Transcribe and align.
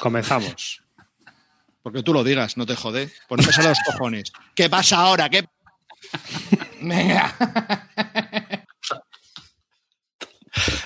Comenzamos. 0.00 0.82
Porque 1.82 2.02
tú 2.02 2.12
lo 2.12 2.24
digas, 2.24 2.56
no 2.56 2.66
te 2.66 2.74
jode. 2.74 3.10
Ponemos 3.28 3.58
a 3.58 3.62
los 3.62 3.78
cojones. 3.86 4.32
¿Qué 4.54 4.68
pasa 4.68 4.98
ahora? 4.98 5.28
¿Qué? 5.28 5.44
Venga. 6.80 7.34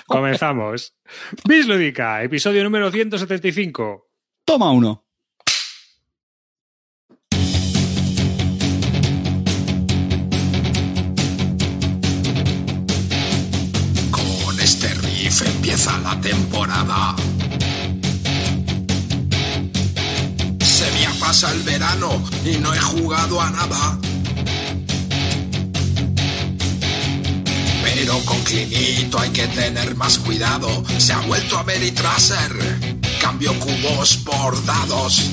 Comenzamos. 0.07 0.93
Bislúdica, 1.45 2.23
episodio 2.23 2.63
número 2.63 2.91
175. 2.91 4.07
Toma 4.45 4.71
uno. 4.71 5.05
Con 14.11 14.59
este 14.59 14.93
riff 14.93 15.41
empieza 15.41 15.97
la 15.99 16.19
temporada. 16.21 17.15
Pasado 21.35 21.53
el 21.53 21.63
verano 21.63 22.23
y 22.45 22.57
no 22.59 22.73
he 22.73 22.79
jugado 22.79 23.41
a 23.41 23.49
nada. 23.49 23.99
Pero 27.83 28.17
con 28.23 28.41
Clinito 28.43 29.19
hay 29.19 29.31
que 29.31 29.45
tener 29.49 29.95
más 29.95 30.17
cuidado. 30.19 30.81
Se 30.97 31.11
ha 31.11 31.19
vuelto 31.27 31.57
a 31.57 31.63
Meritraser. 31.65 32.97
Cambio 33.19 33.53
cubos 33.59 34.15
por 34.23 34.63
dados. 34.63 35.29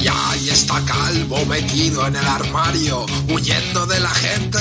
Y 0.00 0.06
ahí 0.06 0.48
está 0.48 0.80
Calvo 0.84 1.44
metido 1.46 2.06
en 2.06 2.14
el 2.14 2.26
armario, 2.28 3.04
huyendo 3.28 3.84
de 3.86 3.98
la 3.98 4.10
gente, 4.10 4.60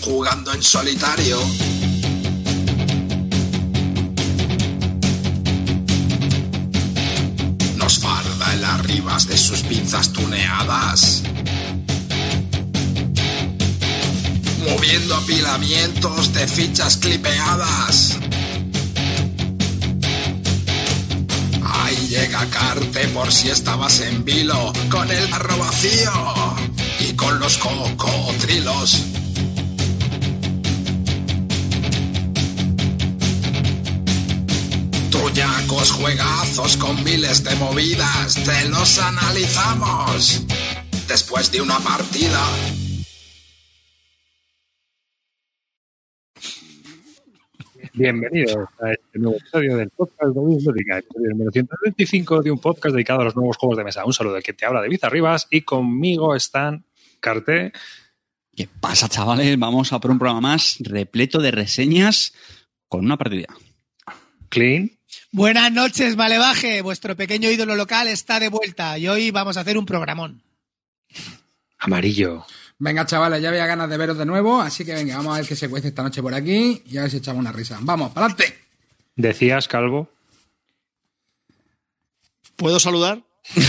jugando 0.00 0.52
en 0.52 0.62
solitario. 0.62 1.40
De 8.96 9.36
sus 9.36 9.60
pinzas 9.60 10.10
tuneadas. 10.10 11.22
Moviendo 14.64 15.16
apilamientos 15.16 16.32
de 16.32 16.48
fichas 16.48 16.96
clipeadas. 16.96 18.16
Ahí 21.62 22.08
llega 22.08 22.46
Carte 22.46 23.06
por 23.08 23.30
si 23.30 23.50
estabas 23.50 24.00
en 24.00 24.24
vilo, 24.24 24.72
con 24.90 25.10
el 25.10 25.26
barro 25.28 25.58
vacío 25.58 26.56
y 27.00 27.12
con 27.12 27.38
los 27.38 27.58
cocotrilos. 27.58 29.15
Truñacos 35.36 35.92
juegazos 35.92 36.78
con 36.78 37.04
miles 37.04 37.44
de 37.44 37.54
movidas, 37.56 38.42
te 38.42 38.70
los 38.70 38.98
analizamos 38.98 40.46
después 41.06 41.52
de 41.52 41.60
una 41.60 41.78
partida. 41.78 42.40
Bienvenidos 47.92 48.66
a 48.80 48.92
este 48.92 49.18
nuevo 49.18 49.36
episodio 49.36 49.76
del 49.76 49.90
podcast 49.90 50.34
de 50.34 50.54
Bislúdica, 50.56 50.98
episodio 51.00 51.28
número 51.28 51.50
125 51.50 52.42
de 52.42 52.50
un 52.50 52.58
podcast 52.58 52.94
dedicado 52.94 53.20
a 53.20 53.24
los 53.24 53.36
nuevos 53.36 53.58
juegos 53.58 53.76
de 53.76 53.84
mesa. 53.84 54.06
Un 54.06 54.14
saludo 54.14 54.36
de 54.36 54.42
que 54.42 54.54
te 54.54 54.64
habla 54.64 54.80
de 54.80 54.98
Arribas 55.02 55.48
y 55.50 55.60
conmigo 55.60 56.34
están 56.34 56.86
Carte. 57.20 57.72
¿Qué 58.54 58.70
pasa, 58.80 59.06
chavales? 59.10 59.58
Vamos 59.58 59.92
a 59.92 60.00
por 60.00 60.12
un 60.12 60.18
programa 60.18 60.40
más 60.40 60.78
repleto 60.80 61.40
de 61.40 61.50
reseñas 61.50 62.32
con 62.88 63.04
una 63.04 63.18
partida. 63.18 63.48
Clean. 64.48 64.95
Buenas 65.32 65.72
noches, 65.72 66.16
Malevaje. 66.16 66.82
Vuestro 66.82 67.16
pequeño 67.16 67.50
ídolo 67.50 67.74
local 67.76 68.08
está 68.08 68.40
de 68.40 68.48
vuelta 68.48 68.98
y 68.98 69.08
hoy 69.08 69.30
vamos 69.30 69.56
a 69.56 69.60
hacer 69.60 69.78
un 69.78 69.86
programón. 69.86 70.42
Amarillo. 71.78 72.46
Venga, 72.78 73.06
chavales, 73.06 73.40
ya 73.40 73.48
había 73.48 73.66
ganas 73.66 73.88
de 73.88 73.96
veros 73.96 74.18
de 74.18 74.26
nuevo, 74.26 74.60
así 74.60 74.84
que 74.84 74.92
venga, 74.92 75.16
vamos 75.16 75.34
a 75.34 75.38
ver 75.38 75.48
qué 75.48 75.56
se 75.56 75.68
cuece 75.70 75.88
esta 75.88 76.02
noche 76.02 76.22
por 76.22 76.34
aquí 76.34 76.82
y 76.86 76.98
a 76.98 77.02
ver 77.02 77.10
si 77.10 77.18
echamos 77.18 77.40
una 77.40 77.52
risa. 77.52 77.78
Vamos, 77.80 78.12
para 78.12 78.26
adelante. 78.26 78.58
Decías, 79.14 79.66
Calvo. 79.66 80.10
¿Puedo 82.56 82.78
saludar? 82.80 83.22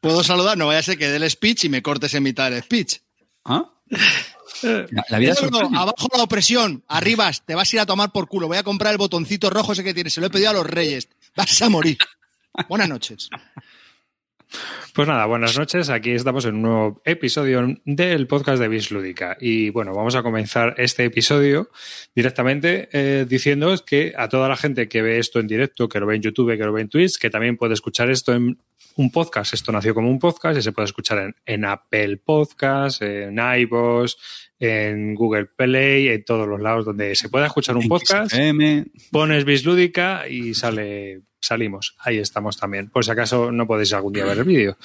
¿Puedo 0.00 0.24
saludar? 0.24 0.56
No 0.56 0.66
vaya 0.66 0.80
a 0.80 0.82
ser 0.82 0.98
que 0.98 1.08
dé 1.08 1.16
el 1.16 1.30
speech 1.30 1.64
y 1.64 1.68
me 1.68 1.82
cortes 1.82 2.14
en 2.14 2.22
mitad 2.22 2.50
del 2.50 2.62
speech. 2.62 2.98
¿Ah? 3.44 3.70
La, 4.62 5.04
la 5.08 5.18
vida 5.18 5.32
es 5.32 5.38
Eduardo, 5.38 5.58
sorprende. 5.58 5.78
abajo 5.78 6.08
la 6.16 6.22
opresión, 6.22 6.84
arribas, 6.88 7.44
te 7.44 7.54
vas 7.54 7.72
a 7.72 7.76
ir 7.76 7.80
a 7.80 7.86
tomar 7.86 8.12
por 8.12 8.28
culo. 8.28 8.48
Voy 8.48 8.58
a 8.58 8.62
comprar 8.62 8.92
el 8.92 8.98
botoncito 8.98 9.50
rojo 9.50 9.72
ese 9.72 9.84
que 9.84 9.94
tienes. 9.94 10.12
Se 10.12 10.20
lo 10.20 10.26
he 10.26 10.30
pedido 10.30 10.50
a 10.50 10.54
los 10.54 10.66
reyes. 10.66 11.08
Vas 11.36 11.60
a 11.62 11.68
morir. 11.68 11.98
Buenas 12.68 12.88
noches. 12.88 13.30
Pues 14.94 15.06
nada, 15.06 15.26
buenas 15.26 15.56
noches. 15.56 15.88
Aquí 15.90 16.10
estamos 16.10 16.44
en 16.44 16.56
un 16.56 16.62
nuevo 16.62 17.02
episodio 17.04 17.76
del 17.84 18.26
podcast 18.26 18.60
de 18.60 18.66
Bislúdica. 18.66 19.36
Y 19.40 19.70
bueno, 19.70 19.94
vamos 19.94 20.16
a 20.16 20.22
comenzar 20.24 20.74
este 20.78 21.04
episodio 21.04 21.70
directamente 22.14 22.88
eh, 22.92 23.24
diciendo 23.28 23.72
que 23.86 24.12
a 24.16 24.28
toda 24.28 24.48
la 24.48 24.56
gente 24.56 24.88
que 24.88 25.02
ve 25.02 25.18
esto 25.18 25.38
en 25.38 25.46
directo, 25.46 25.88
que 25.88 26.00
lo 26.00 26.06
ve 26.06 26.16
en 26.16 26.22
YouTube, 26.22 26.56
que 26.56 26.64
lo 26.64 26.72
ve 26.72 26.80
en 26.80 26.88
Twitch, 26.88 27.18
que 27.18 27.30
también 27.30 27.56
puede 27.56 27.74
escuchar 27.74 28.10
esto 28.10 28.34
en 28.34 28.58
un 28.96 29.12
podcast. 29.12 29.54
Esto 29.54 29.70
nació 29.70 29.94
como 29.94 30.10
un 30.10 30.18
podcast 30.18 30.58
y 30.58 30.62
se 30.62 30.72
puede 30.72 30.86
escuchar 30.86 31.18
en, 31.18 31.36
en 31.46 31.64
Apple 31.64 32.16
Podcast, 32.16 33.02
en 33.02 33.38
iVoox, 33.38 34.14
en 34.60 35.14
Google 35.14 35.46
Play, 35.46 36.08
en 36.08 36.24
todos 36.24 36.46
los 36.46 36.60
lados 36.60 36.84
donde 36.84 37.14
se 37.14 37.30
pueda 37.30 37.46
escuchar 37.46 37.76
un 37.76 37.84
En 37.84 37.88
podcast 37.88 38.32
pones 39.10 39.44
Bislúdica 39.46 40.28
y 40.28 40.52
sale, 40.52 41.22
salimos. 41.40 41.96
Ahí 41.98 42.18
estamos 42.18 42.58
también. 42.58 42.90
Por 42.90 43.04
si 43.04 43.10
acaso 43.10 43.50
no 43.50 43.66
podéis 43.66 43.94
algún 43.94 44.12
día 44.12 44.26
ver 44.26 44.38
el 44.38 44.44
vídeo. 44.44 44.76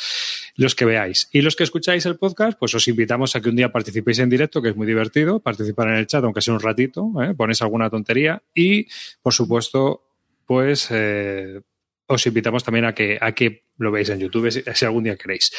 Los 0.55 0.75
que 0.75 0.85
veáis. 0.85 1.27
Y 1.33 1.41
los 1.41 1.57
que 1.57 1.65
escucháis 1.65 2.05
el 2.05 2.15
podcast, 2.15 2.57
pues 2.57 2.73
os 2.73 2.87
invitamos 2.87 3.35
a 3.35 3.41
que 3.41 3.49
un 3.49 3.57
día 3.57 3.71
participéis 3.71 4.19
en 4.19 4.29
directo, 4.29 4.61
que 4.61 4.69
es 4.69 4.75
muy 4.77 4.87
divertido, 4.87 5.41
participar 5.41 5.89
en 5.89 5.95
el 5.95 6.07
chat, 6.07 6.23
aunque 6.23 6.41
sea 6.41 6.53
un 6.53 6.61
ratito, 6.61 7.11
¿eh? 7.21 7.33
ponéis 7.35 7.61
alguna 7.61 7.89
tontería. 7.89 8.41
Y, 8.53 8.87
por 9.21 9.33
supuesto, 9.33 10.03
pues 10.45 10.87
eh, 10.91 11.59
os 12.07 12.25
invitamos 12.25 12.63
también 12.63 12.85
a 12.85 12.95
que, 12.95 13.17
a 13.19 13.33
que 13.33 13.64
lo 13.77 13.91
veáis 13.91 14.09
en 14.09 14.19
YouTube 14.19 14.51
si, 14.51 14.63
si 14.73 14.85
algún 14.85 15.03
día 15.03 15.15
queréis. 15.15 15.51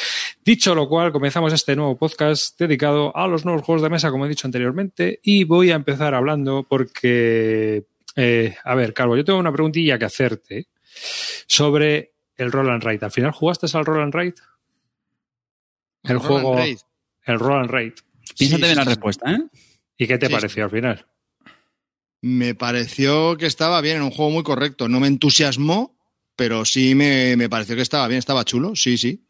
Dicho 0.43 0.73
lo 0.73 0.87
cual, 0.87 1.11
comenzamos 1.11 1.53
este 1.53 1.75
nuevo 1.75 1.97
podcast 1.97 2.59
dedicado 2.59 3.15
a 3.15 3.27
los 3.27 3.45
nuevos 3.45 3.63
juegos 3.63 3.81
de 3.83 3.89
mesa, 3.89 4.09
como 4.11 4.25
he 4.25 4.29
dicho 4.29 4.47
anteriormente, 4.47 5.19
y 5.23 5.43
voy 5.43 5.71
a 5.71 5.75
empezar 5.75 6.13
hablando 6.15 6.65
porque, 6.67 7.85
eh, 8.15 8.55
a 8.63 8.75
ver, 8.75 8.93
Carlos, 8.93 9.17
yo 9.17 9.25
tengo 9.25 9.39
una 9.39 9.51
preguntilla 9.51 9.99
que 9.99 10.05
hacerte 10.05 10.67
sobre 11.47 12.13
el 12.35 12.51
Roll 12.51 12.69
and 12.69 12.83
Ride. 12.83 13.05
¿Al 13.05 13.11
final 13.11 13.31
jugaste 13.31 13.67
al 13.77 13.85
Roll 13.85 14.01
and 14.01 14.13
Ride? 14.15 14.35
El, 16.03 16.19
Roll 16.19 16.19
juego, 16.19 16.57
and 16.57 16.77
el 17.25 17.39
Roll 17.39 17.59
and 17.59 17.71
Ride. 17.71 17.95
Piénsate 18.37 18.61
Sí, 18.61 18.67
bien 18.67 18.75
la 18.75 18.83
sí, 18.83 18.89
respuesta, 18.89 19.31
¿eh? 19.31 19.39
¿Y 19.97 20.07
qué 20.07 20.17
te 20.17 20.27
Sí, 20.27 20.33
pareció 20.33 20.63
al 20.63 20.69
final? 20.69 21.05
Me 22.21 22.55
pareció 22.55 23.37
que 23.37 23.45
estaba 23.45 23.81
bien, 23.81 23.97
en 23.97 24.03
un 24.03 24.11
juego 24.11 24.31
muy 24.31 24.43
correcto. 24.43 24.87
No 24.87 24.99
me 24.99 25.07
entusiasmó, 25.07 25.96
pero 26.37 26.63
sí 26.63 26.95
me, 26.95 27.35
me 27.35 27.49
pareció 27.49 27.75
que 27.75 27.81
estaba 27.81 28.07
bien, 28.07 28.19
estaba 28.19 28.45
chulo, 28.45 28.73
sí, 28.77 28.97
sí. 28.97 29.21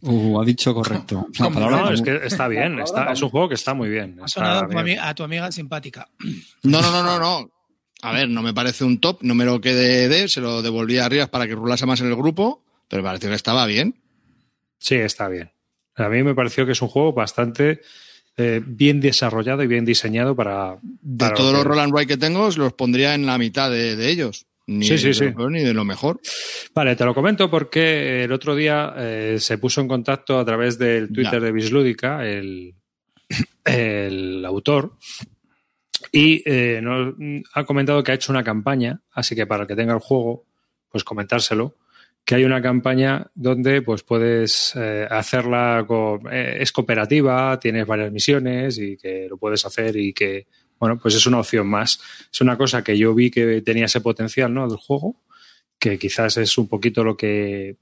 Uh, 0.00 0.40
ha 0.40 0.44
dicho 0.44 0.74
correcto. 0.74 1.26
La 1.38 1.44
¿Cómo 1.44 1.54
palabra 1.54 1.76
No, 1.78 1.86
no- 1.86 1.92
es 1.92 2.02
que 2.02 2.20
está 2.26 2.48
bien, 2.48 2.78
está, 2.80 3.12
es 3.12 3.22
un 3.22 3.30
juego 3.30 3.48
que 3.48 3.54
está 3.54 3.74
muy 3.74 3.88
bien. 3.88 4.16
Ha 4.20 4.26
está 4.26 4.40
sonado 4.40 4.60
a 4.64 4.68
tu, 4.84 5.00
a 5.00 5.14
tu 5.14 5.22
amiga 5.24 5.52
simpática. 5.52 6.08
No, 6.64 6.80
no, 6.82 6.90
no, 6.90 7.02
no, 7.04 7.18
no. 7.20 7.50
A 8.02 8.12
ver, 8.12 8.28
no 8.28 8.42
me 8.42 8.54
parece 8.54 8.84
un 8.84 9.00
top, 9.00 9.18
no 9.22 9.34
me 9.34 9.44
lo 9.44 9.60
quedé 9.60 10.08
de, 10.08 10.28
se 10.28 10.40
lo 10.40 10.62
devolví 10.62 10.98
a 10.98 11.08
Rivas 11.08 11.28
para 11.30 11.46
que 11.48 11.54
rulase 11.56 11.84
más 11.84 12.00
en 12.00 12.06
el 12.06 12.14
grupo, 12.16 12.64
pero 12.88 13.02
me 13.02 13.08
pareció 13.08 13.28
que 13.28 13.34
estaba 13.34 13.66
bien. 13.66 13.96
Sí, 14.78 14.94
está 14.94 15.26
bien. 15.28 15.50
A 15.96 16.08
mí 16.08 16.22
me 16.22 16.34
pareció 16.34 16.64
que 16.64 16.72
es 16.72 16.80
un 16.82 16.86
juego 16.88 17.12
bastante 17.12 17.80
eh, 18.36 18.62
bien 18.64 19.00
desarrollado 19.00 19.64
y 19.64 19.66
bien 19.66 19.84
diseñado 19.84 20.36
para. 20.36 20.78
De 20.80 21.28
todos 21.30 21.50
lo 21.50 21.58
los 21.58 21.62
que- 21.64 21.68
Roll 21.70 21.80
and 21.80 21.92
Ride 21.96 22.06
que 22.06 22.16
tengo, 22.16 22.48
los 22.50 22.72
pondría 22.74 23.14
en 23.14 23.26
la 23.26 23.36
mitad 23.36 23.68
de, 23.68 23.96
de 23.96 24.10
ellos. 24.10 24.46
Ni 24.68 24.84
Sí, 24.84 24.98
sí, 24.98 25.08
de 25.08 25.14
sí. 25.14 25.24
ni 25.50 25.62
de 25.64 25.72
lo 25.74 25.84
mejor. 25.84 26.20
Vale, 26.74 26.94
te 26.94 27.04
lo 27.04 27.14
comento 27.14 27.50
porque 27.50 28.24
el 28.24 28.32
otro 28.32 28.54
día 28.54 28.94
eh, 28.98 29.36
se 29.40 29.56
puso 29.58 29.80
en 29.80 29.88
contacto 29.88 30.38
a 30.38 30.44
través 30.44 30.78
del 30.78 31.08
Twitter 31.10 31.40
Ya. 31.40 31.40
de 31.40 31.52
Bislúdica, 31.52 32.26
el, 32.26 32.74
el 33.64 34.44
autor, 34.44 34.92
y 36.12 36.42
eh, 36.44 36.80
nos 36.82 37.14
ha 37.54 37.64
comentado 37.64 38.02
que 38.02 38.12
ha 38.12 38.14
hecho 38.14 38.32
una 38.32 38.44
campaña, 38.44 39.00
así 39.12 39.34
que 39.34 39.46
para 39.46 39.62
el 39.62 39.68
que 39.68 39.76
tenga 39.76 39.94
el 39.94 40.00
juego, 40.00 40.46
pues 40.90 41.04
comentárselo, 41.04 41.76
que 42.24 42.34
hay 42.34 42.44
una 42.44 42.60
campaña 42.62 43.26
donde 43.34 43.80
pues 43.82 44.02
puedes 44.02 44.74
eh, 44.76 45.06
hacerla, 45.10 45.84
co- 45.86 46.20
eh, 46.30 46.58
es 46.60 46.72
cooperativa, 46.72 47.58
tienes 47.58 47.86
varias 47.86 48.12
misiones 48.12 48.78
y 48.78 48.96
que 48.98 49.26
lo 49.30 49.38
puedes 49.38 49.64
hacer 49.64 49.96
y 49.96 50.12
que, 50.12 50.46
bueno, 50.78 50.98
pues 50.98 51.14
es 51.14 51.26
una 51.26 51.40
opción 51.40 51.66
más. 51.66 52.00
Es 52.32 52.40
una 52.40 52.56
cosa 52.56 52.82
que 52.84 52.96
yo 52.98 53.14
vi 53.14 53.30
que 53.30 53.62
tenía 53.62 53.86
ese 53.86 54.00
potencial, 54.00 54.52
¿no? 54.54 54.68
Del 54.68 54.78
juego, 54.78 55.20
que 55.78 55.98
quizás 55.98 56.36
es 56.36 56.56
un 56.58 56.68
poquito 56.68 57.04
lo 57.04 57.16
que 57.16 57.76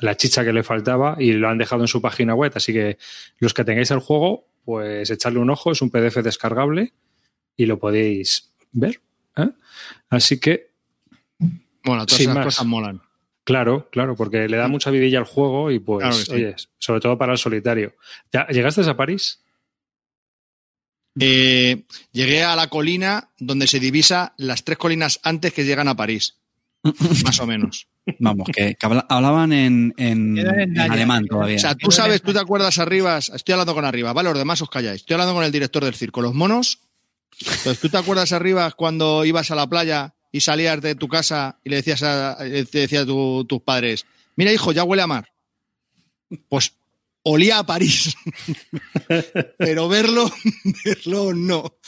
la 0.00 0.16
chicha 0.16 0.44
que 0.44 0.52
le 0.52 0.62
faltaba 0.62 1.16
y 1.18 1.32
lo 1.32 1.48
han 1.48 1.58
dejado 1.58 1.82
en 1.82 1.88
su 1.88 2.02
página 2.02 2.34
web. 2.34 2.52
Así 2.54 2.72
que 2.72 2.98
los 3.38 3.54
que 3.54 3.64
tengáis 3.64 3.90
el 3.90 4.00
juego, 4.00 4.46
pues 4.64 5.10
echarle 5.10 5.38
un 5.38 5.50
ojo, 5.50 5.72
es 5.72 5.80
un 5.82 5.90
PDF 5.90 6.16
descargable 6.22 6.92
y 7.56 7.66
lo 7.66 7.78
podéis 7.78 8.52
ver. 8.72 9.00
¿eh? 9.36 9.50
Así 10.10 10.40
que, 10.40 10.70
Bueno, 11.84 12.06
todas 12.06 12.20
esas 12.20 12.34
más. 12.34 12.44
cosas 12.46 12.66
molan. 12.66 13.02
claro, 13.44 13.88
claro, 13.90 14.16
porque 14.16 14.48
le 14.48 14.56
da 14.56 14.68
mucha 14.68 14.90
vidilla 14.90 15.18
al 15.18 15.24
juego 15.26 15.70
y 15.70 15.78
pues, 15.78 16.00
Claro 16.02 16.16
sí. 16.16 16.32
oye, 16.32 16.56
sobre 16.78 17.00
todo 17.00 17.16
para 17.18 17.32
el 17.32 17.38
solitario. 17.38 17.94
¿Ya- 18.32 18.46
¿Llegaste 18.48 18.80
a 18.88 18.96
París? 18.96 19.43
Eh, 21.20 21.84
llegué 22.12 22.42
a 22.42 22.56
la 22.56 22.68
colina 22.68 23.30
donde 23.38 23.66
se 23.66 23.78
divisa 23.80 24.34
las 24.36 24.64
tres 24.64 24.78
colinas 24.78 25.20
antes 25.22 25.52
que 25.52 25.64
llegan 25.64 25.88
a 25.88 25.96
París. 25.96 26.36
Más 27.24 27.38
o 27.40 27.46
menos. 27.46 27.86
Vamos, 28.18 28.48
que, 28.52 28.74
que 28.74 28.86
habla- 28.86 29.06
hablaban 29.08 29.52
en, 29.52 29.94
en, 29.96 30.38
alemán 30.78 31.26
todavía. 31.26 31.56
O 31.56 31.60
sea, 31.60 31.74
tú 31.74 31.90
sabes, 31.90 32.20
tú 32.20 32.32
te 32.34 32.38
acuerdas 32.40 32.78
arriba, 32.78 33.16
estoy 33.18 33.52
hablando 33.54 33.74
con 33.74 33.84
arriba, 33.86 34.12
vale, 34.12 34.28
los 34.28 34.38
demás 34.38 34.60
os 34.60 34.68
calláis. 34.68 35.00
Estoy 35.00 35.14
hablando 35.14 35.34
con 35.34 35.44
el 35.44 35.52
director 35.52 35.82
del 35.84 35.94
circo, 35.94 36.20
los 36.20 36.34
monos. 36.34 36.80
Entonces, 37.40 37.80
tú 37.80 37.88
te 37.88 37.96
acuerdas 37.96 38.32
arriba 38.32 38.70
cuando 38.72 39.24
ibas 39.24 39.50
a 39.50 39.54
la 39.54 39.66
playa 39.66 40.14
y 40.30 40.40
salías 40.42 40.80
de 40.82 40.94
tu 40.96 41.08
casa 41.08 41.58
y 41.64 41.70
le 41.70 41.76
decías 41.76 42.02
a, 42.02 42.36
le 42.44 42.64
decías 42.64 43.02
a 43.04 43.06
tu- 43.06 43.44
tus 43.46 43.62
padres, 43.62 44.04
mira 44.36 44.52
hijo, 44.52 44.72
ya 44.72 44.84
huele 44.84 45.02
a 45.02 45.06
mar. 45.06 45.32
Pues 46.50 46.74
olía 47.24 47.58
a 47.58 47.66
París. 47.66 48.14
Pero 49.58 49.88
verlo, 49.88 50.30
verlo 50.84 51.34
no. 51.34 51.78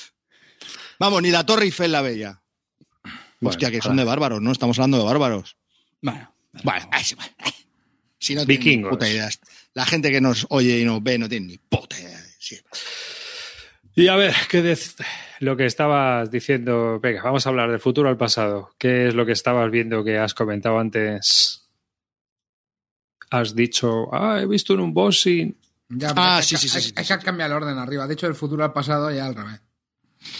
Vamos, 0.98 1.22
ni 1.22 1.30
la 1.30 1.46
Torre 1.46 1.64
Eiffel 1.64 1.92
la 1.92 2.02
veía. 2.02 2.42
Bueno, 3.40 3.50
Hostia, 3.50 3.70
que 3.70 3.80
son 3.82 3.96
de 3.96 4.04
bárbaros, 4.04 4.40
¿no? 4.40 4.50
Estamos 4.50 4.78
hablando 4.78 4.98
de 4.98 5.04
bárbaros. 5.04 5.56
Bueno, 6.00 6.34
Bueno, 6.64 6.64
bueno, 6.64 6.88
ay. 6.90 7.04
si 8.18 8.34
no 8.34 8.46
tienen 8.46 8.82
ni 8.82 8.88
puta 8.88 9.08
idea. 9.08 9.28
La 9.74 9.84
gente 9.84 10.10
que 10.10 10.20
nos 10.20 10.46
oye 10.48 10.80
y 10.80 10.84
nos 10.84 11.02
ve 11.02 11.18
no 11.18 11.28
tiene 11.28 11.46
ni 11.48 11.58
puta 11.58 12.00
idea. 12.00 12.18
Sí. 12.38 12.58
Y 13.94 14.08
a 14.08 14.16
ver, 14.16 14.34
¿qué 14.48 14.76
lo 15.40 15.56
que 15.56 15.66
estabas 15.66 16.30
diciendo? 16.30 16.98
Venga, 17.00 17.22
vamos 17.22 17.46
a 17.46 17.50
hablar 17.50 17.70
del 17.70 17.80
futuro 17.80 18.08
al 18.08 18.16
pasado. 18.16 18.74
¿Qué 18.78 19.08
es 19.08 19.14
lo 19.14 19.26
que 19.26 19.32
estabas 19.32 19.70
viendo 19.70 20.02
que 20.02 20.18
has 20.18 20.32
comentado 20.34 20.78
antes? 20.78 21.65
Has 23.30 23.54
dicho, 23.54 24.08
ah, 24.14 24.38
he 24.40 24.46
visto 24.46 24.74
en 24.74 24.80
un 24.80 24.94
bossing. 24.94 25.56
Ya, 25.88 26.12
Ah, 26.16 26.38
hay 26.38 26.42
sí, 26.42 26.54
que- 26.54 26.60
sí, 26.60 26.68
sí, 26.68 26.76
hay- 26.76 26.82
sí, 26.84 26.92
Hay 26.96 27.04
sí. 27.04 27.14
que 27.18 27.24
cambiar 27.24 27.50
el 27.50 27.56
orden 27.56 27.78
arriba. 27.78 28.06
De 28.06 28.14
hecho, 28.14 28.26
del 28.26 28.34
futuro 28.34 28.64
al 28.64 28.72
pasado 28.72 29.10
ya 29.10 29.26
al 29.26 29.34
revés. 29.34 29.60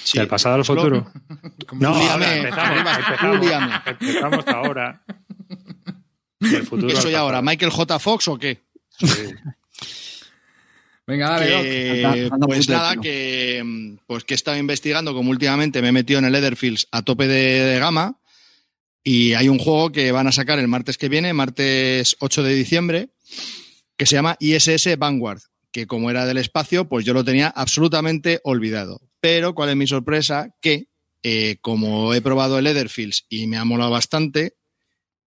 Sí. 0.04 0.18
¿Del 0.18 0.26
pasado 0.28 0.56
al 0.56 0.64
futuro? 0.64 1.10
No, 1.72 1.94
ahora 1.94 2.36
empezamos, 2.36 2.98
empezamos, 2.98 3.80
empezamos 4.00 4.46
ahora. 4.48 5.02
Del 6.40 6.62
futuro 6.64 6.88
¿Qué 6.88 6.96
al 6.96 7.02
soy 7.02 7.12
pasado. 7.12 7.24
ahora? 7.26 7.42
¿Michael 7.42 7.70
J. 7.70 7.98
Fox 7.98 8.28
o 8.28 8.38
qué? 8.38 8.62
Sí. 8.98 9.06
Venga, 11.06 11.28
dale, 11.30 11.50
Doc. 11.50 11.62
Que, 11.62 12.04
Anda- 12.04 12.34
anda 12.34 12.46
pues 12.46 12.68
nada, 12.68 12.96
que, 12.96 13.96
pues 14.06 14.24
que 14.24 14.34
he 14.34 14.36
estado 14.36 14.56
investigando, 14.56 15.14
como 15.14 15.30
últimamente 15.30 15.80
me 15.80 15.88
he 15.88 15.92
metido 15.92 16.18
en 16.18 16.24
el 16.24 16.34
Etherfields 16.34 16.88
a 16.90 17.02
tope 17.02 17.28
de, 17.28 17.60
de 17.64 17.78
gama. 17.78 18.16
Y 19.08 19.34
hay 19.34 19.48
un 19.48 19.60
juego 19.60 19.92
que 19.92 20.10
van 20.10 20.26
a 20.26 20.32
sacar 20.32 20.58
el 20.58 20.66
martes 20.66 20.98
que 20.98 21.08
viene, 21.08 21.32
martes 21.32 22.16
8 22.18 22.42
de 22.42 22.54
diciembre, 22.56 23.10
que 23.96 24.04
se 24.04 24.16
llama 24.16 24.36
ISS 24.40 24.98
Vanguard, 24.98 25.42
que 25.70 25.86
como 25.86 26.10
era 26.10 26.26
del 26.26 26.38
espacio, 26.38 26.88
pues 26.88 27.04
yo 27.04 27.14
lo 27.14 27.24
tenía 27.24 27.46
absolutamente 27.46 28.40
olvidado. 28.42 29.00
Pero, 29.20 29.54
¿cuál 29.54 29.70
es 29.70 29.76
mi 29.76 29.86
sorpresa? 29.86 30.56
Que, 30.60 30.88
eh, 31.22 31.58
como 31.60 32.14
he 32.14 32.20
probado 32.20 32.58
el 32.58 32.66
Etherfields 32.66 33.26
y 33.28 33.46
me 33.46 33.58
ha 33.58 33.64
molado 33.64 33.92
bastante, 33.92 34.56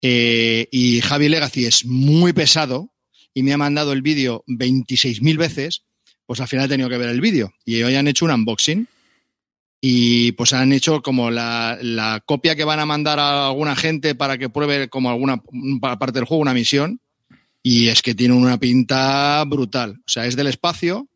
eh, 0.03 0.67
y 0.71 1.01
Javi 1.01 1.27
Legacy 1.29 1.65
es 1.65 1.83
muy 1.83 2.31
pesado, 2.31 2.93
y 3.33 3.41
me 3.41 3.53
ha 3.53 3.57
mandado 3.57 3.91
el 3.93 4.03
vídeo 4.03 4.43
26.000 4.45 5.35
veces, 5.35 5.83
pues 6.27 6.39
al 6.39 6.47
final 6.47 6.67
he 6.67 6.69
tenido 6.69 6.89
que 6.89 6.99
ver 6.99 7.09
el 7.09 7.21
vídeo. 7.21 7.51
Y 7.65 7.81
hoy 7.81 7.95
han 7.95 8.07
hecho 8.07 8.25
un 8.25 8.31
unboxing. 8.33 8.87
Y 9.85 10.31
pues 10.31 10.53
han 10.53 10.71
hecho 10.71 11.01
como 11.01 11.29
la, 11.29 11.77
la 11.81 12.21
copia 12.25 12.55
que 12.55 12.63
van 12.63 12.79
a 12.79 12.85
mandar 12.85 13.19
a 13.19 13.47
alguna 13.47 13.75
gente 13.75 14.15
para 14.15 14.37
que 14.37 14.47
pruebe 14.47 14.87
como 14.87 15.09
alguna 15.09 15.43
pa- 15.81 15.99
parte 15.99 16.19
del 16.19 16.23
juego, 16.25 16.41
una 16.41 16.53
misión. 16.53 17.01
Y 17.61 17.89
es 17.89 18.01
que 18.01 18.15
tiene 18.15 18.33
una 18.33 18.57
pinta 18.57 19.43
brutal. 19.45 19.99
O 19.99 20.09
sea, 20.09 20.25
es 20.25 20.37
del 20.37 20.47
espacio, 20.47 21.09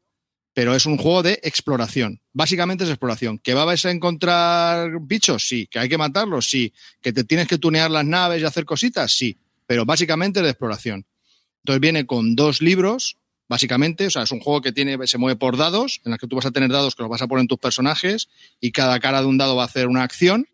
pero 0.54 0.76
es 0.76 0.86
un 0.86 0.98
juego 0.98 1.24
de 1.24 1.40
exploración. 1.44 2.20
Básicamente 2.34 2.84
es 2.84 2.90
exploración. 2.90 3.40
¿Que 3.40 3.54
vas 3.54 3.86
a 3.86 3.92
encontrar 3.92 5.00
bichos? 5.00 5.48
Sí. 5.48 5.68
¿Que 5.68 5.80
hay 5.80 5.88
que 5.88 5.98
matarlos? 5.98 6.46
Sí. 6.46 6.74
¿Que 7.02 7.14
te 7.14 7.24
tienes 7.24 7.48
que 7.48 7.58
tunear 7.58 7.90
las 7.90 8.04
naves 8.06 8.42
y 8.42 8.46
hacer 8.46 8.66
cositas? 8.66 9.14
Sí. 9.14 9.38
Pero 9.66 9.86
básicamente 9.86 10.40
es 10.42 10.44
de 10.44 10.50
exploración. 10.50 11.06
Entonces 11.64 11.80
viene 11.80 12.06
con 12.06 12.36
dos 12.36 12.62
libros, 12.62 13.16
básicamente. 13.48 14.08
O 14.08 14.12
sea, 14.12 14.24
es 14.24 14.32
un 14.32 14.40
juego 14.40 14.62
que 14.62 14.72
tiene, 14.72 14.98
se 15.08 15.18
mueve 15.18 15.38
por 15.38 15.58
dados, 15.58 16.02
en 16.06 16.12
los 16.12 16.20
que 16.20 16.28
tú 16.28 16.36
vas 16.36 16.46
a 16.46 16.52
tener 16.52 16.70
dados 16.72 16.96
que 16.96 17.04
los 17.04 17.10
vas 17.10 17.22
a 17.22 17.28
poner 17.28 17.42
en 17.42 17.48
tus 17.48 17.60
personajes 17.60 18.30
y 18.60 18.72
cada 18.72 19.00
cara 19.00 19.22
de 19.22 19.28
un 19.28 19.38
dado 19.38 19.56
va 19.56 19.64
a 19.64 19.68
hacer 19.68 19.88
una 19.88 20.04
acción. 20.04 20.48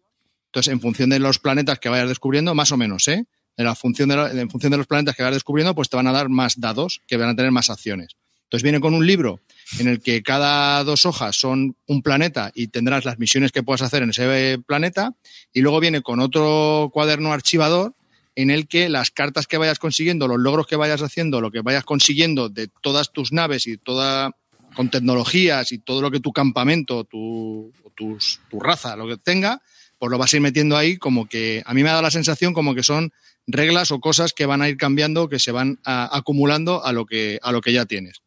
Entonces, 0.48 0.72
en 0.72 0.82
función 0.82 1.10
de 1.10 1.20
los 1.20 1.40
planetas 1.40 1.80
que 1.80 1.90
vayas 1.90 2.08
descubriendo, 2.10 2.54
más 2.54 2.72
o 2.72 2.78
menos, 2.78 3.08
¿eh? 3.08 3.26
En, 3.58 3.66
la 3.66 3.76
función 3.76 4.10
de 4.10 4.16
la- 4.16 4.32
en 4.32 4.50
función 4.50 4.72
de 4.72 4.78
los 4.78 4.88
planetas 4.88 5.16
que 5.16 5.24
vayas 5.24 5.36
descubriendo, 5.36 5.74
pues 5.76 5.90
te 5.90 5.96
van 5.98 6.08
a 6.08 6.12
dar 6.12 6.30
más 6.30 6.60
dados 6.60 7.02
que 7.08 7.18
van 7.18 7.30
a 7.30 7.36
tener 7.36 7.52
más 7.52 7.70
acciones. 7.70 8.16
Entonces 8.46 8.64
viene 8.64 8.80
con 8.80 8.94
un 8.94 9.06
libro 9.08 9.40
en 9.80 9.88
el 9.88 10.00
que 10.00 10.22
cada 10.22 10.84
dos 10.84 11.08
hojas 11.08 11.36
son 11.36 11.76
un 11.88 12.04
planeta 12.04 12.52
y 12.54 12.68
tendrás 12.68 13.04
las 13.04 13.18
misiones 13.18 13.52
que 13.52 13.64
puedas 13.64 13.82
hacer 13.82 14.04
en 14.04 14.12
ese 14.12 14.60
planeta. 14.68 15.16
Y 15.52 15.62
luego 15.62 15.80
viene 15.80 16.02
con 16.02 16.20
otro 16.20 16.92
cuaderno 16.94 17.34
archivador 17.34 17.96
en 18.36 18.50
el 18.50 18.68
que 18.68 18.90
las 18.90 19.12
cartas 19.12 19.46
que 19.48 19.58
vayas 19.58 19.80
consiguiendo, 19.80 20.28
los 20.28 20.40
logros 20.40 20.66
que 20.68 20.76
vayas 20.76 21.02
haciendo, 21.02 21.40
lo 21.42 21.52
que 21.52 21.62
vayas 21.62 21.84
consiguiendo 21.84 22.50
de 22.50 22.68
todas 22.82 23.12
tus 23.12 23.32
naves 23.32 23.68
y 23.68 23.78
toda 23.78 24.32
con 24.76 24.90
tecnologías 24.90 25.72
y 25.72 25.78
todo 25.78 26.02
lo 26.02 26.10
que 26.10 26.20
tu 26.20 26.32
campamento, 26.34 27.04
tu, 27.04 27.72
tus, 27.96 28.40
tu 28.50 28.60
raza, 28.60 28.96
lo 28.96 29.08
que 29.08 29.18
tenga, 29.18 29.62
pues 30.00 30.10
lo 30.10 30.18
vas 30.18 30.34
a 30.34 30.38
ir 30.38 30.42
metiendo 30.42 30.76
ahí 30.76 30.98
como 30.98 31.28
que 31.28 31.62
a 31.66 31.74
mí 31.76 31.84
me 31.84 31.90
ha 31.90 31.94
dado 31.94 32.02
la 32.02 32.10
sensación 32.12 32.54
como 32.54 32.74
que 32.74 32.82
son 32.82 33.14
reglas 33.46 33.92
o 33.92 34.00
cosas 34.00 34.34
que 34.34 34.48
van 34.48 34.62
a 34.64 34.70
ir 34.70 34.78
cambiando, 34.78 35.30
que 35.30 35.38
se 35.38 35.52
van 35.52 35.80
a- 35.86 36.10
acumulando 36.18 36.84
a 36.84 36.92
lo 36.92 37.06
que 37.06 37.40
a 37.44 37.52
lo 37.52 37.62
que 37.62 37.72
ya 37.72 37.86
tienes. 37.86 38.24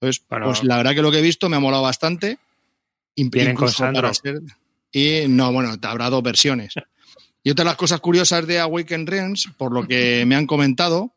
Entonces, 0.00 0.24
Bueno. 0.30 0.46
pues 0.46 0.64
la 0.64 0.76
verdad 0.78 0.94
que 0.94 1.02
lo 1.02 1.10
que 1.12 1.18
he 1.18 1.22
visto 1.22 1.48
me 1.50 1.56
ha 1.56 1.60
molado 1.60 1.82
bastante. 1.82 2.38
Vienen 3.16 3.54
con 3.54 3.70
Sandro. 3.70 4.12
ser- 4.14 4.40
Y 4.92 5.28
no, 5.28 5.52
bueno, 5.52 5.78
te 5.78 5.86
habrá 5.86 6.08
dos 6.08 6.22
versiones. 6.22 6.72
Y 7.44 7.50
otra 7.50 7.64
de 7.64 7.70
las 7.70 7.76
cosas 7.76 8.00
curiosas 8.00 8.46
de 8.46 8.58
Awaken 8.58 9.06
Realms, 9.06 9.50
por 9.58 9.72
lo 9.72 9.86
que 9.86 10.24
me 10.26 10.34
han 10.34 10.46
comentado, 10.46 11.14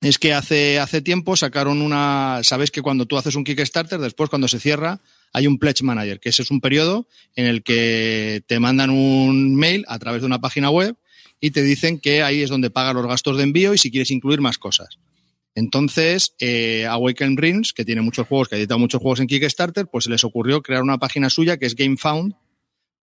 es 0.00 0.18
que 0.18 0.32
hace, 0.32 0.78
hace 0.78 1.02
tiempo 1.02 1.36
sacaron 1.36 1.82
una. 1.82 2.40
Sabes 2.44 2.70
que 2.70 2.80
cuando 2.80 3.06
tú 3.06 3.18
haces 3.18 3.34
un 3.34 3.42
Kickstarter, 3.42 3.98
después 4.00 4.30
cuando 4.30 4.46
se 4.46 4.60
cierra, 4.60 5.00
hay 5.32 5.48
un 5.48 5.58
Pledge 5.58 5.82
Manager, 5.82 6.20
que 6.20 6.28
ese 6.28 6.42
es 6.42 6.50
un 6.50 6.60
periodo 6.60 7.08
en 7.34 7.46
el 7.46 7.64
que 7.64 8.42
te 8.46 8.60
mandan 8.60 8.90
un 8.90 9.56
mail 9.56 9.84
a 9.88 9.98
través 9.98 10.22
de 10.22 10.26
una 10.26 10.40
página 10.40 10.70
web 10.70 10.96
y 11.40 11.50
te 11.50 11.62
dicen 11.62 11.98
que 11.98 12.22
ahí 12.22 12.42
es 12.42 12.50
donde 12.50 12.70
pagas 12.70 12.94
los 12.94 13.06
gastos 13.06 13.36
de 13.36 13.42
envío 13.42 13.74
y 13.74 13.78
si 13.78 13.90
quieres 13.90 14.12
incluir 14.12 14.40
más 14.40 14.58
cosas. 14.58 14.98
Entonces, 15.54 16.34
eh, 16.38 16.86
Awaken 16.86 17.36
Realms, 17.36 17.72
que 17.72 17.84
tiene 17.84 18.00
muchos 18.00 18.26
juegos, 18.26 18.48
que 18.48 18.54
ha 18.54 18.58
editado 18.58 18.78
muchos 18.78 19.00
juegos 19.00 19.20
en 19.20 19.26
Kickstarter, 19.26 19.86
pues 19.86 20.04
se 20.04 20.10
les 20.10 20.24
ocurrió 20.24 20.62
crear 20.62 20.82
una 20.82 20.98
página 20.98 21.30
suya 21.30 21.58
que 21.58 21.66
es 21.66 21.74
GameFound 21.74 22.34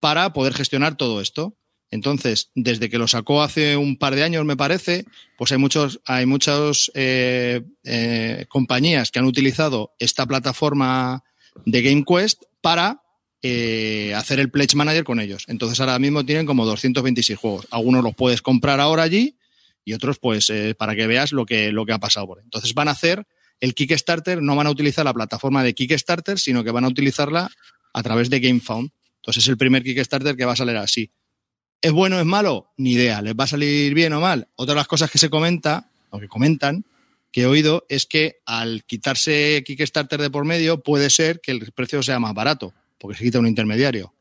para 0.00 0.32
poder 0.32 0.54
gestionar 0.54 0.96
todo 0.96 1.20
esto. 1.20 1.56
Entonces, 1.90 2.50
desde 2.54 2.90
que 2.90 2.98
lo 2.98 3.08
sacó 3.08 3.42
hace 3.42 3.76
un 3.76 3.96
par 3.96 4.14
de 4.14 4.22
años, 4.22 4.44
me 4.44 4.56
parece, 4.56 5.04
pues 5.36 5.52
hay 5.52 5.58
muchos, 5.58 6.00
hay 6.04 6.26
muchas 6.26 6.90
eh, 6.94 7.62
eh, 7.84 8.46
compañías 8.48 9.10
que 9.10 9.18
han 9.18 9.24
utilizado 9.24 9.94
esta 9.98 10.26
plataforma 10.26 11.24
de 11.64 11.82
GameQuest 11.82 12.42
para 12.60 13.02
eh, 13.40 14.14
hacer 14.16 14.40
el 14.40 14.50
Pledge 14.50 14.74
Manager 14.74 15.04
con 15.04 15.20
ellos. 15.20 15.44
Entonces, 15.46 15.78
ahora 15.78 15.98
mismo 15.98 16.24
tienen 16.24 16.44
como 16.44 16.66
226 16.66 17.38
juegos. 17.38 17.68
Algunos 17.70 18.02
los 18.02 18.14
puedes 18.14 18.42
comprar 18.42 18.80
ahora 18.80 19.04
allí 19.04 19.36
y 19.84 19.92
otros, 19.92 20.18
pues, 20.18 20.50
eh, 20.50 20.74
para 20.76 20.96
que 20.96 21.06
veas 21.06 21.32
lo 21.32 21.46
que, 21.46 21.70
lo 21.70 21.86
que 21.86 21.92
ha 21.92 21.98
pasado 21.98 22.26
por. 22.26 22.40
Entonces, 22.40 22.74
van 22.74 22.88
a 22.88 22.92
hacer 22.92 23.26
el 23.60 23.74
Kickstarter, 23.74 24.42
no 24.42 24.56
van 24.56 24.66
a 24.66 24.70
utilizar 24.70 25.04
la 25.04 25.14
plataforma 25.14 25.62
de 25.62 25.74
Kickstarter, 25.74 26.38
sino 26.38 26.64
que 26.64 26.72
van 26.72 26.84
a 26.84 26.88
utilizarla 26.88 27.50
a 27.92 28.02
través 28.02 28.28
de 28.28 28.40
GameFound. 28.40 28.90
Entonces, 29.16 29.44
es 29.44 29.48
el 29.48 29.56
primer 29.56 29.84
Kickstarter 29.84 30.36
que 30.36 30.44
va 30.44 30.52
a 30.52 30.56
salir 30.56 30.76
así. 30.76 31.12
¿Es 31.80 31.92
bueno 31.92 32.18
es 32.18 32.26
malo? 32.26 32.72
Ni 32.76 32.92
idea. 32.92 33.22
¿Les 33.22 33.34
va 33.34 33.44
a 33.44 33.48
salir 33.48 33.94
bien 33.94 34.12
o 34.12 34.20
mal? 34.20 34.48
Otra 34.56 34.74
de 34.74 34.80
las 34.80 34.88
cosas 34.88 35.10
que 35.10 35.18
se 35.18 35.30
comenta, 35.30 35.90
o 36.10 36.18
que 36.18 36.28
comentan, 36.28 36.84
que 37.30 37.42
he 37.42 37.46
oído, 37.46 37.86
es 37.88 38.06
que 38.06 38.38
al 38.46 38.84
quitarse 38.84 39.62
Kickstarter 39.64 40.20
de 40.20 40.30
por 40.30 40.44
medio, 40.44 40.82
puede 40.82 41.08
ser 41.10 41.40
que 41.40 41.52
el 41.52 41.72
precio 41.72 42.02
sea 42.02 42.18
más 42.18 42.34
barato, 42.34 42.74
porque 42.98 43.18
se 43.18 43.24
quita 43.24 43.38
un 43.38 43.46
intermediario. 43.46 44.12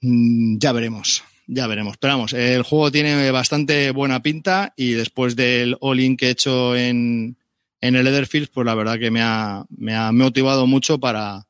Mm, 0.00 0.58
ya 0.58 0.72
veremos, 0.72 1.24
ya 1.46 1.66
veremos. 1.66 1.96
Pero 1.96 2.14
vamos, 2.14 2.32
el 2.34 2.62
juego 2.62 2.92
tiene 2.92 3.30
bastante 3.32 3.90
buena 3.90 4.22
pinta 4.22 4.72
y 4.76 4.92
después 4.92 5.34
del 5.34 5.76
all-in 5.80 6.16
que 6.16 6.28
he 6.28 6.30
hecho 6.30 6.76
en, 6.76 7.36
en 7.80 7.96
el 7.96 8.06
Etherfields, 8.06 8.50
pues 8.50 8.64
la 8.64 8.76
verdad 8.76 8.98
que 8.98 9.10
me 9.10 9.22
ha, 9.22 9.64
me 9.70 9.96
ha 9.96 10.12
motivado 10.12 10.68
mucho 10.68 11.00
para, 11.00 11.48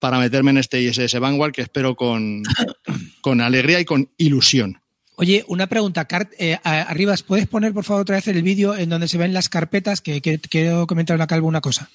para 0.00 0.18
meterme 0.18 0.50
en 0.50 0.58
este 0.58 0.82
ISS 0.82 1.20
Vanguard 1.20 1.52
que 1.52 1.62
espero 1.62 1.94
con, 1.94 2.42
con 3.20 3.40
alegría 3.40 3.80
y 3.80 3.84
con 3.84 4.10
ilusión. 4.18 4.80
Oye, 5.16 5.44
una 5.48 5.66
pregunta, 5.66 6.04
Cart, 6.04 6.30
eh, 6.38 6.58
Arribas, 6.62 7.24
¿puedes 7.24 7.48
poner 7.48 7.74
por 7.74 7.82
favor 7.82 8.02
otra 8.02 8.16
vez 8.16 8.28
el 8.28 8.40
vídeo 8.42 8.76
en 8.76 8.88
donde 8.88 9.08
se 9.08 9.18
ven 9.18 9.32
las 9.32 9.48
carpetas? 9.48 10.00
Que, 10.00 10.20
quiero 10.20 10.86
comentar 10.86 11.20
a 11.20 11.26
Calvo 11.26 11.48
una 11.48 11.60
cosa. 11.60 11.90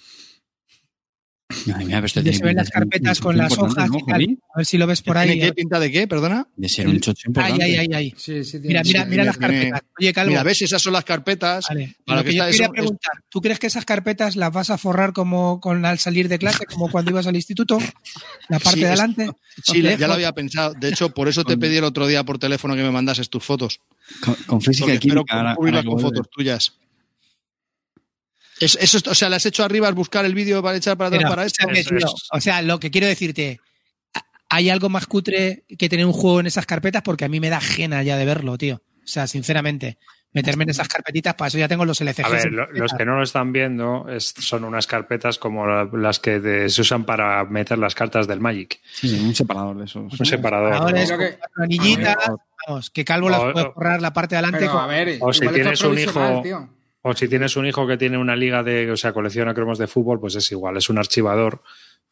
Ay, 1.76 1.86
mira, 1.86 2.08
se 2.08 2.22
ven 2.22 2.56
las 2.56 2.70
carpetas 2.70 3.20
con 3.20 3.38
las 3.38 3.58
hojas 3.58 3.90
¿no, 3.90 3.98
y 3.98 4.06
tal. 4.06 4.12
Javi? 4.22 4.38
A 4.54 4.58
ver 4.58 4.66
si 4.66 4.78
lo 4.78 4.88
ves 4.88 5.02
por 5.02 5.18
ahí. 5.18 5.30
¿Tiene 5.32 5.46
qué? 5.48 5.54
¿Pinta 5.54 5.80
de 5.80 5.92
qué? 5.92 6.08
Perdona. 6.08 6.48
De 6.56 6.70
ser 6.70 6.88
un 6.88 7.00
chocho 7.00 7.24
Ay, 7.26 7.30
importante. 7.30 7.64
ay, 7.64 7.76
ay, 7.76 7.88
ay. 7.94 8.14
Sí, 8.18 8.44
sí, 8.44 8.52
tiene- 8.60 8.68
Mira, 8.68 8.84
mira, 8.84 9.04
sí, 9.04 9.10
mira 9.10 9.24
las 9.26 9.38
carpetas. 9.38 9.82
Oye, 10.00 10.14
Calvo. 10.14 10.30
Mira, 10.32 10.44
ves, 10.44 10.62
esas 10.62 10.82
son 10.82 10.94
las 10.94 11.04
carpetas. 11.06 11.66
Vale. 11.70 11.96
Para 12.06 12.20
Lo 12.20 12.24
que 12.26 12.32
que 12.32 12.36
yo 12.38 12.44
quería 12.46 12.66
eso- 12.66 12.72
preguntar, 12.74 13.14
¿tú 13.30 13.42
crees 13.42 13.60
que 13.60 13.68
esas 13.68 13.86
carpetas 13.86 14.36
las 14.36 14.52
vas 14.52 14.70
a 14.70 14.78
forrar 14.78 15.14
como 15.14 15.60
con 15.60 15.86
al 15.86 16.00
salir 16.00 16.28
de 16.30 16.40
clase, 16.40 16.66
como 16.66 16.90
cuando 16.90 17.12
ibas 17.12 17.28
al 17.28 17.36
instituto? 17.36 17.78
La 18.50 18.60
parte 18.60 18.80
Sí, 18.80 18.80
de 18.82 18.88
adelante. 18.88 19.30
Sí, 19.64 19.82
ya 19.82 19.90
lejos. 19.90 20.08
lo 20.08 20.14
había 20.14 20.32
pensado. 20.34 20.74
De 20.80 20.90
hecho, 20.90 21.10
por 21.14 21.28
eso 21.28 21.44
te 21.44 21.58
pedí 21.58 21.78
el 21.78 21.84
otro 21.84 22.08
día 22.08 22.24
por 22.24 22.40
teléfono 22.40 22.76
que 22.76 22.84
me 22.84 22.92
mandases 22.92 23.30
tus 23.30 23.44
fotos. 23.44 23.80
Con, 24.22 24.36
con 24.46 24.62
física 24.62 24.86
Porque 24.86 24.96
y 24.96 25.00
química. 25.12 25.56
ahora- 25.56 25.84
con 25.84 26.00
fotos 26.00 26.28
tuyas. 26.30 26.74
Es- 28.60 28.78
eso, 28.80 28.98
es- 28.98 29.08
o 29.08 29.16
sea, 29.16 29.30
le 29.30 29.36
has 29.38 29.46
hecho 29.46 29.64
arriba 29.64 29.90
es 29.90 29.96
buscar 29.96 30.26
el 30.26 30.34
vídeo 30.36 30.62
para 30.62 30.78
echar 30.78 30.98
para 30.98 31.10
atrás 31.16 31.30
para 31.32 31.44
esto. 31.46 31.56
O 32.32 32.40
sea, 32.42 32.62
lo 32.62 32.80
que 32.80 32.92
quiero 32.92 33.08
decirte, 33.08 33.60
¿hay 34.50 34.70
algo 34.70 34.90
más 34.90 35.08
cutre 35.08 35.64
que 35.78 35.90
tener 35.90 36.06
un 36.06 36.14
juego 36.14 36.40
en 36.40 36.48
esas 36.48 36.66
carpetas? 36.66 37.02
Porque 37.02 37.26
a 37.26 37.30
mí 37.30 37.40
me 37.40 37.50
da 37.50 37.58
ajena 37.58 38.04
ya 38.04 38.18
de 38.18 38.26
verlo, 38.26 38.58
tío. 38.58 38.76
O 38.76 39.08
sea, 39.08 39.28
sinceramente, 39.28 39.98
meterme 40.32 40.64
en 40.64 40.70
esas 40.72 40.88
carpetitas, 40.88 41.34
para 41.36 41.48
eso 41.50 41.58
ya 41.58 41.68
tengo 41.68 41.86
los 41.86 42.00
LCGs. 42.02 42.26
A 42.26 42.30
ver, 42.30 42.52
lo- 42.52 42.72
los 42.72 42.94
que 42.94 43.06
no 43.06 43.18
lo 43.18 43.24
están 43.24 43.52
viendo 43.52 44.08
es- 44.10 44.34
son 44.40 44.64
unas 44.64 44.88
carpetas 44.88 45.38
como 45.38 45.68
la- 45.68 45.88
las 45.94 46.20
que 46.20 46.40
de- 46.40 46.70
se 46.70 46.82
usan 46.82 47.06
para 47.06 47.44
meter 47.46 47.78
las 47.78 47.94
cartas 47.96 48.28
del 48.28 48.40
Magic. 48.40 48.80
Sí, 48.94 49.14
un 49.24 49.36
separador 49.36 49.78
de 49.78 49.86
esos. 49.86 50.20
Un 50.20 50.26
separador. 50.26 50.78
Con 50.78 51.64
anillitas, 51.64 52.16
A 52.16 52.30
ver. 52.32 52.40
vamos, 52.68 52.90
que 52.90 53.04
Calvo 53.06 53.30
las 53.30 53.42
puede 53.42 53.72
forrar 53.74 54.02
la 54.02 54.14
parte 54.14 54.36
de 54.36 54.38
adelante. 54.40 54.60
Pero, 54.60 54.72
con- 54.72 54.82
a 54.82 54.88
ver, 54.88 55.18
O 55.22 55.34
si 55.34 55.48
tienes 55.50 55.82
un 55.82 55.98
hijo- 56.00 56.42
tío. 56.44 56.70
O 57.06 57.14
si 57.14 57.28
tienes 57.28 57.56
un 57.58 57.66
hijo 57.68 57.86
que 57.86 57.98
tiene 57.98 58.18
una 58.18 58.36
liga 58.36 58.64
de, 58.64 58.90
o 58.90 58.98
sea, 58.98 59.14
colecciona 59.14 59.54
cromos 59.54 59.78
de 59.78 59.88
fútbol, 59.88 60.20
pues 60.20 60.36
es 60.36 60.52
igual, 60.52 60.78
es 60.78 60.90
un 60.90 60.98
archivador 60.98 61.62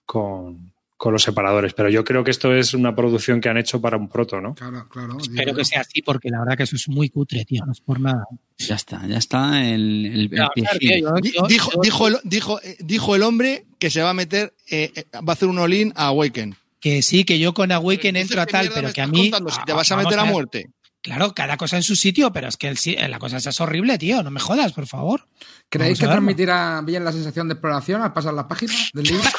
con, 0.06 0.74
con 0.98 1.14
los 1.14 1.24
separadores. 1.24 1.74
Pero 1.74 1.90
yo 1.90 2.04
creo 2.04 2.24
que 2.24 2.32
esto 2.32 2.54
es 2.54 2.74
una 2.74 2.94
producción 2.96 3.40
que 3.42 3.50
han 3.50 3.58
hecho 3.58 3.80
para 3.80 3.98
un 3.98 4.10
proto, 4.10 4.42
¿no? 4.42 4.54
Claro, 4.56 4.88
claro. 4.90 5.18
Espero 5.20 5.56
que 5.56 5.66
sea 5.66 5.82
así, 5.82 6.02
porque 6.02 6.30
la 6.30 6.40
verdad 6.40 6.58
que 6.58 6.64
eso 6.64 6.76
es 6.76 6.88
muy 6.90 7.10
cutre, 7.10 7.46
tío, 7.46 7.66
no 7.66 7.72
es 7.72 7.80
por 7.80 8.00
nada. 8.00 8.26
Ya 8.58 8.76
está, 8.76 9.06
ya 9.08 9.18
está 9.18 9.66
el, 9.66 10.06
el, 10.06 10.30
claro, 10.30 10.52
yo- 10.56 11.16
yo- 11.22 11.44
dijo, 11.48 11.72
yo- 11.74 11.82
dijo, 11.82 12.08
el, 12.08 12.18
dijo, 12.24 12.62
eh, 12.62 12.78
dijo 12.82 13.16
el 13.16 13.24
hombre 13.24 13.66
que 13.80 13.90
se 13.90 14.02
va 14.02 14.10
a 14.12 14.14
meter, 14.14 14.54
eh, 14.70 14.92
eh, 14.96 15.06
va 15.16 15.32
a 15.32 15.34
hacer 15.34 15.48
un 15.48 15.58
all-in 15.60 15.94
a 15.96 16.08
Awaken. 16.08 16.56
que 16.82 17.02
sí, 17.04 17.24
que 17.26 17.38
yo 17.40 17.54
con 17.54 17.72
Awaken 17.72 18.16
entro 18.16 18.42
a 18.42 18.46
¿qué 18.46 18.52
tal, 18.54 18.70
pero 18.74 18.92
que 18.92 19.02
a 19.02 19.08
mí. 19.08 19.30
contando? 19.30 19.52
Si 19.52 19.64
te 19.66 19.72
vas 19.74 19.92
a 19.92 19.96
meter 19.98 20.18
a 20.20 20.26
muerte. 20.26 20.70
Claro, 21.02 21.34
cada 21.34 21.58
cosa 21.58 21.78
en 21.78 21.84
su 21.84 21.96
sitio, 21.96 22.32
pero 22.32 22.48
es 22.48 22.58
que 22.58 22.68
el 22.68 22.78
la 23.10 23.18
cosa 23.18 23.38
esa 23.38 23.50
es 23.50 23.60
horrible, 23.60 23.98
tío. 23.98 24.22
No 24.22 24.30
me 24.30 24.40
jodas, 24.40 24.72
por 24.74 24.86
favor. 24.86 25.28
¿Creéis 25.70 26.00
Vamos 26.00 26.00
que 26.00 26.14
transmitirá 26.14 26.82
bien 26.82 27.04
la 27.04 27.12
sensación 27.12 27.48
de 27.48 27.54
exploración 27.56 28.04
al 28.04 28.14
pasar 28.14 28.36
las 28.36 28.46
páginas 28.46 28.92
del 28.94 29.06
libro? 29.06 29.24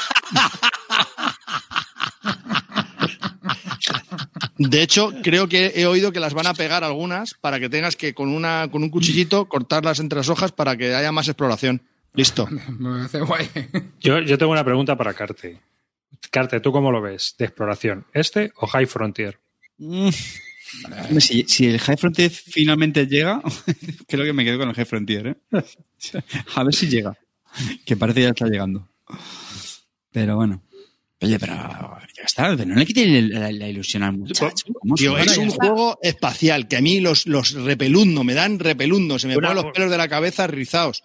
De 4.57 4.81
hecho, 4.81 5.11
creo 5.23 5.49
que 5.49 5.73
he 5.75 5.85
oído 5.85 6.11
que 6.11 6.19
las 6.19 6.33
van 6.33 6.47
a 6.47 6.53
pegar 6.53 6.83
algunas 6.83 7.33
para 7.33 7.59
que 7.59 7.69
tengas 7.69 7.95
que 7.95 8.13
con 8.13 8.29
una 8.29 8.69
con 8.71 8.83
un 8.83 8.89
cuchillito 8.89 9.49
cortarlas 9.49 9.99
entre 9.99 10.17
las 10.17 10.29
hojas 10.29 10.51
para 10.51 10.77
que 10.77 10.93
haya 10.93 11.11
más 11.11 11.27
exploración. 11.27 11.81
Listo. 12.13 12.47
Me 12.79 12.97
parece 12.97 13.21
guay. 13.21 13.49
Yo, 13.99 14.19
yo 14.19 14.37
tengo 14.37 14.51
una 14.51 14.63
pregunta 14.63 14.95
para 14.95 15.13
Carte. 15.13 15.59
Carte, 16.29 16.59
¿tú 16.59 16.71
cómo 16.71 16.91
lo 16.91 17.01
ves 17.01 17.35
de 17.37 17.45
exploración? 17.45 18.05
¿Este 18.13 18.51
o 18.55 18.67
High 18.67 18.85
Frontier? 18.85 19.39
Si, 21.19 21.43
si 21.47 21.67
el 21.67 21.79
High 21.79 21.97
Frontier 21.97 22.29
finalmente 22.29 23.07
llega, 23.07 23.41
creo 24.07 24.25
que 24.25 24.33
me 24.33 24.43
quedo 24.43 24.59
con 24.59 24.69
el 24.69 24.75
High 24.75 24.85
Frontier. 24.85 25.27
¿eh? 25.27 25.35
A 26.55 26.63
ver 26.63 26.73
si 26.73 26.87
llega. 26.87 27.17
Que 27.85 27.95
parece 27.95 28.19
que 28.19 28.23
ya 28.23 28.29
está 28.29 28.47
llegando. 28.47 28.89
Pero 30.11 30.35
bueno. 30.35 30.63
Oye, 31.21 31.39
pero 31.39 31.53
ya 31.53 32.23
está. 32.25 32.53
No 32.55 32.75
le 32.75 32.85
quiten 32.85 33.29
la, 33.31 33.51
la 33.51 33.67
ilusión 33.69 34.03
al 34.03 34.17
muchacho. 34.17 34.65
¿Cómo 34.73 34.95
Tío, 34.95 35.15
se 35.15 35.23
es 35.23 35.37
un 35.37 35.49
juego 35.51 35.97
espacial 36.01 36.67
que 36.67 36.75
a 36.75 36.81
mí 36.81 36.99
los, 36.99 37.27
los 37.27 37.53
repelundo, 37.53 38.25
me 38.25 38.33
dan 38.33 38.59
repelundo, 38.59 39.17
se 39.17 39.27
me 39.27 39.35
ponen 39.35 39.55
los 39.55 39.71
pelos 39.73 39.89
de 39.89 39.97
la 39.97 40.09
cabeza 40.09 40.47
rizados. 40.47 41.03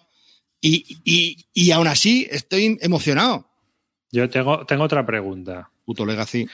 Y, 0.59 0.97
y, 1.05 1.45
y 1.53 1.71
aún 1.71 1.87
así 1.87 2.27
estoy 2.29 2.77
emocionado. 2.81 3.49
Yo 4.11 4.29
tengo, 4.29 4.65
tengo 4.65 4.83
otra 4.83 5.05
pregunta. 5.05 5.69
Puto 5.85 6.05
Legacy. 6.05 6.47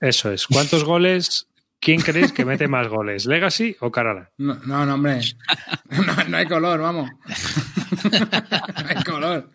Eso 0.00 0.30
es. 0.30 0.46
¿Cuántos 0.46 0.84
goles? 0.84 1.48
¿Quién 1.80 2.00
crees 2.02 2.32
que 2.32 2.44
mete 2.44 2.68
más 2.68 2.88
goles? 2.88 3.24
¿Legacy 3.24 3.76
o 3.80 3.90
Carala? 3.90 4.30
No, 4.36 4.54
no, 4.66 4.84
no, 4.86 4.94
hombre. 4.94 5.20
No, 5.90 6.24
no 6.28 6.36
hay 6.36 6.46
color, 6.46 6.80
vamos. 6.80 7.10
No 7.10 8.88
hay 8.88 9.02
color. 9.02 9.50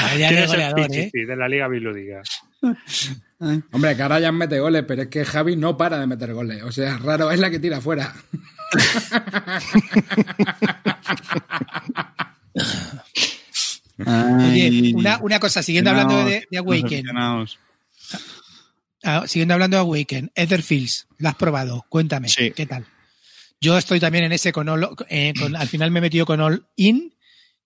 Vaya 0.00 0.28
¿Quién 0.28 0.38
es 0.38 0.44
el 0.44 0.48
goleador, 0.48 0.86
¿eh? 0.94 1.10
De 1.12 1.36
la 1.36 1.48
Liga 1.48 1.68
Bilúdica? 1.68 2.22
Hombre, 3.72 3.96
ya 3.96 4.32
mete 4.32 4.60
goles, 4.60 4.84
pero 4.86 5.02
es 5.02 5.08
que 5.08 5.24
Javi 5.24 5.56
no 5.56 5.76
para 5.76 5.98
de 5.98 6.06
meter 6.06 6.32
goles. 6.34 6.62
O 6.62 6.70
sea, 6.72 6.98
raro 6.98 7.30
es 7.30 7.40
la 7.40 7.50
que 7.50 7.58
tira 7.58 7.80
fuera. 7.80 8.14
Oye, 13.98 14.06
Ay, 14.06 14.92
una, 14.94 15.18
una 15.18 15.40
cosa, 15.40 15.62
siguiendo 15.62 15.90
hablando 15.90 16.24
de, 16.24 16.46
de 16.50 16.58
Awaken. 16.58 17.04
Ah, 19.04 19.24
siguiendo 19.26 19.54
hablando 19.54 19.76
de 19.76 19.80
Awaken, 19.82 20.30
Etherfields, 20.34 21.06
¿la 21.18 21.30
has 21.30 21.36
probado? 21.36 21.84
Cuéntame, 21.88 22.28
Sí. 22.28 22.50
¿qué 22.52 22.66
tal? 22.66 22.86
Yo 23.60 23.76
estoy 23.76 24.00
también 24.00 24.24
en 24.24 24.32
ese 24.32 24.52
con, 24.52 24.68
all- 24.68 24.88
eh, 25.08 25.34
con- 25.38 25.54
al 25.56 25.68
final 25.68 25.90
me 25.90 25.98
he 25.98 26.02
metido 26.02 26.24
con 26.26 26.40
All 26.40 26.66
In 26.76 27.14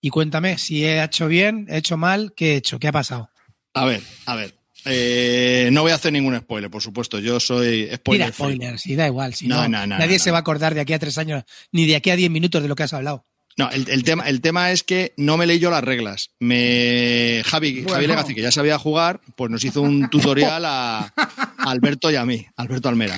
y 0.01 0.09
cuéntame 0.09 0.57
si 0.57 0.83
he 0.85 1.01
hecho 1.03 1.27
bien, 1.27 1.67
he 1.69 1.77
hecho 1.77 1.97
mal, 1.97 2.33
¿qué 2.35 2.53
he 2.53 2.55
hecho? 2.57 2.79
¿Qué 2.79 2.87
ha 2.89 2.91
pasado? 2.91 3.29
A 3.73 3.85
ver, 3.85 4.01
a 4.25 4.35
ver. 4.35 4.53
Eh, 4.87 5.69
no 5.71 5.81
voy 5.81 5.91
a 5.91 5.95
hacer 5.95 6.13
ningún 6.13 6.37
spoiler, 6.37 6.69
por 6.69 6.81
supuesto. 6.81 7.17
Yo 7.19 7.39
soy 7.39 7.89
spoiler. 7.95 8.27
Mira, 8.27 8.33
spoilers, 8.33 8.81
sí, 8.81 8.95
da 8.95 9.07
igual. 9.07 9.33
Si 9.33 9.47
No, 9.47 9.63
no, 9.63 9.69
no, 9.69 9.87
no, 9.87 9.97
nadie 9.97 10.19
se 10.19 10.29
va 10.31 10.37
a 10.37 10.41
acordar 10.41 10.75
de 10.75 10.81
aquí 10.81 10.93
a 10.93 10.99
tres 10.99 11.17
años, 11.17 11.43
ni 11.71 11.87
de 11.87 11.95
aquí 11.95 12.11
a 12.11 12.15
diez 12.15 12.29
minutos 12.29 12.61
de 12.61 12.67
lo 12.67 12.75
que 12.75 12.83
has 12.83 12.93
hablado. 12.93 13.25
No, 13.57 13.69
el, 13.71 13.89
el 13.89 14.03
tema, 14.03 14.27
el 14.27 14.41
tema 14.41 14.71
es 14.71 14.83
que 14.83 15.13
no 15.15 15.37
me 15.37 15.45
leí 15.45 15.59
yo 15.59 15.71
las 15.71 15.83
reglas. 15.83 16.31
Me, 16.39 17.41
Javi, 17.45 17.75
Bueno. 17.81 17.93
Javi 17.93 18.07
Legacy, 18.07 18.35
que 18.35 18.41
ya 18.41 18.51
sabía 18.51 18.77
jugar, 18.77 19.21
pues 19.37 19.49
nos 19.49 19.63
hizo 19.63 19.81
un 19.81 20.09
tutorial 20.09 20.65
a, 20.65 20.99
a 20.99 21.11
Alberto 21.71 22.11
y 22.11 22.15
a 22.15 22.25
mí, 22.25 22.45
Alberto 22.57 22.89
Almera. 22.89 23.15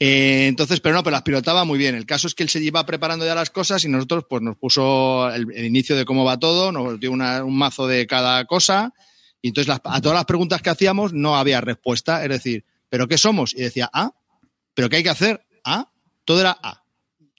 Eh, 0.00 0.46
entonces, 0.48 0.80
pero 0.80 0.94
no, 0.94 1.02
pero 1.02 1.12
las 1.12 1.22
pilotaba 1.22 1.64
muy 1.64 1.78
bien. 1.78 1.94
El 1.94 2.06
caso 2.06 2.26
es 2.26 2.34
que 2.34 2.42
él 2.42 2.48
se 2.48 2.60
iba 2.62 2.84
preparando 2.86 3.26
ya 3.26 3.34
las 3.34 3.50
cosas 3.50 3.84
y 3.84 3.88
nosotros 3.88 4.24
pues 4.28 4.40
nos 4.42 4.56
puso 4.56 5.30
el, 5.30 5.46
el 5.54 5.64
inicio 5.66 5.96
de 5.96 6.04
cómo 6.06 6.24
va 6.24 6.38
todo, 6.38 6.72
nos 6.72 6.98
dio 6.98 7.12
una- 7.12 7.44
un 7.44 7.56
mazo 7.56 7.86
de 7.86 8.06
cada 8.06 8.44
cosa 8.46 8.92
y 9.42 9.48
entonces 9.48 9.68
las- 9.68 9.80
a 9.84 10.00
todas 10.00 10.16
las 10.16 10.24
preguntas 10.24 10.62
que 10.62 10.70
hacíamos 10.70 11.12
no 11.12 11.36
había 11.36 11.60
respuesta. 11.60 12.22
Es 12.22 12.30
decir, 12.30 12.64
¿pero 12.88 13.06
qué 13.06 13.18
somos? 13.18 13.52
Y 13.54 13.58
decía, 13.60 13.90
ah, 13.92 14.12
¿pero 14.74 14.88
qué 14.88 14.96
hay 14.96 15.02
que 15.02 15.10
hacer? 15.10 15.44
Ah, 15.62 15.90
todo 16.24 16.40
era 16.40 16.58
A. 16.62 16.82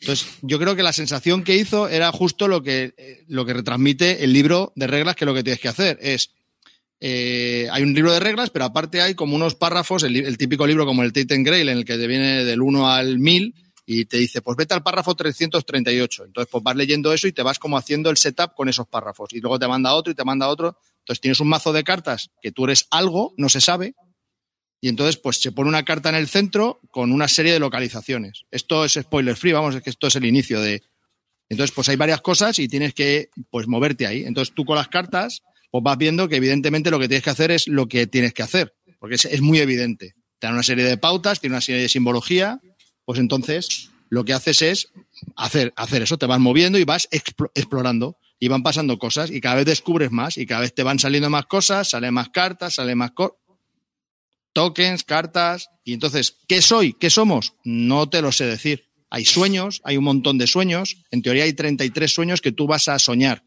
Entonces, 0.06 0.28
yo 0.44 0.60
creo 0.60 0.76
que 0.76 0.84
la 0.84 0.94
sensación 0.94 1.44
que 1.44 1.56
hizo 1.56 1.90
era 1.90 2.12
justo 2.12 2.48
lo 2.48 2.62
que, 2.62 2.94
eh, 2.96 3.24
lo 3.28 3.44
que 3.44 3.54
retransmite 3.56 4.24
el 4.24 4.34
libro 4.34 4.72
de 4.76 4.86
reglas, 4.86 5.16
que 5.16 5.26
lo 5.26 5.34
que 5.34 5.42
tienes 5.42 5.60
que 5.60 5.68
hacer 5.68 5.98
es. 6.00 6.30
eh, 7.00 7.68
hay 7.72 7.82
un 7.82 7.94
libro 7.94 8.14
de 8.14 8.20
reglas, 8.20 8.52
pero 8.52 8.66
aparte 8.66 9.02
hay 9.02 9.16
como 9.16 9.36
unos 9.36 9.56
párrafos, 9.56 10.04
el, 10.04 10.16
el 10.16 10.38
típico 10.38 10.68
libro 10.68 10.86
como 10.86 11.02
el 11.02 11.12
Tate 11.12 11.42
Grail, 11.42 11.70
en 11.70 11.80
el 11.80 11.86
que 11.86 11.98
te 11.98 12.06
viene 12.06 12.46
del 12.46 12.62
1 12.62 12.88
al 12.90 13.18
1000 13.18 13.56
y 13.88 14.06
te 14.06 14.18
dice, 14.18 14.42
pues 14.44 14.56
vete 14.56 14.76
al 14.76 14.84
párrafo 14.84 15.16
338. 15.16 16.26
Entonces, 16.26 16.50
pues 16.52 16.64
vas 16.64 16.76
leyendo 16.76 17.12
eso 17.12 17.28
y 17.28 17.32
te 17.32 17.42
vas 17.42 17.58
como 17.58 17.76
haciendo 17.78 18.12
el 18.12 18.18
setup 18.18 18.54
con 18.54 18.70
esos 18.70 18.88
párrafos. 18.88 19.34
Y 19.34 19.42
luego 19.42 19.58
te 19.58 19.68
manda 19.68 19.94
otro 19.96 20.12
y 20.12 20.16
te 20.16 20.24
manda 20.24 20.48
otro. 20.48 20.78
Entonces, 21.00 21.20
tienes 21.22 21.40
un 21.40 21.50
mazo 21.50 21.74
de 21.74 21.84
cartas 21.84 22.30
que 22.42 22.52
tú 22.52 22.66
eres 22.66 22.88
algo, 22.92 23.34
no 23.38 23.50
se 23.50 23.62
sabe, 23.62 23.96
y 24.86 24.88
entonces, 24.88 25.18
pues 25.18 25.42
se 25.42 25.52
pone 25.52 25.68
una 25.68 25.84
carta 25.84 26.10
en 26.10 26.16
el 26.16 26.28
centro 26.28 26.80
con 26.92 27.12
una 27.12 27.28
serie 27.28 27.52
de 27.52 27.58
localizaciones. 27.58 28.44
Esto 28.52 28.86
es 28.86 28.94
spoiler 28.94 29.36
free, 29.36 29.52
vamos, 29.52 29.74
es 29.74 29.82
que 29.82 29.90
esto 29.90 30.06
es 30.06 30.16
el 30.16 30.26
inicio 30.26 30.62
de. 30.62 30.84
Entonces, 31.50 31.74
pues 31.74 31.90
hay 31.90 31.96
varias 31.96 32.22
cosas 32.22 32.60
y 32.60 32.68
tienes 32.68 32.94
que 32.94 33.30
pues 33.50 33.68
moverte 33.68 34.06
ahí. 34.06 34.26
Entonces, 34.26 34.54
tú 34.54 34.64
con 34.64 34.76
las 34.76 34.88
cartas, 34.88 35.42
pues 35.72 35.84
vas 35.84 35.98
viendo 35.98 36.30
que 36.30 36.36
evidentemente 36.36 36.92
lo 36.92 37.00
que 37.00 37.08
tienes 37.08 37.24
que 37.24 37.32
hacer 37.32 37.50
es 37.50 37.68
lo 37.68 37.88
que 37.88 38.06
tienes 38.06 38.36
que 38.36 38.44
hacer, 38.44 38.76
porque 39.00 39.16
es, 39.16 39.42
muy 39.42 39.58
evidente. 39.58 40.14
Te 40.38 40.46
dan 40.46 40.54
una 40.54 40.62
serie 40.62 40.84
de 40.84 40.98
pautas, 41.00 41.42
tiene 41.42 41.56
una 41.56 41.62
serie 41.62 41.82
de 41.82 41.90
simbología, 41.90 42.62
pues 43.06 43.18
entonces 43.18 43.90
lo 44.10 44.24
que 44.24 44.34
haces 44.34 44.62
es 44.62 44.90
hacer, 45.36 45.74
hacer 45.78 46.04
eso, 46.04 46.20
te 46.20 46.28
vas 46.28 46.40
moviendo 46.40 46.78
y 46.78 46.84
vas 46.84 47.10
explo- 47.10 47.50
explorando. 47.56 48.20
Y 48.38 48.50
van 48.50 48.62
pasando 48.62 49.00
cosas 49.00 49.32
y 49.32 49.42
cada 49.42 49.56
vez 49.56 49.66
descubres 49.66 50.12
más 50.12 50.38
y 50.38 50.46
cada 50.46 50.62
vez 50.62 50.76
te 50.76 50.84
van 50.84 51.00
saliendo 51.00 51.30
más 51.30 51.48
cosas, 51.48 51.90
salen 51.90 52.14
más 52.14 52.30
cartas, 52.30 52.76
salen 52.76 53.00
más 53.00 53.12
cosas 53.12 53.38
tokens, 54.56 55.04
cartas. 55.04 55.70
Y 55.84 55.94
entonces, 55.94 56.38
¿qué 56.48 56.64
soy? 56.64 56.94
¿Qué 56.94 57.12
somos? 57.12 57.54
No 57.64 58.10
te 58.10 58.22
lo 58.24 58.32
sé 58.32 58.46
decir. 58.46 58.86
Hay 59.12 59.26
sueños, 59.26 59.82
hay 59.84 59.98
un 59.98 60.06
montón 60.06 60.38
de 60.40 60.48
sueños. 60.48 60.98
En 61.12 61.22
teoría 61.22 61.44
hay 61.44 61.54
33 61.54 62.12
sueños 62.12 62.42
que 62.42 62.52
tú 62.52 62.66
vas 62.66 62.88
a 62.88 62.98
soñar. 62.98 63.44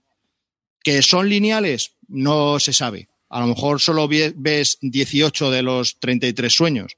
¿Que 0.84 1.02
son 1.02 1.28
lineales? 1.28 1.96
No 2.06 2.60
se 2.60 2.72
sabe. 2.72 3.08
A 3.28 3.40
lo 3.40 3.46
mejor 3.48 3.80
solo 3.80 4.06
ves 4.08 4.78
18 4.80 5.50
de 5.50 5.62
los 5.62 5.98
33 5.98 6.52
sueños. 6.52 6.96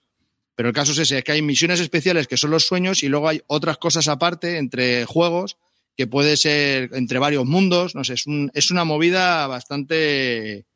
Pero 0.55 0.69
el 0.69 0.75
caso 0.75 0.93
es 0.93 0.99
ese, 0.99 1.19
es 1.19 1.25
que 1.25 1.33
hay 1.33 1.43
misiones 1.43 1.81
especiales 1.81 2.26
que 2.29 2.37
son 2.37 2.50
los 2.50 2.67
sueños 2.67 3.02
y 3.02 3.09
luego 3.09 3.29
hay 3.29 3.40
otras 3.47 3.79
cosas 3.79 4.09
aparte 4.09 4.59
entre 4.59 5.07
juegos 5.07 5.57
que 5.97 6.07
puede 6.07 6.37
ser 6.37 6.90
entre 6.93 7.19
varios 7.19 7.47
mundos. 7.47 7.95
No 7.95 8.05
sé, 8.05 8.14
es, 8.14 8.26
un- 8.26 8.50
es 8.55 8.71
una 8.71 8.85
movida 8.85 9.47
bastante 9.47 10.67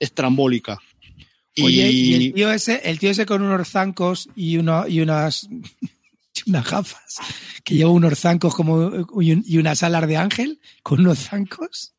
estrambólica. 0.00 0.78
Oye, 1.64 1.90
y 1.90 2.14
el 2.14 2.32
tío 2.34 2.52
ese, 2.52 2.80
el 2.84 2.98
tío 2.98 3.10
ese 3.10 3.24
con 3.26 3.42
unos 3.42 3.68
zancos 3.70 4.28
y, 4.36 4.56
uno, 4.58 4.86
y 4.86 5.00
unas, 5.00 5.48
unas 6.46 6.70
gafas, 6.70 7.16
que 7.64 7.74
lleva 7.74 7.90
unos 7.90 8.18
zancos 8.18 8.54
como 8.54 8.90
y, 9.20 9.32
un- 9.32 9.44
y 9.46 9.58
unas 9.58 9.82
alas 9.82 10.06
de 10.06 10.16
ángel 10.16 10.60
con 10.82 11.00
unos 11.00 11.18
zancos. 11.18 11.92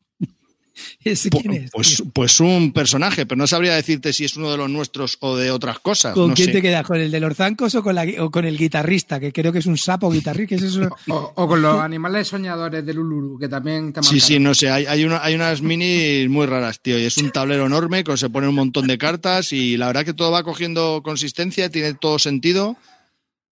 ¿Ese 1.04 1.30
pu- 1.30 1.42
quién 1.42 1.54
es? 1.66 1.72
pues, 1.72 2.04
pues 2.14 2.40
un 2.40 2.72
personaje, 2.74 3.26
pero 3.26 3.38
no 3.38 3.48
sabría 3.48 3.76
decirte 3.76 4.14
si 4.14 4.26
es 4.26 4.36
uno 4.38 4.52
de 4.52 4.58
los 4.58 4.70
nuestros 4.70 5.18
o 5.22 5.36
de 5.36 5.52
otras 5.52 5.80
cosas. 5.80 6.14
¿Con 6.14 6.30
no 6.30 6.34
quién 6.34 6.48
sé. 6.48 6.54
te 6.54 6.62
quedas? 6.62 6.86
¿Con 6.86 6.98
el 7.00 7.12
de 7.12 7.20
los 7.20 7.36
zancos 7.36 7.74
o 7.76 7.84
con, 7.84 7.96
la, 7.96 8.06
o 8.20 8.30
con 8.32 8.46
el 8.46 8.58
guitarrista? 8.58 9.20
Que 9.20 9.32
creo 9.32 9.52
que 9.52 9.60
es 9.60 9.66
un 9.66 9.78
sapo 9.78 10.12
guitarrista. 10.12 10.48
¿Qué 10.50 10.56
es 10.56 10.64
eso? 10.64 10.90
O, 11.10 11.34
o 11.36 11.48
con 11.48 11.62
los 11.62 11.80
animales 11.80 12.28
soñadores 12.28 12.86
del 12.86 13.00
Uluru, 13.00 13.38
que 13.40 13.48
también 13.48 13.94
te 13.94 14.04
Sí, 14.04 14.20
sí, 14.20 14.40
no 14.40 14.54
sé, 14.54 14.70
hay, 14.70 14.86
hay, 14.86 15.04
una- 15.06 15.24
hay 15.24 15.36
unas 15.36 15.62
minis 15.62 16.30
muy 16.30 16.46
raras, 16.46 16.82
tío, 16.82 17.00
y 17.00 17.04
es 17.04 17.18
un 17.18 17.32
tablero 17.32 17.66
enorme 17.66 18.04
con 18.04 18.18
se 18.18 18.30
ponen 18.30 18.50
un 18.50 18.56
montón 18.56 18.88
de 18.88 18.98
cartas 18.98 19.54
y 19.54 19.78
la 19.78 19.88
verdad 19.88 20.06
que 20.06 20.14
todo 20.14 20.32
va 20.32 20.44
cogiendo 20.44 21.02
consistencia, 21.04 21.70
tiene 21.70 21.94
todo 21.94 22.20
sentido. 22.20 22.76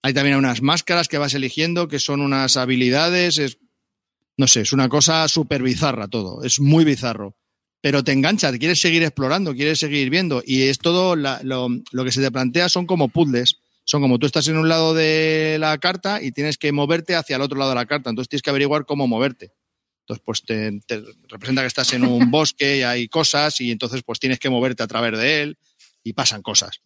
Hay 0.03 0.13
también 0.13 0.37
unas 0.37 0.61
máscaras 0.61 1.07
que 1.07 1.17
vas 1.17 1.33
eligiendo, 1.33 1.87
que 1.87 1.97
son 1.99 2.21
unas 2.21 2.57
habilidades, 2.57 3.37
es, 3.39 3.57
no 4.37 4.47
sé, 4.47 4.61
es 4.61 4.73
una 4.73 4.89
cosa 4.89 5.27
súper 5.27 5.61
bizarra 5.63 6.07
todo, 6.07 6.43
es 6.43 6.59
muy 6.59 6.83
bizarro. 6.85 7.35
Pero 7.81 8.03
te 8.03 8.11
engancha, 8.13 8.51
te 8.51 8.57
quieres 8.57 8.81
seguir 8.81 9.03
explorando, 9.03 9.53
quieres 9.53 9.77
seguir 9.79 10.09
viendo, 10.09 10.41
y 10.45 10.63
es 10.63 10.79
todo, 10.79 11.15
la- 11.15 11.39
lo, 11.43 11.67
lo 11.91 12.03
que 12.03 12.11
se 12.11 12.21
te 12.21 12.31
plantea 12.31 12.67
son 12.69 12.87
como 12.87 13.09
puzzles. 13.09 13.57
Son 13.87 14.01
como 14.01 14.17
tú 14.17 14.25
estás 14.25 14.47
en 14.47 14.57
un 14.57 14.67
lado 14.67 14.95
de 14.95 15.57
la 15.59 15.77
carta 15.77 16.19
y 16.19 16.31
tienes 16.31 16.57
que 16.57 16.71
moverte 16.71 17.13
hacia 17.15 17.35
el 17.35 17.43
otro 17.43 17.59
lado 17.59 17.69
de 17.69 17.75
la 17.75 17.85
carta, 17.85 18.09
entonces 18.09 18.27
tienes 18.29 18.41
que 18.41 18.49
averiguar 18.49 18.85
cómo 18.87 19.05
moverte. 19.07 19.51
Entonces, 20.01 20.23
pues 20.25 20.41
te, 20.43 20.79
te 20.87 21.03
representa 21.29 21.61
que 21.61 21.67
estás 21.67 21.93
en 21.93 22.03
un 22.03 22.31
bosque 22.31 22.77
y 22.77 22.81
hay 22.81 23.07
cosas 23.07 23.61
y 23.61 23.69
entonces 23.69 24.01
pues 24.03 24.19
tienes 24.19 24.39
que 24.39 24.49
moverte 24.49 24.81
a 24.81 24.87
través 24.87 25.15
de 25.19 25.43
él 25.43 25.57
y 26.03 26.13
pasan 26.13 26.41
cosas. 26.41 26.81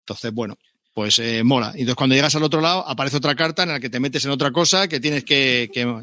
Entonces, 0.00 0.32
bueno, 0.32 0.58
pues 0.92 1.20
eh, 1.20 1.44
mola. 1.44 1.68
Y 1.76 1.80
entonces 1.82 1.94
cuando 1.94 2.16
llegas 2.16 2.34
al 2.34 2.42
otro 2.42 2.60
lado 2.60 2.84
aparece 2.88 3.18
otra 3.18 3.36
carta 3.36 3.62
en 3.62 3.68
la 3.68 3.78
que 3.78 3.88
te 3.90 4.00
metes 4.00 4.24
en 4.24 4.32
otra 4.32 4.50
cosa 4.50 4.88
que 4.88 4.98
tienes 4.98 5.22
que... 5.24 5.70
que- 5.72 6.02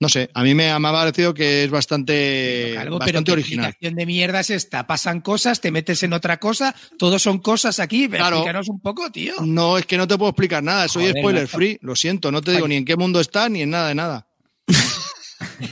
no 0.00 0.08
sé, 0.08 0.30
a 0.32 0.42
mí 0.42 0.54
me 0.54 0.70
ha, 0.70 0.78
me 0.78 0.88
ha 0.88 0.92
parecido 0.92 1.34
que 1.34 1.62
es 1.64 1.70
bastante, 1.70 2.74
Algo, 2.78 2.98
pero 2.98 3.12
bastante 3.12 3.24
¿qué 3.24 3.32
original. 3.32 3.66
explicación 3.66 3.96
de 3.96 4.06
mierda 4.06 4.40
es 4.40 4.50
esta? 4.50 4.86
Pasan 4.86 5.20
cosas, 5.20 5.60
te 5.60 5.70
metes 5.70 6.02
en 6.02 6.12
otra 6.14 6.38
cosa, 6.38 6.74
todos 6.98 7.20
son 7.22 7.38
cosas 7.38 7.78
aquí. 7.80 8.08
Claro. 8.08 8.36
Explícanos 8.38 8.68
un 8.70 8.80
poco, 8.80 9.10
tío. 9.12 9.34
No, 9.42 9.76
es 9.78 9.84
que 9.86 9.96
no 9.98 10.08
te 10.08 10.16
puedo 10.16 10.30
explicar 10.30 10.62
nada, 10.62 10.88
soy 10.88 11.04
Joder, 11.08 11.18
spoiler 11.22 11.48
free, 11.48 11.78
lo 11.82 11.94
siento, 11.94 12.32
no 12.32 12.40
te 12.40 12.52
digo 12.52 12.66
ni 12.66 12.76
en 12.76 12.84
qué 12.86 12.96
mundo 12.96 13.20
está 13.20 13.48
ni 13.50 13.62
en 13.62 13.70
nada 13.70 13.88
de 13.88 13.94
nada. 13.94 14.26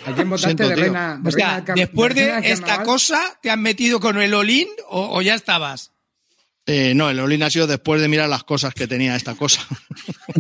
¿A 0.07 0.13
quién 0.15 0.29
votaste 0.29 0.49
Siento, 0.49 0.69
de 0.69 0.75
tío. 0.75 0.85
reina? 0.85 1.19
de 1.23 1.29
O 1.29 1.33
sea, 1.33 1.47
reina 1.47 1.55
del 1.57 1.65
car- 1.65 1.77
después 1.77 2.15
de 2.15 2.21
reina 2.33 2.39
esta 2.47 2.67
carnaval? 2.67 2.87
cosa, 2.87 3.39
¿te 3.43 3.51
has 3.51 3.59
metido 3.59 4.01
con 4.01 4.21
el 4.21 4.35
Olin 4.35 4.69
o, 4.91 5.17
o 5.17 5.23
ya 5.23 5.35
estabas? 5.35 5.93
Eh, 6.67 6.93
no, 6.95 7.09
el 7.09 7.19
Olin 7.21 7.43
ha 7.45 7.51
sido 7.51 7.67
después 7.67 8.01
de 8.03 8.09
mirar 8.09 8.29
las 8.29 8.45
cosas 8.45 8.75
que 8.75 8.87
tenía 8.87 9.17
esta 9.17 9.35
cosa. 9.35 9.67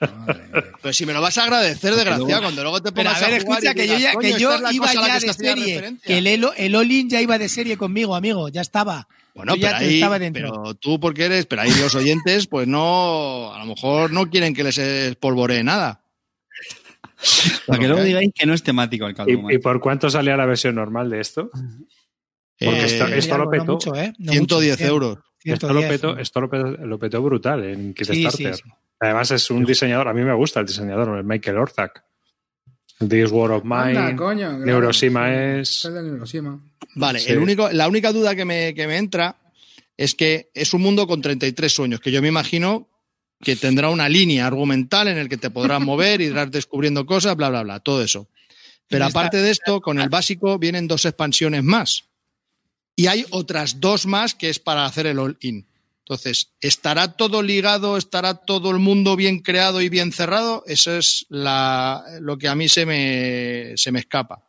Madre 0.00 0.48
mía. 0.52 0.64
Pero 0.84 0.92
si 0.92 1.06
me 1.06 1.14
lo 1.14 1.22
vas 1.22 1.38
a 1.38 1.44
agradecer, 1.44 1.94
desgraciado, 1.94 2.42
cuando 2.42 2.60
luego 2.62 2.82
te 2.82 2.92
Pero 2.92 3.08
pongas 3.08 3.22
a 3.22 3.30
ver, 3.30 3.42
jugar 3.42 3.64
y 3.64 3.66
escucha, 3.68 3.74
que 3.74 3.88
yo, 3.88 3.96
digas, 3.96 4.12
ya, 4.12 4.12
"Coño, 4.18 4.34
que 4.34 4.38
yo 4.38 4.54
es 4.54 4.74
iba 4.74 4.92
ya 4.92 5.14
de 5.18 5.32
serie. 5.32 5.64
referencia". 5.76 6.06
Que 6.06 6.18
el, 6.18 6.26
el 6.58 6.74
Olin 6.76 7.08
ya 7.08 7.22
iba 7.22 7.38
de 7.38 7.48
serie 7.48 7.78
conmigo, 7.78 8.14
amigo. 8.14 8.50
Ya 8.50 8.60
estaba. 8.60 9.08
Bueno, 9.34 9.54
pero 9.58 9.76
ahí, 9.76 10.04
pero 10.30 10.74
tú 10.74 11.00
porque 11.00 11.24
eres, 11.24 11.46
pero 11.46 11.62
ahí 11.62 11.70
los 11.80 11.94
oyentes, 11.94 12.46
pues 12.48 12.68
no, 12.68 13.54
a 13.54 13.58
lo 13.60 13.64
mejor 13.64 14.12
no 14.12 14.28
quieren 14.28 14.52
que 14.52 14.62
les 14.62 14.76
espolvoree 14.76 15.64
nada. 15.64 16.02
Para 17.66 17.78
que 17.78 17.88
luego 17.88 18.02
digáis 18.04 18.30
que 18.34 18.44
no 18.44 18.52
es 18.52 18.62
temático 18.62 19.06
el 19.06 19.14
caldo. 19.14 19.32
¿Y, 19.50 19.54
y 19.54 19.58
por 19.58 19.80
cuánto 19.80 20.10
salía 20.10 20.36
la 20.36 20.44
versión 20.44 20.74
normal 20.74 21.08
de 21.08 21.20
esto? 21.20 21.50
Porque 22.58 22.80
Eh, 22.82 22.84
esto- 22.84 23.06
esto 23.06 23.38
lo 23.38 23.44
no 23.46 23.50
petó. 23.50 23.72
mucho, 23.72 23.94
¿eh? 23.96 24.12
No 24.18 24.32
110 24.32 24.78
mucho, 24.78 24.86
euros. 24.92 25.18
Esto 25.42 25.66
lo 25.72 25.80
110. 25.80 25.88
petó, 26.00 26.18
esto 26.18 26.40
lo 26.42 26.50
petó, 26.50 26.66
lo 26.86 26.98
petó 26.98 27.22
brutal 27.22 27.64
en 27.64 27.94
Kickstarter. 27.94 28.54
sí, 28.56 28.62
sí. 28.62 28.70
Además 29.04 29.30
es 29.32 29.50
un 29.50 29.64
diseñador, 29.64 30.08
a 30.08 30.14
mí 30.14 30.22
me 30.22 30.32
gusta 30.34 30.60
el 30.60 30.66
diseñador, 30.66 31.18
el 31.18 31.24
Michael 31.24 31.58
Orzac. 31.58 32.02
This 32.98 33.30
War 33.30 33.50
of 33.50 33.64
Anda, 33.64 34.06
Mine, 34.06 34.16
coño, 34.16 34.48
claro. 34.48 34.64
Neurosima 34.64 35.26
Sí, 35.26 35.34
es... 35.60 35.90
Neurosima. 35.90 36.60
Vale, 36.94 37.18
Sí. 37.18 37.32
el 37.32 37.38
único, 37.38 37.68
la 37.70 37.88
única 37.88 38.12
duda 38.12 38.34
que 38.34 38.44
me, 38.44 38.72
que 38.72 38.86
me 38.86 38.96
entra 38.96 39.36
es 39.96 40.14
que 40.14 40.50
es 40.54 40.72
un 40.74 40.80
mundo 40.82 41.06
con 41.06 41.20
33 41.20 41.72
sueños, 41.72 42.00
que 42.00 42.10
yo 42.12 42.22
me 42.22 42.28
imagino 42.28 42.88
que 43.40 43.56
tendrá 43.56 43.90
una 43.90 44.08
línea 44.08 44.46
argumental 44.46 45.08
en 45.08 45.18
el 45.18 45.28
que 45.28 45.36
te 45.36 45.50
podrás 45.50 45.80
mover, 45.82 46.20
irás 46.20 46.50
descubriendo 46.50 47.04
cosas, 47.04 47.36
bla, 47.36 47.50
bla, 47.50 47.62
bla, 47.62 47.80
todo 47.80 48.02
eso. 48.02 48.28
Pero 48.88 49.06
aparte 49.06 49.38
de 49.38 49.50
esto, 49.50 49.80
con 49.80 49.98
el 49.98 50.08
básico 50.08 50.58
vienen 50.58 50.86
dos 50.86 51.04
expansiones 51.04 51.62
más. 51.62 52.04
Y 52.96 53.08
hay 53.08 53.26
otras 53.30 53.80
dos 53.80 54.06
más 54.06 54.34
que 54.34 54.50
es 54.50 54.58
para 54.60 54.84
hacer 54.84 55.06
el 55.06 55.18
all-in. 55.18 55.66
Entonces, 56.06 56.52
¿estará 56.60 57.16
todo 57.16 57.42
ligado? 57.42 57.96
¿Estará 57.96 58.34
todo 58.34 58.70
el 58.70 58.78
mundo 58.78 59.16
bien 59.16 59.40
creado 59.40 59.80
y 59.80 59.88
bien 59.88 60.12
cerrado? 60.12 60.62
Eso 60.66 60.94
es 60.94 61.24
la, 61.30 62.04
lo 62.20 62.36
que 62.36 62.48
a 62.48 62.54
mí 62.54 62.68
se 62.68 62.84
me, 62.84 63.72
se 63.76 63.90
me 63.90 64.00
escapa. 64.00 64.44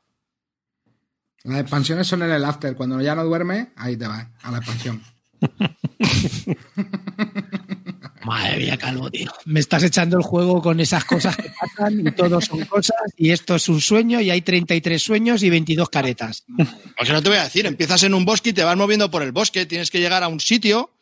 Las 1.44 1.62
expansiones 1.62 2.08
son 2.08 2.24
en 2.24 2.32
el 2.32 2.44
after. 2.44 2.76
Cuando 2.76 3.00
ya 3.00 3.16
no 3.16 3.24
duerme, 3.24 3.72
ahí 3.78 3.96
te 3.96 4.06
vas, 4.06 4.28
a 4.42 4.52
la 4.52 4.58
expansión. 4.58 5.02
Madre 8.26 8.58
mía, 8.58 8.76
Calvo, 8.78 9.10
tío. 9.10 9.32
Me 9.46 9.62
estás 9.62 9.84
echando 9.84 10.18
el 10.18 10.24
juego 10.24 10.62
con 10.62 10.80
esas 10.82 11.06
cosas 11.06 11.38
que 11.38 11.52
pasan 11.58 12.06
y 12.06 12.12
todos 12.12 12.46
son 12.46 12.66
cosas 12.66 12.98
y 13.16 13.30
esto 13.30 13.56
es 13.56 13.70
un 13.70 13.80
sueño 13.80 14.20
y 14.20 14.32
hay 14.32 14.42
33 14.42 15.02
sueños 15.02 15.44
y 15.44 15.50
22 15.50 15.90
caretas. 15.90 16.44
Porque 16.98 17.14
no 17.14 17.22
te 17.22 17.30
voy 17.30 17.38
a 17.38 17.44
decir, 17.44 17.66
empiezas 17.66 18.04
en 18.04 18.14
un 18.14 18.26
bosque 18.26 18.50
y 18.50 18.54
te 18.54 18.64
vas 18.64 18.76
moviendo 18.76 19.12
por 19.12 19.22
el 19.22 19.32
bosque, 19.32 19.68
tienes 19.68 19.92
que 19.92 20.00
llegar 20.00 20.24
a 20.24 20.28
un 20.28 20.40
sitio 20.40 20.95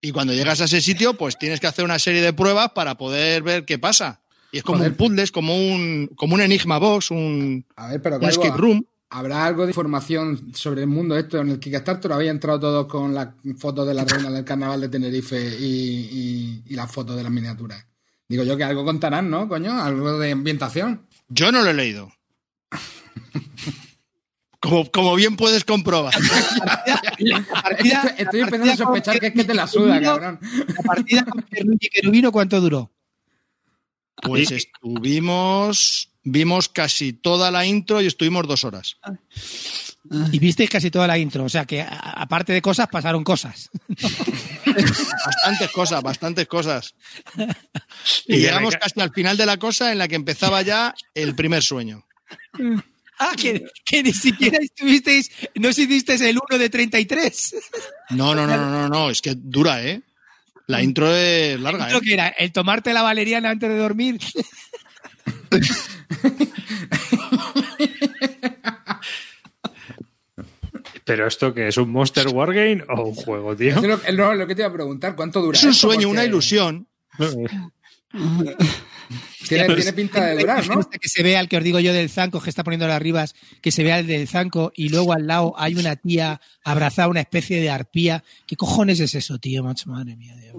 y 0.00 0.12
cuando 0.12 0.32
llegas 0.32 0.60
a 0.60 0.64
ese 0.64 0.80
sitio, 0.80 1.14
pues 1.14 1.38
tienes 1.38 1.60
que 1.60 1.66
hacer 1.66 1.84
una 1.84 1.98
serie 1.98 2.22
de 2.22 2.32
pruebas 2.32 2.70
para 2.70 2.96
poder 2.96 3.42
ver 3.42 3.64
qué 3.64 3.78
pasa. 3.78 4.20
Y 4.52 4.58
es 4.58 4.62
como 4.62 4.78
Joder. 4.78 4.92
un 4.92 4.96
puzzle, 4.96 5.22
es 5.22 5.32
como 5.32 5.56
un, 5.56 6.10
como 6.16 6.34
un 6.34 6.40
enigma 6.40 6.78
box, 6.78 7.10
un, 7.10 7.66
A 7.76 7.88
ver, 7.88 8.02
pero 8.02 8.16
un 8.16 8.24
escape 8.24 8.56
room. 8.56 8.84
¿habrá 9.10 9.46
algo 9.46 9.64
de 9.64 9.70
información 9.70 10.52
sobre 10.54 10.82
el 10.82 10.86
mundo 10.86 11.16
esto 11.16 11.38
en 11.38 11.48
el 11.48 11.58
Kickstarter? 11.58 12.12
¿Había 12.12 12.30
entrado 12.30 12.60
todos 12.60 12.86
con 12.86 13.14
las 13.14 13.28
fotos 13.58 13.86
de 13.88 13.94
la 13.94 14.04
reina 14.04 14.30
del 14.30 14.44
carnaval 14.44 14.82
de 14.82 14.88
Tenerife 14.90 15.56
y, 15.58 15.64
y, 15.64 16.62
y 16.66 16.74
las 16.74 16.90
fotos 16.90 17.16
de 17.16 17.22
las 17.22 17.32
miniaturas? 17.32 17.84
Digo 18.28 18.44
yo 18.44 18.56
que 18.56 18.64
algo 18.64 18.84
contarán, 18.84 19.30
¿no, 19.30 19.48
coño? 19.48 19.80
Algo 19.80 20.18
de 20.18 20.32
ambientación. 20.32 21.06
Yo 21.28 21.50
no 21.50 21.62
lo 21.62 21.70
he 21.70 21.74
leído. 21.74 22.12
Como, 24.60 24.90
como 24.90 25.14
bien 25.14 25.36
puedes 25.36 25.64
comprobar. 25.64 26.12
partida- 27.62 28.14
Estoy, 28.18 28.40
empezando 28.40 28.72
a 28.72 28.76
sospechar 28.76 29.20
que 29.20 29.26
es 29.28 29.32
que 29.34 29.44
te 29.44 29.54
la 29.54 29.66
suda, 29.66 30.00
cabrón. 30.00 30.40
La 30.66 30.82
partida 30.82 31.24
con 31.24 31.42
Perluigi 31.42 31.86
y 31.86 31.88
Querubino, 31.90 32.32
¿cuánto 32.32 32.60
duró? 32.60 32.90
Pues 34.20 34.50
estuvimos, 34.50 36.10
vimos 36.24 36.68
casi 36.68 37.12
toda 37.12 37.52
la 37.52 37.64
intro 37.66 38.00
y 38.00 38.06
estuvimos 38.06 38.48
dos 38.48 38.64
horas. 38.64 38.96
Y 40.32 40.38
visteis 40.40 40.70
casi 40.70 40.90
toda 40.90 41.06
la 41.06 41.18
intro. 41.18 41.44
O 41.44 41.48
sea 41.48 41.64
que, 41.64 41.82
aparte 41.88 42.52
de 42.52 42.60
cosas, 42.62 42.88
pasaron 42.88 43.22
cosas. 43.22 43.70
Bastantes 45.24 45.70
cosas, 45.70 46.02
bastantes 46.02 46.46
cosas. 46.48 46.94
Y, 48.26 48.34
Y 48.34 48.38
llegamos 48.38 48.74
casi 48.76 49.00
al 49.00 49.12
final 49.12 49.36
de 49.36 49.46
la 49.46 49.56
cosa 49.58 49.92
en 49.92 49.98
la 49.98 50.08
que 50.08 50.16
empezaba 50.16 50.62
ya 50.62 50.94
el 51.14 51.34
primer 51.36 51.62
sueño. 51.62 52.04
Ah, 53.18 53.32
que, 53.36 53.64
que 53.84 54.02
ni 54.02 54.12
siquiera 54.12 54.58
estuvisteis, 54.60 55.30
no 55.56 55.68
hicisteis 55.70 56.20
el 56.20 56.38
1 56.50 56.58
de 56.58 56.70
33. 56.70 57.56
No, 58.10 58.34
no, 58.34 58.46
no, 58.46 58.56
no, 58.56 58.70
no, 58.70 58.88
no, 58.88 59.10
es 59.10 59.20
que 59.20 59.34
dura, 59.36 59.82
¿eh? 59.84 60.00
La 60.66 60.82
intro 60.82 61.14
es 61.14 61.58
larga, 61.58 61.90
¿eh? 61.90 62.00
que 62.04 62.12
era 62.12 62.28
el 62.28 62.52
tomarte 62.52 62.92
la 62.92 63.02
valeriana 63.02 63.50
antes 63.50 63.68
de 63.70 63.76
dormir. 63.76 64.18
¿Pero 71.04 71.26
esto 71.26 71.54
que 71.54 71.68
es 71.68 71.76
un 71.78 71.90
Monster 71.90 72.28
Wargame 72.28 72.84
o 72.88 73.02
un 73.08 73.14
juego, 73.14 73.56
tío? 73.56 73.80
Lo, 73.80 73.94
es 73.94 74.14
lo- 74.14 74.46
que 74.46 74.54
te 74.54 74.60
iba 74.62 74.68
a 74.68 74.72
preguntar, 74.72 75.16
¿cuánto 75.16 75.40
dura 75.40 75.56
Es 75.56 75.64
un 75.64 75.70
esto? 75.70 75.88
sueño, 75.88 76.08
una 76.10 76.24
ilusión. 76.24 76.86
Tiene, 79.48 79.74
tiene 79.74 79.92
pinta 79.92 80.24
de 80.26 80.36
durar, 80.40 80.66
¿no? 80.68 80.88
Que 80.88 81.08
se 81.08 81.22
vea 81.22 81.40
el 81.40 81.48
que 81.48 81.56
os 81.56 81.64
digo 81.64 81.80
yo 81.80 81.92
del 81.92 82.10
zanco 82.10 82.40
que 82.40 82.50
está 82.50 82.64
poniendo 82.64 82.86
las 82.86 82.96
arribas, 82.96 83.34
que 83.60 83.70
se 83.72 83.82
vea 83.82 83.98
el 83.98 84.06
del 84.06 84.28
zanco 84.28 84.72
y 84.74 84.88
luego 84.88 85.12
al 85.12 85.26
lado 85.26 85.54
hay 85.56 85.74
una 85.74 85.96
tía 85.96 86.40
abrazada 86.64 87.06
a 87.06 87.10
una 87.10 87.20
especie 87.20 87.60
de 87.60 87.70
arpía. 87.70 88.24
¿Qué 88.46 88.56
cojones 88.56 89.00
es 89.00 89.14
eso, 89.14 89.38
tío? 89.38 89.62
Macho, 89.64 89.90
madre 89.90 90.16
mía. 90.16 90.34
Dios. 90.36 90.54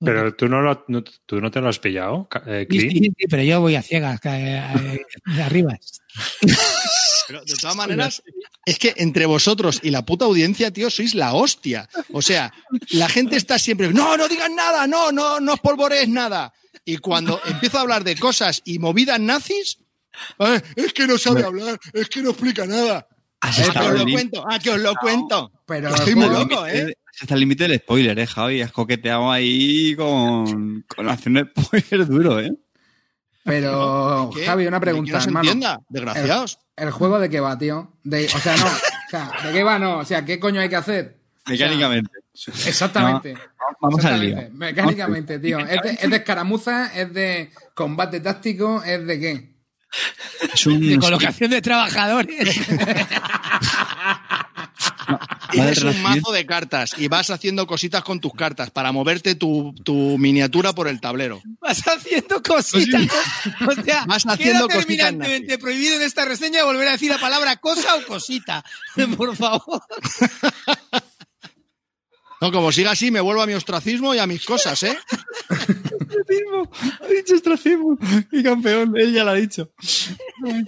Pero 0.00 0.32
tú 0.34 0.48
no, 0.48 0.60
lo, 0.62 0.84
no- 0.86 1.02
tú 1.02 1.40
no 1.40 1.50
te 1.50 1.60
lo 1.60 1.68
has 1.68 1.80
pillado, 1.80 2.28
eh, 2.46 2.68
Sí, 2.70 2.80
sí, 2.82 2.90
sí, 2.90 3.12
pero 3.28 3.42
yo 3.42 3.60
voy 3.60 3.74
a 3.74 3.82
ciegas, 3.82 4.20
que, 4.20 4.28
eh, 4.30 5.00
de 5.34 5.42
arribas. 5.42 6.00
Pero 7.26 7.44
de 7.44 7.54
todas 7.60 7.74
maneras, 7.76 8.22
es 8.64 8.78
que 8.78 8.94
entre 8.96 9.26
vosotros 9.26 9.80
y 9.82 9.90
la 9.90 10.04
puta 10.06 10.24
audiencia, 10.24 10.70
tío, 10.70 10.88
sois 10.88 11.14
la 11.14 11.34
hostia. 11.34 11.88
O 12.12 12.22
sea, 12.22 12.52
la 12.92 13.08
gente 13.08 13.36
está 13.36 13.58
siempre, 13.58 13.92
no, 13.92 14.16
no 14.16 14.28
digan 14.28 14.54
nada, 14.54 14.86
no, 14.86 15.10
no, 15.12 15.40
no 15.40 15.54
espolvorees 15.54 16.08
nada. 16.08 16.54
Y 16.88 16.96
cuando 16.96 17.38
empiezo 17.44 17.76
a 17.76 17.82
hablar 17.82 18.02
de 18.02 18.16
cosas 18.16 18.62
y 18.64 18.78
movidas 18.78 19.20
nazis, 19.20 19.78
"Eh, 20.38 20.60
es 20.74 20.94
que 20.94 21.06
no 21.06 21.18
sabe 21.18 21.44
hablar, 21.44 21.78
es 21.92 22.08
que 22.08 22.22
no 22.22 22.30
explica 22.30 22.64
nada. 22.64 23.06
Has 23.40 23.58
Eh, 23.58 23.64
¿A 23.68 23.72
que 23.74 23.86
os 23.88 23.98
lo 23.98 24.04
cuento? 24.06 24.50
¿A 24.50 24.58
que 24.58 24.70
os 24.70 24.78
lo 24.80 24.94
cuento? 24.94 25.52
Pero 25.66 25.94
Estoy 25.94 26.12
el 26.12 26.16
muy 26.16 26.28
loco, 26.30 26.66
¿eh? 26.66 26.96
Has 27.06 27.22
estado 27.22 27.34
al 27.34 27.40
límite 27.40 27.68
del 27.68 27.78
spoiler, 27.78 28.18
eh, 28.18 28.26
Javi. 28.26 28.62
Has 28.62 28.72
coqueteado 28.72 29.30
ahí 29.30 29.94
con, 29.96 30.82
con 30.88 31.08
hacer 31.10 31.30
un 31.32 31.50
spoiler 31.62 32.06
duro, 32.06 32.40
¿eh? 32.40 32.52
Pero, 33.44 34.30
¿Qué? 34.34 34.46
Javi, 34.46 34.66
una 34.66 34.80
pregunta, 34.80 35.12
no 35.12 35.20
se 35.20 35.28
hermano. 35.28 35.50
entienda, 35.50 35.80
desgraciados. 35.90 36.58
¿El 36.74 36.90
juego 36.90 37.18
de 37.18 37.28
qué 37.28 37.40
va, 37.40 37.58
tío? 37.58 37.92
De, 38.02 38.26
o 38.34 38.38
sea, 38.38 38.56
no. 38.56 38.64
O 39.08 39.10
sea, 39.10 39.30
¿de 39.42 39.52
qué 39.52 39.62
va, 39.62 39.78
no? 39.78 39.98
O 40.00 40.04
sea, 40.04 40.22
¿qué 40.22 40.38
coño 40.38 40.60
hay 40.60 40.68
que 40.68 40.76
hacer? 40.76 41.16
Mecánicamente. 41.46 42.10
Exactamente. 42.66 43.34
Vamos 43.80 44.04
al 44.04 44.20
lío. 44.20 44.36
Mecánicamente, 44.52 45.38
tío. 45.38 45.58
¿Es 45.60 45.82
de, 45.82 45.90
¿Es 45.90 46.10
de 46.10 46.16
escaramuza? 46.16 46.92
¿Es 46.94 47.12
de 47.12 47.50
combate 47.74 48.20
táctico? 48.20 48.82
¿Es 48.82 49.06
de 49.06 49.20
qué? 49.20 49.58
Es 50.52 50.66
un, 50.66 50.86
De 50.86 50.98
colocación 50.98 51.50
de 51.50 51.62
trabajadores. 51.62 52.60
Tienes 55.50 55.82
un 55.82 56.02
mazo 56.02 56.30
de 56.30 56.44
cartas 56.44 56.94
y 56.98 57.08
vas 57.08 57.30
haciendo 57.30 57.66
cositas 57.66 58.04
con 58.04 58.20
tus 58.20 58.34
cartas 58.34 58.70
para 58.70 58.92
moverte 58.92 59.34
tu, 59.34 59.74
tu 59.82 60.18
miniatura 60.18 60.74
por 60.74 60.88
el 60.88 61.00
tablero. 61.00 61.40
Vas 61.60 61.82
haciendo 61.88 62.42
cositas. 62.42 63.02
O 63.66 63.72
sea, 63.82 64.04
Vas 64.06 64.26
haciendo 64.26 64.68
queda 64.68 64.80
cositas 64.80 64.86
terminantemente 64.86 65.58
prohibido 65.58 65.96
en 65.96 66.02
esta 66.02 66.26
reseña 66.26 66.64
volver 66.64 66.88
a 66.88 66.92
decir 66.92 67.10
la 67.10 67.18
palabra 67.18 67.56
cosa 67.56 67.96
o 67.96 68.04
cosita. 68.04 68.62
Por 69.16 69.34
favor. 69.36 69.82
No, 72.40 72.52
como 72.52 72.70
siga 72.72 72.92
así, 72.92 73.10
me 73.10 73.20
vuelvo 73.20 73.42
a 73.42 73.46
mi 73.46 73.54
ostracismo 73.54 74.14
y 74.14 74.18
a 74.18 74.26
mis 74.26 74.44
cosas, 74.44 74.80
¿eh? 74.84 74.96
ostracismo. 75.50 76.70
Ha 77.02 77.06
dicho 77.08 77.34
ostracismo. 77.34 77.98
Qué 78.30 78.42
campeón. 78.42 78.94
Él 78.96 79.12
ya 79.12 79.24
lo 79.24 79.30
ha 79.30 79.34
dicho. 79.34 79.72
Ay, 80.44 80.64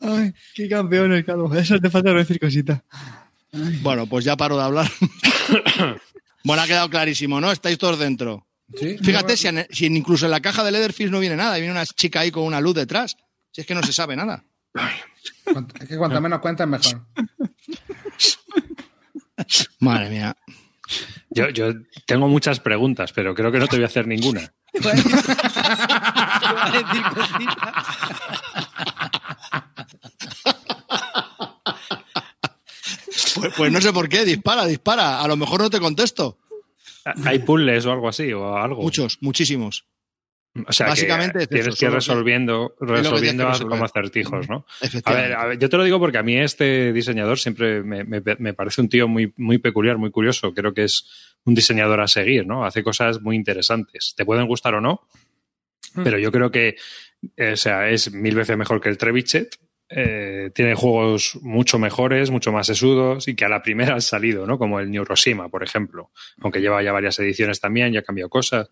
ay, 0.00 0.32
qué 0.54 0.68
campeón 0.68 1.12
el 1.12 1.24
calvo. 1.24 1.54
Eso 1.54 1.78
te 1.78 1.90
falta 1.90 2.12
no 2.12 2.18
decir 2.18 2.40
cosita. 2.40 2.82
Bueno, 3.82 4.06
pues 4.06 4.24
ya 4.24 4.36
paro 4.36 4.56
de 4.56 4.62
hablar. 4.64 4.90
bueno, 6.44 6.62
ha 6.62 6.66
quedado 6.66 6.88
clarísimo, 6.90 7.40
¿no? 7.40 7.52
Estáis 7.52 7.76
todos 7.78 7.98
dentro. 7.98 8.46
Sí. 8.78 8.96
Fíjate, 9.02 9.36
si, 9.36 9.48
en- 9.48 9.66
si 9.70 9.86
incluso 9.86 10.24
en 10.24 10.30
la 10.32 10.40
caja 10.40 10.64
de 10.64 10.72
Leatherfish 10.72 11.10
no 11.10 11.20
viene 11.20 11.36
nada, 11.36 11.56
viene 11.56 11.70
una 11.72 11.86
chica 11.86 12.20
ahí 12.20 12.30
con 12.30 12.42
una 12.44 12.60
luz 12.60 12.74
detrás. 12.74 13.16
Si 13.52 13.60
es 13.60 13.66
que 13.66 13.74
no 13.74 13.82
se 13.82 13.92
sabe 13.92 14.16
nada. 14.16 14.44
Es 15.80 15.88
que 15.88 15.96
cuanto 15.96 16.20
menos 16.20 16.40
cuentas, 16.40 16.66
mejor. 16.68 17.06
Madre 19.80 20.10
mía. 20.10 20.36
Yo, 21.30 21.50
yo 21.50 21.72
tengo 22.06 22.28
muchas 22.28 22.60
preguntas, 22.60 23.12
pero 23.12 23.34
creo 23.34 23.52
que 23.52 23.58
no 23.58 23.68
te 23.68 23.76
voy 23.76 23.84
a 23.84 23.86
hacer 23.86 24.06
ninguna. 24.06 24.52
Pues, 33.36 33.54
pues 33.54 33.72
no 33.72 33.80
sé 33.80 33.92
por 33.92 34.08
qué, 34.08 34.24
dispara, 34.24 34.66
dispara. 34.66 35.20
A 35.20 35.28
lo 35.28 35.36
mejor 35.36 35.60
no 35.60 35.70
te 35.70 35.78
contesto. 35.78 36.38
¿Hay 37.24 37.40
puzzles 37.40 37.84
o 37.86 37.92
algo 37.92 38.08
así? 38.08 38.32
O 38.32 38.56
algo? 38.56 38.82
Muchos, 38.82 39.18
muchísimos. 39.20 39.84
O 40.66 40.72
sea, 40.72 40.86
Básicamente 40.88 41.38
que 41.38 41.42
es 41.44 41.48
tienes 41.48 41.66
eso, 41.68 41.76
que 41.78 41.84
ir 41.86 41.90
que- 41.90 41.94
resolviendo, 41.96 42.74
que 42.78 42.86
resolviendo 42.86 43.50
que 43.52 43.64
como 43.66 43.84
acertijos, 43.84 44.48
¿no? 44.48 44.64
A 44.80 44.86
Efectivamente. 44.86 45.28
ver, 45.28 45.38
a 45.38 45.44
ver, 45.46 45.58
yo 45.58 45.68
te 45.68 45.76
lo 45.76 45.84
digo 45.84 45.98
porque 45.98 46.18
a 46.18 46.22
mí 46.22 46.36
este 46.38 46.92
diseñador 46.92 47.38
siempre 47.38 47.82
me, 47.82 48.04
me- 48.04 48.22
me 48.38 48.54
parece 48.54 48.80
un 48.80 48.88
tío 48.88 49.08
muy, 49.08 49.32
muy 49.36 49.58
peculiar, 49.58 49.98
muy 49.98 50.10
curioso. 50.10 50.54
Creo 50.54 50.72
que 50.72 50.84
es 50.84 51.04
un 51.44 51.54
diseñador 51.54 52.00
a 52.00 52.08
seguir, 52.08 52.46
¿no? 52.46 52.64
Hace 52.64 52.82
cosas 52.82 53.20
muy 53.20 53.36
interesantes. 53.36 54.14
Te 54.16 54.24
pueden 54.24 54.46
gustar 54.46 54.74
o 54.74 54.80
no, 54.80 55.06
pero 56.04 56.18
yo 56.18 56.30
creo 56.32 56.50
que 56.50 56.76
eh, 57.36 57.52
o 57.52 57.56
sea, 57.56 57.88
es 57.88 58.12
mil 58.12 58.34
veces 58.34 58.56
mejor 58.56 58.80
que 58.80 58.88
el 58.88 58.98
Trevichet. 58.98 59.56
Eh, 59.88 60.50
tiene 60.52 60.74
juegos 60.74 61.38
mucho 61.42 61.78
mejores, 61.78 62.30
mucho 62.32 62.50
más 62.50 62.66
sesudos 62.66 63.28
y 63.28 63.36
que 63.36 63.44
a 63.44 63.48
la 63.48 63.62
primera 63.62 63.94
han 63.94 64.00
salido, 64.00 64.44
¿no? 64.44 64.58
Como 64.58 64.80
el 64.80 64.90
Neuroshima, 64.90 65.48
por 65.48 65.62
ejemplo. 65.62 66.10
Aunque 66.40 66.60
lleva 66.60 66.82
ya 66.82 66.90
varias 66.90 67.16
ediciones 67.20 67.60
también, 67.60 67.92
ya 67.92 68.00
ha 68.00 68.02
cambiado 68.02 68.28
cosas. 68.28 68.68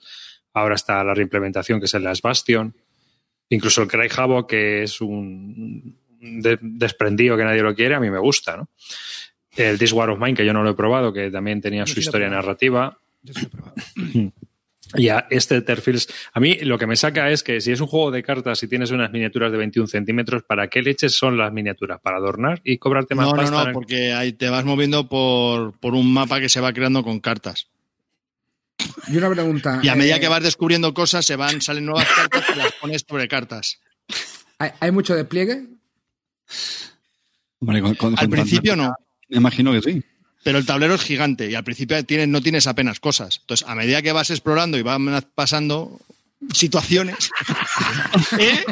Ahora 0.55 0.75
está 0.77 1.03
la 1.05 1.15
reimplementación 1.15 1.79
que 1.81 1.87
es 1.87 1.95
el 1.95 2.05
Last 2.05 2.23
Bastion. 2.23 2.75
Incluso 3.51 3.83
el 3.83 3.89
Cry 3.89 4.09
Havoc, 4.17 4.49
que 4.49 4.85
es 4.85 5.01
un 5.01 5.99
de- 6.21 6.59
desprendido 6.63 7.37
que 7.37 7.45
nadie 7.45 7.63
lo 7.63 7.75
quiere, 7.75 7.95
a 7.95 8.01
mí 8.01 8.11
me 8.11 8.19
gusta, 8.19 8.57
¿no? 8.57 8.69
El 9.57 9.79
This 9.79 9.93
War 9.93 10.11
of 10.11 10.19
Mine, 10.19 10.35
que 10.35 10.45
yo 10.47 10.53
no 10.53 10.63
lo 10.63 10.71
he 10.71 10.75
probado, 10.75 11.13
que 11.13 11.31
también 11.31 11.61
tenía 11.61 11.83
Yo 11.85 11.89
su 11.89 11.95
sí 11.95 12.01
historia 12.01 12.29
narrativa. 12.29 12.99
Yo 13.23 13.35
sí 13.35 13.43
lo 13.43 13.47
he 13.47 13.51
probado. 13.51 13.75
Y 14.97 15.09
a 15.09 15.27
este 15.31 15.61
Terfields, 15.63 16.07
a 16.35 16.39
mí 16.39 16.57
lo 16.61 16.79
que 16.79 16.87
me 16.87 16.95
saca 16.95 17.29
es 17.31 17.43
que 17.43 17.61
si 17.61 17.73
es 17.73 17.81
un 17.81 17.89
juego 17.89 18.13
de 18.13 18.23
cartas 18.23 18.63
y 18.63 18.69
tienes 18.69 18.93
unas 18.93 19.11
miniaturas 19.11 19.51
de 19.51 19.59
21 19.59 19.89
centímetros, 19.89 20.45
¿para 20.45 20.69
qué 20.69 20.83
leches 20.83 21.17
son 21.17 21.37
las 21.37 21.53
miniaturas? 21.53 21.99
¿Para 22.01 22.19
adornar 22.19 22.61
y 22.63 22.79
cobrarte 22.79 23.17
más 23.17 23.27
No, 23.27 23.33
no, 23.33 23.37
pasta? 23.39 23.65
no, 23.65 23.73
porque 23.73 24.13
ahí 24.13 24.35
te 24.35 24.49
vas 24.51 24.65
moviendo 24.65 25.09
por, 25.09 25.77
por 25.81 25.95
un 25.95 26.13
mapa 26.13 26.39
que 26.39 26.49
se 26.49 26.61
va 26.61 26.73
creando 26.73 27.03
con 27.03 27.19
cartas. 27.19 27.71
Y 29.09 29.17
una 29.17 29.31
pregunta. 29.31 29.81
Y 29.83 29.89
a 29.89 29.95
medida 29.95 30.17
eh, 30.17 30.21
que 30.21 30.29
vas 30.29 30.43
descubriendo 30.43 30.93
cosas, 30.95 31.25
se 31.27 31.37
van, 31.37 31.61
salen 31.61 31.87
nuevas 31.87 32.07
cartas 32.15 32.45
y 32.55 32.59
las 32.59 32.73
pones 32.73 33.05
sobre 33.09 33.29
cartas. 33.29 33.79
¿hay, 34.59 34.71
hay 34.81 34.91
mucho 34.91 35.15
despliegue? 35.15 35.67
Hombre, 37.61 37.81
con- 37.83 37.95
con- 37.95 38.13
Al 38.13 38.19
con 38.21 38.31
principio 38.31 38.73
tanta- 38.73 38.89
no, 38.89 38.95
Me 39.29 39.37
imagino 39.39 39.73
que 39.73 39.83
sí. 39.83 40.03
pero 40.43 40.59
el 40.59 40.67
tablero 40.67 40.95
es 40.95 41.03
gigante 41.03 41.51
y 41.51 41.55
al 41.55 41.65
principio 41.65 42.03
tienes, 42.05 42.29
no 42.29 42.41
tienes 42.43 42.67
apenas 42.67 43.01
cosas. 43.01 43.39
Entonces, 43.41 43.67
a 43.69 43.75
medida 43.75 44.03
que 44.03 44.13
vas 44.13 44.31
explorando 44.31 44.77
y 44.79 44.83
van 44.83 45.23
pasando 45.35 46.01
situaciones, 46.53 47.31
¿eh? 48.39 48.65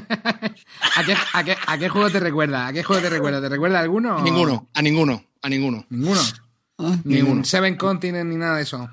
¿A 0.97 1.05
qué, 1.05 1.17
a, 1.33 1.45
qué, 1.45 1.57
¿A 1.67 1.79
qué 1.79 1.89
juego 1.89 2.11
te 2.11 2.21
recuerda? 2.21 2.67
¿A 2.67 2.73
qué 2.73 2.83
juego 2.83 3.01
te 3.03 3.09
recuerda? 3.11 3.41
¿Te 3.41 3.49
recuerda 3.49 3.79
a 3.79 3.83
alguno? 3.83 4.23
ninguno, 4.23 4.69
a 4.75 4.83
ninguno, 4.83 5.25
a 5.41 5.49
ninguno. 5.49 5.87
Ninguno. 5.89 6.21
Ni 7.05 7.15
Ninguno. 7.15 7.37
un 7.41 7.45
Seven 7.45 7.77
Continent 7.77 8.29
ni 8.29 8.37
nada 8.37 8.57
de 8.57 8.63
eso. 8.65 8.91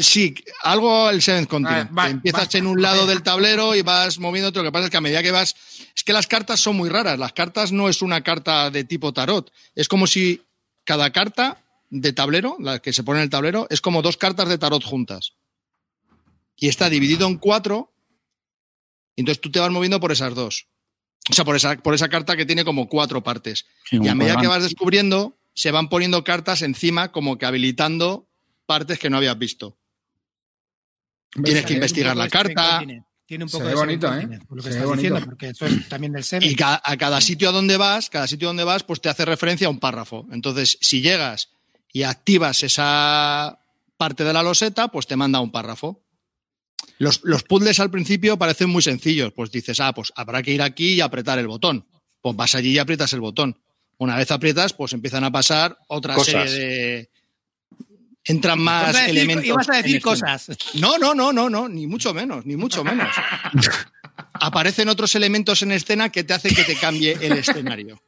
Sí, 0.00 0.34
algo 0.62 1.10
el 1.10 1.20
Seventh 1.20 1.48
Continent. 1.48 1.90
Ah, 1.90 1.94
va- 1.94 2.10
empiezas 2.10 2.48
va- 2.54 2.58
en 2.58 2.66
un 2.68 2.80
lado 2.80 3.06
del 3.06 3.22
tablero 3.22 3.74
y 3.74 3.82
vas 3.82 4.18
moviéndote. 4.20 4.58
Lo 4.60 4.64
que 4.64 4.72
pasa 4.72 4.84
es 4.84 4.90
que 4.90 4.96
a 4.96 5.00
medida 5.00 5.22
que 5.22 5.32
vas. 5.32 5.56
Es 5.96 6.04
que 6.04 6.12
las 6.12 6.26
cartas 6.28 6.60
son 6.60 6.76
muy 6.76 6.88
raras. 6.88 7.18
Las 7.18 7.32
cartas 7.32 7.72
no 7.72 7.88
es 7.88 8.00
una 8.02 8.22
carta 8.22 8.70
de 8.70 8.84
tipo 8.84 9.12
tarot. 9.12 9.50
Es 9.74 9.88
como 9.88 10.06
si 10.06 10.42
cada 10.84 11.10
carta 11.10 11.60
de 11.90 12.12
tablero, 12.12 12.56
la 12.60 12.78
que 12.80 12.92
se 12.92 13.02
pone 13.02 13.18
en 13.20 13.24
el 13.24 13.30
tablero, 13.30 13.66
es 13.70 13.80
como 13.80 14.00
dos 14.02 14.16
cartas 14.16 14.48
de 14.48 14.58
tarot 14.58 14.82
juntas. 14.84 15.32
Y 16.56 16.68
está 16.68 16.88
dividido 16.88 17.26
en 17.26 17.36
cuatro. 17.38 17.92
y 19.16 19.22
Entonces 19.22 19.40
tú 19.40 19.50
te 19.50 19.58
vas 19.58 19.70
moviendo 19.70 19.98
por 19.98 20.12
esas 20.12 20.34
dos. 20.36 20.66
O 21.30 21.32
sea, 21.32 21.44
por 21.44 21.56
esa, 21.56 21.76
por 21.78 21.94
esa 21.94 22.08
carta 22.08 22.36
que 22.36 22.46
tiene 22.46 22.64
como 22.64 22.88
cuatro 22.88 23.24
partes. 23.24 23.66
Sí, 23.88 23.96
Y 24.00 24.06
a 24.08 24.14
medida 24.14 24.36
que 24.40 24.46
vas 24.46 24.62
descubriendo, 24.62 25.36
se 25.54 25.70
van 25.72 25.88
poniendo 25.88 26.22
cartas 26.22 26.62
encima, 26.62 27.10
como 27.12 27.38
que 27.38 27.46
habilitando 27.46 28.28
partes 28.66 28.98
que 28.98 29.10
no 29.10 29.16
habías 29.16 29.38
visto. 29.38 29.78
Tienes 31.42 31.64
que 31.64 31.74
investigar 31.74 32.16
la 32.16 32.28
carta. 32.28 32.82
Tiene 33.26 33.44
un 33.44 33.48
Se 33.48 33.56
poco 33.56 33.64
ve 33.64 33.70
de 33.70 33.76
bonito, 33.76 34.14
¿eh? 34.14 34.38
Por 34.46 34.58
lo 34.58 34.62
que 34.62 34.68
estás 34.68 34.92
diciendo, 34.92 35.20
porque 35.24 35.48
eso 35.48 35.64
es 35.64 35.88
también 35.88 36.12
del 36.12 36.24
Seven. 36.24 36.48
Y 36.48 36.56
a 36.60 36.96
cada 36.98 37.20
sitio 37.22 37.48
a 37.48 37.52
donde 37.52 37.78
vas, 37.78 38.10
cada 38.10 38.26
sitio 38.26 38.48
donde 38.48 38.64
vas, 38.64 38.82
pues 38.84 39.00
te 39.00 39.08
hace 39.08 39.24
referencia 39.24 39.66
a 39.66 39.70
un 39.70 39.80
párrafo. 39.80 40.26
Entonces, 40.30 40.76
si 40.82 41.00
llegas 41.00 41.48
y 41.90 42.02
activas 42.02 42.62
esa 42.62 43.58
parte 43.96 44.24
de 44.24 44.32
la 44.32 44.42
loseta, 44.42 44.88
pues 44.88 45.06
te 45.06 45.16
manda 45.16 45.40
un 45.40 45.50
párrafo. 45.50 46.02
Los, 46.98 47.20
los 47.24 47.42
puzzles 47.44 47.80
al 47.80 47.90
principio 47.90 48.38
parecen 48.38 48.68
muy 48.68 48.82
sencillos. 48.82 49.32
Pues 49.32 49.50
dices, 49.50 49.80
ah, 49.80 49.94
pues 49.94 50.12
habrá 50.16 50.42
que 50.42 50.52
ir 50.52 50.60
aquí 50.60 50.94
y 50.94 51.00
apretar 51.00 51.38
el 51.38 51.46
botón. 51.46 51.86
Pues 52.20 52.36
vas 52.36 52.54
allí 52.54 52.72
y 52.72 52.78
aprietas 52.78 53.12
el 53.14 53.20
botón. 53.20 53.58
Una 53.96 54.16
vez 54.16 54.30
aprietas, 54.30 54.74
pues 54.74 54.92
empiezan 54.92 55.24
a 55.24 55.32
pasar 55.32 55.78
otra 55.88 56.14
Cosas. 56.14 56.50
serie 56.50 56.66
de. 56.66 57.10
Entran 58.26 58.58
más 58.58 58.82
Ibas 58.90 58.96
decir- 58.96 59.10
elementos. 59.10 59.46
Ibas 59.46 59.68
a 59.68 59.76
decir 59.76 60.00
cosas. 60.00 60.48
No, 60.74 60.96
no, 60.98 61.14
no, 61.14 61.32
no, 61.32 61.50
no, 61.50 61.68
ni 61.68 61.86
mucho 61.86 62.14
menos, 62.14 62.46
ni 62.46 62.56
mucho 62.56 62.82
menos. 62.82 63.08
Aparecen 64.34 64.88
otros 64.88 65.14
elementos 65.14 65.62
en 65.62 65.72
escena 65.72 66.10
que 66.10 66.24
te 66.24 66.34
hacen 66.34 66.54
que 66.54 66.64
te 66.64 66.76
cambie 66.76 67.16
el 67.20 67.32
escenario. 67.38 68.00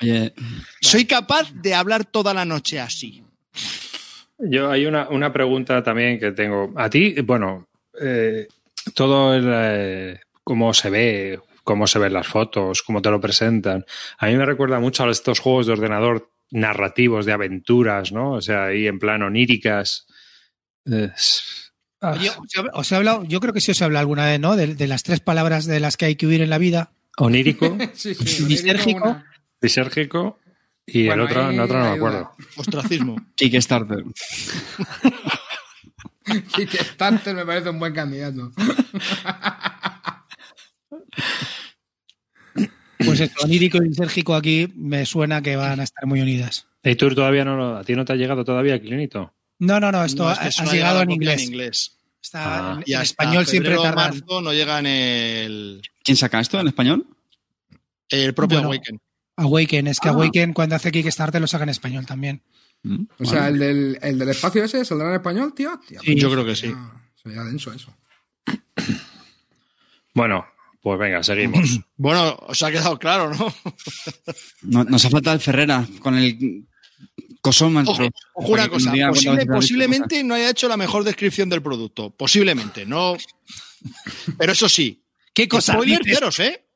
Oye, 0.00 0.32
Soy 0.80 1.04
capaz 1.06 1.52
de 1.52 1.74
hablar 1.74 2.04
toda 2.04 2.32
la 2.34 2.44
noche 2.44 2.80
así. 2.80 3.22
Yo 4.38 4.70
hay 4.70 4.84
una, 4.86 5.08
una 5.08 5.32
pregunta 5.32 5.82
también 5.82 6.18
que 6.18 6.32
tengo. 6.32 6.72
A 6.76 6.90
ti, 6.90 7.14
bueno, 7.22 7.68
eh, 8.00 8.46
todo 8.94 9.34
el, 9.34 9.44
eh, 9.48 10.20
cómo 10.44 10.74
se 10.74 10.90
ve, 10.90 11.40
cómo 11.64 11.86
se 11.86 11.98
ven 11.98 12.12
las 12.12 12.26
fotos, 12.26 12.82
cómo 12.82 13.00
te 13.00 13.10
lo 13.10 13.20
presentan. 13.20 13.84
A 14.18 14.26
mí 14.26 14.36
me 14.36 14.44
recuerda 14.44 14.78
mucho 14.78 15.04
a 15.04 15.10
estos 15.10 15.40
juegos 15.40 15.66
de 15.66 15.72
ordenador 15.72 16.30
narrativos 16.50 17.26
de 17.26 17.32
aventuras, 17.32 18.12
¿no? 18.12 18.32
O 18.32 18.40
sea, 18.40 18.66
ahí 18.66 18.86
en 18.86 18.98
plan 18.98 19.22
oníricas. 19.22 20.06
Eh, 20.90 21.10
Oye, 22.02 22.30
os 22.30 22.54
he- 22.54 22.70
os 22.72 22.92
he 22.92 22.94
hablado, 22.96 23.24
yo 23.24 23.40
creo 23.40 23.52
que 23.52 23.60
sí 23.60 23.70
os 23.72 23.80
he 23.80 23.84
hablado 23.84 24.00
alguna 24.02 24.26
vez, 24.26 24.38
¿no? 24.38 24.54
De, 24.56 24.74
de 24.74 24.86
las 24.86 25.02
tres 25.02 25.20
palabras 25.20 25.64
de 25.66 25.80
las 25.80 25.96
que 25.96 26.04
hay 26.04 26.16
que 26.16 26.26
huir 26.26 26.42
en 26.42 26.50
la 26.50 26.58
vida. 26.58 26.92
onírico, 27.18 27.76
Sí, 27.94 28.14
sí. 28.14 28.44
Lisérgico. 28.46 29.02
una- 29.02 29.24
disérgico 29.60 30.38
y 30.86 31.06
Bueno, 31.06 31.24
el 31.24 31.28
otro, 31.30 31.46
ahí 31.46 31.54
el 31.54 31.60
otro 31.60 31.78
no 31.78 31.84
me 31.90 31.96
acuerdo. 31.96 32.30
Ostracismo. 32.56 33.16
Kickstarter. 33.34 34.04
Kickstarter 36.54 37.34
me 37.34 37.46
parece 37.46 37.70
un 37.70 37.78
buen 37.78 37.92
candidato. 37.94 38.52
Pues 43.18 43.30
esto, 43.30 43.44
onírico 43.44 43.78
y 43.78 43.88
lisérgico 43.88 44.34
aquí 44.34 44.72
me 44.76 45.04
suena 45.06 45.42
que 45.42 45.56
van 45.56 45.80
a 45.80 45.84
estar 45.84 46.06
muy 46.06 46.20
unidas. 46.20 46.66
¿Y 46.82 46.94
tú 46.96 47.14
todavía 47.14 47.44
no 47.44 47.56
lo- 47.56 47.76
a 47.76 47.84
ti 47.84 47.94
no 47.94 48.04
te 48.04 48.12
ha 48.12 48.16
llegado 48.16 48.44
todavía, 48.44 48.80
Clinito? 48.80 49.32
No, 49.58 49.80
no, 49.80 49.90
no, 49.90 50.04
esto 50.04 50.24
No, 50.24 50.28
ha, 50.28 50.32
es 50.34 50.38
que 50.40 50.46
ha 50.46 50.50
solo 50.52 50.70
ha 50.70 50.72
llegado 50.74 51.02
en 51.02 51.10
inglés. 51.10 51.92
Está 52.22 52.72
Ah. 52.72 52.74
en, 52.78 52.82
Y 52.86 52.94
en 52.94 53.00
español 53.02 53.46
siempre 53.46 53.74
tardan. 53.76 53.94
marzo 53.94 54.40
no 54.42 54.52
llega 54.52 54.78
en 54.80 54.86
el, 54.86 55.82
¿Quién 56.04 56.16
saca 56.16 56.40
esto 56.40 56.58
en 56.60 56.66
español? 56.68 57.06
el 58.08 58.34
propio 58.34 58.58
Bueno. 58.58 58.68
Awaken. 58.72 59.00
Awaken, 59.36 59.86
es 59.88 60.00
que 60.00 60.08
Ah. 60.08 60.12
Awaken 60.12 60.52
cuando 60.52 60.76
hace 60.76 60.90
Kickstarter 60.92 61.40
lo 61.40 61.46
saca 61.46 61.64
en 61.64 61.70
español 61.70 62.06
también. 62.06 62.42
Mm, 62.82 63.04
O 63.18 63.24
sea, 63.24 63.40
vale. 63.42 63.52
el 63.52 63.58
del, 63.58 63.98
el 64.02 64.18
del 64.18 64.28
espacio 64.30 64.62
ese 64.64 64.84
saldrá 64.84 65.08
en 65.08 65.14
español, 65.14 65.54
tío. 65.54 65.80
Sí. 66.02 66.14
Yo 66.16 66.30
creo 66.30 66.44
que 66.44 66.54
sí. 66.56 66.72
Ah, 66.74 66.92
Sería 67.22 67.42
denso 67.42 67.72
eso. 67.72 67.92
Bueno, 70.14 70.46
pues 70.86 71.00
venga, 71.00 71.20
seguimos. 71.24 71.80
Bueno, 71.96 72.36
os 72.46 72.62
ha 72.62 72.70
quedado 72.70 72.96
claro, 72.96 73.34
¿no? 73.34 73.52
No- 74.62 74.84
nos 74.84 75.04
ha 75.04 75.10
faltado 75.10 75.34
el 75.34 75.40
Ferrera 75.42 75.84
con 75.98 76.16
el 76.16 76.64
cosón 77.40 77.76
Ojo, 77.78 78.08
ojo 78.34 78.52
una 78.52 78.68
cosa, 78.68 78.92
posible- 78.92 79.46
posiblemente 79.46 80.22
no 80.22 80.34
haya 80.36 80.50
hecho 80.50 80.68
la 80.68 80.76
mejor 80.76 81.02
descripción 81.02 81.48
del 81.48 81.60
producto. 81.60 82.10
Posiblemente, 82.10 82.86
no. 82.86 83.16
Pero 84.38 84.52
eso 84.52 84.68
sí, 84.68 85.02
¿Qué 85.34 85.48
cosas 85.48 85.74
spoiler 85.74 85.98
dices? 86.04 86.18
ceros, 86.20 86.38
¿eh? 86.38 86.66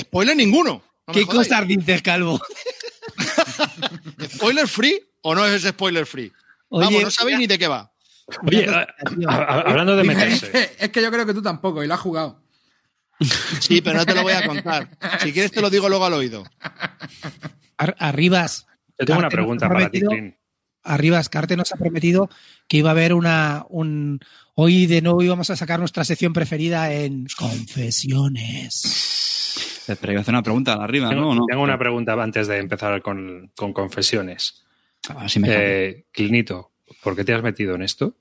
Spoiler 0.00 0.36
ninguno. 0.36 0.82
No 1.06 1.14
¿Qué 1.14 1.24
cosas 1.24 1.68
dices, 1.68 2.02
Calvo? 2.02 2.40
¿Spoiler 4.34 4.66
free 4.66 4.98
o 5.22 5.32
no 5.32 5.46
es 5.46 5.62
spoiler 5.62 6.06
free? 6.06 6.32
Oye, 6.70 6.86
Vamos, 6.86 7.02
no 7.04 7.10
sabéis 7.12 7.38
ni 7.38 7.46
de 7.46 7.56
qué 7.56 7.68
va. 7.68 7.92
Oye, 8.44 8.66
cosa, 8.66 8.86
hablando 9.66 9.94
de 9.94 10.02
meterse. 10.02 10.74
es 10.76 10.88
que 10.90 11.00
yo 11.00 11.12
creo 11.12 11.24
que 11.24 11.34
tú 11.34 11.42
tampoco, 11.42 11.84
y 11.84 11.86
lo 11.86 11.94
has 11.94 12.00
jugado. 12.00 12.43
Sí, 13.60 13.80
pero 13.80 13.98
no 13.98 14.04
te 14.06 14.14
lo 14.14 14.22
voy 14.22 14.32
a 14.32 14.46
contar. 14.46 14.88
Si 15.20 15.32
quieres 15.32 15.52
te 15.52 15.60
lo 15.60 15.70
digo 15.70 15.88
luego 15.88 16.04
al 16.04 16.14
oído. 16.14 16.44
Ar- 17.76 17.96
Arribas. 17.98 18.66
Yo 18.98 19.06
tengo 19.06 19.18
una 19.20 19.28
pregunta 19.28 19.68
para 19.68 19.90
ti, 19.90 20.00
Clint. 20.00 20.34
Arribas, 20.82 21.28
Carte 21.30 21.56
nos 21.56 21.72
ha 21.72 21.76
prometido 21.76 22.28
que 22.68 22.76
iba 22.78 22.90
a 22.90 22.92
haber 22.92 23.14
una. 23.14 23.64
Un, 23.70 24.20
hoy 24.54 24.86
de 24.86 25.00
nuevo 25.00 25.22
íbamos 25.22 25.48
a 25.50 25.56
sacar 25.56 25.78
nuestra 25.80 26.04
sección 26.04 26.32
preferida 26.34 26.92
en 26.92 27.26
Confesiones. 27.38 28.82
Pero 29.86 30.12
iba 30.12 30.20
a 30.20 30.22
hacer 30.22 30.34
una 30.34 30.42
pregunta 30.42 30.74
arriba, 30.74 31.08
Tengo, 31.10 31.22
¿no? 31.34 31.34
¿No? 31.40 31.46
tengo 31.46 31.62
una 31.62 31.78
pregunta 31.78 32.12
antes 32.14 32.46
de 32.48 32.58
empezar 32.58 33.00
con, 33.02 33.50
con 33.56 33.72
confesiones. 33.72 34.64
A. 35.08 35.26
Eh, 35.46 36.06
Clinito, 36.10 36.72
¿por 37.02 37.14
qué 37.16 37.24
te 37.24 37.34
has 37.34 37.42
metido 37.42 37.74
en 37.74 37.82
esto? 37.82 38.16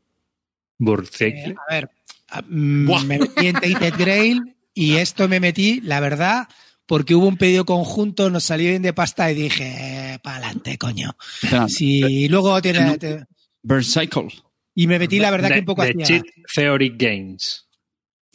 Burcecle. 0.77 1.49
Eh, 1.51 1.55
a 1.69 1.73
ver, 1.73 1.89
a- 2.29 2.41
mm, 2.41 3.05
me 3.07 3.19
metí 3.19 3.47
en 3.47 3.55
Tainted 3.55 3.93
Grail 3.97 4.55
y 4.73 4.95
esto 4.95 5.27
me 5.27 5.39
metí, 5.39 5.81
la 5.81 5.99
verdad, 5.99 6.47
porque 6.85 7.15
hubo 7.15 7.27
un 7.27 7.37
pedido 7.37 7.65
conjunto, 7.65 8.29
nos 8.29 8.43
salió 8.43 8.69
bien 8.69 8.81
de 8.81 8.93
pasta 8.93 9.31
y 9.31 9.35
dije, 9.35 10.19
para 10.23 10.37
adelante, 10.37 10.77
coño. 10.77 11.15
Si 11.67 12.27
luego 12.27 12.61
tiene. 12.61 12.97
te- 12.97 13.25
Burn 13.61 13.83
Cycle. 13.83 14.27
y 14.75 14.87
me 14.87 14.99
metí, 14.99 15.19
la 15.19 15.31
verdad, 15.31 15.49
que 15.51 15.59
un 15.59 15.65
poco 15.65 15.83
de 15.83 15.91
hacía. 15.91 16.05
Cheat 16.05 16.25
Theory 16.53 16.93
Games. 16.97 17.67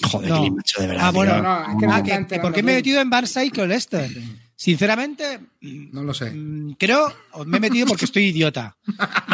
Joder, 0.01 0.29
No. 0.31 0.51
macho, 0.51 0.81
de 0.81 0.87
verdad. 0.87 1.05
Ah, 1.07 1.11
bueno, 1.11 1.33
tío. 1.35 1.42
no, 1.42 1.61
es 1.61 1.66
que 1.66 1.87
Ah, 1.87 1.88
no 1.88 1.94
que- 2.05 2.11
está 2.11 2.14
enterando 2.16 2.48
¿Por 2.48 2.55
qué 2.55 2.62
me 2.62 2.72
he 2.72 2.77
metido 2.77 3.01
en 3.01 3.11
Bar 3.11 3.27
Cycle 3.27 3.74
este? 3.74 4.09
Sinceramente, 4.55 5.40
No 5.61 6.03
lo 6.03 6.14
sé. 6.14 6.31
mm, 6.31 6.74
creo, 6.79 7.12
me 7.46 7.57
he 7.59 7.61
metido 7.61 7.87
porque 7.87 8.05
estoy 8.05 8.24
idiota. 8.27 8.77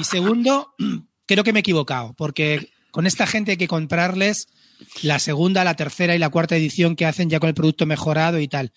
Y 0.01 0.05
segundo, 0.05 0.75
creo 1.27 1.45
que 1.45 1.53
me 1.53 1.59
he 1.59 1.61
equivocado, 1.61 2.14
porque 2.14 2.71
con 2.90 3.07
esta 3.07 3.27
gente 3.27 3.53
hay 3.53 3.57
que 3.57 3.69
comprarles 3.69 4.49
la 5.03 5.19
segunda, 5.19 5.65
la 5.65 5.77
tercera 5.77 6.15
y 6.15 6.19
la 6.19 6.31
cuarta 6.31 6.57
edición 6.57 6.97
que 6.97 7.07
hacen 7.07 7.31
ya 7.31 7.41
con 7.41 7.49
el 7.49 7.55
producto 7.55 7.87
mejorado 7.87 8.39
y 8.41 8.49
tal. 8.49 8.73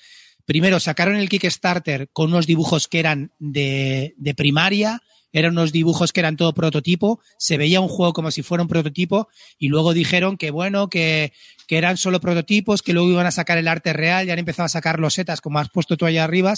Primero, 0.46 0.80
sacaron 0.80 1.16
el 1.16 1.30
Kickstarter 1.30 2.10
con 2.14 2.30
unos 2.30 2.48
dibujos 2.48 2.88
que 2.88 3.00
eran 3.00 3.32
de, 3.40 4.14
de 4.18 4.34
primaria, 4.34 5.02
eran 5.34 5.52
unos 5.52 5.72
dibujos 5.72 6.14
que 6.14 6.22
eran 6.22 6.38
todo 6.38 6.54
prototipo, 6.54 7.20
se 7.38 7.58
veía 7.58 7.82
un 7.82 7.90
juego 7.90 8.14
como 8.14 8.32
si 8.32 8.44
fuera 8.44 8.62
un 8.62 8.68
prototipo 8.68 9.28
y 9.58 9.68
luego 9.68 9.94
dijeron 9.94 10.38
que 10.38 10.52
bueno, 10.52 10.90
que, 10.90 11.34
eran 11.70 11.98
solo 11.98 12.22
prototipos, 12.22 12.82
que 12.82 12.94
luego 12.94 13.10
iban 13.10 13.28
a 13.28 13.32
sacar 13.32 13.58
el 13.58 13.68
arte 13.68 13.92
real 13.92 14.26
y 14.28 14.32
han 14.32 14.40
empezado 14.40 14.66
a 14.66 14.70
sacar 14.70 15.00
losetas, 15.00 15.42
como 15.42 15.60
has 15.60 15.70
puesto 15.70 15.98
tú 15.98 16.06
allá 16.06 16.24
arriba, 16.24 16.54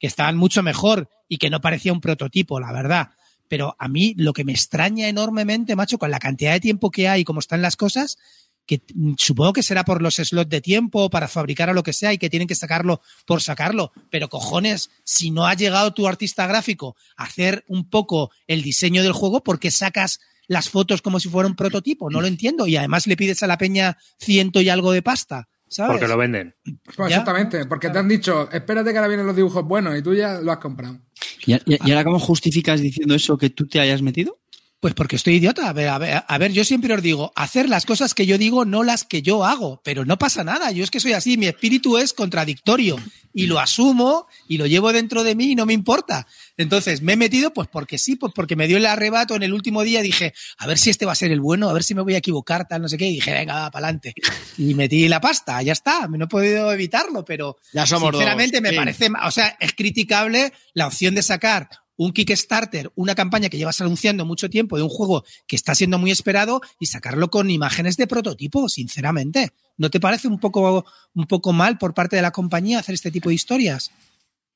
que 0.00 0.06
estaban 0.06 0.36
mucho 0.36 0.62
mejor 0.62 1.10
y 1.28 1.36
que 1.36 1.50
no 1.50 1.60
parecía 1.60 1.92
un 1.92 2.00
prototipo, 2.00 2.58
la 2.60 2.72
verdad. 2.72 3.10
Pero 3.46 3.76
a 3.78 3.88
mí 3.88 4.14
lo 4.16 4.32
que 4.32 4.42
me 4.42 4.52
extraña 4.52 5.06
enormemente, 5.08 5.76
macho, 5.76 5.98
con 5.98 6.10
la 6.10 6.18
cantidad 6.18 6.52
de 6.52 6.60
tiempo 6.60 6.90
que 6.90 7.08
hay 7.08 7.20
y 7.20 7.24
cómo 7.24 7.40
están 7.40 7.60
las 7.60 7.76
cosas, 7.76 8.16
que 8.66 8.82
supongo 9.18 9.52
que 9.52 9.62
será 9.62 9.84
por 9.84 10.00
los 10.02 10.16
slots 10.16 10.48
de 10.50 10.60
tiempo, 10.60 11.10
para 11.10 11.28
fabricar 11.28 11.68
o 11.70 11.74
lo 11.74 11.82
que 11.82 11.92
sea, 11.92 12.12
y 12.12 12.18
que 12.18 12.30
tienen 12.30 12.48
que 12.48 12.54
sacarlo 12.54 13.00
por 13.26 13.42
sacarlo. 13.42 13.92
Pero 14.10 14.28
cojones, 14.28 14.90
si 15.04 15.30
no 15.30 15.46
ha 15.46 15.54
llegado 15.54 15.92
tu 15.92 16.06
artista 16.08 16.46
gráfico 16.46 16.96
a 17.16 17.24
hacer 17.24 17.64
un 17.68 17.88
poco 17.90 18.30
el 18.46 18.62
diseño 18.62 19.02
del 19.02 19.12
juego, 19.12 19.42
¿por 19.42 19.58
qué 19.58 19.70
sacas 19.70 20.20
las 20.46 20.68
fotos 20.68 21.02
como 21.02 21.20
si 21.20 21.28
fuera 21.28 21.48
un 21.48 21.56
prototipo? 21.56 22.10
No 22.10 22.20
lo 22.20 22.26
entiendo. 22.26 22.66
Y 22.66 22.76
además 22.76 23.06
le 23.06 23.16
pides 23.16 23.42
a 23.42 23.46
la 23.46 23.58
peña 23.58 23.96
ciento 24.18 24.60
y 24.60 24.68
algo 24.68 24.92
de 24.92 25.02
pasta. 25.02 25.48
¿sabes? 25.66 25.92
Porque 25.94 26.06
lo 26.06 26.16
venden. 26.16 26.54
Pues 26.94 27.08
exactamente, 27.10 27.64
porque 27.66 27.90
te 27.90 27.98
han 27.98 28.06
dicho, 28.06 28.48
espérate 28.52 28.92
que 28.92 28.98
ahora 28.98 29.08
vienen 29.08 29.26
los 29.26 29.34
dibujos 29.34 29.64
buenos 29.64 29.98
y 29.98 30.02
tú 30.02 30.14
ya 30.14 30.40
lo 30.40 30.52
has 30.52 30.58
comprado. 30.58 31.00
¿Y, 31.46 31.54
y- 31.54 31.60
y 31.66 31.90
ahora 31.90 32.04
cómo 32.04 32.20
justificas 32.20 32.80
diciendo 32.80 33.14
eso 33.16 33.36
que 33.36 33.50
tú 33.50 33.66
te 33.66 33.80
hayas 33.80 34.00
metido? 34.00 34.38
Pues 34.84 34.92
porque 34.92 35.16
estoy 35.16 35.36
idiota. 35.36 35.70
A 35.70 35.72
ver, 35.72 35.88
a 35.88 35.96
ver, 35.96 36.22
a 36.28 36.36
ver, 36.36 36.52
yo 36.52 36.62
siempre 36.62 36.92
os 36.92 37.00
digo, 37.00 37.32
hacer 37.36 37.70
las 37.70 37.86
cosas 37.86 38.12
que 38.12 38.26
yo 38.26 38.36
digo, 38.36 38.66
no 38.66 38.82
las 38.82 39.04
que 39.04 39.22
yo 39.22 39.42
hago. 39.42 39.80
Pero 39.82 40.04
no 40.04 40.18
pasa 40.18 40.44
nada. 40.44 40.72
Yo 40.72 40.84
es 40.84 40.90
que 40.90 41.00
soy 41.00 41.14
así. 41.14 41.38
Mi 41.38 41.46
espíritu 41.46 41.96
es 41.96 42.12
contradictorio 42.12 42.98
y 43.32 43.46
lo 43.46 43.60
asumo 43.60 44.26
y 44.46 44.58
lo 44.58 44.66
llevo 44.66 44.92
dentro 44.92 45.24
de 45.24 45.34
mí 45.36 45.52
y 45.52 45.54
no 45.54 45.64
me 45.64 45.72
importa. 45.72 46.26
Entonces 46.58 47.00
me 47.00 47.14
he 47.14 47.16
metido, 47.16 47.54
pues 47.54 47.66
porque 47.72 47.96
sí, 47.96 48.16
pues 48.16 48.34
porque 48.34 48.56
me 48.56 48.68
dio 48.68 48.76
el 48.76 48.84
arrebato 48.84 49.34
en 49.36 49.42
el 49.42 49.54
último 49.54 49.84
día. 49.84 50.02
Dije, 50.02 50.34
a 50.58 50.66
ver 50.66 50.76
si 50.76 50.90
este 50.90 51.06
va 51.06 51.12
a 51.12 51.14
ser 51.14 51.32
el 51.32 51.40
bueno, 51.40 51.70
a 51.70 51.72
ver 51.72 51.82
si 51.82 51.94
me 51.94 52.02
voy 52.02 52.14
a 52.14 52.18
equivocar, 52.18 52.68
tal, 52.68 52.82
no 52.82 52.88
sé 52.90 52.98
qué. 52.98 53.06
Y 53.06 53.14
dije, 53.14 53.32
venga, 53.32 53.70
para 53.70 53.86
adelante. 53.86 54.12
Y 54.58 54.74
metí 54.74 55.08
la 55.08 55.18
pasta, 55.22 55.62
ya 55.62 55.72
está. 55.72 56.08
No 56.08 56.26
he 56.26 56.28
podido 56.28 56.70
evitarlo, 56.70 57.24
pero 57.24 57.56
Ya 57.72 57.86
somos 57.86 58.10
sinceramente 58.10 58.58
dos. 58.58 58.62
me 58.64 58.68
Sí. 58.68 58.76
parece, 58.76 59.08
o 59.26 59.30
sea, 59.30 59.56
es 59.60 59.72
criticable 59.72 60.52
la 60.74 60.86
opción 60.88 61.14
de 61.14 61.22
sacar 61.22 61.70
un 61.96 62.12
Kickstarter, 62.12 62.90
una 62.96 63.14
campaña 63.14 63.48
que 63.48 63.56
llevas 63.56 63.80
anunciando 63.80 64.24
mucho 64.24 64.50
tiempo 64.50 64.76
de 64.76 64.82
un 64.82 64.88
juego 64.88 65.24
que 65.46 65.56
está 65.56 65.74
siendo 65.74 65.98
muy 65.98 66.10
esperado 66.10 66.60
y 66.78 66.86
sacarlo 66.86 67.30
con 67.30 67.50
imágenes 67.50 67.96
de 67.96 68.06
prototipo, 68.06 68.68
sinceramente. 68.68 69.52
¿No 69.76 69.90
te 69.90 70.00
parece 70.00 70.28
un 70.28 70.38
poco, 70.38 70.84
un 71.14 71.26
poco 71.26 71.52
mal 71.52 71.78
por 71.78 71.94
parte 71.94 72.16
de 72.16 72.22
la 72.22 72.30
compañía 72.32 72.78
hacer 72.80 72.94
este 72.94 73.10
tipo 73.10 73.28
de 73.28 73.34
historias? 73.36 73.90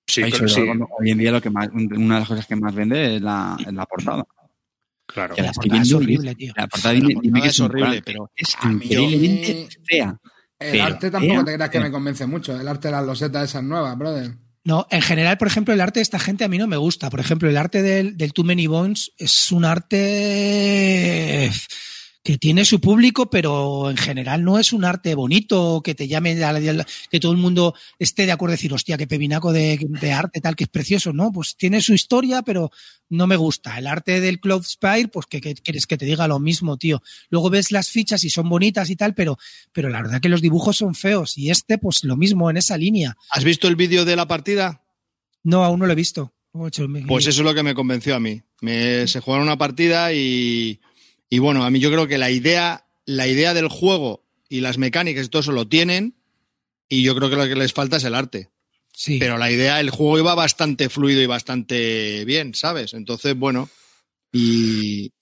Sí, 0.07 0.23
Ay, 0.23 0.33
sí, 0.33 0.65
cuando 0.65 0.89
hoy 0.99 1.11
en 1.11 1.19
día 1.19 1.31
lo 1.33 1.41
que 1.43 1.51
más, 1.51 1.69
una 1.73 2.15
de 2.15 2.21
las 2.21 2.29
cosas 2.29 2.47
que 2.47 2.57
más 2.57 2.75
vende 2.75 3.17
es 3.17 3.23
la, 3.23 3.57
es 3.61 3.73
la 3.73 3.85
portada. 3.87 4.25
claro. 5.07 5.35
La 5.37 5.45
La 5.45 5.53
portada 5.53 5.83
es 5.83 5.93
horrible, 5.93 6.35
tío. 6.35 6.53
La 6.57 6.67
portada 6.67 6.95
dime, 6.95 7.15
La 7.15 7.21
dime 7.23 7.43
que 7.43 7.49
es 7.49 7.61
horrible, 7.61 7.91
plan, 7.91 8.03
pero 8.05 8.31
es 8.35 8.57
increíblemente 8.65 9.69
fea. 9.85 10.19
El 10.59 10.71
Pero, 10.73 10.85
arte 10.85 11.11
tampoco 11.11 11.35
fea, 11.35 11.45
te 11.45 11.55
creas 11.55 11.71
que 11.71 11.79
fea. 11.79 11.87
me 11.87 11.93
convence 11.93 12.27
mucho. 12.27 12.59
El 12.61 12.67
arte 12.67 12.89
de 12.89 12.93
las 12.93 13.05
losetas 13.07 13.51
esas 13.51 13.63
nuevas, 13.63 13.97
brother. 13.99 14.35
No, 14.65 14.87
en 14.91 15.01
general, 15.03 15.39
por 15.39 15.49
ejemplo, 15.49 15.73
el 15.73 15.81
arte 15.81 16.01
de 16.01 16.03
esta 16.03 16.19
gente 16.19 16.45
a 16.45 16.49
mí 16.49 16.59
no 16.59 16.67
me 16.67 16.77
gusta. 16.77 17.11
Por 17.11 17.21
ejemplo, 17.21 17.49
el 17.49 17.57
arte 17.57 17.83
del, 17.83 18.17
del 18.17 18.33
Too 18.33 18.45
Many 18.45 18.67
Bones 18.67 19.13
es 19.17 19.51
un 19.53 19.65
arte 19.65 21.51
que 22.29 22.37
tiene 22.37 22.67
su 22.67 22.79
público, 22.79 23.31
pero 23.31 23.89
en 23.91 23.97
general 23.97 24.45
no 24.45 24.59
es 24.59 24.75
un 24.75 24.85
arte 24.85 25.15
bonito, 25.15 25.81
que 25.83 25.95
te 25.95 26.09
llame, 26.09 26.45
a 26.45 26.53
la- 26.53 26.87
que 27.11 27.21
todo 27.21 27.33
el 27.33 27.39
mundo 27.39 27.75
esté 27.99 28.27
de 28.27 28.33
acuerdo 28.33 28.53
y 28.53 28.57
decir, 28.59 28.75
hostia, 28.75 28.99
qué 28.99 29.07
pepinaco 29.07 29.51
de, 29.51 29.79
de 29.99 30.13
arte 30.13 30.43
tal, 30.43 30.55
que 30.55 30.65
es 30.65 30.69
precioso, 30.69 31.15
¿no? 31.15 31.33
Pues 31.33 31.57
tiene 31.57 31.81
su 31.81 31.95
historia, 31.95 32.43
pero 32.43 32.71
no 33.09 33.27
me 33.27 33.37
gusta. 33.37 33.79
El 33.79 33.87
arte 33.87 34.21
del 34.21 34.41
Cloud 34.41 34.63
Spire, 34.63 35.09
pues 35.09 35.25
que, 35.25 35.41
que 35.41 35.55
quieres 35.55 35.87
que 35.87 35.97
te 35.97 36.05
diga 36.05 36.29
lo 36.29 36.39
mismo, 36.39 36.77
tío. 36.77 37.01
Luego 37.31 37.49
ves 37.49 37.73
las 37.73 37.89
fichas 37.89 38.23
y 38.25 38.29
son 38.29 38.47
bonitas 38.51 38.91
y 38.91 38.97
tal, 38.97 39.15
pero, 39.15 39.39
pero 39.73 39.89
la 39.89 40.03
verdad 40.03 40.21
que 40.21 40.29
los 40.29 40.43
dibujos 40.43 40.77
son 40.77 40.95
feos. 40.95 41.39
Y 41.39 41.49
este, 41.49 41.79
pues 41.79 42.05
lo 42.05 42.15
mismo 42.19 42.51
en 42.51 42.59
esa 42.59 42.77
línea. 42.77 43.17
¿Has 43.31 43.45
visto 43.45 43.69
el 43.69 43.77
vídeo 43.77 44.05
de 44.05 44.17
la 44.17 44.29
partida? 44.29 44.83
No, 45.45 45.65
aún 45.65 45.81
no 45.81 45.87
lo 45.87 45.93
he 45.93 45.97
visto. 45.97 46.35
Pues 47.09 47.27
eso 47.27 47.41
es 47.41 47.45
lo 47.47 47.55
que 47.55 47.63
me 47.63 47.73
convenció 47.75 48.15
a 48.15 48.21
mí. 48.21 48.43
Me, 48.61 49.07
se 49.07 49.21
jugaron 49.21 49.47
una 49.47 49.57
partida 49.57 50.13
y, 50.13 50.79
y 51.31 51.39
bueno, 51.39 51.65
a 51.65 51.71
mí 51.71 51.81
yo 51.81 51.91
creo 51.91 52.07
que 52.07 52.19
la 52.19 52.31
idea, 52.31 52.87
la 53.07 53.27
idea 53.27 53.55
del 53.55 53.69
juego 53.69 54.25
y 54.49 54.61
las 54.61 54.79
mecánicas 54.79 55.27
y 55.27 55.29
todo 55.29 55.41
eso 55.41 55.53
lo 55.53 55.69
tienen 55.69 56.15
y 56.89 57.03
yo 57.03 57.15
creo 57.15 57.29
que 57.31 57.37
lo 57.37 57.47
que 57.47 57.55
les 57.57 57.73
falta 57.73 57.97
es 57.99 58.05
el 58.05 58.15
arte. 58.15 58.51
Sí. 58.95 59.19
Pero 59.19 59.39
la 59.39 59.51
idea, 59.51 59.79
el 59.81 59.91
juego 59.91 60.19
iba 60.19 60.35
bastante 60.35 60.89
fluido 60.89 61.21
y 61.23 61.27
bastante 61.27 62.25
bien, 62.25 62.55
¿sabes? 62.55 62.95
Entonces, 62.95 63.37
bueno, 63.37 63.69
y 64.33 65.13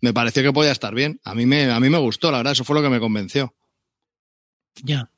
me 0.00 0.12
pareció 0.12 0.42
que 0.42 0.52
podía 0.52 0.72
estar 0.72 0.94
bien. 0.94 1.20
A 1.24 1.34
mí 1.34 1.46
me, 1.46 1.70
a 1.70 1.78
mí 1.80 1.88
me 1.90 1.98
gustó, 1.98 2.30
la 2.30 2.38
verdad, 2.38 2.52
eso 2.54 2.64
fue 2.64 2.74
lo 2.76 2.82
que 2.82 2.88
me 2.88 2.98
convenció. 3.00 3.54
Ya. 4.82 5.10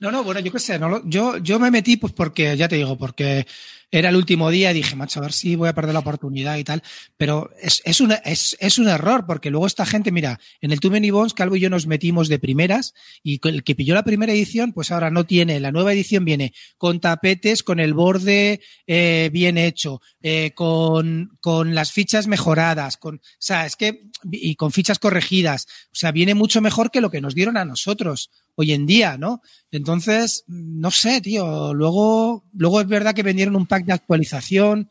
No, 0.00 0.10
no, 0.12 0.22
bueno, 0.22 0.40
yo 0.40 0.52
qué 0.52 0.58
sé, 0.58 0.78
no 0.78 0.88
lo- 0.88 1.02
yo, 1.08 1.38
yo 1.38 1.58
me 1.58 1.70
metí 1.70 1.96
pues 1.96 2.12
porque, 2.12 2.56
ya 2.56 2.68
te 2.68 2.76
digo, 2.76 2.96
porque 2.96 3.46
era 3.90 4.10
el 4.10 4.16
último 4.16 4.50
día 4.50 4.70
y 4.70 4.74
dije, 4.74 4.96
macho, 4.96 5.20
a 5.20 5.22
ver 5.22 5.32
si 5.32 5.56
voy 5.56 5.68
a 5.68 5.74
perder 5.74 5.94
la 5.94 6.00
oportunidad 6.00 6.56
y 6.58 6.64
tal. 6.64 6.82
Pero 7.16 7.50
es, 7.60 7.80
es, 7.84 8.00
una, 8.00 8.16
es, 8.16 8.56
es 8.60 8.78
un 8.78 8.88
error, 8.88 9.24
porque 9.26 9.50
luego 9.50 9.66
esta 9.66 9.86
gente, 9.86 10.12
mira, 10.12 10.38
en 10.60 10.72
el 10.72 10.80
Too 10.80 10.90
Many 10.90 11.10
Bones, 11.10 11.32
Calvo 11.32 11.56
y 11.56 11.60
yo 11.60 11.70
nos 11.70 11.86
metimos 11.86 12.28
de 12.28 12.38
primeras 12.38 12.94
y 13.22 13.40
el 13.48 13.64
que 13.64 13.74
pilló 13.74 13.94
la 13.94 14.04
primera 14.04 14.32
edición, 14.32 14.72
pues 14.72 14.90
ahora 14.90 15.10
no 15.10 15.24
tiene. 15.24 15.60
La 15.60 15.72
nueva 15.72 15.92
edición 15.92 16.24
viene 16.24 16.52
con 16.76 17.00
tapetes, 17.00 17.62
con 17.62 17.80
el 17.80 17.94
borde 17.94 18.60
eh, 18.86 19.30
bien 19.32 19.56
hecho, 19.56 20.00
eh, 20.20 20.52
con, 20.54 21.38
con 21.40 21.74
las 21.74 21.92
fichas 21.92 22.26
mejoradas, 22.26 22.98
con, 22.98 23.16
o 23.16 23.20
sea, 23.38 23.64
es 23.64 23.76
que, 23.76 24.02
y 24.30 24.54
con 24.56 24.72
fichas 24.72 24.98
corregidas. 24.98 25.66
O 25.86 25.96
sea, 25.96 26.12
viene 26.12 26.34
mucho 26.34 26.60
mejor 26.60 26.90
que 26.90 27.00
lo 27.00 27.10
que 27.10 27.20
nos 27.20 27.34
dieron 27.34 27.56
a 27.56 27.64
nosotros 27.64 28.30
hoy 28.60 28.72
en 28.72 28.86
día, 28.86 29.16
¿no? 29.16 29.40
Entonces, 29.70 30.42
no 30.48 30.90
sé, 30.90 31.20
tío. 31.20 31.72
Luego, 31.74 32.44
luego 32.52 32.80
es 32.80 32.88
verdad 32.88 33.14
que 33.14 33.22
vendieron 33.22 33.54
un 33.54 33.66
pack 33.66 33.77
de 33.84 33.92
actualización, 33.92 34.90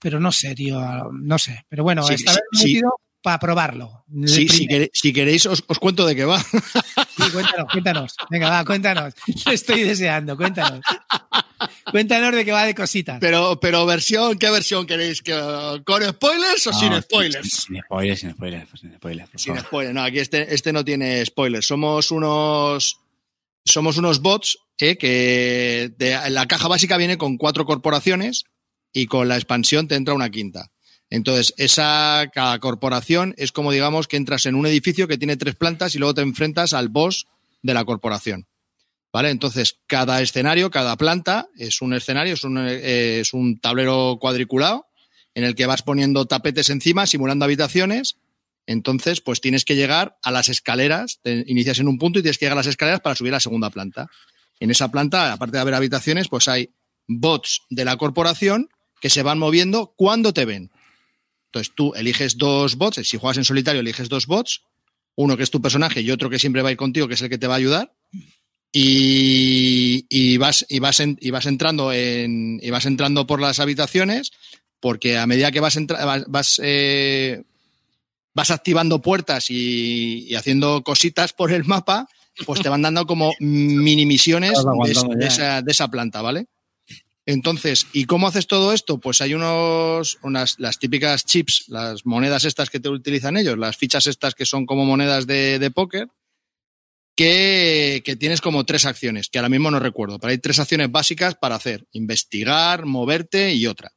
pero 0.00 0.20
no 0.20 0.32
sé, 0.32 0.54
tío. 0.54 0.80
No 1.12 1.38
sé. 1.38 1.64
Pero 1.68 1.82
bueno, 1.82 2.02
Sí, 2.02 2.14
esta 2.14 2.32
sí, 2.32 2.38
vez 2.52 2.62
metido 2.64 3.00
para 3.24 3.38
probarlo. 3.38 4.04
Sí, 4.26 4.48
si, 4.48 5.12
queréis, 5.12 5.46
os, 5.46 5.64
os 5.66 5.78
cuento 5.78 6.04
de 6.06 6.14
qué 6.14 6.26
va. 6.26 6.38
Sí, 6.38 7.30
cuéntanos, 7.32 7.66
cuéntanos. 7.72 8.14
Venga, 8.28 8.50
va, 8.50 8.64
cuéntanos. 8.64 9.14
Lo 9.46 9.52
estoy 9.52 9.82
deseando, 9.82 10.36
cuéntanos. 10.36 10.80
Cuéntanos 11.90 12.34
de 12.34 12.44
qué 12.44 12.52
va 12.52 12.64
de 12.64 12.74
cositas. 12.74 13.18
Pero, 13.20 13.58
pero 13.60 13.86
versión, 13.86 14.38
¿qué 14.38 14.50
versión 14.50 14.86
queréis? 14.86 15.22
¿Que, 15.22 15.32
¿Con 15.86 16.02
spoilers 16.02 16.66
o 16.66 16.72
No, 16.72 16.78
sin 16.78 17.02
spoilers? 17.02 17.48
Sin, 17.48 17.76
sin 17.76 17.82
spoilers, 17.82 18.20
sin 18.20 18.32
spoilers, 18.32 18.68
sin 18.78 18.94
spoilers. 18.96 19.30
por 19.30 19.40
Sin 19.40 19.58
spoilers. 19.58 19.94
No, 19.94 20.02
aquí 20.02 20.18
este, 20.18 20.54
este 20.54 20.72
no 20.72 20.84
tiene 20.84 21.24
spoilers. 21.24 21.66
Somos 21.66 22.10
unos. 22.10 23.00
Somos 23.64 23.96
unos 23.96 24.20
bots 24.20 24.58
eh, 24.80 24.96
que 24.96 25.94
la 26.30 26.46
caja 26.46 26.68
básica 26.68 26.96
viene 26.96 27.18
con 27.18 27.36
cuatro 27.36 27.64
corporaciones 27.64 28.44
y 28.92 29.06
con 29.06 29.28
la 29.28 29.36
expansión 29.36 29.88
te 29.88 29.94
entra 29.94 30.14
una 30.14 30.30
quinta. 30.30 30.70
Entonces, 31.10 31.54
esa 31.58 32.30
cada 32.32 32.58
corporación 32.58 33.34
es 33.36 33.52
como 33.52 33.70
digamos 33.70 34.08
que 34.08 34.16
entras 34.16 34.46
en 34.46 34.54
un 34.54 34.66
edificio 34.66 35.06
que 35.06 35.18
tiene 35.18 35.36
tres 35.36 35.54
plantas 35.54 35.94
y 35.94 35.98
luego 35.98 36.14
te 36.14 36.22
enfrentas 36.22 36.72
al 36.72 36.88
boss 36.88 37.26
de 37.62 37.74
la 37.74 37.84
corporación. 37.84 38.46
¿Vale? 39.12 39.30
Entonces, 39.30 39.78
cada 39.86 40.20
escenario, 40.22 40.72
cada 40.72 40.96
planta 40.96 41.48
es 41.56 41.82
un 41.82 41.94
escenario, 41.94 42.34
es 42.34 42.42
un, 42.42 42.58
eh, 42.58 43.20
es 43.20 43.32
un 43.32 43.60
tablero 43.60 44.18
cuadriculado 44.20 44.86
en 45.34 45.44
el 45.44 45.54
que 45.54 45.66
vas 45.66 45.82
poniendo 45.82 46.26
tapetes 46.26 46.68
encima, 46.68 47.06
simulando 47.06 47.44
habitaciones. 47.44 48.16
Entonces, 48.66 49.20
pues 49.20 49.40
tienes 49.40 49.64
que 49.64 49.76
llegar 49.76 50.18
a 50.22 50.32
las 50.32 50.48
escaleras, 50.48 51.20
te 51.22 51.44
inicias 51.46 51.78
en 51.78 51.86
un 51.86 51.98
punto 51.98 52.18
y 52.18 52.22
tienes 52.22 52.38
que 52.38 52.46
llegar 52.46 52.56
a 52.56 52.62
las 52.62 52.66
escaleras 52.66 53.00
para 53.00 53.14
subir 53.14 53.32
a 53.32 53.36
la 53.36 53.40
segunda 53.40 53.70
planta. 53.70 54.08
En 54.60 54.70
esa 54.70 54.90
planta, 54.90 55.32
aparte 55.32 55.56
de 55.56 55.60
haber 55.60 55.74
habitaciones, 55.74 56.28
pues 56.28 56.48
hay 56.48 56.70
bots 57.06 57.62
de 57.70 57.84
la 57.84 57.96
corporación 57.96 58.68
que 59.00 59.10
se 59.10 59.22
van 59.22 59.38
moviendo 59.38 59.92
cuando 59.96 60.32
te 60.32 60.44
ven. 60.44 60.70
Entonces 61.46 61.72
tú 61.74 61.92
eliges 61.94 62.38
dos 62.38 62.76
bots, 62.76 63.06
si 63.06 63.18
juegas 63.18 63.36
en 63.38 63.44
solitario 63.44 63.80
eliges 63.80 64.08
dos 64.08 64.26
bots, 64.26 64.62
uno 65.16 65.36
que 65.36 65.42
es 65.42 65.50
tu 65.50 65.60
personaje 65.62 66.00
y 66.00 66.10
otro 66.10 66.30
que 66.30 66.38
siempre 66.38 66.62
va 66.62 66.70
a 66.70 66.72
ir 66.72 66.78
contigo, 66.78 67.06
que 67.06 67.14
es 67.14 67.22
el 67.22 67.28
que 67.28 67.38
te 67.38 67.46
va 67.46 67.54
a 67.54 67.58
ayudar, 67.58 67.92
y, 68.76 70.36
vas, 70.38 70.66
y, 70.68 70.78
vas 70.80 71.00
en- 71.00 71.16
y 71.20 71.30
vas 71.30 71.46
entrando 71.46 71.92
en, 71.92 72.58
y 72.62 72.70
vas 72.70 72.86
entrando 72.86 73.26
por 73.26 73.40
las 73.40 73.60
habitaciones, 73.60 74.32
porque 74.80 75.16
a 75.16 75.26
medida 75.26 75.52
que 75.52 75.60
vas, 75.60 75.76
entra- 75.76 76.04
vas, 76.04 76.24
vas, 76.26 76.60
eh, 76.62 77.44
vas 78.34 78.50
activando 78.50 79.00
puertas 79.00 79.46
y 79.50 80.34
haciendo 80.34 80.82
cositas 80.82 81.32
por 81.32 81.52
el 81.52 81.64
mapa, 81.64 82.08
pues 82.46 82.60
te 82.60 82.68
van 82.68 82.82
dando 82.82 83.06
como 83.06 83.32
mini 83.40 84.06
misiones 84.06 84.52
esa, 85.18 85.62
de 85.62 85.72
esa 85.72 85.88
planta, 85.88 86.22
¿vale? 86.22 86.46
Entonces, 87.26 87.86
¿y 87.92 88.04
cómo 88.04 88.28
haces 88.28 88.46
todo 88.46 88.72
esto? 88.72 88.98
Pues 88.98 89.22
hay 89.22 89.32
unos, 89.32 90.18
unas, 90.22 90.58
las 90.58 90.78
típicas 90.78 91.24
chips, 91.24 91.64
las 91.68 92.04
monedas 92.04 92.44
estas 92.44 92.68
que 92.68 92.80
te 92.80 92.90
utilizan 92.90 93.38
ellos, 93.38 93.56
las 93.56 93.76
fichas 93.76 94.06
estas 94.06 94.34
que 94.34 94.44
son 94.44 94.66
como 94.66 94.84
monedas 94.84 95.26
de, 95.26 95.58
de 95.58 95.70
póker, 95.70 96.08
que, 97.16 98.02
que 98.04 98.16
tienes 98.16 98.42
como 98.42 98.64
tres 98.64 98.84
acciones, 98.84 99.30
que 99.30 99.38
ahora 99.38 99.48
mismo 99.48 99.70
no 99.70 99.78
recuerdo, 99.78 100.18
pero 100.18 100.32
hay 100.32 100.38
tres 100.38 100.58
acciones 100.58 100.90
básicas 100.90 101.34
para 101.34 101.54
hacer, 101.54 101.86
investigar, 101.92 102.84
moverte 102.84 103.54
y 103.54 103.66
otra. 103.66 103.92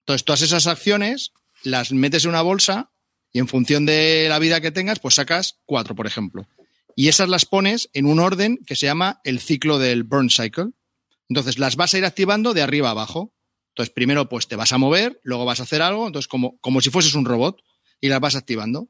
Entonces, 0.00 0.24
todas 0.24 0.42
esas 0.42 0.66
acciones 0.66 1.32
las 1.62 1.92
metes 1.92 2.24
en 2.24 2.30
una 2.30 2.42
bolsa 2.42 2.90
y 3.32 3.38
en 3.38 3.48
función 3.48 3.86
de 3.86 4.26
la 4.28 4.38
vida 4.38 4.60
que 4.60 4.70
tengas, 4.70 4.98
pues 4.98 5.14
sacas 5.14 5.58
cuatro, 5.64 5.94
por 5.94 6.06
ejemplo. 6.06 6.46
Y 6.96 7.08
esas 7.08 7.28
las 7.28 7.44
pones 7.44 7.90
en 7.92 8.06
un 8.06 8.18
orden 8.18 8.58
que 8.66 8.74
se 8.74 8.86
llama 8.86 9.20
el 9.22 9.38
ciclo 9.38 9.78
del 9.78 10.02
burn 10.02 10.30
cycle. 10.30 10.70
Entonces, 11.28 11.58
las 11.58 11.76
vas 11.76 11.92
a 11.92 11.98
ir 11.98 12.06
activando 12.06 12.54
de 12.54 12.62
arriba 12.62 12.88
a 12.88 12.92
abajo. 12.92 13.34
Entonces, 13.68 13.92
primero, 13.94 14.28
pues 14.30 14.48
te 14.48 14.56
vas 14.56 14.72
a 14.72 14.78
mover, 14.78 15.20
luego 15.22 15.44
vas 15.44 15.60
a 15.60 15.64
hacer 15.64 15.82
algo, 15.82 16.06
entonces, 16.06 16.26
como, 16.26 16.58
como 16.60 16.80
si 16.80 16.88
fueses 16.88 17.14
un 17.14 17.26
robot, 17.26 17.62
y 18.00 18.08
las 18.08 18.20
vas 18.20 18.34
activando. 18.34 18.88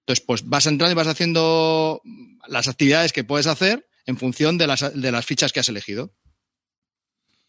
Entonces, 0.00 0.24
pues 0.26 0.48
vas 0.48 0.66
entrando 0.66 0.92
y 0.92 0.96
vas 0.96 1.06
haciendo 1.06 2.00
las 2.48 2.68
actividades 2.68 3.12
que 3.12 3.22
puedes 3.22 3.46
hacer 3.46 3.86
en 4.06 4.16
función 4.16 4.56
de 4.56 4.66
las, 4.66 5.00
de 5.00 5.12
las 5.12 5.26
fichas 5.26 5.52
que 5.52 5.60
has 5.60 5.68
elegido. 5.68 6.14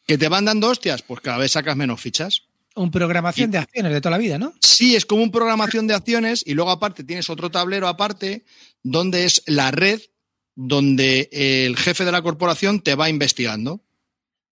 ¿Que 0.06 0.18
te 0.18 0.28
van 0.28 0.46
dando 0.46 0.68
hostias? 0.68 1.02
Pues 1.02 1.22
cada 1.22 1.38
vez 1.38 1.54
sacas 1.54 1.78
menos 1.78 2.02
fichas. 2.02 2.44
Un 2.76 2.92
programación 2.92 3.52
de 3.52 3.60
acciones 3.60 3.94
de 3.94 4.02
toda 4.02 4.12
la 4.12 4.18
vida, 4.18 4.38
¿no? 4.38 4.54
Sí, 4.60 4.96
es 4.96 5.06
como 5.06 5.24
un 5.24 5.32
programación 5.32 5.88
de 5.88 5.94
acciones 5.94 6.44
y 6.46 6.56
luego 6.56 6.72
aparte 6.72 7.04
tienes 7.04 7.30
otro 7.30 7.52
tablero 7.52 7.88
aparte 7.88 8.46
donde 8.84 9.26
es 9.26 9.42
la 9.48 9.72
red 9.72 10.02
donde 10.56 11.30
el 11.32 11.78
jefe 11.78 12.06
de 12.06 12.12
la 12.12 12.22
corporación 12.22 12.82
te 12.82 12.96
va 12.96 13.10
investigando. 13.10 13.84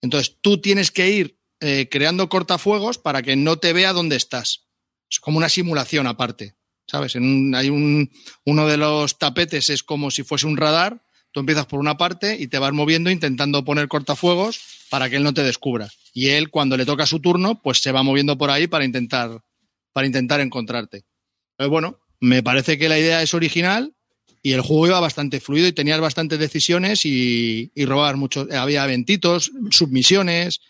Entonces 0.01 0.37
tú 0.41 0.59
tienes 0.59 0.91
que 0.91 1.09
ir 1.11 1.37
eh, 1.59 1.87
creando 1.91 2.27
cortafuegos 2.27 2.97
para 2.97 3.21
que 3.21 3.35
no 3.35 3.57
te 3.57 3.73
vea 3.73 3.93
dónde 3.93 4.15
estás. 4.15 4.67
Es 5.09 5.19
como 5.19 5.37
una 5.37 5.49
simulación 5.49 6.07
aparte, 6.07 6.55
¿sabes? 6.87 7.15
Hay 7.15 7.69
un, 7.69 8.11
uno 8.45 8.67
de 8.67 8.77
los 8.77 9.19
tapetes 9.19 9.69
es 9.69 9.83
como 9.83 10.09
si 10.09 10.23
fuese 10.23 10.47
un 10.47 10.57
radar. 10.57 11.03
Tú 11.31 11.39
empiezas 11.39 11.65
por 11.65 11.79
una 11.79 11.97
parte 11.97 12.35
y 12.39 12.47
te 12.47 12.59
vas 12.59 12.73
moviendo 12.73 13.09
intentando 13.09 13.63
poner 13.63 13.87
cortafuegos 13.87 14.59
para 14.89 15.09
que 15.09 15.17
él 15.17 15.23
no 15.23 15.33
te 15.33 15.43
descubra. 15.43 15.87
Y 16.13 16.29
él, 16.29 16.49
cuando 16.49 16.75
le 16.75 16.85
toca 16.85 17.05
su 17.05 17.19
turno, 17.19 17.61
pues 17.61 17.77
se 17.77 17.91
va 17.91 18.03
moviendo 18.03 18.37
por 18.37 18.49
ahí 18.49 18.67
para 18.67 18.83
intentar, 18.83 19.41
para 19.93 20.07
intentar 20.07 20.41
encontrarte. 20.41 21.05
Bueno, 21.69 21.99
me 22.19 22.43
parece 22.43 22.77
que 22.77 22.89
la 22.89 22.99
idea 22.99 23.21
es 23.21 23.33
original 23.33 23.93
y 24.43 24.53
el 24.53 24.61
juego 24.61 24.87
iba 24.87 24.99
bastante 24.99 25.39
fluido 25.39 25.67
y 25.67 25.73
tenías 25.73 25.99
bastantes 25.99 26.39
decisiones 26.39 27.05
y, 27.05 27.71
y 27.75 27.85
robabas 27.85 28.15
mucho. 28.17 28.47
Había 28.51 28.83
eventitos, 28.85 29.51
submisiones. 29.69 30.61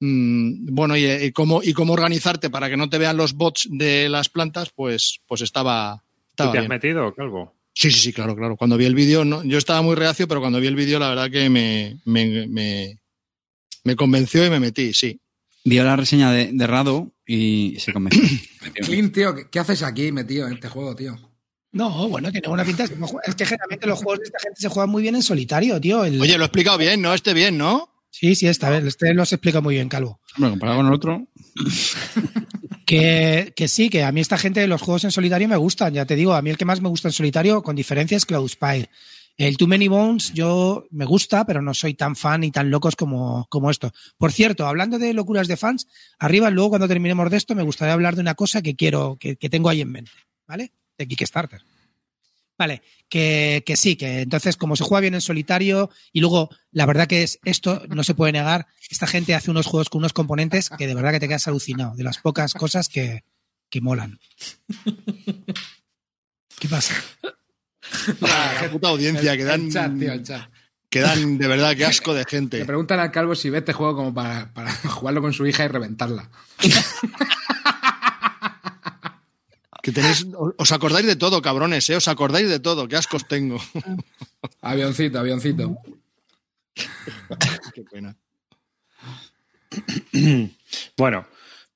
mm, 0.00 0.74
bueno, 0.74 0.96
y, 0.96 1.04
y 1.06 1.32
cómo, 1.32 1.62
y 1.62 1.72
cómo 1.72 1.92
organizarte 1.92 2.50
para 2.50 2.68
que 2.68 2.76
no 2.76 2.88
te 2.90 2.98
vean 2.98 3.16
los 3.16 3.34
bots 3.34 3.68
de 3.70 4.08
las 4.08 4.28
plantas, 4.28 4.70
pues, 4.74 5.20
pues 5.26 5.40
estaba, 5.42 6.02
¿Tú 6.34 6.42
te 6.44 6.44
has 6.44 6.52
bien. 6.52 6.68
metido, 6.68 7.14
Calvo? 7.14 7.54
Sí, 7.72 7.90
sí, 7.90 7.98
sí, 8.00 8.12
claro, 8.12 8.36
claro. 8.36 8.56
Cuando 8.56 8.76
vi 8.76 8.84
el 8.84 8.94
vídeo, 8.94 9.24
no, 9.24 9.42
yo 9.44 9.58
estaba 9.58 9.82
muy 9.82 9.94
reacio, 9.96 10.28
pero 10.28 10.40
cuando 10.40 10.60
vi 10.60 10.66
el 10.68 10.76
vídeo, 10.76 10.98
la 11.00 11.08
verdad 11.08 11.30
que 11.30 11.48
me, 11.50 11.98
me, 12.04 12.46
me, 12.46 12.98
me 13.84 13.96
convenció 13.96 14.44
y 14.46 14.50
me 14.50 14.60
metí, 14.60 14.92
sí. 14.94 15.20
Vio 15.64 15.82
la 15.82 15.96
reseña 15.96 16.30
de, 16.30 16.50
de 16.52 16.66
Rado 16.66 17.10
y 17.26 17.76
se 17.78 17.92
convenció. 17.92 18.22
Clint, 18.84 19.12
tío, 19.14 19.34
¿qué, 19.34 19.46
qué 19.50 19.58
haces 19.58 19.82
aquí 19.82 20.12
metido 20.12 20.46
en 20.46 20.54
este 20.54 20.68
juego, 20.68 20.94
tío? 20.94 21.16
No, 21.74 22.08
bueno, 22.08 22.30
tiene 22.32 22.48
buena 22.48 22.64
pinta. 22.64 22.84
Es 22.84 22.90
que, 22.90 22.96
es 23.26 23.34
que 23.34 23.44
generalmente 23.44 23.86
los 23.86 23.98
juegos 24.02 24.20
de 24.20 24.24
esta 24.26 24.38
gente 24.38 24.60
se 24.60 24.68
juegan 24.68 24.88
muy 24.90 25.02
bien 25.02 25.14
en 25.16 25.22
solitario, 25.22 25.80
tío. 25.80 26.04
El- 26.04 26.20
Oye, 26.20 26.38
lo 26.38 26.44
he 26.44 26.46
explicado 26.46 26.78
bien, 26.78 27.02
¿no? 27.02 27.12
Este 27.12 27.34
bien, 27.34 27.58
¿no? 27.58 27.90
Sí, 28.10 28.34
sí, 28.36 28.46
esta 28.46 28.70
vez. 28.70 28.84
Este 28.84 29.12
lo 29.12 29.26
se 29.26 29.34
explica 29.34 29.60
muy 29.60 29.74
bien, 29.74 29.88
Calvo. 29.88 30.20
Hombre, 30.36 30.50
comparado 30.50 30.78
con 30.78 30.86
el 30.86 30.92
otro, 30.94 31.26
Que, 32.86 33.52
que 33.56 33.66
sí, 33.66 33.88
que 33.88 34.02
a 34.04 34.12
mí 34.12 34.20
esta 34.20 34.36
gente, 34.36 34.66
los 34.66 34.82
juegos 34.82 35.04
en 35.04 35.10
solitario 35.10 35.48
me 35.48 35.56
gustan. 35.56 35.94
Ya 35.94 36.04
te 36.04 36.16
digo, 36.16 36.34
a 36.34 36.42
mí 36.42 36.50
el 36.50 36.58
que 36.58 36.64
más 36.66 36.80
me 36.82 36.88
gusta 36.88 37.08
en 37.08 37.12
solitario, 37.12 37.62
con 37.62 37.74
diferencia, 37.76 38.16
es 38.16 38.26
Cloudspire. 38.26 38.90
El 39.36 39.56
Too 39.56 39.66
Many 39.66 39.88
Bones 39.88 40.32
yo 40.32 40.84
me 40.90 41.04
gusta, 41.06 41.44
pero 41.44 41.60
no 41.60 41.74
soy 41.74 41.94
tan 41.94 42.14
fan 42.14 42.44
y 42.44 42.52
tan 42.52 42.70
locos 42.70 42.94
como, 42.94 43.46
como 43.50 43.70
esto. 43.70 43.90
Por 44.16 44.30
cierto, 44.32 44.66
hablando 44.66 44.98
de 44.98 45.12
locuras 45.12 45.48
de 45.48 45.56
fans, 45.56 45.88
arriba 46.20 46.50
luego 46.50 46.70
cuando 46.70 46.86
terminemos 46.86 47.28
de 47.30 47.38
esto 47.38 47.54
me 47.56 47.64
gustaría 47.64 47.94
hablar 47.94 48.14
de 48.14 48.20
una 48.20 48.34
cosa 48.34 48.62
que 48.62 48.76
quiero, 48.76 49.16
que, 49.18 49.34
que 49.36 49.48
tengo 49.50 49.70
ahí 49.70 49.80
en 49.80 49.90
mente, 49.90 50.12
¿vale? 50.46 50.70
De 50.98 51.06
Kickstarter. 51.08 51.62
Vale, 52.56 52.82
que, 53.08 53.64
que 53.66 53.76
sí, 53.76 53.96
que 53.96 54.20
entonces 54.20 54.56
como 54.56 54.76
se 54.76 54.84
juega 54.84 55.00
bien 55.00 55.14
en 55.14 55.20
solitario 55.20 55.90
y 56.12 56.20
luego 56.20 56.50
la 56.70 56.86
verdad 56.86 57.08
que 57.08 57.24
es 57.24 57.40
esto 57.44 57.82
no 57.88 58.04
se 58.04 58.14
puede 58.14 58.30
negar, 58.30 58.68
esta 58.88 59.08
gente 59.08 59.34
hace 59.34 59.50
unos 59.50 59.66
juegos 59.66 59.90
con 59.90 59.98
unos 59.98 60.12
componentes 60.12 60.70
que 60.70 60.86
de 60.86 60.94
verdad 60.94 61.10
que 61.10 61.18
te 61.20 61.26
quedas 61.26 61.48
alucinado, 61.48 61.96
de 61.96 62.04
las 62.04 62.18
pocas 62.18 62.54
cosas 62.54 62.88
que, 62.88 63.24
que 63.70 63.80
molan. 63.80 64.20
¿Qué 66.60 66.68
pasa? 66.68 66.94
La 68.20 68.68
puta 68.70 68.88
audiencia, 68.88 69.36
que 69.36 69.44
dan, 69.44 69.62
El 69.66 69.72
chat, 69.72 69.98
tío, 69.98 70.12
el 70.12 70.22
chat. 70.22 70.48
que 70.88 71.00
dan 71.00 71.36
de 71.38 71.48
verdad 71.48 71.76
que 71.76 71.84
asco 71.86 72.14
de 72.14 72.20
Le 72.20 72.26
gente. 72.30 72.64
preguntan 72.64 73.00
al 73.00 73.10
calvo 73.10 73.34
si 73.34 73.50
ve 73.50 73.58
este 73.58 73.72
juego 73.72 73.96
como 73.96 74.14
para, 74.14 74.52
para 74.54 74.72
jugarlo 74.72 75.20
con 75.22 75.32
su 75.32 75.44
hija 75.44 75.64
y 75.64 75.68
reventarla. 75.68 76.30
Que 79.84 79.92
tenéis, 79.92 80.24
os 80.56 80.72
acordáis 80.72 81.04
de 81.04 81.16
todo, 81.16 81.42
cabrones, 81.44 81.84
¿eh? 81.92 81.96
Os 82.00 82.08
acordáis 82.08 82.48
de 82.48 82.58
todo, 82.58 82.88
qué 82.88 82.96
ascos 82.96 83.28
tengo. 83.28 83.60
Avioncito, 84.62 85.18
avioncito. 85.20 85.76
Qué 87.74 87.82
pena. 87.92 88.16
Bueno, 90.96 91.26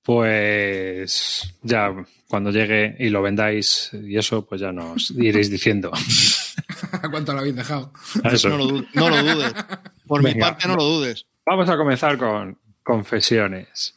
pues 0.03 1.43
ya 1.63 1.93
cuando 2.29 2.51
llegue 2.51 2.97
y 2.99 3.09
lo 3.11 3.21
vendáis 3.23 3.91
y 3.93 4.17
eso, 4.17 4.45
pues 4.47 4.61
ya 4.61 4.73
nos 4.73 5.11
iréis 5.11 5.51
diciendo. 5.51 5.93
¿A 6.93 7.11
cuánto 7.11 7.33
lo 7.33 7.41
habéis 7.41 7.57
dejado? 7.57 7.93
Eso. 8.25 8.49
No 8.49 8.57
lo, 8.57 8.67
du- 8.67 8.87
no 8.95 9.11
lo 9.11 9.23
dudes. 9.23 9.53
Por 10.07 10.23
mi 10.23 10.35
parte, 10.35 10.67
no 10.67 10.77
lo 10.77 10.85
dudes. 10.85 11.27
Vamos 11.45 11.69
a 11.69 11.77
comenzar 11.77 12.17
con 12.17 12.59
confesiones. 12.83 13.95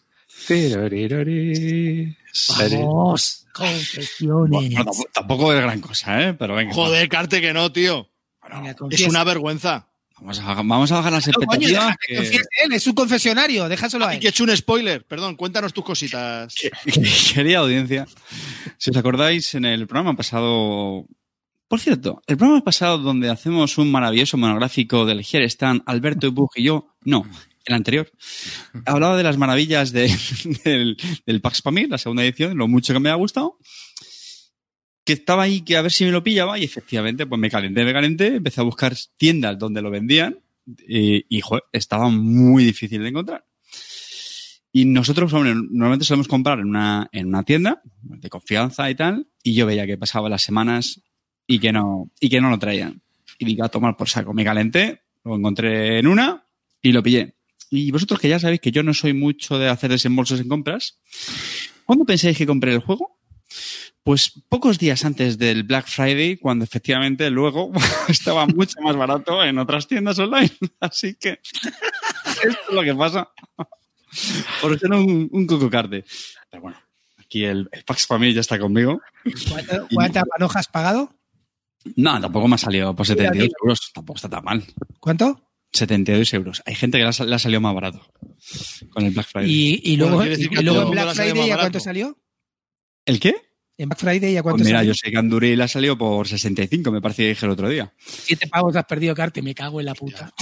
Vamos, 2.60 3.41
confesiones. 3.52 4.50
Bueno, 4.50 4.76
tampoco, 4.76 5.04
tampoco 5.14 5.54
es 5.54 5.62
gran 5.62 5.82
cosa, 5.82 6.22
¿eh? 6.30 6.34
Pero 6.34 6.56
venga. 6.56 6.74
Joder, 6.74 7.08
Carte, 7.10 7.42
que 7.42 7.54
no, 7.54 7.72
tío. 7.72 8.10
Venga, 8.50 8.76
Es 8.90 9.02
una 9.08 9.24
vergüenza. 9.24 9.88
Vamos 10.20 10.40
a, 10.40 10.54
vamos 10.54 10.92
a 10.92 10.96
bajar 10.98 11.12
las 11.14 11.28
No, 11.28 11.34
coño, 11.34 11.46
expectativas. 11.68 11.96
que 12.08 12.16
que- 12.30 12.38
él, 12.64 12.74
es 12.74 12.86
un 12.86 12.94
confesionario, 12.94 13.68
déjaselo 13.68 14.06
a 14.06 14.10
Ay, 14.10 14.16
él. 14.16 14.22
que 14.22 14.28
he 14.28 14.30
hecho 14.30 14.44
un 14.44 14.56
spoiler. 14.56 15.04
Perdón, 15.06 15.36
cuéntanos 15.36 15.74
tus 15.74 15.84
cositas. 15.84 16.54
Querida 17.34 17.60
audiencia, 17.60 18.06
si 18.78 18.92
os 18.92 18.98
acordáis, 18.98 19.56
en 19.56 19.66
el 19.66 19.88
programa 19.88 20.16
pasado. 20.16 21.06
Por 21.68 21.80
cierto, 21.80 22.22
el 22.28 22.38
programa 22.38 22.64
pasado 22.64 22.98
donde 23.00 23.30
hacemos 23.32 23.78
un 23.80 23.90
maravilloso 23.92 24.38
monográfico 24.38 25.06
del 25.06 25.22
Here 25.22 25.46
están 25.46 25.82
Alberto 25.88 26.28
y 26.28 26.30
Bug 26.30 26.52
y 26.56 26.64
yo, 26.64 26.94
no, 27.04 27.26
el 27.66 27.76
anterior, 27.76 28.12
hablaba 28.86 29.18
de 29.18 29.24
las 29.24 29.38
maravillas 29.38 29.92
de- 29.92 30.16
del, 30.66 30.98
del 31.26 31.42
Pax 31.42 31.62
Pamir, 31.62 31.90
la 31.90 31.98
segunda 31.98 32.24
edición, 32.24 32.58
lo 32.58 32.68
mucho 32.68 32.94
que 32.94 33.00
me 33.00 33.10
ha 33.10 33.16
gustado. 33.16 33.58
Que 35.04 35.14
estaba 35.14 35.44
ahí, 35.44 35.62
que 35.62 35.78
a 35.78 35.82
ver 35.82 35.92
si 35.92 36.06
me 36.06 36.12
lo 36.12 36.24
pillaba, 36.24 36.60
y 36.60 36.64
efectivamente, 36.64 37.26
pues 37.26 37.40
me 37.42 37.50
calenté, 37.50 37.84
me 37.84 37.94
calenté, 37.94 38.36
empecé 38.36 38.62
a 38.62 38.64
buscar 38.64 38.96
tiendas 39.18 39.58
donde 39.58 39.82
lo 39.82 39.90
vendían, 39.90 40.38
y, 40.88 41.26
y 41.38 41.42
estaba 41.74 42.10
muy 42.10 42.64
difícil 42.64 43.02
de 43.02 43.10
encontrar. 43.10 43.46
Y 44.72 44.86
nosotros, 44.86 45.34
hombre, 45.34 45.54
normalmente 45.56 46.06
solemos 46.06 46.28
comprar 46.28 46.60
en 46.60 46.68
una, 46.68 47.10
en 47.12 47.28
una 47.28 47.44
tienda 47.44 47.82
de 48.04 48.30
confianza 48.30 48.90
y 48.90 48.96
tal, 48.96 49.28
y 49.44 49.54
yo 49.54 49.66
veía 49.66 49.86
que 49.88 49.98
pasaban 49.98 50.32
las 50.32 50.44
semanas 50.44 51.02
y 51.48 51.60
que 51.60 51.74
no, 51.74 52.10
y 52.20 52.30
que 52.30 52.40
no 52.40 52.50
lo 52.50 52.60
traían. 52.60 53.02
Y 53.38 53.46
dije, 53.46 53.64
a 53.64 53.70
tomar 53.70 53.98
por 53.98 54.08
saco. 54.08 54.34
Me 54.34 54.46
calenté, 54.46 55.02
lo 55.26 55.36
encontré 55.36 56.00
en 56.00 56.08
una 56.08 56.46
y 56.82 56.92
lo 56.94 57.02
pillé. 57.04 57.34
Y 57.74 57.90
vosotros 57.90 58.20
que 58.20 58.28
ya 58.28 58.38
sabéis 58.38 58.60
que 58.60 58.72
yo 58.72 58.84
no 58.84 58.94
soy 58.94 59.14
mucho 59.14 59.58
de 59.58 59.70
hacer 59.70 59.90
desembolsos 59.90 60.42
en 60.42 60.50
compras, 60.50 61.00
¿cuándo 61.86 62.04
pensáis 62.06 62.38
que 62.38 62.46
compré 62.46 62.74
el 62.74 62.80
juego? 62.82 63.18
Pues 64.04 64.34
pocos 64.50 64.78
días 64.78 65.06
antes 65.06 65.38
del 65.38 65.64
Black 65.64 65.88
Friday, 65.88 66.36
cuando 66.38 66.66
efectivamente 66.66 67.30
luego 67.30 67.72
estaba 68.10 68.46
mucho 68.46 68.82
más 68.82 68.96
barato 68.98 69.42
en 69.44 69.58
otras 69.58 69.88
tiendas 69.88 70.20
online. 70.20 70.52
Así 70.82 71.16
que 71.16 71.40
esto 72.26 72.50
es 72.50 72.74
lo 72.74 72.84
que 72.84 72.94
pasa 72.94 73.30
por 74.62 74.78
ser 74.78 74.92
un, 74.92 75.30
un 75.32 75.48
coco 75.48 75.70
carde. 75.70 76.04
Pero 76.50 76.64
bueno, 76.64 76.78
aquí 77.20 77.46
el, 77.46 77.70
el 77.72 77.84
Pax 77.86 78.06
mí 78.20 78.34
ya 78.34 78.42
está 78.42 78.60
conmigo. 78.60 79.02
¿Cuánto- 79.50 79.88
¿Cuántas 79.94 80.24
panojas 80.26 80.60
has 80.60 80.68
pagado? 80.68 81.16
No, 81.96 82.20
tampoco 82.20 82.48
me 82.50 82.56
ha 82.56 82.58
salido 82.58 82.94
por 82.96 83.08
72 83.08 83.34
Mira, 83.44 83.54
euros. 83.64 83.92
Tampoco 83.94 84.18
está 84.18 84.30
tan 84.30 84.44
mal. 84.44 84.64
¿Cuánto? 85.00 85.51
72 85.74 86.34
euros. 86.34 86.62
Hay 86.66 86.76
gente 86.76 86.98
que 86.98 87.04
le 87.04 87.10
ha, 87.10 87.26
le 87.26 87.36
ha 87.36 87.40
salido 87.40 87.62
más 87.62 87.74
barato 87.74 88.06
con 88.90 89.06
el 89.06 89.12
Black 89.12 89.28
Friday. 89.28 89.82
Y, 89.84 89.98
luego, 89.98 90.24
y 90.26 90.28
en 90.34 90.92
Black 90.92 91.14
Friday, 91.16 91.50
más 91.50 91.52
¿a 91.52 91.60
cuánto 91.60 91.80
salió? 91.80 92.18
¿El 93.06 93.20
qué? 93.20 93.36
En 93.78 93.90
Black 93.90 94.00
Friday, 94.00 94.38
¿a 94.38 94.44
Pues 94.44 94.52
cuánto 94.54 94.64
mira, 94.66 94.80
salió? 94.80 94.92
yo 94.92 94.96
sé 94.96 95.10
que 95.12 95.18
Anduril 95.18 95.58
le 95.58 95.64
ha 95.64 95.68
salido 95.68 95.98
por 95.98 96.28
65, 96.28 96.92
me 96.92 97.02
parecía 97.02 97.26
que 97.26 97.30
dije 97.30 97.46
el 97.46 97.52
otro 97.52 97.70
día. 97.70 97.94
Siete 97.98 98.48
pavos 98.48 98.76
has 98.76 98.86
perdido, 98.86 99.16
Carte, 99.16 99.42
me 99.42 99.56
cago 99.56 99.80
en 99.80 99.86
la 99.86 99.96
puta. 99.96 100.34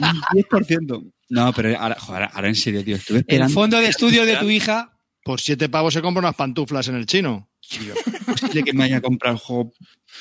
Un 0.00 0.20
10%. 0.42 1.12
No, 1.28 1.52
pero 1.52 1.78
ahora, 1.78 1.96
joder, 2.00 2.28
ahora 2.32 2.48
en 2.48 2.54
serio, 2.54 2.82
tío. 2.82 2.96
Estuve 2.96 3.24
El 3.28 3.48
fondo 3.50 3.78
de 3.78 3.88
estudio 3.88 4.24
de 4.24 4.36
tu 4.36 4.48
hija, 4.50 4.98
Por 5.22 5.40
siete 5.40 5.68
pavos 5.68 5.92
se 5.92 6.00
compra 6.00 6.20
unas 6.20 6.34
pantuflas 6.34 6.88
en 6.88 6.94
el 6.94 7.04
chino. 7.06 7.47
Es 8.18 8.24
posible 8.24 8.62
que 8.64 8.72
me 8.72 8.84
haya 8.84 9.00
comprado 9.00 9.34
el 9.36 9.40
juego 9.40 9.72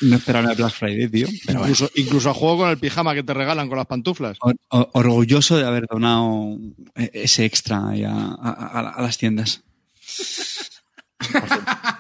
no 0.02 0.16
esperaba 0.18 0.52
el 0.52 0.58
Black 0.58 0.74
Friday, 0.74 1.08
tío. 1.08 1.28
Pero 1.46 1.60
bueno, 1.60 1.74
Incluso, 1.74 1.92
incluso 1.96 2.30
a 2.30 2.34
juego 2.34 2.58
con 2.58 2.70
el 2.70 2.78
pijama 2.78 3.14
que 3.16 3.24
te 3.24 3.34
regalan 3.34 3.68
con 3.70 3.78
las 3.78 3.88
pantuflas. 3.88 4.38
or- 4.42 4.56
or- 4.70 4.90
orgulloso 4.94 5.58
de 5.58 5.66
haber 5.66 5.86
donado 5.90 6.58
eh, 6.96 7.10
ese 7.14 7.46
extra 7.46 7.78
a, 7.78 7.92
a- 7.92 8.80
a- 8.80 8.90
a 8.92 9.02
las 9.02 9.18
tiendas. 9.18 9.62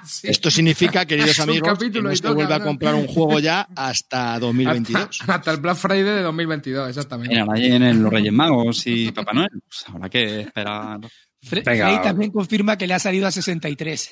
Sí. 0.06 0.28
Esto 0.30 0.50
significa, 0.52 1.06
queridos 1.06 1.39
amigos, 1.41 1.78
que 1.80 1.89
no 2.02 2.12
y 2.12 2.16
se 2.18 2.30
vuelve 2.30 2.54
a 2.54 2.60
comprar 2.62 2.93
un 2.95 3.08
juego 3.08 3.39
ya 3.39 3.68
hasta 3.76 4.39
2022. 4.39 5.02
Hasta, 5.22 5.34
hasta 5.36 5.52
el 5.52 5.58
Black 5.58 5.76
Friday 5.76 6.04
de 6.04 6.22
2022, 6.22 6.89
exactamente. 6.89 7.34
Mira, 7.36 7.45
vienen 7.54 8.02
los 8.04 8.14
Reyes 8.14 8.32
Magos 8.32 8.84
y 8.86 9.12
Papá 9.12 9.34
Noel. 9.34 9.50
Pues 9.68 9.86
habrá 9.88 10.08
que 10.10 10.41
esperar. 10.41 11.00
Fre- 11.43 11.64
Venga. 11.66 11.88
Frey 11.89 12.02
también 12.04 12.32
confirma 12.32 12.78
que 12.78 12.88
le 12.88 12.93
ha 12.93 13.00
salido 13.00 13.28
a 13.28 13.32
63. 13.32 14.10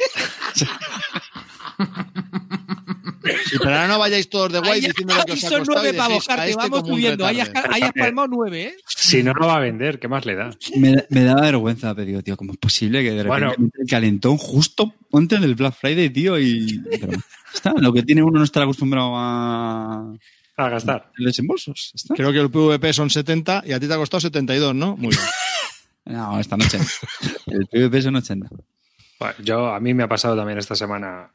Sí, 3.56 3.64
pero 3.64 3.76
ahora 3.76 3.88
no 3.88 4.00
vayáis 4.00 4.30
todos 4.30 4.52
de 4.54 4.60
guay 4.60 4.82
diciendo 4.82 5.16
lo 5.16 5.24
que 5.26 5.32
os 5.34 5.44
ha 5.44 5.50
son 5.50 5.60
costado 5.60 5.82
nueve 5.82 5.96
y 5.96 5.98
pavos, 5.98 6.14
decís, 6.14 6.30
a 6.30 6.36
Carte, 6.36 6.52
este 6.52 6.62
vamos 6.70 6.88
subiendo. 6.88 7.26
Has 7.26 7.92
palmado 7.94 8.28
nueve, 8.28 8.64
¿eh? 8.64 8.76
Si 8.88 9.24
no, 9.24 9.34
no 9.34 9.48
va 9.48 9.58
a 9.58 9.60
vender, 9.60 10.00
¿qué 10.00 10.08
más 10.08 10.26
le 10.26 10.36
da? 10.36 10.50
Me, 10.76 11.06
me 11.10 11.24
da 11.24 11.36
vergüenza, 11.36 11.94
pero 11.96 12.08
digo, 12.08 12.22
tío, 12.22 12.36
¿cómo 12.38 12.54
es 12.54 12.58
posible 12.58 13.02
que 13.04 13.12
de 13.12 13.24
repente 13.24 13.46
Bueno. 13.46 13.54
entre 13.58 13.82
el 13.82 13.90
calentón 13.90 14.38
justo 14.38 14.94
antes 15.14 15.40
del 15.42 15.56
Black 15.56 15.76
Friday, 15.80 16.10
tío? 16.10 16.40
Y. 16.40 16.82
Pero, 17.00 17.14
está, 17.54 17.74
lo 17.78 17.94
que 17.94 18.04
tiene 18.04 18.24
uno 18.24 18.40
no 18.40 18.44
estar 18.46 18.64
acostumbrado 18.64 19.14
a. 19.16 20.14
A 20.58 20.70
gastar. 20.70 21.12
desembolsos. 21.18 21.92
Está. 21.96 22.16
Creo 22.16 22.32
que 22.32 22.40
el 22.40 22.50
PVP 22.50 22.94
son 22.94 23.10
70 23.10 23.64
y 23.66 23.74
a 23.74 23.80
ti 23.80 23.88
te 23.88 23.94
ha 23.94 23.98
costado 23.98 24.22
72, 24.22 24.74
¿no? 24.76 24.96
Muy 24.98 25.10
bien. 25.10 25.22
No, 26.08 26.40
esta 26.40 26.56
noche. 26.56 26.78
El 27.48 27.66
PvP 27.66 28.00
son 28.04 28.16
80. 28.18 28.48
Bueno, 29.20 29.36
yo, 29.44 29.74
a 29.74 29.80
mí 29.80 29.94
me 29.96 30.04
ha 30.04 30.08
pasado 30.08 30.36
también 30.36 30.60
esta 30.60 30.76
semana. 30.76 31.32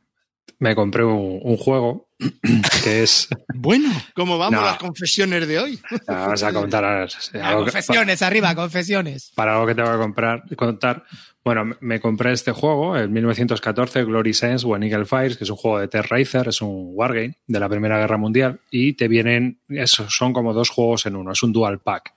Me 0.59 0.75
compré 0.75 1.05
un, 1.05 1.41
un 1.43 1.57
juego 1.57 2.09
que 2.85 3.03
es. 3.03 3.29
Bueno, 3.55 3.91
¿cómo 4.15 4.37
vamos 4.37 4.61
No. 4.61 4.67
las 4.67 4.77
confesiones 4.77 5.49
de 5.49 5.59
hoy? 5.59 5.81
Vamos 6.07 6.43
a 6.43 6.53
contar 6.53 7.09
que- 7.09 7.55
confesiones, 7.55 8.21
arriba, 8.21 8.55
confesiones. 8.55 9.33
para 9.35 9.55
algo 9.55 9.67
que 9.67 9.75
tengo 9.75 9.91
que 9.91 9.99
comprar, 9.99 10.43
contar. 10.57 11.05
Bueno, 11.43 11.75
me- 11.81 11.99
compré 12.01 12.33
este 12.33 12.53
juego, 12.53 12.95
el 12.99 13.09
1914 13.09 14.05
Glory 14.05 14.35
Sense 14.35 14.67
When 14.67 14.83
Eagle 14.83 15.07
Fires, 15.07 15.39
que 15.39 15.45
es 15.45 15.51
un 15.51 15.57
juego 15.57 15.79
de 15.79 15.89
Terra 15.89 16.19
Racer, 16.19 16.49
es 16.49 16.61
un 16.61 16.91
wargame 16.93 17.39
de 17.47 17.61
la 17.61 17.69
Primera 17.71 17.99
Guerra 17.99 18.19
Mundial, 18.19 18.61
y 18.71 18.93
te 18.93 19.09
vienen, 19.09 19.61
eso, 19.71 20.11
son 20.11 20.35
como 20.35 20.53
dos 20.53 20.69
juegos 20.69 21.07
en 21.07 21.17
uno, 21.17 21.33
es 21.33 21.43
un 21.43 21.53
dual 21.55 21.81
pack, 21.81 22.13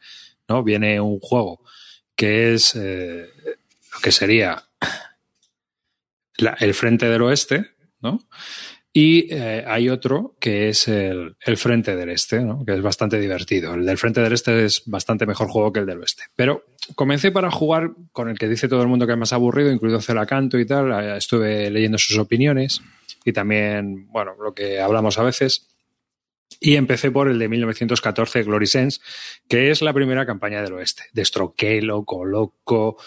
¿no? 0.49 0.61
Viene 0.63 0.99
un 0.99 1.19
juego 1.21 1.61
que 2.17 2.53
es 2.55 2.75
eh, 2.75 3.25
lo 3.93 3.99
que 4.01 4.11
sería 4.11 4.61
la- 6.37 6.57
el 6.59 6.73
frente 6.73 7.07
del 7.07 7.21
oeste, 7.21 7.71
¿no? 8.03 8.19
Y 8.95 9.33
eh, 9.33 9.63
hay 9.65 9.89
otro 9.89 10.35
que 10.39 10.69
es 10.69 10.87
el, 10.87 11.35
el 11.43 11.57
frente 11.57 11.95
del 11.95 12.11
este, 12.11 12.45
que 12.63 12.73
es 12.73 12.81
bastante 12.83 13.19
divertido. 13.19 13.73
El 13.73 13.87
del 13.87 13.97
frente 13.97 14.21
del 14.21 14.33
este 14.33 14.65
es 14.65 14.83
bastante 14.85 15.25
mejor 15.25 15.47
juego 15.47 15.73
que 15.73 15.79
el 15.79 15.87
del 15.87 15.99
oeste. 15.99 16.25
Pero 16.35 16.63
comencé 16.93 17.31
para 17.31 17.49
jugar 17.49 17.93
con 18.11 18.29
el 18.29 18.37
que 18.37 18.47
dice 18.47 18.67
todo 18.67 18.83
el 18.83 18.87
mundo 18.87 19.07
que 19.07 19.13
es 19.13 19.17
más 19.17 19.33
aburrido, 19.33 19.71
incluido 19.71 19.99
Celacanto 19.99 20.59
y 20.59 20.67
tal. 20.67 20.91
Eh, 20.91 21.17
Estuve 21.17 21.71
leyendo 21.71 21.97
sus 21.97 22.19
opiniones 22.19 22.83
y 23.25 23.33
también, 23.33 24.07
bueno, 24.11 24.35
lo 24.39 24.53
que 24.53 24.79
hablamos 24.79 25.17
a 25.17 25.23
veces. 25.23 25.69
Y 26.59 26.75
empecé 26.75 27.09
por 27.09 27.27
el 27.27 27.39
de 27.39 27.49
1914 27.49 28.43
Glory 28.43 28.67
Sense, 28.67 29.01
que 29.49 29.71
es 29.71 29.81
la 29.81 29.91
primera 29.91 30.27
campaña 30.27 30.61
del 30.61 30.73
oeste. 30.73 31.05
Destroquelo, 31.13 32.05
coloco. 32.05 32.97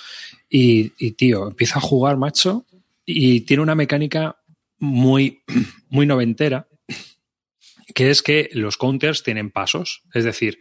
Y, 0.50 0.94
y 0.98 1.12
tío, 1.12 1.46
empiezo 1.46 1.78
a 1.78 1.82
jugar, 1.82 2.16
macho, 2.16 2.66
y 3.04 3.42
tiene 3.42 3.62
una 3.62 3.76
mecánica 3.76 4.36
muy, 4.78 5.42
muy 5.88 6.06
noventera, 6.06 6.68
que 7.94 8.10
es 8.10 8.22
que 8.22 8.50
los 8.52 8.76
counters 8.76 9.22
tienen 9.22 9.50
pasos. 9.50 10.02
Es 10.12 10.24
decir, 10.24 10.58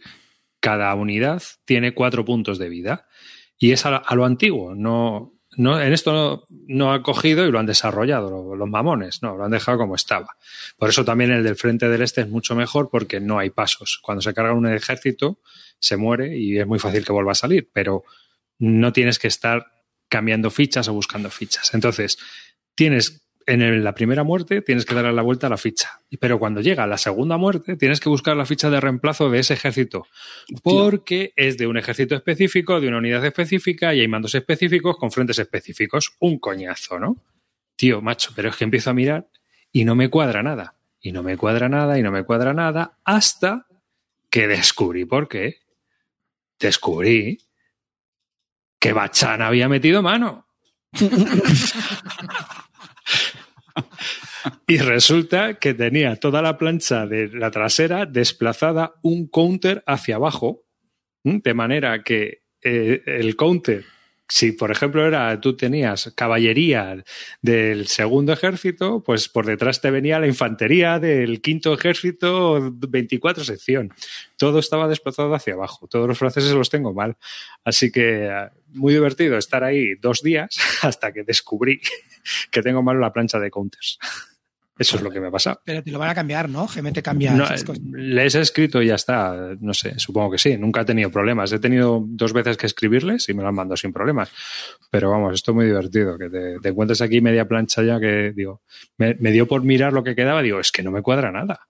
cada 0.60 0.94
unidad 0.94 1.42
tiene 1.64 1.94
cuatro 1.94 2.24
puntos 2.24 2.58
de 2.58 2.68
vida. 2.68 3.06
Y 3.58 3.72
es 3.72 3.86
a, 3.86 4.02
lo 4.14 4.24
antiguo. 4.24 4.74
No, 4.74 5.34
no, 5.56 5.80
en 5.80 5.92
esto 5.92 6.46
no, 6.50 6.92
ha 6.92 7.02
cogido 7.02 7.46
y 7.46 7.50
lo 7.50 7.58
han 7.58 7.66
desarrollado 7.66 8.30
lo- 8.30 8.56
los 8.56 8.68
mamones. 8.68 9.22
No, 9.22 9.36
lo 9.36 9.44
han 9.44 9.50
dejado 9.50 9.78
como 9.78 9.94
estaba. 9.94 10.28
Por 10.76 10.88
eso 10.90 11.04
también 11.04 11.30
el 11.30 11.42
del 11.42 11.56
frente 11.56 11.88
del 11.88 12.02
este 12.02 12.20
es 12.22 12.28
mucho 12.28 12.54
mejor 12.54 12.90
porque 12.90 13.20
no 13.20 13.38
hay 13.38 13.50
pasos. 13.50 13.98
Cuando 14.02 14.22
se 14.22 14.34
carga 14.34 14.52
un 14.52 14.66
ejército, 14.66 15.40
se 15.78 15.96
muere 15.96 16.36
y 16.36 16.58
es 16.58 16.66
muy 16.66 16.78
fácil 16.78 17.04
que 17.04 17.12
vuelva 17.12 17.32
a 17.32 17.36
salir. 17.36 17.70
Pero 17.72 18.04
no 18.58 18.92
tienes 18.92 19.18
que 19.18 19.28
estar 19.28 19.66
cambiando 20.08 20.50
fichas 20.50 20.88
o 20.88 20.92
buscando 20.92 21.30
fichas. 21.30 21.74
Entonces, 21.74 22.18
tienes 22.74 23.25
en 23.46 23.84
la 23.84 23.94
primera 23.94 24.24
muerte 24.24 24.60
tienes 24.60 24.84
que 24.84 24.94
darle 24.94 25.12
la 25.12 25.22
vuelta 25.22 25.46
a 25.46 25.50
la 25.50 25.56
ficha. 25.56 26.00
Pero 26.20 26.38
cuando 26.38 26.60
llega 26.60 26.86
la 26.86 26.98
segunda 26.98 27.36
muerte, 27.36 27.76
tienes 27.76 28.00
que 28.00 28.08
buscar 28.08 28.36
la 28.36 28.44
ficha 28.44 28.70
de 28.70 28.80
reemplazo 28.80 29.30
de 29.30 29.38
ese 29.38 29.54
ejército. 29.54 30.06
Porque 30.64 31.32
es 31.36 31.56
de 31.56 31.68
un 31.68 31.76
ejército 31.76 32.16
específico, 32.16 32.80
de 32.80 32.88
una 32.88 32.98
unidad 32.98 33.24
específica, 33.24 33.94
y 33.94 34.00
hay 34.00 34.08
mandos 34.08 34.34
específicos 34.34 34.96
con 34.96 35.12
frentes 35.12 35.38
específicos. 35.38 36.16
Un 36.18 36.38
coñazo, 36.38 36.98
¿no? 36.98 37.22
Tío, 37.76 38.02
macho, 38.02 38.32
pero 38.34 38.48
es 38.48 38.56
que 38.56 38.64
empiezo 38.64 38.90
a 38.90 38.94
mirar 38.94 39.28
y 39.70 39.84
no 39.84 39.94
me 39.94 40.10
cuadra 40.10 40.42
nada. 40.42 40.74
Y 41.00 41.12
no 41.12 41.22
me 41.22 41.36
cuadra 41.36 41.68
nada, 41.68 41.98
y 41.98 42.02
no 42.02 42.10
me 42.10 42.24
cuadra 42.24 42.52
nada, 42.52 42.98
hasta 43.04 43.66
que 44.28 44.48
descubrí 44.48 45.04
por 45.04 45.28
qué. 45.28 45.58
Descubrí 46.58 47.38
que 48.80 48.92
Bachan 48.92 49.40
había 49.40 49.68
metido 49.68 50.02
mano. 50.02 50.48
y 54.66 54.78
resulta 54.78 55.54
que 55.54 55.74
tenía 55.74 56.16
toda 56.16 56.42
la 56.42 56.58
plancha 56.58 57.06
de 57.06 57.28
la 57.28 57.50
trasera 57.50 58.06
desplazada 58.06 58.94
un 59.02 59.28
counter 59.28 59.82
hacia 59.86 60.16
abajo, 60.16 60.64
de 61.24 61.54
manera 61.54 62.02
que 62.02 62.42
eh, 62.62 63.02
el 63.06 63.36
counter, 63.36 63.84
si 64.28 64.52
por 64.52 64.70
ejemplo 64.70 65.06
era 65.06 65.40
tú 65.40 65.56
tenías 65.56 66.12
caballería 66.14 67.04
del 67.42 67.86
segundo 67.86 68.32
ejército, 68.32 69.02
pues 69.04 69.28
por 69.28 69.46
detrás 69.46 69.80
te 69.80 69.90
venía 69.90 70.18
la 70.18 70.26
infantería 70.26 70.98
del 70.98 71.40
quinto 71.40 71.72
ejército 71.72 72.72
24 72.72 73.44
sección. 73.44 73.92
Todo 74.36 74.58
estaba 74.58 74.88
desplazado 74.88 75.34
hacia 75.34 75.54
abajo. 75.54 75.86
Todos 75.86 76.08
los 76.08 76.18
franceses 76.18 76.52
los 76.52 76.70
tengo 76.70 76.92
mal. 76.92 77.16
Así 77.64 77.90
que 77.92 78.26
eh, 78.26 78.48
muy 78.74 78.92
divertido 78.92 79.38
estar 79.38 79.64
ahí 79.64 79.94
dos 79.94 80.22
días 80.22 80.56
hasta 80.82 81.12
que 81.12 81.22
descubrí 81.22 81.80
que 82.50 82.62
tengo 82.62 82.82
mal 82.82 83.00
la 83.00 83.12
plancha 83.12 83.38
de 83.38 83.50
counters. 83.50 83.98
Eso 84.78 84.96
es 84.98 85.02
lo 85.02 85.10
que 85.10 85.20
me 85.20 85.28
ha 85.28 85.30
pasado. 85.30 85.60
Pero 85.64 85.82
te 85.82 85.90
lo 85.90 85.98
van 85.98 86.10
a 86.10 86.14
cambiar, 86.14 86.50
¿no? 86.50 86.66
GM 86.66 86.92
te 86.92 87.02
cambia 87.02 87.32
No, 87.32 87.44
esas 87.44 87.64
cosas. 87.64 87.82
les 87.92 88.34
he 88.34 88.40
escrito 88.42 88.82
y 88.82 88.88
ya 88.88 88.96
está. 88.96 89.54
No 89.60 89.72
sé, 89.72 89.98
supongo 89.98 90.32
que 90.32 90.38
sí. 90.38 90.58
Nunca 90.58 90.82
he 90.82 90.84
tenido 90.84 91.10
problemas. 91.10 91.50
He 91.52 91.58
tenido 91.58 92.04
dos 92.06 92.34
veces 92.34 92.58
que 92.58 92.66
escribirles 92.66 93.26
y 93.30 93.34
me 93.34 93.42
lo 93.42 93.48
han 93.48 93.54
mandado 93.54 93.78
sin 93.78 93.92
problemas. 93.92 94.30
Pero 94.90 95.10
vamos, 95.10 95.34
esto 95.34 95.52
es 95.52 95.54
muy 95.54 95.64
divertido. 95.64 96.18
Que 96.18 96.28
te, 96.28 96.60
te 96.60 96.68
encuentres 96.68 97.00
aquí 97.00 97.22
media 97.22 97.48
plancha 97.48 97.82
ya 97.82 97.98
que, 97.98 98.32
digo, 98.36 98.60
me, 98.98 99.14
me 99.18 99.32
dio 99.32 99.48
por 99.48 99.62
mirar 99.62 99.94
lo 99.94 100.04
que 100.04 100.14
quedaba. 100.14 100.42
Digo, 100.42 100.60
es 100.60 100.70
que 100.70 100.82
no 100.82 100.90
me 100.90 101.00
cuadra 101.00 101.32
nada. 101.32 101.68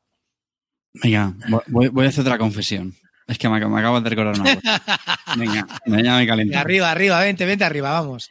Venga, 0.95 1.35
voy, 1.69 1.89
voy 1.89 2.07
a 2.07 2.09
hacer 2.09 2.23
otra 2.23 2.39
confesión. 2.39 2.95
Es 3.29 3.39
que 3.39 3.49
me, 3.49 3.59
me 3.65 3.79
acabo 3.81 4.01
de 4.01 4.09
recordar 4.11 4.41
una 4.41 4.55
cosa. 4.57 4.83
Venga, 5.37 5.67
me, 5.87 6.03
ya 6.03 6.17
me 6.17 6.27
calenté. 6.27 6.57
arriba, 6.57 6.91
arriba, 6.91 7.21
vente, 7.21 7.45
vente 7.45 7.65
arriba, 7.65 7.91
vamos. 7.93 8.31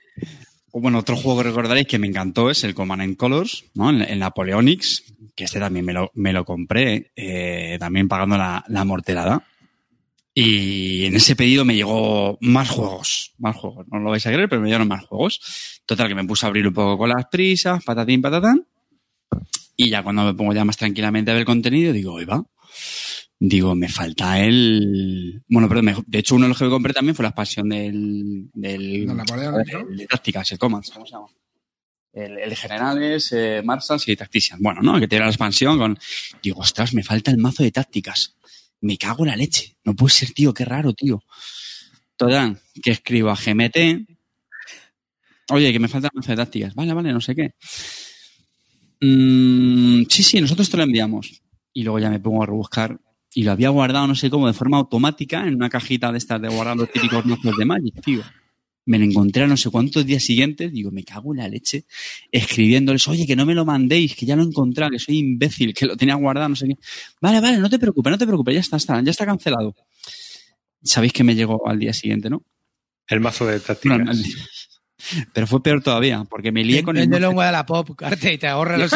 Bueno, 0.78 1.00
otro 1.00 1.16
juego 1.16 1.38
que 1.38 1.48
recordaréis 1.48 1.88
que 1.88 2.00
me 2.00 2.08
encantó 2.08 2.50
es 2.50 2.66
el 2.66 2.76
Command 2.76 3.02
and 3.02 3.16
Colors, 3.16 3.64
¿no? 3.76 3.90
En, 3.90 4.02
en 4.02 4.20
Napoleonics, 4.20 5.06
que 5.34 5.46
este 5.46 5.58
también 5.58 5.86
me 5.86 5.94
lo, 5.94 6.12
me 6.16 6.34
lo 6.34 6.44
compré, 6.44 7.14
eh, 7.16 7.78
también 7.80 8.10
pagando 8.10 8.38
la, 8.38 8.62
la 8.68 8.84
morterada. 8.84 9.48
Y 10.34 11.06
en 11.06 11.16
ese 11.16 11.38
pedido 11.38 11.64
me 11.64 11.76
llegó 11.76 12.38
más 12.42 12.70
juegos, 12.70 13.34
más 13.38 13.56
juegos. 13.56 13.88
No 13.90 14.00
lo 14.00 14.10
vais 14.10 14.28
a 14.28 14.34
creer, 14.34 14.50
pero 14.50 14.62
me 14.62 14.68
llegaron 14.68 14.90
más 14.90 15.06
juegos. 15.06 15.40
Total, 15.86 16.10
que 16.10 16.16
me 16.16 16.26
puse 16.26 16.46
a 16.46 16.50
abrir 16.50 16.68
un 16.68 16.74
poco 16.74 16.98
con 16.98 17.10
las 17.10 17.26
prisas, 17.28 17.82
patatín, 17.82 18.22
patatán. 18.22 18.68
Y 19.78 19.90
ya 19.90 20.04
cuando 20.04 20.26
me 20.26 20.34
pongo 20.34 20.52
ya 20.52 20.66
más 20.66 20.76
tranquilamente 20.76 21.32
a 21.32 21.36
ver 21.36 21.42
el 21.42 21.46
contenido, 21.46 21.94
digo, 21.94 22.20
va. 22.30 22.44
Digo, 23.40 23.76
me 23.76 23.90
falta 23.90 24.40
el... 24.40 25.44
Bueno, 25.50 25.68
perdón, 25.68 25.86
me- 25.86 25.96
de 26.08 26.20
hecho 26.20 26.36
uno 26.36 26.46
de 26.46 26.50
los 26.50 26.58
que 26.58 26.64
me 26.64 26.70
compré 26.70 26.94
también 26.94 27.16
fue 27.16 27.24
la 27.24 27.30
expansión 27.30 27.70
del... 27.70 28.50
del 28.54 29.10
el 29.10 29.98
de 29.98 30.08
tácticas, 30.08 30.52
el 30.54 30.58
Commands, 30.58 30.90
¿cómo 30.92 31.06
se 31.06 31.12
llama? 31.12 31.28
El, 32.14 32.38
el 32.40 32.56
generales, 32.56 33.30
eh, 33.34 33.62
Marshals 33.64 34.08
y 34.08 34.16
Tactician. 34.16 34.60
Bueno, 34.62 34.82
¿no? 34.82 34.98
Que 35.00 35.08
tiene 35.08 35.26
la 35.26 35.32
expansión 35.32 35.78
con... 35.78 36.00
Digo, 36.42 36.62
ostras, 36.62 36.94
me 36.94 37.04
falta 37.04 37.30
el 37.32 37.38
mazo 37.38 37.62
de 37.64 37.72
tácticas. 37.72 38.38
Me 38.80 38.98
cago 38.98 39.26
en 39.26 39.32
la 39.32 39.36
leche. 39.36 39.76
No 39.84 39.94
puede 39.96 40.14
ser, 40.14 40.32
tío, 40.32 40.54
qué 40.54 40.64
raro, 40.64 40.94
tío. 40.94 41.22
Total, 42.16 42.58
que 42.82 42.92
escribo 42.92 43.30
a 43.32 43.36
GMT. 43.36 44.08
Oye, 45.52 45.74
que 45.74 45.80
me 45.80 45.90
falta 45.90 46.08
el 46.08 46.16
mazo 46.16 46.32
de 46.32 46.38
tácticas. 46.38 46.74
Vale, 46.74 46.94
vale, 46.94 47.12
no 47.12 47.20
sé 47.20 47.36
qué. 47.36 47.54
Mm, 49.02 50.04
sí, 50.10 50.24
sí, 50.24 50.40
nosotros 50.40 50.70
te 50.70 50.78
lo 50.78 50.84
enviamos. 50.84 51.42
Y 51.74 51.84
luego 51.84 52.00
ya 52.00 52.10
me 52.10 52.20
pongo 52.22 52.44
a 52.44 52.46
rebuscar. 52.46 52.98
Y 53.38 53.44
lo 53.44 53.52
había 53.52 53.68
guardado, 53.68 54.08
no 54.08 54.16
sé 54.16 54.30
cómo, 54.30 54.48
de 54.48 54.54
forma 54.54 54.78
automática 54.78 55.46
en 55.46 55.56
una 55.56 55.70
cajita 55.70 56.10
de 56.10 56.18
estas 56.18 56.42
de 56.42 56.48
guardar 56.48 56.78
los 56.78 56.90
típicos 56.90 57.26
mazos 57.26 57.58
de 57.58 57.66
Magic, 57.66 58.02
tío. 58.02 58.24
Me 58.86 58.98
lo 58.98 59.04
encontré 59.04 59.44
a 59.44 59.48
no 59.48 59.58
sé 59.58 59.70
cuántos 59.70 60.06
días 60.06 60.24
siguientes. 60.24 60.72
Digo, 60.72 60.90
me 60.90 61.04
cago 61.04 61.34
en 61.34 61.40
la 61.40 61.50
leche. 61.50 61.84
Escribiéndoles, 62.32 63.06
oye, 63.10 63.28
que 63.28 63.36
no 63.36 63.46
me 63.46 63.54
lo 63.54 63.66
mandéis, 63.66 64.16
que 64.16 64.26
ya 64.26 64.38
lo 64.38 64.44
he 64.44 64.46
encontrado, 64.46 64.92
que 64.92 65.00
soy 65.00 65.18
imbécil, 65.18 65.74
que 65.74 65.86
lo 65.86 65.98
tenía 65.98 66.16
guardado, 66.16 66.48
no 66.48 66.56
sé 66.56 66.66
qué. 66.66 66.76
Vale, 67.20 67.42
vale, 67.42 67.58
no 67.58 67.70
te 67.70 67.78
preocupes, 67.78 68.10
no 68.10 68.18
te 68.18 68.26
preocupes, 68.26 68.54
ya 68.54 68.62
está, 68.62 68.78
está 68.78 69.02
ya 69.02 69.12
está 69.12 69.26
cancelado. 69.26 69.76
Sabéis 70.82 71.12
que 71.12 71.26
me 71.26 71.36
llegó 71.36 71.68
al 71.68 71.78
día 71.78 71.92
siguiente, 71.92 72.30
¿no? 72.30 72.42
El 73.06 73.20
mazo 73.20 73.46
de 73.46 73.60
tácticas. 73.60 74.75
Pero 75.34 75.48
fue 75.48 75.62
peor 75.62 75.84
todavía, 75.84 76.24
porque 76.30 76.52
me 76.52 76.64
lié 76.64 76.84
con 76.84 76.98
el 76.98 77.04
Véndelo 77.04 77.32
en 77.32 77.38
Wallapop, 77.38 77.96
Carte, 77.96 78.34
y 78.34 78.38
te 78.38 78.48
ahorras 78.48 78.80
los. 78.80 78.92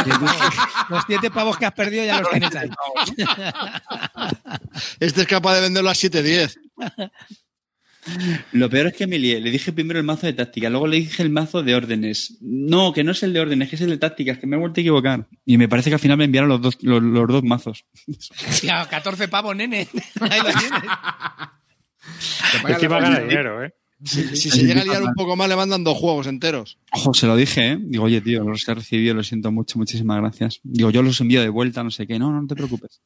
Los 0.89 1.04
siete 1.06 1.30
pavos 1.30 1.58
que 1.58 1.66
has 1.66 1.74
perdido 1.74 2.06
ya 2.06 2.20
los 2.20 2.30
tienes 2.30 2.56
ahí. 2.56 2.70
Este 5.00 5.22
es 5.22 5.28
capaz 5.28 5.56
de 5.56 5.62
venderlo 5.62 5.89
a 5.89 5.93
7.10. 5.93 7.12
Lo 8.54 8.70
peor 8.70 8.88
es 8.88 8.93
que 8.93 9.08
me 9.08 9.20
lié. 9.20 9.39
Le 9.39 9.52
dije 9.52 9.72
primero 9.74 10.00
el 10.00 10.06
mazo 10.06 10.26
de 10.26 10.34
tácticas, 10.34 10.72
luego 10.72 10.88
le 10.88 10.97
dije 10.97 11.22
el 11.22 11.30
mazo 11.30 11.62
de 11.64 11.76
órdenes. 11.76 12.38
No, 12.41 12.93
que 12.93 13.04
no 13.04 13.12
es 13.12 13.22
el 13.24 13.34
de 13.34 13.41
órdenes, 13.41 13.70
que 13.70 13.76
es 13.76 13.82
el 13.82 13.89
de 13.89 13.97
tácticas, 13.97 14.38
que 14.38 14.47
me 14.47 14.56
he 14.56 14.60
vuelto 14.60 14.80
a 14.80 14.82
equivocar. 14.82 15.28
Y 15.45 15.58
me 15.58 15.68
parece 15.68 15.89
que 15.89 15.95
al 15.95 16.00
final 16.00 16.18
me 16.18 16.26
enviaron 16.26 16.50
los 16.50 16.62
dos, 16.62 16.78
los, 16.82 17.02
los 17.04 17.28
dos 17.28 17.43
mazos. 17.43 17.86
Hostia, 18.47 18.88
14 18.89 19.28
pavos, 19.28 19.56
nene. 19.56 19.88
Ahí 20.22 20.39
lo 20.39 20.60
tienes. 20.60 20.82
Te 22.80 22.80
pagan 22.80 22.82
la 22.82 22.88
gana 22.88 23.06
comisión. 23.06 23.30
dinero, 23.30 23.64
¿eh? 23.64 23.74
Si, 24.04 24.36
si 24.36 24.50
se 24.50 24.64
llega 24.64 24.82
a 24.82 24.86
liar 24.86 25.04
un 25.04 25.14
poco 25.14 25.36
más, 25.36 25.50
le 25.50 25.56
mandan 25.56 25.84
dos 25.84 25.97
juegos 25.97 26.28
enteros. 26.28 26.78
Ojo, 26.93 27.14
se 27.14 27.28
lo 27.28 27.36
dije, 27.36 27.72
¿eh? 27.72 27.78
Digo, 27.82 28.06
oye, 28.06 28.22
tío, 28.22 28.43
los 28.43 28.68
he 28.68 28.74
recibido, 28.74 29.14
lo 29.14 29.24
siento 29.24 29.52
mucho, 29.52 29.78
muchísimas 29.78 30.18
gracias. 30.22 30.62
Digo, 30.64 30.89
yo 30.89 31.02
los 31.02 31.20
envío 31.20 31.41
de 31.41 31.50
vuelta, 31.50 31.84
no 31.84 31.91
sé 31.91 32.08
qué. 32.08 32.18
No, 32.18 32.32
no, 32.32 32.41
no 32.41 32.47
te 32.47 32.56
preocupes. 32.56 33.02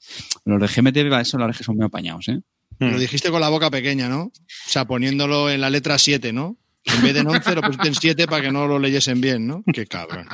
Los 0.45 0.61
de 0.61 0.67
GMT, 0.67 1.11
va, 1.11 1.21
eso, 1.21 1.37
los 1.37 1.57
de 1.57 1.63
son 1.63 1.77
muy 1.77 1.85
apañados, 1.85 2.27
¿eh? 2.29 2.41
Lo 2.79 2.99
dijiste 2.99 3.29
con 3.29 3.39
la 3.41 3.49
boca 3.49 3.71
pequeña, 3.71 4.09
¿no? 4.09 4.23
O 4.23 4.31
sea, 4.67 4.85
poniéndolo 4.85 5.49
en 5.49 5.61
la 5.61 5.69
letra 5.69 5.97
7, 5.97 6.33
¿no? 6.33 6.57
En 6.85 7.01
vez 7.01 7.13
de 7.13 7.21
en 7.21 7.27
11 7.27 7.55
lo 7.55 7.61
pusiste 7.61 7.87
en 7.87 7.95
7 7.95 8.27
para 8.27 8.41
que 8.41 8.51
no 8.51 8.67
lo 8.67 8.77
leyesen 8.77 9.21
bien, 9.21 9.47
¿no? 9.47 9.63
Qué 9.73 9.85
cabrón. 9.85 10.27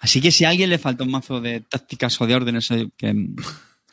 Así 0.00 0.20
que 0.20 0.32
si 0.32 0.44
a 0.44 0.48
alguien 0.48 0.70
le 0.70 0.78
falta 0.78 1.04
un 1.04 1.10
mazo 1.10 1.40
de 1.40 1.60
tácticas 1.60 2.20
o 2.20 2.26
de 2.26 2.34
órdenes, 2.34 2.68
que 2.96 3.14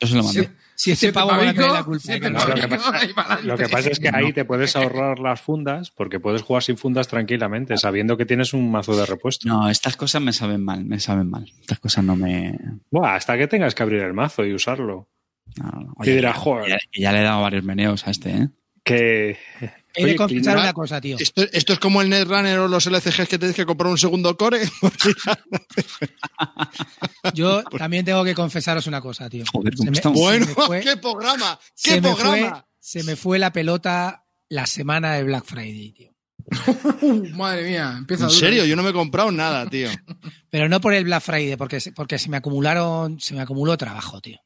yo 0.00 0.06
se 0.06 0.14
lo 0.14 0.24
mando. 0.24 0.42
Sí. 0.42 0.48
Si 0.80 0.92
este 0.92 1.12
pavo 1.12 1.30
va 1.30 1.36
a 1.50 1.52
tener 1.52 1.70
la 1.72 1.82
culpa. 1.82 2.04
No, 2.30 2.46
lo 2.46 2.54
que 2.54 2.68
pasa- 2.68 3.40
Lo 3.42 3.56
que 3.56 3.64
es 3.64 3.98
que 3.98 4.10
ahí 4.14 4.32
te 4.32 4.44
puedes 4.44 4.76
ahorrar 4.76 5.18
las 5.18 5.40
fundas 5.40 5.90
porque 5.90 6.20
puedes 6.20 6.42
jugar 6.42 6.62
sin 6.62 6.76
fundas 6.76 7.08
tranquilamente, 7.08 7.76
sabiendo 7.78 8.16
que 8.16 8.24
tienes 8.26 8.52
un 8.54 8.70
mazo 8.70 8.96
de 8.96 9.04
repuesto. 9.04 9.48
No, 9.48 9.68
estas 9.68 9.96
cosas 9.96 10.22
me 10.22 10.32
saben 10.32 10.64
mal, 10.64 10.84
me 10.84 11.00
saben 11.00 11.28
mal. 11.30 11.50
Estas 11.60 11.80
cosas 11.80 12.04
no 12.04 12.14
me... 12.14 12.56
Buah, 12.92 13.16
hasta 13.16 13.36
que 13.36 13.48
tengas 13.48 13.74
que 13.74 13.82
abrir 13.82 14.02
el 14.02 14.14
mazo 14.14 14.44
y 14.44 14.54
usarlo. 14.54 15.08
no, 15.56 15.66
no. 15.80 15.94
Y 16.04 16.10
dirá, 16.10 16.30
ya- 16.30 16.38
joder. 16.38 16.68
Ya, 16.70 16.78
ya 16.96 17.12
le 17.12 17.18
he 17.20 17.22
dado 17.24 17.42
varios 17.42 17.64
meneos 17.64 18.06
a 18.06 18.10
este, 18.12 18.30
¿eh? 18.30 18.48
Que. 18.84 19.36
He 19.98 20.06
de 20.06 20.16
confesar 20.16 20.56
una 20.56 20.72
cosa, 20.72 21.00
tío. 21.00 21.16
Esto, 21.18 21.42
esto 21.52 21.72
es 21.72 21.78
como 21.78 22.00
el 22.02 22.08
Netrunner 22.08 22.58
o 22.60 22.68
los 22.68 22.86
LCGs 22.86 23.28
que 23.28 23.38
tienes 23.38 23.56
que 23.56 23.66
comprar 23.66 23.90
un 23.90 23.98
segundo 23.98 24.36
core. 24.36 24.60
Yo 27.34 27.62
también 27.78 28.04
tengo 28.04 28.24
que 28.24 28.34
confesaros 28.34 28.86
una 28.86 29.00
cosa, 29.00 29.28
tío. 29.28 29.44
Joder, 29.52 29.74
¿cómo 29.74 29.84
Se 29.86 29.90
me- 29.90 29.96
estamos? 29.96 30.20
bueno, 30.20 30.46
fue- 30.46 30.80
qué 30.80 30.96
programa, 30.96 31.58
se 31.74 31.94
qué 31.94 32.00
me 32.00 32.12
fue- 32.14 32.20
programa. 32.22 32.66
se 32.78 33.02
me 33.04 33.16
fue 33.16 33.38
la 33.38 33.52
pelota 33.52 34.24
la 34.48 34.66
semana 34.66 35.14
de 35.14 35.24
Black 35.24 35.44
Friday, 35.44 35.92
tío. 35.92 36.14
Madre 37.34 37.68
mía, 37.68 37.94
empieza 37.98 38.24
En 38.24 38.28
duro. 38.30 38.40
serio, 38.40 38.64
yo 38.64 38.74
no 38.76 38.82
me 38.82 38.90
he 38.90 38.94
comprado 38.94 39.30
nada, 39.30 39.68
tío. 39.68 39.90
Pero 40.50 40.68
no 40.68 40.80
por 40.80 40.94
el 40.94 41.04
Black 41.04 41.22
Friday, 41.22 41.56
porque, 41.56 41.80
se- 41.80 41.92
porque 41.92 42.18
se 42.18 42.30
me 42.30 42.38
acumularon, 42.38 43.20
se 43.20 43.34
me 43.34 43.42
acumuló 43.42 43.76
trabajo, 43.76 44.20
tío. 44.20 44.38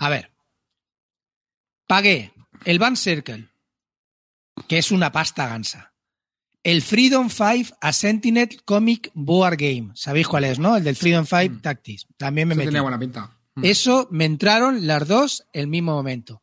A 0.00 0.08
ver. 0.08 0.32
Pagué 1.86 2.32
el 2.64 2.80
Band 2.80 2.96
Circle, 2.96 3.48
que 4.68 4.78
es 4.78 4.90
una 4.90 5.12
pasta 5.12 5.46
gansa. 5.48 5.92
El 6.62 6.82
Freedom 6.82 7.30
5 7.30 7.76
a 7.80 7.92
Sentinel 7.92 8.62
Comic 8.64 9.10
Board 9.14 9.56
Game. 9.56 9.90
¿Sabéis 9.94 10.26
cuál 10.26 10.44
es, 10.44 10.58
no? 10.58 10.76
El 10.76 10.84
del 10.84 10.96
Freedom 10.96 11.24
5 11.24 11.54
Mm. 11.54 11.60
Tactics. 11.60 12.06
También 12.16 12.48
me 12.48 12.54
Eso 12.54 12.58
metí. 12.58 12.66
tenía 12.68 12.82
buena 12.82 12.98
pinta. 12.98 13.38
Mm. 13.54 13.64
Eso 13.64 14.08
me 14.10 14.24
entraron 14.24 14.86
las 14.86 15.06
dos 15.06 15.44
el 15.52 15.68
mismo 15.68 15.92
momento. 15.92 16.42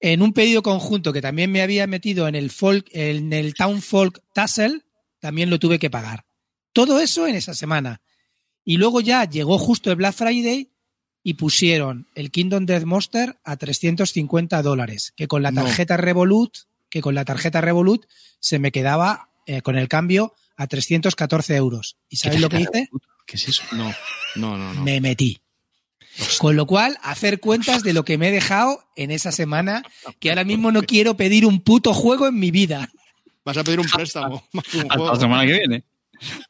En 0.00 0.22
un 0.22 0.32
pedido 0.32 0.62
conjunto 0.62 1.12
que 1.12 1.20
también 1.20 1.52
me 1.52 1.60
había 1.60 1.86
metido 1.86 2.26
en 2.26 2.34
el 2.34 2.50
folk, 2.50 2.86
en 2.92 3.34
el 3.34 3.52
Town 3.52 3.82
Folk 3.82 4.22
Tassel, 4.32 4.84
también 5.18 5.50
lo 5.50 5.58
tuve 5.58 5.78
que 5.78 5.90
pagar. 5.90 6.24
Todo 6.72 6.98
eso 7.00 7.26
en 7.26 7.34
esa 7.34 7.52
semana. 7.52 8.00
Y 8.64 8.78
luego 8.78 9.02
ya 9.02 9.24
llegó 9.28 9.58
justo 9.58 9.90
el 9.90 9.96
Black 9.96 10.14
Friday 10.14 10.70
y 11.22 11.34
pusieron 11.34 12.06
el 12.14 12.30
Kingdom 12.30 12.64
Death 12.64 12.84
Monster 12.84 13.38
a 13.44 13.58
350 13.58 14.62
dólares, 14.62 15.12
que 15.16 15.28
con 15.28 15.42
la 15.42 15.50
No. 15.50 15.64
tarjeta 15.64 15.98
Revolut, 15.98 16.56
que 16.90 17.00
con 17.00 17.14
la 17.14 17.24
tarjeta 17.24 17.60
Revolut 17.60 18.06
se 18.40 18.58
me 18.58 18.72
quedaba 18.72 19.30
eh, 19.46 19.62
con 19.62 19.76
el 19.76 19.88
cambio 19.88 20.34
a 20.56 20.66
314 20.66 21.56
euros. 21.56 21.96
¿Y 22.08 22.16
sabéis 22.16 22.40
lo 22.40 22.48
que 22.48 22.60
hice? 22.60 22.90
¿Qué 23.26 23.36
es 23.36 23.48
eso? 23.48 23.62
No, 23.72 23.94
no, 24.36 24.58
no, 24.58 24.74
no. 24.74 24.82
me 24.82 25.00
metí. 25.00 25.40
Con 26.38 26.56
lo 26.56 26.66
cual, 26.66 26.98
hacer 27.02 27.40
cuentas 27.40 27.82
de 27.82 27.92
lo 27.92 28.04
que 28.04 28.18
me 28.18 28.28
he 28.28 28.32
dejado 28.32 28.84
en 28.96 29.10
esa 29.10 29.32
semana, 29.32 29.82
que 30.18 30.30
ahora 30.30 30.44
mismo 30.44 30.72
no 30.72 30.82
quiero 30.86 31.16
pedir 31.16 31.46
un 31.46 31.60
puto 31.60 31.94
juego 31.94 32.26
en 32.26 32.38
mi 32.38 32.50
vida. 32.50 32.90
Vas 33.44 33.56
a 33.56 33.64
pedir 33.64 33.80
un 33.80 33.86
préstamo. 33.86 34.44
Hasta 34.52 34.96
la 34.98 35.16
semana 35.16 35.46
que 35.46 35.52
viene. 35.52 35.84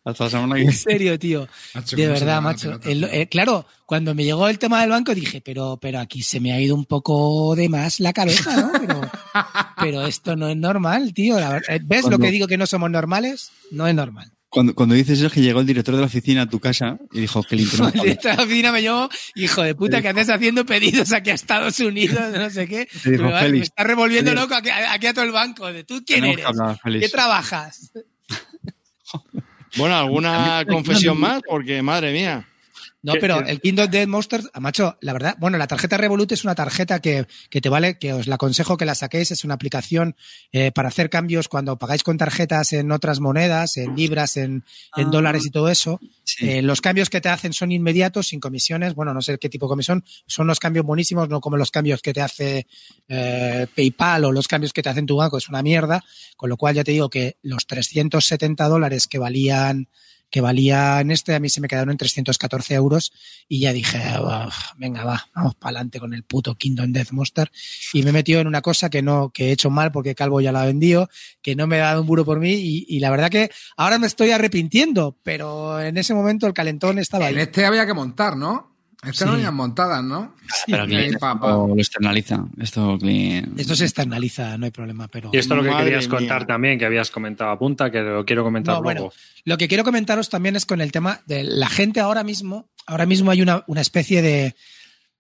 Hasta 0.04 0.24
la 0.24 0.30
semana 0.30 0.54
que 0.56 0.62
En 0.62 0.72
serio, 0.72 1.18
tío. 1.18 1.46
Macho, 1.74 1.96
De 1.96 2.06
verdad, 2.08 2.40
macho. 2.42 2.80
El- 2.84 3.04
eh, 3.04 3.28
claro, 3.28 3.66
cuando 3.86 4.14
me 4.14 4.24
llegó 4.24 4.48
el 4.48 4.58
tema 4.58 4.80
del 4.80 4.90
banco 4.90 5.14
dije, 5.14 5.40
pero, 5.40 5.78
pero 5.80 5.98
aquí 6.00 6.22
se 6.22 6.40
me 6.40 6.52
ha 6.52 6.60
ido 6.60 6.74
un 6.74 6.84
poco 6.86 7.54
de 7.56 7.68
más 7.68 8.00
la 8.00 8.12
cabeza, 8.12 8.56
¿no? 8.56 8.72
Pero, 8.80 9.00
pero 9.80 10.06
esto 10.06 10.36
no 10.36 10.48
es 10.48 10.56
normal, 10.56 11.12
tío. 11.14 11.38
Eh, 11.38 11.80
¿Ves 11.82 12.06
lo 12.08 12.18
que 12.18 12.30
digo 12.30 12.46
que 12.46 12.56
no 12.58 12.66
somos 12.66 12.90
normales? 12.90 13.50
No 13.70 13.86
es 13.86 13.94
normal. 13.94 14.30
Cuando, 14.52 14.74
cuando 14.74 14.96
dices 14.96 15.18
eso, 15.18 15.28
es 15.28 15.32
que 15.32 15.42
llegó 15.42 15.60
el 15.60 15.66
director 15.66 15.94
de 15.94 16.00
la 16.00 16.08
oficina 16.08 16.42
a 16.42 16.46
tu 16.48 16.58
casa 16.58 16.98
y 17.12 17.20
dijo 17.20 17.40
que 17.44 17.54
el 17.54 17.60
internet. 17.60 17.94
El 17.94 18.00
director 18.00 18.30
de 18.32 18.36
la 18.38 18.42
oficina 18.42 18.72
me 18.72 18.82
llamó, 18.82 19.08
hijo 19.36 19.62
de 19.62 19.74
puta, 19.76 20.02
que 20.02 20.08
haces 20.08 20.28
haciendo 20.28 20.66
pedidos 20.66 21.12
aquí 21.12 21.30
a 21.30 21.34
Estados 21.34 21.78
Unidos, 21.78 22.20
no 22.34 22.50
sé 22.50 22.66
qué. 22.66 22.88
Te 23.00 23.10
dijo, 23.12 23.22
me, 23.22 23.30
va- 23.32 23.40
Félix, 23.42 23.58
me 23.60 23.64
está 23.66 23.84
revolviendo 23.84 24.32
Félix. 24.32 24.42
loco 24.48 24.56
aquí, 24.56 24.70
aquí 24.70 25.06
a 25.06 25.14
todo 25.14 25.24
el 25.24 25.30
banco. 25.30 25.72
De, 25.72 25.84
¿Tú 25.84 26.02
quién 26.04 26.22
Tenemos 26.22 26.36
que 26.36 26.42
eres? 26.42 26.60
hablar. 26.60 26.80
¿Qué 27.00 27.08
trabajas? 27.08 27.92
Bueno, 29.76 29.96
¿alguna 29.96 30.64
confesión 30.68 31.18
más? 31.18 31.42
Porque, 31.46 31.82
madre 31.82 32.12
mía. 32.12 32.44
No, 33.02 33.14
¿Qué- 33.14 33.20
pero 33.20 33.40
el 33.46 33.60
Kingdom 33.62 33.88
Death 33.90 34.08
Monster, 34.08 34.42
ah, 34.52 34.60
macho, 34.60 34.98
la 35.00 35.14
verdad, 35.14 35.34
bueno, 35.38 35.56
la 35.56 35.66
tarjeta 35.66 35.96
Revolut 35.96 36.30
es 36.32 36.44
una 36.44 36.54
tarjeta 36.54 37.00
que, 37.00 37.26
que 37.48 37.60
te 37.62 37.70
vale, 37.70 37.98
que 37.98 38.12
os 38.12 38.26
la 38.26 38.34
aconsejo 38.34 38.76
que 38.76 38.84
la 38.84 38.94
saquéis, 38.94 39.30
es 39.30 39.42
una 39.42 39.54
aplicación 39.54 40.16
eh, 40.52 40.70
para 40.70 40.88
hacer 40.88 41.08
cambios 41.08 41.48
cuando 41.48 41.78
pagáis 41.78 42.02
con 42.02 42.18
tarjetas 42.18 42.74
en 42.74 42.92
otras 42.92 43.20
monedas, 43.20 43.78
en 43.78 43.96
libras, 43.96 44.36
en, 44.36 44.64
en 44.96 45.06
Ah. 45.06 45.10
dólares 45.10 45.46
y 45.46 45.50
todo 45.50 45.70
eso. 45.70 45.98
Sí. 46.24 46.48
Eh, 46.48 46.62
los 46.62 46.80
cambios 46.82 47.08
que 47.08 47.22
te 47.22 47.30
hacen 47.30 47.52
son 47.54 47.72
inmediatos, 47.72 48.28
sin 48.28 48.38
comisiones, 48.40 48.94
bueno, 48.94 49.14
no 49.14 49.22
sé 49.22 49.38
qué 49.38 49.48
tipo 49.48 49.64
de 49.66 49.70
comisión, 49.70 50.04
son 50.26 50.46
los 50.46 50.60
cambios 50.60 50.84
buenísimos, 50.84 51.28
no 51.30 51.40
como 51.40 51.56
los 51.56 51.70
cambios 51.70 52.02
que 52.02 52.12
te 52.12 52.20
hace 52.20 52.66
eh, 53.08 53.66
PayPal 53.74 54.26
o 54.26 54.32
los 54.32 54.46
cambios 54.46 54.72
que 54.74 54.82
te 54.82 54.90
hacen 54.90 55.06
tu 55.06 55.16
banco, 55.16 55.38
es 55.38 55.48
una 55.48 55.62
mierda, 55.62 56.04
con 56.36 56.50
lo 56.50 56.56
cual 56.58 56.74
ya 56.74 56.84
te 56.84 56.92
digo 56.92 57.08
que 57.08 57.36
los 57.42 57.66
370 57.66 58.68
dólares 58.68 59.06
que 59.06 59.18
valían 59.18 59.88
que 60.30 60.40
valían 60.40 61.10
este, 61.10 61.34
a 61.34 61.40
mí 61.40 61.48
se 61.48 61.60
me 61.60 61.68
quedaron 61.68 61.90
en 61.90 61.96
314 61.96 62.74
euros 62.74 63.12
y 63.48 63.60
ya 63.60 63.72
dije, 63.72 63.98
"Uf, 64.20 64.54
venga, 64.76 65.04
va, 65.04 65.28
vamos 65.34 65.54
para 65.56 65.70
adelante 65.70 66.00
con 66.00 66.14
el 66.14 66.22
puto 66.22 66.54
Kingdom 66.54 66.92
Death 66.92 67.10
Monster. 67.10 67.50
Y 67.92 68.02
me 68.02 68.10
he 68.10 68.12
metido 68.12 68.40
en 68.40 68.46
una 68.46 68.62
cosa 68.62 68.90
que 68.90 69.02
no, 69.02 69.30
que 69.30 69.48
he 69.48 69.52
hecho 69.52 69.70
mal 69.70 69.92
porque 69.92 70.14
Calvo 70.14 70.40
ya 70.40 70.52
la 70.52 70.62
ha 70.62 70.66
vendido, 70.66 71.08
que 71.42 71.56
no 71.56 71.66
me 71.66 71.76
ha 71.80 71.86
dado 71.86 72.02
un 72.02 72.06
buro 72.06 72.24
por 72.24 72.40
mí 72.40 72.52
y, 72.52 72.86
y 72.88 73.00
la 73.00 73.10
verdad 73.10 73.30
que 73.30 73.50
ahora 73.76 73.98
me 73.98 74.06
estoy 74.06 74.30
arrepintiendo, 74.30 75.18
pero 75.22 75.80
en 75.80 75.96
ese 75.96 76.14
momento 76.14 76.46
el 76.46 76.54
calentón 76.54 76.98
estaba 76.98 77.26
ahí. 77.26 77.34
En 77.34 77.40
este 77.40 77.64
había 77.64 77.86
que 77.86 77.94
montar, 77.94 78.36
¿no? 78.36 78.69
No 79.02 79.12
Sí. 79.14 79.24
venían 79.24 79.54
montadas, 79.54 80.04
¿no? 80.04 80.34
Pero 80.66 80.84
Sí, 80.86 80.94
esto 80.94 81.66
lo 81.68 81.74
externaliza. 81.78 82.44
Esto 82.60 82.98
Esto 83.56 83.74
se 83.76 83.84
externaliza, 83.84 84.58
no 84.58 84.66
hay 84.66 84.70
problema, 84.70 85.08
pero... 85.08 85.30
Y 85.32 85.38
esto 85.38 85.54
es 85.54 85.58
lo 85.58 85.62
que 85.64 85.70
Madre 85.70 85.84
querías 85.86 86.06
mía. 86.08 86.18
contar 86.18 86.46
también, 86.46 86.78
que 86.78 86.84
habías 86.84 87.10
comentado 87.10 87.50
a 87.50 87.58
punta, 87.58 87.90
que 87.90 88.00
lo 88.00 88.26
quiero 88.26 88.44
comentar 88.44 88.74
No, 88.76 88.82
luego. 88.82 89.00
bueno, 89.00 89.12
lo 89.44 89.56
que 89.56 89.68
quiero 89.68 89.84
comentaros 89.84 90.28
también 90.28 90.54
es 90.56 90.66
con 90.66 90.82
el 90.82 90.92
tema 90.92 91.20
de 91.26 91.44
la 91.44 91.68
gente 91.70 92.00
ahora 92.00 92.22
mismo. 92.24 92.68
Ahora 92.86 93.06
mismo 93.06 93.30
hay 93.30 93.40
una, 93.40 93.64
una 93.68 93.80
especie 93.80 94.20
de, 94.20 94.54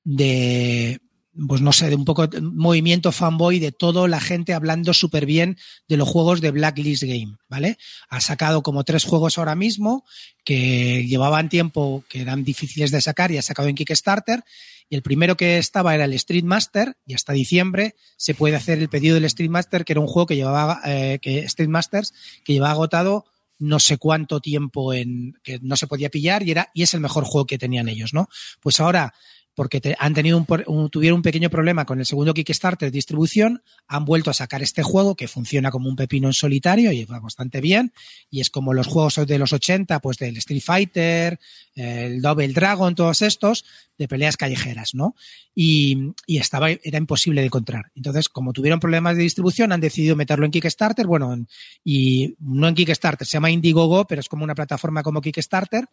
de, 0.04 1.00
pues 1.46 1.60
no 1.60 1.72
sé, 1.72 1.88
de 1.88 1.94
un 1.94 2.04
poco 2.04 2.28
movimiento 2.42 3.12
fanboy 3.12 3.60
de 3.60 3.70
toda 3.70 4.08
la 4.08 4.20
gente 4.20 4.52
hablando 4.52 4.92
súper 4.92 5.26
bien 5.26 5.58
de 5.88 5.96
los 5.96 6.08
juegos 6.08 6.40
de 6.40 6.50
Blacklist 6.50 7.04
Game, 7.04 7.36
¿vale? 7.48 7.78
Ha 8.08 8.20
sacado 8.20 8.62
como 8.62 8.82
tres 8.82 9.04
juegos 9.04 9.38
ahora 9.38 9.54
mismo 9.54 10.04
que 10.44 11.06
llevaban 11.06 11.48
tiempo, 11.48 12.04
que 12.08 12.22
eran 12.22 12.42
difíciles 12.42 12.90
de 12.90 13.00
sacar 13.00 13.30
y 13.30 13.38
ha 13.38 13.42
sacado 13.42 13.68
en 13.68 13.76
Kickstarter. 13.76 14.42
Y 14.88 14.96
el 14.96 15.02
primero 15.02 15.36
que 15.36 15.58
estaba 15.58 15.94
era 15.94 16.04
el 16.04 16.14
Street 16.14 16.42
Master 16.42 16.96
y 17.06 17.14
hasta 17.14 17.32
diciembre 17.32 17.94
se 18.16 18.34
puede 18.34 18.56
hacer 18.56 18.78
el 18.78 18.88
pedido 18.88 19.14
del 19.14 19.24
Street 19.26 19.50
Master, 19.50 19.84
que 19.84 19.92
era 19.92 20.00
un 20.00 20.08
juego 20.08 20.26
que 20.26 20.36
llevaba, 20.36 20.80
eh, 20.84 21.20
que 21.22 21.40
Street 21.40 21.68
Masters, 21.68 22.12
que 22.44 22.54
llevaba 22.54 22.72
agotado 22.72 23.24
no 23.60 23.78
sé 23.78 23.98
cuánto 23.98 24.40
tiempo 24.40 24.92
en 24.94 25.34
que 25.44 25.60
no 25.62 25.76
se 25.76 25.86
podía 25.86 26.08
pillar 26.08 26.42
y 26.42 26.50
era 26.50 26.70
y 26.74 26.82
es 26.82 26.94
el 26.94 27.00
mejor 27.00 27.24
juego 27.24 27.46
que 27.46 27.58
tenían 27.58 27.88
ellos, 27.88 28.12
¿no? 28.14 28.28
Pues 28.60 28.80
ahora 28.80 29.14
porque 29.54 29.80
han 29.98 30.14
tenido 30.14 30.38
un, 30.38 30.46
un- 30.66 30.88
tuvieron 30.90 31.16
un 31.18 31.22
pequeño 31.22 31.50
problema 31.50 31.84
con 31.84 31.98
el 31.98 32.06
segundo 32.06 32.32
Kickstarter 32.32 32.88
de 32.90 32.96
distribución, 32.96 33.62
han 33.88 34.04
vuelto 34.04 34.30
a 34.30 34.34
sacar 34.34 34.62
este 34.62 34.82
juego 34.82 35.14
que 35.16 35.28
funciona 35.28 35.70
como 35.70 35.88
un 35.88 35.96
pepino 35.96 36.28
en 36.28 36.32
solitario 36.34 36.92
y 36.92 37.04
va 37.04 37.20
bastante 37.20 37.60
bien 37.60 37.92
y 38.30 38.40
es 38.40 38.48
como 38.50 38.72
los 38.74 38.86
juegos 38.86 39.16
de 39.26 39.38
los 39.38 39.52
80, 39.52 40.00
pues 40.00 40.18
del 40.18 40.36
Street 40.38 40.62
Fighter, 40.64 41.38
el 41.74 42.22
Double 42.22 42.48
Dragon, 42.48 42.94
todos 42.94 43.22
estos 43.22 43.64
de 43.98 44.08
peleas 44.08 44.36
callejeras, 44.38 44.94
¿no? 44.94 45.14
Y, 45.54 46.12
y 46.26 46.38
estaba 46.38 46.70
era 46.70 46.96
imposible 46.98 47.42
de 47.42 47.48
encontrar. 47.48 47.90
Entonces, 47.94 48.28
como 48.30 48.52
tuvieron 48.54 48.80
problemas 48.80 49.16
de 49.16 49.24
distribución, 49.24 49.72
han 49.72 49.80
decidido 49.80 50.16
meterlo 50.16 50.46
en 50.46 50.52
Kickstarter, 50.52 51.06
bueno, 51.06 51.34
en- 51.34 51.48
y 51.84 52.34
no 52.38 52.66
en 52.68 52.74
Kickstarter, 52.74 53.26
se 53.26 53.32
llama 53.32 53.50
Indiegogo, 53.50 54.06
pero 54.06 54.20
es 54.20 54.28
como 54.28 54.44
una 54.44 54.54
plataforma 54.54 55.02
como 55.02 55.20
Kickstarter 55.20 55.86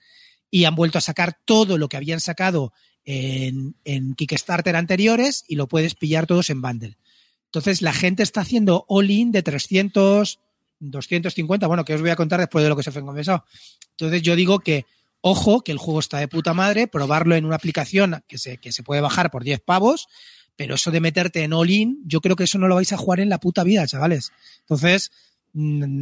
y 0.50 0.64
han 0.64 0.76
vuelto 0.76 0.98
a 0.98 1.02
sacar 1.02 1.38
todo 1.44 1.78
lo 1.78 1.90
que 1.90 1.98
habían 1.98 2.22
sacado 2.22 2.72
en, 3.08 4.16
Kickstarter 4.16 4.76
anteriores 4.76 5.46
y 5.48 5.56
lo 5.56 5.68
puedes 5.68 5.96
pillar 5.96 6.28
todos 6.28 6.50
en 6.50 6.62
bundle. 6.62 6.98
Entonces 7.46 7.82
la 7.82 7.94
gente 7.94 8.22
está 8.22 8.42
haciendo 8.42 8.86
all-in 8.90 9.32
de 9.32 9.42
300, 9.42 10.40
250, 10.80 11.68
bueno, 11.68 11.86
que 11.86 11.96
os 11.96 12.02
voy 12.02 12.10
a 12.10 12.18
contar 12.18 12.42
después 12.42 12.64
de 12.64 12.70
lo 12.70 12.76
que 12.76 12.84
se 12.84 12.92
fue 12.92 13.02
conversado. 13.02 13.46
Entonces 13.92 14.22
yo 14.22 14.36
digo 14.36 14.60
que, 14.60 14.86
ojo, 15.22 15.62
que 15.62 15.72
el 15.72 15.78
juego 15.78 16.02
está 16.02 16.20
de 16.20 16.28
puta 16.28 16.54
madre, 16.54 16.88
probarlo 16.88 17.36
en 17.36 17.46
una 17.46 17.56
aplicación 17.56 18.24
que 18.28 18.38
se, 18.38 18.58
que 18.58 18.74
se 18.74 18.84
puede 18.84 19.00
bajar 19.00 19.32
por 19.32 19.46
10 19.46 19.62
pavos, 19.62 20.10
pero 20.58 20.76
eso 20.76 20.92
de 20.92 21.00
meterte 21.00 21.44
en 21.44 21.54
all-in, 21.54 22.02
yo 22.06 22.20
creo 22.20 22.36
que 22.36 22.44
eso 22.44 22.58
no 22.58 22.68
lo 22.68 22.76
vais 22.76 22.92
a 22.92 22.98
jugar 22.98 23.22
en 23.22 23.30
la 23.30 23.40
puta 23.40 23.64
vida, 23.64 23.88
chavales. 23.88 24.34
Entonces, 24.62 25.12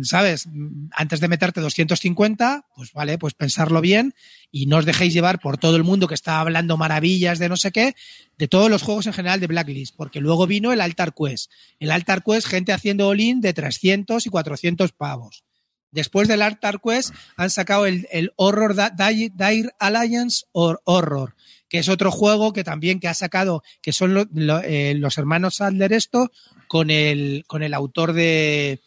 ¿sabes? 0.04 0.48
Mm, 0.48 0.90
Antes 0.92 1.20
de 1.20 1.28
meterte 1.28 1.62
250, 1.62 2.66
pues 2.76 2.94
vale, 2.94 3.18
pues 3.18 3.34
pensarlo 3.34 3.82
bien 3.82 4.14
y 4.52 4.66
no 4.66 4.78
os 4.78 4.86
dejéis 4.86 5.14
llevar 5.14 5.40
por 5.40 5.58
todo 5.58 5.76
el 5.76 5.84
mundo 5.84 6.08
que 6.08 6.14
está 6.14 6.40
hablando 6.40 6.78
maravillas 6.78 7.40
de 7.40 7.50
no 7.50 7.58
sé 7.58 7.72
qué, 7.72 7.96
de 8.38 8.48
todos 8.48 8.70
los 8.70 8.82
juegos 8.82 9.08
en 9.08 9.14
general 9.14 9.40
de 9.40 9.48
Blacklist, 9.48 9.96
porque 9.96 10.22
luego 10.22 10.48
vino 10.48 10.74
el 10.74 10.82
Altar 10.82 11.14
Quest. 11.14 11.52
El 11.80 11.92
Altar 11.92 12.24
Quest, 12.24 12.48
gente 12.48 12.74
haciendo 12.74 13.08
all-in 13.08 13.42
de 13.42 13.54
300 13.54 14.26
y 14.26 14.30
400 14.30 14.92
pavos. 14.92 15.44
Después 15.92 16.28
del 16.28 16.42
Altar 16.42 16.82
Quest 16.82 17.14
han 17.38 17.50
sacado 17.50 17.86
el, 17.86 18.34
Horror 18.36 18.76
Dire, 18.76 19.70
Alliance 19.80 20.46
or 20.52 20.82
Horror, 20.84 21.36
que 21.70 21.80
es 21.80 21.88
otro 21.88 22.12
juego 22.12 22.52
que 22.52 22.66
también 22.66 23.00
que 23.00 23.08
ha 23.08 23.14
sacado, 23.14 23.64
que 23.82 23.94
son 23.94 24.30
eh, 24.66 24.94
los 24.98 25.18
hermanos 25.18 25.56
Sadler 25.56 25.94
esto, 25.94 26.32
con 26.68 26.90
el, 26.90 27.46
con 27.48 27.64
el 27.64 27.74
autor 27.74 28.12
de 28.12 28.82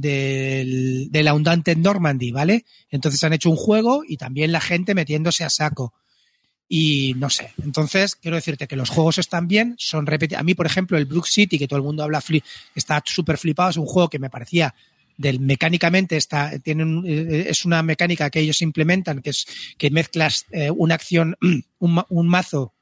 del, 0.00 1.08
del 1.10 1.32
Undaunted 1.32 1.76
Normandy, 1.76 2.30
¿vale? 2.30 2.64
Entonces 2.90 3.22
han 3.24 3.32
hecho 3.32 3.50
un 3.50 3.56
juego 3.56 4.02
y 4.06 4.16
también 4.16 4.52
la 4.52 4.60
gente 4.60 4.94
metiéndose 4.94 5.44
a 5.44 5.50
saco. 5.50 5.94
Y 6.68 7.14
no 7.16 7.30
sé, 7.30 7.52
entonces 7.62 8.16
quiero 8.16 8.36
decirte 8.36 8.66
que 8.66 8.74
los 8.76 8.90
juegos 8.90 9.18
están 9.18 9.46
bien, 9.46 9.76
son 9.78 10.04
repetidos. 10.06 10.40
A 10.40 10.44
mí, 10.44 10.54
por 10.54 10.66
ejemplo, 10.66 10.98
el 10.98 11.04
Brook 11.04 11.26
City, 11.26 11.58
que 11.58 11.68
todo 11.68 11.76
el 11.76 11.84
mundo 11.84 12.02
habla, 12.02 12.20
fli- 12.20 12.42
está 12.74 13.00
súper 13.06 13.38
flipado, 13.38 13.70
es 13.70 13.76
un 13.76 13.86
juego 13.86 14.08
que 14.08 14.18
me 14.18 14.30
parecía 14.30 14.74
del 15.16 15.40
mecánicamente 15.40 16.18
está 16.18 16.58
tienen 16.58 17.02
eh, 17.06 17.46
es 17.48 17.64
una 17.64 17.82
mecánica 17.82 18.28
que 18.28 18.40
ellos 18.40 18.60
implementan 18.60 19.22
que 19.22 19.30
es 19.30 19.46
que 19.78 19.88
mezclas 19.90 20.44
eh, 20.50 20.70
una 20.70 20.94
acción 20.94 21.34
un, 21.78 22.02
un 22.10 22.28
mazo 22.28 22.74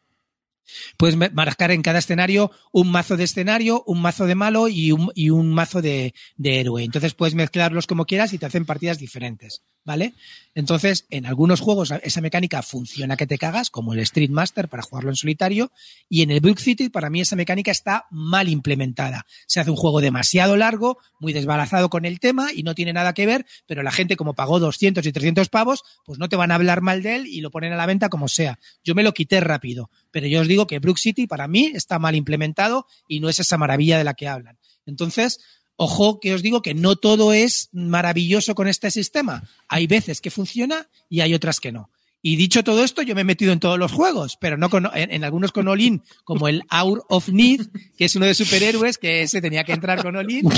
puedes 0.97 1.17
marcar 1.17 1.71
en 1.71 1.83
cada 1.83 1.99
escenario 1.99 2.51
un 2.73 2.91
mazo 2.91 3.17
de 3.17 3.25
escenario, 3.25 3.83
un 3.87 4.01
mazo 4.01 4.27
de 4.27 4.35
malo 4.35 4.69
y 4.69 4.93
un, 4.93 5.11
y 5.15 5.31
un 5.31 5.53
mazo 5.53 5.83
de, 5.83 6.15
de 6.37 6.61
héroe. 6.61 6.85
Entonces 6.85 7.15
puedes 7.15 7.35
mezclarlos 7.35 7.87
como 7.87 8.07
quieras 8.07 8.33
y 8.33 8.39
te 8.39 8.47
hacen 8.47 8.67
partidas 8.67 8.99
diferentes, 8.99 9.63
¿vale? 9.85 10.15
Entonces, 10.55 11.07
en 11.11 11.27
algunos 11.27 11.61
juegos 11.61 11.93
esa 12.03 12.21
mecánica 12.21 12.63
funciona 12.63 13.17
que 13.17 13.27
te 13.27 13.39
cagas, 13.39 13.71
como 13.71 13.93
el 13.93 14.01
Street 14.01 14.31
Master 14.31 14.69
para 14.69 14.83
jugarlo 14.83 15.11
en 15.11 15.17
solitario, 15.17 15.73
y 16.09 16.23
en 16.23 16.31
el 16.31 16.41
Brook 16.41 16.61
City 16.61 16.89
para 16.89 17.11
mí 17.11 17.21
esa 17.21 17.37
mecánica 17.37 17.71
está 17.71 18.07
mal 18.11 18.49
implementada. 18.49 19.27
Se 19.47 19.61
hace 19.61 19.71
un 19.71 19.77
juego 19.77 20.01
demasiado 20.01 20.57
largo, 20.57 20.99
muy 21.19 21.33
desbarazado 21.33 21.91
con 21.91 22.05
el 22.05 22.21
tema 22.21 22.53
y 22.55 22.63
no 22.63 22.75
tiene 22.75 22.93
nada 22.93 23.15
que 23.15 23.27
ver, 23.27 23.47
pero 23.67 23.83
la 23.83 23.91
gente 23.91 24.17
como 24.17 24.35
pagó 24.35 24.61
200 24.61 25.05
y 25.05 25.13
300 25.13 25.49
pavos, 25.49 25.83
pues 26.05 26.19
no 26.19 26.29
te 26.29 26.37
van 26.37 26.53
a 26.53 26.55
hablar 26.55 26.81
mal 26.81 27.03
de 27.03 27.17
él 27.17 27.27
y 27.27 27.41
lo 27.41 27.51
ponen 27.51 27.73
a 27.73 27.77
la 27.77 27.87
venta 27.87 28.09
como 28.09 28.29
sea. 28.29 28.59
Yo 28.85 28.95
me 28.95 29.03
lo 29.03 29.13
quité 29.13 29.41
rápido, 29.41 29.91
pero 30.11 30.27
yo 30.27 30.41
os 30.41 30.49
digo 30.49 30.67
que 30.67 30.79
Brook 30.79 30.99
City 30.99 31.27
para 31.27 31.49
mí 31.49 31.73
está 31.75 31.99
mal 31.99 32.15
implementado 32.15 32.87
y 33.09 33.21
no 33.21 33.29
es 33.29 33.41
esa 33.41 33.59
maravilla 33.59 33.99
de 33.99 34.05
la 34.05 34.15
que 34.15 34.29
hablan. 34.29 34.59
Entonces, 34.87 35.41
ojo 35.77 36.21
que 36.21 36.35
os 36.35 36.43
digo 36.43 36.63
que 36.63 36.75
no 36.75 36.97
todo 36.97 37.33
es 37.33 37.69
maravilloso 37.73 38.55
con 38.55 38.69
este 38.69 38.91
sistema. 38.91 39.49
Hay 39.69 39.87
veces 39.87 40.21
que 40.21 40.31
funciona 40.31 40.89
y 41.09 41.21
hay 41.21 41.35
otras 41.35 41.61
que 41.61 41.73
no. 41.73 41.91
Y 42.27 42.37
dicho 42.37 42.65
todo 42.65 42.83
esto, 42.83 43.03
yo 43.03 43.15
me 43.15 43.21
he 43.21 43.25
metido 43.25 43.53
en 43.53 43.61
todos 43.61 43.79
los 43.79 43.93
juegos, 43.93 44.39
pero 44.41 44.57
no 44.57 44.71
con, 44.71 44.89
en, 44.95 45.13
en 45.13 45.25
algunos 45.25 45.53
con 45.53 45.69
Olin, 45.69 46.03
como 46.25 46.49
el 46.49 46.63
Hour 46.71 47.05
of 47.11 47.29
Need, 47.29 47.67
que 47.99 48.07
es 48.07 48.17
uno 48.17 48.25
de 48.25 48.33
superhéroes, 48.33 48.97
que 48.97 49.21
ese 49.21 49.43
tenía 49.43 49.63
que 49.65 49.73
entrar 49.73 50.03
con 50.03 50.17
Olin. 50.17 50.49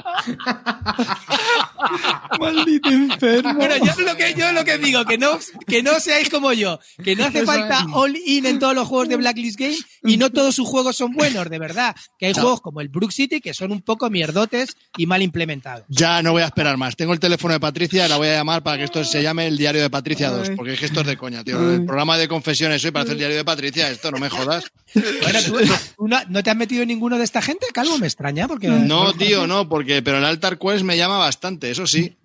Maldito 2.38 2.90
enfermo. 2.90 3.54
Bueno, 3.54 3.76
yo 3.76 4.04
lo 4.04 4.16
que, 4.16 4.34
yo 4.34 4.52
lo 4.52 4.64
que 4.64 4.78
digo, 4.78 5.04
que 5.04 5.18
no, 5.18 5.38
que 5.66 5.82
no 5.82 5.98
seáis 6.00 6.30
como 6.30 6.52
yo, 6.52 6.78
que 7.02 7.16
no 7.16 7.24
hace 7.24 7.44
falta 7.44 7.80
es. 7.80 7.86
all 7.92 8.16
in 8.16 8.46
en 8.46 8.58
todos 8.58 8.74
los 8.74 8.86
juegos 8.86 9.08
de 9.08 9.16
Blacklist 9.16 9.58
Game 9.58 9.76
y 10.04 10.16
no 10.16 10.30
todos 10.30 10.54
sus 10.54 10.68
juegos 10.68 10.96
son 10.96 11.12
buenos, 11.12 11.48
de 11.48 11.58
verdad. 11.58 11.94
Que 12.18 12.26
hay 12.26 12.34
juegos 12.34 12.60
como 12.60 12.80
el 12.80 12.88
Brook 12.88 13.12
City 13.12 13.40
que 13.40 13.54
son 13.54 13.72
un 13.72 13.82
poco 13.82 14.10
mierdotes 14.10 14.76
y 14.96 15.06
mal 15.06 15.22
implementados. 15.22 15.84
Ya 15.88 16.22
no 16.22 16.32
voy 16.32 16.42
a 16.42 16.46
esperar 16.46 16.76
más. 16.76 16.96
Tengo 16.96 17.12
el 17.12 17.20
teléfono 17.20 17.54
de 17.54 17.60
Patricia, 17.60 18.08
la 18.08 18.16
voy 18.16 18.28
a 18.28 18.34
llamar 18.34 18.62
para 18.62 18.78
que 18.78 18.84
esto 18.84 19.04
se 19.04 19.22
llame 19.22 19.46
el 19.46 19.56
diario 19.56 19.82
de 19.82 19.90
Patricia 19.90 20.30
2, 20.30 20.50
porque 20.56 20.74
es 20.74 20.80
que 20.80 20.86
esto 20.86 21.00
es 21.00 21.06
de 21.06 21.16
coña, 21.16 21.44
tío. 21.44 21.72
El 21.72 21.84
programa 21.84 22.18
de 22.18 22.28
confesiones 22.28 22.84
hoy 22.84 22.90
para 22.90 23.02
hacer 23.02 23.12
el 23.12 23.18
diario 23.18 23.36
de 23.36 23.44
Patricia, 23.44 23.90
esto 23.90 24.10
no 24.10 24.18
me 24.18 24.28
jodas. 24.28 24.64
Bueno, 24.94 25.38
¿tú, 25.44 25.58
tú 25.96 26.08
no, 26.08 26.18
no 26.28 26.42
te 26.42 26.50
has 26.50 26.56
metido 26.56 26.82
en 26.82 26.88
ninguno 26.88 27.18
de 27.18 27.24
esta 27.24 27.42
gente, 27.42 27.66
Calvo? 27.72 27.98
Me 27.98 28.06
extraña 28.06 28.48
porque... 28.48 28.68
No, 28.68 29.12
tío, 29.12 29.46
no, 29.46 29.68
porque 29.68 29.89
pero 30.04 30.18
el 30.18 30.24
Altar 30.24 30.58
Quest 30.58 30.84
me 30.84 30.96
llama 30.96 31.18
bastante, 31.18 31.70
eso 31.70 31.86
sí. 31.86 32.16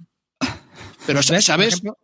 Pero 1.07 1.21
sabes, 1.21 1.45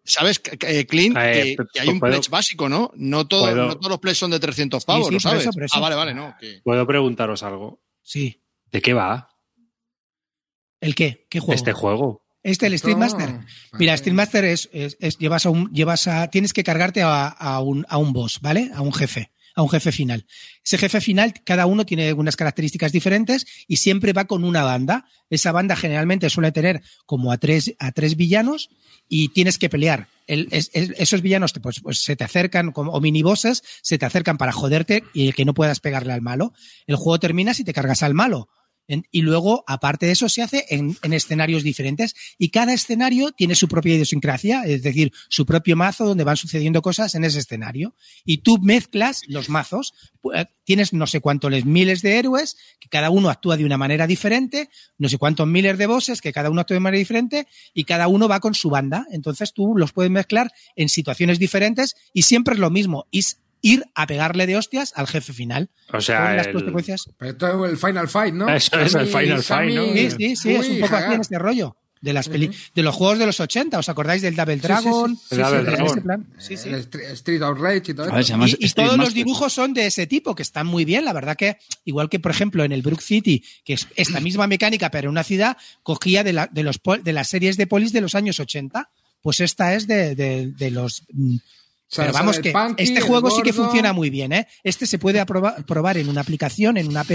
sabes, 0.05 0.41
eh, 0.67 0.85
Clint, 0.85 1.17
Eh, 1.19 1.55
que, 1.57 1.65
que 1.73 1.79
hay 1.81 1.87
un 1.89 1.99
puedo- 1.99 2.11
pledge 2.13 2.29
básico, 2.29 2.69
¿no? 2.69 2.91
No, 2.95 3.25
todo, 3.27 3.45
puedo- 3.45 3.55
no 3.67 3.75
todos 3.77 3.89
los 3.89 3.99
pledges 3.99 4.19
son 4.19 4.29
de 4.31 4.39
300 4.39 4.85
pavos, 4.85 5.07
sí, 5.07 5.13
¿lo 5.13 5.15
por 5.17 5.21
sabes? 5.23 5.41
eso, 5.41 5.51
por 5.51 5.63
eso. 5.63 5.75
Ah, 5.75 5.79
vale, 5.79 5.95
vale, 5.95 6.13
no. 6.13 6.35
que- 6.39 6.61
¿Puedo 6.63 6.85
preguntaros 6.85 7.41
algo? 7.41 7.81
Sí. 8.03 8.43
¿De 8.71 8.81
qué 8.81 8.93
va 8.93 9.27
¿El 10.79 10.95
qué? 10.95 11.27
¿Qué 11.29 11.39
juego? 11.39 11.53
este 11.53 11.73
juego? 11.73 12.23
Este, 12.43 12.65
el 12.67 12.73
Street 12.73 12.95
No, 12.95 13.01
Master. 13.01 13.39
Mira, 13.73 13.93
Street 13.93 14.15
Master 14.15 14.45
es, 14.45 14.67
es, 14.73 14.97
es- 14.99 15.17
llevas 15.19 15.45
a 15.45 15.51
un, 15.51 15.71
llevas 15.71 16.07
a, 16.07 16.27
tienes 16.29 16.53
que 16.53 16.63
cargarte 16.63 17.01
a, 17.03 17.27
a 17.27 17.59
un, 17.61 17.85
a 17.87 17.97
un 17.97 18.13
boss, 18.13 18.39
¿vale? 18.41 18.71
A 18.73 18.81
un 18.81 18.91
jefe, 18.93 19.31
a 19.55 19.61
un 19.61 19.69
jefe 19.69 19.91
final. 19.91 20.25
Ese 20.63 20.77
jefe 20.77 21.01
final, 21.01 21.33
cada 21.43 21.65
uno 21.65 21.85
tiene 21.85 22.13
unas 22.13 22.35
características 22.35 22.91
diferentes 22.91 23.45
y 23.67 23.77
siempre 23.77 24.13
va 24.13 24.25
con 24.25 24.43
una 24.43 24.63
banda. 24.63 25.05
Esa 25.29 25.51
banda 25.51 25.75
generalmente 25.75 26.29
suele 26.29 26.51
tener 26.51 26.81
como 27.05 27.31
a 27.31 27.37
tres, 27.37 27.73
a 27.79 27.91
tres 27.91 28.15
villanos 28.15 28.69
y 29.09 29.29
tienes 29.29 29.57
que 29.57 29.69
pelear. 29.69 30.07
El- 30.27 30.47
es- 30.51 30.69
es- 30.73 30.91
esos 30.97 31.21
villanos 31.21 31.51
te- 31.53 31.59
pues, 31.59 31.79
pues 31.81 31.99
se 32.03 32.15
te 32.15 32.23
acercan, 32.23 32.71
como, 32.71 32.91
o 32.91 33.01
minibosses, 33.01 33.63
se 33.81 33.97
te 33.97 34.05
acercan 34.05 34.37
para 34.37 34.51
joderte 34.53 35.03
y 35.13 35.33
que 35.33 35.43
no 35.45 35.53
puedas 35.53 35.79
pegarle 35.79 36.13
al 36.13 36.21
malo. 36.21 36.53
El 36.87 36.95
juego 36.95 37.19
termina 37.19 37.53
si 37.53 37.63
te 37.63 37.73
cargas 37.73 38.03
al 38.03 38.13
malo. 38.13 38.47
Y 38.87 39.21
luego, 39.21 39.63
aparte 39.67 40.05
de 40.05 40.11
eso, 40.11 40.27
se 40.27 40.41
hace 40.41 40.65
en, 40.69 40.97
en 41.01 41.13
escenarios 41.13 41.63
diferentes 41.63 42.13
y 42.37 42.49
cada 42.49 42.73
escenario 42.73 43.31
tiene 43.31 43.55
su 43.55 43.67
propia 43.67 43.95
idiosincrasia, 43.95 44.63
es 44.63 44.83
decir, 44.83 45.13
su 45.29 45.45
propio 45.45 45.75
mazo 45.77 46.05
donde 46.05 46.25
van 46.25 46.35
sucediendo 46.35 46.81
cosas 46.81 47.15
en 47.15 47.23
ese 47.23 47.39
escenario. 47.39 47.95
Y 48.25 48.39
tú 48.39 48.57
mezclas 48.59 49.21
los 49.27 49.49
mazos, 49.49 49.93
eh, 50.33 50.45
tienes 50.63 50.93
no 50.93 51.07
sé 51.07 51.21
cuántos 51.21 51.65
miles 51.65 52.01
de 52.01 52.17
héroes, 52.17 52.57
que 52.79 52.89
cada 52.89 53.09
uno 53.09 53.29
actúa 53.29 53.57
de 53.57 53.65
una 53.65 53.77
manera 53.77 54.07
diferente, 54.07 54.69
no 54.97 55.09
sé 55.09 55.17
cuántos 55.17 55.47
miles 55.47 55.77
de 55.77 55.85
bosses, 55.85 56.21
que 56.21 56.33
cada 56.33 56.49
uno 56.49 56.61
actúa 56.61 56.75
de 56.75 56.81
manera 56.81 56.99
diferente 56.99 57.47
y 57.73 57.85
cada 57.85 58.07
uno 58.07 58.27
va 58.27 58.39
con 58.39 58.53
su 58.53 58.69
banda. 58.69 59.05
Entonces 59.11 59.53
tú 59.53 59.73
los 59.77 59.93
puedes 59.93 60.11
mezclar 60.11 60.51
en 60.75 60.89
situaciones 60.89 61.39
diferentes 61.39 61.95
y 62.13 62.23
siempre 62.23 62.55
es 62.55 62.59
lo 62.59 62.69
mismo, 62.69 63.07
ir 63.61 63.85
a 63.95 64.07
pegarle 64.07 64.47
de 64.47 64.57
hostias 64.57 64.93
al 64.95 65.07
jefe 65.07 65.33
final. 65.33 65.69
O 65.93 66.01
sea, 66.01 66.25
con 66.27 66.37
las 66.37 66.47
el- 66.47 66.53
consecuencias. 66.53 67.01
Pero 67.17 67.31
esto 67.31 67.65
es 67.65 67.71
el 67.71 67.77
Final 67.77 68.07
Fight, 68.09 68.33
¿no? 68.33 68.49
Eso 68.49 68.79
es 68.79 68.95
el 68.95 69.07
Final 69.07 69.43
Fight, 69.43 69.73
¿no? 69.75 69.85
Sí, 69.93 70.11
sí, 70.11 70.35
sí, 70.35 70.53
es 70.55 70.67
un 70.69 70.79
poco 70.79 70.95
así 70.95 71.13
en 71.13 71.21
este 71.21 71.39
rollo. 71.39 71.75
De 72.01 72.13
las 72.13 72.29
peli 72.29 72.49
de 72.73 72.81
los 72.81 72.95
juegos 72.95 73.19
de 73.19 73.27
los 73.27 73.39
80, 73.39 73.77
¿os 73.77 73.87
acordáis 73.87 74.23
del 74.23 74.35
Double 74.35 74.55
Dragon? 74.57 75.15
sí, 75.15 75.21
sí, 75.29 75.35
sí, 75.35 75.41
Double 75.43 75.57
de 75.59 75.63
Dragon. 75.65 75.85
ese 75.85 76.01
plan. 76.01 76.27
Sí, 76.39 76.57
sí. 76.57 76.69
El 76.69 76.75
Street- 76.79 77.11
Street 77.11 77.41
Outrage 77.43 77.91
y 77.91 77.93
todo 77.93 78.11
ver, 78.11 78.23
llama 78.23 78.47
Y, 78.49 78.69
todos 78.69 78.97
los 78.97 79.13
dibujos 79.13 79.53
son 79.53 79.71
de 79.75 79.85
ese 79.85 80.07
tipo, 80.07 80.33
que 80.33 80.41
están 80.41 80.65
muy 80.65 80.83
bien. 80.83 81.05
La 81.05 81.13
verdad 81.13 81.37
que, 81.37 81.57
igual 81.85 82.09
que, 82.09 82.19
por 82.19 82.31
ejemplo, 82.31 82.63
en 82.63 82.71
el 82.71 82.81
Brook 82.81 83.01
City, 83.01 83.43
que 83.63 83.73
es 83.73 83.87
esta 83.95 84.19
misma 84.19 84.47
mecánica, 84.47 84.89
pero 84.89 85.09
en 85.09 85.11
una 85.11 85.23
ciudad, 85.23 85.57
cogía 85.83 86.23
de, 86.23 86.33
la- 86.33 86.47
de, 86.51 86.63
los, 86.63 86.79
de 87.03 87.13
las 87.13 87.27
series 87.29 87.55
de 87.55 87.67
polis 87.67 87.93
de 87.93 88.01
los 88.01 88.15
años 88.15 88.39
80. 88.39 88.89
Pues 89.21 89.39
esta 89.39 89.75
es 89.75 89.85
de, 89.85 90.15
de- 90.15 90.47
de 90.53 90.71
los... 90.71 91.03
O 91.91 91.93
sea, 91.93 92.05
Pero 92.05 92.13
vamos, 92.13 92.39
que 92.39 92.51
Punky, 92.53 92.83
este 92.83 93.01
juego 93.01 93.29
sí 93.31 93.41
que 93.41 93.51
funciona 93.51 93.91
muy 93.91 94.09
bien, 94.09 94.31
¿eh? 94.31 94.47
Este 94.63 94.85
se 94.85 94.97
puede 94.97 95.19
aproba- 95.19 95.57
probar 95.65 95.97
en 95.97 96.07
una 96.07 96.21
aplicación, 96.21 96.77
en 96.77 96.87
una 96.87 97.01
app, 97.01 97.09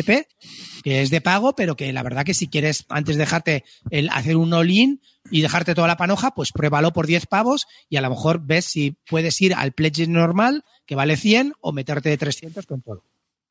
que 0.85 1.01
es 1.03 1.09
de 1.09 1.22
pago, 1.22 1.57
pero 1.57 1.77
que 1.77 1.91
la 1.95 2.03
verdad 2.03 2.27
que 2.27 2.35
si 2.35 2.47
quieres, 2.49 2.85
antes 2.91 3.16
de 3.16 3.20
dejarte 3.20 3.64
el, 3.91 4.11
hacer 4.11 4.37
un 4.37 4.53
all-in 4.53 5.01
y 5.31 5.41
dejarte 5.41 5.74
toda 5.74 5.89
la 5.89 5.97
panoja, 5.97 6.33
pues 6.33 6.53
pruébalo 6.53 6.93
por 6.93 7.07
10 7.07 7.24
pavos 7.27 7.66
y 7.89 7.97
a 7.97 8.03
lo 8.03 8.11
mejor 8.11 8.41
ves 8.45 8.66
si 8.66 8.97
puedes 9.09 9.41
ir 9.41 9.55
al 9.55 9.72
pledge 9.72 10.07
normal, 10.09 10.62
que 10.85 10.95
vale 10.95 11.16
100, 11.16 11.55
o 11.61 11.72
meterte 11.72 12.11
de 12.11 12.18
300 12.18 12.66
con 12.66 12.83
todo. 12.83 13.03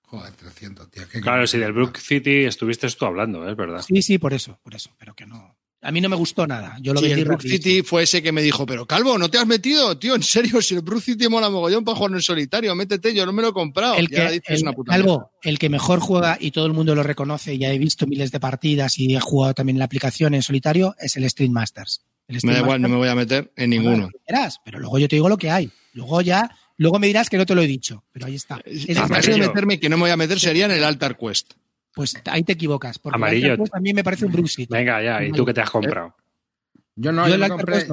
Joder, 0.04 0.32
300, 0.34 0.92
tío. 0.92 1.10
qué 1.12 1.22
Claro, 1.22 1.48
si 1.48 1.58
del 1.58 1.74
Brook 1.74 1.98
City 1.98 2.44
estuviste 2.46 2.88
tú 2.92 3.06
hablando, 3.06 3.50
es 3.50 3.58
verdad. 3.58 3.82
Sí, 3.82 4.04
sí, 4.04 4.20
por 4.20 4.34
eso, 4.36 4.60
por 4.62 4.76
eso, 4.76 4.92
pero 5.00 5.16
que 5.16 5.26
no. 5.26 5.58
A 5.86 5.92
mí 5.92 6.02
no 6.02 6.10
me 6.10 6.16
gustó 6.16 6.48
nada. 6.48 6.78
Yo 6.82 6.94
lo 6.94 7.00
Sí, 7.00 7.12
el 7.12 7.24
Brook. 7.26 7.42
City 7.44 7.84
fue 7.84 8.04
ese 8.04 8.24
que 8.24 8.32
me 8.32 8.42
dijo, 8.42 8.66
pero 8.66 8.86
Calvo, 8.88 9.18
¿no 9.18 9.30
te 9.30 9.38
has 9.38 9.46
metido? 9.46 9.98
Tío, 9.98 10.16
en 10.16 10.24
serio, 10.24 10.62
si 10.62 10.74
el 10.76 10.82
Brook 10.82 11.02
City 11.04 11.28
mola 11.30 11.50
mogollón 11.50 11.84
para 11.86 11.96
jugar 11.98 12.14
en 12.14 12.22
solitario, 12.22 12.74
métete, 12.76 13.14
yo 13.14 13.26
no 13.26 13.32
me 13.34 13.42
lo 13.44 13.50
he 13.50 13.54
comprado. 13.54 13.96
el 13.96 14.10
que, 14.10 14.22
dices 14.32 14.42
el- 14.48 14.62
una 14.64 14.74
puta. 14.74 14.92
Calvo, 14.92 15.32
el 15.44 15.60
que 15.60 15.70
mejor 15.70 16.00
juega 16.00 16.38
y 16.40 16.52
todo 16.52 16.66
el 16.66 16.74
mundo 16.74 16.96
lo 16.96 17.04
reconoce, 17.04 17.58
ya 17.58 17.72
he 17.72 17.78
visto 17.78 18.08
miles 18.08 18.32
de 18.32 18.40
partidas 18.40 18.98
y 18.98 19.16
he 19.16 19.20
jugado 19.20 19.54
también 19.54 19.76
en 19.76 19.80
la 19.80 19.86
aplicación 19.86 20.34
en 20.34 20.42
solitario, 20.42 20.96
es 21.00 21.16
el 21.18 21.24
Street 21.26 21.52
Masters. 21.52 22.02
El 22.28 22.40
Me 22.44 22.54
da 22.54 22.60
igual, 22.62 22.82
no 22.82 22.90
me 22.90 22.96
voy 22.96 23.08
a 23.08 23.14
meter 23.16 23.52
en 23.56 23.70
ninguno. 23.70 24.10
verás, 24.28 24.60
pero 24.66 24.80
luego 24.80 24.98
yo 24.98 25.08
te 25.08 25.16
digo 25.18 25.30
lo 25.30 25.38
que 25.38 25.52
hay. 25.52 25.70
Luego 25.94 26.20
ya, 26.22 26.50
luego 26.78 26.98
me 26.98 27.06
dirás 27.06 27.30
que 27.30 27.38
no 27.38 27.46
te 27.46 27.54
lo 27.54 27.62
he 27.62 27.68
dicho, 27.68 28.04
pero 28.12 28.26
ahí 28.26 28.34
está. 28.34 28.60
En 28.66 28.76
Es 28.76 28.88
de 28.88 29.00
amarillo. 29.00 29.38
meterme, 29.38 29.80
que 29.80 29.88
no 29.90 29.98
me 29.98 30.02
voy 30.02 30.10
a 30.12 30.18
meter, 30.18 30.40
sería 30.40 30.66
en 30.66 30.72
el 30.72 30.84
Altar 30.84 31.16
Quest. 31.16 31.54
Pues 31.96 32.14
ahí 32.26 32.44
te 32.44 32.54
equivocas, 32.54 33.00
porque 33.00 33.16
Amarillo. 33.16 33.56
a 33.72 33.80
mí 33.80 33.94
me 33.94 34.04
parece 34.04 34.26
un 34.26 34.48
City. 34.48 34.68
Venga, 34.70 35.02
ya, 35.02 35.24
¿y 35.24 35.32
tú 35.32 35.46
qué 35.46 35.54
te 35.54 35.62
has 35.62 35.72
comprado? 35.72 36.14
Yo 36.96 37.12
no, 37.12 37.26
yo 37.28 37.36
yo, 37.36 37.40
me 37.40 37.50
compré. 37.50 37.88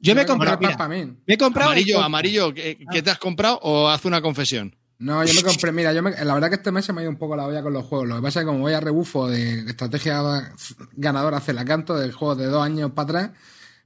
Yo 0.00 0.14
me 0.14 0.22
he 0.22 0.26
comprado, 0.26 0.58
compré 0.58 0.74
mira, 0.76 1.16
me 1.26 1.34
he 1.34 1.38
comprado 1.38 1.70
Amarillo, 1.70 2.00
amarillo, 2.02 2.52
¿qué, 2.52 2.78
Ah. 2.80 2.90
qué 2.92 3.02
te 3.02 3.10
has 3.10 3.18
comprado 3.18 3.58
o 3.62 3.88
haz 3.88 4.04
una 4.04 4.20
confesión? 4.20 4.76
No, 4.98 5.24
yo 5.24 5.32
me 5.34 5.42
compré, 5.42 5.72
mira, 5.72 5.92
yo 5.92 6.02
me, 6.02 6.10
la 6.24 6.34
verdad 6.34 6.48
que 6.48 6.56
este 6.56 6.72
mes 6.72 6.84
se 6.84 6.92
me 6.92 7.00
ha 7.00 7.04
ido 7.04 7.10
un 7.10 7.16
poco 7.16 7.36
la 7.36 7.46
olla 7.46 7.62
con 7.62 7.72
los 7.72 7.84
juegos. 7.84 8.08
Lo 8.08 8.16
que 8.16 8.22
pasa 8.22 8.40
es 8.40 8.44
que 8.44 8.46
como 8.48 8.60
voy 8.60 8.72
a 8.74 8.80
rebufo 8.80 9.28
de 9.28 9.60
estrategia 9.60 10.52
ganadora 10.96 11.38
hace 11.38 11.52
la 11.52 11.64
canto 11.64 11.96
del 11.96 12.12
juego 12.12 12.34
de 12.36 12.46
dos 12.46 12.62
años 12.64 12.90
para 12.92 13.04
atrás, 13.20 13.30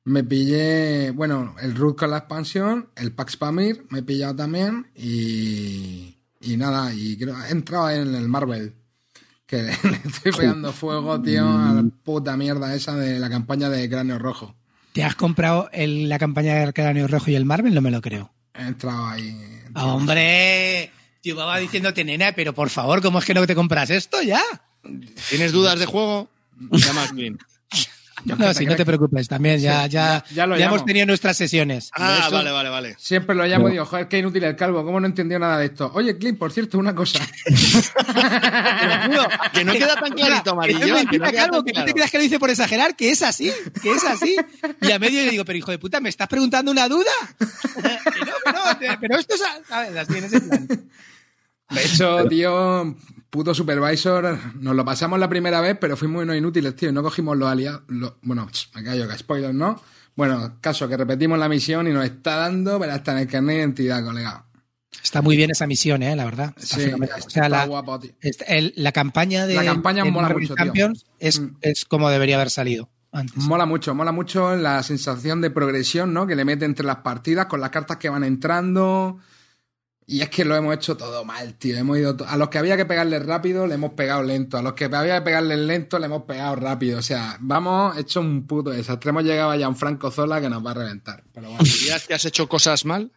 me 0.05 0.25
pillé, 0.25 1.11
bueno, 1.11 1.55
el 1.61 1.75
Root 1.75 1.99
con 1.99 2.11
la 2.11 2.19
expansión, 2.19 2.89
el 2.97 3.13
Pax 3.13 3.37
Pamir, 3.37 3.85
me 3.91 3.99
he 4.01 4.03
pillado 4.03 4.35
también 4.37 4.91
y, 4.95 6.17
y 6.41 6.57
nada, 6.57 6.93
y 6.95 7.17
creo, 7.19 7.37
he 7.45 7.51
entrado 7.53 7.91
en 7.91 8.15
el 8.15 8.29
Marvel. 8.29 8.75
Que 9.49 9.63
le 9.63 9.73
estoy 9.73 10.31
pegando 10.33 10.73
fuego, 10.73 11.21
tío, 11.21 11.43
a 11.49 11.73
la 11.73 11.83
puta 12.05 12.37
mierda 12.37 12.73
esa 12.75 12.95
de 12.97 13.19
la 13.19 13.29
campaña 13.29 13.69
de 13.71 13.89
Cráneo 13.91 14.19
Rojo. 14.21 14.55
¿Te 14.93 15.03
has 15.03 15.15
comprado 15.17 15.69
el- 15.73 16.09
la 16.09 16.19
campaña 16.19 16.55
del 16.57 16.73
Cráneo 16.75 17.09
Rojo 17.09 17.31
y 17.31 17.35
el 17.35 17.45
Marvel? 17.47 17.75
No 17.75 17.81
me 17.81 17.91
lo 17.91 18.01
creo. 18.03 18.31
He 18.55 18.63
entrado 18.63 19.07
ahí. 19.07 19.37
Ah, 19.75 19.87
¡Hombre! 19.87 20.93
Yo 21.23 21.33
iba 21.35 21.59
diciéndote, 21.59 22.05
nena, 22.05 22.33
pero 22.33 22.55
por 22.55 22.69
favor, 22.71 23.01
¿cómo 23.03 23.19
es 23.19 23.25
que 23.25 23.35
no 23.35 23.47
te 23.47 23.55
compras 23.55 23.91
esto 23.91 24.21
ya? 24.23 24.43
¿Tienes 25.31 25.53
dudas 25.53 25.79
de 25.79 25.87
juego? 25.87 26.29
Llama 26.71 27.05
a 27.05 27.09
Clint. 27.09 27.41
No, 28.25 28.55
si 28.55 28.67
no 28.67 28.75
te 28.77 28.85
preocupes, 28.85 29.29
también 29.29 29.61
ya, 29.61 29.87
ya, 29.87 30.25
ya 30.33 30.47
lo 30.47 30.57
ya 30.57 30.67
hemos 30.67 30.85
tenido 30.85 31.07
nuestras 31.07 31.37
sesiones. 31.37 31.91
Ah, 31.95 32.19
Eso- 32.23 32.31
vale, 32.35 32.51
vale, 32.51 32.69
vale. 32.69 32.97
Siempre 32.99 33.35
lo 33.35 33.45
llamo 33.47 33.69
y 33.69 33.73
digo, 33.73 33.85
joder, 33.87 34.09
qué 34.09 34.19
inútil 34.19 34.45
el 34.45 34.57
calvo, 34.57 34.85
¿cómo 34.85 35.01
no 35.01 35.07
entendió 35.07 35.39
nada 35.39 35.59
de 35.59 35.67
esto? 35.67 35.91
Oye, 35.95 36.17
Clint, 36.19 36.39
por 36.39 36.53
cierto, 36.53 36.79
una 36.79 36.95
cosa. 36.95 37.21
Que 39.53 39.65
no 39.65 39.73
queda 39.73 39.97
tan 39.97 40.13
clarito, 40.17 40.51
amarillo. 40.53 40.81
que 41.11 41.19
no 41.19 41.31
Calvo, 41.33 41.65
que 41.65 41.73
no 41.73 41.85
te 41.85 41.93
claro. 41.93 41.93
creas 41.95 42.11
que 42.11 42.19
lo 42.19 42.25
hice 42.25 42.39
por 42.39 42.51
exagerar, 42.51 42.97
que 42.97 43.11
es 43.11 43.23
así, 43.23 43.53
que 43.83 43.93
es 43.93 44.05
así. 44.05 44.37
Y 44.81 44.91
a 44.93 44.99
medio 44.99 45.23
le 45.25 45.31
digo, 45.31 45.45
pero 45.45 45.59
hijo 45.59 45.71
de 45.71 45.79
puta, 45.79 46.01
¿me 46.01 46.09
estás 46.09 46.29
preguntando 46.29 46.71
una 46.71 46.89
duda? 46.89 47.11
Que 47.79 48.21
no, 48.25 48.33
que 48.45 48.53
no, 48.53 48.79
te- 48.79 48.99
pero 48.99 49.19
esto 49.19 49.35
es... 49.35 49.43
a- 49.43 49.61
¿Sabes? 49.69 49.97
Así 49.97 50.19
en 50.19 50.25
ese 50.25 50.41
plan. 50.41 50.67
De 51.71 51.85
hecho, 51.85 52.25
tío, 52.29 52.97
puto 53.31 53.55
supervisor, 53.55 54.39
nos 54.61 54.75
lo 54.75 54.85
pasamos 54.85 55.19
la 55.19 55.29
primera 55.29 55.61
vez, 55.61 55.77
pero 55.81 55.97
fuimos 55.97 56.23
unos 56.23 56.37
inútiles, 56.37 56.75
tío, 56.77 56.89
y 56.89 56.93
no 56.93 57.03
cogimos 57.03 57.37
los 57.37 57.49
aliados. 57.49 57.83
los- 57.89 58.15
bueno, 58.23 58.49
me 58.75 58.83
callo, 58.85 59.09
que 59.09 59.19
spoilers, 59.19 59.55
¿no? 59.55 59.81
Bueno, 60.17 60.57
caso 60.61 60.89
que 60.89 60.97
repetimos 60.97 61.39
la 61.39 61.49
misión 61.49 61.87
y 61.87 61.93
nos 61.93 62.05
está 62.05 62.37
dando, 62.37 62.79
pero 62.81 62.93
hasta 62.93 63.13
en 63.13 63.19
el 63.19 63.29
carnet 63.29 63.55
de 63.57 63.61
identidad, 63.63 64.05
colega. 64.05 64.45
Está 65.05 65.23
muy 65.23 65.37
bien 65.37 65.51
esa 65.51 65.67
misión, 65.67 66.03
¿eh? 66.03 66.17
La 66.17 66.25
verdad. 66.25 66.55
Está 66.57 66.77
Sí, 66.77 66.83
fenomenal. 66.87 67.19
está 67.19 67.29
O 67.29 67.31
sea, 67.31 67.49
la, 67.49 67.67
guapo, 67.67 68.01
tío. 68.01 68.13
El- 68.49 68.73
la 68.77 68.91
campaña 68.93 69.47
de 69.47 69.55
La 69.55 69.65
campaña 69.65 70.05
mola 70.07 70.31
mucho, 70.31 70.55
tío. 70.55 70.57
Champions 70.57 71.05
es, 71.21 71.39
Mm. 71.41 71.57
es 71.61 71.85
como 71.85 72.11
debería 72.11 72.37
haber 72.37 72.51
salido 72.51 72.89
antes. 73.13 73.37
Mola 73.37 73.65
mucho, 73.67 73.95
mola 73.95 74.11
mucho 74.13 74.57
la 74.57 74.83
sensación 74.83 75.41
de 75.41 75.51
progresión, 75.51 76.13
¿no? 76.13 76.27
Que 76.27 76.35
le 76.35 76.45
mete 76.45 76.65
entre 76.65 76.85
las 76.87 76.97
partidas 76.97 77.47
con 77.47 77.61
las 77.61 77.71
cartas 77.71 77.99
que 77.99 78.09
van 78.09 78.25
entrando. 78.25 79.19
Y 80.11 80.23
es 80.23 80.31
que 80.31 80.43
lo 80.43 80.57
hemos 80.57 80.75
hecho 80.75 80.97
todo 80.97 81.23
mal, 81.23 81.53
tío. 81.57 81.77
Hemos 81.77 81.99
ido 81.99 82.17
a 82.27 82.39
los 82.39 82.49
que 82.49 82.57
había 82.57 82.79
que 82.79 82.87
pegarle 82.87 83.19
rápido, 83.19 83.67
le 83.67 83.75
hemos 83.75 83.93
pegado 83.93 84.23
lento. 84.23 84.57
A 84.57 84.63
los 84.63 84.73
que 84.73 84.87
había 84.87 85.19
que 85.19 85.21
pegarle 85.21 85.55
lento, 85.59 85.99
le 85.99 86.07
hemos 86.07 86.23
pegado 86.23 86.57
rápido. 86.57 86.99
O 86.99 87.03
sea, 87.03 87.37
vamos, 87.41 87.95
hecho 87.99 88.21
un 88.21 88.47
puto 88.47 88.71
desastre. 88.71 89.11
Hemos 89.11 89.25
llegado 89.25 89.55
ya 89.55 89.67
a 89.67 89.69
un 89.69 89.77
Franco 89.77 90.11
Zola 90.11 90.41
que 90.41 90.49
nos 90.49 90.65
va 90.65 90.71
a 90.71 90.75
reventar. 90.75 91.23
Pero 91.35 91.51
bueno. 91.51 91.63
¿Dirías 91.63 92.07
que 92.07 92.15
has 92.15 92.25
hecho 92.25 92.49
cosas 92.49 92.87
mal? 92.87 93.13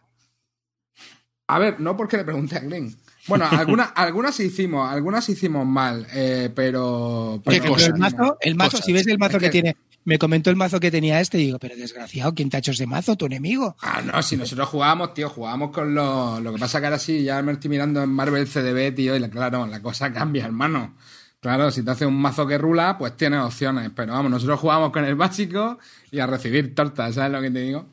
A 1.46 1.58
ver, 1.58 1.80
no 1.80 1.96
porque 1.96 2.18
le 2.18 2.24
pregunté 2.24 2.56
a 2.56 2.60
Glenn. 2.60 2.94
Bueno, 3.28 3.46
algunas, 3.50 3.90
algunas 3.94 4.38
hicimos, 4.40 4.90
algunas 4.92 5.28
hicimos 5.28 5.66
mal, 5.66 6.06
eh, 6.12 6.50
pero, 6.54 7.40
¿Qué 7.44 7.60
pero- 7.60 7.76
el 7.76 7.94
mazo, 7.94 8.36
el 8.40 8.54
mazo 8.56 8.70
Cosas. 8.72 8.86
si 8.86 8.92
ves 8.92 9.06
el 9.06 9.18
mazo 9.18 9.36
Es 9.36 9.40
que, 9.42 9.46
que- 9.46 9.52
tiene, 9.52 9.76
me 10.04 10.18
comentó 10.18 10.50
el 10.50 10.56
mazo 10.56 10.80
que 10.80 10.90
tenía 10.90 11.20
este 11.20 11.38
y 11.38 11.44
digo, 11.46 11.58
pero 11.60 11.76
desgraciado, 11.76 12.34
¿quién 12.34 12.50
te 12.50 12.56
ha 12.56 12.58
hecho 12.58 12.72
ese 12.72 12.86
mazo? 12.86 13.14
¿Tu 13.16 13.26
enemigo? 13.26 13.76
Ah, 13.80 14.02
no, 14.04 14.20
si 14.22 14.36
nosotros 14.36 14.68
jugábamos, 14.68 15.14
tío, 15.14 15.28
jugábamos 15.30 15.70
con 15.70 15.94
los. 15.94 16.42
Lo 16.42 16.52
que 16.52 16.58
pasa 16.58 16.80
que 16.80 16.86
ahora 16.86 16.98
sí, 16.98 17.22
ya 17.22 17.40
me 17.42 17.52
estoy 17.52 17.70
mirando 17.70 18.02
en 18.02 18.10
Marvel 18.10 18.46
CDB, 18.48 18.92
tío, 18.94 19.14
y 19.14 19.20
la- 19.20 19.30
claro, 19.30 19.66
la 19.68 19.80
cosa 19.80 20.12
cambia, 20.12 20.44
hermano. 20.44 20.96
Claro, 21.38 21.70
si 21.70 21.84
te 21.84 21.90
hace 21.92 22.06
un 22.06 22.14
mazo 22.20 22.46
que 22.46 22.58
rula, 22.58 22.96
pues 22.98 23.16
tienes 23.16 23.40
opciones. 23.40 23.90
Pero 23.94 24.12
vamos, 24.12 24.30
nosotros 24.32 24.58
jugamos 24.58 24.90
con 24.90 25.04
el 25.04 25.14
básico 25.14 25.78
y 26.10 26.18
a 26.18 26.26
recibir 26.26 26.74
tortas, 26.74 27.14
¿sabes 27.14 27.30
lo 27.32 27.40
que 27.40 27.50
te 27.50 27.60
digo? 27.60 27.86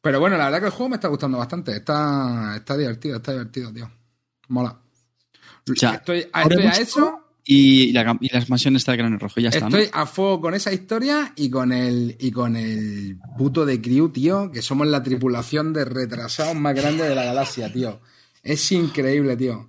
Pero 0.00 0.20
bueno, 0.20 0.36
la 0.36 0.44
verdad 0.44 0.60
que 0.60 0.66
el 0.66 0.72
juego 0.72 0.90
me 0.90 0.96
está 0.96 1.08
gustando 1.08 1.38
bastante. 1.38 1.72
Está, 1.76 2.54
está 2.56 2.76
divertido, 2.76 3.16
está 3.16 3.32
divertido, 3.32 3.72
tío. 3.72 3.90
Mola. 4.48 4.78
Ya. 5.74 5.94
Estoy, 5.94 6.26
a 6.32 6.42
eso. 6.72 7.22
Y 7.48 7.92
la, 7.92 8.16
y 8.20 8.28
la 8.32 8.38
expansión 8.40 8.74
está 8.74 8.92
de 8.92 8.98
Gran 8.98 9.20
Rojo, 9.20 9.38
ya 9.40 9.50
está, 9.50 9.68
¿no? 9.68 9.76
Estoy 9.78 9.88
a 9.92 10.04
fuego 10.06 10.40
con 10.40 10.54
esa 10.54 10.72
historia 10.72 11.32
y 11.36 11.48
con 11.48 11.72
el 11.72 12.16
y 12.18 12.32
con 12.32 12.56
el 12.56 13.18
puto 13.38 13.64
de 13.64 13.80
Crew, 13.80 14.08
tío, 14.08 14.50
que 14.50 14.62
somos 14.62 14.88
la 14.88 15.00
tripulación 15.02 15.72
de 15.72 15.84
retrasados 15.84 16.56
más 16.56 16.74
grande 16.74 17.08
de 17.08 17.14
la 17.14 17.24
galaxia, 17.24 17.72
tío. 17.72 18.00
Es 18.42 18.72
increíble, 18.72 19.36
tío. 19.36 19.68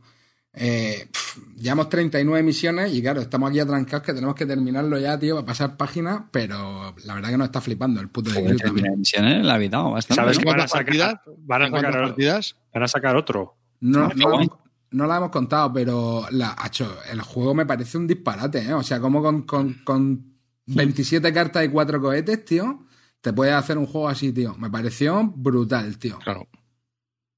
Eh, 0.59 1.07
pf, 1.11 1.39
llevamos 1.59 1.87
39 1.89 2.41
misiones 2.41 2.91
y 2.91 2.99
claro, 2.99 3.21
estamos 3.21 3.51
aquí 3.51 3.59
atrancados 3.59 4.03
que 4.03 4.13
tenemos 4.13 4.33
que 4.33 4.47
terminarlo 4.47 4.97
ya, 4.97 5.19
tío, 5.19 5.35
para 5.35 5.45
pasar 5.45 5.77
páginas, 5.77 6.21
pero 6.31 6.95
la 7.05 7.13
verdad 7.13 7.29
que 7.29 7.37
nos 7.37 7.45
está 7.45 7.61
flipando 7.61 8.01
el 8.01 8.09
puto 8.09 8.31
de 8.31 8.43
Crew 8.43 8.57
también. 8.57 8.97
misiones, 8.97 9.45
la 9.45 9.57
vida, 9.59 9.77
bastante. 9.83 10.19
¿Sabes 10.19 10.37
¿no? 10.37 10.43
que 10.43 10.49
van 10.49 10.61
a 10.61 10.67
¿Cuántas 10.67 10.71
sacar, 10.71 10.85
partidas? 10.85 11.19
van 11.45 11.61
a 11.61 11.65
¿En 11.65 11.71
cuántas 11.71 11.91
sacar, 11.93 12.07
partidas? 12.09 12.55
van 12.73 12.83
a 12.83 12.87
sacar 12.87 13.15
otro? 13.15 13.55
No, 13.81 14.05
Ah, 14.05 14.13
no, 14.15 14.59
no 14.97 15.07
la 15.07 15.17
hemos 15.17 15.29
contado, 15.29 15.71
pero 15.71 16.25
la, 16.31 16.51
acho, 16.51 16.97
el 17.11 17.21
juego 17.21 17.53
me 17.55 17.65
parece 17.65 17.97
un 17.97 18.07
disparate, 18.07 18.59
¿eh? 18.63 18.73
O 18.73 18.83
sea, 18.83 18.99
como 18.99 19.21
con, 19.21 19.43
con, 19.43 19.73
con 19.83 20.33
27 20.65 21.31
cartas 21.31 21.63
y 21.65 21.69
4 21.69 22.01
cohetes, 22.01 22.43
tío, 22.43 22.83
te 23.21 23.31
puedes 23.33 23.53
hacer 23.53 23.77
un 23.77 23.85
juego 23.85 24.09
así, 24.09 24.33
tío. 24.33 24.55
Me 24.57 24.69
pareció 24.69 25.23
brutal, 25.35 25.97
tío. 25.97 26.19
Claro. 26.19 26.47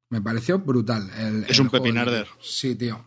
Me 0.10 0.22
pareció 0.22 0.60
brutal. 0.60 1.10
el- 1.20 1.44
Es 1.48 1.58
el 1.60 1.62
un 1.66 1.70
juego, 1.70 1.84
pepinarder. 1.86 2.26
tío. 2.26 2.34
Sí, 2.42 2.76
tío. 2.76 3.04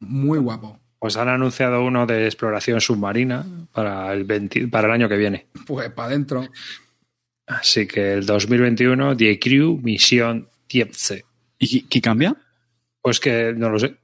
Muy 0.00 0.38
guapo. 0.38 0.78
Pues 0.98 1.16
han 1.16 1.28
anunciado 1.28 1.84
uno 1.84 2.06
de 2.06 2.26
exploración 2.26 2.80
submarina 2.80 3.44
para 3.72 4.12
el, 4.12 4.24
20 4.24 4.68
para 4.68 4.86
el 4.88 4.92
año 4.94 5.08
que 5.08 5.16
viene. 5.16 5.48
Pues 5.66 5.90
para 5.90 6.08
adentro. 6.08 6.46
Así 7.46 7.86
que 7.86 8.14
el 8.14 8.24
2021, 8.26 9.16
The 9.16 9.38
Crew 9.38 9.78
Misión 9.82 10.48
Tiepse. 10.66 11.24
¿Y 11.58 11.68
qué- 11.82 11.88
qué 11.88 12.00
cambia? 12.00 12.34
Pues 13.04 13.20
que 13.20 13.52
no 13.54 13.68
lo 13.68 13.78
sé. 13.78 13.98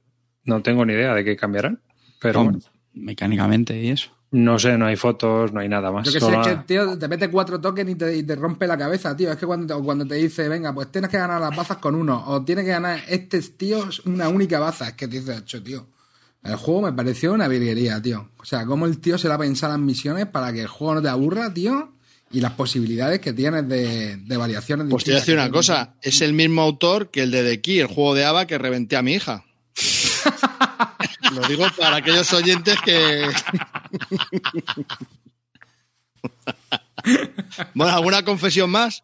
No 0.45 0.61
tengo 0.61 0.85
ni 0.85 0.93
idea 0.93 1.15
de 1.15 1.23
qué 1.25 1.35
cambiarán. 1.35 1.81
Pero 2.21 2.43
bueno, 2.43 2.59
Mecánicamente 2.93 3.81
y 3.81 3.89
eso. 3.89 4.11
no 4.29 4.59
sé, 4.59 4.77
no 4.77 4.85
hay 4.85 4.95
fotos, 4.95 5.51
no 5.51 5.59
hay 5.59 5.67
nada 5.67 5.91
más. 5.91 6.05
Yo 6.05 6.13
que 6.13 6.19
sé, 6.19 6.39
es 6.39 6.47
que, 6.47 6.55
tío, 6.67 6.97
te 6.99 7.07
mete 7.07 7.29
cuatro 7.31 7.59
tokens 7.59 7.89
y 7.89 7.95
te, 7.95 8.15
y 8.17 8.21
te 8.21 8.35
rompe 8.35 8.67
la 8.67 8.77
cabeza, 8.77 9.15
tío. 9.17 9.31
Es 9.31 9.37
que 9.37 9.47
cuando 9.47 9.75
te, 9.75 9.83
cuando 9.83 10.05
te 10.05 10.15
dice, 10.15 10.47
venga, 10.47 10.71
pues 10.71 10.91
tienes 10.91 11.09
que 11.09 11.17
ganar 11.17 11.41
las 11.41 11.55
bazas 11.57 11.77
con 11.77 11.95
uno, 11.95 12.23
o 12.27 12.43
tienes 12.45 12.63
que 12.63 12.69
ganar 12.71 13.01
este 13.07 13.41
tío 13.41 13.89
una 14.05 14.29
única 14.29 14.59
baza, 14.59 14.89
es 14.89 14.93
que 14.93 15.07
te 15.07 15.19
dices, 15.19 15.37
"Acho, 15.39 15.63
tío. 15.63 15.87
El 16.43 16.55
juego 16.57 16.83
me 16.83 16.93
pareció 16.93 17.33
una 17.33 17.47
virguería, 17.47 17.99
tío. 18.01 18.29
O 18.37 18.45
sea, 18.45 18.65
cómo 18.67 18.85
el 18.85 18.99
tío 18.99 19.17
se 19.17 19.27
la 19.27 19.35
ha 19.35 19.39
pensado 19.39 19.73
las 19.73 19.81
misiones 19.81 20.27
para 20.27 20.53
que 20.53 20.61
el 20.61 20.67
juego 20.67 20.95
no 20.95 21.01
te 21.01 21.09
aburra, 21.09 21.51
tío, 21.51 21.93
y 22.31 22.39
las 22.39 22.53
posibilidades 22.53 23.19
que 23.19 23.33
tienes 23.33 23.67
de, 23.67 24.17
de 24.17 24.37
variaciones. 24.37 24.87
Pues 24.89 25.03
te 25.03 25.11
voy 25.11 25.17
a 25.17 25.19
decir 25.19 25.35
una 25.35 25.49
cosa, 25.49 25.95
es 26.01 26.21
el 26.21 26.33
mismo 26.33 26.61
autor 26.61 27.11
que 27.11 27.23
el 27.23 27.31
de 27.31 27.43
The 27.43 27.61
Key, 27.61 27.79
el 27.79 27.87
juego 27.87 28.13
de 28.15 28.25
Ava 28.25 28.47
que 28.47 28.57
reventé 28.57 28.95
a 28.95 29.01
mi 29.01 29.13
hija. 29.13 29.43
Lo 31.33 31.47
digo 31.47 31.65
para 31.77 31.97
aquellos 31.97 32.31
oyentes 32.33 32.77
que... 32.83 33.29
bueno, 37.73 37.93
¿alguna 37.93 38.23
confesión 38.23 38.69
más? 38.69 39.03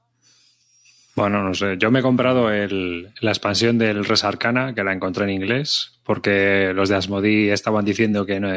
Bueno, 1.18 1.42
no 1.44 1.56
sé. 1.56 1.78
Yo 1.80 1.90
me 1.90 2.00
he 2.00 2.04
comprado 2.04 2.52
el- 2.52 3.10
la 3.22 3.32
expansión 3.32 3.80
del 3.80 4.06
Res 4.06 4.24
Arcana, 4.24 4.76
que 4.76 4.84
la 4.84 4.94
encontré 4.94 5.24
en 5.24 5.32
inglés, 5.32 6.00
porque 6.04 6.74
los 6.76 6.90
de 6.90 6.96
Asmodee 6.96 7.52
estaban 7.52 7.84
diciendo 7.84 8.24
que 8.28 8.40
no, 8.40 8.50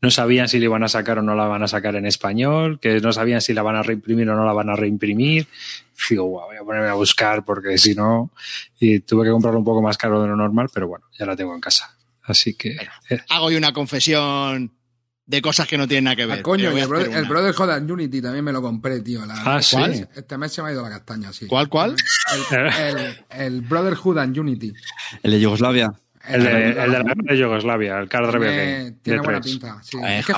no 0.00 0.10
sabían 0.12 0.46
si 0.48 0.60
la 0.60 0.66
iban 0.66 0.84
a 0.84 0.88
sacar 0.88 1.18
o 1.18 1.22
no 1.22 1.34
la 1.34 1.48
van 1.48 1.64
a 1.64 1.68
sacar 1.68 1.96
en 1.96 2.06
español, 2.06 2.78
que 2.78 3.00
no 3.00 3.12
sabían 3.12 3.40
si 3.40 3.52
la 3.52 3.62
van 3.62 3.74
a 3.74 3.82
reimprimir 3.82 4.30
o 4.30 4.36
no 4.36 4.44
la 4.46 4.52
van 4.52 4.70
a 4.70 4.76
reimprimir. 4.76 5.48
Digo, 6.08 6.22
"Guau, 6.26 6.46
voy 6.46 6.56
a 6.56 6.60
ponerme 6.62 6.88
a 6.88 6.94
buscar 6.94 7.44
porque 7.44 7.78
si 7.78 7.96
no... 7.96 8.30
Y 8.78 9.00
tuve 9.00 9.24
que 9.24 9.30
comprarlo 9.32 9.58
un 9.58 9.64
poco 9.64 9.82
más 9.82 9.98
caro 9.98 10.22
de 10.22 10.28
lo 10.28 10.36
normal, 10.36 10.68
pero 10.72 10.86
bueno, 10.86 11.06
ya 11.18 11.26
la 11.26 11.34
tengo 11.34 11.52
en 11.52 11.60
casa. 11.60 11.96
Así 12.22 12.54
que... 12.54 12.76
Hago 13.28 13.50
yo 13.50 13.58
una 13.58 13.72
confesión 13.72 14.70
de 15.26 15.40
cosas 15.42 15.66
que 15.66 15.78
no 15.78 15.88
tienen 15.88 16.04
nada 16.04 16.16
que 16.16 16.26
ver. 16.26 16.38
Ah, 16.40 16.42
coño, 16.42 16.68
a 16.70 16.72
el, 16.80 16.86
Brother, 17.26 17.54
and 17.70 17.90
Unity 17.90 18.20
también 18.20 18.44
me 18.44 18.52
lo 18.52 18.60
compré, 18.60 19.00
tío. 19.00 19.24
la- 19.24 19.34
Ah, 19.56 19.62
sí. 19.62 19.76
¿Cuál? 19.76 20.08
Este 20.14 20.38
mes 20.38 20.52
se 20.52 20.62
me 20.62 20.68
ha 20.68 20.72
ido 20.72 20.82
la 20.82 20.90
castaña, 20.90 21.32
sí. 21.32 21.46
¿Cuál, 21.46 21.68
cuál? 21.68 21.96
El, 22.50 22.66
el- 22.98 23.24
el 23.30 23.60
Brotherhood 23.62 24.18
and 24.18 24.38
Unity. 24.38 24.72
El 25.22 25.30
de 25.30 25.40
Yugoslavia. 25.40 25.92
el, 26.28 26.42
de, 26.44 26.68
el 26.70 26.74
de 26.92 26.98
la 27.04 27.14
de 27.16 27.38
Yugoslavia, 27.38 27.98
el 27.98 28.08
Card 28.08 28.30
Tiene, 28.30 28.92
tiene 29.02 29.20
buena 29.20 29.40
pinta. 29.40 29.80
sí. 29.82 29.98
Es 30.04 30.26
que 30.26 30.34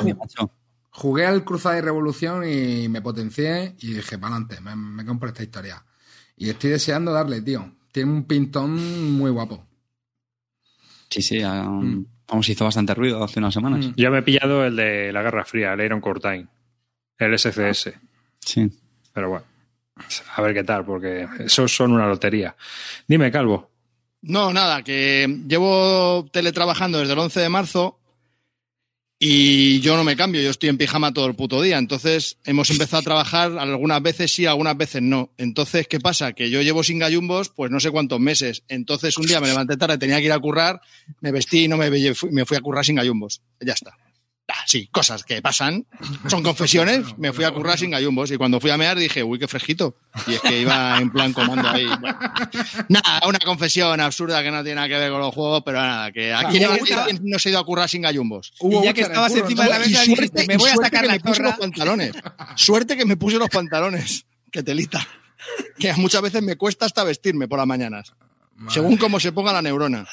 jugué 0.91 1.27
al 1.27 1.45
Cruzada 1.45 1.77
y 1.79 1.81
Revolución 1.83 2.49
y 2.49 2.89
me 2.89 3.03
potencié 3.03 3.75
y 3.81 3.93
dije, 3.95 4.19
para 4.19 4.37
adelante, 4.37 4.61
me, 4.63 4.75
me 4.77 5.05
compro 5.05 5.29
esta 5.29 5.43
historia. 5.43 5.85
Y 6.37 6.49
estoy 6.49 6.71
deseando 6.71 7.13
darle, 7.13 7.43
tío. 7.43 7.73
Tiene 7.93 8.11
un 8.13 8.25
pintón 8.25 9.13
muy 9.13 9.31
guapo. 9.31 9.67
Sí, 11.11 11.23
sí, 11.23 11.43
um, 11.45 12.05
vamos, 12.29 12.49
hizo 12.49 12.65
bastante 12.65 12.95
ruido 12.95 13.23
hace 13.23 13.39
unas 13.39 13.55
semanas. 13.55 13.87
Mm. 13.87 13.93
Yo 13.97 14.11
me 14.11 14.19
he 14.19 14.23
pillado 14.23 14.65
el 14.65 14.77
de 14.77 15.13
la 15.13 15.23
Guerra 15.23 15.45
Fría, 15.45 15.73
el 15.73 15.81
Iron 15.81 16.01
Curtain, 16.01 16.49
el 17.19 17.39
SCS. 17.39 17.93
Sí. 18.41 18.71
Pero 19.13 19.31
bueno, 19.31 19.47
a 20.35 20.43
ver 20.43 20.55
qué 20.55 20.65
tal, 20.65 20.85
porque 20.85 21.27
esos 21.41 21.75
son 21.75 21.93
una 21.93 22.07
lotería. 22.07 22.55
Dime, 23.07 23.31
Calvo. 23.31 23.71
No, 24.23 24.53
nada, 24.53 24.83
que 24.83 25.43
llevo 25.47 26.29
teletrabajando 26.33 26.99
desde 26.99 27.13
el 27.13 27.19
11 27.19 27.41
de 27.41 27.49
marzo 27.49 27.99
y 29.19 29.81
yo 29.81 29.97
no 29.97 30.05
me 30.05 30.15
cambio, 30.15 30.43
yo 30.43 30.51
estoy 30.51 30.69
en 30.69 30.77
pijama 30.77 31.15
todo 31.15 31.27
el 31.27 31.35
puto 31.35 31.63
día. 31.63 31.79
Entonces 31.79 32.37
hemos 32.45 32.69
empezado 32.71 33.01
a 33.01 33.05
trabajar 33.05 33.59
algunas 33.59 34.03
veces 34.03 34.33
sí, 34.33 34.45
algunas 34.45 34.77
veces 34.77 35.01
no. 35.01 35.31
Entonces, 35.39 35.89
¿qué 35.89 36.01
pasa? 36.01 36.35
Que 36.35 36.51
yo 36.51 36.61
llevo 36.61 36.83
sin 36.83 36.99
gallumbos 36.99 37.49
pues 37.49 37.71
no 37.71 37.81
sé 37.81 37.91
cuántos 37.91 38.21
meses. 38.21 38.63
Entonces 38.69 39.17
un 39.17 39.27
día 39.27 39.41
me 39.41 39.49
levanté 39.49 39.77
tarde, 39.77 39.97
tenía 39.97 40.19
que 40.19 40.27
ir 40.27 40.33
a 40.33 40.39
currar, 40.39 40.81
me 41.21 41.33
vestí 41.33 41.65
y 41.65 41.69
no 41.69 41.77
me, 41.77 41.91
me 41.91 42.45
fui 42.45 42.57
a 42.57 42.61
currar 42.61 42.85
sin 42.85 42.97
gallumbos. 42.97 43.41
Ya 43.61 43.73
está. 43.73 43.97
Ah, 44.49 44.63
sí, 44.65 44.89
cosas 44.93 45.25
que 45.25 45.43
pasan. 45.43 45.87
Son 46.29 46.43
confesiones. 46.43 47.05
Me 47.19 47.33
fui 47.33 47.45
a 47.45 47.51
currar 47.51 47.79
sin 47.79 47.91
gallumbos 47.91 48.31
y 48.31 48.37
cuando 48.37 48.61
fui 48.61 48.71
a 48.71 48.77
mear 48.77 48.97
dije, 48.97 49.25
uy, 49.25 49.39
qué 49.39 49.49
fresquito. 49.49 49.97
Y 50.27 50.35
es 50.35 50.41
que 50.41 50.61
iba 50.61 50.99
en 50.99 51.11
plan 51.11 51.33
comando 51.33 51.69
ahí. 51.69 51.87
Bueno. 51.87 52.19
Nada, 52.89 53.23
una 53.27 53.39
confesión 53.41 54.01
absurda 54.01 54.43
que 54.43 54.51
no 54.51 54.63
tiene 54.63 54.77
nada 54.77 54.89
que 54.89 54.99
ver 54.99 55.11
con 55.11 55.21
los 55.21 55.35
juegos, 55.35 55.63
pero 55.65 55.81
nada, 55.81 56.13
que 56.13 56.33
aquí 56.33 56.61
no, 56.61 56.71
no 57.23 57.39
se 57.39 57.49
ha 57.49 57.53
ido 57.53 57.61
a 57.61 57.67
currar 57.67 57.89
sin 57.89 58.03
gallumbos. 58.03 58.53
Hubo 58.61 58.83
y 58.83 58.85
ya 58.85 58.93
que 58.93 59.01
estabas 59.01 59.33
curro, 59.33 59.45
encima 59.45 59.65
de 59.65 59.71
la 59.71 59.79
mesa, 59.81 60.05
Y 60.05 60.09
dijiste, 60.09 60.47
me 60.47 60.57
voy 60.57 60.71
a 60.71 60.75
suerte 60.75 60.87
sacar 60.87 61.01
que 61.03 61.07
la 61.09 61.13
me 61.15 61.21
puse 61.21 61.43
los 61.43 61.57
pantalones. 61.57 62.13
Suerte 62.55 62.97
que 62.97 63.05
me 63.05 63.17
puse 63.17 63.39
los 63.39 63.49
pantalones. 63.49 64.27
Que 64.53 64.63
telita. 64.63 65.07
Que 65.79 65.93
muchas 65.95 66.23
veces 66.23 66.43
me 66.43 66.57
cuesta 66.57 66.87
hasta 66.87 67.03
vestirme 67.03 67.49
por 67.49 67.59
las 67.59 67.67
mañanas. 67.67 68.15
Según 68.69 68.97
cómo 68.97 69.19
se 69.21 69.33
ponga 69.33 69.53
la 69.53 69.63
neurona. 69.63 70.07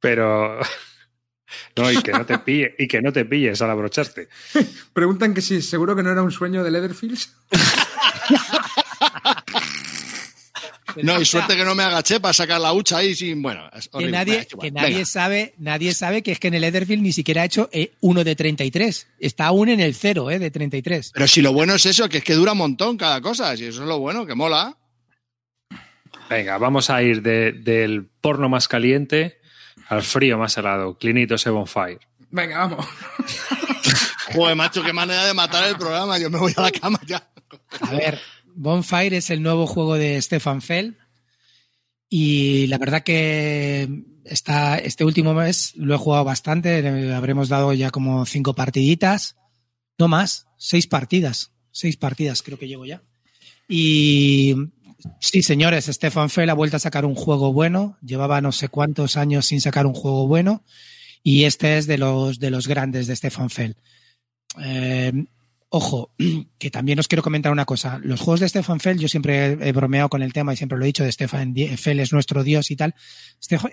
Pero. 0.00 0.60
No, 1.76 1.90
y 1.92 2.02
que 2.02 2.12
no 2.12 2.26
te 2.26 2.38
pille, 2.38 2.74
y 2.78 2.88
que 2.88 3.00
no 3.00 3.12
te 3.12 3.24
pilles 3.24 3.60
al 3.62 3.70
abrocharte. 3.70 4.28
Preguntan 4.92 5.32
que 5.34 5.40
si 5.42 5.62
seguro 5.62 5.94
que 5.94 6.02
no 6.02 6.10
era 6.10 6.22
un 6.22 6.32
sueño 6.32 6.64
de 6.64 6.70
Leatherfields. 6.70 7.34
No, 11.02 11.20
y 11.20 11.26
suerte 11.26 11.56
que 11.56 11.64
no 11.64 11.74
me 11.74 11.82
agaché 11.82 12.20
para 12.20 12.32
sacar 12.32 12.58
la 12.58 12.72
hucha 12.72 12.98
ahí 12.98 13.14
sin. 13.14 13.42
Bueno, 13.42 13.68
es 13.76 13.88
Que 13.88 14.06
nadie, 14.10 14.46
que 14.58 14.70
nadie 14.70 14.94
Venga. 14.94 15.04
sabe, 15.04 15.52
nadie 15.58 15.92
sabe 15.92 16.22
que 16.22 16.32
es 16.32 16.38
que 16.40 16.48
en 16.48 16.54
el 16.54 16.64
Etherfield 16.64 17.02
ni 17.02 17.12
siquiera 17.12 17.42
ha 17.42 17.44
hecho 17.44 17.68
eh, 17.70 17.92
uno 18.00 18.24
de 18.24 18.34
33. 18.34 19.06
Está 19.18 19.46
aún 19.46 19.68
en 19.68 19.80
el 19.80 19.94
cero, 19.94 20.30
eh, 20.30 20.38
de 20.38 20.50
33. 20.50 21.10
Pero 21.12 21.28
si 21.28 21.42
lo 21.42 21.52
bueno 21.52 21.74
es 21.74 21.84
eso, 21.84 22.08
que 22.08 22.18
es 22.18 22.24
que 22.24 22.32
dura 22.32 22.52
un 22.52 22.58
montón 22.58 22.96
cada 22.96 23.20
cosa. 23.20 23.54
Si 23.58 23.66
eso 23.66 23.82
es 23.82 23.88
lo 23.88 23.98
bueno, 23.98 24.24
que 24.24 24.34
mola. 24.34 24.74
Venga, 26.30 26.56
vamos 26.56 26.88
a 26.88 27.02
ir 27.02 27.20
de- 27.20 27.52
del 27.52 28.06
porno 28.22 28.48
más 28.48 28.66
caliente 28.66 29.38
al 29.88 30.02
frío 30.02 30.38
más 30.38 30.56
helado. 30.56 30.96
Clinito 30.98 31.38
Seven 31.38 31.66
Fire. 31.66 32.00
Venga, 32.30 32.58
vamos. 32.58 32.86
Joder, 34.34 34.56
macho, 34.56 34.82
qué 34.82 34.92
manera 34.92 35.24
de 35.24 35.34
matar 35.34 35.68
el 35.68 35.76
programa. 35.76 36.18
Yo 36.18 36.30
me 36.30 36.38
voy 36.38 36.52
a 36.56 36.62
la 36.62 36.70
cama 36.72 37.00
ya. 37.06 37.28
A 37.80 37.90
ver, 37.90 38.20
Bonfire 38.54 39.16
es 39.16 39.30
el 39.30 39.42
nuevo 39.42 39.66
juego 39.66 39.94
de 39.94 40.20
Stefan 40.20 40.62
Feld. 40.62 40.96
Y 42.08 42.66
la 42.68 42.78
verdad 42.78 43.02
que 43.02 43.88
está, 44.24 44.78
este 44.78 45.04
último 45.04 45.34
mes 45.34 45.72
lo 45.76 45.94
he 45.94 45.98
jugado 45.98 46.24
bastante. 46.24 46.82
le 46.82 47.14
habremos 47.14 47.48
dado 47.48 47.72
ya 47.72 47.90
como 47.90 48.26
cinco 48.26 48.54
partiditas. 48.54 49.36
No 49.98 50.08
más, 50.08 50.46
seis 50.56 50.86
partidas. 50.86 51.52
Seis 51.70 51.96
partidas 51.96 52.42
creo 52.42 52.58
que 52.58 52.68
llevo 52.68 52.86
ya. 52.86 53.02
Y 53.68 54.54
Sí, 55.20 55.42
señores, 55.42 55.86
Stefan 55.86 56.30
Fell 56.30 56.50
ha 56.50 56.54
vuelto 56.54 56.76
a 56.76 56.80
sacar 56.80 57.04
un 57.04 57.14
juego 57.14 57.52
bueno. 57.52 57.98
Llevaba 58.02 58.40
no 58.40 58.52
sé 58.52 58.68
cuántos 58.68 59.16
años 59.16 59.46
sin 59.46 59.60
sacar 59.60 59.86
un 59.86 59.94
juego 59.94 60.26
bueno. 60.26 60.64
Y 61.22 61.44
este 61.44 61.78
es 61.78 61.86
de 61.86 61.98
los, 61.98 62.38
de 62.38 62.50
los 62.50 62.68
grandes 62.68 63.06
de 63.06 63.16
Stefan 63.16 63.50
Fell. 63.50 63.76
Eh, 64.62 65.12
ojo, 65.68 66.12
que 66.58 66.70
también 66.70 66.98
os 66.98 67.08
quiero 67.08 67.22
comentar 67.22 67.52
una 67.52 67.64
cosa. 67.64 67.98
Los 68.02 68.20
juegos 68.20 68.40
de 68.40 68.48
Stefan 68.48 68.80
Fell, 68.80 68.98
yo 68.98 69.08
siempre 69.08 69.58
he 69.60 69.72
bromeado 69.72 70.08
con 70.08 70.22
el 70.22 70.32
tema 70.32 70.52
y 70.52 70.56
siempre 70.56 70.78
lo 70.78 70.84
he 70.84 70.86
dicho, 70.86 71.04
de 71.04 71.12
Stefan 71.12 71.54
Fell 71.76 72.00
es 72.00 72.12
nuestro 72.12 72.44
dios 72.44 72.70
y 72.70 72.76
tal. 72.76 72.94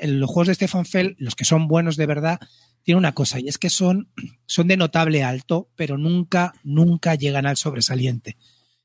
Los 0.02 0.30
juegos 0.30 0.48
de 0.48 0.56
Stefan 0.56 0.86
Fell, 0.86 1.16
los 1.20 1.36
que 1.36 1.46
son 1.46 1.68
buenos 1.68 1.96
de 1.96 2.06
verdad, 2.06 2.40
tienen 2.84 3.00
una 3.00 3.14
cosa, 3.14 3.40
y 3.40 3.48
es 3.48 3.58
que 3.58 3.70
son, 3.70 4.10
son 4.46 4.68
de 4.68 4.78
notable 4.78 5.24
alto, 5.24 5.70
pero 5.76 5.98
nunca, 5.98 6.54
nunca 6.64 7.16
llegan 7.16 7.46
al 7.46 7.58
sobresaliente. 7.58 8.38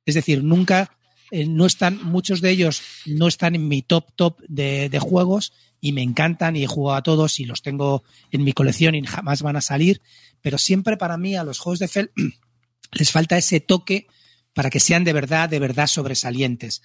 Es 0.05 0.15
decir, 0.15 0.43
nunca, 0.43 0.98
eh, 1.31 1.47
no 1.47 1.67
están, 1.67 2.03
muchos 2.05 2.41
de 2.41 2.51
ellos 2.51 2.83
no 3.07 3.29
están 3.29 3.55
en 3.55 3.69
mi 3.69 3.83
top 3.83 4.13
top 4.17 4.41
de, 4.49 4.89
de 4.89 4.99
juegos 4.99 5.53
y 5.81 5.93
me 5.93 6.03
encantan 6.03 6.57
y 6.57 6.65
he 6.65 6.67
jugado 6.67 6.99
a 6.99 7.03
todos 7.03 7.39
y 7.41 7.45
los 7.45 7.63
tengo 7.63 8.03
en 8.31 8.45
mi 8.45 8.53
colección 8.53 8.95
y 8.95 9.03
jamás 9.07 9.43
van 9.43 9.57
a 9.57 9.61
salir, 9.61 10.01
pero 10.41 10.59
siempre 10.59 10.97
para 10.97 11.17
mí 11.17 11.37
a 11.37 11.45
los 11.45 11.59
juegos 11.59 11.79
de 11.79 11.89
Fell 11.89 12.11
les 12.93 13.11
falta 13.11 13.37
ese 13.37 13.61
toque 13.61 14.07
para 14.55 14.71
que 14.71 14.81
sean 14.81 15.05
de 15.05 15.13
verdad, 15.13 15.49
de 15.49 15.61
verdad 15.61 15.87
sobresalientes. 15.87 16.83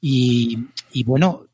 Y, 0.00 0.58
y, 0.92 1.04
bueno, 1.04 1.46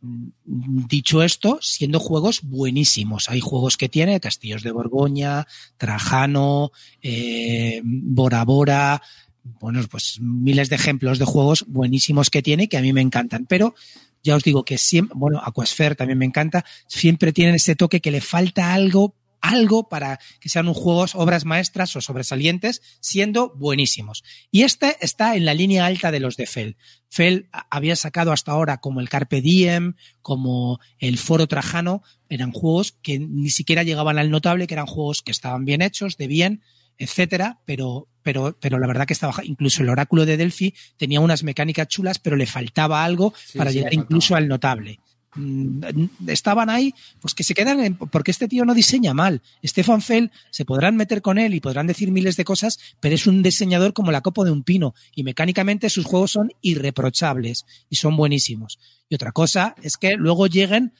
dicho 0.44 1.22
esto, 1.22 1.58
siendo 1.62 2.00
juegos 2.00 2.42
buenísimos. 2.42 3.30
Hay 3.30 3.40
juegos 3.40 3.76
que 3.76 3.88
tiene 3.88 4.20
Castillos 4.20 4.62
de 4.62 4.72
Borgoña, 4.72 5.46
Trajano, 5.78 6.72
eh, 7.00 7.80
Bora 7.84 8.44
Bora, 8.44 9.00
bueno, 9.44 9.80
pues 9.90 10.18
miles 10.20 10.68
de 10.68 10.76
ejemplos 10.76 11.18
de 11.18 11.24
juegos 11.24 11.64
buenísimos 11.68 12.30
que 12.30 12.42
tiene 12.42 12.68
que 12.68 12.78
a 12.78 12.82
mí 12.82 12.92
me 12.92 13.00
encantan. 13.00 13.46
Pero 13.46 13.74
ya 14.22 14.36
os 14.36 14.44
digo 14.44 14.64
que 14.64 14.78
siempre, 14.78 15.14
bueno, 15.18 15.40
Aquasphere 15.44 15.94
también 15.94 16.18
me 16.18 16.26
encanta, 16.26 16.64
siempre 16.86 17.32
tienen 17.32 17.56
ese 17.56 17.76
toque 17.76 18.00
que 18.00 18.10
le 18.10 18.20
falta 18.20 18.72
algo 18.72 19.16
algo 19.42 19.88
para 19.88 20.20
que 20.40 20.48
sean 20.48 20.68
un 20.68 20.74
juegos 20.74 21.14
obras 21.16 21.44
maestras 21.44 21.94
o 21.96 22.00
sobresalientes, 22.00 22.80
siendo 23.00 23.52
buenísimos. 23.56 24.22
Y 24.50 24.62
este 24.62 24.96
está 25.00 25.36
en 25.36 25.44
la 25.44 25.52
línea 25.52 25.84
alta 25.84 26.12
de 26.12 26.20
los 26.20 26.36
de 26.36 26.46
Fell. 26.46 26.76
Fell 27.10 27.48
había 27.68 27.96
sacado 27.96 28.32
hasta 28.32 28.52
ahora 28.52 28.78
como 28.78 29.00
el 29.00 29.08
Carpe 29.08 29.42
Diem, 29.42 29.94
como 30.22 30.78
el 30.98 31.18
Foro 31.18 31.48
Trajano, 31.48 32.02
eran 32.28 32.52
juegos 32.52 32.92
que 33.02 33.18
ni 33.18 33.50
siquiera 33.50 33.82
llegaban 33.82 34.16
al 34.16 34.30
notable, 34.30 34.66
que 34.66 34.74
eran 34.74 34.86
juegos 34.86 35.22
que 35.22 35.32
estaban 35.32 35.64
bien 35.64 35.82
hechos, 35.82 36.16
de 36.16 36.28
bien, 36.28 36.62
etcétera, 37.02 37.58
pero, 37.64 38.08
pero, 38.22 38.56
pero 38.60 38.78
la 38.78 38.86
verdad 38.86 39.06
que 39.06 39.12
estaba, 39.12 39.34
incluso 39.42 39.82
el 39.82 39.88
oráculo 39.88 40.24
de 40.24 40.36
Delphi 40.36 40.74
tenía 40.96 41.20
unas 41.20 41.42
mecánicas 41.42 41.88
chulas, 41.88 42.18
pero 42.18 42.36
le 42.36 42.46
faltaba 42.46 43.04
algo 43.04 43.34
Sí, 43.36 43.58
para 43.58 43.70
sí, 43.70 43.78
llegar 43.78 43.94
incluso 43.94 44.36
al 44.36 44.48
notable. 44.48 45.00
Mm, 45.34 46.08
estaban 46.26 46.68
ahí, 46.68 46.94
pues 47.20 47.34
que 47.34 47.42
se 47.42 47.54
quedan 47.54 47.80
en, 47.80 47.96
porque 47.96 48.30
este 48.30 48.48
tío 48.48 48.66
no 48.66 48.74
diseña 48.74 49.14
mal. 49.14 49.40
Stefan 49.64 50.02
Fell 50.02 50.30
se 50.50 50.66
podrán 50.66 50.96
meter 50.96 51.22
con 51.22 51.38
él 51.38 51.54
y 51.54 51.60
podrán 51.60 51.86
decir 51.86 52.10
miles 52.10 52.36
de 52.36 52.44
cosas, 52.44 52.78
pero 53.00 53.14
es 53.14 53.26
un 53.26 53.42
diseñador 53.42 53.94
como 53.94 54.12
la 54.12 54.20
copa 54.20 54.44
de 54.44 54.50
un 54.50 54.62
pino 54.62 54.94
y 55.14 55.24
mecánicamente 55.24 55.88
sus 55.88 56.04
juegos 56.04 56.32
son 56.32 56.52
irreprochables 56.60 57.64
y 57.88 57.96
son 57.96 58.16
buenísimos. 58.16 58.78
Y 59.08 59.14
otra 59.14 59.32
cosa 59.32 59.74
es 59.82 59.96
que 59.96 60.16
luego 60.16 60.46
lleguen 60.46 60.92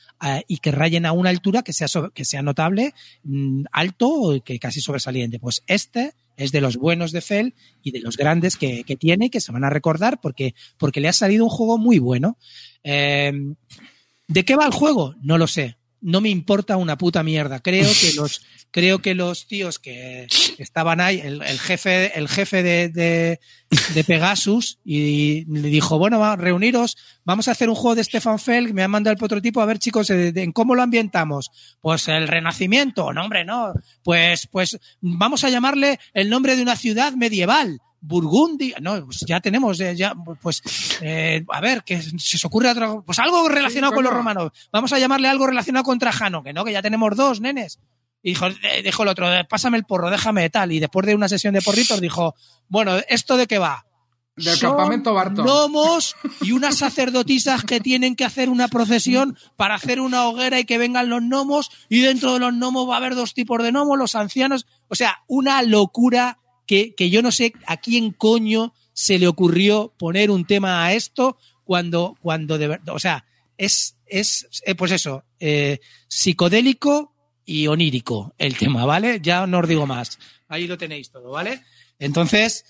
y 0.48 0.58
que 0.58 0.70
rayen 0.70 1.04
a 1.04 1.12
una 1.12 1.30
altura 1.30 1.62
que 1.62 1.72
sea, 1.74 1.88
que 2.14 2.24
sea 2.24 2.42
notable, 2.42 2.94
mm, 3.24 3.64
alto 3.70 4.08
o 4.08 4.42
que 4.42 4.58
casi 4.58 4.80
sobresaliente. 4.80 5.40
Pues 5.40 5.62
este 5.66 6.14
es 6.38 6.52
de 6.52 6.62
los 6.62 6.78
buenos 6.78 7.12
de 7.12 7.20
Fell 7.20 7.54
y 7.82 7.90
de 7.90 8.00
los 8.00 8.16
grandes 8.16 8.56
que, 8.56 8.84
que 8.84 8.96
tiene 8.96 9.26
y 9.26 9.30
que 9.30 9.40
se 9.40 9.52
van 9.52 9.64
a 9.64 9.70
recordar 9.70 10.20
porque, 10.20 10.54
porque 10.78 11.00
le 11.00 11.08
ha 11.08 11.12
salido 11.12 11.44
un 11.44 11.50
juego 11.50 11.76
muy 11.76 11.98
bueno. 11.98 12.38
Eh, 12.82 13.32
¿De 14.32 14.44
qué 14.44 14.56
va 14.56 14.66
el 14.66 14.72
juego? 14.72 15.14
No 15.22 15.36
lo 15.36 15.46
sé. 15.46 15.76
No 16.00 16.20
me 16.20 16.30
importa 16.30 16.76
una 16.78 16.98
puta 16.98 17.22
mierda. 17.22 17.60
Creo 17.60 17.88
que 17.88 18.14
los, 18.16 18.42
creo 18.72 19.00
que 19.00 19.14
los 19.14 19.46
tíos 19.46 19.78
que 19.78 20.26
estaban 20.58 21.00
ahí, 21.00 21.20
el, 21.20 21.42
el 21.42 21.58
jefe, 21.60 22.18
el 22.18 22.28
jefe 22.28 22.62
de, 22.64 22.88
de, 22.88 23.40
de 23.94 24.04
Pegasus, 24.04 24.78
y 24.84 25.44
le 25.44 25.68
dijo, 25.68 25.98
bueno, 25.98 26.18
va, 26.18 26.34
reuniros, 26.34 26.96
vamos 27.24 27.46
a 27.46 27.52
hacer 27.52 27.68
un 27.68 27.76
juego 27.76 27.94
de 27.94 28.02
Stefan 28.02 28.40
Feld, 28.40 28.72
me 28.72 28.82
han 28.82 28.90
mandado 28.90 29.12
el 29.12 29.18
prototipo, 29.18 29.60
a 29.60 29.66
ver 29.66 29.78
chicos, 29.78 30.10
eh, 30.10 30.32
¿en 30.34 30.50
cómo 30.50 30.74
lo 30.74 30.82
ambientamos? 30.82 31.50
Pues 31.80 32.08
el 32.08 32.26
Renacimiento, 32.26 33.12
no 33.12 33.22
hombre, 33.22 33.44
no. 33.44 33.72
Pues, 34.02 34.48
pues 34.50 34.80
vamos 35.00 35.44
a 35.44 35.50
llamarle 35.50 36.00
el 36.14 36.30
nombre 36.30 36.56
de 36.56 36.62
una 36.62 36.74
ciudad 36.74 37.12
medieval. 37.12 37.80
Burgundia, 38.04 38.78
no, 38.80 39.04
pues 39.04 39.20
ya 39.26 39.40
tenemos, 39.40 39.78
eh, 39.80 39.94
ya, 39.94 40.12
pues, 40.42 40.60
eh, 41.00 41.44
a 41.48 41.60
ver, 41.60 41.84
que 41.84 42.02
se 42.02 42.36
os 42.36 42.44
ocurre 42.44 42.70
otro, 42.70 43.04
pues 43.06 43.20
algo 43.20 43.48
relacionado 43.48 43.92
Sí, 43.92 43.94
con 43.94 44.04
los 44.04 44.12
romanos. 44.12 44.50
Vamos 44.72 44.92
a 44.92 44.98
llamarle 44.98 45.28
algo 45.28 45.46
relacionado 45.46 45.84
con 45.84 46.00
Trajano, 46.00 46.42
que 46.42 46.52
no, 46.52 46.64
que 46.64 46.72
ya 46.72 46.82
tenemos 46.82 47.16
dos, 47.16 47.40
nenes. 47.40 47.78
Y 48.20 48.30
dijo, 48.30 48.46
eh, 48.48 48.82
dijo 48.82 49.04
el 49.04 49.08
otro, 49.08 49.26
pásame 49.48 49.78
el 49.78 49.84
porro, 49.84 50.10
déjame 50.10 50.50
tal. 50.50 50.72
Y 50.72 50.80
después 50.80 51.06
de 51.06 51.14
una 51.14 51.28
sesión 51.28 51.54
de 51.54 51.62
porritos 51.62 52.00
dijo, 52.00 52.34
bueno, 52.68 52.96
¿esto 53.08 53.36
de 53.36 53.46
qué 53.46 53.58
va? 53.58 53.86
Del 54.34 54.56
Son 54.56 54.70
campamento 54.70 55.14
Barton. 55.14 55.44
Gnomos 55.44 56.16
y 56.40 56.52
unas 56.52 56.78
sacerdotisas 56.78 57.64
que 57.64 57.80
tienen 57.80 58.16
que 58.16 58.24
hacer 58.24 58.48
una 58.48 58.66
procesión 58.66 59.36
para 59.56 59.74
hacer 59.76 60.00
una 60.00 60.26
hoguera 60.26 60.58
y 60.58 60.64
que 60.64 60.78
vengan 60.78 61.08
los 61.08 61.20
gnomos 61.20 61.70
y 61.88 62.00
dentro 62.00 62.32
de 62.32 62.40
los 62.40 62.52
gnomos 62.52 62.88
va 62.88 62.94
a 62.94 62.96
haber 62.96 63.14
dos 63.14 63.34
tipos 63.34 63.62
de 63.62 63.70
gnomos, 63.70 63.98
los 63.98 64.16
ancianos. 64.16 64.66
O 64.88 64.94
sea, 64.94 65.22
una 65.28 65.62
locura 65.62 66.38
que, 66.66 66.94
que 66.94 67.10
yo 67.10 67.22
no 67.22 67.32
sé 67.32 67.52
a 67.66 67.76
quién 67.76 68.12
coño 68.12 68.74
se 68.92 69.18
le 69.18 69.28
ocurrió 69.28 69.92
poner 69.98 70.30
un 70.30 70.44
tema 70.46 70.84
a 70.84 70.92
esto 70.92 71.38
cuando, 71.64 72.16
cuando 72.20 72.58
de 72.58 72.68
verdad, 72.68 72.94
o 72.94 72.98
sea, 72.98 73.24
es, 73.56 73.96
es 74.06 74.48
eh, 74.64 74.74
pues 74.74 74.92
eso, 74.92 75.24
eh, 75.40 75.80
psicodélico 76.08 77.14
y 77.44 77.66
onírico 77.66 78.34
el 78.38 78.56
tema, 78.56 78.84
¿vale? 78.84 79.20
Ya 79.22 79.46
no 79.46 79.60
os 79.60 79.68
digo 79.68 79.86
más. 79.86 80.18
Ahí 80.48 80.66
lo 80.66 80.76
tenéis 80.78 81.10
todo, 81.10 81.30
¿vale? 81.30 81.62
Entonces, 81.98 82.64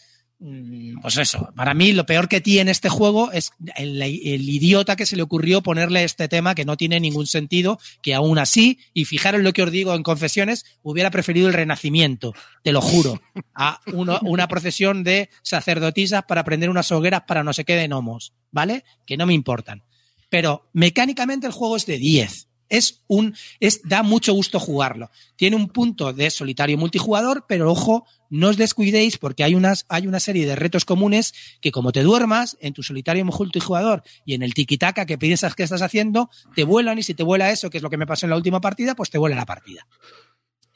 pues 1.00 1.18
eso, 1.18 1.52
para 1.54 1.72
mí 1.72 1.92
lo 1.92 2.04
peor 2.04 2.28
que 2.28 2.40
tiene 2.40 2.72
este 2.72 2.88
juego 2.88 3.30
es 3.30 3.52
el, 3.76 4.02
idiota 4.02 4.96
que 4.96 5.06
se 5.06 5.14
le 5.14 5.22
ocurrió 5.22 5.62
ponerle 5.62 6.02
este 6.02 6.28
tema 6.28 6.54
que 6.54 6.64
no 6.64 6.76
tiene 6.76 6.98
ningún 6.98 7.26
sentido, 7.26 7.78
que 8.02 8.14
aún 8.14 8.38
así, 8.38 8.78
y 8.92 9.04
fijaros 9.04 9.42
lo 9.42 9.52
que 9.52 9.62
os 9.62 9.70
digo 9.70 9.94
en 9.94 10.02
confesiones, 10.02 10.64
hubiera 10.82 11.10
preferido 11.10 11.46
el 11.46 11.54
renacimiento, 11.54 12.34
te 12.64 12.72
lo 12.72 12.80
juro, 12.80 13.20
a 13.54 13.80
una 13.92 14.48
procesión 14.48 15.04
de 15.04 15.30
sacerdotisas 15.42 16.24
para 16.24 16.44
prender 16.44 16.70
unas 16.70 16.90
hogueras 16.90 17.22
para 17.26 17.44
no 17.44 17.52
sé 17.52 17.64
qué 17.64 17.76
de 17.76 17.86
gnomos, 17.86 18.32
¿vale? 18.50 18.84
Que 19.06 19.16
no 19.16 19.26
me 19.26 19.34
importan. 19.34 19.84
Pero 20.28 20.68
mecánicamente 20.72 21.46
el 21.46 21.52
juego 21.52 21.76
es 21.76 21.86
de 21.86 21.98
10. 21.98 22.48
Es 22.72 23.02
un, 23.06 23.36
es, 23.60 23.82
da 23.84 24.02
mucho 24.02 24.32
gusto 24.32 24.58
jugarlo. 24.58 25.10
Tiene 25.36 25.56
un 25.56 25.68
punto 25.68 26.14
de 26.14 26.30
solitario 26.30 26.78
multijugador, 26.78 27.44
pero 27.46 27.70
ojo, 27.70 28.06
no 28.30 28.48
os 28.48 28.56
descuidéis 28.56 29.18
porque 29.18 29.44
hay 29.44 29.54
unas, 29.54 29.84
hay 29.90 30.06
una 30.06 30.20
serie 30.20 30.46
de 30.46 30.56
retos 30.56 30.86
comunes 30.86 31.34
que 31.60 31.70
como 31.70 31.92
te 31.92 32.02
duermas 32.02 32.56
en 32.62 32.72
tu 32.72 32.82
solitario 32.82 33.26
multijugador 33.26 34.02
y 34.24 34.32
en 34.32 34.42
el 34.42 34.54
tiquitaca 34.54 35.04
que 35.04 35.18
piensas 35.18 35.54
que 35.54 35.64
estás 35.64 35.82
haciendo, 35.82 36.30
te 36.54 36.64
vuelan 36.64 36.98
y 36.98 37.02
si 37.02 37.12
te 37.12 37.22
vuela 37.22 37.50
eso, 37.50 37.68
que 37.68 37.76
es 37.76 37.82
lo 37.82 37.90
que 37.90 37.98
me 37.98 38.06
pasó 38.06 38.24
en 38.24 38.30
la 38.30 38.36
última 38.36 38.62
partida, 38.62 38.94
pues 38.94 39.10
te 39.10 39.18
vuela 39.18 39.36
la 39.36 39.44
partida. 39.44 39.86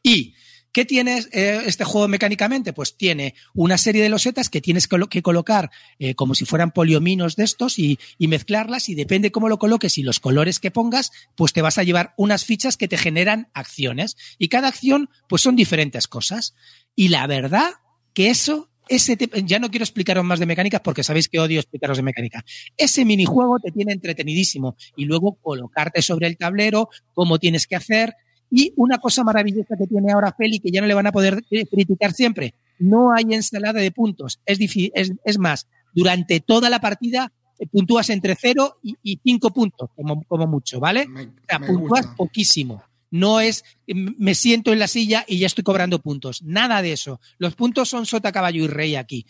Y 0.03 0.34
¿Qué 0.77 0.85
tiene 0.85 1.24
eh, 1.33 1.62
este 1.64 1.85
juego 1.85 2.07
mecánicamente? 2.07 2.74
Pues 2.74 2.99
tiene 2.99 3.35
una 3.55 3.79
serie 3.79 4.03
de 4.03 4.11
losetas 4.11 4.51
que 4.51 4.61
tienes 4.61 4.87
que 4.87 5.22
colocar 5.22 5.70
eh, 5.99 6.14
como 6.14 6.35
si 6.35 6.45
fueran 6.45 6.70
poliominos 6.70 7.35
de 7.35 7.45
estos 7.45 7.79
y, 7.79 7.99
mezclarlas 8.18 8.91
y 8.91 8.95
depende 8.95 9.33
cómo 9.33 9.49
lo 9.49 9.59
coloques 9.59 9.97
y 9.97 10.03
los 10.03 10.20
colores 10.20 10.61
que 10.61 10.70
pongas, 10.70 11.12
pues 11.35 11.55
te 11.55 11.62
vas 11.62 11.79
a 11.79 11.83
llevar 11.83 12.12
unas 12.18 12.45
fichas 12.45 12.77
que 12.77 12.89
te 12.89 12.99
generan 12.99 13.49
acciones. 13.55 14.18
Y 14.37 14.49
cada 14.49 14.68
acción 14.68 15.09
pues 15.31 15.41
son 15.41 15.57
diferentes 15.57 16.07
cosas. 16.09 16.55
Y 16.95 17.09
la 17.09 17.27
verdad 17.27 17.70
que 18.12 18.29
eso, 18.29 18.68
ese 18.87 19.16
ya 19.47 19.59
no 19.59 19.70
quiero 19.70 19.85
explicaros 19.85 20.27
más 20.27 20.41
de 20.41 20.45
mecánicas 20.45 20.83
porque 20.83 21.05
sabéis 21.05 21.31
que 21.31 21.41
odio 21.41 21.59
explicaros 21.59 21.97
de 21.97 22.03
mecánica. 22.03 22.45
Ese 22.77 23.07
minijuego 23.07 23.61
te 23.61 23.72
tiene 23.72 23.95
entretenidísimo 23.95 24.77
y 24.95 25.07
luego 25.07 25.39
colocarte 25.41 26.03
sobre 26.03 26.27
el 26.27 26.37
tablero, 26.37 26.91
cómo 27.14 27.39
tienes 27.39 27.66
que 27.66 27.77
hacer, 27.77 28.12
y 28.51 28.72
una 28.76 28.99
cosa 28.99 29.24
maravillosa 29.24 29.76
que 29.78 29.86
tiene 29.86 30.12
ahora 30.12 30.34
Feli, 30.36 30.61
que 30.61 30.70
ya 30.70 30.80
no 30.80 30.86
le 30.86 30.94
van 30.94 31.07
a 31.07 31.12
poder 31.12 31.42
eh, 31.51 31.66
criticar 31.66 32.12
siempre, 32.12 32.55
no 32.78 33.12
hay 33.12 33.24
ensalada 33.34 33.80
de 33.80 33.90
puntos. 33.90 34.40
Es, 34.47 34.59
difí- 34.59 34.90
es, 34.94 35.12
es 35.24 35.38
más, 35.38 35.66
durante 35.94 36.40
toda 36.40 36.68
la 36.70 36.80
partida 36.80 37.32
eh, 37.59 37.66
puntúas 37.66 38.11
entre 38.11 38.36
0 38.40 38.78
y 38.82 39.18
5 39.22 39.51
puntos, 39.51 39.90
como, 39.97 40.22
como 40.24 40.47
mucho, 40.47 40.78
¿vale? 40.80 41.07
Me, 41.09 41.22
O 41.22 41.30
sea, 41.49 41.59
puntúas 41.59 42.03
gusta. 42.07 42.14
poquísimo. 42.16 42.82
No 43.11 43.40
es 43.40 43.64
m- 43.86 44.14
me 44.18 44.34
siento 44.34 44.72
en 44.72 44.78
la 44.80 44.88
silla 44.88 45.24
y 45.26 45.38
ya 45.38 45.47
estoy 45.47 45.64
cobrando 45.64 46.01
puntos. 46.03 46.42
Nada 46.42 46.82
de 46.82 46.92
eso. 46.92 47.20
Los 47.38 47.55
puntos 47.55 47.88
son 47.88 48.05
sota, 48.05 48.30
caballo 48.32 48.64
y 48.64 48.66
rey 48.66 48.97
aquí. 48.97 49.26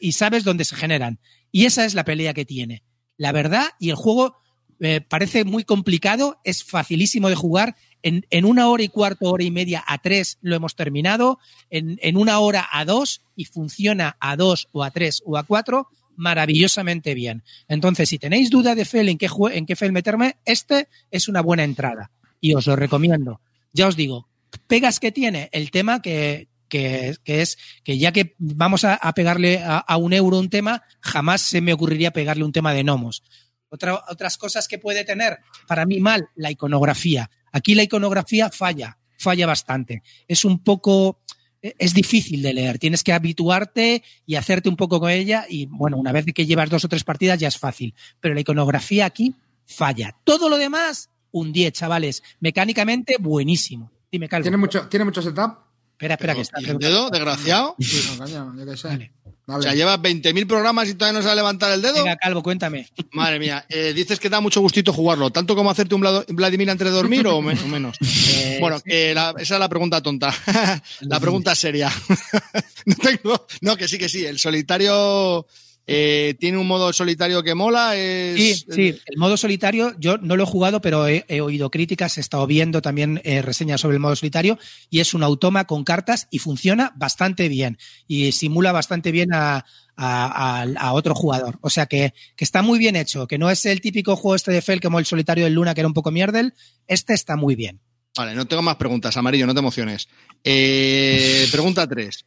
Y 0.00 0.12
sabes 0.12 0.44
dónde 0.44 0.64
se 0.64 0.76
generan. 0.76 1.18
Y 1.50 1.64
esa 1.64 1.84
es 1.86 1.94
la 1.94 2.04
pelea 2.04 2.34
que 2.34 2.44
tiene. 2.44 2.84
La 3.16 3.32
verdad, 3.32 3.64
y 3.80 3.88
el 3.90 3.96
juego 3.96 4.36
eh, 4.80 5.00
parece 5.00 5.44
muy 5.44 5.64
complicado, 5.64 6.40
es 6.44 6.64
facilísimo 6.64 7.28
de 7.28 7.34
jugar. 7.34 7.76
En, 8.02 8.24
en 8.30 8.44
una 8.44 8.68
hora 8.68 8.82
y 8.84 8.88
cuarto, 8.88 9.30
hora 9.30 9.42
y 9.42 9.50
media 9.50 9.82
a 9.86 9.98
tres 9.98 10.38
lo 10.40 10.54
hemos 10.54 10.76
terminado. 10.76 11.38
En, 11.70 11.98
en 12.02 12.16
una 12.16 12.38
hora 12.38 12.68
a 12.70 12.84
dos 12.84 13.22
y 13.34 13.46
funciona 13.46 14.16
a 14.20 14.36
dos 14.36 14.68
o 14.72 14.84
a 14.84 14.90
tres 14.90 15.22
o 15.24 15.36
a 15.36 15.42
cuatro. 15.42 15.88
maravillosamente 16.16 17.14
bien. 17.14 17.42
Entonces, 17.68 18.08
si 18.08 18.18
tenéis 18.18 18.50
duda 18.50 18.74
de 18.74 18.84
Fel 18.84 19.08
en 19.08 19.18
qué, 19.18 19.28
en 19.52 19.66
qué 19.66 19.76
Fel 19.76 19.92
meterme, 19.92 20.36
este 20.44 20.88
es 21.10 21.28
una 21.28 21.42
buena 21.42 21.64
entrada 21.64 22.10
y 22.40 22.54
os 22.54 22.66
lo 22.66 22.76
recomiendo. 22.76 23.40
Ya 23.72 23.86
os 23.86 23.96
digo, 23.96 24.28
pegas 24.66 25.00
que 25.00 25.12
tiene 25.12 25.48
el 25.52 25.70
tema 25.70 26.00
que, 26.02 26.48
que, 26.68 27.16
que 27.24 27.42
es 27.42 27.58
que 27.84 27.98
ya 27.98 28.12
que 28.12 28.34
vamos 28.38 28.84
a, 28.84 28.94
a 28.94 29.12
pegarle 29.12 29.58
a, 29.58 29.78
a 29.78 29.96
un 29.96 30.12
euro 30.12 30.38
un 30.38 30.50
tema, 30.50 30.82
jamás 31.00 31.42
se 31.42 31.60
me 31.60 31.72
ocurriría 31.72 32.12
pegarle 32.12 32.44
un 32.44 32.52
tema 32.52 32.72
de 32.72 32.82
gnomos. 32.82 33.22
Otra- 33.68 34.02
otras 34.08 34.36
cosas 34.36 34.68
que 34.68 34.78
puede 34.78 35.04
tener, 35.04 35.38
para 35.66 35.84
mí 35.86 35.98
mal, 36.00 36.28
la 36.36 36.50
iconografía. 36.50 37.30
Aquí 37.52 37.74
la 37.74 37.82
iconografía 37.82 38.50
falla, 38.50 38.98
falla 39.18 39.46
bastante. 39.46 40.02
Es 40.28 40.44
un 40.44 40.62
poco, 40.62 41.20
e, 41.60 41.74
es 41.78 41.92
difícil 41.94 42.42
de 42.42 42.54
leer. 42.54 42.78
Tienes 42.78 43.02
que 43.02 43.12
habituarte 43.12 44.02
y 44.24 44.34
hacerte 44.36 44.68
un 44.68 44.76
poco 44.76 45.00
con 45.00 45.10
ella 45.10 45.46
y 45.48 45.66
bueno, 45.66 45.96
una 45.96 46.12
vez 46.12 46.26
que 46.34 46.46
llevas 46.46 46.70
dos 46.70 46.84
o 46.84 46.88
tres 46.88 47.02
partidas 47.04 47.38
ya 47.40 47.48
es 47.48 47.58
fácil. 47.58 47.94
Pero 48.20 48.34
la 48.34 48.40
iconografía 48.40 49.06
aquí 49.06 49.34
falla. 49.66 50.16
Todo 50.24 50.48
lo 50.48 50.58
demás, 50.58 51.10
un 51.32 51.52
10, 51.52 51.72
chavales. 51.72 52.22
Mecánicamente, 52.40 53.16
buenísimo. 53.18 53.90
Dime, 54.12 54.28
Calvo. 54.28 54.44
¿Tiene 54.44 54.56
mucho, 54.58 54.88
¿Tiene 54.88 55.04
mucho 55.04 55.20
setup? 55.20 55.58
Espera, 55.92 56.14
espera, 56.14 56.34
que 56.34 56.42
está. 56.42 56.60
¿Y 56.60 56.66
el 56.66 56.78
dedo, 56.78 57.10
desgraciado? 57.10 57.74
No, 58.18 58.56
yo 58.56 58.66
qué 58.66 58.76
sé. 58.76 58.88
Vale. 58.88 59.12
O 59.48 59.62
sea, 59.62 59.74
llevas 59.74 59.98
20.000 60.00 60.46
programas 60.48 60.88
y 60.88 60.94
todavía 60.94 61.20
no 61.20 61.22
sabe 61.22 61.36
levantar 61.36 61.70
el 61.72 61.80
dedo. 61.80 61.94
Venga, 61.94 62.16
Calvo, 62.16 62.42
cuéntame. 62.42 62.88
Madre 63.12 63.38
mía, 63.38 63.64
eh, 63.68 63.92
dices 63.94 64.18
que 64.18 64.28
da 64.28 64.40
mucho 64.40 64.60
gustito 64.60 64.92
jugarlo, 64.92 65.30
tanto 65.30 65.54
como 65.54 65.70
hacerte 65.70 65.94
un 65.94 66.00
Vladimir 66.30 66.68
antes 66.68 66.86
de 66.88 66.92
dormir 66.92 67.26
o, 67.28 67.40
me- 67.40 67.52
o 67.60 67.68
menos. 67.68 67.96
Eh, 68.36 68.58
Bueno, 68.60 68.80
que 68.80 69.14
la- 69.14 69.34
esa 69.38 69.54
es 69.54 69.60
la 69.60 69.68
pregunta 69.68 70.02
tonta. 70.02 70.34
la 71.00 71.20
pregunta 71.20 71.54
seria. 71.54 71.90
no, 72.86 72.94
tengo- 72.96 73.46
no, 73.60 73.76
que 73.76 73.86
sí, 73.88 73.98
que 73.98 74.08
sí. 74.08 74.24
El 74.26 74.38
solitario 74.38 75.46
eh, 75.86 76.34
tiene 76.40 76.58
un 76.58 76.66
modo 76.66 76.92
solitario 76.92 77.42
que 77.42 77.54
mola. 77.54 77.94
Es, 77.96 78.36
Sí, 78.36 78.64
sí, 78.72 78.98
el 79.06 79.16
modo 79.18 79.36
solitario 79.36 79.94
yo 79.98 80.18
no 80.18 80.36
lo 80.36 80.42
he 80.42 80.46
jugado, 80.46 80.80
pero 80.80 81.06
he, 81.06 81.24
he 81.28 81.40
oído 81.40 81.70
críticas, 81.70 82.18
he 82.18 82.20
estado 82.20 82.46
viendo 82.46 82.82
también 82.82 83.20
eh, 83.24 83.42
reseñas 83.42 83.80
sobre 83.80 83.94
el 83.96 84.00
modo 84.00 84.16
solitario 84.16 84.58
y 84.90 85.00
es 85.00 85.14
un 85.14 85.22
automa 85.22 85.64
con 85.66 85.84
cartas 85.84 86.26
y 86.30 86.38
funciona 86.40 86.92
bastante 86.96 87.48
bien 87.48 87.78
y 88.08 88.32
simula 88.32 88.72
bastante 88.72 89.12
bien 89.12 89.32
a, 89.32 89.64
a- 89.96 90.62
a- 90.62 90.62
a 90.78 90.92
otro 90.92 91.14
jugador. 91.14 91.58
O 91.62 91.70
sea 91.70 91.86
que, 91.86 92.12
que 92.36 92.44
está 92.44 92.62
muy 92.62 92.78
bien 92.78 92.96
hecho, 92.96 93.26
que 93.26 93.38
no 93.38 93.48
es 93.50 93.64
el 93.66 93.80
típico 93.80 94.16
juego 94.16 94.34
este 94.34 94.52
de 94.52 94.62
Fel 94.62 94.80
como 94.80 94.98
el 94.98 95.06
solitario 95.06 95.44
del 95.44 95.54
Luna 95.54 95.74
que 95.74 95.80
era 95.82 95.88
un 95.88 95.94
poco 95.94 96.10
mierdel, 96.10 96.52
este 96.86 97.14
está 97.14 97.36
muy 97.36 97.54
bien. 97.54 97.80
Vale, 98.16 98.34
no 98.34 98.46
tengo 98.46 98.62
más 98.62 98.76
preguntas. 98.76 99.14
Amarillo, 99.18 99.46
no 99.46 99.52
te 99.52 99.60
emociones. 99.60 100.08
Eh, 100.42 101.46
pregunta 101.52 101.86
3. 101.86 102.24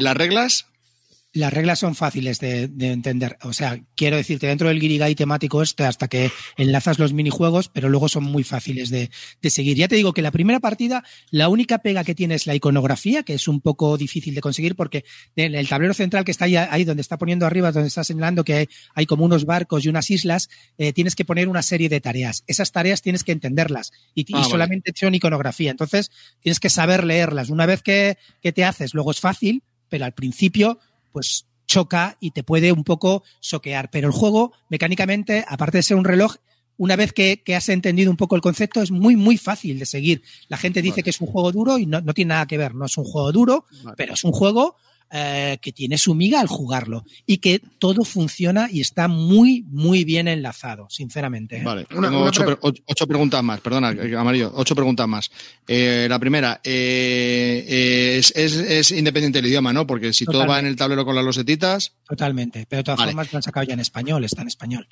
¿Las 0.00 0.16
reglas? 0.16 0.66
Las 1.34 1.52
reglas 1.52 1.80
son 1.80 1.96
fáciles 1.96 2.38
de, 2.38 2.68
de 2.68 2.92
entender. 2.92 3.36
O 3.42 3.52
sea, 3.52 3.80
quiero 3.96 4.16
decirte, 4.16 4.46
dentro 4.46 4.68
del 4.68 4.78
guirigay 4.78 5.16
temático 5.16 5.62
este, 5.62 5.82
hasta 5.84 6.06
que 6.06 6.30
enlazas 6.56 7.00
los 7.00 7.12
minijuegos, 7.12 7.68
pero 7.68 7.88
luego 7.88 8.08
son 8.08 8.22
muy 8.22 8.44
fáciles 8.44 8.88
de, 8.88 9.10
de 9.42 9.50
seguir. 9.50 9.76
Ya 9.76 9.88
te 9.88 9.96
digo 9.96 10.12
que 10.12 10.22
la 10.22 10.30
primera 10.30 10.60
partida, 10.60 11.02
la 11.32 11.48
única 11.48 11.78
pega 11.78 12.04
que 12.04 12.14
tiene 12.14 12.36
es 12.36 12.46
la 12.46 12.54
iconografía, 12.54 13.24
que 13.24 13.34
es 13.34 13.48
un 13.48 13.60
poco 13.60 13.96
difícil 13.96 14.32
de 14.36 14.40
conseguir 14.40 14.76
porque 14.76 15.04
en 15.34 15.56
el 15.56 15.68
tablero 15.68 15.92
central 15.92 16.24
que 16.24 16.30
está 16.30 16.44
ahí, 16.44 16.54
ahí 16.54 16.84
donde 16.84 17.00
está 17.02 17.18
poniendo 17.18 17.46
arriba, 17.46 17.72
donde 17.72 17.88
está 17.88 18.04
señalando 18.04 18.44
que 18.44 18.54
hay, 18.54 18.68
hay 18.94 19.06
como 19.06 19.24
unos 19.24 19.44
barcos 19.44 19.84
y 19.84 19.88
unas 19.88 20.08
islas, 20.12 20.48
eh, 20.78 20.92
tienes 20.92 21.16
que 21.16 21.24
poner 21.24 21.48
una 21.48 21.62
serie 21.62 21.88
de 21.88 22.00
tareas. 22.00 22.44
Esas 22.46 22.70
tareas 22.70 23.02
tienes 23.02 23.24
que 23.24 23.32
entenderlas 23.32 23.90
y, 24.14 24.20
y 24.20 24.26
Ah, 24.34 24.38
vale. 24.38 24.50
solamente 24.50 24.92
son 24.94 25.16
iconografía. 25.16 25.72
Entonces, 25.72 26.12
tienes 26.38 26.60
que 26.60 26.70
saber 26.70 27.02
leerlas. 27.02 27.50
Una 27.50 27.66
vez 27.66 27.82
que, 27.82 28.18
que 28.40 28.52
te 28.52 28.64
haces, 28.64 28.94
luego 28.94 29.10
es 29.10 29.18
fácil, 29.18 29.64
pero 29.88 30.04
al 30.04 30.12
principio 30.14 30.78
pues 31.14 31.46
choca 31.66 32.16
y 32.20 32.32
te 32.32 32.42
puede 32.42 32.72
un 32.72 32.82
poco 32.82 33.22
soquear. 33.40 33.88
Pero 33.90 34.08
el 34.08 34.12
juego, 34.12 34.52
mecánicamente, 34.68 35.44
aparte 35.48 35.78
de 35.78 35.82
ser 35.84 35.96
un 35.96 36.04
reloj, 36.04 36.34
una 36.76 36.96
vez 36.96 37.12
que, 37.12 37.40
que 37.44 37.54
has 37.54 37.68
entendido 37.68 38.10
un 38.10 38.16
poco 38.16 38.34
el 38.34 38.42
concepto, 38.42 38.82
es 38.82 38.90
muy, 38.90 39.14
muy 39.14 39.38
fácil 39.38 39.78
de 39.78 39.86
seguir. 39.86 40.22
La 40.48 40.56
gente 40.56 40.82
dice 40.82 40.96
Vale. 40.96 41.02
que 41.04 41.10
es 41.10 41.20
un 41.20 41.28
juego 41.28 41.52
duro 41.52 41.78
y 41.78 41.86
no, 41.86 42.00
no 42.00 42.12
tiene 42.14 42.30
nada 42.30 42.46
que 42.46 42.58
ver. 42.58 42.74
No 42.74 42.86
es 42.86 42.98
un 42.98 43.04
juego 43.04 43.30
duro, 43.30 43.64
Vale. 43.84 43.94
pero 43.96 44.14
es 44.14 44.24
un 44.24 44.32
juego 44.32 44.76
eh, 45.10 45.58
que 45.60 45.72
tiene 45.72 45.96
su 45.98 46.14
miga 46.14 46.40
al 46.40 46.46
jugarlo 46.48 47.04
y 47.26 47.38
que 47.38 47.60
todo 47.78 48.04
funciona 48.04 48.68
y 48.70 48.80
está 48.80 49.06
muy, 49.08 49.64
muy 49.68 50.04
bien 50.04 50.26
enlazado, 50.28 50.86
sinceramente. 50.90 51.58
¿eh? 51.58 51.62
Vale, 51.64 51.86
Una- 51.94 52.08
tengo 52.08 52.20
una 52.22 52.30
ocho, 52.30 52.44
pre- 52.44 52.56
pre- 52.56 52.68
ocho- 52.68 52.82
ocho 52.86 53.06
preguntas 53.06 53.42
más, 53.44 53.60
perdona, 53.60 53.92
eh, 53.92 54.16
Amarillo, 54.16 54.52
ocho 54.54 54.74
preguntas 54.74 55.06
más. 55.06 55.30
Eh, 55.68 56.06
la 56.08 56.18
primera, 56.18 56.60
eh, 56.64 57.64
eh, 57.68 58.16
es, 58.18 58.32
es- 58.36 58.56
es 58.56 58.90
independiente 58.90 59.38
del 59.40 59.46
idioma, 59.50 59.72
¿no? 59.72 59.86
Porque 59.86 60.12
si 60.12 60.24
todo 60.24 60.46
va 60.46 60.58
en 60.58 60.66
el 60.66 60.76
tablero 60.76 61.04
con 61.04 61.14
las 61.14 61.24
losetitas, 61.24 61.92
Totalmente. 62.08 62.66
Pero 62.68 62.80
de 62.80 62.84
todas 62.84 62.98
Vale. 62.98 63.12
formas 63.12 63.32
lo 63.32 63.36
han 63.38 63.42
sacado 63.42 63.66
ya 63.66 63.74
en 63.74 63.80
español, 63.80 64.24
está 64.24 64.42
en 64.42 64.48
español. 64.48 64.86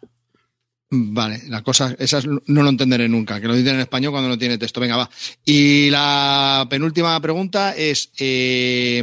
vale, 0.95 1.43
la 1.49 1.63
cosa, 1.63 1.97
esas 1.99 2.27
no 2.27 2.63
lo 2.63 2.69
entenderé 2.69 3.09
nunca, 3.09 3.41
que 3.41 3.47
lo 3.49 3.55
dicen 3.57 3.77
en 3.77 3.81
español 3.81 4.13
cuando 4.13 4.29
no 4.29 4.37
tiene 4.39 4.59
texto. 4.59 4.79
Venga, 4.81 4.97
va. 4.99 5.11
Y 5.45 5.89
la 5.89 6.67
penúltima 6.69 7.19
pregunta 7.21 7.75
es, 7.75 8.11
eh, 8.19 9.03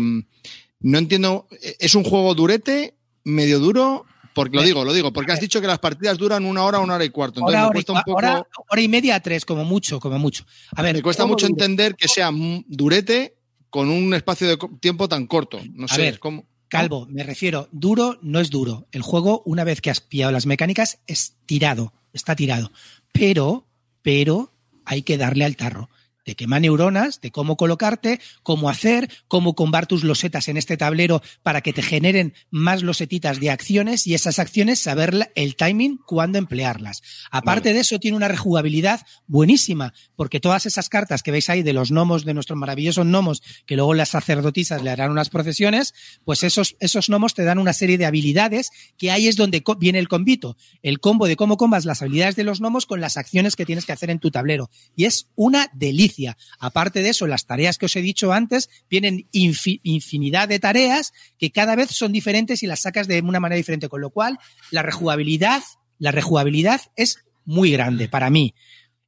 no 0.82 0.98
entiendo, 0.98 1.48
¿es 1.80 1.96
un 1.96 2.04
juego 2.04 2.34
durete, 2.36 2.96
medio 3.24 3.60
duro? 3.60 4.06
Porque 4.34 4.56
lo 4.58 4.64
Eh, 4.64 4.68
digo, 4.68 4.86
lo 4.86 4.94
digo, 4.94 5.12
porque 5.12 5.32
has 5.34 5.40
dicho 5.42 5.60
que 5.60 5.68
las 5.68 5.80
partidas 5.80 6.18
duran 6.18 6.46
una 6.46 6.64
hora, 6.64 6.80
una 6.80 6.96
hora 6.96 7.04
y 7.04 7.10
cuarto. 7.10 7.40
Entonces 7.42 7.60
Hora, 7.60 7.68
me 7.68 7.74
cuesta 7.74 7.94
un 7.94 8.02
poco... 8.04 8.18
hora- 8.18 8.48
hora 8.70 8.82
y 8.82 8.88
media 8.88 9.16
a 9.16 9.20
tres, 9.20 9.44
como 9.44 9.66
mucho, 9.66 10.00
como 10.00 10.18
mucho. 10.20 10.46
A 10.76 10.82
ver, 10.82 10.96
Me 10.96 11.02
cuesta 11.02 11.26
mucho 11.26 11.46
entender 11.48 11.96
que 11.96 12.08
sea 12.08 12.32
durete 12.68 13.36
con 13.70 13.90
un 13.90 14.14
espacio 14.14 14.48
de 14.48 14.58
tiempo 14.80 15.10
tan 15.10 15.28
corto. 15.28 15.60
No 15.74 15.86
A 15.86 15.90
sé, 15.96 16.02
ver, 16.02 16.20
¿cómo? 16.20 16.46
Calvo, 16.70 17.08
me 17.10 17.24
refiero, 17.24 17.68
duro 17.72 18.20
no 18.22 18.40
es 18.40 18.50
duro. 18.52 18.88
El 18.92 19.02
juego, 19.02 19.42
una 19.46 19.64
vez 19.64 19.82
que 19.82 19.90
has 19.90 20.00
pillado 20.02 20.32
las 20.32 20.46
mecánicas, 20.46 21.00
es 21.08 21.36
tirado, 21.48 21.94
está 22.14 22.36
tirado. 22.36 22.72
Pero, 23.12 23.68
pero 24.04 24.54
hay 24.86 25.02
que 25.02 25.18
darle 25.18 25.46
al 25.46 25.56
tarro. 25.56 25.90
Te 26.30 26.36
quema 26.36 26.60
neuronas 26.60 27.22
de 27.22 27.32
cómo 27.32 27.58
colocarte, 27.58 28.20
cómo 28.44 28.70
hacer, 28.70 29.10
cómo 29.28 29.56
combar 29.56 29.88
tus 29.88 30.04
losetas 30.04 30.48
en 30.48 30.58
este 30.58 30.78
tablero 30.78 31.24
para 31.42 31.62
que 31.62 31.74
te 31.74 31.82
generen 31.82 32.36
más 32.52 32.84
losetitas 32.84 33.40
de 33.40 33.50
acciones 33.50 34.06
y 34.06 34.14
esas 34.14 34.38
acciones 34.38 34.78
saber 34.78 35.32
el 35.34 35.56
timing 35.56 35.98
cuándo 36.06 36.38
emplearlas. 36.38 37.02
Aparte 37.32 37.74
de 37.74 37.80
eso, 37.80 38.00
tiene 38.00 38.16
una 38.16 38.28
rejugabilidad 38.28 39.08
buenísima, 39.26 39.96
porque 40.16 40.40
todas 40.40 40.68
esas 40.68 40.88
cartas 40.88 41.24
que 41.24 41.32
veis 41.32 41.50
ahí 41.50 41.64
de 41.64 41.74
los 41.74 41.90
gnomos, 41.90 42.26
de 42.26 42.36
nuestros 42.36 42.60
maravillosos 42.60 43.08
gnomos, 43.08 43.42
que 43.66 43.76
luego 43.76 43.96
las 43.96 44.10
sacerdotisas 44.10 44.84
le 44.84 44.92
harán 44.92 45.10
unas 45.10 45.32
procesiones, 45.32 45.96
pues 46.26 46.44
esos, 46.44 46.76
esos 46.80 47.08
gnomos 47.08 47.34
te 47.34 47.44
dan 47.44 47.58
una 47.58 47.74
serie 47.74 47.98
de 47.98 48.06
habilidades 48.06 48.70
que 49.00 49.10
ahí 49.10 49.28
es 49.28 49.36
donde 49.36 49.64
viene 49.80 49.98
el 49.98 50.08
combito. 50.08 50.58
El 50.84 51.00
combo 51.00 51.26
de 51.26 51.36
cómo 51.36 51.58
combas 51.58 51.86
las 51.86 52.04
habilidades 52.04 52.36
de 52.36 52.44
los 52.44 52.60
gnomos 52.60 52.86
con 52.86 53.02
las 53.02 53.18
acciones 53.18 53.56
que 53.56 53.66
tienes 53.66 53.88
que 53.88 53.94
hacer 53.94 54.12
en 54.12 54.20
tu 54.20 54.30
tablero. 54.30 54.70
Y 54.96 55.06
es 55.06 55.28
una 55.34 55.72
delicia. 55.74 56.19
Aparte 56.60 57.02
de 57.02 57.10
eso, 57.10 57.28
las 57.28 57.46
tareas 57.46 57.78
que 57.78 57.86
os 57.86 57.96
he 57.96 58.02
dicho 58.02 58.32
antes, 58.34 58.70
vienen 58.90 59.28
infi- 59.34 59.80
infinidad 59.84 60.48
de 60.48 60.60
tareas 60.60 61.14
que 61.38 61.52
cada 61.52 61.76
vez 61.76 61.90
son 61.92 62.12
diferentes 62.12 62.64
y 62.64 62.68
las 62.68 62.82
sacas 62.82 63.08
de 63.08 63.22
una 63.22 63.40
manera 63.40 63.58
diferente. 63.58 63.90
Con 63.90 64.02
lo 64.02 64.10
cual, 64.10 64.38
la 64.72 64.84
rejugabilidad, 64.84 65.62
la 65.98 66.12
rejugabilidad 66.12 66.82
es 66.96 67.20
muy 67.46 67.72
grande 67.72 68.10
para 68.10 68.30
mí. 68.30 68.54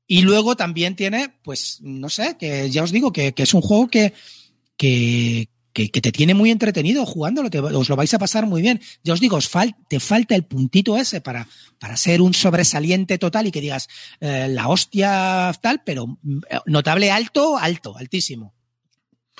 Y 0.07 0.22
luego 0.24 0.55
también 0.55 0.95
tiene, 0.95 1.34
pues, 1.43 1.78
no 1.82 2.09
sé, 2.09 2.36
que 2.38 2.70
ya 2.70 2.84
os 2.84 2.91
digo 2.91 3.14
que, 3.14 3.34
que 3.34 3.43
es 3.43 3.53
un 3.53 3.62
juego 3.62 3.88
que, 3.88 4.14
que, 4.76 5.47
que, 5.74 5.89
que 5.89 6.01
te 6.01 6.11
tiene 6.11 6.34
muy 6.34 6.51
entretenido 6.51 7.05
jugándolo, 7.05 7.49
te- 7.49 7.59
os 7.59 7.89
lo 7.89 7.95
vais 7.95 8.13
a 8.13 8.19
pasar 8.19 8.45
muy 8.45 8.61
bien. 8.61 8.82
Ya 9.03 9.13
os 9.13 9.19
digo, 9.19 9.38
os 9.38 9.49
fal- 9.49 9.76
te 9.88 9.99
falta 9.99 10.36
el 10.36 10.43
puntito 10.43 10.97
ese 10.97 11.22
para, 11.22 11.47
para 11.80 11.95
ser 11.97 12.22
un 12.22 12.34
sobresaliente 12.34 13.17
total 13.17 13.47
y 13.47 13.51
que 13.51 13.61
digas 13.61 13.88
eh, 14.19 14.47
la 14.49 14.67
hostia 14.67 15.53
tal, 15.61 15.82
pero 15.86 16.07
mm, 16.07 16.39
notable 16.67 17.11
alto, 17.11 17.57
alto, 17.57 17.97
altísimo. 17.97 18.53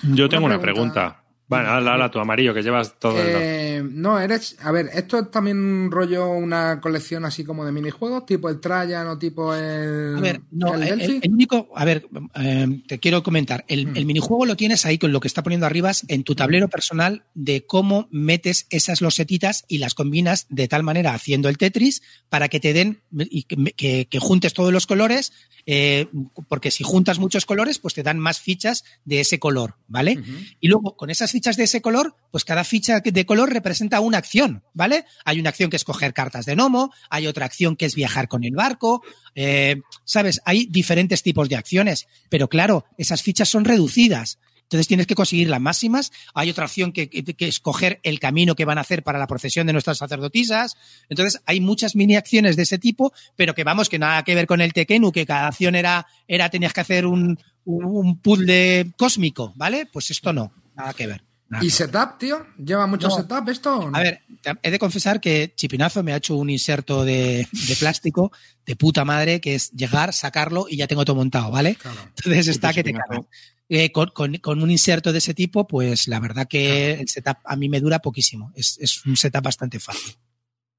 Yo 0.04 0.30
tengo 0.30 0.46
una 0.46 0.60
pregunta. 0.60 1.21
Bueno, 1.58 1.70
habla, 1.70 1.94
habla 1.94 2.12
tú, 2.12 2.20
amarillo, 2.20 2.54
que 2.54 2.62
llevas 2.64 2.98
todo 3.00 3.22
el... 3.22 3.28
Eh, 3.30 3.84
no, 3.84 4.20
eres. 4.20 4.56
A 4.62 4.72
ver, 4.72 4.90
esto 4.94 5.20
es 5.20 5.32
también 5.32 5.58
un 5.58 5.92
rollo, 5.92 6.30
una 6.32 6.80
colección 6.82 7.26
así 7.26 7.44
como 7.44 7.66
de 7.66 7.72
minijuegos, 7.72 8.26
tipo 8.26 8.50
el 8.50 8.60
Trajan 8.60 9.08
o 9.08 9.18
tipo 9.18 9.54
el. 9.54 10.16
A 10.18 10.22
ver, 10.22 10.42
no, 10.52 10.74
el 10.76 11.02
el, 11.02 11.32
único, 11.32 11.70
a 11.76 11.84
ver, 11.86 12.08
eh, 12.36 12.82
te 12.88 13.00
quiero 13.00 13.22
comentar, 13.24 13.66
el, 13.68 13.88
Mm. 13.88 13.98
el 13.98 14.06
minijuego 14.06 14.46
lo 14.46 14.56
tienes 14.56 14.86
ahí 14.86 14.98
con 14.98 15.12
lo 15.12 15.20
que 15.20 15.28
está 15.28 15.44
poniendo 15.44 15.66
arriba 15.66 15.92
en 16.08 16.24
tu 16.24 16.36
tablero 16.36 16.68
personal 16.70 17.24
de 17.34 17.66
cómo 17.66 18.08
metes 18.12 18.68
esas 18.70 19.02
losetitas 19.02 19.66
y 19.68 19.80
las 19.80 19.94
combinas 19.94 20.46
de 20.50 20.68
tal 20.68 20.84
manera 20.84 21.14
haciendo 21.14 21.50
el 21.50 21.58
Tetris 21.58 22.02
para 22.30 22.48
que 22.48 22.60
te 22.60 22.74
den 22.74 23.02
y 23.12 23.44
que, 23.44 23.58
que- 23.76 24.08
que 24.10 24.20
juntes 24.20 24.54
todos 24.54 24.72
los 24.72 24.88
colores, 24.88 25.34
eh, 25.66 26.08
porque 26.48 26.72
si 26.72 26.84
juntas 26.84 27.20
muchos 27.20 27.46
colores, 27.46 27.78
pues 27.80 27.94
te 27.94 28.04
dan 28.04 28.20
más 28.20 28.40
fichas 28.40 28.84
de 29.04 29.20
ese 29.20 29.38
color, 29.40 29.76
¿vale? 29.88 30.22
Y 30.60 30.68
luego, 30.70 30.96
con 30.96 31.10
esas 31.10 31.32
fichas 31.32 31.41
de 31.42 31.64
ese 31.64 31.82
color, 31.82 32.16
pues 32.32 32.46
cada 32.46 32.64
ficha 32.64 33.00
de 33.02 33.26
color 33.26 33.52
representa 33.52 34.00
una 34.00 34.18
acción, 34.18 34.64
¿vale? 34.74 35.06
Hay 35.26 35.40
una 35.40 35.50
acción 35.50 35.70
que 35.70 35.76
es 35.76 35.84
coger 35.84 36.14
cartas 36.14 36.46
de 36.46 36.56
gnomo, 36.56 36.94
hay 37.10 37.28
otra 37.28 37.46
acción 37.46 37.76
que 37.76 37.86
es 37.86 37.96
viajar 37.96 38.28
con 38.28 38.44
el 38.44 38.54
barco, 38.54 39.04
eh, 39.36 39.82
¿sabes? 40.06 40.42
Hay 40.46 40.68
diferentes 40.68 41.24
tipos 41.24 41.50
de 41.50 41.56
acciones, 41.56 42.08
pero 42.30 42.48
claro, 42.48 42.86
esas 42.98 43.22
fichas 43.22 43.50
son 43.50 43.66
reducidas. 43.66 44.40
Entonces 44.64 44.88
tienes 44.88 45.06
que 45.06 45.16
conseguir 45.16 45.50
las 45.50 45.60
máximas. 45.60 46.14
Hay 46.34 46.50
otra 46.50 46.64
opción 46.64 46.94
que, 46.94 47.10
que, 47.10 47.26
que 47.26 47.48
escoger 47.50 48.00
el 48.04 48.22
camino 48.22 48.56
que 48.56 48.64
van 48.64 48.78
a 48.78 48.82
hacer 48.82 49.04
para 49.04 49.20
la 49.20 49.28
procesión 49.28 49.68
de 49.68 49.74
nuestras 49.74 49.98
sacerdotisas. 49.98 50.78
Entonces 51.10 51.42
hay 51.46 51.60
muchas 51.60 51.94
mini 51.94 52.16
acciones 52.16 52.56
de 52.56 52.64
ese 52.64 52.78
tipo, 52.78 53.12
pero 53.36 53.54
que 53.54 53.66
vamos, 53.66 53.90
que 53.90 54.00
nada 54.00 54.24
que 54.24 54.34
ver 54.34 54.48
con 54.48 54.62
el 54.62 54.72
Tekenu, 54.72 55.12
que 55.12 55.26
cada 55.26 55.48
acción 55.48 55.76
era, 55.76 56.08
era 56.26 56.50
tenías 56.50 56.72
que 56.72 56.80
hacer 56.80 57.06
un, 57.06 57.38
un, 57.66 57.84
un 57.84 58.20
puzzle 58.20 58.94
cósmico, 58.96 59.52
¿vale? 59.58 59.88
Pues 59.92 60.10
esto 60.10 60.32
no, 60.32 60.54
nada 60.74 60.94
que 60.94 61.08
ver. 61.08 61.31
Nada 61.52 61.64
¿Y 61.66 61.70
setup, 61.70 62.18
tío? 62.18 62.46
¿Lleva 62.58 62.88
mucho 62.88 63.10
No. 63.10 63.16
setup 63.18 63.50
esto? 63.50 63.78
o 63.78 63.92
no? 63.92 63.98
A 63.98 64.02
ver, 64.02 64.22
he 64.64 64.72
de 64.72 64.80
confesar 64.80 65.20
que 65.20 65.54
Chipinazo 65.56 66.02
me 66.02 66.14
ha 66.14 66.16
hecho 66.16 66.36
un 66.38 66.50
inserto 66.50 67.04
de, 67.06 67.46
de 67.52 67.76
plástico 67.76 68.32
de 68.66 68.76
puta 68.78 69.04
madre, 69.06 69.42
que 69.42 69.56
es 69.56 69.70
llegar, 69.72 70.14
sacarlo 70.14 70.66
y 70.70 70.78
ya 70.78 70.88
tengo 70.88 71.04
todo 71.06 71.18
montado, 71.18 71.54
¿ale? 71.56 71.76
Claro. 71.76 72.00
Entonces 72.16 72.48
está 72.48 72.74
que 72.74 72.84
te 72.84 72.94
cagas. 72.94 73.26
Eh, 73.68 73.92
con, 73.92 74.10
con- 74.14 74.36
con 74.38 74.62
un 74.64 74.72
inserto 74.72 75.12
de 75.12 75.18
ese 75.20 75.34
tipo, 75.34 75.68
pues 75.68 76.08
la 76.08 76.20
verdad 76.22 76.48
que 76.48 76.92
el 76.94 77.08
setup 77.10 77.38
a 77.46 77.56
mí 77.56 77.70
me 77.70 77.80
dura 77.82 78.00
poquísimo. 78.00 78.52
Es, 78.56 78.78
es 78.80 79.06
un 79.06 79.16
setup 79.18 79.44
bastante 79.44 79.80
fácil. 79.80 80.14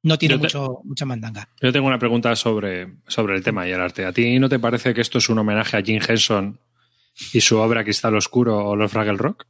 No 0.03 0.19
tiene 0.19 0.35
te- 0.37 0.41
mucho, 0.43 0.81
mucha 0.85 1.05
mandanga. 1.05 1.49
Yo 1.61 1.71
tengo 1.73 1.87
una 1.87 1.99
pregunta 1.99 2.35
sobre, 2.35 2.95
sobre 3.07 3.37
el 3.37 3.43
tema 3.45 3.69
y 3.69 3.73
el 3.73 3.81
arte. 3.81 4.05
¿A 4.07 4.13
ti 4.13 4.39
no 4.39 4.49
te 4.49 4.59
parece 4.59 4.93
que 4.95 5.01
esto 5.03 5.19
es 5.19 5.29
un 5.29 5.39
homenaje 5.39 5.77
a 5.77 5.83
Jim 5.83 6.01
Henson 6.07 6.59
y 7.33 7.41
su 7.43 7.59
obra 7.59 7.85
Cristal 7.85 8.15
Oscuro 8.17 8.59
o 8.69 8.75
los 8.75 8.91
Fraggle 8.91 9.19
Rock? 9.19 9.45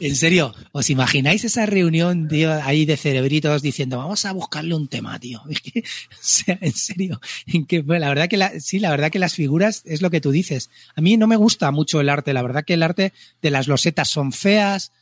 En 0.00 0.14
serio, 0.16 0.54
¿os 0.72 0.90
imagináis 0.90 1.44
esa 1.44 1.64
reunión, 1.66 2.28
ahí 2.62 2.84
de 2.84 2.96
cerebritos 2.96 3.62
diciendo, 3.62 3.96
vamos 3.96 4.24
a 4.24 4.32
buscarle 4.32 4.74
un 4.74 4.88
tema, 4.88 5.18
tío? 5.18 5.42
O 5.46 6.20
sea, 6.20 6.58
en 6.60 6.72
serio, 6.72 7.20
en 7.46 7.64
que, 7.66 7.82
la 7.86 8.08
verdad 8.08 8.28
que 8.28 8.36
la- 8.36 8.60
sí, 8.60 8.78
la 8.78 8.90
verdad 8.90 9.10
que 9.10 9.18
las 9.18 9.34
figuras 9.34 9.82
es 9.86 10.02
lo 10.02 10.10
que 10.10 10.20
tú 10.20 10.30
dices. 10.30 10.70
A 10.94 11.00
mí 11.00 11.16
no 11.16 11.26
me 11.26 11.36
gusta 11.36 11.70
mucho 11.70 12.00
el 12.00 12.08
arte, 12.10 12.32
la 12.34 12.42
verdad 12.42 12.64
que 12.64 12.74
el 12.74 12.82
arte 12.82 13.12
de 13.40 13.50
las 13.50 13.68
losetas 13.68 14.08
son 14.08 14.32
feas, 14.32 14.92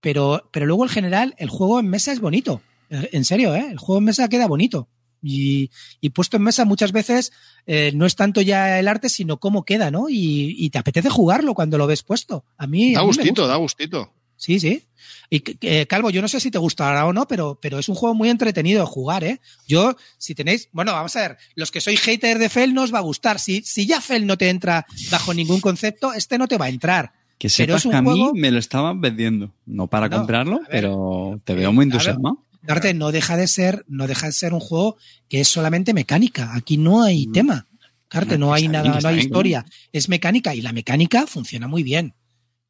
pero, 0.00 0.48
pero 0.52 0.66
luego 0.66 0.84
en 0.84 0.90
general 0.90 1.34
el 1.38 1.48
juego 1.48 1.78
en 1.78 1.88
mesa 1.88 2.12
es 2.12 2.20
bonito. 2.20 2.60
Eh, 2.90 3.10
En 3.12 3.24
serio, 3.24 3.54
¿eh? 3.54 3.68
El 3.70 3.78
juego 3.78 3.98
en 3.98 4.04
mesa 4.06 4.28
queda 4.28 4.48
bonito. 4.48 4.88
Y, 5.22 5.70
y 6.00 6.10
puesto 6.10 6.36
en 6.36 6.42
mesa 6.42 6.64
muchas 6.64 6.90
veces 6.92 7.32
eh, 7.66 7.92
no 7.94 8.06
es 8.06 8.16
tanto 8.16 8.40
ya 8.40 8.78
el 8.80 8.88
arte, 8.88 9.08
sino 9.08 9.38
cómo 9.38 9.64
queda, 9.64 9.90
¿no? 9.90 10.08
Y, 10.08 10.56
y 10.58 10.70
te 10.70 10.78
apetece 10.78 11.10
jugarlo 11.10 11.54
cuando 11.54 11.78
lo 11.78 11.86
ves 11.86 12.02
puesto. 12.02 12.44
A 12.58 12.66
mí, 12.66 12.92
Da 12.92 13.00
a 13.00 13.02
mí 13.02 13.06
me 13.06 13.06
gusta. 13.08 13.22
gustito, 13.22 13.46
da 13.46 13.56
gustito. 13.56 14.12
Sí, 14.36 14.58
sí. 14.58 14.82
Y 15.30 15.42
eh, 15.60 15.86
Calvo, 15.86 16.10
yo 16.10 16.20
no 16.20 16.26
sé 16.26 16.40
si 16.40 16.50
te 16.50 16.58
gustará 16.58 17.06
o 17.06 17.12
no, 17.12 17.28
pero, 17.28 17.58
pero 17.62 17.78
es 17.78 17.88
un 17.88 17.94
juego 17.94 18.12
muy 18.16 18.28
entretenido 18.28 18.80
de 18.80 18.86
jugar, 18.86 19.22
¿eh? 19.22 19.40
Yo, 19.68 19.94
si 20.18 20.34
tenéis, 20.34 20.68
bueno, 20.72 20.92
vamos 20.92 21.14
a 21.14 21.20
ver, 21.20 21.36
los 21.54 21.70
que 21.70 21.80
sois 21.80 22.00
hater 22.00 22.38
de 22.38 22.48
Fel 22.48 22.74
no 22.74 22.82
os 22.82 22.92
va 22.92 22.98
a 22.98 23.02
gustar. 23.02 23.38
Si, 23.38 23.62
si 23.62 23.86
ya 23.86 24.00
Fel 24.00 24.26
no 24.26 24.36
te 24.36 24.48
entra 24.50 24.84
bajo 25.12 25.32
ningún 25.32 25.60
concepto, 25.60 26.12
este 26.12 26.38
no 26.38 26.48
te 26.48 26.58
va 26.58 26.64
a 26.64 26.70
entrar. 26.70 27.12
Que 27.38 27.48
Pero 27.56 27.78
sepas 27.78 27.80
es 27.82 27.84
un 27.86 27.90
que 27.92 27.96
a 27.98 28.02
mí 28.02 28.08
juego- 28.10 28.32
me 28.34 28.50
lo 28.50 28.58
estaban 28.58 29.00
vendiendo. 29.00 29.52
No 29.64 29.86
para 29.86 30.08
No, 30.08 30.16
comprarlo, 30.18 30.58
ver. 30.58 30.68
pero 30.70 31.40
te 31.44 31.54
veo 31.54 31.72
muy 31.72 31.84
entusiasmado. 31.84 32.42
Arte 32.68 32.94
no 32.94 33.10
deja 33.12 33.36
de 33.36 33.48
ser, 33.48 33.84
no 33.88 34.06
deja 34.06 34.26
de 34.26 34.32
ser 34.32 34.52
un 34.54 34.60
juego 34.60 34.96
que 35.28 35.40
es 35.40 35.48
solamente 35.48 35.94
mecánica. 35.94 36.54
Aquí 36.54 36.76
no 36.76 37.02
hay 37.02 37.26
Mm. 37.26 37.32
tema. 37.32 37.68
Arte, 38.10 38.36
no 38.36 38.46
No, 38.48 38.54
hay 38.54 38.68
nada, 38.68 39.00
no 39.00 39.08
hay 39.08 39.18
historia. 39.20 39.64
Es 39.90 40.08
mecánica 40.08 40.54
y 40.54 40.60
la 40.60 40.72
mecánica 40.72 41.26
funciona 41.26 41.66
muy 41.66 41.82
bien. 41.82 42.14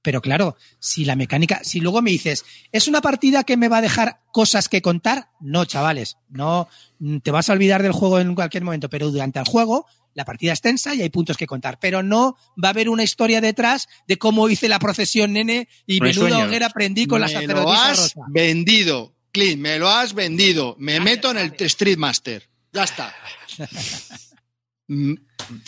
Pero 0.01 0.20
claro, 0.20 0.56
si 0.81 1.05
la 1.05 1.14
mecánica, 1.16 1.60
si 1.62 1.81
luego 1.81 2.01
me 2.02 2.10
dices, 2.10 2.44
¿es 2.73 2.89
una 2.89 3.01
partida 3.01 3.44
que 3.44 3.56
me 3.56 3.69
va 3.69 3.78
a 3.78 3.82
dejar 3.82 4.20
cosas 4.32 4.69
que 4.69 4.82
contar? 4.82 5.28
No, 5.40 5.64
chavales, 5.64 6.16
no, 6.28 6.69
mm, 6.98 7.19
te 7.19 7.31
vas 7.31 7.48
a 7.48 7.52
olvidar 7.52 7.82
del 7.82 7.93
juego 7.93 8.19
en 8.19 8.35
cualquier 8.35 8.64
momento, 8.64 8.89
pero 8.89 9.10
durante 9.10 9.39
el 9.39 9.44
juego 9.44 9.86
la 10.14 10.24
partida 10.24 10.52
es 10.52 10.60
tensa 10.60 10.94
y 10.94 11.02
hay 11.02 11.09
puntos 11.10 11.36
que 11.36 11.47
contar, 11.47 11.78
pero 11.81 12.02
no 12.02 12.36
va 12.62 12.69
a 12.69 12.70
haber 12.73 12.89
una 12.89 13.02
historia 13.02 13.40
detrás 13.40 13.89
de 14.06 14.19
cómo 14.19 14.48
hice 14.48 14.69
la 14.69 14.78
procesión, 14.78 15.32
nene, 15.32 15.69
y 15.86 15.94
hay 15.94 16.01
menuda 16.01 16.44
hoguera 16.44 16.69
prendí 16.70 17.06
con 17.06 17.20
la 17.20 17.28
me 17.28 17.32
lo 17.35 17.40
sacerdotisa 17.40 17.89
rosa. 17.90 18.20
vendido, 18.28 19.14
Clint, 19.33 19.61
me 19.61 19.79
lo 19.79 19.89
has 19.89 20.15
vendido. 20.15 20.77
Me 20.79 20.99
Vale, 20.99 21.11
meto 21.11 21.31
en 21.31 21.39
el 21.39 21.51
vale. 21.51 21.65
Street 21.67 21.97
Master. 21.99 22.49
Ya 22.73 22.85
está. 22.85 23.15
Mm, 24.89 25.15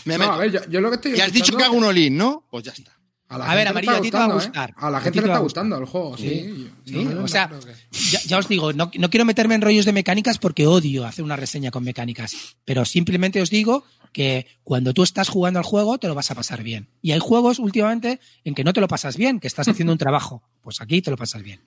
me 0.04 0.14
No, 0.14 0.18
meto. 0.18 0.32
a 0.32 0.36
ver, 0.38 0.52
yo, 0.52 0.60
yo 0.68 0.80
lo 0.80 0.90
que 0.90 0.96
estoy 0.96 1.14
y 1.16 1.20
has 1.20 1.32
dicho 1.32 1.56
que 1.56 1.64
hago 1.64 1.76
un 1.76 1.84
all 1.84 2.16
¿no? 2.16 2.46
Pues 2.50 2.64
ya 2.64 2.72
está. 2.72 2.92
A, 3.28 3.38
la 3.38 3.50
A 3.50 3.54
ver, 3.54 3.68
Amarillo, 3.68 3.92
a 3.96 4.00
ti 4.02 4.10
te 4.10 4.16
va 4.18 4.26
a 4.26 4.28
¿eh? 4.28 4.32
gustar. 4.34 4.74
A 4.76 4.90
la 4.90 4.98
A 4.98 5.00
gente 5.00 5.18
ti 5.18 5.20
le 5.20 5.26
está 5.26 5.38
a 5.38 5.42
gustando 5.42 5.78
el 5.78 5.86
juego, 5.86 6.16
sí. 6.18 6.28
Sí, 6.28 6.70
Yo- 6.84 6.98
sí, 7.00 7.04
no, 7.04 7.10
no 7.14 7.24
o 7.24 7.28
sea, 7.28 7.48
que- 7.48 8.10
Ya, 8.10 8.20
ya 8.26 8.38
os 8.38 8.48
digo, 8.48 8.72
no, 8.74 8.90
no 8.96 9.10
quiero 9.10 9.24
meterme 9.24 9.54
en 9.54 9.62
rollos 9.62 9.86
de 9.86 9.92
mecánicas 9.92 10.38
porque 10.38 10.66
odio 10.66 11.06
hacer 11.06 11.24
una 11.24 11.34
reseña 11.36 11.70
con 11.70 11.84
mecánicas, 11.84 12.34
pero 12.66 12.84
simplemente 12.84 13.40
os 13.40 13.48
digo 13.50 13.84
que 14.12 14.46
cuando 14.62 14.92
tú 14.92 15.02
estás 15.02 15.28
jugando 15.30 15.58
al 15.58 15.64
juego 15.64 15.98
te 15.98 16.06
lo 16.06 16.14
vas 16.14 16.30
a 16.30 16.34
pasar 16.34 16.62
bien. 16.62 16.88
Y 17.00 17.12
hay 17.12 17.18
juegos 17.18 17.58
últimamente 17.58 18.20
en 18.44 18.54
que 18.54 18.62
no 18.62 18.72
te 18.74 18.80
lo 18.82 18.88
pasas 18.88 19.16
bien, 19.16 19.40
que 19.40 19.48
estás 19.48 19.66
haciendo 19.68 19.92
un 19.92 19.98
trabajo. 19.98 20.42
Pues 20.60 20.80
aquí 20.82 21.00
te 21.02 21.10
lo 21.10 21.16
pasas 21.16 21.42
bien. 21.42 21.60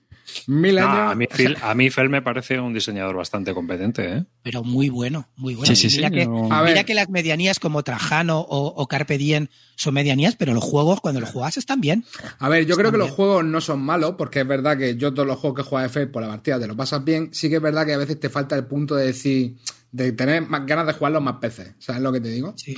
Mil 0.46 0.76
No, 0.76 0.88
años. 0.88 1.12
a, 1.12 1.14
mí, 1.14 1.26
Phil, 1.34 1.56
a 1.62 1.74
mí 1.74 1.90
Fel 1.90 2.08
me 2.08 2.22
parece 2.22 2.58
un 2.60 2.72
diseñador 2.74 3.16
bastante 3.16 3.54
competente. 3.54 4.16
¿eh? 4.18 4.24
Pero 4.42 4.62
muy 4.62 4.88
bueno, 4.88 5.28
muy 5.36 5.54
bueno. 5.54 5.74
Sí, 5.74 5.88
sí, 5.90 5.96
mira 5.96 6.08
sí, 6.08 6.14
que, 6.14 6.26
no- 6.26 6.44
A 6.52 6.62
mira 6.62 6.74
ver. 6.74 6.84
que 6.84 6.94
las 6.94 7.08
medianías 7.08 7.58
como 7.58 7.82
Trajano 7.82 8.40
o, 8.40 8.66
o 8.66 8.86
Carpe 8.88 9.18
Diem 9.18 9.48
son 9.76 9.94
medianías, 9.94 10.36
pero 10.36 10.54
los 10.54 10.64
juegos 10.64 11.00
cuando 11.00 11.20
los 11.20 11.30
juegas 11.30 11.56
están 11.56 11.80
bien. 11.80 12.04
A 12.38 12.48
ver, 12.48 12.66
yo 12.66 12.76
creo 12.76 12.90
que 12.92 12.98
los 12.98 13.10
juegos 13.10 13.44
no 13.44 13.60
son 13.60 13.80
malos, 13.80 14.14
porque 14.18 14.40
es 14.40 14.46
verdad 14.46 14.76
que 14.76 14.96
yo 14.96 15.12
todos 15.14 15.26
los 15.28 15.38
juegos 15.38 15.56
que 15.62 15.68
juegas 15.68 15.92
de 15.94 16.02
F 16.02 16.10
por 16.12 16.22
la 16.22 16.28
partida 16.28 16.58
te 16.60 16.66
lo 16.66 16.76
pasas 16.76 17.04
bien. 17.04 17.30
Sí 17.32 17.48
que 17.48 17.56
es 17.56 17.62
verdad 17.62 17.86
que 17.86 17.94
a 17.94 17.98
veces 17.98 18.18
te 18.20 18.28
falta 18.28 18.56
el 18.56 18.66
punto 18.66 18.94
de 18.96 19.06
decir, 19.06 19.56
de 19.92 20.12
tener 20.12 20.42
más 20.48 20.66
ganas 20.66 20.86
de 20.86 20.92
jugarlos 20.94 21.22
más 21.22 21.40
veces. 21.40 21.74
¿Sabes 21.78 22.02
lo 22.02 22.12
que 22.12 22.20
te 22.20 22.28
digo? 22.28 22.54
Sí. 22.56 22.76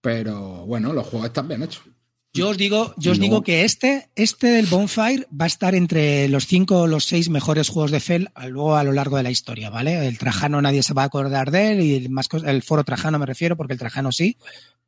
Pero 0.00 0.64
bueno, 0.66 0.92
los 0.92 1.06
juegos 1.06 1.28
están 1.28 1.48
bien 1.48 1.62
hechos. 1.62 1.82
Yo 2.32 2.50
os 2.50 2.56
digo, 2.56 2.94
yo 2.96 3.10
os 3.12 3.18
No. 3.18 3.22
digo 3.24 3.42
que 3.42 3.64
este, 3.64 4.08
este 4.14 4.46
del 4.48 4.66
Bonfire 4.66 5.26
va 5.38 5.44
a 5.44 5.48
estar 5.48 5.74
entre 5.74 6.28
los 6.28 6.46
cinco 6.46 6.82
o 6.82 6.86
los 6.86 7.04
seis 7.04 7.28
mejores 7.28 7.68
juegos 7.68 7.90
de 7.90 7.98
Fel 7.98 8.30
a- 8.34 8.46
luego 8.46 8.76
a 8.76 8.84
lo 8.84 8.92
largo 8.92 9.16
de 9.16 9.24
la 9.24 9.30
historia, 9.32 9.68
¿vale? 9.68 10.06
El 10.06 10.16
Trajano 10.16 10.62
nadie 10.62 10.84
se 10.84 10.94
va 10.94 11.02
a 11.02 11.06
acordar 11.06 11.50
de 11.50 11.72
él 11.72 11.80
y 11.80 11.94
el, 11.96 12.08
más 12.10 12.28
el 12.44 12.62
foro 12.62 12.84
Trajano 12.84 13.18
me 13.18 13.26
refiero 13.26 13.56
porque 13.56 13.72
el 13.72 13.80
Trajano 13.80 14.12
sí, 14.12 14.36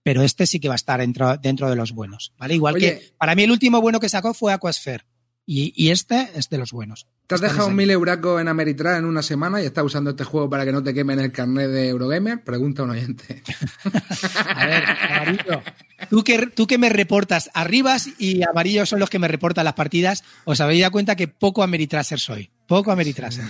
pero 0.05 0.23
este 0.23 0.47
sí 0.47 0.61
que 0.61 0.69
va 0.69 0.75
a 0.75 0.77
estar 0.77 1.01
dentro, 1.01 1.37
dentro 1.37 1.69
de 1.69 1.75
los 1.75 1.91
buenos, 1.93 2.33
¿vale? 2.39 2.55
Igual 2.55 2.77
Oye. 2.77 2.99
que 3.01 3.13
para 3.19 3.35
mí 3.35 3.43
el 3.43 3.51
último 3.51 3.81
bueno 3.81 3.99
que 3.99 4.09
sacó 4.09 4.35
fue 4.35 4.53
Aquasphere 4.53 5.05
y, 5.45 5.73
y 5.75 5.91
este 5.91 6.29
es 6.37 6.49
de 6.49 6.59
los 6.59 6.71
buenos. 6.71 7.09
Te 7.27 7.35
has 7.35 7.41
Están 7.41 7.51
dejado 7.57 7.69
ese- 7.71 7.77
mil 7.77 7.91
euracos 7.91 8.41
en 8.41 8.47
Ameritrade 8.47 8.99
en 8.99 9.05
una 9.05 9.23
semana 9.23 9.61
y 9.61 9.67
estás 9.67 9.83
usando 9.85 10.11
este 10.11 10.23
juego 10.23 10.49
para 10.49 10.65
que 10.65 10.71
no 10.71 10.83
te 10.85 10.95
quemen 10.95 11.19
el 11.19 11.33
carnet 11.33 11.71
de 11.71 11.89
Eurogamer. 11.89 12.45
Pregunta 12.45 12.83
a 12.83 12.85
un 12.85 12.91
oyente. 12.93 13.43
A 14.55 14.67
ver, 14.67 14.85
amarillo. 14.85 15.63
Tú 16.11 16.23
que, 16.25 16.47
tú 16.49 16.67
que 16.67 16.79
me 16.79 16.89
reportas 16.89 17.51
arribas 17.55 18.09
y 18.19 18.43
amarillos 18.43 18.89
son 18.89 19.01
los 19.01 19.09
que 19.11 19.19
me 19.19 19.29
reportan 19.29 19.65
las 19.65 19.75
partidas, 19.75 20.25
os 20.45 20.61
habéis 20.61 20.81
dado 20.81 20.93
cuenta 20.93 21.17
que 21.17 21.29
poco 21.29 21.63
Ameritraser 21.63 22.19
soy. 22.21 22.51
Poco 22.67 22.91
Ameritraser. 22.93 23.45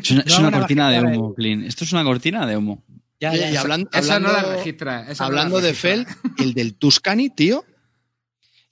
Es 0.00 0.10
una, 0.10 0.20
es 0.22 0.26
No, 0.32 0.38
una 0.40 0.48
una 0.48 0.58
cortina 0.58 0.90
de 0.90 1.00
humo, 1.00 1.34
Clint. 1.34 1.66
Esto 1.66 1.84
es 1.84 1.92
una 1.92 2.04
cortina 2.04 2.46
de 2.46 2.56
humo. 2.56 2.82
Ya, 3.20 3.30
Oye, 3.30 3.40
ya, 3.40 3.50
y 3.50 3.52
ya. 3.54 3.60
hablan- 3.62 3.88
Esa 3.92 4.20
no 4.20 4.28
hablando, 4.28 4.48
la 4.50 4.56
registra. 4.56 5.00
esa 5.10 5.24
no 5.24 5.30
la 5.32 5.40
hablando 5.42 5.60
de. 5.60 5.74
Fel, 5.74 6.06
el 6.38 6.52
del 6.54 6.74
Tuscany, 6.74 7.30
tío, 7.34 7.64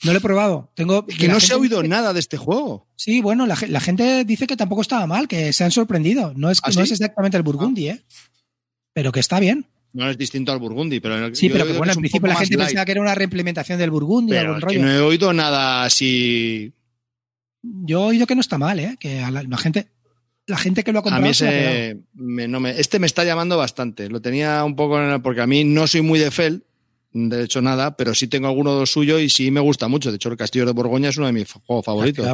No 0.02 0.12
lo 0.12 0.18
he 0.18 0.20
probado. 0.20 0.70
Tengo 0.74 1.06
que 1.06 1.28
no 1.28 1.40
se 1.40 1.54
ha 1.54 1.56
oído 1.56 1.78
dice- 1.80 1.88
nada 1.88 2.12
de 2.12 2.20
este 2.20 2.36
juego. 2.36 2.86
Sí, 2.96 3.20
bueno, 3.22 3.46
la, 3.46 3.56
ge- 3.56 3.68
la 3.68 3.80
gente 3.80 4.24
dice 4.24 4.46
que 4.46 4.56
tampoco 4.56 4.82
estaba 4.82 5.06
mal, 5.06 5.28
que 5.28 5.52
se 5.54 5.64
han 5.64 5.70
sorprendido. 5.70 6.32
No 6.36 6.50
es, 6.50 6.58
¿Ah, 6.62 6.68
no 6.68 6.72
sí? 6.74 6.80
es 6.82 6.90
exactamente 6.92 7.36
el 7.38 7.42
Burgundy, 7.42 7.88
¿eh? 7.88 8.04
Pero 8.92 9.12
que 9.12 9.20
está 9.20 9.40
bien. 9.40 9.66
No 9.94 10.10
es 10.10 10.18
distinto 10.18 10.52
al 10.52 10.58
Burgundy, 10.58 11.00
pero 11.00 11.34
Sí, 11.34 11.48
pero 11.48 11.66
que 11.66 11.72
bueno, 11.72 11.92
un 11.94 12.00
principio 12.00 12.28
la 12.28 12.34
gente 12.36 12.56
light. 12.56 12.68
pensaba 12.68 12.84
que 12.84 12.92
era 12.92 13.00
una 13.00 13.14
reimplementación 13.14 13.78
del 13.78 13.90
Burgundy, 13.90 14.30
Pero 14.32 14.54
algún 14.54 14.56
es 14.58 14.60
que 14.60 14.78
rollo. 14.80 14.82
no 14.82 14.90
he 14.92 15.00
oído 15.00 15.32
nada 15.32 15.84
así. 15.84 16.72
Yo 17.62 18.00
he 18.00 18.08
oído 18.08 18.26
que 18.26 18.34
no 18.34 18.40
está 18.42 18.58
mal, 18.58 18.78
¿eh? 18.80 18.96
Que 18.98 19.20
a 19.20 19.30
la, 19.30 19.42
la 19.44 19.56
gente, 19.56 19.86
la 20.46 20.58
gente 20.58 20.82
que 20.84 20.92
lo 20.92 20.98
ha 20.98 21.00
A 21.00 21.02
comprado. 21.04 21.22
mí 21.22 21.28
ha 21.30 21.32
quedado. 21.32 21.54
ese, 21.56 21.96
me- 22.14 22.48
no 22.48 22.60
me- 22.60 22.78
este 22.78 22.98
me 22.98 23.06
está 23.06 23.24
llamando 23.24 23.56
bastante. 23.56 24.08
Lo 24.10 24.20
tenía 24.20 24.64
un 24.64 24.74
poco 24.76 25.00
en 25.00 25.10
el- 25.10 25.22
porque 25.22 25.40
a 25.40 25.46
mí 25.46 25.64
no 25.64 25.86
soy 25.86 26.02
muy 26.02 26.18
de 26.18 26.30
Fel, 26.30 26.64
de 27.16 27.44
hecho 27.44 27.62
nada, 27.62 27.96
pero 27.96 28.12
sí 28.14 28.26
tengo 28.26 28.48
alguno 28.48 28.84
suyo 28.86 29.18
y 29.20 29.30
sí 29.30 29.50
me 29.50 29.60
gusta 29.60 29.86
mucho. 29.88 30.10
De 30.10 30.16
hecho, 30.16 30.28
el 30.28 30.36
Castillo 30.36 30.66
de 30.66 30.72
Borgoña 30.72 31.08
es 31.10 31.16
uno 31.16 31.26
de 31.28 31.32
mis 31.32 31.50
juegos 31.52 31.84
favoritos. 31.86 32.26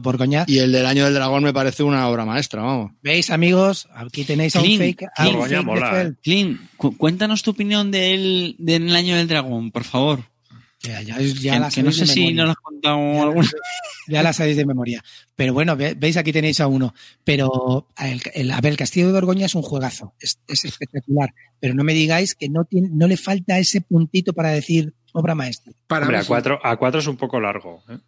Borgoña. 0.00 0.44
Y 0.48 0.58
el 0.58 0.72
del 0.72 0.86
Año 0.86 1.04
del 1.04 1.14
Dragón 1.14 1.44
me 1.44 1.52
parece 1.52 1.82
una 1.82 2.08
obra 2.08 2.24
maestra, 2.24 2.62
vamos. 2.62 2.92
¿Veis, 3.02 3.30
amigos? 3.30 3.88
Aquí 3.94 4.24
tenéis 4.24 4.56
a 4.56 4.60
un 4.60 4.64
Clean, 4.64 4.78
fake. 4.80 5.04
a 5.16 5.28
un 5.28 5.42
fake 5.46 5.64
mola. 5.64 6.02
¿eh? 6.02 6.12
Clint, 6.22 6.60
cu- 6.76 6.96
cuéntanos 6.96 7.42
tu 7.42 7.50
opinión 7.52 7.90
del, 7.90 8.56
del 8.58 8.94
año 8.96 9.16
del 9.16 9.28
dragón, 9.28 9.70
por 9.70 9.84
favor. 9.84 10.20
Ya, 10.82 11.00
ya, 11.02 11.18
ya 11.20 11.52
que, 11.54 11.58
la 11.60 11.70
que 11.70 11.82
no 11.82 11.92
sabéis 11.92 11.96
sé 11.96 12.00
de 12.02 12.06
si 12.08 12.20
memoria. 12.20 12.36
nos 12.36 12.44
lo 12.46 12.50
has 12.50 12.56
contado 12.58 13.12
Ya, 13.14 13.22
alguna 13.22 13.48
Ya 14.08 14.22
la 14.22 14.32
sabéis 14.32 14.56
de 14.56 14.66
memoria. 14.66 15.04
Pero 15.36 15.54
bueno, 15.54 15.76
ve- 15.76 15.94
veis 15.94 16.16
aquí 16.16 16.32
tenéis 16.32 16.60
a 16.60 16.66
uno. 16.66 16.92
Pero 17.24 17.86
el, 17.98 18.20
el- 18.34 18.50
a 18.50 18.60
ver, 18.60 18.72
el 18.72 18.76
Castillo 18.78 19.06
de 19.06 19.12
Borgoña 19.12 19.46
es 19.46 19.54
un 19.54 19.62
juegazo. 19.62 20.14
Es, 20.18 20.40
es 20.48 20.64
espectacular. 20.64 21.32
Pero 21.60 21.74
no 21.74 21.84
me 21.84 21.92
digáis 21.94 22.34
que 22.34 22.48
no, 22.48 22.64
tiene, 22.64 22.88
no 22.92 23.06
le 23.06 23.16
falta 23.16 23.58
ese 23.58 23.80
puntito 23.80 24.32
para 24.32 24.50
decir 24.50 24.92
obra 25.12 25.34
maestra. 25.36 25.72
Para 25.86 26.06
Hombre, 26.06 26.18
a 26.18 26.24
cuatro, 26.24 26.58
a 26.64 26.76
cuatro 26.76 26.98
es 27.00 27.06
un 27.06 27.16
poco 27.16 27.38
largo. 27.40 27.84
¿eh? 27.88 27.98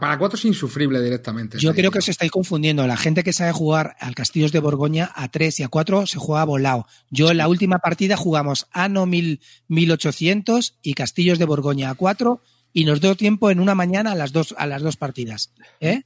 Para 0.00 0.18
cuatro 0.18 0.36
es 0.36 0.44
insufrible 0.44 1.00
directamente. 1.02 1.58
Yo 1.58 1.74
creo 1.74 1.90
que 1.90 1.98
os 1.98 2.08
estáis 2.08 2.30
confundiendo. 2.30 2.86
La 2.86 2.96
gente 2.96 3.22
que 3.22 3.32
sabe 3.32 3.52
jugar 3.52 3.96
al 4.00 4.14
Castillos 4.14 4.52
de 4.52 4.60
Borgoña 4.60 5.10
a 5.14 5.28
3 5.28 5.60
y 5.60 5.62
a 5.62 5.68
4 5.68 6.06
se 6.06 6.18
juega 6.18 6.44
volado. 6.44 6.86
Yo 7.10 7.30
en 7.30 7.38
la 7.38 7.48
última 7.48 7.78
partida 7.78 8.16
jugamos 8.16 8.66
Ano 8.72 9.06
1000, 9.06 9.40
1800 9.68 10.78
y 10.82 10.94
Castillos 10.94 11.38
de 11.38 11.44
Borgoña 11.44 11.90
a 11.90 11.94
4 11.94 12.40
y 12.72 12.84
nos 12.84 13.00
dio 13.00 13.14
tiempo 13.14 13.50
en 13.50 13.60
una 13.60 13.74
mañana 13.74 14.12
a 14.12 14.14
las 14.14 14.32
dos, 14.32 14.54
a 14.58 14.66
las 14.66 14.82
dos 14.82 14.96
partidas. 14.96 15.52
¿eh? 15.80 16.02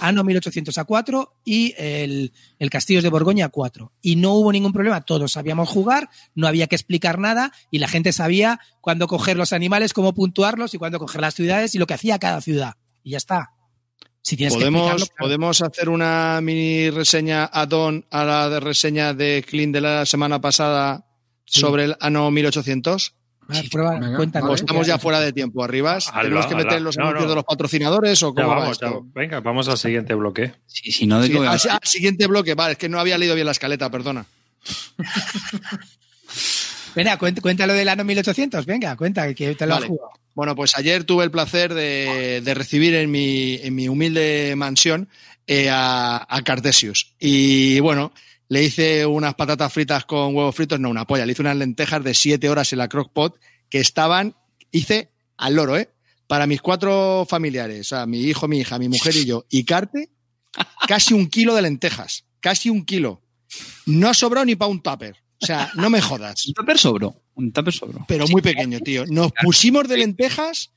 Ano 0.00 0.24
1800 0.24 0.78
a 0.78 0.84
4 0.84 1.36
y 1.44 1.74
el, 1.78 2.32
el 2.58 2.70
Castillos 2.70 3.02
de 3.02 3.08
Borgoña 3.08 3.46
a 3.46 3.48
4. 3.48 3.92
Y 4.02 4.16
no 4.16 4.34
hubo 4.34 4.52
ningún 4.52 4.72
problema. 4.72 5.02
Todos 5.02 5.32
sabíamos 5.32 5.68
jugar, 5.68 6.10
no 6.34 6.46
había 6.46 6.66
que 6.66 6.76
explicar 6.76 7.18
nada 7.18 7.52
y 7.70 7.78
la 7.78 7.88
gente 7.88 8.12
sabía 8.12 8.60
cuándo 8.80 9.06
coger 9.06 9.36
los 9.36 9.52
animales, 9.52 9.92
cómo 9.92 10.14
puntuarlos 10.14 10.74
y 10.74 10.78
cuándo 10.78 10.98
coger 10.98 11.20
las 11.20 11.34
ciudades 11.34 11.74
y 11.74 11.78
lo 11.78 11.86
que 11.86 11.94
hacía 11.94 12.18
cada 12.18 12.40
ciudad. 12.40 12.74
Y 13.02 13.10
ya 13.12 13.18
está. 13.18 13.50
Si 14.22 14.36
tienes 14.36 14.52
que 14.54 14.58
¿Podemos, 14.60 14.82
explicarlo, 14.82 15.06
claro. 15.06 15.26
¿Podemos 15.26 15.62
hacer 15.62 15.88
una 15.88 16.40
mini 16.42 16.90
reseña 16.90 17.44
add-on 17.46 18.04
a 18.10 18.24
la 18.24 18.48
de 18.50 18.60
reseña 18.60 19.14
de 19.14 19.44
Clean 19.48 19.72
de 19.72 19.80
la 19.80 20.04
semana 20.06 20.40
pasada 20.40 21.06
Sí. 21.46 21.60
sobre 21.60 21.84
el 21.84 21.96
ano 22.00 22.30
1800? 22.30 23.14
Ah, 23.48 23.60
prueba, 23.72 23.98
Venga, 23.98 24.16
cuéntanos. 24.16 24.46
¿O 24.46 24.50
vale. 24.52 24.60
estamos 24.60 24.86
ya 24.86 24.98
fuera 24.98 25.18
de 25.18 25.32
tiempo, 25.32 25.64
Arribas? 25.64 26.12
¿Tenemos 26.22 26.46
que 26.46 26.54
meter 26.54 26.80
los 26.82 26.96
No, 26.96 27.04
anuncios 27.04 27.24
no. 27.24 27.30
de 27.30 27.34
los 27.36 27.44
patrocinadores 27.44 28.22
o 28.22 28.28
Ya 28.32 28.42
cómo 28.42 28.48
va 28.54 28.60
vamos, 28.60 28.78
ya- 28.78 28.92
venga, 29.14 29.40
vamos 29.40 29.68
al 29.68 29.78
siguiente 29.78 30.14
bloque. 30.14 30.54
Si, 30.66 30.92
si 30.92 31.06
no, 31.06 31.20
Sí, 31.22 31.30
digo, 31.30 31.42
ah, 31.42 31.58
sí, 31.58 31.68
ah, 31.68 31.80
siguiente 31.82 32.28
bloque, 32.28 32.54
vale, 32.54 32.72
es 32.72 32.78
que 32.78 32.88
no 32.88 33.00
había 33.00 33.18
leído 33.18 33.34
bien 33.34 33.46
la 33.46 33.52
escaleta, 33.52 33.90
perdona. 33.90 34.26
Venga, 36.94 37.18
cuént- 37.18 37.40
cuéntalo 37.40 37.72
del 37.72 37.88
año 37.88 38.04
1800. 38.04 38.66
Venga, 38.66 38.96
cuenta 38.96 39.32
que 39.34 39.54
te 39.54 39.66
lo 39.66 39.74
Vale. 39.74 39.86
has 39.86 39.88
jugado. 39.88 40.10
Bueno, 40.34 40.54
pues 40.54 40.76
ayer 40.76 41.04
tuve 41.04 41.24
el 41.24 41.30
placer 41.30 41.74
de, 41.74 42.40
de 42.44 42.54
recibir 42.54 42.94
en 42.94 43.10
mi, 43.10 43.56
en 43.62 43.74
mi 43.74 43.88
humilde 43.88 44.54
mansión 44.56 45.08
eh, 45.46 45.68
a, 45.70 46.24
a 46.28 46.42
Cartesius. 46.42 47.14
Y 47.18 47.80
bueno, 47.80 48.12
le 48.48 48.62
hice 48.64 49.06
unas 49.06 49.34
patatas 49.34 49.72
fritas 49.72 50.04
con 50.04 50.34
huevos 50.34 50.54
fritos, 50.54 50.78
no 50.80 50.88
una 50.90 51.06
polla, 51.06 51.26
le 51.26 51.32
hice 51.32 51.42
unas 51.42 51.56
lentejas 51.56 52.02
de 52.04 52.14
siete 52.14 52.48
horas 52.48 52.72
en 52.72 52.78
la 52.78 52.88
crockpot 52.88 53.38
que 53.68 53.78
estaban, 53.80 54.34
hice 54.70 55.10
al 55.36 55.54
loro, 55.54 55.76
¿eh? 55.76 55.90
Para 56.26 56.46
mis 56.46 56.60
cuatro 56.62 57.26
familiares, 57.28 57.80
o 57.92 57.96
sea, 57.96 58.06
mi 58.06 58.20
hijo, 58.20 58.46
mi 58.46 58.60
hija, 58.60 58.78
mi 58.78 58.88
mujer 58.88 59.16
y 59.16 59.24
yo, 59.26 59.46
y 59.50 59.64
Carte, 59.64 60.10
casi 60.86 61.12
un 61.12 61.28
kilo 61.28 61.54
de 61.56 61.62
lentejas, 61.62 62.24
casi 62.40 62.70
un 62.70 62.84
kilo. 62.84 63.20
No 63.86 64.14
sobrado 64.14 64.44
ni 64.46 64.54
para 64.54 64.70
un 64.70 64.80
tupper. 64.80 65.16
O 65.42 65.46
sea, 65.46 65.70
no 65.74 65.88
me 65.88 66.00
jodas 66.00 66.46
un 66.46 66.54
tupper 66.54 66.78
sobro. 66.78 67.22
Un 67.34 67.52
tupper 67.52 67.72
sobro. 67.72 68.04
pero 68.06 68.26
muy 68.28 68.42
pequeño, 68.42 68.80
tío. 68.80 69.06
Nos 69.06 69.32
pusimos 69.42 69.88
de 69.88 69.96
lentejas. 69.96 70.70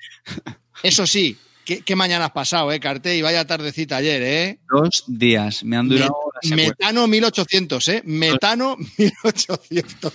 Eso 0.83 1.05
sí, 1.05 1.37
qué, 1.65 1.81
qué 1.81 1.95
mañana 1.95 2.25
has 2.25 2.31
pasado, 2.31 2.71
eh, 2.71 2.79
Carté, 2.79 3.17
y 3.17 3.21
vaya 3.21 3.45
tardecita 3.45 3.97
ayer, 3.97 4.21
eh. 4.23 4.59
Dos 4.69 5.03
días. 5.07 5.63
Me 5.63 5.75
han 5.75 5.89
durado 5.89 6.15
secuela. 6.41 6.69
metano 6.69 7.07
1800, 7.07 7.87
eh. 7.89 8.01
Metano 8.05 8.77
1800. 8.97 10.13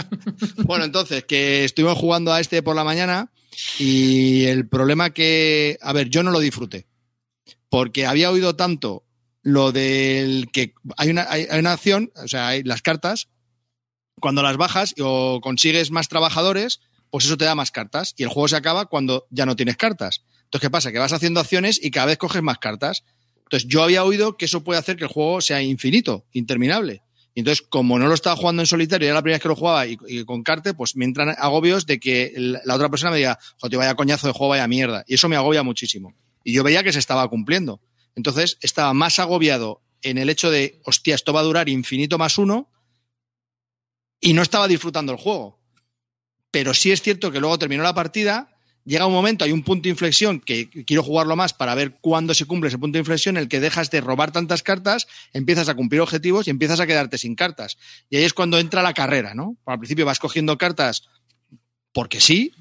bueno, 0.64 0.84
entonces, 0.84 1.24
que 1.24 1.64
estuvimos 1.64 1.98
jugando 1.98 2.32
a 2.32 2.40
este 2.40 2.62
por 2.62 2.74
la 2.74 2.84
mañana 2.84 3.30
y 3.78 4.44
el 4.44 4.68
problema 4.68 5.10
que, 5.10 5.78
a 5.80 5.92
ver, 5.92 6.08
yo 6.08 6.22
no 6.22 6.30
lo 6.30 6.40
disfruté. 6.40 6.86
Porque 7.68 8.06
había 8.06 8.30
oído 8.30 8.56
tanto 8.56 9.04
lo 9.42 9.70
del 9.70 10.50
que 10.52 10.74
hay 10.96 11.10
una, 11.10 11.26
hay, 11.28 11.46
hay 11.48 11.60
una 11.60 11.72
acción, 11.72 12.10
o 12.16 12.28
sea, 12.28 12.48
hay 12.48 12.62
las 12.64 12.82
cartas, 12.82 13.28
cuando 14.20 14.42
las 14.42 14.56
bajas 14.56 14.94
o 15.00 15.40
consigues 15.42 15.90
más 15.90 16.08
trabajadores, 16.08 16.80
pues 17.10 17.24
eso 17.24 17.36
te 17.36 17.44
da 17.44 17.54
más 17.54 17.70
cartas. 17.70 18.14
Y 18.16 18.22
el 18.22 18.28
juego 18.28 18.48
se 18.48 18.56
acaba 18.56 18.86
cuando 18.86 19.26
ya 19.30 19.46
no 19.46 19.56
tienes 19.56 19.76
cartas. 19.76 20.24
Entonces, 20.44 20.60
¿qué 20.60 20.70
pasa? 20.70 20.92
Que 20.92 20.98
vas 20.98 21.12
haciendo 21.12 21.40
acciones 21.40 21.80
y 21.82 21.90
cada 21.90 22.06
vez 22.06 22.18
coges 22.18 22.42
más 22.42 22.58
cartas. 22.58 23.04
Entonces, 23.44 23.68
yo 23.68 23.82
había 23.82 24.04
oído 24.04 24.36
que 24.36 24.46
eso 24.46 24.64
puede 24.64 24.78
hacer 24.78 24.96
que 24.96 25.04
el 25.04 25.10
juego 25.10 25.40
sea 25.40 25.62
infinito, 25.62 26.26
interminable. 26.32 27.02
Y 27.34 27.40
entonces, 27.40 27.66
como 27.68 27.98
no 27.98 28.06
lo 28.08 28.14
estaba 28.14 28.34
jugando 28.34 28.62
en 28.62 28.66
solitario, 28.66 29.06
era 29.06 29.14
la 29.14 29.22
primera 29.22 29.36
vez 29.36 29.42
que 29.42 29.48
lo 29.48 29.56
jugaba 29.56 29.86
y, 29.86 30.24
con 30.24 30.42
carte, 30.42 30.72
pues 30.72 30.96
me 30.96 31.04
entran 31.04 31.34
agobios 31.38 31.84
de 31.84 32.00
que 32.00 32.32
la 32.36 32.74
otra 32.74 32.88
persona 32.88 33.10
me 33.10 33.18
diga, 33.18 33.38
joder, 33.60 33.78
vaya 33.78 33.94
coñazo 33.94 34.26
de 34.26 34.32
juego, 34.32 34.50
vaya 34.50 34.66
mierda. 34.66 35.04
Y 35.06 35.14
eso 35.14 35.28
me 35.28 35.36
agobia 35.36 35.62
muchísimo. 35.62 36.14
Y 36.42 36.54
yo 36.54 36.64
veía 36.64 36.82
que 36.82 36.92
se 36.92 36.98
estaba 36.98 37.28
cumpliendo. 37.28 37.82
Entonces, 38.14 38.56
estaba 38.62 38.94
más 38.94 39.18
agobiado 39.18 39.82
en 40.00 40.16
el 40.16 40.30
hecho 40.30 40.50
de, 40.50 40.80
hostia, 40.84 41.14
esto 41.14 41.32
va 41.32 41.40
a 41.40 41.44
durar 41.44 41.68
infinito 41.68 42.16
más 42.16 42.38
uno, 42.38 42.70
y 44.20 44.32
no 44.32 44.42
estaba 44.42 44.68
disfrutando 44.68 45.12
el 45.12 45.18
juego. 45.18 45.58
Pero 46.50 46.74
sí 46.74 46.92
es 46.92 47.02
cierto 47.02 47.30
que 47.30 47.40
luego 47.40 47.58
terminó 47.58 47.82
la 47.82 47.94
partida, 47.94 48.56
llega 48.84 49.06
un 49.06 49.12
momento, 49.12 49.44
hay 49.44 49.52
un 49.52 49.62
punto 49.62 49.84
de 49.84 49.90
inflexión 49.90 50.40
que 50.40 50.70
quiero 50.84 51.02
jugarlo 51.02 51.36
más 51.36 51.52
para 51.52 51.74
ver 51.74 51.98
cuándo 52.00 52.34
se 52.34 52.46
cumple 52.46 52.68
ese 52.68 52.78
punto 52.78 52.96
de 52.96 53.00
inflexión 53.00 53.36
en 53.36 53.42
el 53.42 53.48
que 53.48 53.60
dejas 53.60 53.90
de 53.90 54.00
robar 54.00 54.32
tantas 54.32 54.62
cartas, 54.62 55.06
empiezas 55.32 55.68
a 55.68 55.74
cumplir 55.74 56.00
objetivos 56.00 56.46
y 56.46 56.50
empiezas 56.50 56.80
a 56.80 56.86
quedarte 56.86 57.18
sin 57.18 57.34
cartas. 57.34 57.76
Y 58.08 58.16
ahí 58.16 58.24
es 58.24 58.32
cuando 58.32 58.58
entra 58.58 58.82
la 58.82 58.94
carrera, 58.94 59.34
¿no? 59.34 59.56
Al 59.66 59.78
principio 59.78 60.06
vas 60.06 60.18
cogiendo 60.18 60.56
cartas 60.56 61.08
porque 61.92 62.20
sí, 62.20 62.52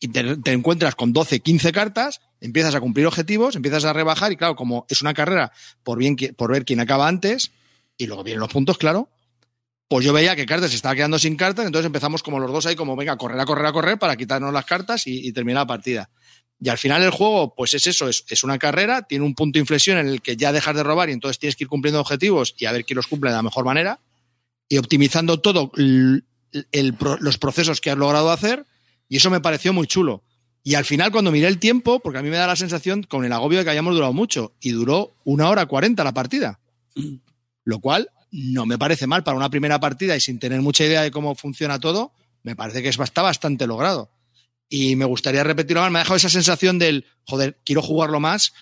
y 0.00 0.08
te, 0.08 0.36
te 0.38 0.52
encuentras 0.52 0.94
con 0.94 1.12
12, 1.12 1.40
15 1.40 1.72
cartas, 1.72 2.20
empiezas 2.40 2.74
a 2.74 2.80
cumplir 2.80 3.06
objetivos, 3.06 3.56
empiezas 3.56 3.84
a 3.84 3.92
rebajar 3.92 4.32
y 4.32 4.36
claro, 4.36 4.56
como 4.56 4.86
es 4.88 5.02
una 5.02 5.14
carrera 5.14 5.52
por, 5.82 5.98
bien, 5.98 6.16
por 6.36 6.52
ver 6.52 6.64
quién 6.64 6.80
acaba 6.80 7.08
antes, 7.08 7.52
y 7.98 8.06
luego 8.06 8.24
vienen 8.24 8.40
los 8.40 8.52
puntos, 8.52 8.78
claro, 8.78 9.10
pues 9.88 10.04
yo 10.04 10.12
veía 10.12 10.34
que 10.36 10.46
cartas 10.46 10.70
se 10.70 10.76
estaba 10.76 10.94
quedando 10.94 11.18
sin 11.18 11.36
cartas, 11.36 11.66
entonces 11.66 11.86
empezamos 11.86 12.22
como 12.22 12.38
los 12.40 12.50
dos 12.50 12.66
ahí, 12.66 12.74
como 12.76 12.96
venga, 12.96 13.12
a 13.12 13.16
correr, 13.16 13.38
a 13.38 13.44
correr, 13.46 13.66
a 13.66 13.72
correr 13.72 13.98
para 13.98 14.16
quitarnos 14.16 14.52
las 14.52 14.64
cartas 14.64 15.06
y, 15.06 15.26
y 15.28 15.32
terminar 15.32 15.62
la 15.62 15.66
partida. 15.66 16.10
Y 16.60 16.68
al 16.70 16.78
final 16.78 17.02
el 17.02 17.10
juego, 17.10 17.54
pues 17.54 17.74
es 17.74 17.86
eso, 17.86 18.08
es, 18.08 18.24
es 18.28 18.42
una 18.42 18.58
carrera, 18.58 19.02
tiene 19.02 19.24
un 19.24 19.34
punto 19.34 19.58
de 19.58 19.60
inflexión 19.60 19.98
en 19.98 20.08
el 20.08 20.22
que 20.22 20.36
ya 20.36 20.52
dejas 20.52 20.74
de 20.74 20.82
robar 20.82 21.08
y 21.10 21.12
entonces 21.12 21.38
tienes 21.38 21.54
que 21.54 21.64
ir 21.64 21.68
cumpliendo 21.68 22.00
objetivos 22.00 22.54
y 22.58 22.64
a 22.64 22.72
ver 22.72 22.84
quién 22.84 22.96
los 22.96 23.06
cumple 23.06 23.30
de 23.30 23.36
la 23.36 23.42
mejor 23.42 23.64
manera 23.64 24.00
y 24.68 24.78
optimizando 24.78 25.38
todo 25.40 25.70
el- 25.76 26.24
el 26.72 26.94
pro- 26.94 27.18
los 27.20 27.36
procesos 27.38 27.80
que 27.80 27.90
has 27.90 27.98
logrado 27.98 28.30
hacer 28.30 28.64
y 29.08 29.18
eso 29.18 29.30
me 29.30 29.40
pareció 29.40 29.72
muy 29.72 29.86
chulo. 29.86 30.22
Y 30.64 30.74
al 30.74 30.84
final, 30.84 31.12
cuando 31.12 31.30
miré 31.30 31.46
el 31.46 31.58
tiempo, 31.60 32.00
porque 32.00 32.18
a 32.18 32.22
mí 32.22 32.30
me 32.30 32.36
da 32.38 32.46
la 32.48 32.56
sensación 32.56 33.04
con 33.04 33.24
el 33.24 33.32
agobio 33.32 33.58
de 33.58 33.64
que 33.64 33.70
hayamos 33.70 33.94
durado 33.94 34.12
mucho, 34.12 34.52
y 34.60 34.70
duró 34.72 35.14
una 35.24 35.48
hora 35.48 35.66
cuarenta 35.66 36.02
la 36.02 36.12
partida. 36.12 36.58
Lo 37.64 37.78
cual 37.80 38.08
no 38.36 38.66
me 38.66 38.78
parece 38.78 39.06
mal 39.06 39.24
para 39.24 39.36
una 39.36 39.48
primera 39.50 39.80
partida 39.80 40.14
y 40.16 40.20
sin 40.20 40.38
tener 40.38 40.60
mucha 40.62 40.84
idea 40.84 41.02
de 41.02 41.10
cómo 41.10 41.34
funciona 41.34 41.78
todo, 41.80 42.12
me 42.42 42.54
parece 42.56 42.82
que 42.82 42.88
es- 42.90 42.98
está 42.98 43.22
bastante 43.22 43.66
logrado. 43.66 44.10
Y 44.68 44.96
me 44.96 45.04
gustaría 45.04 45.42
repetirlo 45.44 45.80
más. 45.82 45.90
Me 45.92 45.98
ha 45.98 46.02
dejado 46.02 46.16
esa 46.16 46.28
sensación 46.28 46.78
del, 46.78 47.06
joder, 47.24 47.56
quiero 47.64 47.82
jugarlo 47.82 48.20
más 48.20 48.52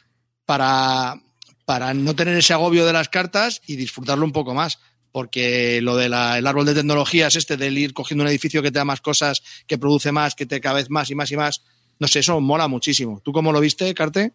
para, 0.44 1.20
para 1.64 1.94
no 1.94 2.14
tener 2.14 2.36
ese 2.36 2.52
agobio 2.52 2.84
de 2.86 2.92
las 2.92 3.08
cartas 3.08 3.62
y 3.66 3.76
disfrutarlo 3.76 4.24
un 4.24 4.32
poco 4.32 4.54
más. 4.54 4.78
Porque 5.12 5.80
lo 5.80 5.96
del 5.96 6.12
árbol 6.12 6.66
de 6.66 6.74
tecnologías, 6.74 7.36
este 7.36 7.56
del 7.56 7.78
ir 7.78 7.94
cogiendo 7.94 8.24
un 8.24 8.28
edificio 8.30 8.62
que 8.62 8.70
te 8.72 8.78
da 8.80 8.84
más 8.84 9.00
cosas, 9.00 9.42
que 9.66 9.78
produce 9.78 10.10
más, 10.12 10.34
que 10.34 10.44
te 10.44 10.60
cada 10.60 10.84
más 10.88 11.08
y 11.10 11.14
más 11.14 11.30
y 11.30 11.36
más, 11.36 11.62
no 12.00 12.08
sé, 12.08 12.18
eso 12.18 12.40
mola 12.40 12.66
muchísimo. 12.68 13.20
¿Tú 13.24 13.32
cómo 13.32 13.52
lo 13.52 13.60
viste, 13.60 13.94
Carte? 13.94 14.32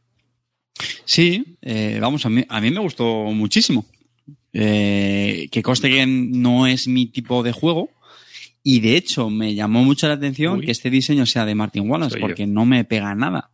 Sí, 1.05 1.57
eh, 1.61 1.97
vamos, 2.01 2.25
a 2.25 2.29
mí, 2.29 2.45
a 2.47 2.61
mí 2.61 2.71
me 2.71 2.79
gustó 2.79 3.05
muchísimo. 3.25 3.85
Eh, 4.53 5.47
que 5.51 5.61
conste 5.61 5.89
que 5.89 6.05
no 6.07 6.67
es 6.67 6.87
mi 6.87 7.05
tipo 7.05 7.43
de 7.43 7.51
juego. 7.51 7.89
Y 8.63 8.79
de 8.81 8.97
hecho, 8.97 9.29
me 9.29 9.55
llamó 9.55 9.83
mucho 9.83 10.07
la 10.07 10.15
atención 10.15 10.59
Uy. 10.59 10.65
que 10.65 10.71
este 10.71 10.89
diseño 10.89 11.25
sea 11.25 11.45
de 11.45 11.55
Martin 11.55 11.89
Wallace, 11.89 12.11
Soy 12.11 12.21
yo. 12.21 12.27
porque 12.27 12.45
no 12.47 12.65
me 12.65 12.83
pega 12.83 13.15
nada. 13.15 13.51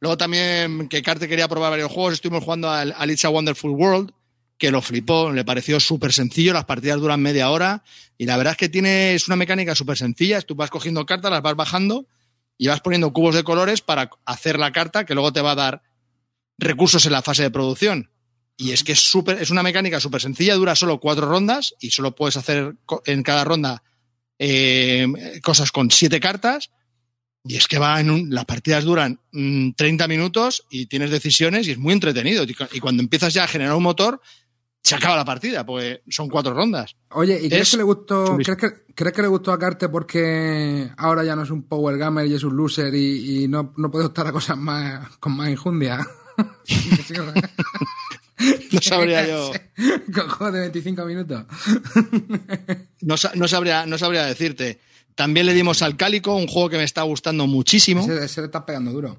Luego 0.00 0.16
también 0.16 0.88
que 0.88 1.02
Carte 1.02 1.28
quería 1.28 1.48
probar 1.48 1.70
varios 1.70 1.90
juegos, 1.90 2.14
estuvimos 2.14 2.44
jugando 2.44 2.70
al, 2.70 2.94
al 2.96 3.10
It's 3.10 3.24
a 3.24 3.30
Wonderful 3.30 3.70
World, 3.70 4.10
que 4.58 4.70
lo 4.70 4.82
flipó, 4.82 5.32
le 5.32 5.44
pareció 5.44 5.80
súper 5.80 6.12
sencillo, 6.12 6.52
las 6.52 6.64
partidas 6.66 7.00
duran 7.00 7.20
media 7.20 7.50
hora 7.50 7.82
y 8.18 8.26
la 8.26 8.36
verdad 8.36 8.52
es 8.52 8.58
que 8.58 8.68
tiene 8.68 9.14
es 9.14 9.26
una 9.26 9.36
mecánica 9.36 9.74
súper 9.74 9.96
sencilla, 9.96 10.40
tú 10.42 10.54
vas 10.54 10.70
cogiendo 10.70 11.04
cartas, 11.06 11.30
las 11.30 11.42
vas 11.42 11.56
bajando 11.56 12.06
y 12.58 12.68
vas 12.68 12.80
poniendo 12.80 13.12
cubos 13.12 13.34
de 13.34 13.42
colores 13.42 13.80
para 13.80 14.10
hacer 14.24 14.58
la 14.58 14.70
carta 14.70 15.04
que 15.04 15.14
luego 15.14 15.32
te 15.32 15.40
va 15.40 15.52
a 15.52 15.56
dar 15.56 15.82
recursos 16.58 17.04
en 17.06 17.12
la 17.12 17.22
fase 17.22 17.42
de 17.42 17.50
producción. 17.50 18.10
Y 18.56 18.72
es 18.72 18.84
que 18.84 18.92
es 18.92 19.00
súper, 19.00 19.40
es 19.42 19.50
una 19.50 19.62
mecánica 19.62 19.98
súper 20.00 20.20
sencilla, 20.20 20.54
dura 20.54 20.74
solo 20.76 21.00
cuatro 21.00 21.26
rondas 21.28 21.74
y 21.80 21.90
solo 21.90 22.14
puedes 22.14 22.36
hacer 22.36 22.74
en 23.06 23.22
cada 23.22 23.44
ronda 23.44 23.82
eh, 24.38 25.40
cosas 25.42 25.72
con 25.72 25.90
siete 25.90 26.20
cartas. 26.20 26.70
Y 27.44 27.56
es 27.56 27.66
que 27.66 27.78
va 27.78 28.00
en 28.00 28.08
un, 28.10 28.30
las 28.32 28.44
partidas 28.44 28.84
duran 28.84 29.18
mm, 29.32 29.70
30 29.72 30.06
minutos 30.06 30.64
y 30.70 30.86
tienes 30.86 31.10
decisiones 31.10 31.66
y 31.66 31.72
es 31.72 31.78
muy 31.78 31.92
entretenido. 31.92 32.44
Y 32.44 32.54
cu- 32.54 32.68
Y 32.72 32.78
cuando 32.78 33.02
empiezas 33.02 33.34
ya 33.34 33.44
a 33.44 33.48
generar 33.48 33.74
un 33.74 33.82
motor, 33.82 34.20
se 34.84 34.94
acaba 34.94 35.16
la 35.16 35.24
partida, 35.24 35.64
porque 35.66 36.02
son 36.08 36.28
cuatro 36.28 36.54
rondas. 36.54 36.94
Oye, 37.10 37.40
¿y 37.42 37.48
crees 37.48 37.62
Es 37.68 37.70
que 37.72 37.76
le 37.78 37.82
gustó, 37.82 38.36
crees 38.36 38.58
que, 38.58 38.94
crees 38.94 39.12
que 39.14 39.22
le 39.22 39.28
gustó 39.28 39.50
a 39.52 39.58
Carte 39.58 39.88
porque 39.88 40.88
ahora 40.96 41.24
ya 41.24 41.34
no 41.34 41.42
es 41.42 41.50
un 41.50 41.64
power 41.64 41.96
gamer 41.98 42.26
y 42.26 42.34
es 42.34 42.44
un 42.44 42.56
loser 42.56 42.94
y, 42.94 43.44
y 43.44 43.48
no, 43.48 43.72
no 43.76 43.90
puede 43.90 44.06
optar 44.06 44.26
a 44.28 44.32
cosas 44.32 44.56
más 44.56 45.16
con 45.18 45.36
más 45.36 45.50
injundia? 45.50 46.06
No 48.72 48.80
sabría 48.80 49.26
yo, 49.26 49.52
Con 50.14 50.28
juegos 50.28 50.54
de 50.54 50.60
25 50.60 51.04
minutos. 51.04 51.44
no, 53.00 53.14
no 53.34 53.48
sabría, 53.48 53.86
no 53.86 53.98
sabría 53.98 54.24
decirte. 54.24 54.80
También 55.14 55.46
le 55.46 55.54
dimos 55.54 55.82
al 55.82 55.96
Cálico, 55.96 56.34
un 56.34 56.46
juego 56.46 56.70
que 56.70 56.78
me 56.78 56.84
está 56.84 57.02
gustando 57.02 57.46
muchísimo. 57.46 58.02
Ese, 58.02 58.24
ese 58.24 58.40
le 58.40 58.46
está 58.46 58.64
pegando 58.64 58.92
duro. 58.92 59.18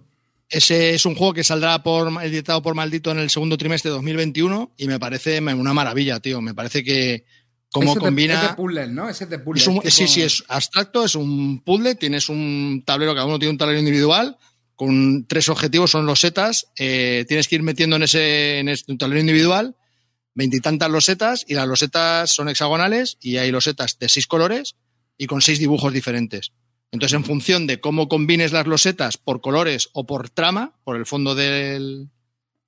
ese 0.49 0.93
es 0.95 1.05
un 1.05 1.15
juego 1.15 1.33
que 1.33 1.43
saldrá 1.43 1.83
por, 1.83 2.11
editado 2.23 2.61
por 2.61 2.75
Maldito 2.75 3.11
en 3.11 3.19
el 3.19 3.29
segundo 3.29 3.57
trimestre 3.57 3.89
de 3.89 3.95
2021 3.95 4.73
y 4.77 4.87
me 4.87 4.99
parece 4.99 5.39
una 5.39 5.73
maravilla, 5.73 6.19
tío. 6.19 6.41
Me 6.41 6.53
parece 6.53 6.83
que 6.83 7.25
como 7.71 7.95
combina... 7.95 8.35
es 8.35 8.49
de 8.49 8.55
puzzle, 8.55 8.87
¿no? 8.87 9.09
Ese 9.09 9.23
es 9.23 9.29
de 9.29 9.39
puzzle. 9.39 9.61
Es 9.61 9.67
un, 9.67 9.81
Sí, 9.83 10.07
sí, 10.07 10.21
es 10.21 10.43
abstracto, 10.47 11.03
es 11.03 11.15
un 11.15 11.61
puzzle, 11.63 11.95
tienes 11.95 12.29
un 12.29 12.83
tablero, 12.85 13.13
cada 13.13 13.25
uno 13.25 13.39
tiene 13.39 13.51
un 13.51 13.57
tablero 13.57 13.79
individual 13.79 14.37
con 14.83 15.25
tres 15.27 15.47
objetivos, 15.47 15.91
son 15.91 16.05
losetas. 16.05 16.67
Eh, 16.77 17.23
tienes 17.25 17.47
que 17.47 17.55
ir 17.55 17.63
metiendo 17.63 17.95
en 17.95 18.03
ese, 18.03 18.59
en 18.59 18.67
este, 18.67 18.97
tablero 18.97 19.21
individual 19.21 19.77
veintitantas 20.35 20.89
losetas 20.89 21.45
y 21.47 21.53
las 21.53 21.67
losetas 21.67 22.31
son 22.31 22.49
hexagonales 22.49 23.17
y 23.21 23.37
hay 23.37 23.49
losetas 23.49 23.97
de 23.97 24.09
seis 24.09 24.27
colores 24.27 24.75
y 25.17 25.27
con 25.27 25.41
seis 25.41 25.59
dibujos 25.59 25.93
diferentes. 25.93 26.51
Entonces, 26.91 27.15
en 27.15 27.23
función 27.23 27.65
de 27.65 27.79
cómo 27.79 28.09
combines 28.09 28.51
las 28.51 28.67
losetas 28.67 29.15
por 29.15 29.39
colores 29.39 29.89
o 29.93 30.05
por 30.05 30.29
trama, 30.29 30.73
por 30.83 30.97
el 30.97 31.05
fondo 31.05 31.33
del, 31.33 32.09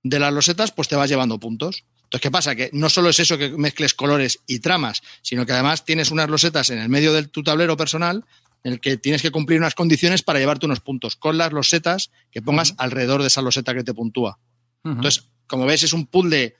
de 0.04 0.20
las 0.20 0.32
losetas, 0.32 0.72
pues 0.72 0.88
te 0.88 0.96
vas 0.96 1.10
llevando 1.10 1.38
puntos. 1.38 1.84
Entonces, 2.04 2.22
¿qué 2.22 2.32
pasa? 2.32 2.56
Que 2.56 2.70
no 2.72 2.90
solo 2.90 3.10
es 3.10 3.20
eso 3.20 3.38
que 3.38 3.50
mezcles 3.50 3.94
colores 3.94 4.40
y 4.48 4.60
tramas, 4.60 5.02
sino 5.22 5.46
que 5.46 5.52
además 5.52 5.84
tienes 5.84 6.12
unas 6.12 6.30
losetas 6.30 6.70
en 6.70 6.78
el 6.78 6.88
medio 6.88 7.12
de 7.12 7.28
tu 7.28 7.44
tablero 7.44 7.76
personal 7.76 8.24
en 8.66 8.74
el 8.74 8.80
que 8.82 8.98
tienes 8.98 9.22
que 9.22 9.30
cumplir 9.30 9.60
unas 9.60 9.76
condiciones 9.76 10.24
para 10.24 10.40
llevarte 10.40 10.66
unos 10.66 10.80
puntos 10.80 11.16
con 11.16 11.38
las 11.38 11.54
losetas 11.54 12.10
que 12.32 12.42
pongas 12.42 12.74
alrededor 12.80 13.22
de 13.22 13.28
esa 13.28 13.44
loseta 13.44 13.76
que 13.76 13.84
te 13.84 13.94
puntúa. 13.94 14.40
Entonces, 14.84 15.30
como 15.46 15.66
ves, 15.68 15.84
es 15.84 15.94
un 15.94 16.08
puzzle 16.08 16.56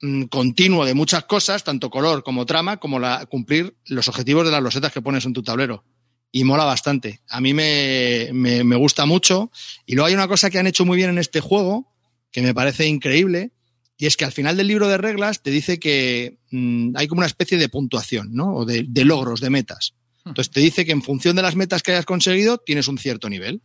mm, 0.00 0.24
continuo 0.24 0.86
de 0.86 0.94
muchas 0.94 1.24
cosas, 1.24 1.62
tanto 1.62 1.90
color 1.90 2.22
como 2.22 2.46
trama, 2.46 2.78
como 2.78 2.98
la, 2.98 3.26
cumplir 3.26 3.76
los 3.84 4.08
objetivos 4.08 4.46
de 4.46 4.52
las 4.52 4.62
losetas 4.62 4.90
que 4.90 5.02
pones 5.02 5.26
en 5.26 5.34
tu 5.34 5.42
tablero 5.42 5.84
y 6.32 6.44
mola 6.44 6.64
bastante. 6.64 7.20
A 7.28 7.42
mí 7.42 7.52
me, 7.52 8.30
me, 8.32 8.76
gusta 8.76 9.04
mucho. 9.04 9.50
Y 9.84 9.96
luego 9.96 10.06
hay 10.06 10.14
una 10.14 10.28
cosa 10.28 10.48
que 10.48 10.58
han 10.58 10.66
hecho 10.66 10.86
muy 10.86 10.96
bien 10.96 11.10
en 11.10 11.18
este 11.18 11.40
juego, 11.40 11.92
que 12.32 12.40
me 12.40 12.54
parece 12.54 12.86
increíble, 12.86 13.52
y 13.98 14.06
es 14.06 14.16
que 14.16 14.24
al 14.24 14.32
final 14.32 14.56
del 14.56 14.68
libro 14.68 14.88
de 14.88 14.96
reglas 14.96 15.42
te 15.42 15.50
dice 15.50 15.78
que 15.78 16.38
mm, 16.52 16.96
hay 16.96 17.06
como 17.06 17.18
una 17.18 17.26
especie 17.26 17.58
de 17.58 17.68
puntuación, 17.68 18.32
¿no? 18.32 18.54
O 18.54 18.64
de, 18.64 18.86
logros, 19.04 19.40
de 19.40 19.50
metas. 19.50 19.92
Entonces 20.30 20.50
te 20.50 20.60
dice 20.60 20.84
que 20.84 20.92
en 20.92 21.02
función 21.02 21.36
de 21.36 21.42
las 21.42 21.56
metas 21.56 21.82
que 21.82 21.92
hayas 21.92 22.06
conseguido, 22.06 22.58
tienes 22.58 22.88
un 22.88 22.98
cierto 22.98 23.28
nivel. 23.28 23.62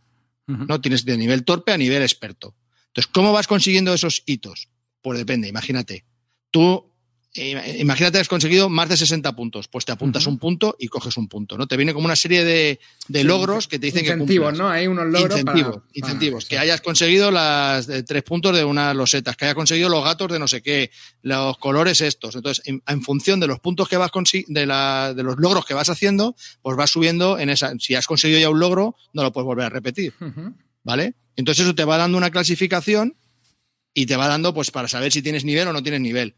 ¿No? 0.48 0.80
Tienes 0.80 1.04
de 1.04 1.16
nivel 1.16 1.44
torpe 1.44 1.72
a 1.72 1.76
nivel 1.76 2.02
experto. 2.02 2.54
Entonces, 2.86 3.10
¿cómo 3.12 3.32
vas 3.32 3.48
consiguiendo 3.48 3.92
esos 3.92 4.22
hitos? 4.26 4.68
Pues 5.02 5.18
depende, 5.18 5.48
imagínate. 5.48 6.04
Tú 6.52 6.92
eh, 7.36 7.76
imagínate 7.78 8.16
que 8.16 8.22
has 8.22 8.28
conseguido 8.28 8.68
más 8.68 8.88
de 8.88 8.96
60 8.96 9.36
puntos, 9.36 9.68
pues 9.68 9.84
te 9.84 9.92
apuntas 9.92 10.26
un 10.26 10.38
punto 10.38 10.76
y 10.78 10.88
coges 10.88 11.16
un 11.16 11.28
punto, 11.28 11.58
¿no? 11.58 11.66
Te 11.66 11.76
viene 11.76 11.92
como 11.92 12.06
una 12.06 12.16
serie 12.16 12.44
de, 12.44 12.78
logros 13.24 13.68
que 13.68 13.78
te 13.78 13.86
dicen 13.86 14.04
incentivos, 14.04 14.52
que 14.52 14.58
¿no? 14.58 14.68
Hay 14.68 14.86
unos 14.86 15.06
logros 15.06 15.38
incentivos, 15.38 15.82
incentivos, 15.92 16.44
que 16.46 16.58
hayas 16.58 16.80
conseguido 16.80 17.30
las 17.30 17.88
tres 18.06 18.22
puntos 18.22 18.56
de 18.56 18.64
unas 18.64 18.96
losetas, 18.96 19.36
que 19.36 19.44
hayas 19.44 19.54
conseguido 19.54 19.88
los 19.88 20.02
gatos 20.02 20.32
de 20.32 20.38
no 20.38 20.48
sé 20.48 20.62
qué, 20.62 20.90
los 21.22 21.58
colores 21.58 22.00
estos. 22.00 22.36
Entonces, 22.36 22.64
en, 22.66 23.02
función 23.02 23.38
de 23.40 23.46
los 23.46 23.60
puntos 23.60 23.88
que 23.88 23.96
vas 23.96 24.10
de, 24.48 24.66
la, 24.66 25.12
de 25.14 25.22
los 25.22 25.36
logros 25.36 25.64
que 25.66 25.74
vas 25.74 25.90
haciendo, 25.90 26.34
pues 26.62 26.76
vas 26.76 26.90
subiendo 26.90 27.38
en 27.38 27.50
esa. 27.50 27.72
Si 27.78 27.94
has 27.94 28.06
conseguido 28.06 28.40
ya 28.40 28.50
un 28.50 28.58
logro, 28.58 28.96
no 29.12 29.22
lo 29.22 29.32
puedes 29.32 29.46
volver 29.46 29.66
a 29.66 29.70
repetir, 29.70 30.14
¿vale? 30.82 31.14
Entonces 31.36 31.64
eso 31.64 31.74
te 31.74 31.84
va 31.84 31.98
dando 31.98 32.16
una 32.16 32.30
clasificación 32.30 33.16
y 33.92 34.06
te 34.06 34.16
va 34.16 34.28
dando, 34.28 34.52
pues, 34.52 34.70
para 34.70 34.88
saber 34.88 35.12
si 35.12 35.22
tienes 35.22 35.44
nivel 35.44 35.68
o 35.68 35.72
no 35.72 35.82
tienes 35.82 36.00
nivel. 36.00 36.34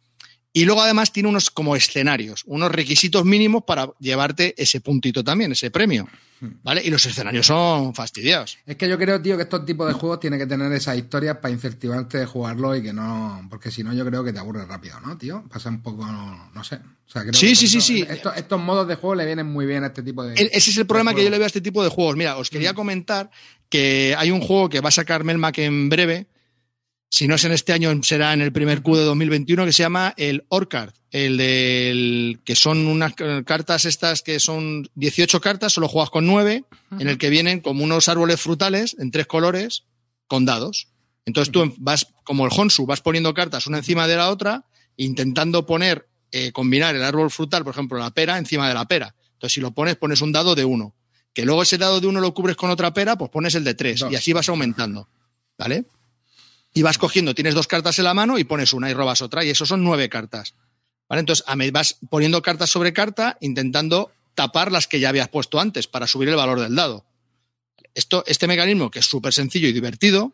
Y 0.53 0.65
luego 0.65 0.83
además 0.83 1.13
tiene 1.13 1.29
unos 1.29 1.51
como 1.51 1.77
escenarios, 1.77 2.43
unos 2.47 2.73
requisitos 2.73 3.25
mínimos 3.25 3.65
para 3.65 3.91
llevarte 4.01 4.55
ese 4.61 4.81
puntito 4.81 5.23
también, 5.23 5.53
ese 5.53 5.71
premio. 5.71 6.09
¿Vale? 6.63 6.83
Y 6.85 6.91
los 6.91 7.05
escenarios 7.05 7.47
son 7.47 7.95
fastidiados. 7.95 8.59
Es 8.65 8.77
que 8.77 8.89
yo 8.89 8.97
creo, 8.97 9.21
tío, 9.21 9.37
que 9.37 9.43
estos 9.43 9.65
tipos 9.65 9.89
de 9.89 9.95
juegos 9.95 10.21
tienen 10.21 10.39
que 10.39 10.47
tener 10.47 10.73
esas 10.73 10.97
historias 10.97 11.39
para 11.39 11.53
incentivarte 11.53 12.19
de 12.19 12.27
jugarlo 12.27 12.77
y 12.77 12.83
que 12.83 12.93
no. 12.93 13.45
Porque 13.51 13.73
si 13.73 13.83
no, 13.83 13.93
yo 13.93 14.07
creo 14.07 14.23
que 14.23 14.33
te 14.33 14.39
aburre 14.39 14.65
rápido, 14.65 15.01
¿no, 15.01 15.19
tío? 15.19 15.45
Pasa 15.53 15.69
un 15.69 15.83
poco. 15.83 16.07
No 16.07 16.65
sé. 16.65 16.79
sí, 17.33 17.57
sí, 17.57 17.67
sí, 17.67 17.81
sí. 17.81 18.07
Estos, 18.09 18.61
modos 18.61 18.87
de 18.87 18.95
juego 18.95 19.17
le 19.17 19.27
vienen 19.27 19.47
muy 19.47 19.67
bien 19.67 19.83
a 19.83 19.89
este 19.89 20.03
tipo 20.03 20.23
de. 20.23 20.35
ese 20.35 20.71
es 20.71 20.77
el 20.77 20.87
problema 20.87 21.13
que 21.13 21.25
yo 21.25 21.31
le 21.31 21.39
veo 21.39 21.45
a 21.45 21.49
este 21.49 21.61
tipo 21.61 21.83
de 21.83 21.91
juegos. 21.91 22.17
Mira, 22.17 22.37
os 22.37 22.51
quería 22.51 22.73
mm. 22.73 22.77
comentar 22.77 23.31
que 23.69 24.15
hay 24.17 24.31
un 24.31 24.41
juego 24.41 24.69
que 24.69 24.81
va 24.81 24.89
a 24.91 24.93
sacar 24.93 25.25
Melmac 25.25 25.59
en 25.59 25.89
breve 25.89 26.29
si 27.11 27.27
no 27.27 27.37
es 27.37 27.45
en 27.45 27.53
este 27.53 27.73
año, 27.73 27.91
será 28.03 28.33
en 28.33 28.43
el 28.43 28.53
primer 28.53 28.83
Q 28.83 28.97
de 28.97 29.05
2021, 29.05 29.65
que 29.65 29.73
se 29.73 29.83
llama 29.83 30.15
el 30.17 30.45
Orcard, 30.49 30.93
el 31.11 31.39
del 31.39 32.41
que 32.45 32.55
son 32.55 32.87
unas 32.87 33.15
cartas 33.47 33.87
estas 33.87 34.23
que 34.23 34.39
son 34.41 34.89
18 34.95 35.41
cartas, 35.41 35.73
solo 35.73 35.89
juegas 35.89 36.11
con 36.11 36.27
9, 36.27 36.65
en 36.99 37.09
el 37.09 37.17
que 37.17 37.31
vienen 37.31 37.61
como 37.61 37.83
unos 37.83 38.09
árboles 38.09 38.41
frutales 38.41 38.95
en 38.99 39.11
tres 39.11 39.27
colores 39.27 39.85
con 40.27 40.45
dados. 40.45 40.89
Entonces 41.25 41.51
tú 41.51 41.75
vas, 41.79 42.09
como 42.25 42.47
el 42.47 42.53
Honsu, 42.55 42.87
vas 42.87 43.01
poniendo 43.01 43.33
cartas 43.35 43.67
una 43.67 43.79
encima 43.79 44.07
de 44.07 44.17
la 44.17 44.31
otra, 44.31 44.65
intentando 44.97 45.65
poner, 45.67 46.09
eh, 46.31 46.53
combinar 46.53 46.95
el 46.95 47.03
árbol 47.03 47.31
frutal, 47.31 47.65
por 47.65 47.73
ejemplo, 47.73 47.99
la 47.99 48.11
pera, 48.11 48.39
encima 48.39 48.69
de 48.69 48.75
la 48.75 48.87
pera. 48.87 49.15
Entonces, 49.33 49.55
si 49.55 49.61
lo 49.61 49.73
pones, 49.73 49.97
pones 49.97 50.21
un 50.21 50.33
dado 50.33 50.55
de 50.55 50.65
uno. 50.65 50.95
Que 51.33 51.45
luego 51.45 51.63
ese 51.63 51.79
dado 51.79 52.01
de 52.01 52.07
uno 52.07 52.21
lo 52.21 52.35
cubres 52.35 52.57
con 52.57 52.71
otra 52.71 52.93
pera, 52.93 53.17
pues 53.17 53.31
pones 53.31 53.55
el 53.55 53.65
de 53.65 53.75
tres. 53.75 54.05
Y 54.11 54.17
así 54.17 54.33
vas 54.33 54.49
aumentando. 54.49 55.09
¿Vale? 55.57 55.85
Y 56.75 56.83
vas 56.83 56.99
cogiendo, 56.99 57.35
tienes 57.35 57.55
dos 57.55 57.67
cartas 57.67 57.99
en 57.99 58.05
la 58.05 58.15
mano 58.15 58.39
y 58.39 58.45
pones 58.45 58.73
una 58.73 58.91
y 58.91 58.95
robas 58.95 59.23
otra, 59.23 59.45
y 59.45 59.51
eso 59.51 59.67
son 59.67 59.83
nueve 59.83 60.09
cartas. 60.09 60.55
¿Vale? 61.09 61.21
Entonces, 61.21 61.45
vas 61.73 61.99
poniendo 62.11 62.43
cartas 62.43 62.71
sobre 62.71 62.93
carta, 62.93 63.39
intentando 63.41 64.13
tapar 64.35 64.71
las 64.71 64.87
que 64.87 65.01
ya 65.01 65.09
habías 65.09 65.29
puesto 65.29 65.59
antes 65.59 65.87
para 65.87 66.07
subir 66.07 66.29
el 66.29 66.37
valor 66.37 66.61
del 66.61 66.75
dado. 66.75 67.05
Esto, 67.95 68.23
este 68.27 68.47
mecanismo, 68.47 68.91
que 68.91 69.01
es 69.01 69.07
súper 69.07 69.33
sencillo 69.33 69.69
y 69.69 69.73
divertido, 69.73 70.33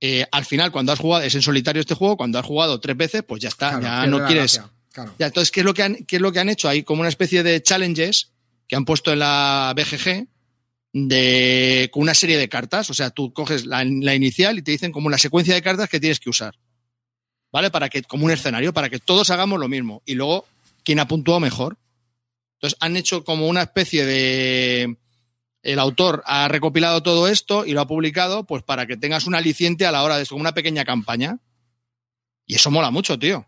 eh, 0.00 0.26
al 0.32 0.44
final, 0.44 0.72
cuando 0.72 0.92
has 0.92 0.98
jugado, 0.98 1.24
es 1.24 1.34
en 1.34 1.42
solitario 1.42 1.80
este 1.80 1.94
juego, 1.94 2.16
cuando 2.16 2.38
has 2.38 2.46
jugado 2.46 2.80
tres 2.80 2.96
veces, 2.96 3.22
pues 3.22 3.42
ya 3.42 3.48
está, 3.48 3.80
ya 3.80 4.06
no 4.06 4.24
quieres. 4.26 4.60
Ya, 5.18 5.26
entonces, 5.26 5.50
¿qué 5.50 5.60
es, 5.60 5.66
lo 5.66 5.74
que 5.74 5.82
han, 5.82 5.96
¿qué 6.06 6.16
es 6.16 6.22
lo 6.22 6.32
que 6.32 6.40
han 6.40 6.48
hecho? 6.48 6.68
Hay 6.68 6.82
como 6.82 7.00
una 7.00 7.08
especie 7.08 7.42
de 7.42 7.62
challenges 7.62 8.32
que 8.66 8.76
han 8.76 8.84
puesto 8.84 9.12
en 9.12 9.20
la 9.20 9.74
BGG, 9.76 10.26
de, 10.92 11.88
con 11.92 12.02
una 12.02 12.14
serie 12.14 12.38
de 12.38 12.48
cartas. 12.48 12.90
O 12.90 12.94
sea, 12.94 13.10
tú 13.10 13.32
coges 13.32 13.66
la, 13.66 13.84
inicial 13.84 14.58
y 14.58 14.62
te 14.62 14.72
dicen 14.72 14.92
como 14.92 15.06
una 15.06 15.18
secuencia 15.18 15.54
de 15.54 15.62
cartas 15.62 15.88
que 15.88 16.00
tienes 16.00 16.20
que 16.20 16.30
usar. 16.30 16.54
¿Vale? 17.52 17.70
Para 17.70 17.88
que, 17.88 18.02
como 18.02 18.26
un 18.26 18.30
escenario, 18.30 18.72
para 18.72 18.88
que 18.88 18.98
todos 18.98 19.30
hagamos 19.30 19.58
lo 19.58 19.68
mismo. 19.68 20.02
Y 20.06 20.14
luego, 20.14 20.46
quien 20.84 21.00
ha 21.00 21.08
puntuado 21.08 21.40
mejor. 21.40 21.78
Entonces, 22.54 22.76
han 22.80 22.96
hecho 22.96 23.24
como 23.24 23.48
una 23.48 23.62
especie 23.62 24.04
de. 24.04 24.96
El 25.62 25.78
autor 25.78 26.22
ha 26.24 26.48
recopilado 26.48 27.02
todo 27.02 27.28
esto 27.28 27.66
y 27.66 27.72
lo 27.72 27.82
ha 27.82 27.86
publicado, 27.86 28.44
pues 28.44 28.62
para 28.62 28.86
que 28.86 28.96
tengas 28.96 29.26
un 29.26 29.34
aliciente 29.34 29.84
a 29.84 29.92
la 29.92 30.02
hora 30.04 30.16
de 30.16 30.24
como 30.24 30.40
una 30.40 30.54
pequeña 30.54 30.84
campaña. 30.84 31.38
Y 32.46 32.54
eso 32.54 32.70
mola 32.70 32.90
mucho, 32.90 33.18
tío. 33.18 33.46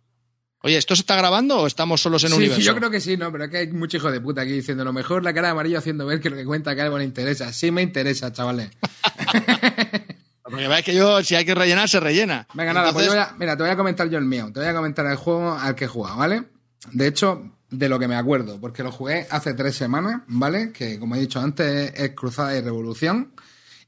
Oye, 0.64 0.76
¿esto 0.76 0.94
se 0.94 1.02
está 1.02 1.16
grabando 1.16 1.59
o 1.59 1.66
estamos 1.66 2.01
solos 2.01 2.22
en 2.22 2.32
un 2.32 2.39
universo? 2.39 2.60
Sí, 2.60 2.66
yo 2.66 2.76
creo 2.76 2.89
que 2.89 3.01
sí, 3.01 3.16
no, 3.16 3.32
pero 3.32 3.44
es 3.44 3.51
que 3.51 3.56
hay 3.59 3.72
mucho 3.72 3.97
hijo 3.97 4.12
de 4.12 4.20
puta 4.20 4.43
aquí 4.43 4.52
diciendo 4.52 4.84
lo 4.84 4.93
mejor 4.93 5.24
la 5.24 5.34
cara 5.34 5.48
de 5.48 5.52
amarillo 5.52 5.78
haciendo 5.78 6.06
ver 6.06 6.20
que 6.20 6.30
lo 6.30 6.36
que 6.36 6.44
cuenta 6.44 6.74
que 6.76 6.82
algo 6.82 6.98
le 6.98 7.05
interesa. 7.05 7.52
Sí 7.52 7.72
me 7.72 7.82
interesa, 7.82 8.32
chavales. 8.32 8.70
Porque 10.43 10.68
veis 10.68 10.84
que 10.84 10.94
yo, 10.94 11.22
si 11.24 11.34
hay 11.34 11.44
que 11.44 11.55
rellenar, 11.55 11.89
se 11.89 11.98
rellena. 11.98 12.47
Venga, 12.55 12.72
nada, 12.72 12.93
pues 12.93 13.09
mira, 13.39 13.56
te 13.56 13.62
voy 13.62 13.72
a 13.72 13.76
comentar 13.76 14.09
yo 14.09 14.18
el 14.18 14.24
mío. 14.24 14.51
Te 14.52 14.60
voy 14.60 14.68
a 14.68 14.74
comentar 14.74 15.06
el 15.06 15.16
juego 15.16 15.52
al 15.52 15.74
que 15.74 15.86
he 15.86 15.89
jugado, 15.89 16.18
¿vale? 16.18 16.44
De 16.93 17.06
hecho, 17.09 17.43
de 17.70 17.89
lo 17.89 17.98
que 17.98 18.06
me 18.06 18.16
acuerdo, 18.16 18.60
porque 18.60 18.82
lo 18.82 18.93
jugué 18.93 19.26
hace 19.30 19.55
tres 19.55 19.74
semanas, 19.74 20.22
¿vale? 20.26 20.70
Que 20.70 20.98
como 20.98 21.16
he 21.16 21.20
dicho 21.20 21.40
antes, 21.40 21.93
es 21.97 22.10
Cruzada 22.10 22.56
y 22.56 22.60
Revolución. 22.60 23.32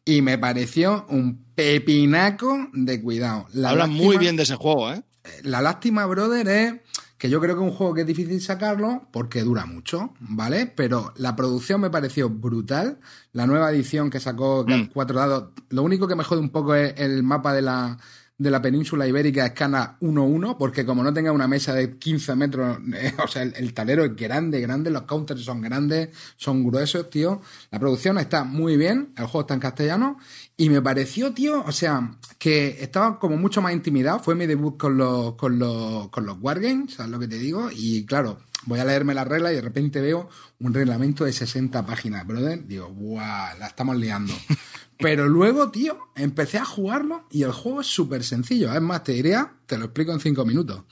Y 0.06 0.22
me 0.22 0.38
pareció 0.38 1.06
un 1.08 1.44
pepinaco 1.54 2.68
de 2.72 3.00
cuidado. 3.00 3.46
Habla 3.64 3.86
muy 3.86 4.16
bien 4.16 4.36
de 4.36 4.42
ese 4.42 4.56
juego, 4.56 4.92
¿eh? 4.92 5.02
La 5.42 5.62
lástima, 5.62 6.06
brother, 6.06 6.48
es 6.48 6.74
que 7.18 7.30
yo 7.30 7.40
creo 7.40 7.54
que 7.56 7.62
es 7.62 7.70
un 7.70 7.74
juego 7.74 7.94
que 7.94 8.02
es 8.02 8.06
difícil 8.06 8.40
sacarlo 8.42 9.08
porque 9.10 9.42
dura 9.42 9.64
mucho, 9.64 10.12
¿vale? 10.20 10.66
Pero 10.66 11.12
la 11.16 11.34
producción 11.36 11.80
me 11.80 11.90
pareció 11.90 12.28
brutal. 12.28 12.98
La 13.32 13.46
nueva 13.46 13.70
edición 13.70 14.10
que 14.10 14.20
sacó 14.20 14.66
mm. 14.68 14.90
cuatro 14.92 15.18
dados, 15.18 15.50
lo 15.70 15.82
único 15.82 16.06
que 16.06 16.16
me 16.16 16.24
jode 16.24 16.40
un 16.40 16.50
poco 16.50 16.74
es 16.74 16.94
el 16.98 17.22
mapa 17.22 17.54
de 17.54 17.62
la, 17.62 17.98
de 18.36 18.50
la 18.50 18.60
península 18.60 19.06
ibérica 19.06 19.46
escana 19.46 19.96
1-1, 20.00 20.56
porque 20.58 20.84
como 20.84 21.04
no 21.04 21.14
tenga 21.14 21.30
una 21.30 21.46
mesa 21.46 21.72
de 21.72 21.96
15 21.96 22.34
metros, 22.34 22.78
eh, 22.94 23.12
o 23.24 23.28
sea, 23.28 23.42
el, 23.42 23.74
talero 23.74 24.04
es 24.04 24.16
grande, 24.16 24.60
grande, 24.60 24.90
los 24.90 25.02
counters 25.02 25.42
son 25.42 25.60
grandes, 25.60 26.08
son 26.36 26.64
gruesos, 26.64 27.08
tío. 27.10 27.40
La 27.70 27.78
producción 27.78 28.18
está 28.18 28.44
muy 28.44 28.76
bien, 28.76 29.12
el 29.16 29.26
juego 29.26 29.42
está 29.42 29.54
en 29.54 29.60
castellano, 29.60 30.18
y 30.56 30.68
me 30.68 30.82
pareció, 30.82 31.32
tío, 31.32 31.62
o 31.64 31.72
sea, 31.72 32.16
que 32.38 32.82
estaba 32.82 33.18
como 33.18 33.36
mucho 33.36 33.62
más 33.62 33.72
intimidado. 33.72 34.18
Fue 34.18 34.34
mi 34.34 34.46
debut 34.46 34.76
con 34.76 34.96
los, 34.96 35.34
con 35.34 35.58
los, 35.58 36.08
con 36.08 36.26
los 36.26 36.36
Wargames, 36.40 36.94
¿sabes 36.94 37.12
lo 37.12 37.18
que 37.20 37.28
te 37.28 37.38
digo? 37.38 37.70
Y 37.72 38.04
claro, 38.04 38.38
voy 38.66 38.80
a 38.80 38.84
leerme 38.84 39.14
la 39.14 39.24
regla 39.24 39.52
y 39.52 39.56
de 39.56 39.62
repente 39.62 40.00
veo 40.00 40.28
un 40.60 40.74
reglamento 40.74 41.24
de 41.24 41.32
60 41.32 41.86
páginas, 41.86 42.26
brother. 42.26 42.66
Digo, 42.66 42.88
¡buah! 42.88 43.54
La 43.58 43.68
estamos 43.68 43.96
liando. 43.96 44.32
Pero 44.98 45.28
luego, 45.28 45.70
tío, 45.70 45.98
empecé 46.16 46.58
a 46.58 46.64
jugarlo 46.64 47.26
y 47.30 47.42
el 47.42 47.52
juego 47.52 47.80
es 47.80 47.86
súper 47.86 48.22
sencillo. 48.24 48.72
Es 48.72 48.80
más, 48.80 49.02
te 49.04 49.12
diría, 49.12 49.52
te 49.66 49.76
lo 49.78 49.86
explico 49.86 50.12
en 50.12 50.20
cinco 50.20 50.44
minutos. 50.44 50.82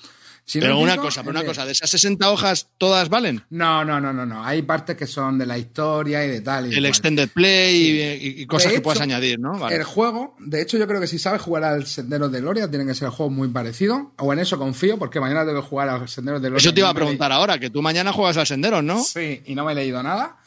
Si 0.45 0.59
pero 0.59 0.77
una 0.77 0.97
cosa, 0.97 1.23
pero 1.23 1.31
una 1.39 1.45
cosa, 1.47 1.65
de 1.65 1.71
esas 1.71 1.89
60 1.89 2.29
hojas, 2.29 2.69
¿todas 2.77 3.09
valen? 3.09 3.45
No, 3.51 3.85
no, 3.85 4.01
no, 4.01 4.13
no, 4.13 4.27
no. 4.27 4.45
Hay 4.45 4.63
partes 4.63 4.97
que 4.97 5.07
son 5.07 5.39
de 5.39 5.47
la 5.47 5.57
historia 5.57 6.27
y 6.27 6.31
de 6.31 6.41
tal. 6.41 6.71
Y 6.73 6.75
El 6.77 6.85
extended 6.85 7.29
play 7.31 7.77
y- 7.77 8.01
y, 8.41 8.43
y 8.43 8.47
cosas 8.47 8.73
que 8.73 8.81
puedas 8.81 9.01
añadir, 9.01 9.39
¿no? 9.39 9.57
Vale. 9.57 9.77
El 9.77 9.85
juego, 9.85 10.35
de 10.41 10.61
hecho, 10.61 10.79
yo 10.79 10.89
creo 10.89 11.01
que 11.01 11.07
si 11.07 11.21
sabes 11.21 11.41
jugar 11.43 11.63
al 11.63 11.87
Sendero 11.87 12.29
de 12.29 12.41
Gloria, 12.41 12.69
tiene 12.69 12.85
que 12.85 12.93
ser 12.95 13.07
el 13.07 13.13
juego 13.13 13.31
muy 13.31 13.47
parecido. 13.49 14.15
O 14.19 14.33
en 14.33 14.41
eso 14.41 14.59
confío, 14.59 14.99
porque 14.99 15.21
mañana 15.21 15.47
tengo 15.47 15.63
que 15.63 15.69
jugar 15.69 15.89
al 15.89 16.09
Sendero 16.09 16.41
de 16.41 16.49
Gloria. 16.49 16.61
Eso 16.61 16.75
te 16.75 16.81
iba 16.81 16.89
a 16.91 16.95
preguntar 16.95 17.31
ahora, 17.31 17.61
que 17.61 17.71
tú 17.71 17.81
mañana 17.81 18.13
juegas 18.13 18.37
al 18.37 18.47
sendero, 18.49 18.83
¿no? 18.83 19.01
Sí, 19.05 19.43
y 19.47 19.55
no 19.55 19.65
me 19.65 19.73
he 19.73 19.75
leído 19.77 20.03
nada. 20.03 20.39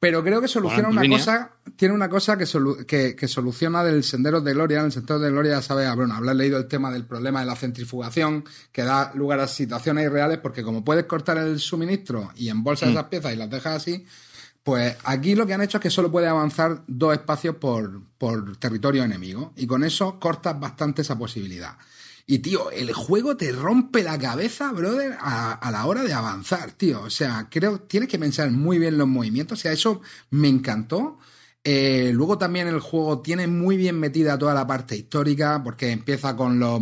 Pero 0.00 0.22
creo 0.22 0.40
que 0.40 0.46
soluciona 0.46 0.88
una 0.88 1.02
línea. 1.02 1.18
cosa, 1.18 1.50
tiene 1.74 1.92
una 1.92 2.08
cosa 2.08 2.38
que, 2.38 2.44
solu- 2.44 2.86
que, 2.86 3.16
que 3.16 3.26
soluciona 3.26 3.82
del 3.82 4.04
sendero 4.04 4.40
de 4.40 4.52
Gloria. 4.54 4.78
En 4.78 4.86
el 4.86 4.92
sendero 4.92 5.18
de 5.18 5.30
Gloria, 5.30 5.52
ya 5.54 5.62
sabes, 5.62 5.92
bueno, 5.96 6.14
habrás 6.14 6.36
leído 6.36 6.56
el 6.56 6.68
tema 6.68 6.92
del 6.92 7.04
problema 7.04 7.40
de 7.40 7.46
la 7.46 7.56
centrifugación, 7.56 8.44
que 8.70 8.84
da 8.84 9.12
lugar 9.14 9.40
a 9.40 9.48
situaciones 9.48 10.04
irreales, 10.04 10.38
porque 10.38 10.62
como 10.62 10.84
puedes 10.84 11.04
cortar 11.06 11.36
el 11.38 11.58
suministro 11.58 12.30
y 12.36 12.48
embolsas 12.48 12.90
esas 12.90 13.04
piezas 13.04 13.32
y 13.32 13.36
las 13.36 13.50
dejas 13.50 13.74
así, 13.76 14.06
pues 14.62 14.96
aquí 15.02 15.34
lo 15.34 15.46
que 15.46 15.54
han 15.54 15.62
hecho 15.62 15.78
es 15.78 15.82
que 15.82 15.90
solo 15.90 16.12
puede 16.12 16.28
avanzar 16.28 16.82
dos 16.86 17.14
espacios 17.14 17.56
por, 17.56 18.00
por 18.18 18.56
territorio 18.58 19.02
enemigo. 19.02 19.52
Y 19.56 19.66
con 19.66 19.82
eso 19.82 20.20
cortas 20.20 20.60
bastante 20.60 21.02
esa 21.02 21.18
posibilidad. 21.18 21.76
Y, 22.30 22.40
tío, 22.40 22.70
el 22.70 22.92
juego 22.92 23.38
te 23.38 23.52
rompe 23.52 24.02
la 24.02 24.18
cabeza, 24.18 24.70
brother, 24.72 25.16
a, 25.18 25.54
a 25.54 25.70
la 25.70 25.86
hora 25.86 26.02
de 26.02 26.12
avanzar, 26.12 26.72
tío. 26.72 27.00
O 27.00 27.08
sea, 27.08 27.48
creo 27.50 27.80
tienes 27.80 28.10
que 28.10 28.18
pensar 28.18 28.50
muy 28.50 28.78
bien 28.78 28.98
los 28.98 29.08
movimientos. 29.08 29.58
O 29.58 29.62
sea, 29.62 29.72
eso 29.72 30.02
me 30.28 30.48
encantó. 30.48 31.18
Eh, 31.64 32.12
luego 32.14 32.38
también 32.38 32.66
el 32.68 32.80
juego 32.80 33.20
tiene 33.20 33.46
muy 33.46 33.76
bien 33.76 33.98
metida 34.00 34.38
toda 34.38 34.54
la 34.54 34.66
parte 34.66 34.96
histórica, 34.96 35.60
porque 35.62 35.90
empieza 35.90 36.34
con 36.34 36.58
los, 36.58 36.80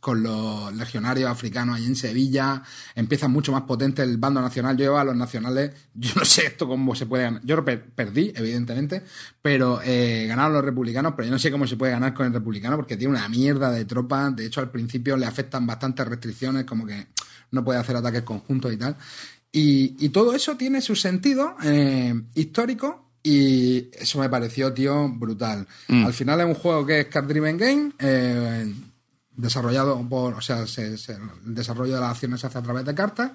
con 0.00 0.22
los 0.22 0.74
legionarios 0.74 1.30
africanos 1.30 1.76
ahí 1.76 1.84
en 1.84 1.94
Sevilla, 1.94 2.62
empieza 2.96 3.28
mucho 3.28 3.52
más 3.52 3.62
potente 3.62 4.02
el 4.02 4.16
bando 4.16 4.40
nacional. 4.40 4.76
Yo 4.76 4.84
llevo 4.86 4.98
a 4.98 5.04
los 5.04 5.14
nacionales, 5.14 5.70
yo 5.94 6.10
no 6.16 6.24
sé 6.24 6.46
esto 6.46 6.66
cómo 6.66 6.96
se 6.96 7.06
puede 7.06 7.24
ganar. 7.24 7.42
Yo 7.44 7.64
per- 7.64 7.84
perdí, 7.90 8.32
evidentemente, 8.34 9.04
pero 9.40 9.80
eh, 9.84 10.24
ganaron 10.26 10.54
los 10.54 10.64
republicanos, 10.64 11.12
pero 11.14 11.26
yo 11.26 11.32
no 11.32 11.38
sé 11.38 11.52
cómo 11.52 11.66
se 11.66 11.76
puede 11.76 11.92
ganar 11.92 12.12
con 12.12 12.26
el 12.26 12.32
republicano, 12.32 12.74
porque 12.76 12.96
tiene 12.96 13.14
una 13.14 13.28
mierda 13.28 13.70
de 13.70 13.84
tropas. 13.84 14.34
De 14.34 14.46
hecho, 14.46 14.60
al 14.60 14.70
principio 14.70 15.16
le 15.16 15.26
afectan 15.26 15.66
bastantes 15.66 16.08
restricciones, 16.08 16.64
como 16.64 16.84
que 16.84 17.06
no 17.52 17.62
puede 17.62 17.78
hacer 17.78 17.94
ataques 17.94 18.22
conjuntos 18.22 18.72
y 18.72 18.76
tal. 18.76 18.96
Y, 19.52 19.94
y 20.04 20.08
todo 20.08 20.34
eso 20.34 20.56
tiene 20.56 20.80
su 20.80 20.96
sentido 20.96 21.54
eh, 21.62 22.12
histórico 22.34 23.05
y 23.28 23.90
eso 23.98 24.18
me 24.20 24.28
pareció, 24.28 24.72
tío, 24.72 25.08
brutal. 25.08 25.66
Al 26.04 26.12
final 26.12 26.40
es 26.40 26.46
un 26.46 26.54
juego 26.54 26.86
que 26.86 27.00
es 27.00 27.06
Card 27.06 27.26
Driven 27.26 27.56
Game, 27.58 27.92
eh, 27.98 28.72
desarrollado 29.34 30.00
por, 30.08 30.34
o 30.34 30.40
sea, 30.40 30.66
se- 30.66 30.96
se- 30.96 31.14
el 31.44 31.54
desarrollo 31.54 31.94
de 31.94 32.00
las 32.00 32.10
acciones 32.12 32.40
se 32.40 32.46
hace 32.46 32.58
a 32.58 32.62
través 32.62 32.84
de 32.84 32.94
cartas. 32.94 33.32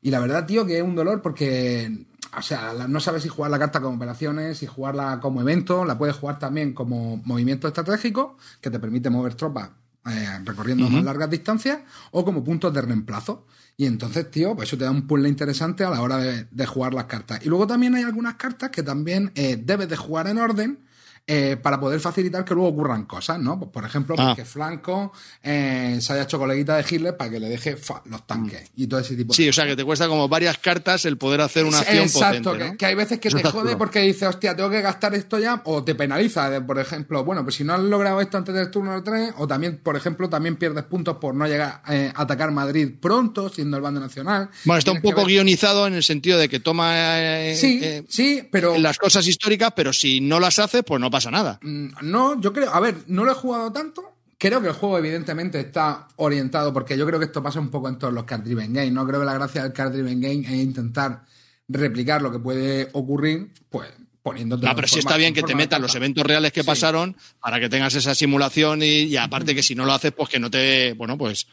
Y 0.00 0.10
la 0.10 0.20
verdad, 0.20 0.46
tío, 0.46 0.64
que 0.66 0.78
es 0.78 0.82
un 0.82 0.94
dolor 0.94 1.22
porque, 1.22 2.06
o 2.36 2.42
sea, 2.42 2.72
no 2.88 3.00
sabes 3.00 3.22
si 3.22 3.28
jugar 3.28 3.50
la 3.50 3.58
carta 3.58 3.80
como 3.80 3.96
operaciones, 3.96 4.58
si 4.58 4.66
jugarla 4.66 5.20
como 5.20 5.40
evento, 5.40 5.84
la 5.84 5.98
puedes 5.98 6.16
jugar 6.16 6.38
también 6.38 6.72
como 6.72 7.18
movimiento 7.24 7.68
estratégico, 7.68 8.36
que 8.60 8.70
te 8.70 8.78
permite 8.80 9.10
mover 9.10 9.34
tropas 9.34 9.70
eh, 10.04 10.40
recorriendo 10.44 10.88
más 10.90 11.04
largas 11.04 11.30
distancias, 11.30 11.78
o 12.10 12.24
como 12.24 12.42
puntos 12.42 12.72
de 12.74 12.82
reemplazo. 12.82 13.46
Y 13.82 13.86
entonces, 13.86 14.30
tío, 14.30 14.54
pues 14.54 14.68
eso 14.68 14.78
te 14.78 14.84
da 14.84 14.92
un 14.92 15.08
puzzle 15.08 15.28
interesante 15.28 15.82
a 15.82 15.90
la 15.90 16.02
hora 16.02 16.16
de, 16.18 16.66
jugar 16.66 16.94
las 16.94 17.06
cartas. 17.06 17.44
Y 17.44 17.48
luego 17.48 17.66
también 17.66 17.96
hay 17.96 18.04
algunas 18.04 18.34
cartas 18.36 18.70
que 18.70 18.84
también 18.84 19.32
eh, 19.34 19.60
debes 19.60 19.88
de 19.88 19.96
jugar 19.96 20.28
en 20.28 20.38
orden 20.38 20.78
eh, 21.26 21.56
para 21.62 21.78
poder 21.78 22.00
facilitar 22.00 22.44
que 22.44 22.52
luego 22.54 22.68
ocurran 22.70 23.04
cosas, 23.04 23.38
¿no? 23.38 23.58
Pues, 23.58 23.70
por 23.70 23.84
ejemplo, 23.84 24.16
Ah. 24.18 24.34
que 24.36 24.44
Flanco 24.44 25.12
eh, 25.42 25.98
se 26.00 26.12
haya 26.12 26.22
hecho 26.24 26.38
coleguita 26.38 26.76
de 26.76 26.84
Hitler 26.88 27.16
para 27.16 27.30
que 27.30 27.38
le 27.40 27.48
deje 27.48 27.76
fa, 27.76 28.02
los 28.06 28.26
tanques 28.26 28.70
y 28.76 28.86
todo 28.86 29.00
ese 29.00 29.14
tipo 29.16 29.32
de 29.32 29.36
Sí, 29.36 29.48
o 29.48 29.52
sea, 29.52 29.66
que 29.66 29.76
te 29.76 29.84
cuesta 29.84 30.08
como 30.08 30.28
varias 30.28 30.58
cartas 30.58 31.04
el 31.04 31.16
poder 31.18 31.40
hacer 31.40 31.64
una 31.64 31.78
acción 31.78 32.04
Exacto, 32.04 32.50
potente, 32.50 32.64
que, 32.64 32.70
¿no? 32.72 32.76
que 32.76 32.86
hay 32.86 32.94
veces 32.94 33.20
que 33.20 33.28
Eso 33.28 33.38
te 33.38 33.48
jode 33.48 33.76
porque 33.76 34.00
dices, 34.00 34.24
hostia, 34.28 34.56
tengo 34.56 34.68
que 34.70 34.80
gastar 34.80 35.14
esto 35.14 35.38
ya, 35.38 35.62
o 35.64 35.84
te 35.84 35.94
penaliza, 35.94 36.50
de, 36.50 36.60
por 36.60 36.78
ejemplo, 36.78 37.24
bueno, 37.24 37.42
pues 37.44 37.54
si 37.56 37.64
no 37.64 37.74
has 37.74 37.80
logrado 37.80 38.20
esto 38.20 38.36
antes 38.38 38.54
del 38.54 38.70
turno 38.70 38.92
de 38.94 39.02
3, 39.02 39.34
o 39.38 39.46
también, 39.46 39.78
por 39.82 39.96
ejemplo, 39.96 40.28
también 40.28 40.56
pierdes 40.56 40.84
puntos 40.84 41.16
por 41.18 41.34
no 41.34 41.46
llegar 41.46 41.82
eh, 41.88 42.12
a 42.14 42.22
atacar 42.22 42.50
Madrid 42.50 42.90
pronto, 43.00 43.48
siendo 43.48 43.76
el 43.76 43.82
bando 43.82 44.00
nacional. 44.00 44.50
Bueno, 44.64 44.78
está 44.80 44.90
un 44.90 45.00
Tienes 45.00 45.12
poco 45.14 45.24
ver- 45.26 45.34
guionizado 45.34 45.86
en 45.86 45.94
el 45.94 46.02
sentido 46.02 46.38
de 46.38 46.48
que 46.48 46.58
toma 46.60 46.92
eh, 47.20 47.56
Sí, 47.56 47.80
eh, 47.82 48.04
sí, 48.08 48.48
pero 48.50 48.76
las 48.78 48.98
cosas 48.98 49.26
históricas, 49.26 49.72
pero 49.76 49.92
si 49.92 50.20
no 50.20 50.40
las 50.40 50.58
hace, 50.58 50.82
pues 50.82 51.00
no 51.00 51.10
pasa 51.12 51.30
nada. 51.30 51.60
Mm, 51.62 51.88
No, 52.02 52.40
yo 52.40 52.52
creo, 52.52 52.74
a 52.74 52.80
ver, 52.80 52.96
no 53.06 53.24
lo 53.24 53.30
he 53.30 53.34
jugado 53.36 53.72
tanto. 53.72 54.02
Creo 54.38 54.60
que 54.60 54.66
el 54.66 54.72
juego 54.74 54.98
evidentemente 54.98 55.60
está 55.60 56.08
orientado, 56.16 56.72
porque 56.72 56.98
yo 56.98 57.06
creo 57.06 57.20
que 57.20 57.26
esto 57.26 57.40
pasa 57.44 57.60
un 57.60 57.70
poco 57.70 57.88
en 57.88 57.96
todos 57.98 58.12
los 58.12 58.24
card 58.24 58.42
driven 58.42 58.72
games, 58.72 58.92
¿no? 58.92 59.06
Creo 59.06 59.20
que 59.20 59.26
la 59.26 59.34
gracia 59.34 59.62
del 59.62 59.72
card 59.72 59.92
driven 59.92 60.20
game 60.20 60.40
es 60.40 60.50
intentar 60.50 61.22
replicar 61.68 62.20
lo 62.22 62.32
que 62.32 62.40
puede 62.40 62.88
ocurrir, 62.92 63.52
pues 63.70 63.88
poniéndote 64.20 64.66
No, 64.66 64.74
pero 64.74 64.88
sí 64.88 64.98
está 64.98 65.16
bien 65.16 65.32
que 65.34 65.42
te 65.44 65.54
metan 65.54 65.80
los 65.80 65.94
eventos 65.94 66.24
reales 66.26 66.52
que 66.52 66.64
pasaron 66.64 67.16
para 67.40 67.60
que 67.60 67.68
tengas 67.68 67.94
esa 67.94 68.14
simulación 68.16 68.82
y, 68.82 69.02
y 69.04 69.16
aparte 69.16 69.54
que 69.54 69.62
si 69.62 69.74
no 69.76 69.84
lo 69.84 69.92
haces, 69.92 70.10
pues 70.12 70.28
que 70.28 70.40
no 70.40 70.50
te. 70.50 70.94
Bueno, 70.94 71.16
pues. 71.16 71.46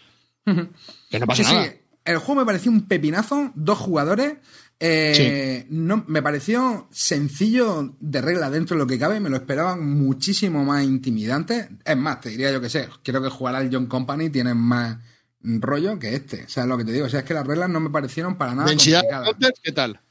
Que 1.09 1.19
no 1.19 1.27
pasa 1.27 1.43
Sí, 1.43 1.53
nada. 1.53 1.65
sí, 1.65 1.71
el 2.05 2.17
juego 2.17 2.41
me 2.41 2.45
pareció 2.45 2.71
un 2.71 2.87
pepinazo, 2.87 3.51
dos 3.53 3.77
jugadores. 3.77 4.37
Eh, 4.79 5.65
no, 5.69 6.03
me 6.07 6.21
pareció 6.21 6.87
sencillo 6.91 7.95
de 7.99 8.21
regla 8.21 8.49
dentro 8.49 8.75
de 8.75 8.83
lo 8.83 8.87
que 8.87 8.97
cabe, 8.97 9.19
me 9.19 9.29
lo 9.29 9.35
esperaban 9.35 9.85
muchísimo 9.85 10.63
más 10.63 10.83
intimidante. 10.83 11.69
Es 11.83 11.97
más, 11.97 12.21
te 12.21 12.29
diría 12.29 12.51
yo 12.51 12.61
que 12.61 12.69
sé, 12.69 12.87
creo 13.03 13.21
que 13.21 13.29
jugar 13.29 13.55
al 13.55 13.69
John 13.71 13.87
Company 13.87 14.29
tiene 14.29 14.53
más 14.53 14.97
rollo 15.41 15.99
que 15.99 16.15
este. 16.15 16.43
O 16.45 16.49
sea, 16.49 16.65
lo 16.65 16.77
que 16.77 16.85
te 16.85 16.91
digo, 16.91 17.05
o 17.05 17.09
sea, 17.09 17.21
es 17.21 17.25
que 17.25 17.33
las 17.33 17.45
reglas 17.45 17.69
no 17.69 17.79
me 17.79 17.89
parecieron 17.89 18.37
para 18.37 18.55
nada 18.55 18.69
Densidad 18.69 19.01
de 19.01 19.07
complicadas. 19.07 19.29
counters, 19.29 19.59
¿qué 19.61 19.71
tal? 19.71 20.01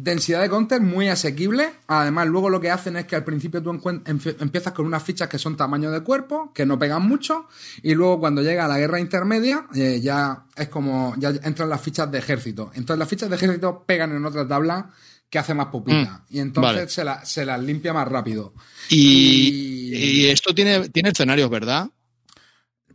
Densidad 0.00 0.42
de 0.42 0.48
counter 0.48 0.80
muy 0.80 1.08
asequible. 1.08 1.70
Además, 1.88 2.28
luego 2.28 2.50
lo 2.50 2.60
que 2.60 2.70
hacen 2.70 2.96
es 2.96 3.04
que 3.06 3.16
al 3.16 3.24
principio 3.24 3.60
tú 3.62 3.70
empiezas 4.06 4.72
con 4.72 4.86
unas 4.86 5.02
fichas 5.02 5.28
que 5.28 5.38
son 5.38 5.56
tamaño 5.56 5.90
de 5.90 6.02
cuerpo, 6.02 6.52
que 6.54 6.64
no 6.64 6.78
pegan 6.78 7.02
mucho, 7.02 7.48
y 7.82 7.94
luego 7.94 8.20
cuando 8.20 8.40
llega 8.42 8.66
a 8.66 8.68
la 8.68 8.78
guerra 8.78 9.00
intermedia, 9.00 9.66
eh, 9.74 10.00
ya 10.00 10.44
es 10.56 10.68
como, 10.68 11.14
ya 11.18 11.30
entran 11.42 11.68
las 11.68 11.80
fichas 11.80 12.08
de 12.12 12.18
ejército. 12.18 12.70
Entonces 12.74 12.98
las 12.98 13.08
fichas 13.08 13.28
de 13.28 13.34
ejército 13.36 13.82
pegan 13.86 14.12
en 14.14 14.24
otra 14.24 14.46
tabla 14.46 14.90
que 15.28 15.38
hace 15.40 15.52
más 15.52 15.66
pupita. 15.66 16.22
Mm, 16.30 16.34
y 16.36 16.38
entonces 16.38 16.74
vale. 16.76 16.88
se, 16.88 17.04
la- 17.04 17.24
se 17.24 17.44
las 17.44 17.60
limpia 17.60 17.92
más 17.92 18.06
rápido. 18.06 18.54
Y, 18.88 19.90
Y- 19.92 19.96
y 20.22 20.26
esto 20.30 20.54
tiene, 20.54 20.88
tiene 20.90 21.08
escenarios, 21.10 21.50
¿verdad? 21.50 21.88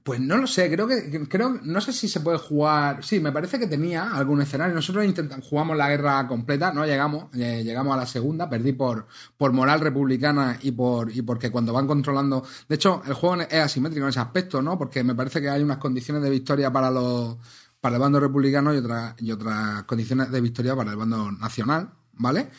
Pues 0.04 0.20
no 0.20 0.36
lo 0.36 0.48
sé, 0.48 0.70
creo 0.70 0.86
que, 0.86 1.28
creo, 1.30 1.62
no 1.64 1.80
sé 1.80 1.94
si 1.94 2.10
se 2.10 2.20
puede 2.20 2.38
jugar. 2.38 3.06
Sí, 3.06 3.22
me 3.22 3.32
parece 3.32 3.58
que 3.58 3.68
tenía 3.68 4.12
algún 4.14 4.42
escenario. 4.42 4.76
Nosotros 4.76 5.06
intentamos, 5.06 5.48
jugamos 5.48 5.78
la 5.78 5.88
guerra 5.88 6.28
completa, 6.28 6.74
no 6.74 6.86
llegamos, 6.86 7.34
eh, 7.36 7.64
llegamos 7.64 7.94
a 7.94 7.98
la 7.98 8.06
segunda, 8.06 8.50
perdí 8.50 8.74
por, 8.74 9.08
por 9.38 9.54
moral 9.54 9.80
republicana 9.80 10.60
y 10.62 10.72
por, 10.74 11.10
y 11.16 11.22
porque 11.22 11.52
cuando 11.52 11.72
van 11.72 11.88
controlando. 11.88 12.44
De 12.68 12.76
hecho, 12.76 13.02
el 13.08 13.14
juego 13.14 13.44
es 13.44 13.54
asimétrico 13.54 14.06
en 14.06 14.10
ese 14.10 14.20
aspecto, 14.20 14.62
¿no? 14.62 14.78
Porque 14.78 15.06
me 15.06 15.16
parece 15.16 15.40
que 15.42 15.50
hay 15.50 15.64
unas 15.64 15.78
condiciones 15.78 16.22
de 16.22 16.30
victoria 16.30 16.70
para 16.70 16.92
los, 16.92 17.38
para 17.80 17.96
el 17.96 18.02
bando 18.02 18.20
republicano 18.20 18.74
y 18.74 18.78
otras, 18.78 19.16
y 19.20 19.32
otras 19.32 19.84
condiciones 19.84 20.30
de 20.32 20.42
victoria 20.42 20.76
para 20.76 20.92
el 20.92 20.98
bando 20.98 21.32
nacional, 21.32 21.90
¿vale? 22.14 22.50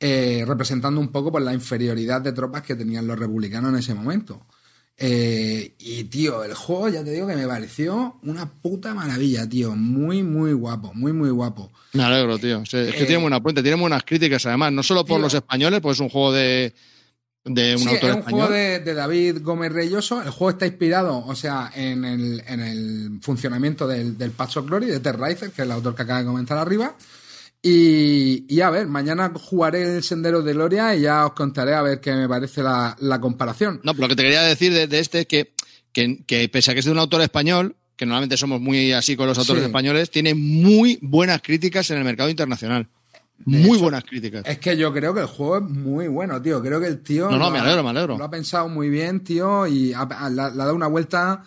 Eh, 0.00 0.44
representando 0.46 1.00
un 1.00 1.08
poco 1.08 1.30
pues, 1.30 1.44
la 1.44 1.52
inferioridad 1.52 2.22
de 2.22 2.32
tropas 2.32 2.62
que 2.62 2.74
tenían 2.74 3.06
los 3.06 3.18
republicanos 3.18 3.72
en 3.72 3.78
ese 3.78 3.94
momento. 3.94 4.46
Eh, 4.96 5.74
y 5.78 6.04
tío, 6.04 6.44
el 6.44 6.54
juego 6.54 6.88
ya 6.88 7.02
te 7.02 7.10
digo 7.10 7.26
que 7.26 7.34
me 7.34 7.46
pareció 7.48 8.16
una 8.22 8.48
puta 8.50 8.94
maravilla, 8.94 9.48
tío. 9.48 9.74
Muy, 9.74 10.22
muy 10.22 10.52
guapo, 10.52 10.92
muy, 10.94 11.12
muy 11.12 11.30
guapo. 11.30 11.72
Me 11.94 12.04
alegro, 12.04 12.38
tío. 12.38 12.62
Es 12.62 12.70
que 12.70 12.88
Eh, 12.90 13.04
tiene 13.04 13.18
buena 13.22 13.42
puente, 13.42 13.62
tiene 13.62 13.80
buenas 13.80 14.04
críticas 14.04 14.46
además, 14.46 14.72
no 14.72 14.82
solo 14.82 15.04
por 15.04 15.16
tío. 15.16 15.24
los 15.24 15.34
españoles, 15.34 15.80
pues 15.80 15.96
es 15.96 16.00
un 16.00 16.08
juego 16.10 16.32
de, 16.32 16.72
de 17.44 17.72
un 17.74 17.78
Sí, 17.82 17.88
autor 17.88 18.10
es 18.10 18.14
un 18.14 18.18
español. 18.20 18.40
juego 18.46 18.52
de, 18.54 18.78
de 18.80 18.94
David 18.94 19.38
Gómez 19.42 19.72
Reyoso. 19.72 20.22
El 20.22 20.30
juego 20.30 20.50
está 20.50 20.66
inspirado, 20.66 21.18
o 21.26 21.34
sea, 21.34 21.72
en 21.74 22.04
el, 22.04 22.42
en 22.46 22.60
el 22.60 23.18
funcionamiento 23.20 23.88
del, 23.88 24.16
del 24.16 24.30
Path 24.30 24.58
of 24.58 24.66
Glory 24.66 24.86
de 24.86 25.00
Ted 25.00 25.16
Reiser, 25.16 25.50
que 25.50 25.62
es 25.62 25.66
el 25.66 25.72
autor 25.72 25.96
que 25.96 26.02
acaba 26.02 26.20
de 26.20 26.26
comentar 26.26 26.56
arriba. 26.58 26.94
Y, 27.66 28.44
y 28.46 28.60
a 28.60 28.68
ver, 28.68 28.86
mañana 28.88 29.32
jugaré 29.34 29.96
el 29.96 30.02
Sendero 30.02 30.42
de 30.42 30.52
Gloria 30.52 30.94
y 30.94 31.00
ya 31.00 31.24
os 31.24 31.32
contaré 31.32 31.72
a 31.74 31.80
ver 31.80 31.98
qué 31.98 32.12
me 32.12 32.28
parece 32.28 32.62
la, 32.62 32.94
la 33.00 33.18
comparación. 33.22 33.80
No, 33.82 33.94
pero 33.94 34.02
lo 34.04 34.08
que 34.10 34.16
te 34.16 34.22
quería 34.22 34.42
decir 34.42 34.70
de, 34.74 34.86
de 34.86 34.98
este 34.98 35.20
es 35.20 35.26
que, 35.26 35.54
que, 35.90 36.22
que 36.26 36.46
pese 36.50 36.70
a 36.70 36.74
que 36.74 36.80
es 36.80 36.84
de 36.86 36.92
un 36.92 36.98
autor 36.98 37.22
español, 37.22 37.74
que 37.96 38.04
normalmente 38.04 38.36
somos 38.36 38.60
muy 38.60 38.92
así 38.92 39.16
con 39.16 39.26
los 39.28 39.38
autores 39.38 39.62
Sí. 39.62 39.66
españoles, 39.68 40.10
tiene 40.10 40.34
muy 40.34 40.98
buenas 41.00 41.40
críticas 41.40 41.90
en 41.90 41.96
el 41.96 42.04
mercado 42.04 42.28
internacional. 42.28 42.86
Muy 43.46 43.78
buenas 43.78 44.04
críticas. 44.04 44.42
Es 44.46 44.58
que 44.58 44.76
yo 44.76 44.92
creo 44.92 45.14
que 45.14 45.20
el 45.20 45.26
juego 45.26 45.56
es 45.56 45.62
muy 45.64 46.06
bueno, 46.06 46.40
tío. 46.42 46.60
Creo 46.62 46.78
que 46.80 46.86
el 46.86 47.02
tío. 47.02 47.30
No, 47.30 47.38
no, 47.38 47.50
me 47.50 47.58
ha- 47.58 47.62
alegro, 47.62 47.82
me 47.82 47.90
alegro. 47.90 48.18
Lo 48.18 48.24
ha 48.24 48.30
pensado 48.30 48.68
muy 48.68 48.90
bien, 48.90 49.24
tío, 49.24 49.66
y 49.66 49.92
ha- 49.94 50.02
ha- 50.02 50.28
le 50.28 50.42
ha 50.42 50.50
le 50.50 50.52
ha 50.62 50.64
dado 50.66 50.74
una 50.74 50.86
vuelta 50.86 51.42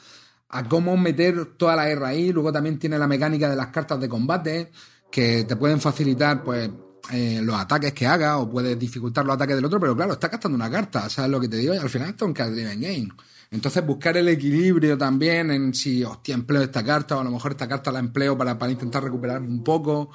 a 0.49 0.63
cómo 0.67 0.97
meter 0.97 1.45
toda 1.57 1.75
la 1.75 1.85
guerra 1.87 2.07
ahí. 2.09 2.31
Luego 2.33 2.51
también 2.51 2.79
tiene 2.79 2.97
la 2.97 3.07
mecánica 3.07 3.49
de 3.49 3.55
las 3.55 3.67
cartas 3.67 3.99
de 4.01 4.09
combate, 4.09 4.71
que 5.11 5.43
te 5.45 5.55
pueden 5.55 5.79
facilitar, 5.79 6.43
pues, 6.43 6.69
eh, 7.11 7.39
los 7.41 7.55
ataques 7.55 7.93
que 7.93 8.05
haga 8.05 8.37
o 8.37 8.49
puedes 8.49 8.77
dificultar 8.77 9.25
los 9.25 9.35
ataques 9.35 9.55
del 9.55 9.65
otro, 9.65 9.79
pero 9.79 9.95
claro, 9.95 10.13
estás 10.13 10.31
gastando 10.31 10.55
una 10.55 10.69
carta, 10.69 11.09
¿sabes 11.09 11.31
lo 11.31 11.39
que 11.39 11.47
te 11.47 11.57
digo? 11.57 11.73
Y 11.73 11.77
al 11.77 11.89
final 11.89 12.09
esto 12.09 12.25
es 12.25 12.27
un 12.27 12.33
card 12.33 12.51
driven 12.51 12.81
game. 12.81 13.09
Entonces 13.49 13.85
buscar 13.85 14.17
el 14.17 14.27
equilibrio 14.27 14.97
también 14.97 15.51
en 15.51 15.73
si, 15.73 16.03
hostia, 16.03 16.35
empleo 16.35 16.61
esta 16.63 16.83
carta 16.83 17.15
o 17.15 17.21
a 17.21 17.23
lo 17.23 17.31
mejor 17.31 17.51
esta 17.51 17.67
carta 17.67 17.91
la 17.91 17.99
empleo 17.99 18.37
para, 18.37 18.57
para 18.59 18.71
intentar 18.71 19.03
recuperar 19.03 19.41
un 19.41 19.63
poco. 19.63 20.09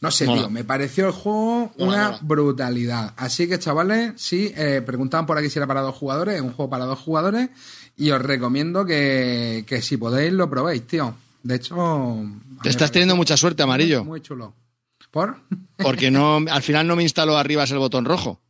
No 0.00 0.10
sé, 0.10 0.26
Mola. 0.26 0.42
tío, 0.42 0.50
me 0.50 0.62
pareció 0.62 1.06
el 1.06 1.12
juego 1.12 1.72
Mola, 1.78 1.88
una 1.88 2.04
mola. 2.10 2.18
brutalidad. 2.22 3.14
Así 3.16 3.48
que, 3.48 3.58
chavales, 3.58 4.12
sí, 4.16 4.52
eh, 4.54 4.82
preguntaban 4.86 5.26
por 5.26 5.36
aquí 5.36 5.50
si 5.50 5.58
era 5.58 5.66
para 5.66 5.80
dos 5.80 5.96
jugadores, 5.96 6.36
es 6.36 6.42
un 6.42 6.52
juego 6.52 6.70
para 6.70 6.84
dos 6.84 6.98
jugadores 7.00 7.48
y 7.96 8.10
os 8.10 8.22
recomiendo 8.22 8.84
que, 8.84 9.64
que 9.66 9.82
si 9.82 9.96
podéis 9.96 10.32
lo 10.32 10.48
probéis, 10.48 10.86
tío. 10.86 11.14
De 11.46 11.54
hecho... 11.54 12.24
Te 12.62 12.68
estás 12.68 12.90
teniendo 12.90 13.16
mucha 13.16 13.36
suerte, 13.36 13.62
amarillo. 13.62 14.04
Muy 14.04 14.20
chulo. 14.20 14.54
¿Por? 15.10 15.36
Porque 15.76 16.10
no, 16.10 16.36
al 16.36 16.62
final 16.62 16.86
no 16.86 16.96
me 16.96 17.02
instaló 17.02 17.36
arriba 17.36 17.64
el 17.64 17.78
botón 17.78 18.04
rojo. 18.04 18.40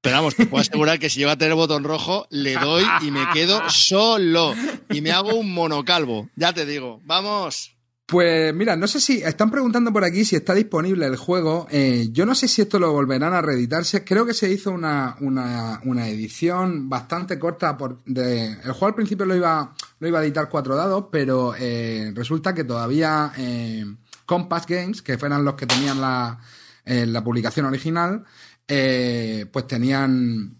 Pero 0.00 0.16
vamos, 0.16 0.36
te 0.36 0.46
puedo 0.46 0.60
asegurar 0.60 0.98
que 0.98 1.10
si 1.10 1.18
llego 1.18 1.30
a 1.30 1.36
tener 1.36 1.52
el 1.52 1.56
botón 1.56 1.84
rojo, 1.84 2.26
le 2.30 2.54
doy 2.54 2.84
y 3.02 3.10
me 3.10 3.28
quedo 3.32 3.68
solo. 3.70 4.54
Y 4.90 5.00
me 5.00 5.10
hago 5.10 5.34
un 5.34 5.52
monocalvo. 5.52 6.28
Ya 6.36 6.52
te 6.52 6.66
digo. 6.66 7.00
Vamos. 7.04 7.76
Pues 8.06 8.54
mira, 8.54 8.76
no 8.76 8.86
sé 8.86 9.00
si 9.00 9.18
están 9.22 9.50
preguntando 9.50 9.92
por 9.92 10.04
aquí 10.04 10.24
si 10.24 10.36
está 10.36 10.54
disponible 10.54 11.06
el 11.06 11.16
juego. 11.16 11.66
Eh, 11.72 12.08
yo 12.12 12.24
no 12.24 12.36
sé 12.36 12.46
si 12.46 12.62
esto 12.62 12.78
lo 12.78 12.92
volverán 12.92 13.34
a 13.34 13.42
reeditarse. 13.42 14.04
Creo 14.04 14.24
que 14.24 14.32
se 14.32 14.48
hizo 14.48 14.70
una, 14.70 15.16
una, 15.20 15.80
una 15.84 16.08
edición 16.08 16.88
bastante 16.88 17.36
corta. 17.36 17.76
Por, 17.76 18.04
de, 18.04 18.52
el 18.52 18.72
juego 18.72 18.86
al 18.86 18.94
principio 18.94 19.26
lo 19.26 19.34
iba, 19.34 19.74
lo 19.98 20.08
iba 20.08 20.18
a 20.18 20.24
editar 20.24 20.48
cuatro 20.48 20.76
dados, 20.76 21.06
pero 21.10 21.54
eh, 21.58 22.12
resulta 22.14 22.54
que 22.54 22.64
todavía 22.64 23.32
eh, 23.36 23.84
Compass 24.24 24.66
Games, 24.66 25.02
que 25.02 25.18
fueran 25.18 25.44
los 25.44 25.54
que 25.54 25.66
tenían 25.66 26.00
la, 26.00 26.38
eh, 26.84 27.06
la 27.06 27.24
publicación 27.24 27.66
original, 27.66 28.24
pues 28.66 29.66
tenían 29.66 30.56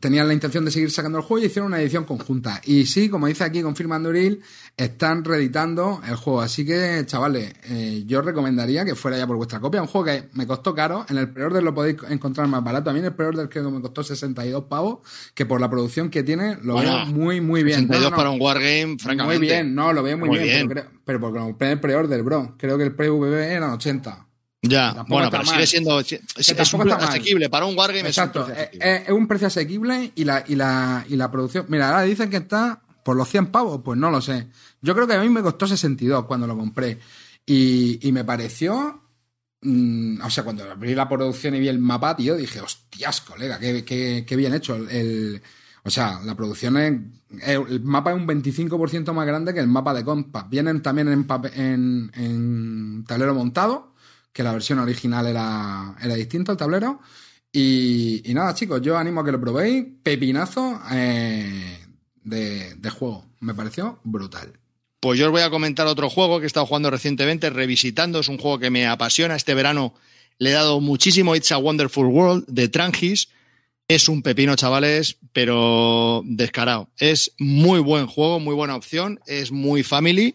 tenían 0.00 0.26
la 0.26 0.34
intención 0.34 0.64
de 0.64 0.70
seguir 0.70 0.90
sacando 0.90 1.18
el 1.18 1.24
juego 1.24 1.42
y 1.44 1.46
hicieron 1.46 1.68
una 1.68 1.80
edición 1.80 2.04
conjunta. 2.04 2.60
Y 2.64 2.86
sí, 2.86 3.08
como 3.08 3.26
dice 3.28 3.44
aquí, 3.44 3.62
confirma 3.62 3.96
Anduril, 3.96 4.42
están 4.76 5.24
reeditando 5.24 6.00
el 6.08 6.16
juego. 6.16 6.40
Así 6.40 6.66
que, 6.66 7.02
chavales, 7.06 7.52
eh, 7.70 8.02
yo 8.06 8.20
recomendaría 8.20 8.84
que 8.84 8.94
fuera 8.96 9.16
ya 9.16 9.26
por 9.26 9.36
vuestra 9.36 9.60
copia. 9.60 9.80
Un 9.80 9.86
juego 9.88 10.04
que 10.06 10.28
me 10.32 10.46
costó 10.46 10.74
caro. 10.74 11.06
En 11.08 11.18
el 11.18 11.30
pre-order 11.30 11.62
lo 11.62 11.72
podéis 11.72 11.96
encontrar 12.10 12.48
más 12.48 12.64
barato. 12.64 12.90
A 12.90 12.92
mí 12.92 12.98
en 12.98 13.06
el 13.06 13.14
pre-order 13.14 13.48
creo 13.48 13.64
que 13.64 13.70
me 13.70 13.80
costó 13.80 14.02
62 14.02 14.64
pavos, 14.64 14.98
que 15.34 15.46
por 15.46 15.60
la 15.60 15.70
producción 15.70 16.10
que 16.10 16.22
tiene 16.24 16.58
lo 16.62 16.74
Bueno, 16.74 16.92
veo 16.96 17.06
muy, 17.06 17.40
muy 17.40 17.62
bien. 17.62 17.80
62 17.82 18.02
No, 18.04 18.10
no, 18.10 18.16
para 18.16 18.30
un 18.30 18.40
wargame, 18.40 18.96
francamente. 18.98 19.38
Muy 19.38 19.46
bien, 19.46 19.74
no, 19.74 19.92
lo 19.92 20.02
veo 20.02 20.18
muy, 20.18 20.28
Muy 20.28 20.38
bien. 20.38 20.48
bien. 20.66 20.68
Pero, 20.68 20.80
creo- 20.88 21.00
pero 21.04 21.20
porque 21.20 21.38
compré 21.38 21.70
el 21.72 21.80
pre-order, 21.80 22.22
bro. 22.24 22.54
Creo 22.58 22.76
que 22.76 22.84
el 22.84 22.94
pre-VB 22.94 23.34
eran 23.52 23.70
80. 23.70 24.25
Ya, 24.68 25.04
bueno, 25.08 25.30
pero 25.30 25.44
mal. 25.44 25.54
sigue 25.54 25.66
siendo. 25.66 26.00
Es, 26.00 26.12
es 26.12 26.72
un 26.74 26.90
asequible. 26.92 27.48
Para 27.50 27.66
un 27.66 27.76
wargame 27.76 28.08
Exacto, 28.08 28.46
es 28.46 28.48
un 28.48 28.56
precio 28.56 28.80
es, 29.06 29.10
un 29.10 29.28
precio 29.28 29.46
asequible 29.48 30.12
y 30.14 30.24
la, 30.24 30.44
y, 30.46 30.54
la, 30.54 31.04
y 31.08 31.16
la 31.16 31.30
producción. 31.30 31.66
Mira, 31.68 31.88
ahora 31.88 32.02
dicen 32.02 32.30
que 32.30 32.38
está 32.38 32.80
por 33.04 33.16
los 33.16 33.28
100 33.28 33.46
pavos, 33.46 33.80
pues 33.84 33.98
no 33.98 34.10
lo 34.10 34.20
sé. 34.20 34.48
Yo 34.82 34.94
creo 34.94 35.06
que 35.06 35.14
a 35.14 35.20
mí 35.20 35.28
me 35.28 35.42
costó 35.42 35.66
62 35.66 36.24
cuando 36.26 36.46
lo 36.46 36.56
compré. 36.56 36.98
Y, 37.44 38.06
y 38.08 38.12
me 38.12 38.24
pareció. 38.24 39.02
mm, 39.62 40.20
o 40.22 40.30
sea, 40.30 40.44
cuando 40.44 40.70
abrí 40.70 40.94
la 40.94 41.08
producción 41.08 41.54
y 41.54 41.60
vi 41.60 41.68
el 41.68 41.78
mapa, 41.78 42.16
tío, 42.16 42.36
dije, 42.36 42.60
hostias, 42.60 43.20
colega, 43.20 43.58
qué, 43.58 43.84
qué- 43.84 44.24
qué 44.26 44.36
bien 44.36 44.54
hecho. 44.54 44.74
El, 44.76 44.90
el- 44.90 45.42
o 45.84 45.90
sea, 45.90 46.20
la 46.24 46.34
producción 46.34 46.76
es. 46.78 46.94
El 47.46 47.80
mapa 47.82 48.10
es 48.12 48.16
un 48.16 48.26
25% 48.26 49.12
más 49.12 49.26
grande 49.26 49.54
que 49.54 49.60
el 49.60 49.68
mapa 49.68 49.94
de 49.94 50.04
Compass. 50.04 50.48
Vienen 50.50 50.82
también 50.82 51.08
en, 51.08 51.26
en, 51.54 52.10
en 52.14 53.04
tablero 53.06 53.34
montado, 53.34 53.94
que 54.36 54.42
la 54.42 54.52
versión 54.52 54.78
original 54.78 55.26
era, 55.26 55.96
era 55.98 56.14
distinto 56.14 56.52
el 56.52 56.58
tablero. 56.58 57.00
Y, 57.50 58.20
y 58.30 58.34
nada, 58.34 58.54
chicos, 58.54 58.82
yo 58.82 58.98
animo 58.98 59.22
a 59.22 59.24
que 59.24 59.32
lo 59.32 59.40
probéis. 59.40 59.86
Pepinazo 60.02 60.78
eh, 60.92 61.78
de, 62.22 62.74
de 62.74 62.90
juego. 62.90 63.24
Me 63.40 63.54
pareció 63.54 63.98
brutal. 64.04 64.52
Pues 65.00 65.18
yo 65.18 65.26
os 65.26 65.32
voy 65.32 65.40
a 65.40 65.48
comentar 65.48 65.86
otro 65.86 66.10
juego 66.10 66.38
que 66.38 66.44
he 66.44 66.46
estado 66.46 66.66
jugando 66.66 66.90
recientemente, 66.90 67.48
revisitando. 67.48 68.20
Es 68.20 68.28
un 68.28 68.36
juego 68.36 68.58
que 68.58 68.68
me 68.68 68.86
apasiona. 68.86 69.36
Este 69.36 69.54
verano 69.54 69.94
le 70.36 70.50
he 70.50 70.52
dado 70.52 70.80
muchísimo 70.82 71.34
It's 71.34 71.50
a 71.50 71.56
Wonderful 71.56 72.04
World 72.04 72.44
de 72.46 72.68
Trangis. 72.68 73.30
Es 73.88 74.06
un 74.06 74.20
pepino, 74.20 74.54
chavales, 74.54 75.16
pero 75.32 76.22
descarado. 76.26 76.90
Es 76.98 77.32
muy 77.38 77.80
buen 77.80 78.06
juego, 78.06 78.38
muy 78.38 78.54
buena 78.54 78.76
opción. 78.76 79.18
Es 79.26 79.50
muy 79.50 79.82
family 79.82 80.34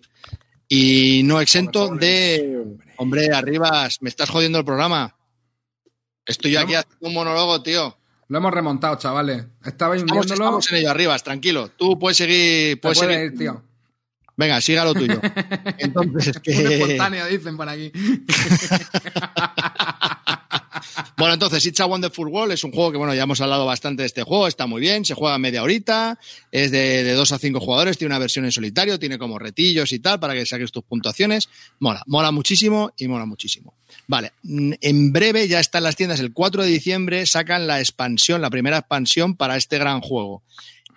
y 0.74 1.22
no 1.26 1.42
exento 1.42 1.94
de. 1.94 2.66
Hombre, 3.02 3.34
Arribas, 3.34 4.00
me 4.02 4.10
estás 4.10 4.30
jodiendo 4.30 4.60
el 4.60 4.64
programa. 4.64 5.18
Estoy 6.24 6.52
yo 6.52 6.60
aquí 6.60 6.76
haciendo 6.76 7.08
un 7.08 7.16
monólogo, 7.16 7.64
tío. 7.64 7.98
Lo 8.28 8.38
hemos 8.38 8.54
remontado, 8.54 8.96
chavales. 9.00 9.44
Estabais 9.66 10.04
Estamos, 10.04 10.26
hundiéndolo. 10.28 10.34
estamos 10.46 10.72
en 10.72 10.78
ello, 10.78 10.92
Arribas, 10.92 11.24
tranquilo. 11.24 11.72
Tú 11.72 11.98
puedes 11.98 12.18
seguir. 12.18 12.80
Puedes 12.80 13.00
puedes 13.00 13.16
seguir. 13.16 13.34
ir, 13.34 13.40
tío. 13.40 13.64
Venga, 14.38 14.62
siga 14.62 14.86
lo 14.86 14.94
tuyo. 14.94 15.20
Entonces, 15.80 16.40
que... 16.42 16.52
Un 16.52 16.72
espontáneo, 16.74 17.26
dicen 17.26 17.58
por 17.58 17.68
aquí. 17.70 17.92
Bueno, 21.22 21.36
entonces, 21.36 21.64
It's 21.68 21.80
a 21.80 21.86
Wonderful 21.86 22.30
World 22.30 22.52
es 22.52 22.64
un 22.64 22.72
juego 22.72 22.92
que, 22.92 22.98
bueno, 22.98 23.14
ya 23.14 23.22
hemos 23.22 23.40
hablado 23.42 23.64
bastante 23.64 24.02
de 24.02 24.08
este 24.08 24.24
juego, 24.24 24.48
está 24.48 24.66
muy 24.66 24.82
bien, 24.82 25.06
se 25.06 25.14
juega 25.14 25.38
media 25.38 25.62
horita, 25.62 26.18
es 26.52 26.72
de, 26.72 27.04
de 27.04 27.14
2 27.14 27.32
a 27.32 27.38
5 27.38 27.60
jugadores, 27.60 28.00
tiene 28.00 28.12
una 28.12 28.18
versión 28.18 28.44
en 28.46 28.52
solitario, 28.52 28.98
tiene 28.98 29.20
como 29.20 29.38
retillos 29.38 29.92
y 29.92 30.00
tal 30.00 30.20
para 30.20 30.34
que 30.34 30.48
saques 30.48 30.72
tus 30.72 30.84
puntuaciones. 30.84 31.48
Mola, 31.78 32.02
mola 32.08 32.32
muchísimo 32.32 32.92
y 32.98 33.08
mola 33.08 33.28
muchísimo. 33.28 33.76
Vale, 34.08 34.32
mm, 34.42 34.72
en 34.82 35.14
breve 35.14 35.48
ya 35.48 35.60
está 35.60 35.78
en 35.78 35.84
las 35.84 35.96
tiendas, 35.96 36.20
el 36.22 36.34
4 36.34 36.64
de 36.64 36.70
diciembre 36.70 37.28
sacan 37.28 37.68
la 37.68 37.80
expansión, 37.80 38.42
la 38.42 38.50
primera 38.50 38.80
expansión 38.80 39.36
para 39.36 39.58
este 39.58 39.78
gran 39.78 40.02
juego. 40.02 40.42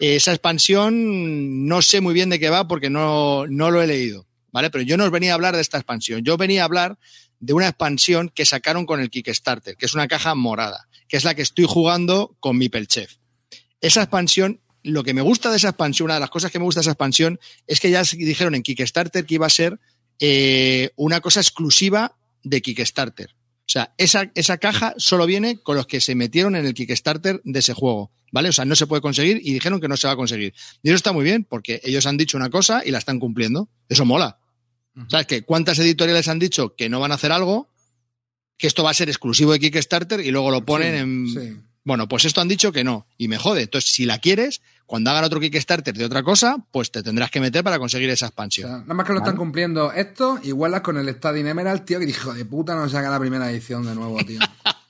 Esa 0.01 0.33
expansión 0.33 1.67
no 1.67 1.83
sé 1.83 2.01
muy 2.01 2.15
bien 2.15 2.31
de 2.31 2.41
qué 2.41 2.49
va 2.49 2.67
porque 2.67 2.89
no, 2.89 3.47
no 3.47 3.71
lo 3.71 3.83
he 3.83 3.87
leído, 3.87 4.25
¿vale? 4.53 4.71
Pero 4.71 4.85
yo 4.85 4.97
no 4.97 5.05
os 5.05 5.11
venía 5.11 5.33
a 5.33 5.35
hablar 5.35 5.55
de 5.55 5.61
esta 5.61 5.77
expansión, 5.77 6.23
yo 6.25 6.39
venía 6.39 6.63
a 6.63 6.65
hablar 6.65 6.97
de 7.45 7.53
una 7.53 7.69
expansión 7.69 8.31
que 8.35 8.47
sacaron 8.47 8.87
con 8.87 9.01
el 9.01 9.11
Kickstarter, 9.11 9.77
que 9.77 9.85
es 9.85 9.93
una 9.93 10.09
caja 10.09 10.35
morada, 10.35 10.89
que 11.09 11.19
es 11.19 11.25
la 11.25 11.35
que 11.35 11.43
estoy 11.43 11.67
jugando 11.69 12.37
con 12.41 12.57
mi 12.57 12.71
Pelchef. 12.71 13.17
Esa 13.83 14.03
expansión, 14.03 14.61
lo 14.83 15.05
que 15.05 15.13
me 15.13 15.21
gusta 15.21 15.51
de 15.51 15.59
esa 15.59 15.69
expansión, 15.69 16.07
una 16.07 16.15
de 16.15 16.21
las 16.21 16.31
cosas 16.31 16.51
que 16.51 16.59
me 16.59 16.65
gusta 16.65 16.81
de 16.81 16.85
esa 16.85 16.93
expansión, 16.93 17.39
es 17.67 17.81
que 17.81 17.91
ya 17.91 18.03
dijeron 18.03 18.55
en 18.55 18.63
Kickstarter 18.63 19.27
que 19.27 19.35
iba 19.35 19.47
a 19.47 19.51
ser 19.51 19.79
eh, 20.21 20.91
una 20.97 21.21
cosa 21.21 21.41
exclusiva 21.41 22.17
de 22.43 22.63
Kickstarter. 22.63 23.35
O 23.67 23.69
sea, 23.69 23.95
esa, 23.99 24.31
esa 24.35 24.57
caja 24.57 24.95
solo 24.97 25.27
viene 25.27 25.59
con 25.59 25.77
los 25.77 25.87
que 25.87 26.01
se 26.01 26.15
metieron 26.15 26.57
en 26.57 26.65
el 26.65 26.73
Kickstarter 26.73 27.43
de 27.45 27.59
ese 27.59 27.75
juego, 27.75 28.11
¿vale? 28.33 28.49
O 28.49 28.53
sea, 28.53 28.65
no 28.65 28.75
se 28.75 28.87
puede 28.87 29.03
conseguir 29.03 29.39
y 29.43 29.53
dijeron 29.53 29.83
que 29.83 29.89
no 29.89 29.99
se 29.99 30.07
va 30.07 30.15
a 30.15 30.17
conseguir. 30.17 30.55
Y 30.83 30.89
eso 30.89 30.97
está 30.97 31.13
muy 31.13 31.25
bien, 31.25 31.45
porque 31.45 31.83
ellos 31.85 32.07
han 32.07 32.17
dicho 32.17 32.39
una 32.39 32.49
cosa 32.49 32.83
y 32.87 32.91
la 32.91 32.99
están 32.99 33.21
cumpliendo. 33.21 33.69
Eso 33.91 34.07
mola. 34.07 34.39
¿Sabes 35.09 35.27
que 35.27 35.43
¿Cuántas 35.43 35.79
editoriales 35.79 36.29
han 36.29 36.39
dicho 36.39 36.75
que 36.77 36.89
no 36.89 37.01
van 37.01 37.13
a 37.13 37.17
hacer 37.17 37.33
algo? 37.33 37.69
Que 38.57 38.67
esto 38.67 38.85
va 38.85 38.91
a 38.91 38.95
ser 38.95 39.09
exclusivo 39.09 39.53
de 39.53 39.59
Kickstarter 39.61 40.21
y 40.21 40.31
luego 40.31 40.51
lo 40.51 40.65
ponen 40.65 41.27
Sí, 41.29 41.39
en. 41.39 41.53
sí. 41.55 41.61
Bueno, 41.87 42.09
pues 42.09 42.25
esto 42.25 42.41
han 42.41 42.49
dicho 42.49 42.73
que 42.73 42.83
no. 42.85 43.07
Y 43.19 43.29
me 43.29 43.37
jode. 43.37 43.63
Entonces, 43.63 43.91
si 43.91 44.07
la 44.07 44.19
quieres, 44.19 44.63
cuando 44.87 45.11
hagan 45.11 45.25
otro 45.25 45.39
Kickstarter 45.41 45.95
de 45.95 46.05
otra 46.07 46.23
cosa, 46.23 46.57
pues 46.71 46.91
te 46.91 47.03
tendrás 47.03 47.31
que 47.31 47.41
meter 47.41 47.63
para 47.63 47.79
conseguir 47.79 48.09
esa 48.09 48.25
O 48.27 48.29
expansión. 48.29 48.71
sea, 48.71 48.79
nada 48.79 48.95
más 48.95 49.07
que 49.07 49.13
lo 49.13 49.19
están 49.19 49.37
cumpliendo 49.37 49.93
esto, 49.93 50.39
igualas 50.45 50.81
con 50.81 50.97
el 50.97 51.09
Stadium 51.11 51.47
Emerald, 51.49 51.85
tío, 51.85 51.99
que 51.99 52.07
hijo 52.09 52.33
de 52.33 52.45
puta 52.47 52.75
no 52.75 52.89
saca 52.89 53.11
la 53.11 53.21
primera 53.21 53.51
edición 53.51 53.85
de 53.85 53.95
nuevo, 53.95 54.17
tío. 54.25 54.39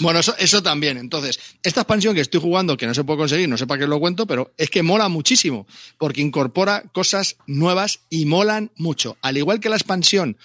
Bueno, 0.00 0.20
eso, 0.20 0.62
también. 0.62 0.98
Entonces, 0.98 1.40
esta 1.62 1.80
expansión 1.80 2.14
que 2.14 2.20
estoy 2.20 2.40
jugando, 2.40 2.76
que 2.76 2.86
no 2.86 2.94
se 2.94 3.04
puede 3.04 3.18
conseguir, 3.18 3.48
no 3.48 3.58
sé 3.58 3.66
para 3.66 3.80
qué 3.80 3.86
lo 3.86 4.00
cuento, 4.00 4.26
pero 4.26 4.52
es 4.56 4.70
que 4.70 4.82
mola 4.82 5.08
muchísimo, 5.08 5.66
porque 5.98 6.20
incorpora 6.20 6.82
cosas 6.92 7.36
nuevas 7.46 8.00
y 8.10 8.26
molan 8.26 8.70
mucho. 8.76 9.16
Al 9.22 9.36
igual 9.36 9.60
que 9.60 9.68
la 9.68 9.76
expansión 9.76 10.36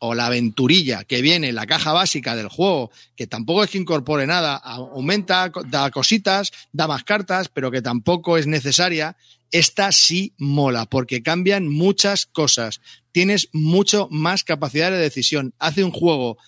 o 0.00 0.14
la 0.14 0.26
aventurilla 0.26 1.04
que 1.04 1.22
viene 1.22 1.48
en 1.48 1.54
la 1.54 1.66
caja 1.66 1.92
básica 1.92 2.36
del 2.36 2.48
juego, 2.48 2.90
que 3.16 3.26
tampoco 3.26 3.64
es 3.64 3.70
que 3.70 3.78
incorpore 3.78 4.26
nada, 4.26 4.56
aumenta, 4.56 5.50
da 5.66 5.90
cositas, 5.90 6.52
da 6.72 6.86
más 6.86 7.04
cartas, 7.04 7.48
pero 7.48 7.70
que 7.70 7.82
tampoco 7.82 8.38
es 8.38 8.46
necesaria, 8.46 9.16
esta 9.50 9.92
sí 9.92 10.34
mola, 10.38 10.86
porque 10.86 11.22
cambian 11.22 11.68
muchas 11.68 12.26
cosas. 12.26 12.80
Tienes 13.12 13.48
mucho 13.52 14.08
más 14.10 14.44
capacidad 14.44 14.90
de 14.90 14.98
decisión. 14.98 15.54
Hace 15.58 15.82
un 15.82 15.90
juego 15.90 16.38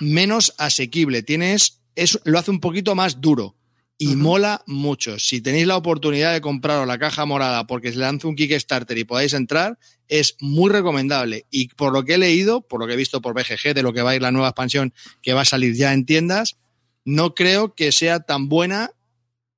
menos 0.00 0.54
asequible, 0.58 1.22
tienes, 1.22 1.80
es, 1.94 2.18
lo 2.24 2.38
hace 2.38 2.50
un 2.50 2.60
poquito 2.60 2.94
más 2.94 3.20
duro 3.20 3.56
y 3.98 4.14
mola 4.14 4.62
mucho. 4.66 5.18
Si 5.18 5.40
tenéis 5.40 5.66
la 5.66 5.76
oportunidad 5.76 6.32
de 6.32 6.40
compraros 6.40 6.86
la 6.86 6.98
caja 6.98 7.26
morada 7.26 7.66
porque 7.66 7.92
se 7.92 7.98
lanza 7.98 8.28
un 8.28 8.36
Kickstarter 8.36 8.96
y 8.96 9.04
podáis 9.04 9.34
entrar, 9.34 9.78
es 10.06 10.36
muy 10.40 10.70
recomendable. 10.70 11.46
Y 11.50 11.68
por 11.68 11.92
lo 11.92 12.04
que 12.04 12.14
he 12.14 12.18
leído, 12.18 12.60
por 12.60 12.80
lo 12.80 12.86
que 12.86 12.92
he 12.92 12.96
visto 12.96 13.20
por 13.20 13.34
BGG, 13.34 13.74
de 13.74 13.82
lo 13.82 13.92
que 13.92 14.02
va 14.02 14.10
a 14.10 14.14
ir 14.14 14.22
la 14.22 14.30
nueva 14.30 14.48
expansión 14.48 14.94
que 15.20 15.32
va 15.32 15.40
a 15.40 15.44
salir 15.44 15.74
ya 15.74 15.92
en 15.92 16.06
tiendas, 16.06 16.58
no 17.04 17.34
creo 17.34 17.74
que 17.74 17.90
sea 17.90 18.20
tan 18.20 18.48
buena 18.48 18.92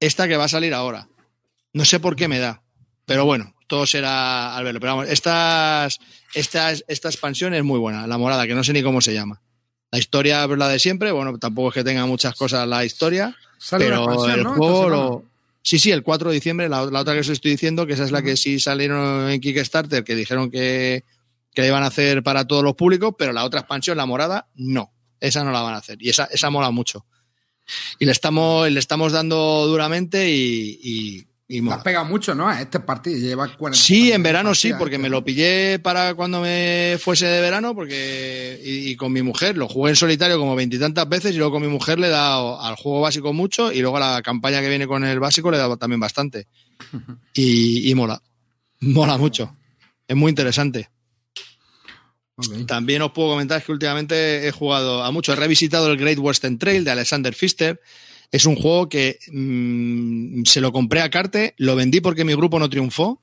esta 0.01 0.27
que 0.27 0.39
va 0.39 0.45
a 0.45 0.49
salir 0.49 0.73
ahora. 0.73 1.09
No 1.75 1.85
sé 1.85 2.01
por 2.01 2.17
qué 2.17 2.27
me 2.27 2.39
da. 2.39 2.63
Pero 3.05 3.27
bueno, 3.27 3.55
todo 3.67 3.87
será 3.87 4.57
al 4.57 4.65
verlo. 4.65 4.81
Pero 4.81 4.97
vamos, 4.97 5.11
estas, 5.11 5.99
estas, 6.35 6.85
esta 6.89 7.09
expansión 7.09 7.53
es 7.53 7.63
muy 7.63 7.79
buena, 7.79 8.07
la 8.07 8.17
morada, 8.17 8.47
que 8.47 8.55
no 8.55 8.65
sé 8.65 8.73
ni 8.73 8.83
cómo 8.83 9.03
se 9.03 9.13
llama. 9.13 9.43
La 9.91 9.99
historia 9.99 10.45
es 10.45 10.51
la 10.51 10.69
de 10.69 10.79
siempre, 10.79 11.13
bueno, 11.13 11.37
tampoco 11.39 11.69
es 11.69 11.75
que 11.75 11.85
tenga 11.85 12.07
muchas 12.07 12.35
cosas 12.35 12.67
la 12.69 12.85
historia, 12.85 13.37
Sale 13.59 13.87
pero 13.87 14.05
expansión, 14.05 14.39
el 14.39 14.45
¿no? 14.45 14.55
juego 14.55 14.89
lo... 14.89 15.25
Sí, 15.63 15.79
sí, 15.79 15.91
el 15.91 16.03
4 16.03 16.31
de 16.31 16.35
diciembre, 16.35 16.69
la, 16.69 16.87
la 16.87 17.01
otra 17.01 17.13
que 17.13 17.21
os 17.21 17.29
estoy 17.29 17.51
diciendo, 17.51 17.87
que 17.87 17.93
esa 17.93 18.05
es 18.05 18.13
la 18.13 18.23
que 18.23 18.37
sí 18.37 18.59
salieron 18.61 19.31
en 19.31 19.41
Kickstarter, 19.41 20.05
que 20.05 20.15
dijeron 20.15 20.51
que, 20.51 21.05
que 21.53 21.63
la 21.63 21.69
iban 21.69 21.83
a 21.83 21.87
hacer 21.87 22.23
para 22.23 22.47
todos 22.47 22.65
los 22.65 22.75
públicos, 22.75 23.15
pero 23.19 23.33
la 23.33 23.45
otra 23.45 23.61
expansión, 23.61 23.97
la 23.97 24.07
morada, 24.07 24.49
no. 24.55 24.91
Esa 25.21 25.45
no 25.45 25.53
la 25.53 25.61
van 25.61 25.75
a 25.75 25.79
hacer. 25.79 25.99
Y 26.01 26.09
esa, 26.09 26.25
esa 26.25 26.49
mola 26.49 26.71
mucho. 26.71 27.05
Y 27.99 28.07
le 28.07 28.13
estamos, 28.13 28.71
le 28.71 28.81
estamos 28.81 29.13
dando 29.13 29.67
duramente 29.67 30.31
y, 30.31 30.81
y, 30.83 31.27
y 31.53 31.61
Te 31.61 31.73
has 31.75 31.83
pegado 31.83 32.05
mucho, 32.05 32.33
¿no? 32.33 32.49
A 32.49 32.61
este 32.61 32.79
partido. 32.79 33.19
Lleva 33.19 33.49
40 33.49 33.77
Sí, 33.77 34.13
en 34.13 34.23
verano 34.23 34.55
sí, 34.55 34.73
porque 34.79 34.95
este. 34.95 35.03
me 35.03 35.09
lo 35.09 35.25
pillé 35.25 35.81
para 35.81 36.15
cuando 36.15 36.41
me 36.41 36.97
fuese 37.01 37.27
de 37.27 37.41
verano, 37.41 37.75
porque 37.75 38.61
y, 38.65 38.91
y 38.91 38.95
con 38.95 39.13
mi 39.13 39.21
mujer 39.21 39.59
lo 39.59 39.67
jugué 39.69 39.91
en 39.91 39.97
solitario 39.97 40.39
como 40.39 40.55
veintitantas 40.55 41.09
veces 41.09 41.35
y 41.35 41.39
luego 41.39 41.55
con 41.55 41.63
mi 41.63 41.69
mujer 41.69 41.99
le 41.99 42.07
he 42.07 42.11
dado 42.11 42.61
al 42.63 42.77
juego 42.77 43.01
básico 43.01 43.33
mucho 43.33 43.73
y 43.73 43.81
luego 43.81 43.97
a 43.97 44.15
la 44.15 44.23
campaña 44.23 44.61
que 44.61 44.69
viene 44.69 44.87
con 44.87 45.03
el 45.03 45.19
básico 45.19 45.51
le 45.51 45.57
he 45.57 45.61
dado 45.61 45.77
también 45.77 45.99
bastante. 45.99 46.47
Y, 47.35 47.91
y 47.91 47.95
mola, 47.97 48.23
mola 48.79 49.19
mucho. 49.19 49.57
Es 50.07 50.15
muy 50.17 50.31
interesante. 50.31 50.89
También 52.67 53.03
os 53.03 53.11
puedo 53.11 53.31
comentar 53.31 53.61
que 53.63 53.73
últimamente 53.73 54.47
he 54.47 54.53
jugado 54.53 55.03
a 55.03 55.11
mucho. 55.11 55.33
He 55.33 55.37
revisitado 55.37 55.91
el 55.91 55.97
Great 55.99 56.19
Western 56.19 56.59
Trail 56.59 56.85
de 56.85 56.91
Alexander 56.93 57.35
Pfister. 57.35 57.81
Es 58.33 58.45
un 58.47 58.55
juego 58.57 58.89
que 58.89 59.19
mm, 59.33 60.45
se 60.45 60.61
lo 60.61 60.73
compré 60.73 61.01
a 61.01 61.11
Carte, 61.11 61.55
lo 61.59 61.75
vendí 61.77 62.01
porque 62.01 62.25
mi 62.25 62.35
grupo 62.35 62.59
no 62.59 62.71
triunfó, 62.71 63.21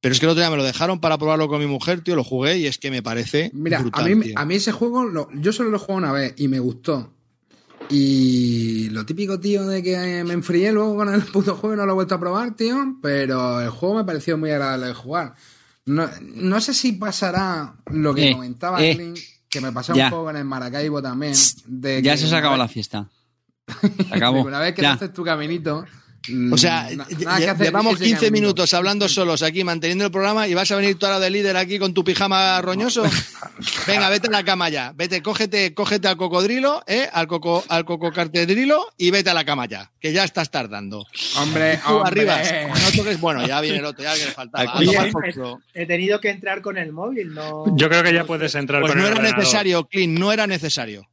pero 0.00 0.12
es 0.12 0.20
que 0.20 0.26
el 0.26 0.30
otro 0.30 0.42
día 0.42 0.50
me 0.50 0.56
lo 0.58 0.64
dejaron 0.64 1.00
para 1.00 1.16
probarlo 1.16 1.48
con 1.48 1.60
mi 1.60 1.66
mujer, 1.66 2.02
tío, 2.02 2.14
lo 2.14 2.24
jugué 2.24 2.58
y 2.58 2.66
es 2.66 2.76
que 2.78 2.90
me 2.90 3.02
parece 3.02 3.50
Mira, 3.54 3.80
brutal, 3.80 4.04
a, 4.04 4.08
mí, 4.14 4.22
tío. 4.22 4.38
a 4.38 4.44
mí 4.44 4.54
ese 4.56 4.72
juego, 4.72 5.04
lo- 5.04 5.30
yo 5.32 5.52
solo 5.52 5.70
lo 5.70 5.78
jugué 5.78 5.94
una 5.94 6.12
vez 6.12 6.34
y 6.36 6.48
me 6.48 6.58
gustó. 6.58 7.10
Y 7.90 8.88
lo 8.90 9.04
típico, 9.04 9.38
tío, 9.40 9.66
de 9.66 9.82
que 9.82 10.24
me 10.24 10.32
enfrié 10.34 10.72
luego 10.72 10.96
con 10.96 11.12
el 11.12 11.22
puto 11.22 11.54
juego 11.56 11.74
y 11.74 11.76
no 11.78 11.86
lo 11.86 11.92
he 11.92 11.94
vuelto 11.94 12.14
a 12.14 12.20
probar, 12.20 12.54
tío. 12.56 12.96
Pero 13.02 13.60
el 13.60 13.70
juego 13.70 13.96
me 13.96 14.04
pareció 14.04 14.38
muy 14.38 14.50
agradable 14.50 14.86
de 14.86 14.94
jugar. 14.94 15.34
No, 15.86 16.08
no 16.34 16.60
sé 16.60 16.72
si 16.72 16.92
pasará 16.92 17.74
lo 17.90 18.14
que 18.14 18.30
Eh, 18.30 18.32
comentaba 18.32 18.82
eh, 18.82 18.94
Clint, 18.96 19.18
que 19.50 19.60
me 19.60 19.70
pasó 19.70 19.94
ya. 19.94 20.04
un 20.06 20.10
poco 20.10 20.30
en 20.30 20.36
el 20.36 20.44
Maracaibo 20.44 21.02
también. 21.02 21.34
De 21.66 22.00
Ya 22.00 22.12
que 22.12 22.18
se 22.18 22.24
os 22.26 22.32
acabó 22.32 22.56
la 22.56 22.68
fiesta. 22.68 23.08
Acabó. 24.10 24.42
Una 24.42 24.60
vez 24.60 24.74
que 24.74 24.82
Ya. 24.82 24.92
haces 24.92 25.12
tu 25.12 25.24
caminito. 25.24 25.84
O 26.50 26.56
sea, 26.56 26.88
mm, 26.90 26.96
na- 26.96 27.04
que 27.36 27.50
hacer 27.50 27.66
llevamos 27.66 27.96
ese 27.96 28.04
15 28.04 28.26
caminito. 28.26 28.32
minutos 28.32 28.72
hablando 28.72 29.06
solos 29.10 29.42
aquí, 29.42 29.62
manteniendo 29.62 30.06
el 30.06 30.10
programa 30.10 30.48
y 30.48 30.54
vas 30.54 30.70
a 30.70 30.76
venir 30.76 30.98
tú 30.98 31.04
ahora 31.04 31.20
de 31.20 31.28
líder 31.28 31.54
aquí 31.58 31.78
con 31.78 31.92
tu 31.92 32.02
pijama 32.02 32.62
roñoso. 32.62 33.02
Venga, 33.86 34.08
vete 34.08 34.28
a 34.28 34.30
la 34.30 34.42
cama 34.42 34.70
ya. 34.70 34.92
Vete, 34.96 35.20
cógete, 35.20 35.74
cógete 35.74 36.08
al 36.08 36.16
cocodrilo, 36.16 36.82
¿eh? 36.86 37.10
Al 37.12 37.26
coco, 37.26 37.62
al 37.68 37.84
cococartedrilo 37.84 38.86
y 38.96 39.10
vete 39.10 39.28
a 39.28 39.34
la 39.34 39.44
cama 39.44 39.66
ya, 39.66 39.90
que 40.00 40.14
ya 40.14 40.24
estás 40.24 40.50
tardando. 40.50 41.04
Hombre, 41.36 41.78
Tú 41.86 41.92
hombre. 41.92 42.30
arriba, 42.30 42.70
no 42.72 42.96
toques, 42.96 43.20
bueno, 43.20 43.46
ya 43.46 43.60
viene 43.60 43.78
el 43.80 43.84
otro, 43.84 44.02
ya 44.02 44.14
que 44.14 44.24
le 44.24 44.30
faltaba. 44.30 44.64
Aquí- 44.76 44.90
he, 45.74 45.84
tenido 45.86 46.20
que 46.20 46.30
entrar 46.30 46.62
con 46.62 46.78
el 46.78 46.90
móvil, 46.92 47.34
no. 47.34 47.64
Yo 47.76 47.90
creo 47.90 48.02
que 48.02 48.14
ya 48.14 48.24
puedes 48.24 48.54
entrar 48.54 48.80
Pues 48.80 48.92
con 48.92 48.98
no 48.98 49.04
el 49.06 49.10
era 49.12 49.18
ordenador. 49.20 49.44
necesario, 49.44 49.84
Clint, 49.88 50.18
no 50.18 50.32
era 50.32 50.46
necesario. 50.46 51.06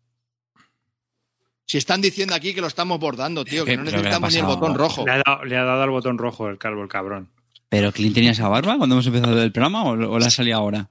Si 1.72 1.78
están 1.78 2.02
diciendo 2.02 2.36
aquí 2.36 2.54
que 2.54 2.60
lo 2.60 2.68
estamos 2.68 3.00
bordando, 3.00 3.46
tío, 3.46 3.64
que 3.64 3.78
no 3.78 3.86
Pero 3.86 3.96
¿qué 3.96 4.04
le 4.04 4.10
ha 4.10 4.20
necesitamos 4.20 4.34
ni 4.34 4.40
el 4.40 4.46
botón 4.46 4.76
rojo. 4.76 5.06
Le 5.06 5.12
ha, 5.14 5.22
dado, 5.26 5.46
le 5.46 5.56
ha 5.56 5.64
dado 5.64 5.84
al 5.84 5.90
botón 5.90 6.18
rojo 6.18 6.50
el 6.50 6.58
calvo, 6.58 6.84
el 6.84 6.90
cabrón. 6.90 7.30
¿Pero 7.70 7.94
Clint 7.94 8.14
tenía 8.14 8.32
esa 8.32 8.50
barba 8.50 8.78
cuando 8.78 8.96
hemos 8.96 9.08
empezado 9.08 9.42
el 9.42 9.54
programa 9.54 9.86
o, 9.86 9.92
o 9.92 10.20
la 10.20 10.30
salía 10.30 10.58
ahora? 10.58 10.90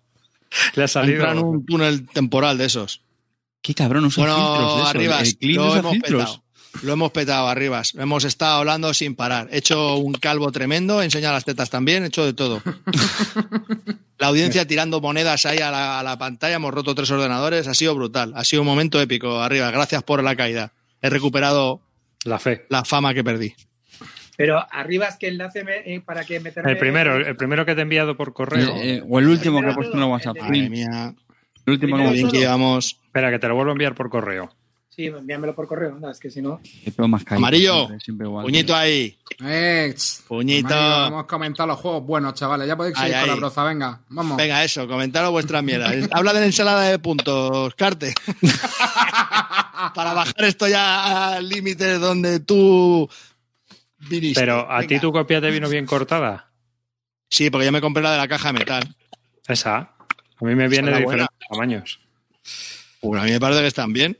Le 0.77 0.85
ha 0.85 0.89
salido. 0.89 1.27
En 1.31 1.37
un 1.39 1.67
túnel 1.67 2.09
temporal 2.09 2.57
de 2.57 2.65
esos. 2.65 3.03
Qué 3.61 3.75
cabrón, 3.75 4.07
usa 4.07 4.25
filtros 4.25 4.39
de 4.39 4.55
Bueno, 4.55 4.79
eso. 4.81 4.89
arriba, 4.89 5.21
El 5.21 5.37
Clint 5.37 5.57
lo 5.57 5.67
usa 5.69 5.79
hemos 5.81 5.93
filtros. 5.93 6.23
petado. 6.23 6.45
Lo 6.83 6.93
hemos 6.95 7.11
petado, 7.13 7.49
arribas. 7.49 7.95
Lo 7.95 8.03
hemos 8.03 8.25
estado 8.25 8.59
hablando 8.59 8.93
sin 8.95 9.15
parar. 9.15 9.49
He 9.53 9.59
hecho 9.59 9.97
un 9.97 10.13
calvo 10.15 10.51
tremendo, 10.51 11.03
he 11.03 11.05
enseñado 11.05 11.35
las 11.35 11.45
tetas 11.45 11.69
también, 11.71 12.05
he 12.05 12.07
hecho 12.07 12.25
de 12.25 12.33
todo. 12.33 12.63
La 14.19 14.27
audiencia 14.27 14.67
tirando 14.67 15.01
monedas 15.01 15.47
ahí 15.47 15.59
a 15.59 15.71
la, 15.71 15.99
a 15.99 16.03
la 16.03 16.19
pantalla, 16.19 16.57
hemos 16.57 16.75
roto 16.75 16.95
tres 16.95 17.11
ordenadores, 17.11 17.67
ha 17.67 17.75
sido 17.75 17.95
brutal. 17.95 18.33
Ha 18.37 18.45
sido 18.45 18.61
un 18.63 18.69
momento 18.69 19.01
épico, 19.01 19.41
arriba. 19.41 19.71
Gracias 19.71 20.03
por 20.03 20.23
la 20.23 20.37
caída. 20.37 20.73
He 21.01 21.09
recuperado 21.09 21.81
La 22.25 22.39
fe. 22.39 22.67
la 22.69 22.85
fama 22.85 23.15
que 23.15 23.25
perdí. 23.25 23.55
Pero 24.37 24.63
arriba 24.71 25.07
es 25.07 25.17
que 25.17 25.29
enlace 25.29 25.65
me- 25.65 25.79
eh, 25.95 26.01
para 26.05 26.25
que 26.25 26.39
meterme. 26.41 26.71
El 26.73 26.79
primero, 26.79 27.17
el 27.17 27.37
primero 27.37 27.65
que 27.65 27.75
te 27.75 27.81
he 27.81 27.83
enviado 27.83 28.17
por 28.17 28.33
correo. 28.35 28.77
Eh, 28.77 28.97
eh, 28.97 29.03
o 29.09 29.19
el 29.19 29.29
último 29.29 29.61
que 29.61 29.69
Espera, 29.69 29.75
puesto 29.77 29.97
en 29.97 30.03
el 30.03 30.09
WhatsApp. 30.09 30.37
el 30.37 30.55
El 30.75 31.15
último 31.67 31.97
que 32.31 32.39
llevamos. 32.39 32.99
Espera, 33.05 33.31
que 33.31 33.39
te 33.39 33.49
lo 33.49 33.55
vuelvo 33.55 33.71
a 33.71 33.75
enviar 33.75 33.95
por 33.95 34.11
correo. 34.11 34.51
Sí, 34.91 35.07
envíamelo 35.07 35.55
por 35.55 35.69
correo, 35.69 35.97
no, 36.01 36.11
es 36.11 36.19
que 36.19 36.31
si 36.31 36.43
no. 36.43 36.61
Más 36.97 37.23
caído, 37.23 37.39
Amarillo, 37.39 37.75
siempre, 37.75 38.01
siempre 38.01 38.27
igual. 38.27 38.45
puñito 38.45 38.75
ahí. 38.75 39.17
Eh. 39.45 39.95
Puñito. 40.27 40.75
Amigo, 40.75 41.07
Hemos 41.07 41.27
comentado 41.27 41.69
los 41.69 41.79
juegos 41.79 42.05
buenos, 42.05 42.35
chavales. 42.35 42.67
Ya 42.67 42.77
podéis 42.77 42.99
seguir 42.99 43.15
con 43.21 43.29
la 43.29 43.35
broza. 43.37 43.63
Venga, 43.65 44.01
vamos. 44.09 44.37
Venga, 44.37 44.65
eso, 44.65 44.89
comentaros 44.89 45.31
vuestra 45.31 45.63
mierda. 45.63 45.93
Habla 46.11 46.33
de 46.33 46.41
la 46.41 46.47
ensalada 46.47 46.83
de 46.83 46.99
puntos, 46.99 47.73
Carte. 47.77 48.15
Para 49.95 50.13
bajar 50.13 50.45
esto 50.45 50.67
ya 50.67 51.37
al 51.37 51.49
límite 51.49 51.99
donde 51.99 52.41
tú 52.41 53.09
viniste. 54.09 54.41
Pero 54.41 54.71
a 54.71 54.83
ti 54.83 54.99
tu 54.99 55.13
copia 55.13 55.41
te 55.41 55.51
vino 55.53 55.69
bien 55.69 55.87
cortada. 55.87 56.51
Sí, 57.29 57.49
porque 57.49 57.67
yo 57.67 57.73
me 57.73 57.81
compré 57.81 58.03
la 58.03 58.11
de 58.13 58.19
la 58.19 58.29
caja 58.29 58.53
de 58.53 58.59
metal. 58.59 58.97
Esa. 59.47 59.77
A 59.77 60.45
mí 60.45 60.57
me 60.57 60.67
viene 60.67 60.91
de 60.91 61.05
buena. 61.05 61.23
diferentes 61.29 61.49
tamaños. 61.49 62.01
Pues 63.01 63.23
a 63.23 63.25
mí 63.25 63.31
me 63.31 63.41
parece 63.41 63.61
que 63.61 63.69
están 63.69 63.93
bien. 63.93 64.19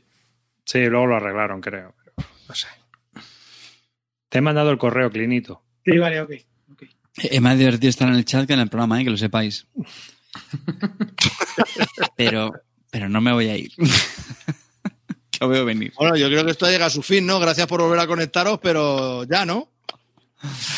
Sí, 0.65 0.85
luego 0.85 1.07
lo 1.07 1.15
arreglaron, 1.17 1.61
creo. 1.61 1.93
Pero 2.03 2.13
no 2.47 2.55
sé. 2.55 2.67
Te 4.29 4.37
he 4.37 4.41
mandado 4.41 4.71
el 4.71 4.77
correo, 4.77 5.09
Clinito. 5.11 5.63
Sí, 5.83 5.97
vale, 5.97 6.21
ok. 6.21 6.31
ok. 6.71 6.83
Es 7.17 7.41
más 7.41 7.57
divertido 7.57 7.89
estar 7.89 8.07
en 8.07 8.15
el 8.15 8.25
chat 8.25 8.47
que 8.47 8.53
en 8.53 8.59
el 8.61 8.69
programa, 8.69 9.01
¿eh? 9.01 9.03
que 9.03 9.09
lo 9.09 9.17
sepáis. 9.17 9.67
pero, 12.15 12.51
pero 12.89 13.09
no 13.09 13.21
me 13.21 13.33
voy 13.33 13.49
a 13.49 13.57
ir. 13.57 13.71
que 15.31 15.39
lo 15.41 15.49
veo 15.49 15.65
venir. 15.65 15.93
Bueno, 15.97 16.15
yo 16.15 16.27
creo 16.27 16.45
que 16.45 16.51
esto 16.51 16.69
llega 16.69 16.85
a 16.85 16.89
su 16.89 17.01
fin, 17.01 17.25
¿no? 17.25 17.39
Gracias 17.39 17.67
por 17.67 17.81
volver 17.81 17.99
a 17.99 18.07
conectaros, 18.07 18.59
pero 18.61 19.23
ya, 19.25 19.45
¿no? 19.45 19.69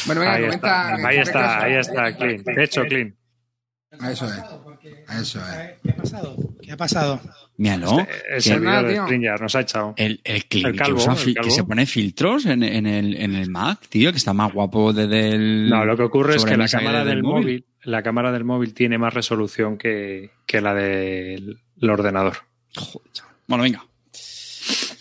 Bueno, 0.06 0.22
venga, 0.22 0.34
Ahí 0.34 0.42
comenta. 0.44 0.96
está, 0.96 1.08
ahí 1.08 1.18
está, 1.18 1.64
ahí 1.64 1.74
está, 1.76 2.18
Clint. 2.18 2.46
De 2.46 2.64
hecho, 2.64 2.84
Clint. 2.84 3.16
Eso 3.92 4.26
es. 4.26 4.44
Eso 5.22 5.40
es. 5.40 5.80
¿Qué 5.84 5.92
ha 5.92 5.96
pasado? 5.96 6.36
¿Qué 6.62 6.72
ha 6.72 6.78
pasado? 6.78 7.22
Míralo. 7.58 7.98
Nada, 8.62 8.84
de 8.84 8.94
tío. 8.94 9.04
Stringer 9.04 9.42
nos 9.42 9.56
ha 9.56 9.62
echado. 9.62 9.94
el, 9.98 10.20
el 10.24 10.44
El 10.50 10.76
calvo, 10.76 10.98
que, 10.98 11.02
usa 11.04 11.14
el 11.14 11.20
fi- 11.20 11.34
calvo. 11.36 11.48
que 11.50 11.54
se 11.56 11.64
pone 11.64 11.86
filtros 11.86 12.46
en, 12.48 12.64
en 12.64 12.88
el, 12.88 13.16
en 13.16 13.36
el 13.36 13.50
Mac, 13.50 13.80
tío, 13.90 14.12
que 14.12 14.18
está 14.18 14.34
más 14.34 14.52
guapo 14.52 14.92
desde 14.94 15.30
el. 15.36 15.70
No, 15.70 15.86
lo 15.86 15.96
que 15.96 16.04
ocurre 16.04 16.36
es 16.36 16.46
que 16.46 16.58
la 16.58 16.68
cámara 16.68 17.04
del 17.06 17.18
el 17.18 17.24
móvil, 17.24 17.66
la 17.84 18.02
cámara 18.02 18.32
del 18.32 18.44
móvil 18.44 18.74
tiene 18.74 18.98
más 18.98 19.14
resolución 19.14 19.78
que, 19.78 20.32
que 20.48 20.62
la 20.62 20.74
del 20.74 21.60
el 21.82 21.90
ordenador. 21.90 22.38
Joder. 22.76 23.12
Bueno, 23.48 23.64
venga. 23.64 23.86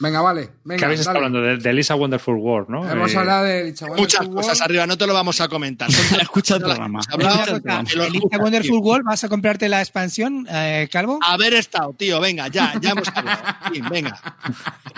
Venga, 0.03 0.20
vale. 0.20 0.51
Venga, 0.65 0.79
que 0.81 0.85
habéis 0.85 1.01
estado 1.01 1.19
hablando 1.19 1.41
de, 1.41 1.59
de 1.59 1.73
Lisa 1.73 1.95
Wonderful 1.95 2.35
World, 2.37 2.69
¿no? 2.69 2.91
Hemos 2.91 3.15
Eh, 3.15 3.19
hablado 3.19 3.45
del 3.45 3.73
chaval. 3.73 3.99
Muchas 4.01 4.20
del 4.20 4.29
fútbol. 4.31 4.43
cosas 4.43 4.61
arriba, 4.61 4.85
no 4.87 4.99
te 4.99 5.07
lo 5.07 5.15
vamos 5.15 5.41
a 5.41 5.47
comentar. 5.49 5.89
Escucha 6.20 6.55
el 6.57 6.61
de 6.62 6.66
programa. 6.66 7.01
que 7.09 7.15
hemos 7.15 7.27
hablado, 7.27 7.35
Escucha 7.39 7.55
el 7.55 7.62
programa. 7.62 7.85
que 7.89 7.97
lo 7.97 8.03
¿El 8.03 8.07
escuchas, 8.09 8.24
Insta 8.24 8.39
Wonderful. 8.45 8.79
World 8.81 9.05
vas 9.07 9.23
a 9.24 9.29
comprarte 9.29 9.69
la 9.69 9.81
expansión, 9.81 10.47
eh, 10.51 10.89
Calvo? 10.91 11.20
Haber 11.23 11.55
estado, 11.55 11.95
tío, 11.97 12.20
venga, 12.20 12.49
ya, 12.49 12.74
ya 12.81 12.91
hemos 12.91 13.07
hablado. 13.15 13.43
Venga. 13.91 14.20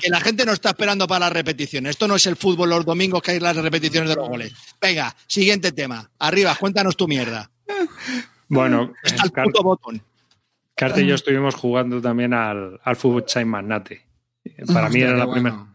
Que 0.00 0.08
la 0.08 0.20
gente 0.20 0.46
no 0.46 0.52
está 0.52 0.70
esperando 0.70 1.06
para 1.06 1.26
las 1.26 1.32
repeticiones. 1.34 1.90
Esto 1.90 2.08
no 2.08 2.16
es 2.16 2.24
el 2.26 2.36
fútbol 2.36 2.70
los 2.70 2.86
domingos 2.86 3.20
que 3.22 3.32
hay 3.32 3.40
las 3.40 3.56
repeticiones 3.56 4.08
de 4.08 4.16
los 4.16 4.26
goles. 4.28 4.54
Venga, 4.80 5.14
siguiente 5.26 5.72
tema. 5.72 6.10
Arriba, 6.18 6.56
cuéntanos 6.58 6.96
tu 6.96 7.06
mierda. 7.06 7.50
Bueno, 8.48 8.92
Está 9.02 9.24
el 9.24 9.30
puto 9.32 9.62
botón. 9.62 10.02
Carte 10.76 11.02
y 11.02 11.06
yo 11.06 11.14
estuvimos 11.14 11.54
jugando 11.54 12.00
también 12.00 12.34
al, 12.34 12.80
al 12.82 12.96
Fútbol 12.96 13.24
Chain 13.26 13.46
Magnate. 13.48 14.03
Para 14.72 14.88
mí 14.88 15.02
Hostia, 15.02 15.04
era 15.04 15.12
qué 15.12 15.18
la 15.18 15.24
bueno. 15.26 15.42
primera. 15.42 15.66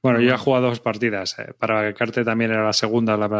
Bueno, 0.00 0.20
yo 0.20 0.32
he 0.32 0.38
jugado 0.38 0.68
dos 0.68 0.78
partidas. 0.78 1.36
eh, 1.40 1.52
Para 1.58 1.92
Carte 1.92 2.24
también 2.24 2.52
era 2.52 2.64
la 2.64 2.72
segunda. 2.72 3.16
La, 3.16 3.26
No, 3.26 3.36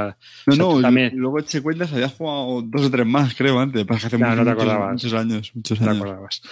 o 0.48 0.54
sea, 0.54 0.56
no, 0.56 0.80
también 0.80 1.12
luego 1.14 1.38
eché 1.38 1.62
cuentas, 1.62 1.92
había 1.92 2.08
jugado 2.08 2.62
dos 2.62 2.86
o 2.86 2.90
tres 2.90 3.06
más, 3.06 3.32
creo, 3.36 3.60
antes. 3.60 3.84
Para 3.86 4.00
que 4.00 4.06
hace 4.08 4.18
No, 4.18 4.26
no 4.26 4.34
te 4.34 4.40
muchos, 4.42 4.52
acordabas. 4.64 4.92
muchos 4.92 5.12
años. 5.14 5.52
Muchos 5.54 5.78
te 5.78 5.84
años. 5.84 5.96
acordabas. 5.98 6.42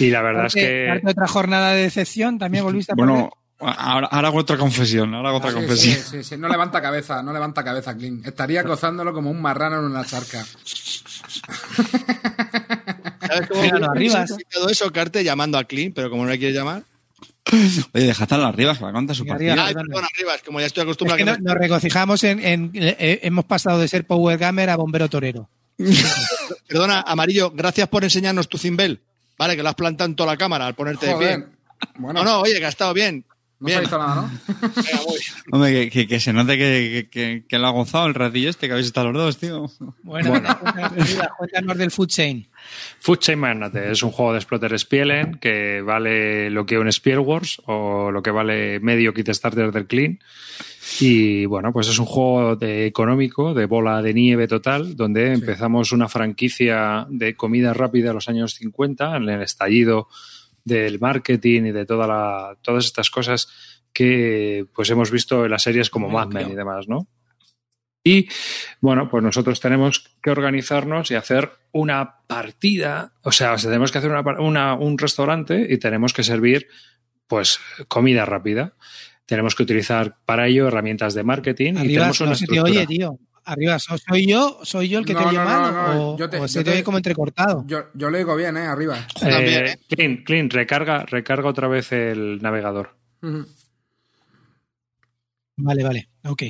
Y 0.00 0.10
la 0.10 0.22
verdad 0.22 0.46
es 0.46 0.54
Darte- 0.56 0.60
que. 0.60 0.84
darte 0.88 1.10
otra 1.10 1.28
jornada 1.28 1.70
de 1.72 1.82
decepción, 1.82 2.36
también 2.38 2.64
volviste 2.64 2.92
a 2.92 2.94
Bueno, 2.96 3.30
ahora, 3.60 4.08
ahora 4.08 4.26
hago 4.28 4.38
otra 4.38 4.56
confesión. 4.56 5.14
Ahora 5.14 5.28
hago 5.28 5.38
otra 5.38 5.50
Ah, 5.50 5.52
sí, 5.52 5.58
confesión. 5.60 5.94
sí, 5.94 6.02
sí, 6.16 6.24
sí. 6.24 6.36
No 6.36 6.48
levanta 6.48 6.82
cabeza, 6.82 7.22
no 7.22 7.32
levanta 7.32 7.62
cabeza, 7.62 7.96
Clint. 7.96 8.26
Estaría 8.26 8.64
gozándolo 8.64 9.12
como 9.12 9.30
un 9.30 9.40
marrano 9.40 9.78
en 9.78 9.84
una 9.84 10.04
charca. 10.04 10.44
¿Sabes 13.20 13.48
cómo 13.48 13.62
arribas. 13.90 14.28
significado 14.28 14.68
eso, 14.68 14.92
Carte, 14.92 15.22
llamando 15.24 15.58
a 15.58 15.64
Clean, 15.64 15.92
pero 15.92 16.10
como 16.10 16.24
no 16.24 16.30
le 16.30 16.38
quieres 16.38 16.56
llamar. 16.56 16.82
Oye, 17.94 18.04
dejad 18.06 18.32
a 18.32 18.38
las 18.38 18.48
arriba, 18.48 18.74
que 18.76 18.82
va 18.84 18.90
a 18.90 18.92
contar 18.92 19.16
su 19.16 19.24
partida. 19.26 19.52
arriba. 19.52 19.66
Ay, 19.68 19.74
perdón, 19.74 20.04
arriba, 20.12 20.34
es 20.34 20.42
como 20.42 20.60
ya 20.60 20.66
estoy 20.66 20.82
Es 20.82 20.84
acostumbrado 20.84 21.16
que 21.16 21.22
a 21.22 21.26
no- 21.26 21.36
que 21.36 21.42
nos 21.42 21.54
regocijamos 21.54 22.24
en, 22.24 22.44
en- 22.44 22.70
eh, 22.74 23.20
hemos 23.22 23.44
pasado 23.44 23.78
de 23.80 23.88
ser 23.88 24.06
Power 24.06 24.38
Gamer 24.38 24.70
a 24.70 24.76
bombero 24.76 25.08
torero. 25.08 25.48
Perdona, 26.68 27.00
Amarillo, 27.06 27.50
gracias 27.50 27.88
por 27.88 28.04
enseñarnos 28.04 28.48
tu 28.48 28.58
cimbel. 28.58 29.00
Vale, 29.38 29.56
que 29.56 29.62
lo 29.62 29.68
has 29.68 29.74
plantado 29.74 30.08
en 30.08 30.16
toda 30.16 30.32
la 30.32 30.36
cámara 30.36 30.66
al 30.66 30.74
ponerte 30.74 31.06
de 31.06 31.16
pie. 31.16 31.44
Bueno, 31.98 32.22
No, 32.22 32.30
no, 32.30 32.40
oye, 32.42 32.58
que 32.58 32.66
ha 32.66 32.68
estado 32.68 32.94
bien. 32.94 33.24
No 33.64 33.68
se 33.68 33.74
ha 33.74 33.78
bien. 33.78 33.80
visto 33.80 33.98
nada, 33.98 34.14
¿no? 34.14 34.30
Hombre, 35.52 35.72
que, 35.72 35.90
que- 35.90 36.06
que 36.06 36.20
se 36.20 36.32
note 36.32 36.56
que, 36.58 37.08
que, 37.10 37.44
que 37.48 37.58
lo 37.58 37.66
ha 37.66 37.70
gozado 37.70 38.06
el 38.06 38.14
ratillo 38.14 38.50
este 38.50 38.66
que 38.66 38.72
habéis 38.72 38.86
estado 38.86 39.10
los 39.12 39.22
dos, 39.22 39.38
tío. 39.38 39.70
Bueno, 40.02 40.30
cuéntanos, 40.30 40.62
Arribas, 40.76 41.28
cuéntanos 41.38 41.78
del 41.78 41.90
Food 41.90 42.08
Chain. 42.08 42.46
Food 43.00 43.18
Chain 43.18 43.38
Magnate 43.38 43.90
es 43.92 44.02
un 44.02 44.10
juego 44.10 44.32
de 44.32 44.38
exploter 44.38 44.78
Spielen 44.78 45.34
que 45.38 45.80
vale 45.82 46.50
lo 46.50 46.64
que 46.66 46.78
un 46.78 46.90
Spiel 46.92 47.18
Wars 47.18 47.60
o 47.66 48.10
lo 48.10 48.22
que 48.22 48.30
vale 48.30 48.80
medio 48.80 49.12
kit 49.12 49.28
starter 49.30 49.70
del 49.72 49.86
Clean. 49.86 50.18
Y 51.00 51.46
bueno, 51.46 51.72
pues 51.72 51.88
es 51.88 51.98
un 51.98 52.04
juego 52.06 52.56
de 52.56 52.86
económico, 52.86 53.54
de 53.54 53.66
bola 53.66 54.00
de 54.02 54.14
nieve 54.14 54.46
total, 54.46 54.94
donde 54.96 55.32
empezamos 55.32 55.92
una 55.92 56.08
franquicia 56.08 57.06
de 57.08 57.34
comida 57.34 57.72
rápida 57.74 58.08
en 58.10 58.14
los 58.14 58.28
años 58.28 58.54
50, 58.54 59.16
en 59.16 59.28
el 59.28 59.42
estallido 59.42 60.08
del 60.64 60.98
marketing 61.00 61.62
y 61.66 61.72
de 61.72 61.86
toda 61.86 62.06
la, 62.06 62.56
todas 62.62 62.84
estas 62.86 63.10
cosas 63.10 63.48
que 63.92 64.66
pues 64.74 64.90
hemos 64.90 65.10
visto 65.10 65.44
en 65.44 65.50
las 65.50 65.62
series 65.62 65.90
como 65.90 66.08
Mad 66.08 66.28
Men 66.28 66.50
y 66.52 66.56
demás, 66.56 66.88
¿no? 66.88 67.06
Y 68.06 68.28
bueno, 68.80 69.08
pues 69.08 69.22
nosotros 69.22 69.60
tenemos 69.60 70.10
que 70.22 70.30
organizarnos 70.30 71.10
y 71.10 71.14
hacer 71.14 71.52
una 71.72 72.18
partida, 72.26 73.12
o 73.22 73.32
sea, 73.32 73.54
o 73.54 73.58
sea, 73.58 73.70
tenemos 73.70 73.90
que 73.92 73.98
hacer 73.98 74.10
una, 74.10 74.20
una- 74.40 74.74
un 74.74 74.98
restaurante 74.98 75.66
y 75.70 75.78
tenemos 75.78 76.12
que 76.12 76.22
servir 76.22 76.68
pues 77.26 77.58
comida 77.88 78.26
rápida. 78.26 78.74
Tenemos 79.26 79.54
que 79.54 79.62
utilizar 79.62 80.18
para 80.26 80.48
ello 80.48 80.68
herramientas 80.68 81.14
de 81.14 81.22
marketing 81.22 81.72
y 81.72 81.88
tenemos 81.94 82.20
una 82.20 82.30
no 82.56 82.62
oye, 82.64 82.86
tío. 82.86 83.18
Arriba, 83.46 83.78
¿so- 83.78 83.98
¿soy 83.98 84.26
yo? 84.26 84.60
¿Soy 84.62 84.88
yo 84.88 84.98
el 85.00 85.04
que 85.04 85.14
te 85.14 85.20
No, 85.20 85.28
oye 85.28 85.38
no, 85.38 85.44
mal? 85.44 85.72
no, 85.74 85.94
no, 85.94 86.10
o, 86.14 86.18
yo 86.18 86.30
te- 86.30 86.38
o 86.38 86.48
se 86.48 86.58
yo 86.60 86.64
te 86.64 86.70
te- 86.70 86.76
oye 86.76 86.84
como 86.84 86.96
entrecortado? 86.96 87.64
Yo, 87.66 87.84
yo 87.94 88.08
lo 88.10 88.16
digo 88.18 88.34
bien, 88.36 88.56
¿eh? 88.56 88.60
Arriba. 88.66 89.06
También, 89.20 89.66
Eh, 89.66 89.70
¿eh? 89.72 89.78
Clean, 89.88 90.16
Clean, 90.24 90.48
recarga, 90.50 91.04
recarga 91.04 91.48
otra 91.48 91.68
vez 91.68 91.92
el 91.92 92.40
navegador. 92.40 92.96
Vale, 95.56 95.84
vale. 95.84 96.08
Ok. 96.24 96.42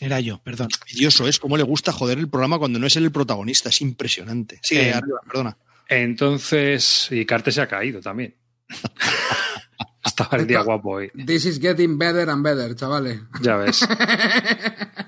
Era 0.00 0.20
yo, 0.20 0.38
perdón. 0.42 0.68
Envidioso 0.88 1.26
es 1.26 1.38
cómo 1.38 1.56
le 1.56 1.62
gusta 1.64 1.90
joder 1.92 2.18
el 2.18 2.28
programa 2.28 2.58
cuando 2.58 2.78
no 2.78 2.86
es 2.86 2.94
él 2.96 3.04
el 3.04 3.12
protagonista. 3.12 3.70
Es 3.70 3.80
impresionante. 3.80 4.60
Sí, 4.62 4.76
Eh, 4.78 4.92
arriba, 4.92 5.20
perdona. 5.26 5.56
Entonces, 5.88 7.08
y 7.10 7.26
Carte 7.26 7.50
se 7.50 7.60
ha 7.62 7.66
caído 7.66 8.00
también. 8.00 8.34
Estaba 10.04 10.36
el 10.36 10.46
día 10.46 10.60
guapo 10.62 10.90
hoy, 10.96 11.10
This 11.26 11.44
is 11.46 11.60
getting 11.60 11.96
better 11.96 12.28
and 12.28 12.42
better, 12.44 12.74
chavales. 12.74 13.20
ya 13.40 13.56
ves. 13.56 13.80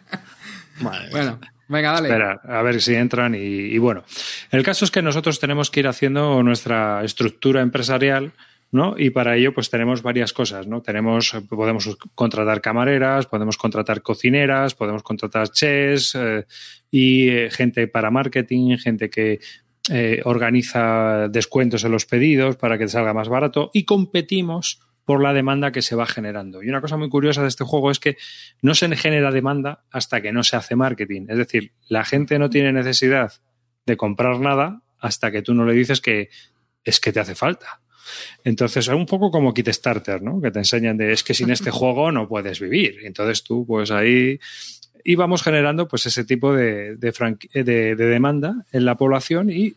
Bueno, 1.10 1.40
venga, 1.68 1.92
dale. 1.92 2.08
Espera, 2.08 2.40
a 2.44 2.62
ver 2.62 2.80
si 2.80 2.94
entran 2.94 3.34
y, 3.34 3.38
y 3.38 3.78
bueno. 3.78 4.04
El 4.50 4.62
caso 4.62 4.84
es 4.84 4.90
que 4.90 5.02
nosotros 5.02 5.40
tenemos 5.40 5.70
que 5.70 5.80
ir 5.80 5.88
haciendo 5.88 6.42
nuestra 6.42 7.04
estructura 7.04 7.60
empresarial, 7.60 8.32
¿no? 8.74 8.96
Y 8.98 9.10
para 9.10 9.36
ello, 9.36 9.54
pues 9.54 9.70
tenemos 9.70 10.02
varias 10.02 10.32
cosas, 10.32 10.66
¿no? 10.66 10.82
Tenemos, 10.82 11.32
podemos 11.48 11.96
contratar 12.16 12.60
camareras, 12.60 13.26
podemos 13.26 13.56
contratar 13.56 14.02
cocineras, 14.02 14.74
podemos 14.74 15.04
contratar 15.04 15.48
chefs 15.50 16.16
eh, 16.16 16.44
y 16.90 17.28
eh, 17.28 17.50
gente 17.52 17.86
para 17.86 18.10
marketing, 18.10 18.76
gente 18.76 19.08
que 19.08 19.38
eh, 19.90 20.22
organiza 20.24 21.28
descuentos 21.28 21.84
en 21.84 21.92
los 21.92 22.04
pedidos 22.04 22.56
para 22.56 22.76
que 22.76 22.88
salga 22.88 23.14
más 23.14 23.28
barato 23.28 23.70
y 23.72 23.84
competimos 23.84 24.80
por 25.04 25.22
la 25.22 25.32
demanda 25.34 25.70
que 25.72 25.82
se 25.82 25.96
va 25.96 26.06
generando. 26.06 26.62
Y 26.62 26.68
una 26.68 26.80
cosa 26.80 26.96
muy 26.96 27.08
curiosa 27.08 27.42
de 27.42 27.48
este 27.48 27.64
juego 27.64 27.90
es 27.90 28.00
que 28.00 28.16
no 28.62 28.74
se 28.74 28.94
genera 28.96 29.30
demanda 29.30 29.84
hasta 29.90 30.20
que 30.22 30.32
no 30.32 30.42
se 30.42 30.56
hace 30.56 30.76
marketing. 30.76 31.26
Es 31.28 31.36
decir, 31.38 31.72
la 31.88 32.04
gente 32.04 32.38
no 32.38 32.48
tiene 32.50 32.72
necesidad 32.72 33.32
de 33.86 33.96
comprar 33.96 34.40
nada 34.40 34.82
hasta 34.98 35.30
que 35.30 35.42
tú 35.42 35.52
no 35.54 35.66
le 35.66 35.74
dices 35.74 36.00
que 36.00 36.30
es 36.84 37.00
que 37.00 37.12
te 37.12 37.20
hace 37.20 37.34
falta. 37.34 37.80
Entonces, 38.44 38.88
es 38.88 38.94
un 38.94 39.06
poco 39.06 39.30
como 39.30 39.52
Kit 39.54 39.68
Starter, 39.68 40.22
¿no? 40.22 40.40
Que 40.40 40.50
te 40.50 40.58
enseñan 40.58 40.96
de 40.96 41.12
es 41.12 41.22
que 41.22 41.34
sin 41.34 41.50
este 41.50 41.70
juego 41.70 42.10
no 42.12 42.28
puedes 42.28 42.60
vivir. 42.60 42.98
Entonces 43.04 43.42
tú, 43.42 43.66
pues 43.66 43.90
ahí 43.90 44.38
íbamos 45.04 45.42
generando 45.42 45.86
pues 45.86 46.06
ese 46.06 46.24
tipo 46.24 46.54
de, 46.54 46.96
de, 46.96 47.12
franqui- 47.12 47.50
de- 47.52 47.94
de 47.94 48.06
demanda 48.06 48.64
en 48.72 48.84
la 48.86 48.96
población 48.96 49.50
y 49.50 49.74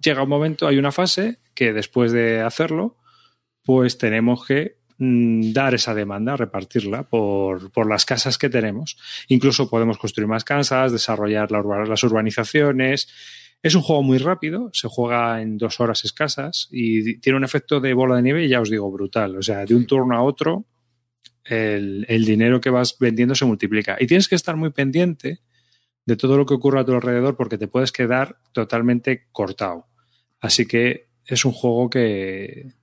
llega 0.00 0.22
un 0.22 0.28
momento, 0.28 0.66
hay 0.66 0.78
una 0.78 0.92
fase 0.92 1.38
que 1.54 1.72
después 1.74 2.12
de 2.12 2.40
hacerlo, 2.40 2.96
pues 3.64 3.98
tenemos 3.98 4.46
que 4.46 4.76
mm, 4.98 5.52
dar 5.52 5.74
esa 5.74 5.94
demanda, 5.94 6.36
repartirla 6.36 7.02
por, 7.04 7.72
por 7.72 7.88
las 7.88 8.04
casas 8.04 8.38
que 8.38 8.50
tenemos. 8.50 8.96
Incluso 9.28 9.68
podemos 9.68 9.98
construir 9.98 10.28
más 10.28 10.44
casas, 10.44 10.92
desarrollar 10.92 11.50
las 11.50 12.04
urbanizaciones. 12.04 13.08
Es 13.62 13.74
un 13.74 13.82
juego 13.82 14.02
muy 14.02 14.18
rápido, 14.18 14.70
se 14.72 14.88
juega 14.88 15.40
en 15.40 15.56
dos 15.56 15.80
horas 15.80 16.04
escasas 16.04 16.68
y 16.70 17.18
tiene 17.20 17.38
un 17.38 17.44
efecto 17.44 17.80
de 17.80 17.94
bola 17.94 18.16
de 18.16 18.22
nieve, 18.22 18.48
ya 18.48 18.60
os 18.60 18.70
digo, 18.70 18.90
brutal. 18.92 19.38
O 19.38 19.42
sea, 19.42 19.64
de 19.64 19.74
un 19.74 19.86
turno 19.86 20.14
a 20.14 20.22
otro, 20.22 20.66
el, 21.44 22.04
el 22.08 22.24
dinero 22.26 22.60
que 22.60 22.70
vas 22.70 22.96
vendiendo 22.98 23.34
se 23.34 23.46
multiplica. 23.46 23.96
Y 23.98 24.06
tienes 24.06 24.28
que 24.28 24.34
estar 24.34 24.56
muy 24.56 24.70
pendiente 24.70 25.40
de 26.04 26.16
todo 26.16 26.36
lo 26.36 26.44
que 26.44 26.52
ocurra 26.52 26.80
a 26.82 26.84
tu 26.84 26.92
alrededor 26.92 27.36
porque 27.36 27.56
te 27.56 27.68
puedes 27.68 27.90
quedar 27.90 28.36
totalmente 28.52 29.28
cortado. 29.32 29.86
Así 30.40 30.66
que 30.66 31.08
es 31.24 31.46
un 31.46 31.52
juego 31.52 31.88
que, 31.88 32.74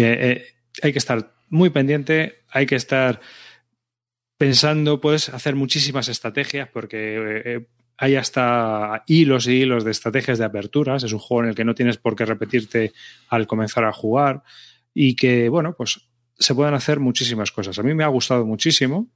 que 0.00 0.32
eh, 0.32 0.44
hay 0.82 0.92
que 0.92 0.98
estar 0.98 1.34
muy 1.50 1.68
pendiente, 1.68 2.42
hay 2.48 2.64
que 2.64 2.76
estar 2.76 3.20
pensando, 4.38 5.00
puedes 5.00 5.28
hacer 5.28 5.54
muchísimas 5.56 6.08
estrategias 6.08 6.70
porque 6.72 7.16
eh, 7.16 7.42
eh, 7.44 7.66
hay 7.98 8.16
hasta 8.16 9.04
hilos 9.06 9.46
y 9.46 9.60
hilos 9.60 9.84
de 9.84 9.90
estrategias 9.90 10.38
de 10.38 10.46
aperturas. 10.46 11.02
Es 11.02 11.12
un 11.12 11.18
juego 11.18 11.42
en 11.42 11.48
el 11.50 11.54
que 11.54 11.66
no 11.66 11.74
tienes 11.74 11.98
por 11.98 12.16
qué 12.16 12.24
repetirte 12.24 12.92
al 13.28 13.46
comenzar 13.46 13.84
a 13.84 13.92
jugar 13.92 14.42
y 14.94 15.16
que, 15.16 15.50
bueno, 15.50 15.74
pues 15.76 16.00
se 16.38 16.54
pueden 16.54 16.72
hacer 16.72 16.98
muchísimas 16.98 17.52
cosas. 17.52 17.78
A 17.78 17.82
mí 17.82 17.92
me 17.92 18.04
ha 18.04 18.08
gustado 18.08 18.46
muchísimo 18.46 19.10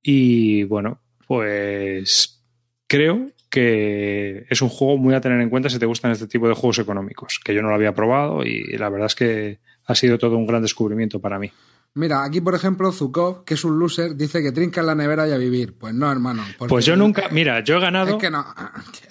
y, 0.00 0.62
bueno, 0.62 1.00
pues 1.26 2.44
creo 2.86 3.32
que 3.50 4.46
es 4.48 4.62
un 4.62 4.68
juego 4.68 4.96
muy 4.96 5.14
a 5.14 5.20
tener 5.20 5.40
en 5.40 5.50
cuenta 5.50 5.68
si 5.68 5.80
te 5.80 5.86
gustan 5.86 6.12
este 6.12 6.28
tipo 6.28 6.46
de 6.46 6.54
juegos 6.54 6.78
económicos, 6.78 7.40
que 7.44 7.52
yo 7.52 7.62
no 7.62 7.70
lo 7.70 7.74
había 7.74 7.94
probado 7.94 8.44
y 8.44 8.76
la 8.76 8.88
verdad 8.88 9.06
es 9.06 9.16
que 9.16 9.58
ha 9.86 9.94
sido 9.94 10.18
todo 10.18 10.36
un 10.36 10.46
gran 10.46 10.62
descubrimiento 10.62 11.20
para 11.20 11.38
mí. 11.38 11.50
Mira, 11.94 12.24
aquí 12.24 12.40
por 12.40 12.54
ejemplo, 12.56 12.90
Zukov, 12.90 13.44
que 13.44 13.54
es 13.54 13.64
un 13.64 13.78
loser, 13.78 14.16
dice 14.16 14.42
que 14.42 14.50
trinca 14.50 14.80
en 14.80 14.86
la 14.88 14.94
nevera 14.96 15.28
y 15.28 15.32
a 15.32 15.36
vivir. 15.36 15.74
Pues 15.78 15.94
no, 15.94 16.10
hermano. 16.10 16.42
Pues 16.68 16.84
yo 16.84 16.96
nunca, 16.96 17.28
mira, 17.30 17.60
yo 17.62 17.76
he 17.76 17.80
ganado, 17.80 18.10
Es 18.10 18.16
que 18.16 18.30
no. 18.30 18.44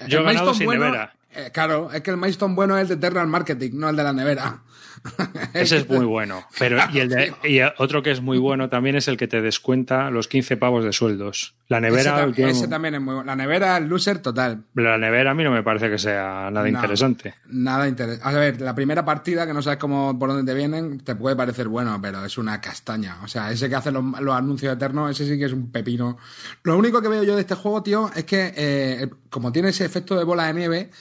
Yo 0.10 0.20
he 0.20 0.24
ganado 0.24 0.54
sin 0.54 0.66
bueno- 0.66 0.86
nevera. 0.86 1.14
eh, 1.34 1.50
claro, 1.54 1.92
es 1.94 2.02
que 2.02 2.12
el 2.12 2.18
milestone 2.18 2.56
bueno 2.56 2.76
es 2.78 2.84
el 2.84 2.88
de 2.90 2.94
Eternal 3.08 3.28
Marketing, 3.28 3.72
no 3.76 3.90
el 3.90 3.96
de 3.96 4.04
la 4.04 4.12
nevera. 4.14 4.62
ese 5.54 5.78
es 5.78 5.90
muy 5.90 6.06
bueno. 6.06 6.44
Pero 6.58 6.78
y, 6.94 7.00
el 7.00 7.10
de- 7.10 7.34
y 7.44 7.60
otro 7.78 8.02
que 8.02 8.12
es 8.12 8.22
muy 8.22 8.38
bueno 8.38 8.70
también 8.70 8.96
es 8.96 9.08
el 9.08 9.18
que 9.18 9.28
te 9.28 9.42
descuenta 9.42 10.10
los 10.10 10.28
15 10.28 10.56
pavos 10.58 10.84
de 10.86 10.94
sueldos. 10.94 11.56
La 11.68 11.80
ese, 11.80 11.88
nevera, 11.90 12.26
tam- 12.28 12.38
ese 12.48 12.68
también 12.68 12.96
es 12.96 13.02
muy 13.02 13.16
bueno. 13.16 13.26
La 13.28 13.36
nevera 13.36 13.80
loser 13.80 14.20
total. 14.20 14.64
la 14.76 14.98
nevera 14.98 15.32
a 15.32 15.34
mí 15.34 15.44
no 15.44 15.52
me 15.52 15.64
parece 15.64 15.90
que 15.90 15.98
sea 15.98 16.50
nada 16.52 16.64
No. 16.64 16.68
interesante. 16.68 17.34
Nada 17.48 17.88
interesante. 17.88 18.28
A 18.28 18.32
ver, 18.40 18.62
la 18.62 18.74
primera 18.76 19.04
partida, 19.04 19.46
que 19.46 19.54
no 19.54 19.62
sabes 19.62 19.80
cómo 19.80 20.18
por 20.18 20.30
dónde 20.30 20.50
te 20.52 20.58
vienen, 20.58 21.00
te 21.00 21.16
puede 21.16 21.36
parecer 21.36 21.68
bueno, 21.68 22.00
pero 22.02 22.24
es 22.24 22.38
una 22.38 22.62
castaña. 22.62 23.18
O 23.24 23.28
sea, 23.28 23.52
ese 23.52 23.68
que 23.70 23.76
hace 23.76 23.92
los, 23.92 24.04
los 24.22 24.36
anuncios 24.36 24.74
eternos, 24.76 25.12
ese 25.12 25.30
sí 25.32 25.38
que 25.38 25.46
es 25.46 25.54
un 25.54 25.72
pepino. 25.72 26.18
Lo 26.64 26.78
único 26.78 27.02
que 27.02 27.08
veo 27.10 27.24
yo 27.24 27.36
de 27.36 27.42
este 27.42 27.56
juego, 27.56 27.84
tío, 27.84 28.10
es 28.16 28.24
que 28.24 28.54
eh, 28.56 29.10
como 29.30 29.52
tiene 29.52 29.70
ese 29.70 29.84
efecto 29.86 30.16
de 30.18 30.24
bola 30.24 30.48
de 30.48 30.54
nieve, 30.54 30.92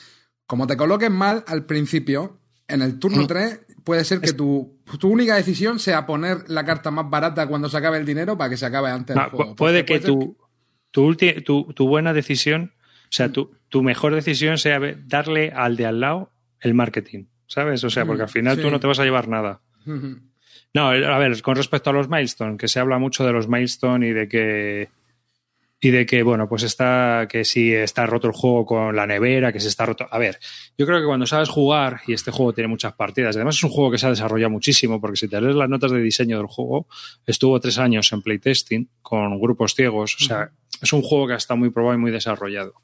como 0.47 0.67
te 0.67 0.77
coloques 0.77 1.11
mal 1.11 1.45
al 1.47 1.65
principio, 1.67 2.39
en 2.69 2.83
el 2.83 2.95
Mm. 2.95 2.99
turno 2.99 3.27
3, 3.27 3.61
puede 3.85 4.05
ser 4.05 4.21
que 4.21 4.33
tu, 4.33 4.79
tu 4.99 5.09
única 5.09 5.35
decisión 5.35 5.79
sea 5.79 6.07
poner 6.07 6.49
la 6.49 6.65
carta 6.65 6.91
más 6.91 7.09
barata 7.11 7.47
cuando 7.47 7.69
se 7.69 7.77
acabe 7.77 7.99
el 7.99 8.07
dinero 8.07 8.37
para 8.39 8.51
que 8.51 8.57
se 8.57 8.67
acabe 8.67 8.91
antes 8.91 9.17
Ah, 9.17 9.25
el 9.25 9.31
juego. 9.31 9.53
pu- 9.53 9.57
puede 9.57 9.85
que 9.85 10.01
tu, 10.01 10.37
tu, 10.91 11.09
ulti- 11.11 11.45
tu, 11.45 11.73
tu 11.75 11.89
buena 11.89 12.13
decisión, 12.13 12.73
o 12.77 13.07
sea, 13.11 13.31
tu, 13.31 13.51
tu 13.69 13.83
mejor 13.83 14.15
decisión 14.15 14.59
sea 14.59 14.81
darle 15.07 15.51
al 15.55 15.77
de 15.77 15.87
al 15.87 16.01
lado 16.01 16.31
el 16.61 16.75
marketing, 16.75 17.25
¿sabes? 17.47 17.83
O 17.85 17.91
sea, 17.91 18.05
porque 18.07 18.23
al 18.23 18.29
final 18.29 18.57
Sí. 18.57 18.63
tú 18.63 18.71
no 18.71 18.79
te 18.81 18.87
vas 18.87 18.99
a 18.99 19.05
llevar 19.05 19.29
nada. 19.29 19.61
No, 20.75 20.89
a 20.89 21.19
ver, 21.19 21.43
con 21.43 21.57
respecto 21.57 21.91
a 21.91 21.93
los 21.93 22.09
milestone, 22.09 22.57
que 22.57 22.69
se 22.69 22.81
habla 22.81 22.99
mucho 22.99 23.27
de 23.27 23.33
los 23.33 23.49
milestone 23.49 24.09
y 24.09 24.13
de 24.13 24.29
que 24.29 24.89
y 25.85 25.91
de 25.91 26.07
que 26.07 26.23
bueno, 26.23 26.49
pues 26.49 26.63
está 26.63 27.27
que 27.29 27.45
si 27.45 27.75
está 27.75 28.07
roto 28.07 28.29
el 28.29 28.33
juego 28.33 28.65
con 28.65 28.95
la 28.95 29.05
nevera, 29.05 29.53
que 29.53 29.59
se 29.59 29.67
está 29.67 29.85
roto. 29.85 30.07
A 30.09 30.17
ver, 30.17 30.39
yo 30.79 30.87
creo 30.87 31.01
que 31.01 31.07
cuando 31.07 31.27
sabes 31.27 31.49
jugar 31.49 32.03
y 32.07 32.13
este 32.13 32.31
juego 32.31 32.53
tiene 32.53 32.69
muchas 32.69 32.93
partidas, 32.93 33.35
además 33.35 33.57
es 33.57 33.65
un 33.65 33.71
juego 33.71 33.91
que 33.91 33.99
se 33.99 34.07
ha 34.07 34.11
desarrollado 34.11 34.51
muchísimo, 34.51 35.01
porque 35.01 35.17
si 35.17 35.27
te 35.27 35.41
lees 35.41 35.57
las 35.57 35.69
notas 35.69 35.91
de 35.91 36.01
diseño 36.01 36.37
del 36.39 36.47
juego, 36.47 36.87
estuvo 37.27 37.59
tres 37.59 37.79
años 37.79 38.13
en 38.13 38.23
playtesting 38.23 38.89
con 39.03 39.41
grupos 39.41 39.75
ciegos, 39.75 40.15
o 40.21 40.25
sea, 40.25 40.53
es 40.81 40.93
un 40.93 41.03
juego 41.03 41.27
que 41.27 41.33
ha 41.33 41.39
estado 41.39 41.59
muy 41.59 41.71
probado 41.71 41.97
y 41.97 42.01
muy 42.01 42.13
desarrollado. 42.13 42.75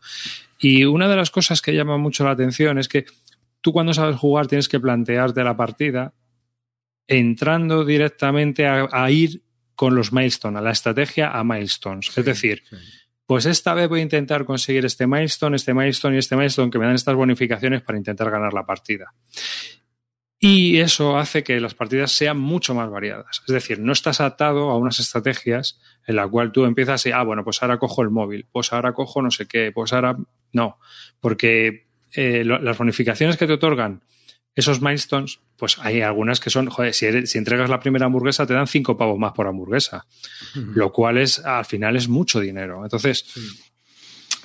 Y 0.58 0.84
una 0.84 1.08
de 1.08 1.14
las 1.14 1.30
cosas 1.30 1.62
que 1.62 1.74
llama 1.74 1.98
mucho 1.98 2.24
la 2.24 2.32
atención 2.32 2.78
es 2.78 2.88
que 2.88 3.04
tú 3.60 3.72
cuando 3.72 3.94
sabes 3.94 4.16
jugar 4.16 4.48
tienes 4.48 4.68
que 4.68 4.80
plantearte 4.80 5.44
la 5.44 5.56
partida 5.56 6.14
entrando 7.06 7.84
directamente 7.84 8.66
a, 8.66 8.88
a 8.90 9.08
ir 9.12 9.40
con 9.78 9.94
los 9.94 10.12
milestone, 10.12 10.58
a 10.58 10.60
la 10.60 10.72
estrategia 10.72 11.30
a 11.30 11.44
milestones. 11.44 12.10
es 12.18 12.24
decir, 12.24 12.64
sí. 12.68 12.74
pues 13.26 13.46
esta 13.46 13.74
vez 13.74 13.88
voy 13.88 14.00
a 14.00 14.02
intentar 14.02 14.44
conseguir 14.44 14.84
este 14.84 15.06
milestone, 15.06 15.54
este 15.54 15.72
milestone 15.72 16.16
y 16.16 16.18
este 16.18 16.34
milestone 16.34 16.68
que 16.72 16.80
me 16.80 16.86
dan 16.86 16.96
estas 16.96 17.14
bonificaciones 17.14 17.82
para 17.82 17.96
intentar 17.96 18.28
ganar 18.28 18.52
la 18.52 18.66
partida. 18.66 19.14
Y 20.40 20.78
eso 20.80 21.16
hace 21.16 21.44
que 21.44 21.60
las 21.60 21.74
partidas 21.74 22.10
sean 22.10 22.38
mucho 22.38 22.74
más 22.74 22.90
variadas. 22.90 23.40
Es 23.46 23.54
decir, 23.54 23.78
no 23.78 23.92
estás 23.92 24.20
atado 24.20 24.70
a 24.70 24.76
unas 24.76 24.98
estrategias 24.98 25.80
en 26.08 26.16
la 26.16 26.26
cual 26.26 26.50
tú 26.50 26.64
empiezas 26.64 27.06
y, 27.06 27.12
ah, 27.12 27.22
bueno, 27.22 27.44
pues 27.44 27.62
ahora 27.62 27.78
cojo 27.78 28.02
el 28.02 28.10
móvil, 28.10 28.46
pues 28.50 28.72
ahora 28.72 28.92
cojo 28.92 29.22
no 29.22 29.30
sé 29.30 29.46
qué, 29.46 29.70
pues 29.72 29.92
ahora 29.92 30.16
no. 30.52 30.78
Porque 31.20 31.86
eh, 32.12 32.42
lo- 32.44 32.58
las 32.60 32.76
bonificaciones 32.78 33.36
que 33.36 33.46
te 33.46 33.52
otorgan 33.52 34.02
esos 34.54 34.80
milestones, 34.80 35.38
pues 35.56 35.78
hay 35.78 36.00
algunas 36.02 36.40
que 36.40 36.50
son, 36.50 36.68
joder, 36.68 36.92
si, 36.94 37.06
eres- 37.06 37.30
si 37.30 37.38
entregas 37.38 37.70
la 37.70 37.80
primera 37.80 38.06
hamburguesa 38.06 38.46
te 38.46 38.54
dan 38.54 38.66
cinco 38.66 38.96
pavos 38.96 39.18
más 39.18 39.32
por 39.32 39.46
hamburguesa, 39.46 40.06
lo 40.54 40.92
cual 40.92 41.18
es, 41.18 41.38
al 41.44 41.64
final 41.64 41.96
es 41.96 42.08
mucho 42.08 42.40
dinero. 42.40 42.82
Entonces, 42.82 43.24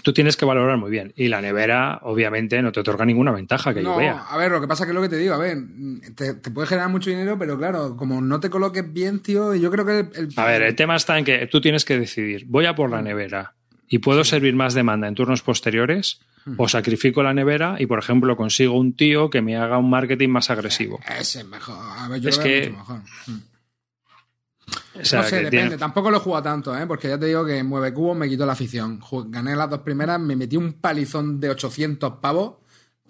tú 0.03 0.13
tienes 0.13 0.35
que 0.37 0.45
valorar 0.45 0.77
muy 0.77 0.91
bien. 0.91 1.13
Y 1.15 1.29
la 1.29 1.41
nevera, 1.41 1.99
obviamente, 2.03 2.61
no 2.61 2.71
te 2.71 2.81
otorga 2.81 3.05
ninguna 3.05 3.31
ventaja 3.31 3.73
que 3.73 3.83
yo 3.83 3.95
vea. 3.95 4.19
a 4.29 4.37
ver, 4.37 4.51
lo 4.51 4.59
que 4.61 4.67
pasa 4.67 4.83
es 4.83 4.87
que 4.87 4.91
es 4.91 4.95
lo 4.95 5.01
que 5.01 5.09
te 5.09 5.17
digo, 5.17 5.33
a 5.33 5.37
ver, 5.37 5.57
te, 6.15 6.33
te 6.35 6.51
puede 6.51 6.67
generar 6.67 6.89
mucho 6.89 7.09
dinero, 7.09 7.37
pero 7.39 7.57
claro, 7.57 7.95
como 7.97 8.21
no 8.21 8.39
te 8.39 8.49
coloques 8.49 8.91
bien, 8.91 9.19
tío, 9.21 9.55
yo 9.55 9.71
creo 9.71 9.85
que 9.85 9.99
el- 10.19 10.29
A 10.35 10.45
ver, 10.45 10.61
el 10.63 10.75
tema 10.75 10.95
está 10.95 11.17
en 11.17 11.25
que 11.25 11.47
tú 11.47 11.61
tienes 11.61 11.85
que 11.85 11.97
decidir, 11.97 12.45
voy 12.47 12.65
a 12.65 12.75
por 12.75 12.89
la 12.91 13.01
nevera 13.01 13.55
y 13.93 13.99
puedo 13.99 14.23
servir 14.23 14.55
más 14.55 14.73
demanda 14.73 15.07
en 15.07 15.13
turnos 15.13 15.43
posteriores 15.43 16.19
o 16.57 16.67
sacrifico 16.67 17.21
la 17.21 17.33
nevera 17.33 17.75
y, 17.77 17.85
por 17.85 17.99
ejemplo, 17.99 18.35
consigo 18.35 18.73
un 18.77 18.95
tío 18.95 19.29
que 19.29 19.43
me 19.43 19.55
haga 19.55 19.77
un 19.77 19.89
marketing 19.89 20.29
más 20.29 20.49
agresivo. 20.49 20.99
ese 21.19 21.41
es 21.41 21.45
mejor. 21.45 21.77
A 21.79 22.07
ver, 22.07 22.19
yo 22.19 22.29
Es 22.29 22.37
lo 22.37 22.43
veo 22.43 22.51
que- 22.63 22.69
mucho 22.69 22.79
mejor. 22.79 23.01
Mm. 23.27 23.39
O 24.99 25.05
sea, 25.05 25.21
no 25.21 25.27
sé, 25.27 25.35
depende. 25.37 25.51
tiene- 25.51 25.77
Tampoco 25.77 26.09
lo 26.09 26.17
he 26.17 26.19
jugado 26.21 26.43
tanto, 26.43 26.75
¿eh? 26.77 26.85
porque 26.87 27.07
ya 27.09 27.19
te 27.19 27.25
digo 27.27 27.45
que 27.45 27.63
Mueve 27.63 27.93
Cubos 27.93 28.17
me 28.17 28.27
quitó 28.29 28.45
la 28.45 28.53
afición. 28.53 28.99
Gané 29.27 29.55
las 29.55 29.69
dos 29.69 29.79
primeras, 29.81 30.19
me 30.19 30.35
metí 30.35 30.57
un 30.57 30.73
palizón 30.73 31.39
de 31.39 31.49
800 31.51 32.13
pavos. 32.21 32.55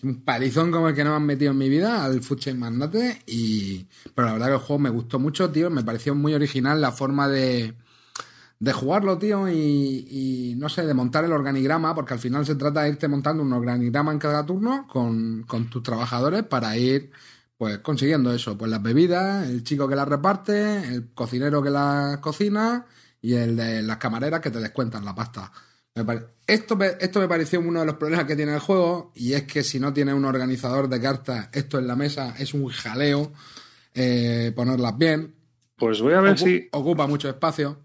Un 0.02 0.22
palizón 0.26 0.70
como 0.70 0.90
el 0.90 0.96
que 0.96 1.04
no 1.06 1.12
me 1.12 1.16
han 1.16 1.26
metido 1.26 1.52
en 1.52 1.58
mi 1.58 1.70
vida 1.70 2.04
al 2.04 2.22
Food 2.22 2.40
Chain 2.40 2.60
Magnate. 2.60 3.22
Y... 3.26 3.86
Pero 4.14 4.28
la 4.28 4.34
verdad 4.34 4.48
que 4.48 4.54
el 4.54 4.60
juego 4.60 4.80
me 4.80 4.90
gustó 4.90 5.18
mucho, 5.20 5.50
tío. 5.50 5.70
Me 5.70 5.82
pareció 5.84 6.14
muy 6.14 6.34
original 6.34 6.82
la 6.82 6.92
forma 6.92 7.30
de, 7.30 7.74
de 8.64 8.74
jugarlo, 8.74 9.18
tío. 9.18 9.48
Y, 9.50 10.08
y, 10.10 10.56
no 10.58 10.70
sé, 10.70 10.86
de 10.86 10.94
montar 10.94 11.26
el 11.26 11.32
organigrama, 11.34 11.94
porque 11.96 12.14
al 12.14 12.20
final 12.20 12.46
se 12.46 12.56
trata 12.56 12.84
de 12.84 12.90
irte 12.90 13.08
montando 13.08 13.44
un 13.44 13.54
organigrama 13.54 14.12
en 14.12 14.20
cada 14.20 14.46
turno 14.46 14.88
con, 14.88 15.44
con 15.44 15.70
tus 15.70 15.84
trabajadores 15.84 16.44
para 16.44 16.78
ir 16.78 17.12
pues 17.58 17.80
consiguiendo 17.80 18.34
eso, 18.34 18.58
pues 18.58 18.70
las 18.72 18.82
bebidas, 18.82 19.48
el 19.48 19.64
chico 19.64 19.88
que 19.88 19.96
las 19.96 20.08
reparte, 20.08 20.88
el 20.88 21.14
cocinero 21.14 21.62
que 21.64 21.70
las 21.70 22.18
cocina 22.18 22.86
y 23.22 23.36
el 23.36 23.56
de 23.56 23.82
las 23.84 23.98
camareras 23.98 24.42
que 24.42 24.52
te 24.52 24.60
descuentan 24.60 25.06
la 25.06 25.16
pasta. 25.16 25.52
Me 25.96 26.04
pare- 26.04 26.26
esto, 26.48 26.76
me, 26.76 26.88
esto 27.00 27.20
me 27.20 27.28
pareció 27.28 27.60
uno 27.60 27.80
de 27.82 27.86
los 27.86 27.96
problemas 27.96 28.26
que 28.26 28.36
tiene 28.36 28.54
el 28.56 28.60
juego 28.60 29.12
y 29.16 29.34
es 29.34 29.44
que 29.44 29.64
si 29.64 29.80
no 29.80 29.94
tienes 29.94 30.16
un 30.16 30.26
organizador 30.26 30.90
de 30.90 31.00
cartas, 31.00 31.50
esto 31.54 31.80
en 31.80 31.88
la 31.88 31.96
mesa 31.96 32.34
es 32.38 32.54
un 32.54 32.68
jaleo 32.70 33.32
eh, 33.94 34.52
ponerlas 34.56 34.98
bien, 34.98 35.36
Pues 35.78 36.02
voy 36.02 36.14
a 36.14 36.22
ver 36.22 36.38
Ocu- 36.38 36.44
si 36.44 36.70
ocupa 36.72 37.08
mucho 37.08 37.30
espacio. 37.30 37.78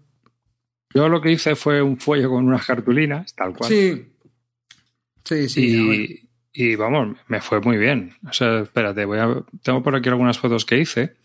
Yo 0.93 1.09
lo 1.09 1.21
que 1.21 1.31
hice 1.31 1.55
fue 1.55 1.81
un 1.81 1.99
fuelle 1.99 2.27
con 2.27 2.45
unas 2.47 2.65
cartulinas, 2.65 3.33
tal 3.35 3.53
cual. 3.53 3.69
Sí, 3.69 4.11
sí, 5.23 5.49
sí. 5.49 6.29
y, 6.53 6.71
y, 6.71 6.75
vamos, 6.75 7.17
me 7.27 7.41
fue 7.41 7.61
muy 7.61 7.77
bien. 7.77 8.15
O 8.27 8.33
sea, 8.33 8.59
espérate, 8.61 9.05
voy 9.05 9.19
a, 9.19 9.43
tengo 9.61 9.83
por 9.83 9.95
aquí 9.95 10.09
algunas 10.09 10.39
fotos 10.39 10.65
que 10.65 10.77
hice. 10.79 11.15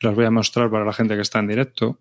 Las 0.00 0.14
voy 0.14 0.24
a 0.24 0.30
mostrar 0.30 0.70
para 0.70 0.84
la 0.84 0.92
gente 0.92 1.14
que 1.14 1.22
está 1.22 1.38
en 1.38 1.48
directo. 1.48 1.98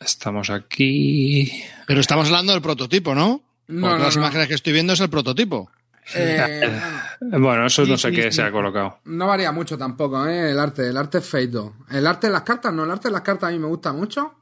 Estamos 0.00 0.50
aquí. 0.50 1.50
Pero 1.86 2.00
estamos 2.00 2.26
hablando 2.26 2.52
del 2.52 2.62
prototipo, 2.62 3.14
¿no? 3.14 3.42
No, 3.68 3.80
Porque 3.88 3.98
no, 3.98 4.04
las 4.04 4.16
no. 4.16 4.22
imágenes 4.22 4.48
que 4.48 4.54
estoy 4.54 4.72
viendo 4.72 4.92
es 4.92 5.00
el 5.00 5.10
prototipo. 5.10 5.70
Eh, 6.14 6.60
Bueno, 7.20 7.66
eso 7.66 7.86
no 7.86 7.96
sé 7.96 8.10
sí, 8.10 8.16
qué 8.16 8.22
sí. 8.24 8.32
se 8.32 8.42
ha 8.42 8.50
colocado. 8.50 8.98
No 9.04 9.28
varía 9.28 9.52
mucho 9.52 9.78
tampoco, 9.78 10.26
¿eh? 10.26 10.50
El 10.50 10.58
arte, 10.58 10.88
el 10.88 10.96
arte 10.96 11.18
es 11.18 11.28
feito. 11.28 11.76
El 11.88 12.04
arte 12.06 12.26
de 12.26 12.32
las 12.32 12.42
cartas, 12.42 12.74
no, 12.74 12.82
el 12.84 12.90
arte 12.90 13.08
de 13.08 13.12
las 13.12 13.22
cartas 13.22 13.48
a 13.48 13.52
mí 13.52 13.60
me 13.60 13.68
gusta 13.68 13.92
mucho, 13.92 14.34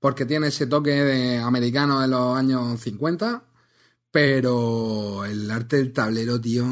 porque 0.00 0.26
tiene 0.26 0.48
ese 0.48 0.66
toque 0.66 0.90
de 0.90 1.38
americano 1.38 2.00
de 2.00 2.08
los 2.08 2.36
años 2.36 2.80
50, 2.80 3.42
pero 4.10 5.24
el 5.24 5.50
arte 5.50 5.76
del 5.76 5.92
tablero, 5.92 6.40
tío, 6.40 6.64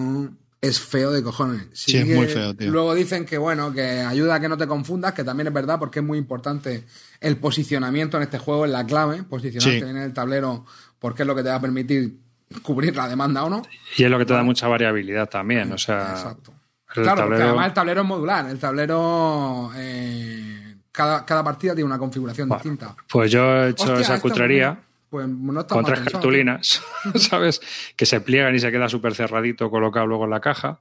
es 0.60 0.80
feo 0.80 1.12
de 1.12 1.22
cojones. 1.22 1.68
Sí, 1.72 1.96
es 1.96 2.04
que 2.04 2.14
muy 2.16 2.26
feo, 2.26 2.54
tío. 2.54 2.70
Luego 2.70 2.94
dicen 2.94 3.24
que, 3.24 3.38
bueno, 3.38 3.72
que 3.72 4.00
ayuda 4.00 4.34
a 4.36 4.40
que 4.40 4.48
no 4.48 4.56
te 4.56 4.66
confundas, 4.66 5.12
que 5.12 5.22
también 5.22 5.46
es 5.46 5.52
verdad, 5.52 5.78
porque 5.78 6.00
es 6.00 6.04
muy 6.04 6.18
importante 6.18 6.84
el 7.20 7.36
posicionamiento 7.36 8.16
en 8.16 8.24
este 8.24 8.38
juego, 8.38 8.64
es 8.64 8.72
la 8.72 8.84
clave, 8.84 9.22
posicionarte 9.22 9.78
Sí. 9.78 9.84
bien 9.84 9.96
en 9.96 10.02
el 10.02 10.12
tablero, 10.12 10.64
porque 10.98 11.22
es 11.22 11.26
lo 11.28 11.36
que 11.36 11.44
te 11.44 11.50
va 11.50 11.56
a 11.56 11.60
permitir 11.60 12.18
cubrir 12.62 12.96
la 12.96 13.06
demanda 13.08 13.44
o 13.44 13.50
no. 13.50 13.62
Y 13.96 14.02
es 14.04 14.10
lo 14.10 14.18
que 14.18 14.24
te 14.24 14.32
da 14.32 14.42
mucha 14.42 14.66
variabilidad 14.66 15.28
también. 15.28 15.70
O 15.72 15.78
sea, 15.78 16.10
Exacto. 16.12 16.52
el 16.96 17.02
claro, 17.04 17.26
porque 17.26 17.42
además 17.42 17.66
el 17.68 17.74
tablero 17.74 18.00
es 18.00 18.06
modular. 18.08 18.48
El 18.48 18.58
tablero. 18.58 19.70
eh, 19.76 20.47
cada, 20.98 21.24
cada 21.24 21.44
partida 21.44 21.74
tiene 21.74 21.86
una 21.86 21.98
configuración 21.98 22.48
Bueno, 22.48 22.60
distinta. 22.60 22.96
Pues 23.08 23.30
yo 23.30 23.44
he 23.64 23.68
hecho 23.70 23.84
Hostia, 23.84 24.00
esa 24.00 24.20
cutrería 24.20 24.80
Pues 25.08 25.28
no 25.28 25.64
con 25.66 25.84
tres 25.84 26.00
pensado, 26.00 26.12
cartulinas, 26.20 26.82
¿sabes? 27.14 27.60
Que 27.94 28.04
se 28.04 28.20
pliegan 28.20 28.52
y 28.54 28.58
se 28.58 28.72
queda 28.72 28.88
súper 28.88 29.14
cerradito 29.14 29.70
colocado 29.70 30.06
luego 30.08 30.24
en 30.24 30.30
la 30.30 30.40
caja 30.40 30.80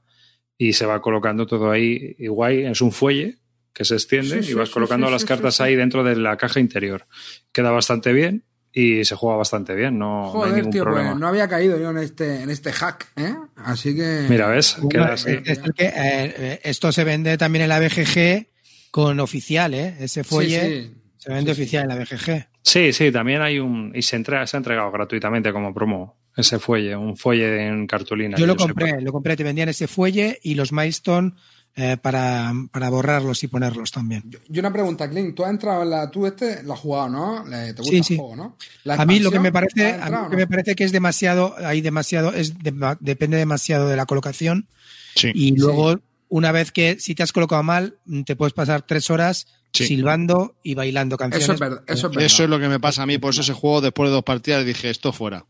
y 0.58 0.72
se 0.72 0.86
va 0.86 1.00
colocando 1.00 1.46
todo 1.46 1.70
ahí 1.70 2.16
igual. 2.18 2.52
Es 2.66 2.80
un 2.80 2.90
fuelle 2.90 3.38
que 3.72 3.84
se 3.84 3.94
extiende 3.94 4.42
Sí, 4.42 4.50
y 4.50 4.54
vas 4.54 4.68
sí, 4.68 4.74
colocando 4.74 5.06
sí, 5.06 5.12
las 5.12 5.22
sí, 5.22 5.28
cartas 5.28 5.54
sí, 5.54 5.58
sí. 5.58 5.62
ahí 5.62 5.76
dentro 5.76 6.02
de 6.02 6.16
la 6.16 6.36
caja 6.36 6.58
interior. 6.58 7.06
Queda 7.52 7.70
bastante 7.70 8.12
bien 8.12 8.42
y 8.72 9.04
se 9.04 9.14
juega 9.14 9.36
bastante 9.36 9.74
bien, 9.74 9.98
no, 9.98 10.06
no 10.06 10.26
hay 10.26 10.32
Joder, 10.32 10.54
ningún 10.56 10.72
tío, 10.72 10.82
problema. 10.82 11.10
pues 11.10 11.20
no 11.20 11.28
había 11.28 11.48
caído 11.48 11.78
yo 11.78 11.90
en 11.90 11.98
este, 11.98 12.42
en 12.42 12.50
este 12.50 12.70
hack, 12.72 13.06
¿eh? 13.16 13.34
Así 13.56 13.94
que. 13.96 14.26
Mira, 14.28 14.48
¿ves? 14.48 14.76
Queda 14.90 15.14
así. 15.14 15.30
es 15.44 15.58
que, 15.74 15.84
eh, 15.86 15.92
eh, 15.96 16.60
esto 16.64 16.90
se 16.92 17.02
vende 17.04 17.38
también 17.38 17.62
en 17.62 17.68
la 17.70 17.80
BGG 17.80 18.46
con 18.90 19.20
oficial, 19.20 19.74
¿eh? 19.74 19.96
Ese 20.00 20.22
Sí, 20.24 20.28
fuelle 20.28 20.60
sí. 20.84 20.94
se 21.18 21.32
vende 21.32 21.52
Sí, 21.52 21.56
sí. 21.56 21.62
oficial 21.62 21.82
en 21.84 21.88
la 21.88 21.96
BGG. 21.96 22.48
Sí, 22.62 22.92
sí, 22.92 23.10
también 23.12 23.40
hay 23.42 23.58
un. 23.58 23.92
Y 23.94 24.02
se, 24.02 24.16
entrega, 24.16 24.46
se 24.46 24.56
ha 24.56 24.58
entregado 24.58 24.90
gratuitamente 24.90 25.52
como 25.52 25.72
promo 25.72 26.16
ese 26.36 26.58
fuelle, 26.58 26.94
un 26.96 27.16
fuelle 27.16 27.66
en 27.66 27.86
cartulina. 27.86 28.36
Yo 28.38 28.46
lo 28.46 28.56
compré, 28.56 29.00
lo 29.00 29.10
compré, 29.12 29.36
te 29.36 29.42
vendían 29.44 29.68
ese 29.68 29.88
fuelle 29.88 30.38
y 30.42 30.54
los 30.54 30.70
milestone 30.72 31.32
eh, 31.74 31.96
para, 32.00 32.52
para 32.70 32.90
borrarlos 32.90 33.42
y 33.42 33.48
ponerlos 33.48 33.90
también. 33.90 34.22
Y 34.48 34.58
una 34.58 34.72
pregunta, 34.72 35.08
Clint, 35.08 35.34
tú 35.34 35.44
has 35.44 35.50
entrado 35.50 35.82
en 35.82 35.90
la. 35.90 36.10
Tú 36.10 36.26
este 36.26 36.62
lo 36.62 36.74
has 36.74 36.80
jugado, 36.80 37.08
¿no? 37.08 37.44
Le- 37.46 37.72
¿Te 37.72 37.82
gusta 37.82 37.90
Sí, 37.90 37.96
el 37.98 38.04
sí. 38.04 38.16
juego, 38.16 38.36
no? 38.36 38.56
¿La 38.84 38.94
A 38.94 39.06
mí 39.06 39.18
lo 39.18 39.30
que 39.30 39.40
me 39.40 39.50
parece, 39.50 39.86
¿Has 39.86 39.92
a 39.94 39.96
mí 39.96 40.02
entrado 40.04 40.24
lo 40.24 40.30
que 40.30 40.36
no? 40.36 40.40
me 40.42 40.46
parece 40.46 40.74
que 40.76 40.84
es 40.84 40.92
demasiado, 40.92 41.54
hay 41.58 41.80
demasiado, 41.80 42.32
es 42.34 42.58
de- 42.58 42.96
depende 43.00 43.36
demasiado 43.36 43.88
de 43.88 43.96
la 43.96 44.06
colocación 44.06 44.68
Sí. 45.14 45.32
y 45.34 45.56
luego 45.56 46.00
una 46.28 46.52
vez 46.52 46.72
que 46.72 46.98
si 47.00 47.14
te 47.14 47.22
has 47.22 47.32
colocado 47.32 47.62
mal 47.62 47.98
te 48.26 48.36
puedes 48.36 48.52
pasar 48.54 48.82
tres 48.82 49.10
horas 49.10 49.46
Sí. 49.72 49.86
silbando 49.86 50.56
y 50.62 50.74
bailando 50.74 51.18
canciones. 51.18 51.44
Eso 51.44 51.52
es 51.52 51.60
verdad. 51.60 51.84
Eso 51.86 52.06
es 52.06 52.12
verdad. 52.14 52.24
Eso 52.26 52.44
es 52.44 52.48
lo 52.50 52.58
que 52.58 52.68
me 52.68 52.80
pasa 52.80 53.02
a 53.02 53.06
mí. 53.06 53.18
Por 53.18 53.30
eso 53.32 53.42
ese 53.42 53.52
juego, 53.52 53.82
después 53.82 54.08
de 54.08 54.14
dos 54.14 54.24
partidas, 54.24 54.64
dije 54.64 54.88
esto 54.88 55.12
fuera. 55.12 55.44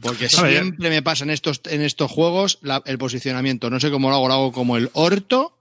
Porque 0.00 0.28
siempre 0.28 0.88
me 0.90 1.02
pasa 1.02 1.24
en 1.24 1.30
estos, 1.30 1.60
en 1.66 1.82
estos 1.82 2.10
juegos 2.10 2.58
la- 2.62 2.82
el 2.86 2.96
posicionamiento. 2.98 3.68
No 3.70 3.78
sé 3.78 3.90
cómo 3.90 4.08
lo 4.08 4.16
hago, 4.16 4.28
lo 4.28 4.34
hago 4.34 4.52
como 4.52 4.76
el 4.78 4.90
orto 4.94 5.56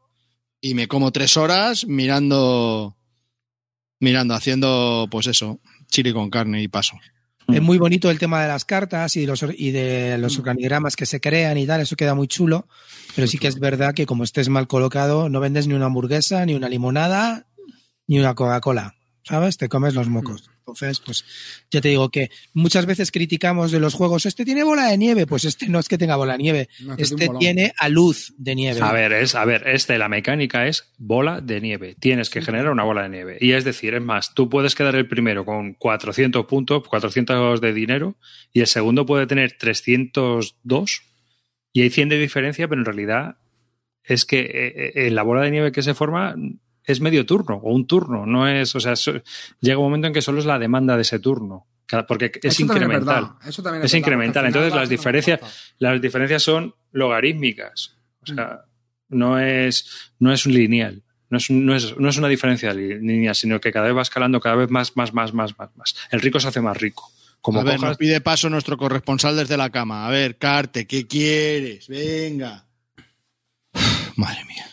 y 0.61 0.73
me 0.73 0.87
como 0.87 1.11
tres 1.11 1.35
horas 1.37 1.85
mirando, 1.85 2.95
mirando, 3.99 4.33
haciendo, 4.35 5.07
pues 5.11 5.27
eso, 5.27 5.59
chile 5.87 6.13
con 6.13 6.29
carne 6.29 6.61
y 6.61 6.67
paso. 6.67 6.95
Es 7.47 7.61
muy 7.61 7.77
bonito 7.77 8.09
el 8.11 8.19
tema 8.19 8.41
de 8.41 8.47
las 8.49 8.65
cartas 8.65 9.15
y 9.15 9.21
de 9.21 9.27
los, 9.27 9.45
y 9.57 9.71
de 9.71 10.15
Mm. 10.17 10.21
los 10.21 10.37
organigramas 10.37 10.95
que 10.95 11.05
se 11.05 11.21
crean 11.21 11.57
y 11.57 11.65
tal, 11.65 11.81
eso 11.81 11.95
queda 11.95 12.13
muy 12.13 12.27
chulo, 12.27 12.67
pero 13.15 13.25
sí 13.27 13.37
que 13.37 13.47
es 13.47 13.59
verdad 13.59 13.93
que 13.93 14.05
como 14.05 14.23
estés 14.23 14.49
mal 14.49 14.67
colocado, 14.67 15.29
no 15.29 15.39
vendes 15.39 15.65
ni 15.67 15.73
una 15.73 15.85
hamburguesa, 15.85 16.45
ni 16.45 16.55
una 16.55 16.67
limonada, 16.69 17.47
ni 18.05 18.19
una 18.19 18.35
Coca-Cola, 18.35 18.95
¿sabes? 19.23 19.57
Te 19.57 19.69
comes 19.69 19.93
los 19.93 20.09
mocos. 20.09 20.49
Entonces, 20.67 20.99
pues 20.99 21.23
ya 21.71 21.79
te 21.79 21.87
digo 21.87 22.09
que 22.09 22.29
muchas 22.53 22.85
veces 22.85 23.09
criticamos 23.09 23.71
de 23.71 23.79
los 23.79 23.93
juegos, 23.93 24.25
este 24.25 24.43
tiene 24.43 24.65
bola 24.65 24.89
de 24.89 24.97
nieve, 24.97 25.25
pues 25.25 25.45
este 25.45 25.69
no 25.69 25.79
es 25.79 25.87
que 25.87 25.97
tenga 25.97 26.17
bola 26.17 26.33
de 26.33 26.39
nieve, 26.39 26.69
No, 26.81 26.95
este 26.97 27.29
tiene 27.39 27.67
este 27.67 27.75
a 27.79 27.87
luz 27.87 28.33
de 28.37 28.53
nieve. 28.53 28.81
A 28.81 28.91
ver, 28.91 29.13
es, 29.13 29.33
a 29.35 29.45
ver, 29.45 29.65
este, 29.65 29.97
la 29.97 30.09
mecánica 30.09 30.67
es 30.67 30.91
bola 30.97 31.39
de 31.39 31.61
nieve. 31.61 31.95
Tienes 31.97 32.29
que 32.29 32.41
generar 32.41 32.69
una 32.69 32.83
bola 32.83 33.03
de 33.03 33.09
nieve. 33.09 33.37
Y 33.39 33.53
es 33.53 33.63
decir, 33.63 33.93
es 33.93 34.01
más, 34.01 34.33
tú 34.33 34.49
puedes 34.49 34.75
quedar 34.75 34.95
el 34.95 35.07
primero 35.07 35.45
con 35.45 35.73
400 35.73 36.45
puntos, 36.47 36.85
400 36.85 37.61
de 37.61 37.71
dinero, 37.71 38.17
y 38.51 38.59
el 38.59 38.67
segundo 38.67 39.05
puede 39.05 39.25
tener 39.25 39.53
302, 39.57 41.01
y 41.71 41.81
hay 41.81 41.89
100 41.89 42.09
de 42.09 42.19
diferencia, 42.19 42.67
pero 42.67 42.81
en 42.81 42.85
realidad 42.85 43.37
es 44.03 44.25
que 44.25 44.39
eh, 44.39 44.91
eh, 44.95 45.11
la 45.11 45.23
bola 45.23 45.43
de 45.43 45.51
nieve 45.51 45.71
que 45.71 45.81
se 45.81 45.93
forma 45.93 46.35
es 46.87 46.99
medio 47.01 47.25
turno 47.25 47.57
o 47.63 47.71
un 47.73 47.85
turno, 47.85 48.25
no 48.25 48.47
es, 48.47 48.73
o 48.75 48.79
sea, 48.79 48.95
so- 48.95 49.21
llega 49.59 49.77
un 49.77 49.83
momento 49.85 50.07
en 50.07 50.13
que 50.13 50.21
solo 50.23 50.39
es 50.39 50.45
la 50.45 50.57
demanda 50.57 50.95
de 50.95 51.03
ese 51.03 51.19
turno, 51.19 51.67
porque 52.07 52.31
es 52.41 52.55
Eso 52.59 52.65
también 52.65 52.83
incremental. 52.89 53.23
verdad, 53.23 53.47
Eso 53.47 53.61
también 53.61 53.83
Es 53.85 53.91
verdad, 53.91 53.99
incremental. 53.99 54.45
Entonces, 54.47 54.73
las 54.73 54.89
diferencias-. 54.89 55.39
Las 55.79 56.01
diferencias 56.01 56.41
son 56.43 56.73
logarítmicas. 56.91 57.95
O 58.21 58.25
sea, 58.25 58.61
no 59.09 59.39
es, 59.39 60.11
no 60.19 60.33
es 60.33 60.45
un 60.45 60.53
lineal. 60.53 61.03
No 61.29 61.37
es, 61.37 61.49
no, 61.49 61.75
es, 61.75 61.97
no 61.97 62.09
es 62.09 62.17
una 62.17 62.27
diferencia 62.29 62.73
li- 62.73 62.99
lineal, 62.99 63.35
sino 63.35 63.59
que 63.59 63.71
cada 63.71 63.87
vez 63.87 63.95
va 63.97 64.01
escalando 64.01 64.39
cada 64.39 64.55
vez 64.55 64.69
más, 64.69 64.95
más, 64.95 65.13
más, 65.13 65.33
más, 65.33 65.57
más, 65.57 65.75
más. 65.75 65.95
El 66.11 66.21
rico 66.21 66.39
se 66.39 66.47
hace 66.47 66.61
más 66.61 66.77
rico. 66.77 67.09
Como 67.41 67.59
a 67.59 67.63
ver, 67.63 67.75
cojas- 67.75 67.89
nos 67.89 67.97
pide 67.97 68.19
paso 68.21 68.49
nuestro 68.49 68.77
corresponsal 68.77 69.35
desde 69.35 69.55
la 69.57 69.69
cama. 69.69 70.07
A 70.07 70.09
ver, 70.09 70.37
Carte, 70.37 70.87
¿qué 70.87 71.05
quieres? 71.07 71.87
Venga. 71.89 72.65
Madre 74.15 74.43
mía. 74.45 74.65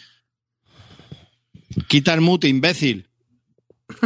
Quita 1.89 2.15
el 2.15 2.21
mute, 2.21 2.49
imbécil. 2.49 3.07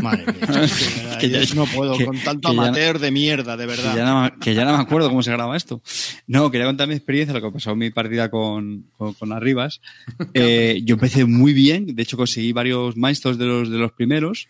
Madre 0.03 0.25
mía, 0.33 1.19
que, 1.21 1.31
ya- 1.31 1.55
no 1.55 1.65
puedo 1.67 1.97
que- 1.97 2.05
con 2.05 2.19
tanto 2.19 2.49
amateur 2.49 2.99
de 2.99 3.11
mierda, 3.13 3.57
de 3.57 3.65
Que 3.65 3.71
verdad. 3.71 3.97
ya, 3.97 4.05
no, 4.05 4.23
me- 4.23 4.33
que 4.41 4.53
ya 4.55 4.65
no 4.65 4.77
me 4.77 4.83
acuerdo 4.83 5.09
cómo 5.09 5.23
se 5.23 5.31
graba 5.31 5.57
esto. 5.57 5.81
No, 6.27 6.51
quería 6.51 6.67
contar 6.67 6.89
mi 6.89 6.95
experiencia, 6.95 7.33
lo 7.33 7.41
que 7.41 7.53
pasó 7.53 7.71
en 7.71 7.79
mi 7.79 7.91
partida 7.91 8.29
con, 8.29 8.87
con, 8.97 9.15
con 9.15 9.33
Arribas. 9.33 9.81
Eh, 10.35 10.81
yo 10.85 10.95
empecé 10.95 11.25
muy 11.25 11.53
bien, 11.53 11.95
de 11.95 12.03
hecho 12.03 12.17
conseguí 12.17 12.53
varios 12.53 12.97
maestros 12.97 13.39
de 13.39 13.47
los, 13.47 13.71
de 13.71 13.79
los 13.79 13.93
primeros. 13.93 14.49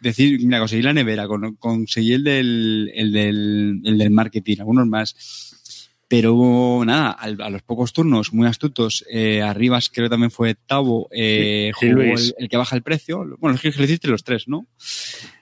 Decir, 0.00 0.38
mira, 0.44 0.58
conseguí 0.58 0.82
la 0.82 0.92
nevera, 0.92 1.26
con- 1.28 1.56
conseguí 1.56 2.12
el 2.14 2.24
del, 2.24 2.90
el 2.94 3.12
del, 3.12 3.80
el 3.84 3.98
del 3.98 4.10
marketing, 4.10 4.56
algunos 4.60 4.86
más. 4.86 5.45
Pero 6.08 6.82
nada, 6.84 7.10
al- 7.10 7.40
a 7.42 7.50
los 7.50 7.62
pocos 7.62 7.92
turnos, 7.92 8.32
muy 8.32 8.46
astutos, 8.46 9.04
eh, 9.10 9.42
Arribas 9.42 9.90
creo 9.92 10.06
que 10.06 10.10
también 10.10 10.30
fue 10.30 10.54
Tavo, 10.54 11.08
eh, 11.10 11.72
jugó 11.74 11.94
el, 12.28 12.34
el 12.38 12.48
que 12.48 12.56
baja 12.56 12.76
el 12.76 12.82
precio. 12.82 13.24
Bueno, 13.38 13.56
es 13.56 13.60
que 13.60 13.70
lo 13.72 13.84
hiciste 13.84 14.06
los 14.08 14.22
tres, 14.22 14.46
¿no? 14.46 14.66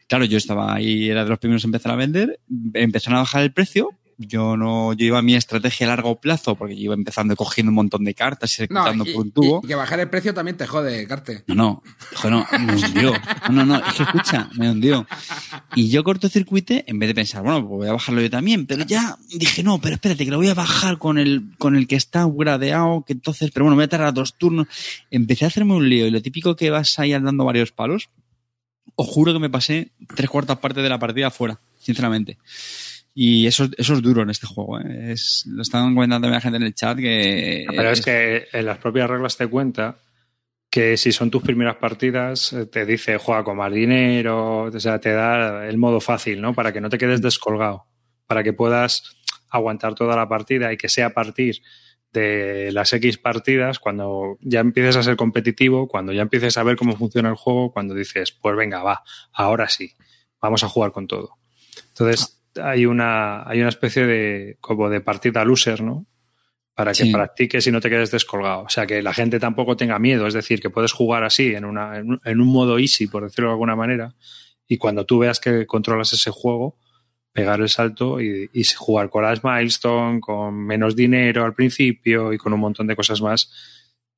Claro, 0.07 0.25
yo 0.25 0.39
estaba 0.39 0.75
ahí, 0.75 1.09
era 1.09 1.25
de 1.25 1.31
los 1.31 1.39
primeros 1.39 1.65
en 1.65 1.69
empezar 1.69 1.93
a 1.93 1.97
vender, 1.97 2.41
empezaron 2.75 3.17
a 3.19 3.21
bajar 3.23 3.43
el 3.43 3.53
precio. 3.53 3.91
Yo 4.17 4.57
no, 4.57 4.93
yo 4.93 5.07
iba 5.07 5.19
a 5.19 5.23
mi 5.23 5.35
estrategia 5.35 5.87
a 5.87 5.91
largo 5.91 6.21
plazo, 6.21 6.55
porque 6.55 6.77
yo 6.77 6.83
iba 6.83 6.95
empezando 6.95 7.35
cogiendo 7.37 7.71
un 7.71 7.75
montón 7.75 8.05
de 8.05 8.15
cartas 8.15 8.59
y 8.59 8.63
No, 8.63 8.85
reclutando 8.85 9.05
y, 9.09 9.13
por 9.13 9.23
un 9.27 9.31
tubo. 9.33 9.61
y- 9.63 9.67
y 9.67 9.69
que 9.69 9.75
bajar 9.75 10.01
el 10.01 10.09
precio 10.11 10.33
también 10.35 10.57
te 10.57 10.67
jode, 10.67 11.07
Carte. 11.09 11.45
No, 11.49 11.55
no, 11.55 11.83
joder, 12.15 12.33
no, 12.33 12.47
me 12.61 12.75
hundió. 12.75 13.13
No, 13.51 13.65
no, 13.65 13.67
no, 13.67 13.77
es 13.87 13.95
que 13.95 14.03
escucha, 14.05 14.49
me 14.57 14.71
hundió. 14.71 15.07
Y 15.75 15.89
yo 15.91 16.05
cortocircuité 16.05 16.85
en 16.87 16.99
vez 16.99 17.09
de 17.09 17.15
pensar, 17.15 17.43
bueno, 17.43 17.61
pues 17.67 17.79
voy 17.79 17.89
a 17.89 17.93
bajarlo 17.93 18.21
yo 18.21 18.31
también, 18.31 18.67
pero 18.67 18.85
ya 18.85 19.17
dije, 19.35 19.63
no, 19.63 19.81
pero 19.81 19.97
espérate, 19.97 20.25
que 20.25 20.31
lo 20.31 20.37
voy 20.39 20.49
a 20.49 20.55
bajar 20.55 20.99
con 20.99 21.19
el, 21.19 21.51
con 21.59 21.75
el 21.77 21.87
que 21.89 21.97
está 21.97 22.27
gradeado, 22.33 23.05
que 23.07 23.15
entonces, 23.15 23.51
pero 23.53 23.65
bueno, 23.65 23.75
voy 23.77 23.85
a 23.85 23.89
tardar 23.89 24.15
dos 24.15 24.35
turnos. 24.39 24.67
Empecé 25.11 25.45
a 25.45 25.49
hacerme 25.49 25.75
un 25.75 25.89
lío 25.89 26.07
y 26.07 26.11
lo 26.11 26.23
típico 26.23 26.55
que 26.55 26.71
vas 26.71 26.99
ahí 26.99 27.11
dando 27.13 27.45
varios 27.45 27.73
palos, 27.73 28.11
os 28.97 29.09
juro 29.09 29.33
que 29.33 29.39
me 29.41 29.51
pasé 29.51 29.91
tres 30.15 30.31
cuartas 30.31 30.59
partes 30.59 30.83
de 30.83 30.89
la 30.89 30.99
partida 31.01 31.31
fuera, 31.31 31.59
sinceramente. 31.81 32.39
Y 33.15 33.47
eso, 33.47 33.69
eso 33.79 33.95
es 33.95 34.03
duro 34.03 34.23
en 34.23 34.31
este 34.31 34.47
juego, 34.47 34.81
¿eh? 34.81 35.13
Es, 35.13 35.45
lo 35.47 35.63
estaban 35.63 35.95
comentando 35.95 36.29
la 36.29 36.41
gente 36.41 36.57
en 36.57 36.65
el 36.65 36.75
chat 36.75 36.99
que... 36.99 37.65
Pero 37.69 37.91
es 37.91 38.01
que 38.01 38.49
en 38.53 38.67
las 38.67 38.79
propias 38.79 39.09
reglas 39.09 39.37
te 39.37 39.47
cuenta 39.47 39.99
que 40.69 40.97
si 40.97 41.13
son 41.13 41.31
tus 41.31 41.45
primeras 41.45 41.77
partidas, 41.77 42.53
eh, 42.53 42.67
te 42.67 42.85
dice 42.85 43.17
juega 43.19 43.45
con 43.45 43.57
más 43.57 43.73
dinero, 43.73 44.65
o 44.65 44.81
sea, 44.81 44.99
te 44.99 45.13
da 45.13 45.69
el 45.69 45.79
modo 45.79 46.01
fácil, 46.01 46.41
¿no? 46.41 46.53
Para 46.53 46.73
que 46.73 46.81
no 46.81 46.89
te 46.89 46.99
quedes 46.99 47.23
descolgado, 47.23 47.87
para 48.27 48.43
que 48.43 48.53
puedas 48.53 49.15
aguantar 49.49 49.95
toda 49.95 50.17
la 50.17 50.29
partida 50.29 50.73
y 50.73 50.77
que 50.77 50.89
sea 50.89 51.07
a 51.07 51.15
partir 51.15 51.63
de 52.13 52.73
las 52.73 52.93
X 52.93 53.19
partidas, 53.19 53.79
cuando 53.79 54.37
ya 54.41 54.59
empieces 54.59 54.97
a 54.97 55.05
ser 55.05 55.15
competitivo, 55.15 55.87
cuando 55.87 56.13
ya 56.13 56.23
empieces 56.23 56.57
a 56.57 56.65
ver 56.65 56.77
cómo 56.77 56.97
funciona 56.97 57.29
el 57.29 57.37
juego, 57.37 57.73
cuando 57.73 57.95
dices, 57.95 58.33
pues 58.33 58.57
venga, 58.57 58.83
va, 58.83 59.05
ahora 59.33 59.69
sí, 59.69 59.93
vamos 60.41 60.65
a 60.65 60.69
jugar 60.69 60.91
con 60.91 61.07
todo. 61.07 61.39
Entonces, 61.91 62.44
hay 62.63 62.87
una, 62.87 63.49
hay 63.49 63.61
una 63.61 63.69
especie 63.69 64.07
de, 64.07 64.57
como 64.61 64.89
de 64.91 65.01
partida 65.01 65.45
loser, 65.45 65.83
¿no? 65.83 66.07
Para 66.75 66.93
que 66.93 67.05
Sí. 67.05 67.13
practiques 67.13 67.67
y 67.67 67.71
no 67.71 67.81
te 67.81 67.89
quedes 67.89 68.11
descolgado. 68.11 68.63
O 68.63 68.69
sea, 68.69 68.87
que 68.87 69.01
la 69.03 69.13
gente 69.15 69.39
tampoco 69.39 69.77
tenga 69.77 69.99
miedo. 69.99 70.27
Es 70.27 70.35
decir, 70.35 70.61
que 70.61 70.71
puedes 70.71 70.93
jugar 70.93 71.23
así, 71.25 71.55
en, 71.55 71.65
una, 71.65 71.99
en, 71.99 72.41
un- 72.41 72.47
modo 72.47 72.79
easy, 72.79 73.07
por 73.07 73.23
decirlo 73.25 73.49
de 73.51 73.53
alguna 73.55 73.77
manera, 73.77 74.15
y 74.67 74.77
cuando 74.79 75.05
tú 75.07 75.19
veas 75.21 75.39
que 75.41 75.67
controlas 75.67 76.13
ese 76.13 76.31
juego, 76.31 76.77
pegar 77.33 77.61
el 77.61 77.69
salto 77.69 78.21
y, 78.21 78.49
y 78.53 78.65
jugar 78.65 79.11
con 79.11 79.23
las 79.25 79.43
milestone, 79.45 80.21
con 80.21 80.55
menos 80.67 80.97
dinero 80.97 81.45
al 81.45 81.55
principio 81.55 82.33
y 82.33 82.39
con 82.39 82.53
un 82.53 82.61
montón 82.61 82.87
de 82.87 82.97
cosas 82.97 83.21
más, 83.21 83.51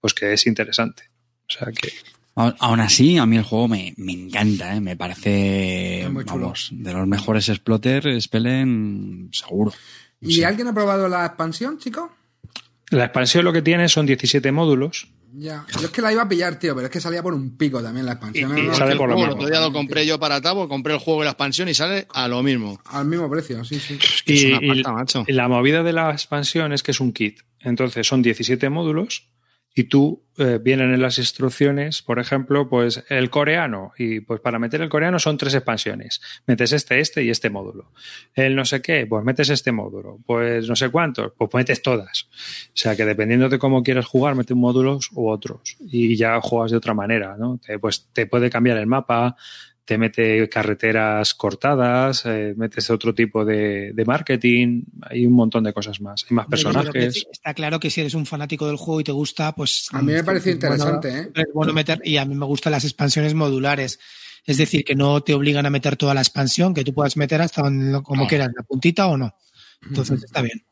pues 0.00 0.14
que 0.14 0.32
es 0.32 0.46
interesante. 0.46 1.04
O 1.48 1.52
sea 1.52 1.72
que 1.72 1.88
Aún 2.36 2.80
así, 2.80 3.16
a 3.16 3.24
mí 3.24 3.38
el 3.38 3.44
juego 3.44 3.66
me, 3.66 3.94
me 3.96 4.12
encanta, 4.12 4.76
¿eh? 4.76 4.80
me 4.80 4.94
parece 4.94 6.02
Es 6.02 6.10
muy 6.12 6.24
chulo. 6.26 6.42
vamos, 6.42 6.68
de 6.70 6.92
los 6.92 7.06
mejores 7.06 7.48
exploter, 7.48 8.20
Spelen, 8.20 9.30
seguro. 9.32 9.72
¿Y 10.20 10.34
Sí. 10.34 10.44
alguien 10.44 10.68
ha 10.68 10.74
probado 10.74 11.08
la 11.08 11.24
expansión, 11.26 11.78
chico? 11.78 12.12
la 12.90 13.06
expansión 13.06 13.44
lo 13.44 13.52
que 13.52 13.62
tiene 13.62 13.88
son 13.88 14.06
17 14.06 14.52
módulos. 14.52 15.08
Ya. 15.32 15.66
Yo 15.80 15.86
es 15.86 15.90
que 15.90 16.00
la 16.00 16.12
iba 16.12 16.22
a 16.22 16.28
pillar, 16.28 16.58
tío, 16.58 16.74
pero 16.74 16.86
es 16.86 16.92
que 16.92 17.00
salía 17.00 17.20
por 17.22 17.34
un 17.34 17.56
pico 17.56 17.82
también 17.82 18.06
la 18.06 18.12
expansión. 18.12 18.56
Y- 18.56 18.60
y 18.60 18.66
No, 18.68 18.74
sale 18.74 18.92
que 18.92 18.96
por 18.98 19.08
lo 19.08 19.16
juego 19.16 19.32
el 19.32 19.34
otro 19.36 19.48
día 19.50 19.60
lo 19.60 19.72
compré 19.72 20.06
yo 20.06 20.18
para 20.20 20.40
Tavo, 20.40 20.68
compré 20.68 20.92
el 20.94 21.00
juego 21.00 21.22
y 21.22 21.24
la 21.24 21.30
expansión 21.32 21.68
y 21.68 21.74
sale 21.74 22.06
a 22.14 22.28
lo 22.28 22.42
mismo. 22.44 22.80
Al 22.84 23.06
mismo 23.06 23.28
precio, 23.28 23.64
sí, 23.64 23.80
sí. 23.80 23.98
Que 24.24 24.34
es 24.34 24.42
Y- 24.44 24.52
una 24.52 24.76
y- 24.76 24.82
macho. 24.84 25.24
Y 25.26 25.32
La 25.32 25.48
movida 25.48 25.82
de 25.82 25.92
la 25.92 26.10
expansión 26.12 26.72
es 26.72 26.82
que 26.84 26.92
es 26.92 27.00
un 27.00 27.12
kit. 27.12 27.40
Entonces 27.60 28.06
son 28.06 28.22
17 28.22 28.70
módulos 28.70 29.28
y 29.78 29.84
tú 29.84 30.24
eh, 30.38 30.58
vienen 30.58 30.94
en 30.94 31.02
las 31.02 31.18
instrucciones, 31.18 32.00
por 32.00 32.18
ejemplo, 32.18 32.66
pues 32.66 33.04
el 33.10 33.28
coreano. 33.28 33.92
Y 33.98 34.20
pues 34.20 34.40
para 34.40 34.58
meter 34.58 34.80
el 34.80 34.88
coreano 34.88 35.18
son 35.18 35.36
tres 35.36 35.52
expansiones. 35.54 36.22
Metes 36.46 36.72
este, 36.72 36.98
este 36.98 37.22
y 37.22 37.28
este 37.28 37.50
módulo. 37.50 37.92
El 38.34 38.56
no 38.56 38.64
sé 38.64 38.80
qué, 38.80 39.06
pues 39.06 39.22
metes 39.22 39.50
este 39.50 39.72
módulo. 39.72 40.18
Pues 40.24 40.66
no 40.66 40.76
sé 40.76 40.88
cuántos, 40.88 41.34
pues 41.36 41.50
metes 41.52 41.82
todas. 41.82 42.26
O 42.68 42.70
sea 42.72 42.96
que 42.96 43.04
dependiendo 43.04 43.50
de 43.50 43.58
cómo 43.58 43.82
quieras 43.82 44.06
jugar, 44.06 44.34
metes 44.34 44.56
módulos 44.56 45.10
u 45.12 45.28
otros. 45.28 45.76
Y 45.78 46.16
ya 46.16 46.40
juegas 46.40 46.70
de 46.70 46.78
otra 46.78 46.94
manera, 46.94 47.36
¿no? 47.38 47.58
Te, 47.58 47.78
pues 47.78 48.08
te 48.14 48.24
puede 48.24 48.48
cambiar 48.48 48.78
el 48.78 48.86
mapa, 48.86 49.36
te 49.86 49.96
mete 49.96 50.48
carreteras 50.48 51.32
cortadas, 51.34 52.24
eh, 52.26 52.52
metes 52.56 52.90
otro 52.90 53.14
tipo 53.14 53.44
de, 53.44 53.92
de 53.94 54.04
marketing, 54.04 54.82
hay 55.00 55.24
un 55.24 55.32
montón 55.32 55.64
de 55.64 55.72
cosas 55.72 56.00
más. 56.00 56.26
Hay 56.28 56.34
más 56.34 56.46
personajes. 56.48 57.24
Está 57.32 57.54
claro 57.54 57.80
que 57.80 57.88
si 57.88 58.00
eres 58.02 58.14
un 58.14 58.26
fanático 58.26 58.66
del 58.66 58.76
juego 58.76 59.00
y 59.00 59.04
te 59.04 59.12
gusta, 59.12 59.54
pues. 59.54 59.86
A 59.92 60.02
mí 60.02 60.12
me 60.12 60.22
bueno- 60.22 60.40
interesante, 60.44 61.08
¿eh? 61.20 61.30
Es 61.34 61.46
bueno 61.54 61.72
meter, 61.72 62.00
y 62.04 62.16
a 62.16 62.24
mí 62.24 62.34
me 62.34 62.44
gustan 62.46 62.72
las 62.72 62.84
expansiones 62.84 63.32
modulares. 63.34 63.98
Es 64.44 64.58
decir, 64.58 64.84
que 64.84 64.94
no 64.94 65.22
te 65.22 65.34
obligan 65.34 65.66
a 65.66 65.70
meter 65.70 65.96
toda 65.96 66.14
la 66.14 66.20
expansión, 66.20 66.74
que 66.74 66.84
tú 66.84 66.92
puedas 66.92 67.16
meter 67.16 67.40
hasta 67.40 67.62
como 67.62 68.22
No. 68.22 68.26
quieras, 68.28 68.50
la 68.56 68.62
puntita 68.64 69.06
o 69.06 69.16
no. 69.16 69.34
Entonces 69.88 70.22
está 70.24 70.42
bien. 70.42 70.64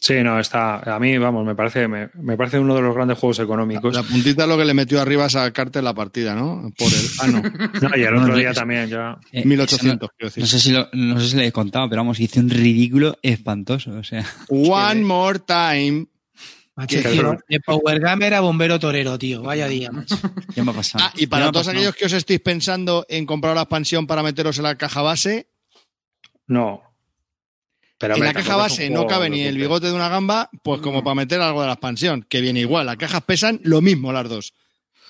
Sí, 0.00 0.14
no, 0.22 0.38
está. 0.38 0.94
A 0.94 1.00
mí, 1.00 1.18
vamos, 1.18 1.44
me 1.44 1.56
parece, 1.56 1.88
me, 1.88 2.08
me 2.14 2.36
parece 2.36 2.58
uno 2.60 2.74
de 2.76 2.82
los 2.82 2.94
grandes 2.94 3.18
juegos 3.18 3.40
económicos. 3.40 3.92
La 3.94 4.04
puntita 4.04 4.44
es 4.44 4.48
lo 4.48 4.56
que 4.56 4.64
le 4.64 4.72
metió 4.72 5.00
arriba 5.00 5.24
a 5.24 5.28
sacarte 5.28 5.82
la 5.82 5.92
partida, 5.92 6.36
¿no? 6.36 6.70
Por 6.78 6.86
el. 6.92 7.04
Ah, 7.20 7.26
no. 7.26 7.42
No, 7.88 7.96
y 7.96 8.02
el 8.02 8.14
otro 8.14 8.28
no, 8.28 8.36
día 8.36 8.50
es- 8.50 8.56
también 8.56 8.88
ya. 8.88 9.18
Eh, 9.32 9.44
1800, 9.44 10.10
quiero 10.16 10.30
No 10.30 10.34
decir. 10.34 10.46
sé, 10.46 10.60
si 10.60 10.70
lo- 10.72 10.88
no 10.92 11.18
sé 11.20 11.30
si 11.30 11.36
le 11.36 11.46
he 11.48 11.52
contado, 11.52 11.88
pero 11.90 12.00
vamos, 12.02 12.20
hice 12.20 12.38
un 12.38 12.48
ridículo 12.48 13.18
espantoso. 13.22 13.90
O 13.92 14.04
sea, 14.04 14.24
One 14.48 15.02
more 15.02 15.40
time. 15.40 16.06
Macho, 16.76 17.00
tío, 17.02 17.36
de 17.48 17.58
Power 17.60 17.98
Gamer 17.98 18.34
a 18.34 18.40
bombero 18.40 18.78
torero, 18.78 19.18
tío. 19.18 19.42
Vaya 19.42 19.66
día, 19.66 19.90
macho. 19.90 20.16
ya 20.54 20.62
me 20.62 20.70
ha 20.70 20.74
pasado. 20.74 21.04
Ah, 21.08 21.12
y 21.16 21.26
para 21.26 21.46
todos 21.50 21.66
pasado. 21.66 21.72
aquellos 21.76 21.96
que 21.96 22.06
os 22.06 22.12
estéis 22.12 22.38
pensando 22.38 23.04
en 23.08 23.26
comprar 23.26 23.56
la 23.56 23.62
expansión 23.62 24.06
para 24.06 24.22
meteros 24.22 24.58
en 24.58 24.62
la 24.62 24.76
caja 24.76 25.02
base, 25.02 25.48
No. 26.46 26.82
Pero, 27.98 28.14
en 28.14 28.20
hombre, 28.20 28.28
la 28.28 28.34
caja 28.34 28.56
base 28.56 28.90
no 28.90 29.06
cabe 29.06 29.28
ni 29.28 29.40
el 29.42 29.56
bigote 29.58 29.88
de 29.88 29.92
una 29.92 30.08
gamba, 30.08 30.50
pues 30.62 30.80
como 30.80 31.02
para 31.02 31.16
meter 31.16 31.40
algo 31.40 31.60
de 31.62 31.66
la 31.66 31.72
expansión, 31.74 32.24
que 32.28 32.40
viene 32.40 32.60
igual. 32.60 32.86
Las 32.86 32.96
cajas 32.96 33.22
pesan 33.22 33.60
lo 33.64 33.80
mismo 33.80 34.12
las 34.12 34.28
dos. 34.28 34.54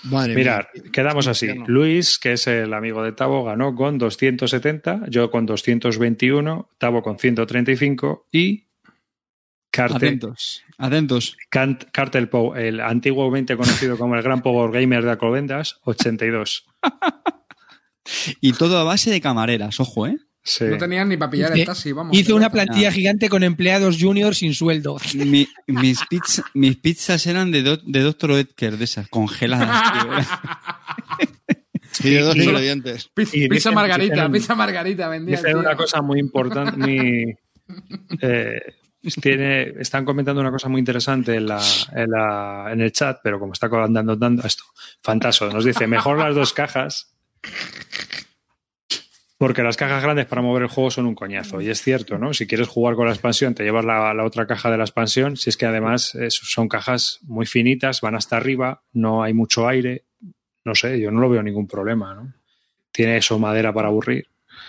Madre 0.05 0.35
Mirad, 0.35 0.65
mía. 0.75 0.85
quedamos 0.93 1.27
así. 1.27 1.49
Luis, 1.67 2.19
que 2.19 2.33
es 2.35 2.47
el 2.47 2.73
amigo 2.73 3.03
de 3.03 3.13
Tavo, 3.13 3.45
ganó 3.45 3.75
con 3.75 3.99
270, 3.99 5.03
yo 5.09 5.31
con 5.31 5.45
221, 5.45 6.71
Tavo 6.79 7.03
con 7.03 7.19
135 7.19 8.27
y 8.33 8.65
Cartel, 9.71 9.97
Atentos, 9.97 10.63
atentos. 10.79 11.37
Cant- 11.51 11.91
Cartel 11.93 12.29
Pow, 12.29 12.55
el 12.55 12.81
antiguamente 12.81 13.57
conocido 13.57 13.99
como 13.99 14.15
el 14.17 14.23
gran 14.23 14.41
Power 14.41 14.71
Gamer 14.71 15.05
de 15.05 15.11
Alcobendas, 15.11 15.79
82. 15.85 16.65
Y 18.41 18.53
todo 18.55 18.79
a 18.79 18.85
base 18.85 19.11
de 19.11 19.21
camareras, 19.21 19.81
ojo, 19.81 20.07
¿eh? 20.07 20.17
Sí. 20.51 20.65
No 20.65 20.79
tenían 20.79 21.11
ni 21.11 21.19
para 21.19 21.31
pillar 21.31 21.53
el 21.59 21.67
taxi, 21.67 21.93
vamos. 21.93 22.17
Hizo 22.17 22.35
una 22.35 22.49
plantilla 22.49 22.91
gigante 22.91 23.29
con 23.29 23.43
empleados 23.43 23.99
juniors 24.01 24.39
sin 24.39 24.55
sueldo. 24.55 24.97
Mi- 25.15 25.47
mis, 25.67 26.01
pizza- 26.09 26.43
mis 26.55 26.77
pizzas 26.77 27.27
eran 27.27 27.51
de, 27.51 27.63
do- 27.63 27.77
de 27.85 28.01
Dr. 28.01 28.31
Oetker, 28.31 28.79
de 28.79 28.85
esas, 28.85 29.09
congeladas. 29.09 29.93
tío. 29.93 30.11
Y 32.05 32.11
de 32.11 32.21
dos 32.21 32.37
y- 32.37 32.43
ingredientes. 32.45 33.11
Pizza, 33.13 33.37
Y 33.37 33.41
pizza 33.49 33.71
dicen- 33.71 33.75
margarita, 33.75 34.15
dicen- 34.15 34.33
pizza 34.33 34.55
margarita 34.55 35.09
vendía. 35.09 35.43
Tío. 35.43 35.59
una 35.59 35.75
cosa 35.77 36.01
muy 36.01 36.21
importante, 36.21 36.77
muy, 36.77 37.37
eh, 38.23 38.61
tiene, 39.21 39.75
están 39.81 40.05
comentando 40.05 40.41
una 40.41 40.51
cosa 40.53 40.69
muy 40.69 40.79
interesante 40.79 41.35
en, 41.35 41.47
la, 41.49 41.61
en, 41.95 42.11
la- 42.11 42.69
en 42.73 42.81
el 42.81 42.93
chat, 42.93 43.19
pero 43.23 43.39
como 43.41 43.53
está 43.53 43.67
andando 43.67 44.17
dando 44.17 44.47
esto, 44.47 44.63
Fantaso 45.03 45.51
nos 45.53 45.65
dice, 45.65 45.87
mejor 45.89 46.19
las 46.19 46.35
dos 46.35 46.53
cajas, 46.53 47.13
porque 49.39 49.63
las 49.63 49.77
cajas 49.77 50.03
grandes 50.03 50.27
para 50.27 50.43
mover 50.43 50.65
el 50.65 50.69
juego 50.69 50.91
son 50.91 51.07
un 51.07 51.15
coñazo. 51.15 51.61
Y 51.61 51.71
es 51.71 51.81
cierto, 51.81 52.19
¿no? 52.19 52.35
Si 52.35 52.47
quieres 52.47 52.67
jugar 52.67 52.97
con 52.97 53.07
la 53.07 53.13
expansión, 53.13 53.55
te 53.55 53.63
llevas 53.63 53.85
la, 53.85 54.13
la 54.13 54.25
otra 54.25 54.47
caja 54.47 54.71
de 54.71 54.77
la 54.77 54.85
expansión, 54.85 55.37
si 55.37 55.49
es 55.49 55.57
que 55.57 55.65
además 55.65 56.15
eh, 56.17 56.27
son 56.31 56.69
cajas 56.69 57.21
muy 57.23 57.47
finitas, 57.47 58.01
van 58.01 58.17
hasta 58.17 58.37
arriba, 58.37 58.83
no 58.93 59.23
hay 59.23 59.33
mucho 59.33 59.69
aire, 59.69 60.05
no 60.65 60.75
sé, 60.75 61.01
yo 61.01 61.13
no 61.13 61.21
lo 61.21 61.31
veo 61.31 61.43
ningún 61.43 61.69
problema, 61.69 62.15
¿no? 62.15 62.35
Tiene 62.91 63.17
eso 63.17 63.39
madera 63.39 63.73
para 63.73 63.89
aburrir. 63.89 64.27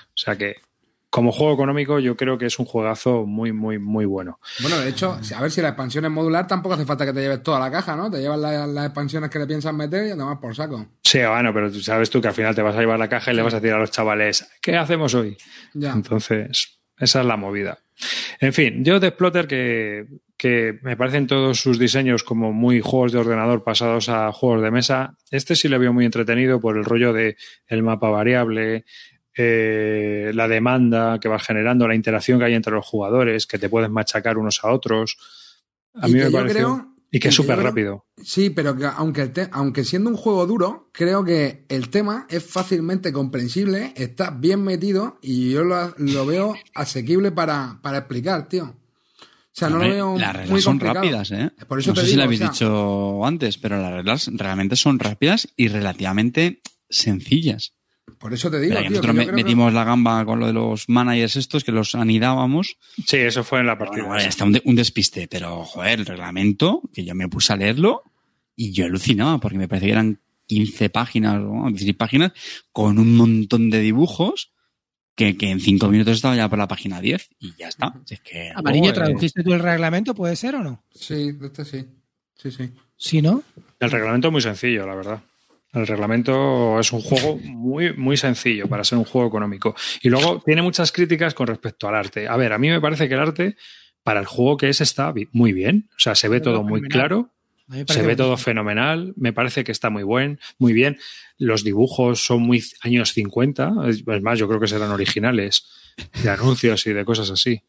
O 0.09 0.17
sea 0.17 0.35
que, 0.37 0.57
como 1.09 1.31
juego 1.31 1.53
económico, 1.53 1.99
yo 1.99 2.15
creo 2.15 2.37
que 2.37 2.45
es 2.45 2.59
un 2.59 2.65
juegazo 2.65 3.25
muy, 3.25 3.51
muy, 3.51 3.79
muy 3.79 4.05
bueno. 4.05 4.39
Bueno, 4.61 4.77
de 4.79 4.89
hecho, 4.89 5.17
a 5.35 5.41
ver 5.41 5.49
si 5.51 5.61
la 5.61 5.69
expansión 5.69 6.05
es 6.05 6.11
modular, 6.11 6.45
tampoco 6.47 6.75
hace 6.75 6.85
falta 6.85 7.05
que 7.05 7.13
te 7.13 7.21
lleves 7.21 7.41
toda 7.41 7.59
la 7.59 7.71
caja, 7.71 7.95
¿no? 7.95 8.11
Te 8.11 8.19
llevas 8.19 8.39
la- 8.39 8.67
las 8.67 8.85
expansiones 8.85 9.29
que 9.29 9.39
le 9.39 9.47
piensas 9.47 9.73
meter 9.73 10.05
y 10.05 10.11
además 10.11 10.37
por 10.39 10.55
saco. 10.55 10.85
Sí, 11.03 11.19
bueno, 11.27 11.51
pero 11.53 11.71
tú 11.71 11.79
sabes 11.81 12.09
tú 12.09 12.21
que 12.21 12.27
al 12.27 12.33
final 12.35 12.53
te 12.53 12.61
vas 12.61 12.75
a 12.75 12.79
llevar 12.79 12.99
la 12.99 13.09
caja 13.09 13.31
y 13.31 13.35
le 13.35 13.41
vas 13.41 13.53
a 13.55 13.59
decir 13.59 13.73
a 13.73 13.79
los 13.79 13.89
chavales, 13.91 14.47
¿qué 14.61 14.77
hacemos 14.77 15.13
hoy? 15.15 15.35
Ya. 15.73 15.93
Entonces, 15.93 16.79
esa 16.97 17.19
es 17.21 17.25
la 17.25 17.37
movida. 17.37 17.79
En 18.39 18.53
fin, 18.53 18.83
yo 18.85 18.99
de 18.99 19.09
Splotter 19.09 19.45
que, 19.47 20.05
que 20.37 20.79
me 20.83 20.95
parecen 20.95 21.27
todos 21.27 21.59
sus 21.59 21.77
diseños 21.77 22.23
como 22.23 22.53
muy 22.53 22.79
juegos 22.79 23.11
de 23.11 23.17
ordenador 23.19 23.63
pasados 23.65 24.07
a 24.07 24.31
juegos 24.31 24.61
de 24.61 24.71
mesa. 24.71 25.17
Este 25.31 25.53
sí 25.55 25.67
le 25.67 25.77
veo 25.77 25.91
muy 25.91 26.05
entretenido 26.05 26.61
por 26.61 26.77
el 26.77 26.85
rollo 26.85 27.11
de 27.11 27.35
el 27.67 27.83
mapa 27.83 28.09
variable, 28.09 28.85
eh, 29.39 30.31
la 30.33 30.47
demanda 30.47 31.19
que 31.19 31.27
vas 31.27 31.43
generando, 31.45 31.87
la 31.87 31.95
interacción 31.95 32.37
que 32.39 32.45
hay 32.45 32.53
entre 32.53 32.73
los 32.73 32.85
jugadores, 32.85 33.47
que 33.47 33.57
te 33.59 33.69
puedes 33.69 33.89
machacar 33.89 34.37
unos 34.37 34.63
a 34.63 34.71
otros. 34.71 35.17
A 35.95 36.07
Y 36.07 36.13
mí 36.13 36.19
que 36.19 36.25
me 36.25 36.31
parece. 36.31 36.63
y 37.11 37.19
que 37.19 37.29
es 37.29 37.35
súper 37.35 37.57
rápido. 37.59 38.05
Sí, 38.23 38.49
pero 38.51 38.75
que 38.77 38.85
aunque, 38.85 39.21
el 39.23 39.33
te- 39.33 39.49
aunque 39.51 39.83
siendo 39.83 40.09
un 40.11 40.15
juego 40.17 40.45
duro, 40.45 40.89
creo 40.93 41.23
que 41.23 41.65
el 41.69 41.89
tema 41.89 42.27
es 42.29 42.43
fácilmente 42.45 43.11
comprensible, 43.11 43.93
está 43.95 44.29
bien 44.29 44.63
metido 44.63 45.17
y 45.21 45.49
yo 45.51 45.63
lo, 45.63 45.93
lo 45.97 46.25
veo 46.27 46.55
asequible 46.75 47.31
para, 47.31 47.79
para 47.81 47.97
explicar, 47.99 48.47
tío. 48.47 48.65
O 49.51 49.51
sea, 49.59 49.69
no 49.69 49.79
lo 49.79 49.89
veo 49.89 50.17
las 50.17 50.33
muy 50.35 50.43
reglas 50.43 50.63
son 50.63 50.79
rápidas, 50.79 51.31
¿eh? 51.31 51.51
Por 51.67 51.79
eso 51.79 51.89
no 51.89 51.95
te 51.95 52.01
sé 52.01 52.07
si 52.07 52.15
lo 52.15 52.23
habéis 52.23 52.39
o 52.39 52.43
sea, 52.43 52.51
dicho 52.51 53.25
antes, 53.25 53.57
pero 53.57 53.81
las 53.81 53.91
reglas 53.91 54.29
realmente 54.33 54.75
son 54.75 54.99
rápidas 54.99 55.49
y 55.57 55.67
relativamente 55.69 56.61
sencillas. 56.89 57.73
Por 58.17 58.33
eso 58.33 58.49
te 58.49 58.59
digo, 58.59 58.77
tío, 58.79 58.89
nosotros 58.89 59.15
me- 59.15 59.25
que- 59.25 59.31
metimos 59.31 59.73
la 59.73 59.83
gamba 59.83 60.23
con 60.25 60.39
lo 60.39 60.47
de 60.47 60.53
los 60.53 60.87
managers 60.89 61.35
estos, 61.35 61.63
que 61.63 61.71
los 61.71 61.95
anidábamos. 61.95 62.77
Sí, 63.05 63.17
eso 63.17 63.43
fue 63.43 63.59
en 63.59 63.67
la 63.67 63.77
partida. 63.77 64.03
Bueno, 64.03 64.15
vale, 64.15 64.27
está 64.27 64.45
un, 64.45 64.53
de- 64.53 64.61
un 64.65 64.75
despiste, 64.75 65.27
pero 65.27 65.63
joder, 65.65 65.99
el 65.99 66.05
reglamento, 66.05 66.81
que 66.93 67.03
yo 67.05 67.15
me 67.15 67.27
puse 67.29 67.53
a 67.53 67.57
leerlo 67.57 68.03
y 68.55 68.71
yo 68.71 68.85
alucinaba, 68.85 69.39
porque 69.39 69.57
me 69.57 69.67
parece 69.67 69.85
que 69.87 69.91
eran 69.93 70.19
15 70.47 70.89
páginas 70.89 71.41
o 71.45 71.67
16 71.69 71.95
páginas 71.95 72.31
con 72.71 72.97
un 72.99 73.15
montón 73.15 73.69
de 73.69 73.79
dibujos 73.81 74.51
que, 75.15 75.35
que 75.37 75.49
en 75.49 75.59
5 75.59 75.89
minutos 75.89 76.15
estaba 76.15 76.35
ya 76.35 76.47
por 76.49 76.57
la 76.59 76.67
página 76.67 77.01
10 77.01 77.29
y 77.39 77.53
ya 77.57 77.67
está. 77.67 77.93
Es 78.09 78.21
que, 78.21 78.51
Amarillo, 78.55 78.85
oh, 78.87 78.89
eh, 78.89 78.93
¿tradujiste 78.93 79.43
tú 79.43 79.53
el 79.53 79.59
reglamento? 79.59 80.15
¿Puede 80.15 80.35
ser 80.35 80.55
o 80.55 80.63
no? 80.63 80.83
Sí, 80.93 81.33
de 81.33 81.47
este 81.47 81.65
sí. 81.65 81.85
Sí, 82.35 82.51
sí. 82.51 82.69
Sí, 82.95 83.21
¿no? 83.21 83.43
El 83.81 83.91
reglamento 83.91 84.29
es 84.29 84.31
muy 84.31 84.41
sencillo, 84.41 84.87
la 84.87 84.95
verdad. 84.95 85.21
El 85.71 85.85
reglamento 85.85 86.79
es 86.79 86.91
un 86.91 87.01
juego 87.01 87.37
muy, 87.37 87.93
muy 87.93 88.17
sencillo 88.17 88.67
para 88.67 88.83
ser 88.83 88.97
un 88.97 89.05
juego 89.05 89.27
económico. 89.27 89.75
Y 90.01 90.09
luego 90.09 90.41
tiene 90.43 90.61
muchas 90.61 90.91
críticas 90.91 91.33
con 91.35 91.47
respecto 91.47 91.87
al 91.87 91.95
arte. 91.95 92.27
A 92.27 92.35
ver, 92.37 92.53
a 92.53 92.57
mí 92.57 92.69
me 92.69 92.81
parece 92.81 93.07
que 93.07 93.13
el 93.13 93.19
arte, 93.19 93.55
para 94.03 94.19
el 94.19 94.25
juego 94.25 94.57
que 94.57 94.69
es, 94.69 94.81
está 94.81 95.13
muy 95.31 95.53
bien. 95.53 95.89
O 95.91 95.99
sea, 95.99 96.15
se 96.15 96.27
ve 96.27 96.39
Pero 96.39 96.53
todo 96.53 96.63
muy 96.63 96.81
claro. 96.81 97.31
Se 97.87 98.01
ve 98.01 98.15
todo 98.15 98.35
fenomenal, 98.35 99.13
me 99.15 99.31
parece 99.31 99.63
que 99.63 99.71
está 99.71 99.91
muy 99.91 100.01
buen, 100.01 100.39
muy 100.57 100.73
bien. 100.73 100.97
Los 101.37 101.63
dibujos 101.63 102.25
son 102.25 102.41
muy 102.41 102.63
años 102.81 103.13
50, 103.13 103.73
es 103.87 104.03
es 104.07 104.21
más, 104.23 104.39
yo 104.39 104.47
creo 104.47 104.59
que 104.59 104.67
serán 104.67 104.89
originales, 104.89 105.67
de 106.23 106.31
anuncios 106.31 106.87
y 106.87 106.93
de 106.93 107.05
cosas 107.05 107.29
así. 107.29 107.61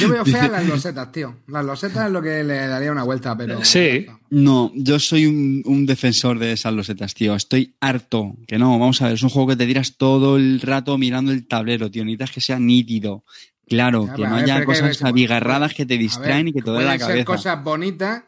Yo 0.00 0.08
veo 0.08 0.24
feas 0.24 0.50
las 0.50 0.66
losetas, 0.66 1.12
tío. 1.12 1.36
Las 1.46 1.64
losetas 1.64 2.06
es 2.06 2.12
lo 2.12 2.20
que 2.20 2.42
le 2.42 2.66
daría 2.66 2.90
una 2.90 3.04
vuelta, 3.04 3.36
pero. 3.36 3.64
Sí. 3.64 4.06
No, 4.30 4.72
yo 4.74 4.98
soy 4.98 5.26
un, 5.26 5.62
un 5.66 5.86
defensor 5.86 6.38
de 6.38 6.52
esas 6.52 6.72
losetas, 6.72 7.14
tío. 7.14 7.34
Estoy 7.36 7.74
harto. 7.80 8.34
Que 8.46 8.58
no, 8.58 8.78
vamos 8.78 9.00
a 9.02 9.06
ver, 9.06 9.14
es 9.14 9.22
un 9.22 9.28
juego 9.30 9.48
que 9.50 9.56
te 9.56 9.66
tiras 9.66 9.96
todo 9.96 10.36
el 10.36 10.60
rato 10.60 10.98
mirando 10.98 11.30
el 11.32 11.46
tablero, 11.46 11.90
tío. 11.90 12.04
Necesitas 12.04 12.30
que 12.32 12.40
sea 12.40 12.58
nítido. 12.58 13.24
Claro, 13.68 14.06
Ya, 14.06 14.14
que 14.14 14.22
no 14.22 14.34
ver, 14.34 14.44
haya 14.44 14.64
cosas 14.64 14.98
que- 14.98 15.06
abigarradas 15.06 15.74
que 15.74 15.86
te 15.86 15.94
ver, 15.94 16.02
distraen 16.02 16.48
y 16.48 16.52
que 16.52 16.62
te 16.62 16.70
duele 16.70 16.84
la 16.84 16.90
pueden 16.92 17.00
ser 17.00 17.08
cabeza. 17.08 17.24
cosas 17.26 17.62
bonitas, 17.64 18.22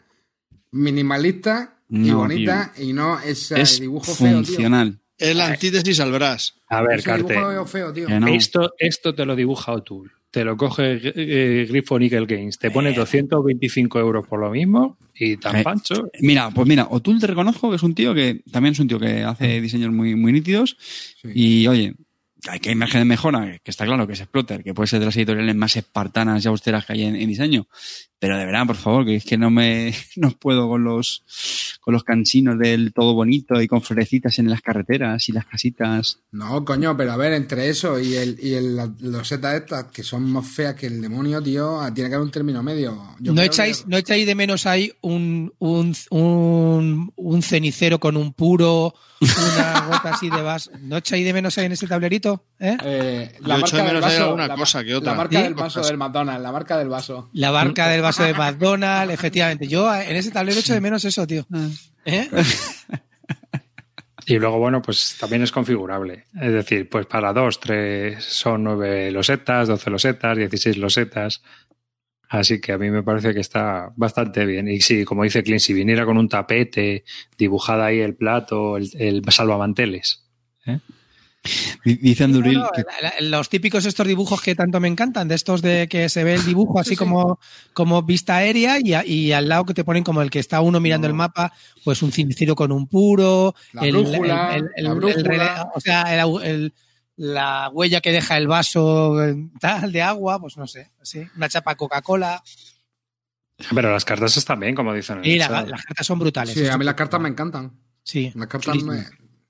minimalistas 0.71 1.71
y 1.89 1.99
No, 1.99 2.19
bonitas 2.19 2.71
y 2.79 2.93
no 2.93 3.19
ese 3.21 3.61
Es 3.61 3.81
dibujo 3.81 4.15
feo, 4.15 4.29
tío. 4.29 4.45
funcional. 4.45 4.99
Es 5.19 5.37
la 5.37 5.49
antítesis 5.49 6.01
al 6.01 6.13
Brass. 6.13 6.55
A 6.69 6.81
ver, 6.83 7.03
Carte, 7.03 7.35
feo, 7.67 7.93
tío. 7.93 8.09
No. 8.21 8.29
esto, 8.29 8.73
esto 8.79 9.15
te 9.15 9.27
lo 9.27 9.37
dibuja 9.37 9.73
O'Toole, 9.73 10.11
te 10.31 10.45
lo 10.45 10.57
coge 10.57 11.01
eh, 11.03 11.67
Grifo 11.69 11.99
Nickel 11.99 12.27
Games, 12.27 12.59
te 12.59 12.71
pone 12.71 12.93
225 12.93 13.99
euros 13.99 14.27
por 14.27 14.41
lo 14.41 14.51
mismo 14.51 14.97
y 15.15 15.37
tan 15.37 15.57
Eh, 15.57 15.63
pancho. 15.63 16.09
Mira, 16.21 16.51
pues 16.51 16.67
mira, 16.69 16.87
O'Toole 16.91 17.21
te 17.21 17.27
reconozco 17.27 17.69
que 17.71 17.77
es 17.77 17.83
un 17.83 17.95
tío 17.95 18.15
que 18.15 18.43
también 18.51 18.73
es 18.73 18.79
un 18.81 18.89
tío 18.89 18.99
que 18.99 19.23
hace 19.25 19.61
diseños 19.61 19.93
muy, 19.93 20.15
muy 20.15 20.33
nítidos. 20.33 20.77
Sí. 21.21 21.29
Y 21.35 21.67
oye, 21.67 21.95
hay 22.49 22.61
que 22.61 22.75
margen 22.75 23.01
de 23.01 23.05
mejora, 23.05 23.59
que 23.63 23.71
está 23.71 23.85
claro 23.85 24.07
que 24.07 24.13
es 24.15 24.21
Exploter, 24.21 24.63
que 24.63 24.75
puede 24.75 24.87
ser 24.87 25.01
de 25.01 25.07
las 25.07 25.17
editoriales 25.17 25.55
más 25.57 25.77
espartanas 25.77 26.45
y 26.45 26.49
austeras 26.49 26.87
que 26.87 26.93
hay 26.95 27.03
en, 27.05 27.17
en 27.17 27.29
diseño. 27.29 27.67
Pero 28.19 28.37
de 28.37 28.45
verdad, 28.45 28.67
por 28.67 28.77
favor, 28.77 29.07
que 29.07 29.17
es 29.17 29.25
que 29.25 29.39
no 29.39 29.51
me 29.51 29.95
no 30.17 30.31
puedo 30.33 30.69
con 30.69 30.85
los 30.85 31.25
con 31.81 31.95
los 31.95 32.05
canchinos 32.05 32.59
del 32.59 32.93
todo 32.93 33.15
bonito 33.15 33.61
y 33.63 33.67
con 33.67 33.81
florecitas 33.81 34.39
en 34.39 34.51
las 34.51 34.61
carreteras 34.61 35.27
y 35.31 35.33
las 35.33 35.47
casitas. 35.47 36.19
No, 36.31 36.63
coño, 36.65 36.95
pero 36.95 37.13
a 37.13 37.17
ver, 37.17 37.33
entre 37.33 37.71
eso 37.71 37.99
y 37.99 38.15
el, 38.17 38.39
y 38.43 38.53
el 38.53 38.77
la 38.77 38.93
loseta 39.01 39.57
estas, 39.57 39.87
que 39.87 40.03
son 40.03 40.31
más 40.31 40.47
feas 40.47 40.75
que 40.75 40.87
el 40.89 41.01
demonio, 41.01 41.43
tío, 41.43 41.81
tiene 41.95 42.11
que 42.11 42.17
haber 42.17 42.27
un 42.27 42.31
término 42.31 42.63
medio. 42.63 43.03
Yo 43.19 43.33
¿No 43.33 43.41
echáis, 43.41 43.79
que- 43.83 43.89
¿No 43.89 43.97
echáis 43.97 44.27
de 44.27 44.35
menos 44.35 44.67
ahí 44.67 44.93
un, 45.01 45.51
un, 45.59 45.97
un, 46.11 47.13
un 47.17 47.43
cenicero 47.43 47.99
con 47.99 48.19
un 48.19 48.35
puro, 48.35 48.95
una 49.21 49.87
gota 49.87 50.11
así 50.15 50.29
de 50.29 50.43
vaso? 50.43 50.71
¿No 50.83 50.99
echáis 50.99 51.25
de 51.25 51.33
menos 51.33 51.57
ahí 51.57 51.65
en 51.65 51.73
ese 51.73 51.87
tablerito? 51.87 52.30
¿Eh? 52.59 52.77
Eh, 52.85 53.33
Yo 53.41 53.59
echo 53.59 53.77
de 53.77 53.83
del 53.85 54.01
vaso, 54.01 54.25
alguna 54.25 54.47
la, 54.47 54.55
cosa 54.57 54.85
que 54.85 54.95
otra. 54.95 55.13
La 55.13 55.17
marca 55.19 55.37
¿Sí? 55.39 55.43
del 55.45 55.55
vaso 55.55 55.81
del 55.83 55.97
McDonald's, 55.97 56.43
la 56.43 56.53
marca 56.53 56.77
del 56.79 56.89
vaso. 56.89 57.31
La 57.33 57.51
barca 57.51 57.89
del 57.89 58.03
vaso 58.03 58.23
de 58.25 58.35
McDonald's, 58.35 59.15
efectivamente. 59.15 59.67
Yo 59.67 59.95
en 59.95 60.17
ese 60.17 60.31
tablero 60.31 60.61
echo 60.61 60.75
de 60.75 60.81
menos 60.81 61.05
eso, 61.05 61.27
tío. 61.27 61.47
¿Eh? 62.05 62.29
Y 64.27 64.39
luego, 64.39 64.59
bueno, 64.59 64.81
pues 64.83 65.17
también 65.19 65.43
es 65.43 65.51
configurable. 65.51 66.27
Es 66.41 66.53
decir, 66.53 66.89
pues 66.89 67.07
para 67.07 67.33
dos, 67.33 67.59
tres 67.59 68.23
son 68.25 68.63
nueve 68.65 69.11
losetas, 69.11 69.67
12 69.69 69.91
losetas, 69.91 70.37
16 70.37 70.77
losetas. 70.77 71.43
Así 72.29 72.61
que 72.61 72.73
a 72.73 72.79
mí 72.79 72.91
me 72.91 73.03
parece 73.03 73.35
que 73.35 73.41
está 73.41 73.91
bastante 73.97 74.47
bien. 74.47 74.69
Y 74.69 74.81
sí, 74.83 75.05
como 75.05 75.25
dice 75.25 75.43
Clint, 75.43 75.61
si 75.61 75.73
viniera 75.73 76.05
con 76.05 76.17
un 76.17 76.29
tapete, 76.29 77.05
dibujada 77.37 77.87
ahí 77.87 77.99
el 78.01 78.15
plato, 78.15 78.77
el, 78.77 78.89
el 78.99 79.23
salvamanteles. 79.31 80.29
Di- 80.65 80.81
Dice 81.85 82.25
Anduril 82.25 82.59
No, 82.59 82.65
no, 82.65 82.71
que 82.71 82.83
la- 83.03 83.11
la- 83.21 83.27
los 83.39 83.49
típicos 83.49 83.87
estos 83.87 84.07
dibujos 84.07 84.43
que 84.43 84.55
tanto 84.55 84.79
me 84.79 84.89
encantan, 84.89 85.27
de 85.27 85.35
estos 85.35 85.63
de 85.63 85.89
que 85.89 86.09
se 86.11 86.23
ve 86.23 86.35
el 86.35 86.45
dibujo 86.55 86.79
así 86.79 86.97
como, 86.97 87.39
como 87.73 88.03
vista 88.03 88.37
aérea 88.37 88.79
y, 88.79 88.93
a- 88.93 89.07
y 89.07 89.33
al 89.33 89.49
lado 89.49 89.65
que 89.65 89.73
te 89.75 89.83
ponen 89.85 90.05
como 90.05 90.21
el 90.21 90.31
que 90.31 90.39
está 90.39 90.61
uno 90.61 90.81
mirando 90.81 91.07
el 91.07 91.15
mapa, 91.15 91.53
pues 91.85 92.03
un 92.03 92.13
cinciro 92.13 92.55
con 92.55 92.73
un 92.73 92.87
puro, 92.87 93.55
La 93.73 93.83
el, 93.83 93.93
brújula, 93.93 94.57
el- 94.57 94.69
el- 94.77 94.85
la 94.85 94.93
brújula. 94.95 95.71
o 95.75 95.81
sea, 95.81 96.27
huella 97.73 98.01
que 98.01 98.13
deja 98.13 98.37
el 98.37 98.47
vaso 98.47 99.23
eh, 99.25 99.37
tal 99.61 99.93
de 99.93 100.03
agua, 100.03 100.39
pues 100.41 100.57
no 100.57 100.67
sé, 100.67 100.91
así, 101.01 101.23
una 101.37 101.49
chapa 101.49 101.75
Coca-Cola. 101.75 102.43
Pero 103.75 103.93
las 103.93 104.05
cartas 104.05 104.37
están 104.37 104.61
bien, 104.61 104.75
como 104.75 104.93
dicen. 104.95 105.19
en 105.19 105.25
el 105.25 105.39
las 105.39 105.85
cartas 105.85 106.07
son 106.07 106.19
brutales. 106.19 106.55
Sí, 106.55 106.67
a 106.67 106.79
mí 106.79 106.85
las 106.85 106.95
cartas 106.95 107.21
me 107.21 107.29
encantan. 107.29 107.73
Sí. 108.03 108.33
Las 108.35 108.47
cartas 108.47 108.77
me... 108.83 109.05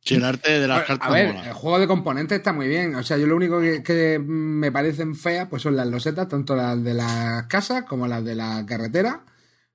El 0.06 0.24
arte 0.24 0.58
de 0.58 0.66
las 0.66 0.84
cartas 0.84 1.08
A 1.08 1.12
ver, 1.12 1.34
mola. 1.34 1.46
el 1.48 1.52
juego 1.52 1.78
de 1.78 1.86
componentes 1.86 2.38
está 2.38 2.52
muy 2.52 2.66
bien. 2.68 2.94
O 2.94 3.02
sea, 3.02 3.18
yo 3.18 3.26
lo 3.26 3.36
único 3.36 3.60
que, 3.60 3.82
que 3.82 4.18
me 4.18 4.72
parecen 4.72 5.14
feas 5.14 5.46
pues 5.48 5.62
son 5.62 5.76
las 5.76 5.86
losetas, 5.86 6.26
tanto 6.26 6.56
las 6.56 6.82
de 6.82 6.94
las 6.94 7.46
casas 7.46 7.84
como 7.84 8.06
las 8.08 8.24
de 8.24 8.34
la 8.34 8.64
carretera. 8.66 9.24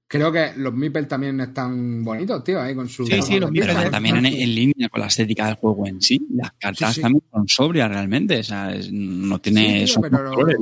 Creo 0.08 0.32
que 0.32 0.52
los 0.58 0.74
Mipel 0.74 1.08
también 1.08 1.40
están 1.42 2.04
bonitos, 2.04 2.44
tío, 2.44 2.62
ahí 2.62 2.76
con 2.76 2.88
su. 2.90 3.06
Sí, 3.08 3.22
sí, 3.24 3.40
los 3.40 3.50
pero 3.52 3.74
Mira, 3.74 3.90
también 3.90 4.18
en, 4.18 4.26
en 4.28 4.56
línea 4.56 4.90
con 4.90 5.02
la 5.02 5.08
estética 5.08 5.46
del 5.48 5.56
juego 5.56 5.88
en 5.88 6.00
sí. 6.02 6.20
Las 6.32 6.52
cartas 6.60 6.90
Sí, 6.90 6.96
sí. 6.96 7.02
también 7.02 7.24
son 7.32 7.48
sobrias 7.48 7.90
realmente. 7.90 8.40
O 8.40 8.44
sea, 8.44 8.74
es- 8.76 8.92
no 8.92 9.40
tiene 9.40 9.88
Sí, 9.88 9.96
pero- 10.02 10.32
colores. 10.32 10.58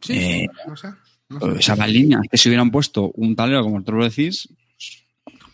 Sí, 0.00 0.12
Eh, 0.14 0.46
no 0.66 0.76
sé. 0.76 0.88
no 1.28 1.40
sé. 1.40 1.46
O 1.46 1.60
sea, 1.60 1.74
va 1.74 1.84
en 1.86 1.92
línea. 1.92 2.20
Es 2.22 2.30
que 2.30 2.38
si 2.38 2.48
hubieran 2.48 2.70
puesto 2.70 3.10
un 3.14 3.36
tablero 3.36 3.62
como 3.62 3.74
vosotros 3.76 3.98
lo 3.98 4.04
decís, 4.04 4.48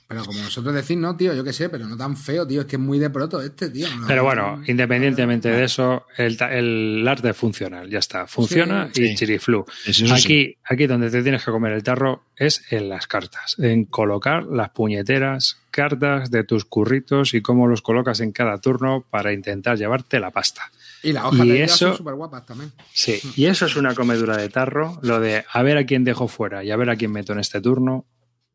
Pero 0.09 0.25
como 0.25 0.43
vosotros 0.43 0.75
decís, 0.75 0.97
no, 0.97 1.15
tío, 1.19 1.35
yo 1.35 1.45
qué 1.45 1.53
sé, 1.53 1.69
pero 1.69 1.87
no 1.87 1.95
tan 1.95 2.17
feo, 2.17 2.47
tío. 2.47 2.63
Es 2.63 2.67
que 2.67 2.77
es 2.77 2.81
muy 2.81 2.99
de 2.99 3.11
proto 3.11 3.43
este, 3.43 3.69
tío. 3.69 3.87
No, 3.95 4.07
Pero 4.07 4.23
no, 4.23 4.25
bueno, 4.25 4.57
no, 4.57 4.63
independientemente 4.67 5.51
de 5.51 5.65
eso, 5.65 6.07
el, 6.17 6.39
ta- 6.39 6.51
el 6.55 7.07
arte 7.07 7.29
es 7.29 7.37
funcional, 7.37 7.91
ya 7.91 7.99
está. 7.99 8.27
Funciona 8.27 8.89
Sí, 8.95 9.03
y 9.03 9.09
sí. 9.09 9.17
chiriflu. 9.17 9.67
Eso 9.87 10.07
sí. 10.07 10.13
Aquí, 10.13 10.57
aquí 10.65 10.87
donde 10.87 11.11
te 11.11 11.23
tienes 11.23 11.45
que 11.45 11.51
comer 11.51 11.75
el 11.75 11.83
tarro 11.83 12.25
es 12.37 12.63
en 12.73 12.89
las 12.89 13.07
cartas, 13.07 13.57
en 13.59 13.85
colocar 13.85 14.45
las 14.45 14.71
puñeteras 14.71 15.59
cartas 15.71 16.31
de 16.31 16.43
tus 16.43 16.65
curritos 16.65 17.35
y 17.35 17.43
cómo 17.43 17.67
los 17.67 17.83
colocas 17.83 18.21
en 18.21 18.33
cada 18.33 18.57
turno 18.59 19.05
para 19.11 19.35
intentar 19.35 19.77
llevarte 19.77 20.19
la 20.21 20.31
pasta. 20.31 20.71
Y 21.03 21.13
las 21.13 21.25
hojas 21.27 21.45
y 21.45 21.49
de 21.49 21.55
vida 21.55 21.65
eso- 21.67 21.89
son 21.89 21.97
súper 21.99 22.15
guapas 22.15 22.47
también. 22.47 22.73
Sí, 22.95 23.21
y 23.37 23.45
eso 23.45 23.67
es 23.67 23.77
una 23.77 23.95
comedura 23.95 24.39
de 24.39 24.49
tarro, 24.49 24.99
lo 25.03 25.21
de 25.21 25.45
a 25.53 25.63
ver 25.63 25.77
a 25.77 25.85
quién 25.85 26.03
dejo 26.05 26.29
fuera 26.29 26.65
y 26.65 26.71
a 26.71 26.77
ver 26.77 26.89
a 26.89 26.97
quién 26.97 27.13
meto 27.13 27.35
en 27.35 27.41
este 27.41 27.61
turno. 27.61 28.07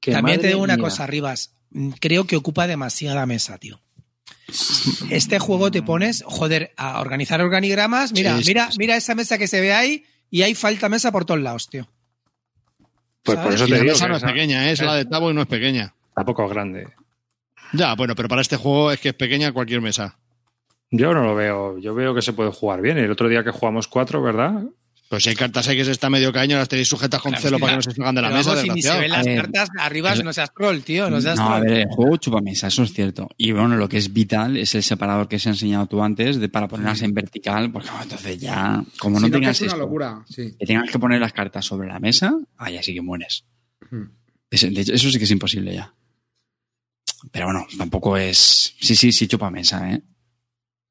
Que 0.04 0.12
También 0.12 0.42
te 0.42 0.48
digo 0.48 0.62
una 0.62 0.76
mía. 0.76 0.84
cosa, 0.84 1.08
Rivas. 1.08 1.56
Mm, 1.72 1.92
Creo 2.00 2.26
que 2.28 2.36
ocupa 2.36 2.68
demasiada 2.68 3.26
mesa, 3.26 3.58
tío. 3.58 3.80
Este 5.10 5.40
juego 5.40 5.72
te 5.72 5.82
pones, 5.82 6.24
joder, 6.28 6.74
a 6.78 7.00
organizar 7.00 7.42
organigramas. 7.42 8.12
Mira, 8.12 8.38
Sí, 8.38 8.44
sí, 8.44 8.50
mira, 8.50 8.72
sí. 8.72 8.78
mira 8.80 8.96
esa 8.98 9.16
mesa 9.16 9.38
que 9.38 9.48
se 9.48 9.62
ve 9.62 9.74
ahí 9.74 10.04
y 10.30 10.42
hay 10.42 10.56
falta 10.56 10.90
mesa 10.90 11.12
por 11.12 11.24
todos 11.26 11.40
lados, 11.40 11.70
tío. 11.70 11.90
Pues 13.24 13.40
por 13.40 13.54
eso 13.54 13.64
Y 13.64 13.68
te 13.70 13.72
la 13.76 13.80
digo 13.82 13.94
mesa 13.94 14.06
que 14.06 14.12
no 14.12 14.18
es 14.18 14.24
pequeña, 14.24 14.68
¿eh? 14.68 14.72
es 14.74 14.82
la 14.82 14.96
de 14.96 15.06
Tabo 15.06 15.32
y 15.32 15.34
no 15.34 15.42
es 15.42 15.48
pequeña. 15.48 15.96
tampoco 16.14 16.46
es 16.46 16.50
grande. 16.52 16.88
Ya, 17.72 17.96
bueno, 17.96 18.14
pero 18.16 18.28
para 18.28 18.42
este 18.42 18.58
juego 18.58 18.92
es 18.92 19.00
que 19.00 19.10
es 19.10 19.16
pequeña 19.16 19.52
cualquier 19.54 19.80
mesa. 19.82 20.20
Yo 20.92 21.14
no 21.14 21.24
lo 21.24 21.34
veo. 21.34 21.80
Yo 21.80 21.96
veo 21.96 22.14
que 22.14 22.22
se 22.22 22.34
puede 22.34 22.52
jugar 22.52 22.82
bien. 22.82 22.98
El 22.98 23.10
otro 23.10 23.30
día 23.30 23.44
que 23.44 23.50
jugamos 23.52 23.88
cuatro, 23.88 24.22
¿verdad? 24.22 24.64
Pues 25.10 25.24
si 25.24 25.30
hay 25.30 25.36
cartas 25.36 25.68
ahí 25.68 25.78
que 25.78 25.86
se 25.86 25.92
está 25.92 26.10
medio 26.10 26.34
caño, 26.34 26.58
las 26.58 26.68
tenéis 26.68 26.88
sujetas 26.88 27.22
con 27.22 27.32
Claro, 27.34 27.44
celo 27.44 27.60
para 27.60 27.74
que 27.74 27.76
no 27.76 27.82
se 27.84 27.92
salgan 27.92 28.16
de 28.16 28.22
la 28.24 28.30
mesa, 28.32 28.60
si 28.60 28.70
ni 28.70 28.82
se 28.82 28.98
ven 29.00 29.12
las 29.12 29.20
A 29.20 29.30
ver, 29.30 29.42
cartas 29.42 29.70
arriba, 29.78 30.16
no 30.16 30.34
seas 30.34 30.52
troll, 30.56 30.80
tío, 30.80 31.10
no 31.12 31.22
seas 31.22 31.36
No, 31.38 31.54
a 31.54 31.58
troll. 31.60 31.70
ver, 31.70 31.82
el 31.82 31.88
juego 31.90 32.18
chupa 32.18 32.42
mesa, 32.42 32.68
eso 32.68 32.82
es 32.82 32.94
cierto. 32.94 33.30
Y 33.38 33.52
bueno, 33.52 33.76
lo 33.76 33.88
que 33.88 33.98
es 33.98 34.12
vital 34.12 34.58
es 34.58 34.74
el 34.74 34.82
separador 34.82 35.28
que 35.28 35.38
se 35.38 35.50
ha 35.50 35.52
enseñado 35.52 35.86
tú 35.86 36.02
antes 36.02 36.40
de 36.40 36.50
para 36.50 36.68
ponerlas 36.68 37.02
en 37.04 37.14
vertical, 37.14 37.72
porque 37.72 37.90
entonces 38.02 38.40
ya, 38.40 38.84
como 38.98 39.18
Si 39.20 39.24
no 39.24 39.28
no, 39.28 39.34
que 39.34 39.40
tengas 39.40 39.56
es 39.58 39.62
una 39.62 39.68
esto, 39.74 39.78
locura, 39.78 40.26
sí. 40.28 40.56
que 40.58 40.66
tengas 40.66 40.90
que 40.90 40.98
poner 40.98 41.20
las 41.20 41.34
cartas 41.34 41.64
sobre 41.64 41.88
la 41.90 42.00
mesa, 42.00 42.34
ahí 42.58 42.78
así 42.78 42.94
que 42.96 43.02
mueres. 43.02 43.46
Hmm. 43.92 44.06
Es- 44.50 44.62
de 44.74 44.82
hecho, 44.82 44.94
eso 44.94 45.12
sí 45.12 45.18
que 45.20 45.26
es 45.26 45.32
imposible 45.32 45.76
ya. 45.76 45.94
Pero 47.32 47.46
bueno, 47.46 47.68
tampoco 47.78 48.18
es. 48.18 48.74
Sí, 48.82 48.96
sí, 48.96 49.12
sí, 49.12 49.28
chupa 49.28 49.50
mesa, 49.52 49.92
¿eh? 49.92 50.02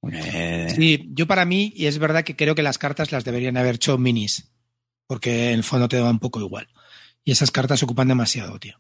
Porque- 0.02 0.72
Sí, 0.76 1.08
yo 1.14 1.26
para 1.26 1.44
mí, 1.46 1.72
y 1.76 1.86
es 1.86 1.98
verdad 1.98 2.24
que 2.24 2.36
creo 2.36 2.54
que 2.54 2.62
las 2.62 2.76
cartas 2.76 3.12
las 3.12 3.24
deberían 3.24 3.56
haber 3.56 3.76
hecho 3.76 3.96
minis, 3.98 4.50
porque 5.06 5.50
en 5.50 5.54
el 5.58 5.64
fondo 5.64 5.88
te 5.88 5.96
da 5.96 6.10
un 6.10 6.18
poco 6.18 6.40
igual. 6.40 6.68
Y 7.24 7.30
esas 7.32 7.50
cartas 7.52 7.82
ocupan 7.84 8.08
demasiado, 8.08 8.58
tío. 8.58 8.76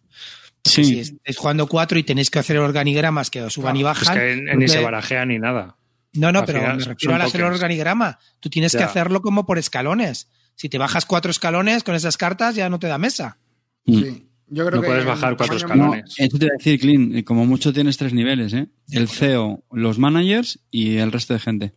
Sí. 0.64 0.84
Si 0.84 0.98
estáis 0.98 1.36
jugando 1.36 1.66
cuatro 1.68 1.96
y 1.98 2.02
tenéis 2.02 2.28
que 2.30 2.40
hacer 2.40 2.58
organigramas 2.58 3.30
que 3.30 3.40
os 3.42 3.52
suban 3.54 3.76
y 3.76 3.80
Es 3.80 3.84
bajan. 3.84 4.18
que 4.18 4.34
ni 4.36 4.50
porque- 4.52 4.68
se 4.68 4.80
barajea 4.82 5.24
ni 5.24 5.38
nada. 5.38 5.76
No, 6.14 6.30
no, 6.32 6.40
al 6.40 6.44
pero 6.44 6.58
final 6.58 6.76
me 6.76 6.84
refiero 6.84 7.14
al 7.14 7.22
hacer 7.22 7.40
el 7.40 7.46
organigrama. 7.46 8.18
Tú 8.40 8.50
tienes 8.50 8.72
que 8.72 8.78
hacerlo 8.84 9.22
como 9.22 9.46
por 9.46 9.58
escalones. 9.58 10.28
Si 10.56 10.68
te 10.68 10.76
bajas 10.76 11.06
cuatro 11.06 11.30
escalones 11.30 11.84
con 11.84 11.94
esas 11.94 12.16
cartas, 12.18 12.54
ya 12.56 12.68
no 12.68 12.78
te 12.78 12.86
da 12.88 12.98
mesa. 12.98 13.38
Mm. 13.86 13.98
Sí. 13.98 14.28
Yo 14.54 14.66
creo 14.66 14.76
No 14.76 14.82
que 14.82 14.88
puedes 14.88 15.04
bajar 15.06 15.36
cuatro 15.36 15.56
tamaño- 15.58 15.76
No, 15.76 15.84
escalones. 15.94 16.14
eso 16.18 16.38
te 16.38 16.44
voy 16.44 16.50
a 16.50 16.56
decir, 16.58 16.78
Clean, 16.80 17.22
como 17.22 17.46
mucho 17.46 17.72
tienes 17.72 17.96
tres 17.96 18.12
niveles, 18.12 18.52
¿eh? 18.52 18.68
El 18.90 19.08
CEO, 19.08 19.64
los 19.72 19.98
managers 19.98 20.60
y 20.70 20.96
el 20.98 21.10
resto 21.10 21.32
de 21.32 21.40
gente. 21.40 21.72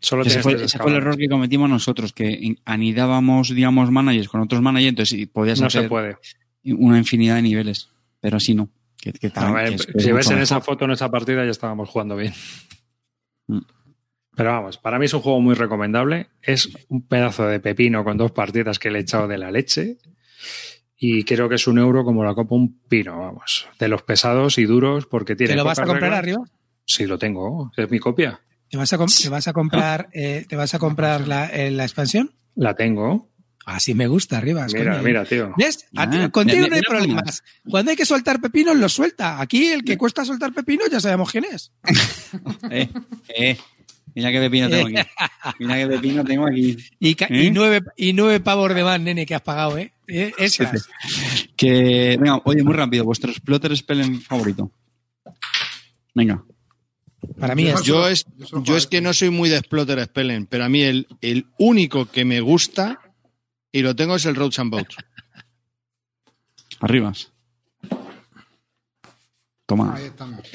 Solo 0.00 0.22
Ese 0.22 0.30
tienes 0.40 0.42
fue, 0.44 0.52
ese 0.52 0.58
fue 0.58 0.62
el 0.62 0.64
escalones. 0.66 0.96
error 1.02 1.16
que 1.16 1.28
cometimos 1.28 1.68
nosotros, 1.68 2.12
que 2.12 2.54
anidábamos, 2.64 3.54
digamos, 3.54 3.90
managers 3.90 4.28
con 4.28 4.40
otros 4.40 4.62
managers, 4.62 4.90
entonces 4.90 5.18
y 5.18 5.26
podías 5.26 5.60
No 5.60 5.66
hacer 5.66 5.82
se 5.82 5.88
puede. 5.88 6.16
una 6.64 6.98
infinidad 6.98 7.34
de 7.36 7.42
niveles. 7.42 7.88
Pero 8.20 8.36
así 8.36 8.54
no. 8.54 8.68
Que, 9.00 9.12
que 9.12 9.28
A 9.28 9.30
tal- 9.30 9.54
ver, 9.54 9.68
que 9.70 9.74
es- 9.76 9.86
que 9.86 9.92
es 9.98 10.04
si 10.04 10.12
ves 10.12 10.30
en 10.30 10.38
esa 10.38 10.60
foto, 10.60 10.84
en 10.84 10.92
esa 10.92 11.10
partida, 11.10 11.44
ya 11.44 11.50
estábamos 11.50 11.88
jugando 11.88 12.16
bien. 12.16 12.32
Mm. 13.48 13.60
Pero 14.36 14.50
vamos, 14.52 14.78
para 14.78 14.98
mí 15.00 15.06
es 15.06 15.14
un 15.14 15.20
juego 15.20 15.40
muy 15.40 15.54
recomendable. 15.56 16.28
Es 16.42 16.68
un 16.88 17.02
pedazo 17.06 17.46
de 17.46 17.58
pepino 17.60 18.04
con 18.04 18.16
dos 18.16 18.30
partidas 18.32 18.78
que 18.78 18.90
le 18.90 18.98
he 19.00 19.02
echado 19.02 19.26
de 19.26 19.38
la 19.38 19.50
leche. 19.50 19.98
Y 21.00 21.22
creo 21.24 21.48
que 21.48 21.54
es 21.54 21.66
un 21.68 21.78
euro 21.78 22.04
como 22.04 22.24
la 22.24 22.34
copa 22.34 22.54
un 22.56 22.80
pino, 22.88 23.18
vamos. 23.18 23.68
De 23.78 23.86
los 23.88 24.02
pesados 24.02 24.58
y 24.58 24.64
duros, 24.64 25.06
porque 25.06 25.36
tiene. 25.36 25.52
¿Te 25.52 25.56
lo 25.56 25.64
vas 25.64 25.78
a 25.78 25.84
comprar 25.84 26.02
reglas. 26.10 26.18
arriba? 26.18 26.38
Sí, 26.84 27.06
lo 27.06 27.18
tengo. 27.18 27.70
Es 27.76 27.88
mi 27.90 27.98
copia. 27.98 28.40
¿Te 28.68 28.76
vas 28.76 28.92
a, 28.92 28.98
com- 28.98 29.08
te 29.08 29.28
vas 29.28 29.46
a 29.48 29.52
comprar, 29.52 30.08
eh, 30.12 30.44
¿te 30.48 30.56
vas 30.56 30.74
a 30.74 30.78
comprar 30.78 31.26
la, 31.28 31.46
eh, 31.46 31.70
la 31.70 31.84
expansión? 31.84 32.32
La 32.54 32.74
tengo. 32.74 33.28
Así 33.64 33.94
me 33.94 34.06
gusta, 34.06 34.38
arriba. 34.38 34.66
Mira, 34.72 35.00
mira, 35.02 35.24
tío. 35.24 35.52
Ah, 35.94 36.28
contigo 36.32 36.56
mira, 36.64 36.68
no 36.68 36.74
hay 36.74 36.80
mira 36.80 36.88
problemas. 36.88 37.44
Cuando 37.68 37.90
hay 37.90 37.96
que 37.96 38.06
soltar 38.06 38.40
pepinos, 38.40 38.76
los 38.76 38.92
suelta. 38.92 39.40
Aquí 39.40 39.68
el 39.68 39.84
que 39.84 39.96
cuesta 39.98 40.24
soltar 40.24 40.52
pepinos 40.54 40.88
ya 40.90 41.00
sabemos 41.00 41.30
quién 41.30 41.44
es. 41.44 41.70
Eh, 42.70 42.88
eh, 43.36 43.56
mira 44.14 44.30
qué 44.32 44.38
pepino 44.40 44.68
tengo 44.68 44.86
aquí. 44.88 45.08
Mira 45.58 45.76
qué 45.76 45.86
pepino 45.86 46.24
tengo 46.24 46.46
aquí. 46.46 46.76
¿Eh? 47.00 47.16
y 47.30 47.50
nueve, 47.50 47.82
y 47.96 48.12
nueve 48.14 48.40
pavos 48.40 48.74
de 48.74 48.84
más, 48.84 49.00
nene, 49.00 49.24
que 49.26 49.34
has 49.34 49.42
pagado, 49.42 49.78
¿eh? 49.78 49.92
Eh, 50.08 50.32
Extras. 50.38 50.88
Que, 51.56 52.16
venga, 52.18 52.40
oye, 52.44 52.62
muy 52.62 52.74
rápido, 52.74 53.04
vuestro 53.04 53.32
Splotter 53.32 53.76
Spellen 53.76 54.20
favorito. 54.20 54.72
Venga. 56.14 56.42
Para 57.38 57.54
mí 57.54 57.66
es. 57.68 57.82
Yo 57.82 58.08
es, 58.08 58.24
Yo 58.62 58.76
es 58.76 58.86
que 58.86 59.00
no 59.00 59.12
soy 59.12 59.30
muy 59.30 59.48
de 59.48 59.58
Splotter 59.58 60.02
Spellen, 60.04 60.46
pero 60.46 60.64
a 60.64 60.68
mí 60.68 60.82
el, 60.82 61.06
el 61.20 61.46
único 61.58 62.06
que 62.06 62.24
me 62.24 62.40
gusta 62.40 63.00
y 63.70 63.82
lo 63.82 63.94
tengo 63.94 64.16
es 64.16 64.24
el 64.24 64.34
Roads 64.34 64.58
and 64.60 64.70
Boats. 64.70 64.96
Arribas. 66.80 67.32
Toma. 69.66 69.98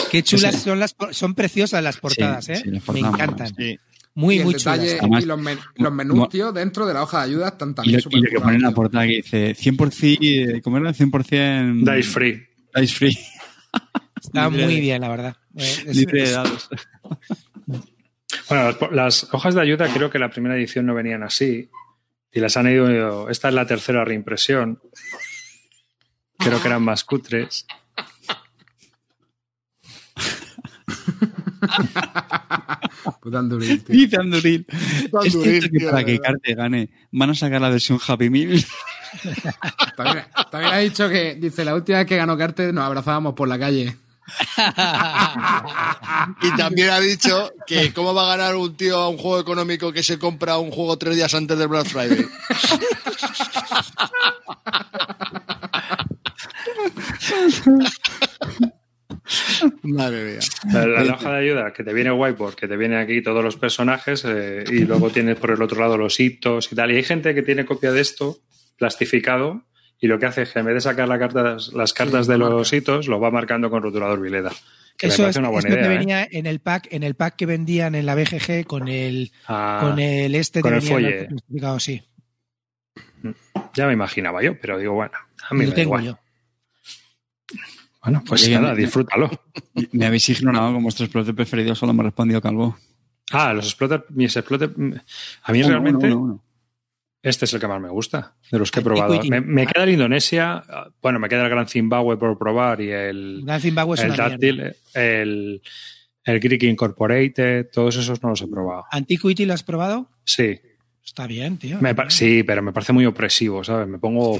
Qué 0.09 0.23
chulas 0.23 0.63
son 0.63 0.80
las 0.80 0.95
son 1.11 1.35
preciosas 1.35 1.84
las 1.84 1.97
portadas, 1.97 2.45
Sí, 2.45 2.53
¿eh? 2.53 2.55
sí, 2.55 2.69
las 2.71 2.73
Me 2.73 2.81
portadas 2.81 3.13
encantan. 3.13 3.55
Sí. 3.55 3.77
Muy, 4.15 4.40
y 4.40 4.44
muy 4.44 4.53
detalle 4.53 4.88
chulas. 4.90 4.99
Además- 5.02 5.23
y 5.23 5.26
los, 5.26 5.40
men- 5.41 5.60
los 5.76 5.91
menús, 5.94 6.18
no- 6.18 6.27
tío, 6.30 6.52
dentro 6.52 6.85
de 6.85 6.94
la 6.94 7.03
hoja 7.03 7.19
de 7.19 7.23
ayuda 7.31 7.48
están 7.49 7.72
Y 7.72 7.73
también 7.73 7.95
lo, 7.98 8.02
súper 8.02 8.19
y 8.19 8.22
lo 8.22 8.30
que 8.30 8.40
pone 8.40 8.56
en 8.57 8.61
la 8.61 8.72
portada 8.72 9.06
que 9.07 9.15
dice 9.15 9.56
100%, 9.56 10.61
¿cómo 10.61 10.77
era? 10.77 10.94
100% 10.94 11.95
Dice 11.95 12.03
free. 12.10 12.48
Dice 12.76 12.94
free. 12.95 13.18
Está 14.22 14.49
muy 14.49 14.80
bien, 14.80 15.02
la 15.02 15.10
verdad. 15.10 15.35
Eh, 15.57 15.84
es- 15.88 15.95
Libre 15.98 16.23
de 16.23 16.31
dados. 16.31 16.69
Bueno, 18.49 18.65
las, 18.65 18.91
las 18.91 19.34
hojas 19.34 19.53
de 19.56 19.61
ayuda 19.61 19.88
creo 19.94 20.10
que 20.10 20.18
la 20.19 20.30
primera 20.30 20.56
edición 20.56 20.85
no 20.85 20.94
venían 20.95 21.23
así. 21.23 21.69
Y 22.31 22.40
las 22.40 22.57
han 22.57 22.68
ido. 22.68 23.30
Esta 23.30 23.49
es 23.49 23.53
la 23.53 23.65
tercera 23.68 24.03
reimpresión. 24.03 24.80
Creo 26.40 26.60
que 26.61 26.68
eran 26.68 26.81
más 26.84 27.03
cutres. 27.03 27.65
Puta 33.21 33.39
Anduril, 33.39 33.84
tío. 33.84 33.95
Dice 33.95 34.17
Anduril. 34.17 34.65
Anduril, 34.69 35.27
Es 35.27 35.34
cierto 35.34 35.69
que 35.71 35.80
tío, 35.80 35.91
para 35.91 36.03
que. 36.03 36.19
Carte 36.19 36.55
gane 36.55 36.89
van 37.11 37.30
a 37.30 37.35
sacar 37.35 37.61
la 37.61 37.69
versión 37.69 37.99
Happy 38.05 38.30
Meal. 38.30 38.59
También, 39.95 40.25
también 40.49 40.73
ha 40.73 40.77
dicho 40.80 41.07
que, 41.07 41.35
dice, 41.35 41.63
la 41.63 41.75
última 41.75 41.99
vez 41.99 42.07
que 42.07 42.17
ganó 42.17 42.35
Carter 42.35 42.73
nos 42.73 42.84
abrazábamos 42.84 43.35
por 43.35 43.47
la 43.47 43.59
calle. 43.59 43.95
Y 46.41 46.55
también 46.55 46.89
ha 46.89 46.99
dicho 46.99 47.51
que 47.67 47.93
cómo 47.93 48.13
va 48.13 48.23
a 48.23 48.38
ganar 48.38 48.55
un 48.55 48.75
tío 48.75 48.97
a 48.97 49.09
un 49.09 49.17
juego 49.17 49.39
económico 49.39 49.91
que 49.91 50.03
se 50.03 50.17
compra 50.17 50.57
un 50.57 50.71
juego 50.71 50.97
tres 50.97 51.15
días 51.15 51.34
antes 51.34 51.57
del 51.57 51.67
Black 51.67 51.88
Friday. 51.88 52.25
Madre 59.84 60.24
mía. 60.32 60.40
La, 60.74 60.86
la- 60.88 61.04
la 61.04 61.14
hoja 61.14 61.32
de 61.34 61.40
ayuda 61.40 61.74
que 61.74 61.84
te 61.84 61.94
viene 61.94 62.12
whiteboard, 62.12 62.56
que 62.56 62.68
te 62.68 62.76
viene 62.78 62.98
aquí 62.98 63.22
todos 63.22 63.44
los 63.44 63.56
personajes 63.58 64.24
eh, 64.28 64.64
y 64.70 64.80
luego 64.86 65.10
tienes 65.10 65.38
por 65.38 65.52
el 65.52 65.62
otro 65.62 65.80
lado 65.80 65.98
los 65.98 66.20
hitos 66.20 66.72
y 66.72 66.76
tal. 66.76 66.91
Y 66.91 66.98
hay 66.98 67.04
gente 67.04 67.34
que 67.34 67.41
tiene 67.41 67.66
copia 67.66 67.91
de 67.91 68.02
esto 68.02 68.38
plastificado 68.78 69.64
y 70.00 70.08
lo 70.08 70.20
que 70.20 70.26
hace 70.26 70.41
es 70.41 70.52
que 70.52 70.60
en 70.60 70.66
vez 70.66 70.76
de 70.76 70.82
sacar 70.82 71.08
la 71.08 71.18
carta- 71.20 71.58
las 71.74 71.94
cartas 71.94 72.28
de 72.28 72.38
lo 72.38 72.50
los 72.50 72.56
marca. 72.72 72.76
hitos, 72.76 73.08
lo 73.08 73.20
va 73.20 73.32
marcando 73.32 73.70
con 73.70 73.82
rotulador 73.82 74.20
Vileda. 74.20 74.52
Que 74.98 75.08
me 75.08 75.14
Eso 75.14 75.24
es, 75.24 75.26
parece 75.28 75.40
una 75.40 75.50
buena 75.50 75.70
esto 75.70 75.80
que 75.80 75.86
idea. 75.86 75.94
¿eh? 75.95 75.98
venía 75.98 76.28
en 76.30 76.45
el 76.45 76.60
pack, 76.60 76.88
en 76.91 77.04
el 77.04 77.16
pack 77.16 77.36
que 77.38 77.45
vendían 77.45 77.95
en 77.95 78.06
la 78.06 78.14
BGG 78.16 78.66
con 78.68 78.88
el, 78.88 79.32
Ah, 79.48 79.80
con 79.82 79.98
el 80.00 80.36
este 80.36 80.62
con 80.62 80.74
el 80.76 80.82
plastificado, 80.82 81.80
sí. 81.80 82.04
Ya 83.76 83.88
me 83.88 83.94
imaginaba 83.94 84.44
yo, 84.44 84.60
pero 84.60 84.78
digo, 84.78 84.94
bueno, 84.94 85.14
a 85.50 85.54
mí 85.56 85.62
Lo 85.62 85.66
me 85.66 85.70
da 85.70 85.76
tengo 85.76 85.98
igual. 86.00 86.04
yo. 86.06 86.20
Bueno, 88.03 88.21
pues 88.27 88.43
Oye, 88.45 88.55
nada, 88.59 88.73
me- 88.73 88.81
disfrútalo. 88.81 89.30
Me 89.91 90.05
habéis 90.05 90.27
ignorado 90.30 90.73
con 90.73 90.84
vuestro 90.84 91.05
Splotter 91.05 91.34
preferido, 91.34 91.73
solo 91.75 91.93
me 91.93 92.01
ha 92.01 92.05
respondido 92.05 92.41
Calvo. 92.41 92.77
Ah, 93.31 93.53
los 93.53 93.65
exploter, 93.65 94.05
mis 94.09 94.35
exploter. 94.35 94.69
A 95.43 95.51
mí 95.51 95.59
Uno, 95.59 95.69
realmente 95.69 96.07
uno, 96.07 96.17
uno, 96.17 96.34
uno. 96.34 96.43
este 97.21 97.45
es 97.45 97.53
el 97.53 97.59
que 97.61 97.67
más 97.67 97.80
me 97.81 97.89
gusta 97.89 98.35
de 98.51 98.59
los 98.59 98.69
que 98.69 98.81
he 98.81 98.84
probado. 98.84 99.19
Me, 99.30 99.39
me 99.41 99.65
queda 99.65 99.85
el 99.85 99.91
Indonesia, 99.91 100.63
bueno, 101.01 101.19
me 101.19 101.30
queda 101.30 101.43
el 101.45 101.49
Gran 101.49 101.67
Zimbabue 101.67 102.17
por 102.17 102.38
probar 102.38 102.81
y 102.81 102.91
el, 102.91 103.41
Gran 103.45 103.61
Zimbabue 103.61 103.95
es 103.95 104.01
el 104.03 104.09
mierda. 104.09 104.30
Dáctil, 104.30 104.73
el, 104.93 105.61
el 106.25 106.39
Greek 106.41 106.63
Incorporated, 106.63 107.67
todos 107.71 107.95
esos 107.95 108.21
no 108.21 108.30
los 108.30 108.41
he 108.41 108.47
probado. 108.47 108.84
¿Antiquity 108.91 109.45
lo 109.45 109.53
has 109.53 109.63
probado? 109.63 110.09
Sí, 110.25 110.59
Está 111.05 111.25
bien, 111.27 111.57
tío. 111.57 111.80
me 111.81 111.95
sí, 112.09 112.43
pero 112.43 112.61
me 112.61 112.71
parece 112.73 112.91
muy 112.93 113.05
opresivo, 113.05 113.63
¿sabes? 113.63 113.88
Me 113.88 113.99
pongo. 113.99 114.38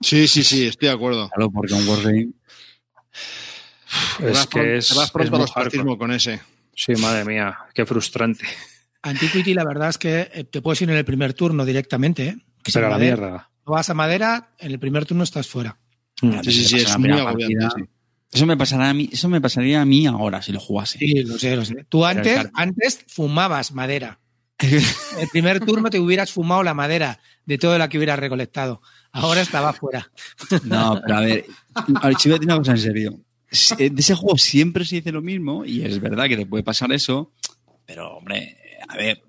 Sí, 0.00 0.26
sí, 0.26 0.42
sí, 0.42 0.66
estoy 0.66 0.88
de 0.88 0.94
acuerdo. 0.94 1.28
Claro, 1.28 1.50
porque 1.50 1.74
un 1.74 1.86
Wargame. 1.86 2.28
Te 4.18 4.24
vas 4.26 4.38
Es 4.40 4.46
pron- 4.48 4.62
que 4.62 4.76
es. 4.78 4.88
te 4.88 4.94
vas 4.94 5.04
es 5.06 5.10
pronto 5.10 5.32
muy 5.36 5.42
al 5.42 5.48
fascismo 5.48 5.98
con 5.98 6.12
ese. 6.12 6.40
Sí, 6.74 6.92
madre 6.96 7.24
mía, 7.24 7.56
qué 7.74 7.84
frustrante. 7.84 8.44
Antiquity, 9.02 9.52
la 9.54 9.64
verdad 9.64 9.88
es 9.90 9.98
que 9.98 10.30
eh, 10.32 10.44
te 10.44 10.62
puedes 10.62 10.80
ir 10.82 10.90
en 10.90 10.96
el 10.96 11.04
primer 11.04 11.34
turno 11.34 11.64
directamente, 11.64 12.24
¿eh? 12.28 12.36
Que 12.62 12.70
Pero 12.72 12.72
sin 12.72 12.82
la 12.82 12.88
madera. 12.90 13.16
mierda. 13.16 13.50
No 13.66 13.72
vas 13.72 13.90
a 13.90 13.94
madera, 13.94 14.50
en 14.58 14.70
el 14.72 14.78
primer 14.78 15.04
turno 15.06 15.24
estás 15.24 15.46
fuera. 15.48 15.76
Mm. 16.22 16.40
Sí, 16.42 16.52
sí, 16.52 16.64
sí, 16.64 16.76
es 16.76 16.98
muy 16.98 17.10
agobiante. 17.10 17.88
Eso 18.30 18.46
me 18.46 18.56
pasará 18.56 18.88
a 18.88 18.94
mí, 18.94 19.10
eso 19.12 19.28
me 19.28 19.40
pasaría 19.40 19.82
a 19.82 19.84
mí 19.84 20.06
ahora 20.06 20.40
si 20.40 20.52
lo 20.52 20.60
jugase. 20.60 20.98
Sí, 20.98 21.22
lo 21.24 21.38
sé, 21.38 21.54
lo 21.56 21.64
sé. 21.64 21.84
Tú 21.88 22.06
antes, 22.06 22.48
antes 22.54 23.04
fumabas 23.08 23.72
madera. 23.72 24.20
El 24.62 25.28
primer 25.32 25.60
turno 25.60 25.90
te 25.90 25.98
hubieras 25.98 26.32
fumado 26.32 26.62
la 26.62 26.72
madera 26.72 27.18
de 27.44 27.58
todo 27.58 27.76
la 27.76 27.88
que 27.88 27.98
hubieras 27.98 28.18
recolectado. 28.18 28.80
Ahora 29.12 29.40
estaba 29.42 29.72
fuera. 29.72 30.10
No, 30.64 31.00
pero 31.04 31.16
a 31.16 31.20
ver, 31.20 31.44
a 31.74 32.06
ver, 32.08 32.16
si 32.18 32.28
voy 32.28 32.36
a 32.36 32.38
decir 32.38 32.46
una 32.46 32.56
cosa 32.58 32.72
en 32.72 32.78
serio. 32.78 33.20
Si- 33.50 33.74
De 33.76 34.00
ese 34.00 34.14
juego 34.14 34.38
siempre 34.38 34.84
se 34.86 34.96
dice 34.96 35.12
lo 35.12 35.20
mismo 35.22 35.64
y 35.64 35.82
es 35.84 36.00
verdad 36.00 36.26
que 36.28 36.36
te 36.38 36.46
puede 36.46 36.62
pasar 36.64 36.90
eso, 36.92 37.30
pero 37.84 38.16
hombre, 38.16 38.56
a 38.88 38.96
ver, 38.96 39.22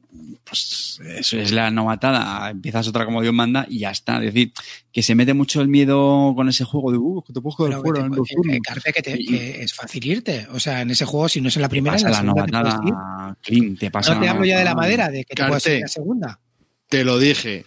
pues 0.45 1.01
eso 1.18 1.38
es 1.38 1.51
la 1.51 1.69
novatada, 1.72 2.49
empiezas 2.51 2.88
otra 2.88 3.03
como 3.03 3.22
Dios 3.22 3.34
manda 3.34 3.65
y 3.68 3.80
ya 3.80 3.91
está. 3.91 4.18
Es 4.23 4.34
decir, 4.34 4.53
que 4.93 5.03
se 5.03 5.15
mete 5.15 5.34
mucho 5.34 5.60
el 5.60 5.68
miedo 5.68 6.34
con 6.35 6.47
ese 6.47 6.64
juego 6.64 6.91
de, 6.91 6.97
uh, 6.99 7.22
que 7.23 7.34
te 7.34 7.41
puedo 7.41 7.55
jugar 7.55 7.73
que 7.73 7.80
fuera 7.81 7.99
te- 8.01 8.05
en 8.05 8.11
dos 8.14 8.27
que- 8.30 8.35
turnos. 8.35 8.53
que, 8.55 8.61
Carte, 8.61 8.93
que, 8.93 9.01
te- 9.01 9.18
que 9.26 9.61
es 9.64 9.73
fácil 9.73 10.05
irte. 10.05 10.47
O 10.53 10.60
sea, 10.61 10.81
en 10.81 10.91
ese 10.91 11.03
juego, 11.03 11.27
si 11.27 11.41
no 11.41 11.49
es 11.49 11.55
en 11.57 11.61
la 11.64 11.69
primera, 11.69 11.97
en 11.97 12.03
la 12.03 12.10
la 12.11 12.15
segunda 12.19 12.45
te 12.45 12.51
puedes 12.51 12.73
ir. 12.76 12.80
novatada, 12.93 13.38
Clint, 13.41 13.80
te 13.80 13.91
pasa 13.91 14.14
No 14.14 14.19
te 14.22 14.26
la 14.27 14.31
hablo 14.31 14.45
ya 14.45 14.60
de 14.60 14.64
la 14.65 14.76
madera, 14.76 15.10
de 15.10 15.26
que 15.26 15.35
te 15.35 15.45
puedes 15.45 15.65
ir 15.65 15.72
en 15.73 15.81
la 15.81 15.88
segunda. 15.89 16.39
Te 16.88 17.03
lo 17.03 17.18
dije. 17.19 17.65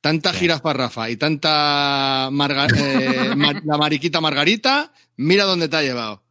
Tanta 0.00 0.32
jirafa 0.32 0.72
Rafa 0.72 1.10
y 1.10 1.16
tanta 1.16 2.28
marga- 2.30 2.68
eh, 2.76 3.34
la 3.64 3.76
mariquita 3.78 4.20
Margarita, 4.20 4.92
mira 5.16 5.44
dónde 5.44 5.68
te 5.68 5.76
ha 5.76 5.82
llevado. 5.82 6.22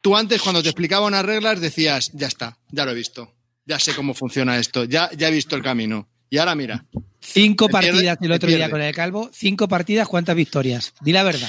Tú 0.00 0.16
antes, 0.16 0.40
cuando 0.42 0.62
te 0.62 0.68
explicaba 0.68 1.06
unas 1.06 1.24
reglas, 1.24 1.60
decías, 1.60 2.10
ya 2.12 2.26
está, 2.26 2.58
ya 2.70 2.84
lo 2.84 2.90
he 2.92 2.94
visto. 2.94 3.34
Ya 3.66 3.78
sé 3.78 3.94
cómo 3.94 4.12
funciona 4.14 4.58
esto, 4.58 4.84
ya, 4.84 5.10
ya 5.16 5.28
he 5.28 5.32
visto 5.32 5.56
el 5.56 5.62
camino. 5.62 6.06
Y 6.28 6.36
ahora 6.38 6.54
mira, 6.54 6.84
Cinco 7.20 7.68
pierde- 7.68 7.92
partidas 7.92 8.18
el 8.20 8.32
otro 8.32 8.48
día 8.50 8.70
con 8.70 8.82
el 8.82 8.94
calvo. 8.94 9.30
Cinco 9.32 9.66
partidas, 9.68 10.06
¿cuántas 10.08 10.36
victorias? 10.36 10.92
Di 11.00 11.12
la 11.12 11.22
verdad. 11.22 11.48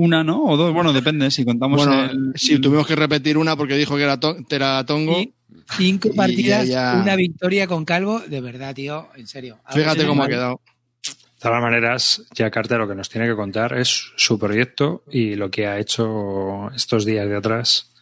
Una, 0.00 0.22
¿no? 0.22 0.44
O 0.44 0.56
dos, 0.56 0.72
bueno, 0.72 0.92
depende, 0.92 1.28
si 1.32 1.44
contamos 1.44 1.84
bueno, 1.84 2.04
el- 2.04 2.32
si 2.36 2.60
tuvimos 2.60 2.86
que 2.86 2.94
repetir 2.94 3.36
una 3.36 3.56
porque 3.56 3.74
dijo 3.76 3.96
que 3.96 4.04
era, 4.04 4.20
to- 4.20 4.36
era 4.48 4.86
tongo, 4.86 5.18
Y 5.18 5.34
cinco 5.76 6.10
Y 6.12 6.16
partidas, 6.16 6.68
ella- 6.68 7.00
una 7.02 7.16
victoria 7.16 7.66
con 7.66 7.84
calvo. 7.84 8.20
De 8.20 8.40
verdad, 8.40 8.74
tío, 8.76 9.08
en 9.16 9.26
serio. 9.26 9.58
Fíjate 9.70 10.06
cómo 10.06 10.22
ha 10.22 10.28
quedado. 10.28 10.60
De 11.04 11.40
todas 11.42 11.60
maneras, 11.60 12.22
ya 12.32 12.48
Carter 12.50 12.78
lo 12.78 12.86
que 12.88 12.94
nos 12.94 13.08
tiene 13.08 13.26
que 13.26 13.34
contar 13.34 13.76
es 13.76 14.12
su 14.16 14.38
proyecto 14.38 15.02
y 15.10 15.34
lo 15.34 15.50
que 15.50 15.66
ha 15.66 15.80
hecho 15.80 16.70
estos 16.76 17.04
días 17.04 17.28
de 17.28 17.36
atrás, 17.36 17.92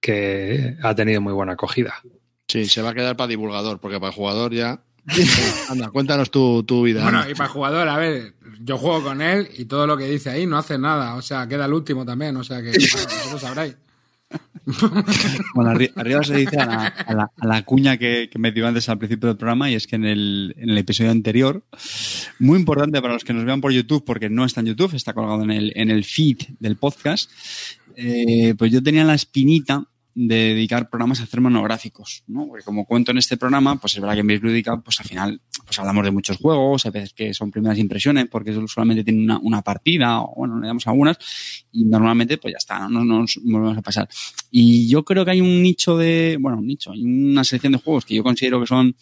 que 0.00 0.76
ha 0.82 0.94
tenido 0.94 1.20
muy 1.20 1.32
buena 1.32 1.54
acogida. 1.54 1.94
Sí, 2.46 2.64
se 2.66 2.80
va 2.80 2.90
a 2.90 2.94
quedar 2.94 3.16
para 3.16 3.26
divulgador, 3.28 3.80
porque 3.80 3.98
para 3.98 4.10
el 4.10 4.14
jugador 4.16 4.52
ya. 4.54 4.80
Anda, 5.70 5.90
cuéntanos 5.90 6.30
tu, 6.30 6.62
tu 6.64 6.82
vida. 6.82 7.02
Bueno, 7.02 7.18
anda. 7.18 7.30
y 7.30 7.34
para 7.34 7.46
el 7.46 7.52
jugador, 7.52 7.88
a 7.88 7.96
ver, 7.96 8.34
yo 8.60 8.78
juego 8.78 9.02
con 9.02 9.22
él 9.22 9.48
y 9.56 9.64
todo 9.66 9.86
lo 9.86 9.96
que 9.96 10.04
dice 10.04 10.30
ahí 10.30 10.46
no 10.46 10.58
hace 10.58 10.78
nada. 10.78 11.14
O 11.14 11.22
sea, 11.22 11.46
queda 11.48 11.66
el 11.66 11.72
último 11.72 12.04
también. 12.04 12.36
O 12.36 12.44
sea 12.44 12.58
que 12.62 12.70
bueno, 12.70 13.06
vosotros 13.06 13.40
sabréis. 13.40 13.76
Bueno, 15.54 15.70
arri- 15.72 15.90
arriba 15.96 16.22
se 16.22 16.34
dice 16.36 16.58
a 16.58 16.66
la, 16.66 16.86
a 16.88 17.14
la- 17.14 17.30
a 17.38 17.46
la 17.46 17.62
cuña 17.64 17.96
que, 17.96 18.28
que 18.30 18.38
metió 18.38 18.66
antes 18.66 18.86
al 18.90 18.98
principio 18.98 19.28
del 19.28 19.38
programa 19.38 19.70
y 19.70 19.74
es 19.74 19.86
que 19.86 19.96
en 19.96 20.04
el, 20.04 20.54
en 20.58 20.68
el 20.70 20.76
episodio 20.78 21.10
anterior, 21.10 21.64
muy 22.38 22.58
importante 22.58 23.00
para 23.00 23.14
los 23.14 23.24
que 23.24 23.32
nos 23.32 23.46
vean 23.46 23.62
por 23.62 23.72
YouTube, 23.72 24.04
porque 24.04 24.28
no 24.28 24.44
está 24.44 24.60
en 24.60 24.66
YouTube, 24.66 24.94
está 24.94 25.14
colgado 25.14 25.42
en 25.42 25.50
el, 25.50 25.72
en 25.74 25.90
el 25.90 26.04
feed 26.04 26.38
del 26.60 26.76
podcast, 26.76 27.30
eh, 27.96 28.54
pues 28.58 28.70
yo 28.70 28.82
tenía 28.82 29.04
la 29.04 29.14
espinita 29.14 29.84
de 30.20 30.54
dedicar 30.54 30.90
programas 30.90 31.20
a 31.20 31.22
hacer 31.22 31.40
monográficos, 31.40 32.24
¿no? 32.26 32.48
Porque 32.48 32.64
como 32.64 32.84
cuento 32.86 33.12
en 33.12 33.18
este 33.18 33.36
programa, 33.36 33.76
pues 33.76 33.94
es 33.94 34.00
verdad 34.00 34.14
que 34.14 34.20
en 34.20 34.26
Base 34.26 34.40
Lúdica, 34.40 34.76
pues 34.80 34.98
al 34.98 35.06
final, 35.06 35.40
pues 35.64 35.78
hablamos 35.78 36.04
de 36.04 36.10
muchos 36.10 36.38
juegos, 36.38 36.86
a 36.86 36.90
veces 36.90 37.12
que 37.12 37.32
son 37.32 37.52
primeras 37.52 37.78
impresiones, 37.78 38.26
porque 38.28 38.52
solamente 38.66 39.04
tienen 39.04 39.22
una, 39.22 39.38
una 39.38 39.62
partida, 39.62 40.20
o 40.22 40.34
bueno, 40.38 40.58
le 40.58 40.66
damos 40.66 40.84
algunas, 40.88 41.18
y 41.70 41.84
normalmente, 41.84 42.36
pues 42.36 42.50
ya 42.52 42.58
está, 42.58 42.88
no 42.88 43.04
no 43.04 43.20
nos 43.20 43.38
volvemos 43.44 43.78
a 43.78 43.82
pasar. 43.82 44.08
Y 44.50 44.88
yo 44.88 45.04
creo 45.04 45.24
que 45.24 45.30
hay 45.30 45.40
un 45.40 45.62
nicho 45.62 45.96
de, 45.96 46.36
bueno, 46.40 46.58
un 46.58 46.66
nicho, 46.66 46.90
hay 46.90 47.04
una 47.04 47.44
selección 47.44 47.74
de 47.74 47.78
juegos 47.78 48.04
que 48.04 48.16
yo 48.16 48.24
considero 48.24 48.60
que 48.60 48.66
son, 48.66 48.96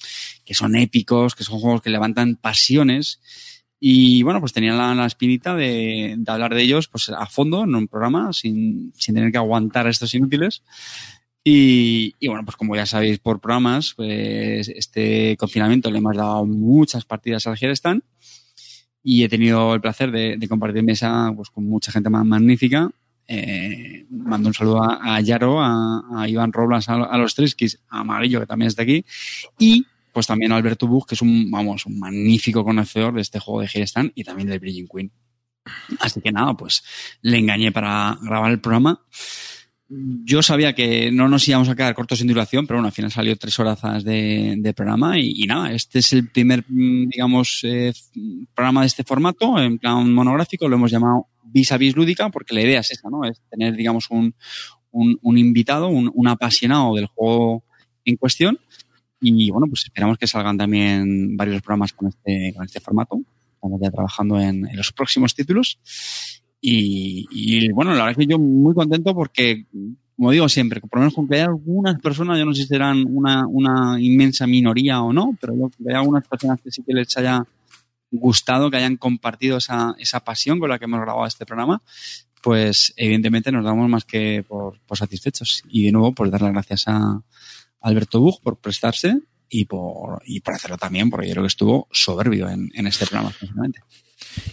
que 0.44 0.52
son 0.52 0.76
épicos, 0.76 1.34
que 1.34 1.44
son 1.44 1.58
juegos 1.60 1.80
que 1.80 1.88
levantan 1.88 2.36
pasiones. 2.36 3.20
Y 3.78 4.22
bueno, 4.22 4.40
pues 4.40 4.52
tenía 4.52 4.72
la, 4.74 4.94
la 4.94 5.06
espinita 5.06 5.54
de, 5.54 6.14
de 6.16 6.32
hablar 6.32 6.54
de 6.54 6.62
ellos 6.62 6.88
pues 6.88 7.10
a 7.10 7.26
fondo 7.26 7.64
en 7.64 7.74
un 7.74 7.88
programa, 7.88 8.32
sin, 8.32 8.92
sin 8.96 9.14
tener 9.14 9.30
que 9.30 9.38
aguantar 9.38 9.86
a 9.86 9.90
estos 9.90 10.14
inútiles. 10.14 10.62
Y, 11.44 12.14
y 12.18 12.28
bueno, 12.28 12.44
pues 12.44 12.56
como 12.56 12.74
ya 12.74 12.86
sabéis 12.86 13.18
por 13.18 13.40
programas, 13.40 13.94
pues 13.94 14.68
este 14.68 15.36
confinamiento 15.36 15.90
le 15.90 15.98
hemos 15.98 16.16
dado 16.16 16.44
muchas 16.46 17.04
partidas 17.04 17.46
al 17.46 17.56
Herestan 17.60 18.02
y 19.02 19.22
he 19.22 19.28
tenido 19.28 19.74
el 19.74 19.80
placer 19.80 20.10
de, 20.10 20.36
de 20.36 20.48
compartir 20.48 20.82
mesa 20.82 21.32
pues, 21.36 21.50
con 21.50 21.68
mucha 21.68 21.92
gente 21.92 22.10
más 22.10 22.24
magnífica. 22.24 22.90
Eh, 23.28 24.06
mando 24.10 24.48
un 24.48 24.54
saludo 24.54 24.82
a, 24.82 25.16
a 25.16 25.20
Yaro, 25.20 25.60
a, 25.60 26.02
a 26.16 26.28
Iván 26.28 26.52
Roblas, 26.52 26.88
a, 26.88 26.94
a 26.94 27.18
los 27.18 27.34
Triskis, 27.34 27.78
a 27.90 28.00
Amarillo, 28.00 28.40
que 28.40 28.46
también 28.46 28.68
está 28.68 28.82
aquí, 28.82 29.04
y 29.58 29.84
pues 30.16 30.28
también 30.28 30.50
Alberto 30.50 30.86
Bug, 30.86 31.06
que 31.06 31.14
es 31.14 31.20
un, 31.20 31.50
vamos, 31.50 31.84
un 31.84 31.98
magnífico 31.98 32.64
conocedor 32.64 33.12
de 33.12 33.20
este 33.20 33.38
juego 33.38 33.60
de 33.60 33.68
Herestan 33.70 34.10
y 34.14 34.24
también 34.24 34.48
del 34.48 34.58
Bridging 34.58 34.88
Queen. 34.88 35.12
Así 36.00 36.22
que 36.22 36.32
nada, 36.32 36.54
pues 36.54 36.82
le 37.20 37.36
engañé 37.36 37.70
para 37.70 38.16
grabar 38.22 38.50
el 38.50 38.58
programa. 38.58 39.04
Yo 39.90 40.40
sabía 40.40 40.74
que 40.74 41.12
no 41.12 41.28
nos 41.28 41.46
íbamos 41.46 41.68
a 41.68 41.76
quedar 41.76 41.94
cortos 41.94 42.22
en 42.22 42.28
duración, 42.28 42.66
pero 42.66 42.78
bueno, 42.78 42.86
al 42.86 42.94
final 42.94 43.12
salió 43.12 43.36
tres 43.36 43.58
horas 43.58 43.78
de, 44.04 44.54
de 44.56 44.72
programa 44.72 45.18
y, 45.18 45.42
nada, 45.42 45.70
este 45.70 45.98
es 45.98 46.10
el 46.14 46.30
primer, 46.30 46.64
mm, 46.66 47.08
digamos, 47.10 47.60
eh, 47.64 47.92
programa 48.54 48.80
de 48.80 48.86
este 48.86 49.04
formato, 49.04 49.58
en 49.58 49.76
plan 49.76 50.10
monográfico, 50.14 50.66
lo 50.66 50.76
hemos 50.76 50.90
llamado 50.90 51.26
Vis 51.44 51.72
a 51.72 51.76
Vis 51.76 51.94
Lúdica, 51.94 52.30
porque 52.30 52.54
la 52.54 52.62
idea 52.62 52.80
es 52.80 52.90
esa, 52.90 53.10
¿no? 53.10 53.22
Es 53.26 53.42
tener, 53.50 53.76
digamos, 53.76 54.06
un, 54.08 54.34
un, 54.92 55.36
invitado, 55.36 55.88
un 55.88 56.26
apasionado 56.26 56.94
del 56.94 57.04
juego 57.04 57.64
en 58.06 58.16
cuestión 58.16 58.58
y 59.20 59.50
bueno, 59.50 59.66
pues 59.66 59.84
esperamos 59.84 60.18
que 60.18 60.26
salgan 60.26 60.58
también 60.58 61.36
varios 61.36 61.62
programas 61.62 61.92
con 61.92 62.08
este, 62.08 62.52
con 62.54 62.64
este 62.64 62.80
formato. 62.80 63.20
Estamos 63.54 63.80
ya 63.80 63.90
trabajando 63.90 64.38
en, 64.38 64.66
en 64.66 64.76
los 64.76 64.92
próximos 64.92 65.34
títulos. 65.34 65.78
Y, 66.60 67.26
y, 67.30 67.70
bueno, 67.72 67.92
la 67.92 68.04
verdad 68.04 68.10
es 68.12 68.16
que 68.18 68.26
yo 68.26 68.38
muy 68.38 68.74
contento 68.74 69.14
porque, 69.14 69.66
como 70.16 70.30
digo 70.30 70.48
siempre, 70.48 70.80
por 70.80 70.94
lo 70.94 71.00
menos 71.00 71.14
con 71.14 71.28
que 71.28 71.36
haya 71.36 71.44
algunas 71.46 72.00
personas, 72.00 72.38
yo 72.38 72.44
no 72.44 72.54
sé 72.54 72.62
si 72.62 72.68
serán 72.68 73.04
una, 73.08 73.46
una 73.46 74.00
inmensa 74.00 74.46
minoría 74.46 75.00
o 75.02 75.12
no, 75.12 75.36
pero 75.40 75.54
yo, 75.56 75.70
que 75.70 75.88
haya 75.88 75.98
algunas 75.98 76.26
personas 76.26 76.60
que 76.60 76.70
sí 76.70 76.82
que 76.82 76.92
les 76.92 77.16
haya 77.16 77.44
gustado, 78.10 78.70
que 78.70 78.76
hayan 78.78 78.96
compartido 78.96 79.58
esa, 79.58 79.94
esa 79.98 80.20
pasión 80.20 80.58
con 80.58 80.70
la 80.70 80.78
que 80.78 80.84
hemos 80.84 81.00
grabado 81.00 81.26
este 81.26 81.46
programa, 81.46 81.82
pues 82.42 82.92
evidentemente 82.96 83.50
nos 83.50 83.64
damos 83.64 83.88
más 83.88 84.04
que 84.04 84.44
por, 84.46 84.78
por 84.86 84.96
satisfechos. 84.96 85.62
Y 85.68 85.84
de 85.84 85.92
nuevo, 85.92 86.12
pues 86.12 86.30
dar 86.30 86.42
las 86.42 86.52
gracias 86.52 86.84
a 86.86 87.20
Alberto 87.80 88.20
Bug 88.20 88.40
por 88.42 88.58
prestarse 88.58 89.18
y 89.48 89.64
por, 89.66 90.22
y 90.24 90.40
por 90.40 90.54
hacerlo 90.54 90.76
también, 90.78 91.08
porque 91.10 91.26
yo 91.28 91.32
creo 91.34 91.44
que 91.44 91.48
estuvo 91.48 91.88
soberbio 91.92 92.48
en, 92.48 92.70
en 92.74 92.86
este 92.86 93.06
programa, 93.06 93.32
sinceramente. 93.38 93.80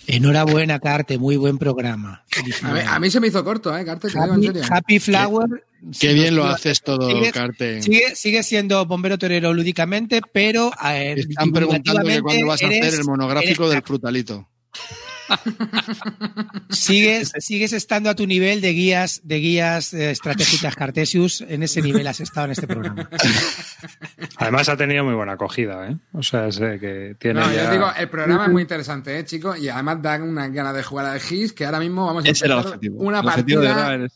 Enhorabuena, 0.08 0.80
Carte, 0.80 1.18
muy 1.18 1.36
buen 1.38 1.58
programa. 1.58 2.24
A 2.64 2.72
mí, 2.74 2.80
a 2.86 3.00
mí 3.00 3.10
se 3.10 3.20
me 3.20 3.28
hizo 3.28 3.44
corto, 3.44 3.76
¿eh, 3.78 3.84
Carte? 3.86 4.10
Te 4.10 4.14
digo 4.20 4.34
en 4.34 4.40
Happy, 4.40 4.46
serio. 4.48 4.64
Happy 4.72 5.00
Flower. 5.00 5.66
Qué 6.00 6.14
bien 6.14 6.36
lo 6.36 6.46
haces 6.46 6.82
todo, 6.82 7.10
Sigue- 7.10 7.32
Carte. 7.32 7.82
Sigue, 7.82 8.16
sigue 8.16 8.44
siendo 8.44 8.86
bombero 8.86 9.18
torero 9.18 9.54
lúdicamente, 9.54 10.22
pero 10.32 10.72
eh, 10.86 11.16
Están 11.18 11.52
preguntando 11.52 12.04
que 12.08 12.22
cuándo 12.22 12.46
vas 12.48 12.62
a 12.62 12.68
hacer 12.68 12.84
eres- 12.84 13.00
el 13.00 13.06
monográfico 13.06 13.64
eres- 13.64 13.74
del 13.76 13.84
frutalito. 13.84 14.48
Sigues, 16.70 17.32
sigues 17.40 17.74
estando 17.74 18.10
a 18.10 18.16
tu 18.16 18.26
nivel 18.26 18.62
de 18.62 18.72
guías, 18.74 19.22
de 19.24 19.38
guías 19.40 19.94
eh, 19.94 20.12
estratégicas 20.12 20.76
Cartesius. 20.76 21.42
En 21.42 21.64
ese 21.64 21.82
nivel 21.82 22.08
has 22.08 22.20
estado 22.20 22.46
en 22.46 22.52
este 22.52 22.68
programa. 22.68 23.10
Además 24.38 24.70
ha 24.70 24.78
tenido 24.78 25.04
muy 25.04 25.14
buena 25.14 25.34
acogida, 25.34 25.88
¿eh? 25.90 25.98
O 26.14 26.24
sea, 26.24 26.52
sé 26.52 26.80
que 26.80 27.16
tiene 27.20 27.40
No, 27.40 27.52
ya... 27.52 27.66
yo 27.66 27.72
digo, 27.72 27.88
el 27.98 28.10
programa 28.10 28.46
es 28.46 28.52
muy 28.52 28.62
interesante, 28.64 29.18
¿eh, 29.20 29.26
chicos? 29.26 29.58
Y 29.60 29.70
además 29.70 30.02
dan 30.02 30.24
una 30.24 30.48
ganas 30.48 30.76
de 30.76 30.84
jugar 30.84 31.06
al 31.06 31.20
GIS 31.20 31.54
que 31.54 31.66
ahora 31.66 31.80
mismo 31.80 32.06
vamos 32.06 32.26
a 32.26 32.58
objetivo. 32.60 32.98
una 33.00 33.20
El 33.20 33.26
de 33.26 33.32
partida 33.32 33.60
verdad 33.60 34.06
es- 34.06 34.12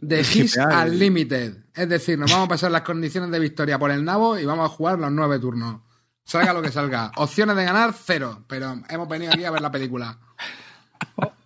de 0.00 0.20
es 0.20 0.28
GIS 0.28 0.58
al 0.58 0.98
Limited. 0.98 1.54
Es 1.74 1.88
decir, 1.88 2.18
nos 2.18 2.30
vamos 2.30 2.46
a 2.46 2.48
pasar 2.50 2.70
las 2.70 2.82
condiciones 2.82 3.30
de 3.30 3.38
victoria 3.40 3.78
por 3.78 3.90
el 3.90 4.04
nabo 4.04 4.38
y 4.38 4.44
vamos 4.44 4.66
a 4.66 4.68
jugar 4.68 4.98
los 4.98 5.10
nueve 5.10 5.38
turnos. 5.38 5.80
Salga 6.24 6.52
lo 6.52 6.62
que 6.62 6.70
salga. 6.72 7.12
Opciones 7.16 7.54
de 7.56 7.64
ganar, 7.64 7.92
cero. 7.92 8.44
Pero 8.46 8.80
hemos 8.88 9.08
venido 9.08 9.32
aquí 9.32 9.44
a 9.44 9.50
ver 9.50 9.60
la 9.62 9.70
película. 9.70 10.18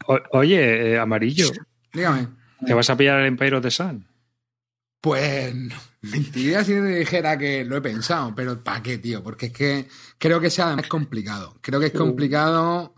O- 0.07 0.21
oye, 0.39 0.93
eh, 0.95 0.99
Amarillo, 0.99 1.47
Dígame. 1.93 2.29
¿te 2.65 2.75
vas 2.75 2.89
a 2.89 2.97
pillar 2.97 3.21
el 3.21 3.27
Empire 3.27 3.57
of 3.57 3.63
the 3.63 3.71
Sun? 3.71 4.07
Pues 5.01 5.55
no. 5.55 5.75
mentiría 6.03 6.65
si 6.65 6.73
te 6.73 6.83
dijera 6.83 7.37
que 7.39 7.65
lo 7.65 7.77
he 7.77 7.81
pensado, 7.81 8.35
pero 8.35 8.63
¿para 8.63 8.83
qué, 8.83 8.99
tío? 8.99 9.23
Porque 9.23 9.47
es 9.47 9.53
que 9.53 9.89
creo 10.19 10.41
que 10.41 10.51
sea 10.51 10.75
es 10.79 10.89
complicado. 10.89 11.57
Creo 11.61 11.79
que 11.81 11.87
es 11.87 11.93
complicado, 11.93 12.95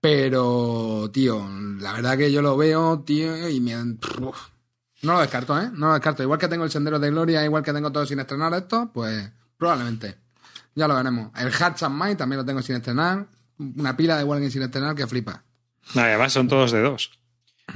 pero, 0.00 1.10
tío, 1.12 1.48
la 1.80 1.92
verdad 1.94 2.16
que 2.18 2.30
yo 2.32 2.42
lo 2.42 2.56
veo, 2.56 3.00
tío, 3.00 3.48
y 3.48 3.60
me... 3.60 3.76
Uf. 4.20 4.48
No 5.02 5.14
lo 5.14 5.20
descarto, 5.20 5.58
¿eh? 5.60 5.70
No 5.72 5.88
lo 5.88 5.94
descarto. 5.94 6.22
Igual 6.22 6.38
que 6.38 6.48
tengo 6.48 6.64
el 6.64 6.70
Sendero 6.70 6.98
de 6.98 7.10
Gloria, 7.10 7.42
igual 7.44 7.62
que 7.62 7.72
tengo 7.72 7.90
todo 7.90 8.04
sin 8.04 8.20
estrenar 8.20 8.52
esto, 8.54 8.90
pues 8.92 9.30
probablemente. 9.56 10.16
Ya 10.74 10.86
lo 10.88 10.94
veremos. 10.94 11.30
El 11.36 11.52
Hatch 11.52 11.82
and 11.82 11.96
Might 11.96 12.18
también 12.18 12.38
lo 12.38 12.44
tengo 12.44 12.62
sin 12.62 12.76
estrenar. 12.76 13.26
Una 13.58 13.96
pila 13.96 14.16
de 14.16 14.24
Wargame 14.24 14.50
sin 14.50 14.62
estrenar 14.62 14.94
que 14.94 15.06
flipa. 15.06 15.44
No, 15.94 16.02
además 16.02 16.32
son 16.32 16.48
todos 16.48 16.72
de 16.72 16.80
dos. 16.80 17.10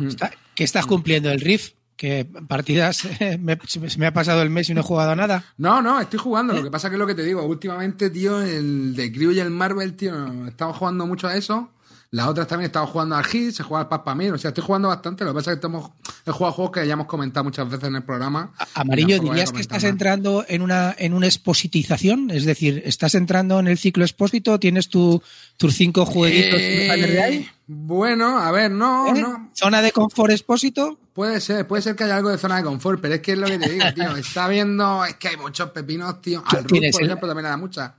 Está- 0.01 0.33
que 0.55 0.65
estás 0.65 0.87
cumpliendo 0.87 1.31
el 1.31 1.41
riff, 1.41 1.73
que 1.97 2.25
partidas 2.49 3.05
eh, 3.21 3.39
me, 3.39 3.59
se 3.67 3.99
me 3.99 4.07
ha 4.07 4.13
pasado 4.13 4.43
el 4.43 4.51
mes 4.51 4.71
y 4.71 4.75
no 4.75 4.81
he 4.81 4.85
jugado 4.85 5.11
a 5.11 5.17
nada. 5.17 5.45
No, 5.59 5.83
no, 5.83 6.01
estoy 6.01 6.19
jugando. 6.19 6.55
Lo 6.55 6.63
que 6.63 6.71
pasa 6.71 6.89
que 6.89 6.95
es 6.97 6.99
lo 7.01 7.07
que 7.07 7.15
te 7.15 7.25
digo, 7.25 7.43
últimamente, 7.43 8.11
tío, 8.11 8.41
el 8.41 8.95
de 8.95 9.13
Crew 9.13 9.33
y 9.33 9.41
el 9.41 9.51
Marvel, 9.51 9.95
tío, 9.95 10.47
estamos 10.47 10.77
jugando 10.77 11.07
mucho 11.07 11.27
a 11.29 11.37
eso. 11.37 11.71
Las 12.15 12.29
otras 12.29 12.47
también 12.47 12.67
he 12.67 12.69
estado 12.69 12.87
jugando 12.87 13.17
al 13.17 13.25
Hit, 13.25 13.51
se 13.55 13.65
juega 13.65 13.81
al 13.83 13.89
Papa 13.89 14.15
Mir, 14.15 14.33
o 14.33 14.39
sea, 14.39 14.51
estoy 14.51 14.63
jugando 14.63 14.87
bastante. 14.87 15.25
Lo 15.25 15.33
que 15.33 15.35
pasa 15.35 15.51
es 15.51 15.57
que 15.57 15.59
estamos, 15.59 15.91
he 16.25 16.31
jugado 16.31 16.53
juegos 16.55 16.73
que 16.73 16.87
ya 16.87 16.93
hemos 16.93 17.09
comentado 17.09 17.43
muchas 17.43 17.69
veces 17.69 17.89
en 17.89 17.97
el 17.97 18.05
programa. 18.05 18.53
Amarillo, 18.75 19.19
¿dirías 19.19 19.51
que 19.51 19.61
estás 19.61 19.83
más. 19.83 19.91
entrando 19.91 20.45
en 20.47 20.63
una, 20.63 20.95
en 20.97 21.13
una 21.13 21.27
expositización? 21.27 22.31
Es 22.31 22.45
decir, 22.45 22.83
¿estás 22.87 23.17
entrando 23.17 23.59
en 23.59 23.67
el 23.67 23.79
ciclo 23.79 24.05
expósito? 24.05 24.61
¿Tienes 24.61 24.89
tu, 24.89 25.21
tus 25.57 25.75
cinco 25.75 26.07
jueguitos 26.07 26.61
Eh, 26.61 27.21
ahí? 27.21 27.49
bueno, 27.67 28.39
a 28.39 28.53
ver, 28.53 28.71
no, 28.71 29.09
¿Eh? 29.09 29.21
no. 29.21 29.51
¿Zona 29.53 29.83
de 29.83 29.91
confort 29.91 30.31
expósito? 30.31 30.97
Puede 31.15 31.41
ser, 31.41 31.67
puede 31.67 31.83
ser 31.83 31.97
que 31.97 32.05
haya 32.05 32.17
algo 32.17 32.29
de 32.31 32.39
zona 32.39 32.59
de 32.59 32.63
confort, 32.63 33.01
pero 33.01 33.15
es 33.15 33.21
que 33.23 33.33
es 33.33 33.39
lo 33.39 33.47
que 33.49 33.59
te 33.59 33.71
digo, 33.71 33.85
tío. 33.95 34.15
Está 34.17 34.47
viendo, 34.47 35.05
es 35.05 35.17
que 35.17 35.29
hay 35.29 35.37
muchos 35.37 35.71
pepinos, 35.71 36.23
tío. 36.23 36.45
Al 36.47 36.65
¿Tienes 36.67 36.93
por 36.93 37.03
el- 37.03 37.09
ejemplo, 37.09 37.27
también 37.29 37.43
le 37.45 37.49
da 37.51 37.57
muchas. 37.57 37.91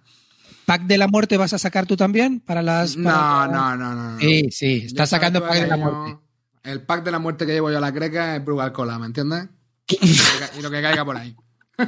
¿Pack 0.66 0.84
de 0.84 0.98
la 0.98 1.08
muerte 1.08 1.38
vas 1.38 1.54
a 1.54 1.58
sacar 1.60 1.86
tú 1.86 1.96
también? 1.96 2.40
Para 2.40 2.62
las. 2.62 2.98
No, 2.98 3.10
para- 3.10 3.48
no, 3.52 3.78
no, 3.78 3.96
no. 3.96 4.12
no. 4.14 4.20
Sí, 4.20 4.50
sí, 4.52 4.84
estás 4.86 5.10
sacando 5.10 5.42
pack 5.42 5.54
de 5.62 5.68
la 5.68 5.78
yo- 5.78 5.84
muerte. 5.84 6.20
El 6.64 6.82
pack 6.82 7.04
de 7.04 7.12
la 7.12 7.20
muerte 7.20 7.46
que 7.46 7.54
llevo 7.54 7.70
yo 7.72 7.78
a 7.78 7.82
la 7.82 7.92
greca 7.92 8.36
es 8.36 8.44
Brugal 8.44 8.72
Cola, 8.72 8.98
¿me 8.98 9.06
entiendes? 9.06 9.48
y, 9.88 9.96
lo 9.98 10.24
que, 10.52 10.60
y 10.60 10.62
lo 10.64 10.72
que 10.72 10.82
caiga 10.82 11.06
por 11.06 11.16
ahí. 11.18 11.36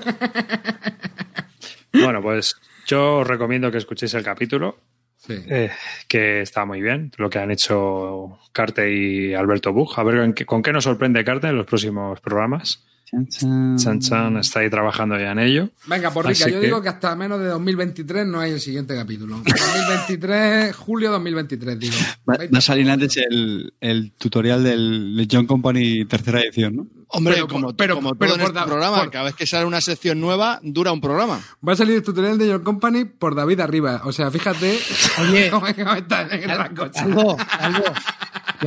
Bueno, 1.94 2.22
pues 2.22 2.56
yo 2.86 3.18
os 3.20 3.28
recomiendo 3.28 3.72
que 3.72 3.78
escuchéis 3.80 4.14
el 4.14 4.24
capítulo, 4.24 4.78
Sí. 5.18 5.34
eh, 5.48 5.72
que 6.08 6.42
está 6.42 6.64
muy 6.66 6.80
bien, 6.82 7.12
lo 7.18 7.30
que 7.30 7.40
han 7.40 7.50
hecho 7.50 8.38
Carte 8.52 8.94
y 8.94 9.34
Alberto 9.34 9.74
Bug. 9.74 9.94
A 10.00 10.04
ver 10.04 10.20
con 10.20 10.34
qué, 10.34 10.46
con 10.46 10.62
qué 10.62 10.72
nos 10.72 10.84
sorprende 10.84 11.24
Carte 11.26 11.48
en 11.48 11.58
los 11.58 11.66
próximos 11.66 12.20
programas. 12.22 12.86
Chan, 13.10 13.26
chan. 13.30 13.78
Chan 13.78 14.00
Chan 14.02 14.38
está 14.38 14.60
ahí 14.60 14.70
trabajando 14.70 15.18
ya 15.18 15.32
en 15.32 15.40
ello. 15.40 15.70
Venga, 15.86 16.12
por 16.12 16.26
rica, 16.28 16.44
Así 16.44 16.52
yo 16.54 16.60
que- 16.60 16.66
digo 16.66 16.82
que 16.82 16.90
hasta 16.90 17.16
menos 17.16 17.40
de 17.40 17.46
2023 17.48 18.28
no 18.28 18.40
hay 18.42 18.52
el 18.52 18.60
siguiente 18.60 18.96
capítulo. 18.96 19.38
2023, 19.46 20.76
julio 20.76 21.12
2023, 21.12 21.80
digo. 21.80 21.96
Va, 22.30 22.36
va 22.54 22.58
a 22.58 22.62
salir 22.62 22.90
antes 22.90 23.16
el, 23.18 23.74
el 23.80 24.12
tutorial 24.12 24.64
del 24.64 25.16
de 25.16 25.28
John 25.32 25.46
Company 25.48 26.04
tercera 26.06 26.42
edición, 26.42 26.76
¿no? 26.76 26.88
Hombre, 27.10 27.36
Pero 27.36 27.48
como, 27.48 27.74
pero- 27.78 27.96
como 27.96 28.16
pero 28.16 28.34
todo 28.34 28.42
en 28.42 28.48
este 28.48 28.60
da- 28.60 28.66
programa, 28.66 28.98
por- 29.00 29.12
cada 29.12 29.24
vez 29.26 29.36
que 29.36 29.46
sale 29.46 29.66
una 29.66 29.80
sección 29.80 30.20
nueva, 30.20 30.60
dura 30.62 30.92
un 30.92 31.00
programa. 31.00 31.40
Va 31.66 31.72
a 31.72 31.76
salir 31.78 31.96
el 31.96 32.04
tutorial 32.04 32.38
de 32.38 32.48
Your 32.50 32.64
Company 32.64 33.06
por 33.06 33.36
David 33.36 33.62
Arriba. 33.62 34.02
O 34.04 34.12
sea, 34.12 34.30
fíjate 34.30 34.78
Oye. 35.22 35.50
cómo, 35.52 35.68
está 35.68 36.24
en. 36.24 36.50
Algo, 36.52 37.38
algo. 37.60 37.84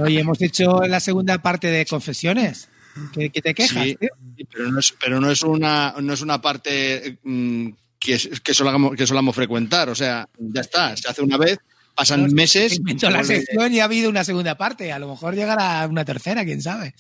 Hoy 0.03 0.17
hemos 0.19 0.41
hecho 0.41 0.81
la 0.89 1.01
segunda 1.01 1.37
parte 1.43 1.67
de 1.67 1.85
confesiones. 1.85 2.69
¿Qué, 3.13 3.31
qué 3.31 3.43
te 3.43 3.55
quejas? 3.55 3.85
Sí, 3.85 3.97
tío? 3.97 4.11
pero 4.51 4.71
no 4.71 4.81
es, 4.81 4.95
pero 5.01 5.21
no 5.21 5.31
es 5.31 5.43
una, 5.43 5.95
no 6.01 6.13
es 6.13 6.23
una 6.23 6.41
parte 6.41 7.19
mm, 7.23 7.69
que, 7.99 8.19
que, 8.43 8.55
solamos, 8.55 8.97
que 8.97 9.07
solamos 9.07 9.35
frecuentar. 9.35 9.89
O 9.89 9.95
sea, 9.95 10.29
ya 10.39 10.61
está, 10.61 10.97
se 10.97 11.09
hace 11.09 11.23
una 11.23 11.37
vez, 11.37 11.59
pasan 11.95 12.27
No, 12.27 12.33
meses. 12.33 12.77
Inventó 12.77 13.11
la 13.11 13.25
sección 13.25 13.73
y 13.73 13.81
ha 13.81 13.85
habido 13.85 14.11
una 14.11 14.25
segunda 14.25 14.57
parte. 14.57 14.93
A 14.93 14.99
lo 14.99 15.09
mejor 15.09 15.35
llegará 15.35 15.87
una 15.87 16.05
tercera, 16.05 16.45
quién 16.45 16.63
sabe. 16.63 16.95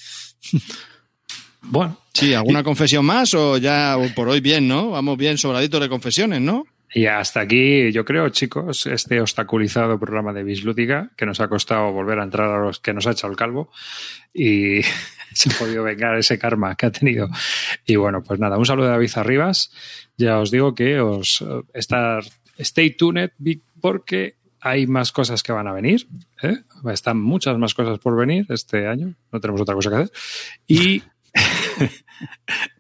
Bueno, 1.63 2.01
Sí, 2.15 2.35
¿alguna 2.35 2.63
confesión 2.63 3.05
más 3.05 3.35
o 3.35 3.59
ya 3.59 3.97
por 4.15 4.29
hoy 4.29 4.41
bien, 4.41 4.67
no? 4.67 4.91
Vamos 4.91 5.17
bien 5.17 5.39
sobraditos 5.39 5.81
de 5.81 5.89
confesiones, 5.89 6.41
¿no? 6.41 6.65
y 6.93 7.07
hasta 7.07 7.41
aquí, 7.41 7.93
yo 7.93 8.05
creo, 8.05 8.29
chicos, 8.31 8.87
este 8.87 9.21
obstaculizado 9.21 9.99
programa 10.01 10.33
de 10.33 10.43
Bislúdica, 10.43 11.11
que 11.17 11.25
nos 11.25 11.39
ha 11.39 11.47
costado 11.49 11.93
volver 11.93 12.19
a 12.19 12.25
entrar 12.25 12.51
a 12.51 12.59
los 12.59 12.81
que 12.81 12.93
nos 12.93 13.07
ha 13.07 13.13
echado 13.13 13.31
el 13.31 13.37
calvo 13.37 13.71
y 14.35 14.81
se 15.35 15.51
ha 15.51 15.59
podido 15.59 15.83
vengar 15.85 16.17
ese 16.19 16.39
karma 16.39 16.75
que 16.77 16.87
ha 16.87 16.93
tenido. 16.93 17.29
Y 17.87 17.97
bueno, 17.97 18.23
pues 18.23 18.41
nada, 18.41 18.59
un 18.59 18.67
saludo 18.67 18.87
de 18.87 18.93
David 18.93 19.11
Arribas. 19.17 19.71
Ya 20.17 20.39
os 20.39 20.51
digo 20.51 20.75
que 20.75 21.01
os 21.01 21.43
eh, 21.43 21.63
estar, 21.75 22.25
stay 22.59 22.97
tuned 22.97 23.31
porque 23.81 24.37
hay 24.61 24.87
más 24.87 25.13
cosas 25.13 25.43
que 25.43 25.53
van 25.53 25.67
a 25.67 25.73
venir. 25.73 26.07
¿eh? 26.43 26.59
Están 26.93 27.21
muchas 27.21 27.57
más 27.59 27.75
cosas 27.75 27.99
por 27.99 28.17
venir 28.17 28.47
este 28.51 28.87
año. 28.87 29.15
No 29.33 29.41
tenemos 29.41 29.61
otra 29.61 29.75
cosa 29.75 29.91
que 29.91 29.97
hacer. 29.97 30.13
Y 30.67 31.03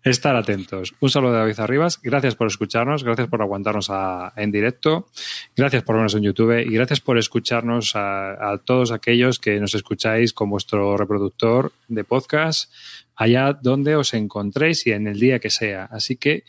estar 0.04 0.36
atentos. 0.36 0.94
Un 1.00 1.10
saludo 1.10 1.32
de 1.32 1.38
David 1.38 1.60
Arribas. 1.60 2.00
Gracias 2.02 2.34
por 2.34 2.46
escucharnos, 2.46 3.04
gracias 3.04 3.28
por 3.28 3.42
aguantarnos 3.42 3.90
en 4.36 4.50
directo, 4.50 5.08
gracias 5.56 5.82
por 5.82 5.96
vernos 5.96 6.14
en 6.14 6.22
YouTube 6.22 6.60
y 6.60 6.72
gracias 6.72 7.00
por 7.00 7.18
escucharnos 7.18 7.96
a, 7.96 8.52
a 8.52 8.58
todos 8.58 8.92
aquellos 8.92 9.38
que 9.38 9.60
nos 9.60 9.74
escucháis 9.74 10.32
con 10.32 10.50
vuestro 10.50 10.96
reproductor 10.96 11.72
de 11.88 12.04
podcast 12.04 12.72
allá 13.20 13.52
donde 13.52 13.96
os 13.96 14.14
encontréis 14.14 14.86
y 14.86 14.92
en 14.92 15.06
el 15.06 15.20
día 15.20 15.40
que 15.40 15.50
sea. 15.50 15.84
Así 15.90 16.16
que 16.16 16.44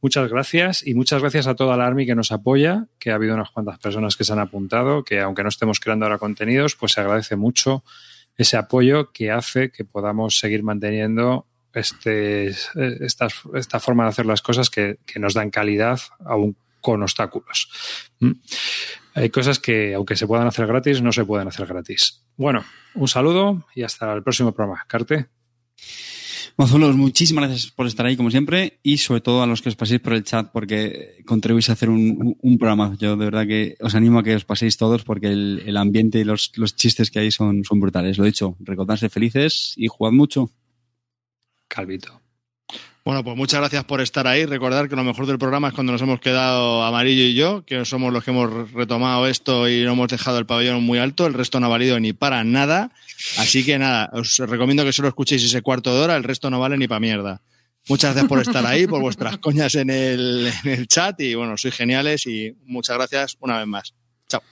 muchas 0.00 0.30
gracias 0.30 0.86
y 0.86 0.94
muchas 0.94 1.20
gracias 1.20 1.46
a 1.46 1.54
toda 1.54 1.76
la 1.76 1.86
Army 1.86 2.06
que 2.06 2.14
nos 2.14 2.32
apoya, 2.32 2.86
que 2.98 3.10
ha 3.10 3.16
habido 3.16 3.34
unas 3.34 3.50
cuantas 3.50 3.78
personas 3.78 4.16
que 4.16 4.24
se 4.24 4.32
han 4.32 4.38
apuntado, 4.38 5.04
que 5.04 5.20
aunque 5.20 5.42
no 5.42 5.50
estemos 5.50 5.80
creando 5.80 6.06
ahora 6.06 6.16
contenidos, 6.16 6.76
pues 6.76 6.92
se 6.92 7.02
agradece 7.02 7.36
mucho 7.36 7.84
ese 8.38 8.56
apoyo 8.56 9.12
que 9.12 9.30
hace 9.30 9.70
que 9.70 9.84
podamos 9.84 10.38
seguir 10.38 10.62
manteniendo 10.62 11.46
este, 11.74 12.54
esta, 13.04 13.28
esta 13.54 13.80
forma 13.80 14.04
de 14.04 14.10
hacer 14.10 14.26
las 14.26 14.42
cosas 14.42 14.70
que, 14.70 14.98
que 15.06 15.18
nos 15.18 15.34
dan 15.34 15.50
calidad 15.50 16.00
aún 16.24 16.56
con 16.80 17.02
obstáculos. 17.02 17.68
¿Mm? 18.20 18.32
Hay 19.14 19.30
cosas 19.30 19.58
que, 19.58 19.94
aunque 19.94 20.16
se 20.16 20.26
puedan 20.26 20.46
hacer 20.46 20.66
gratis, 20.66 21.00
no 21.00 21.12
se 21.12 21.24
pueden 21.24 21.48
hacer 21.48 21.66
gratis. 21.66 22.22
Bueno, 22.36 22.64
un 22.94 23.08
saludo 23.08 23.66
y 23.74 23.82
hasta 23.82 24.12
el 24.12 24.22
próximo 24.22 24.52
programa. 24.52 24.84
Carte. 24.88 25.26
Mozuelos, 26.56 26.94
muchísimas 26.94 27.48
gracias 27.48 27.72
por 27.72 27.86
estar 27.88 28.06
ahí, 28.06 28.16
como 28.16 28.30
siempre, 28.30 28.78
y 28.82 28.98
sobre 28.98 29.20
todo 29.20 29.42
a 29.42 29.46
los 29.46 29.60
que 29.60 29.70
os 29.70 29.76
paséis 29.76 30.00
por 30.00 30.12
el 30.12 30.22
chat, 30.22 30.52
porque 30.52 31.16
contribuís 31.26 31.68
a 31.68 31.72
hacer 31.72 31.90
un, 31.90 32.36
un- 32.40 32.58
programa. 32.58 32.96
Yo 32.98 33.16
de 33.16 33.24
verdad 33.24 33.46
que 33.46 33.76
os 33.80 33.96
animo 33.96 34.20
a 34.20 34.22
que 34.22 34.36
os 34.36 34.44
paséis 34.44 34.76
todos, 34.76 35.02
porque 35.02 35.32
el, 35.32 35.76
ambiente 35.76 36.20
y 36.20 36.24
los, 36.24 36.52
los 36.56 36.76
chistes 36.76 37.10
que 37.10 37.18
hay 37.18 37.32
son, 37.32 37.64
son 37.64 37.80
brutales. 37.80 38.18
Lo 38.18 38.24
dicho, 38.24 38.56
recordadse 38.60 39.08
felices 39.08 39.74
y 39.76 39.88
jugad 39.88 40.12
mucho. 40.12 40.52
Calvito. 41.74 42.20
Bueno, 43.04 43.22
pues 43.24 43.36
muchas 43.36 43.60
gracias 43.60 43.84
por 43.84 44.00
estar 44.00 44.26
ahí. 44.26 44.46
Recordar 44.46 44.88
que 44.88 44.96
lo 44.96 45.02
mejor 45.02 45.26
del 45.26 45.38
programa 45.38 45.68
es 45.68 45.74
cuando 45.74 45.92
nos 45.92 46.00
hemos 46.00 46.20
quedado 46.20 46.84
Amarillo 46.84 47.24
y 47.24 47.34
yo, 47.34 47.64
que 47.66 47.84
somos 47.84 48.12
los 48.12 48.24
que 48.24 48.30
hemos 48.30 48.72
retomado 48.72 49.26
esto 49.26 49.68
y 49.68 49.82
no 49.84 49.92
hemos 49.92 50.08
dejado 50.08 50.38
el 50.38 50.46
pabellón 50.46 50.84
muy 50.84 50.98
alto. 50.98 51.26
El 51.26 51.34
resto 51.34 51.58
no 51.58 51.66
ha 51.66 51.68
valido 51.68 51.98
ni 51.98 52.12
para 52.12 52.44
nada. 52.44 52.92
Así 53.36 53.64
que 53.64 53.78
nada, 53.78 54.08
os 54.12 54.38
recomiendo 54.38 54.84
que 54.84 54.92
solo 54.92 55.08
escuchéis 55.08 55.44
ese 55.44 55.62
cuarto 55.62 55.94
de 55.94 56.00
hora. 56.00 56.16
El 56.16 56.22
resto 56.22 56.48
no 56.48 56.60
vale 56.60 56.78
ni 56.78 56.86
para 56.86 57.00
mierda. 57.00 57.42
Muchas 57.88 58.12
gracias 58.12 58.28
por 58.28 58.40
estar 58.40 58.64
ahí, 58.64 58.86
por 58.86 59.02
vuestras 59.02 59.36
coñas 59.38 59.74
en 59.74 59.90
el, 59.90 60.50
en 60.64 60.70
el 60.70 60.86
chat 60.86 61.20
y 61.20 61.34
bueno, 61.34 61.58
sois 61.58 61.74
geniales 61.74 62.26
y 62.26 62.56
muchas 62.64 62.96
gracias 62.96 63.36
una 63.40 63.58
vez 63.58 63.66
más. 63.66 63.94
Chao. 64.28 64.42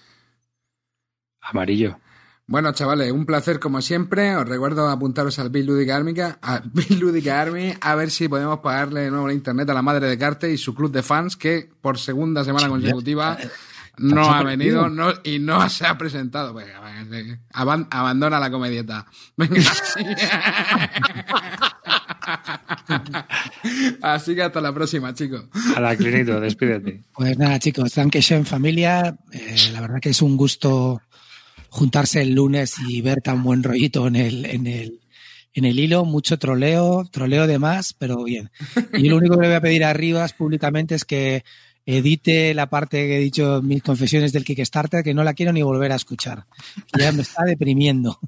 Amarillo. 1.40 1.98
Bueno, 2.46 2.72
chavales, 2.72 3.10
un 3.12 3.24
placer 3.24 3.60
como 3.60 3.80
siempre. 3.80 4.34
Os 4.36 4.46
recuerdo 4.48 4.88
apuntaros 4.88 5.38
al 5.38 5.50
Bill 5.50 5.66
Ludic 5.66 5.90
Army, 5.90 6.12
a 6.20 6.62
Bill 6.72 6.98
Ludic 6.98 7.28
Army, 7.28 7.72
a 7.80 7.94
ver 7.94 8.10
si 8.10 8.28
podemos 8.28 8.58
pagarle 8.60 9.02
de 9.02 9.10
nuevo 9.10 9.26
la 9.28 9.32
internet 9.32 9.68
a 9.70 9.74
la 9.74 9.82
madre 9.82 10.06
de 10.08 10.18
Carte 10.18 10.52
y 10.52 10.58
su 10.58 10.74
club 10.74 10.90
de 10.92 11.02
fans, 11.02 11.36
que 11.36 11.70
por 11.80 11.98
segunda 11.98 12.44
semana 12.44 12.68
consecutiva 12.68 13.38
no 13.98 14.24
ha 14.30 14.42
venido 14.42 14.88
no, 14.88 15.12
y 15.22 15.38
no 15.38 15.68
se 15.70 15.86
ha 15.86 15.96
presentado. 15.96 16.54
Aban- 17.52 17.86
abandona 17.90 18.38
la 18.40 18.50
comedieta. 18.50 19.06
Venga. 19.36 19.60
Así 24.02 24.34
que 24.34 24.42
hasta 24.42 24.60
la 24.60 24.72
próxima, 24.72 25.14
chicos. 25.14 25.44
A 25.76 25.80
la 25.80 25.96
Clinito, 25.96 26.40
despídete. 26.40 27.02
Pues 27.14 27.38
nada, 27.38 27.58
chicos, 27.58 27.92
en 28.36 28.44
familia. 28.46 29.16
Eh, 29.32 29.56
la 29.72 29.80
verdad 29.80 30.00
que 30.00 30.10
es 30.10 30.22
un 30.22 30.36
gusto 30.36 31.00
juntarse 31.72 32.20
el 32.20 32.34
lunes 32.34 32.74
y 32.86 33.00
ver 33.00 33.22
tan 33.22 33.42
buen 33.42 33.62
rollito 33.62 34.06
en 34.06 34.16
el, 34.16 34.44
en 34.44 34.66
el, 34.66 35.00
en 35.54 35.64
el 35.64 35.78
hilo. 35.78 36.04
Mucho 36.04 36.38
troleo, 36.38 37.04
troleo 37.10 37.46
de 37.46 37.58
más, 37.58 37.94
pero 37.94 38.22
bien. 38.22 38.50
Y 38.92 39.08
lo 39.08 39.16
único 39.16 39.38
que 39.38 39.46
voy 39.46 39.54
a 39.54 39.60
pedir 39.60 39.82
a 39.84 39.94
Rivas 39.94 40.34
públicamente 40.34 40.94
es 40.94 41.06
que 41.06 41.44
edite 41.86 42.52
la 42.52 42.68
parte 42.68 42.98
que 42.98 43.16
he 43.16 43.20
dicho 43.20 43.62
mis 43.62 43.82
confesiones 43.82 44.34
del 44.34 44.44
Kickstarter, 44.44 45.02
que 45.02 45.14
no 45.14 45.24
la 45.24 45.32
quiero 45.32 45.52
ni 45.52 45.62
volver 45.62 45.92
a 45.92 45.96
escuchar. 45.96 46.44
Ya 46.98 47.10
me 47.10 47.22
está 47.22 47.42
deprimiendo. 47.44 48.20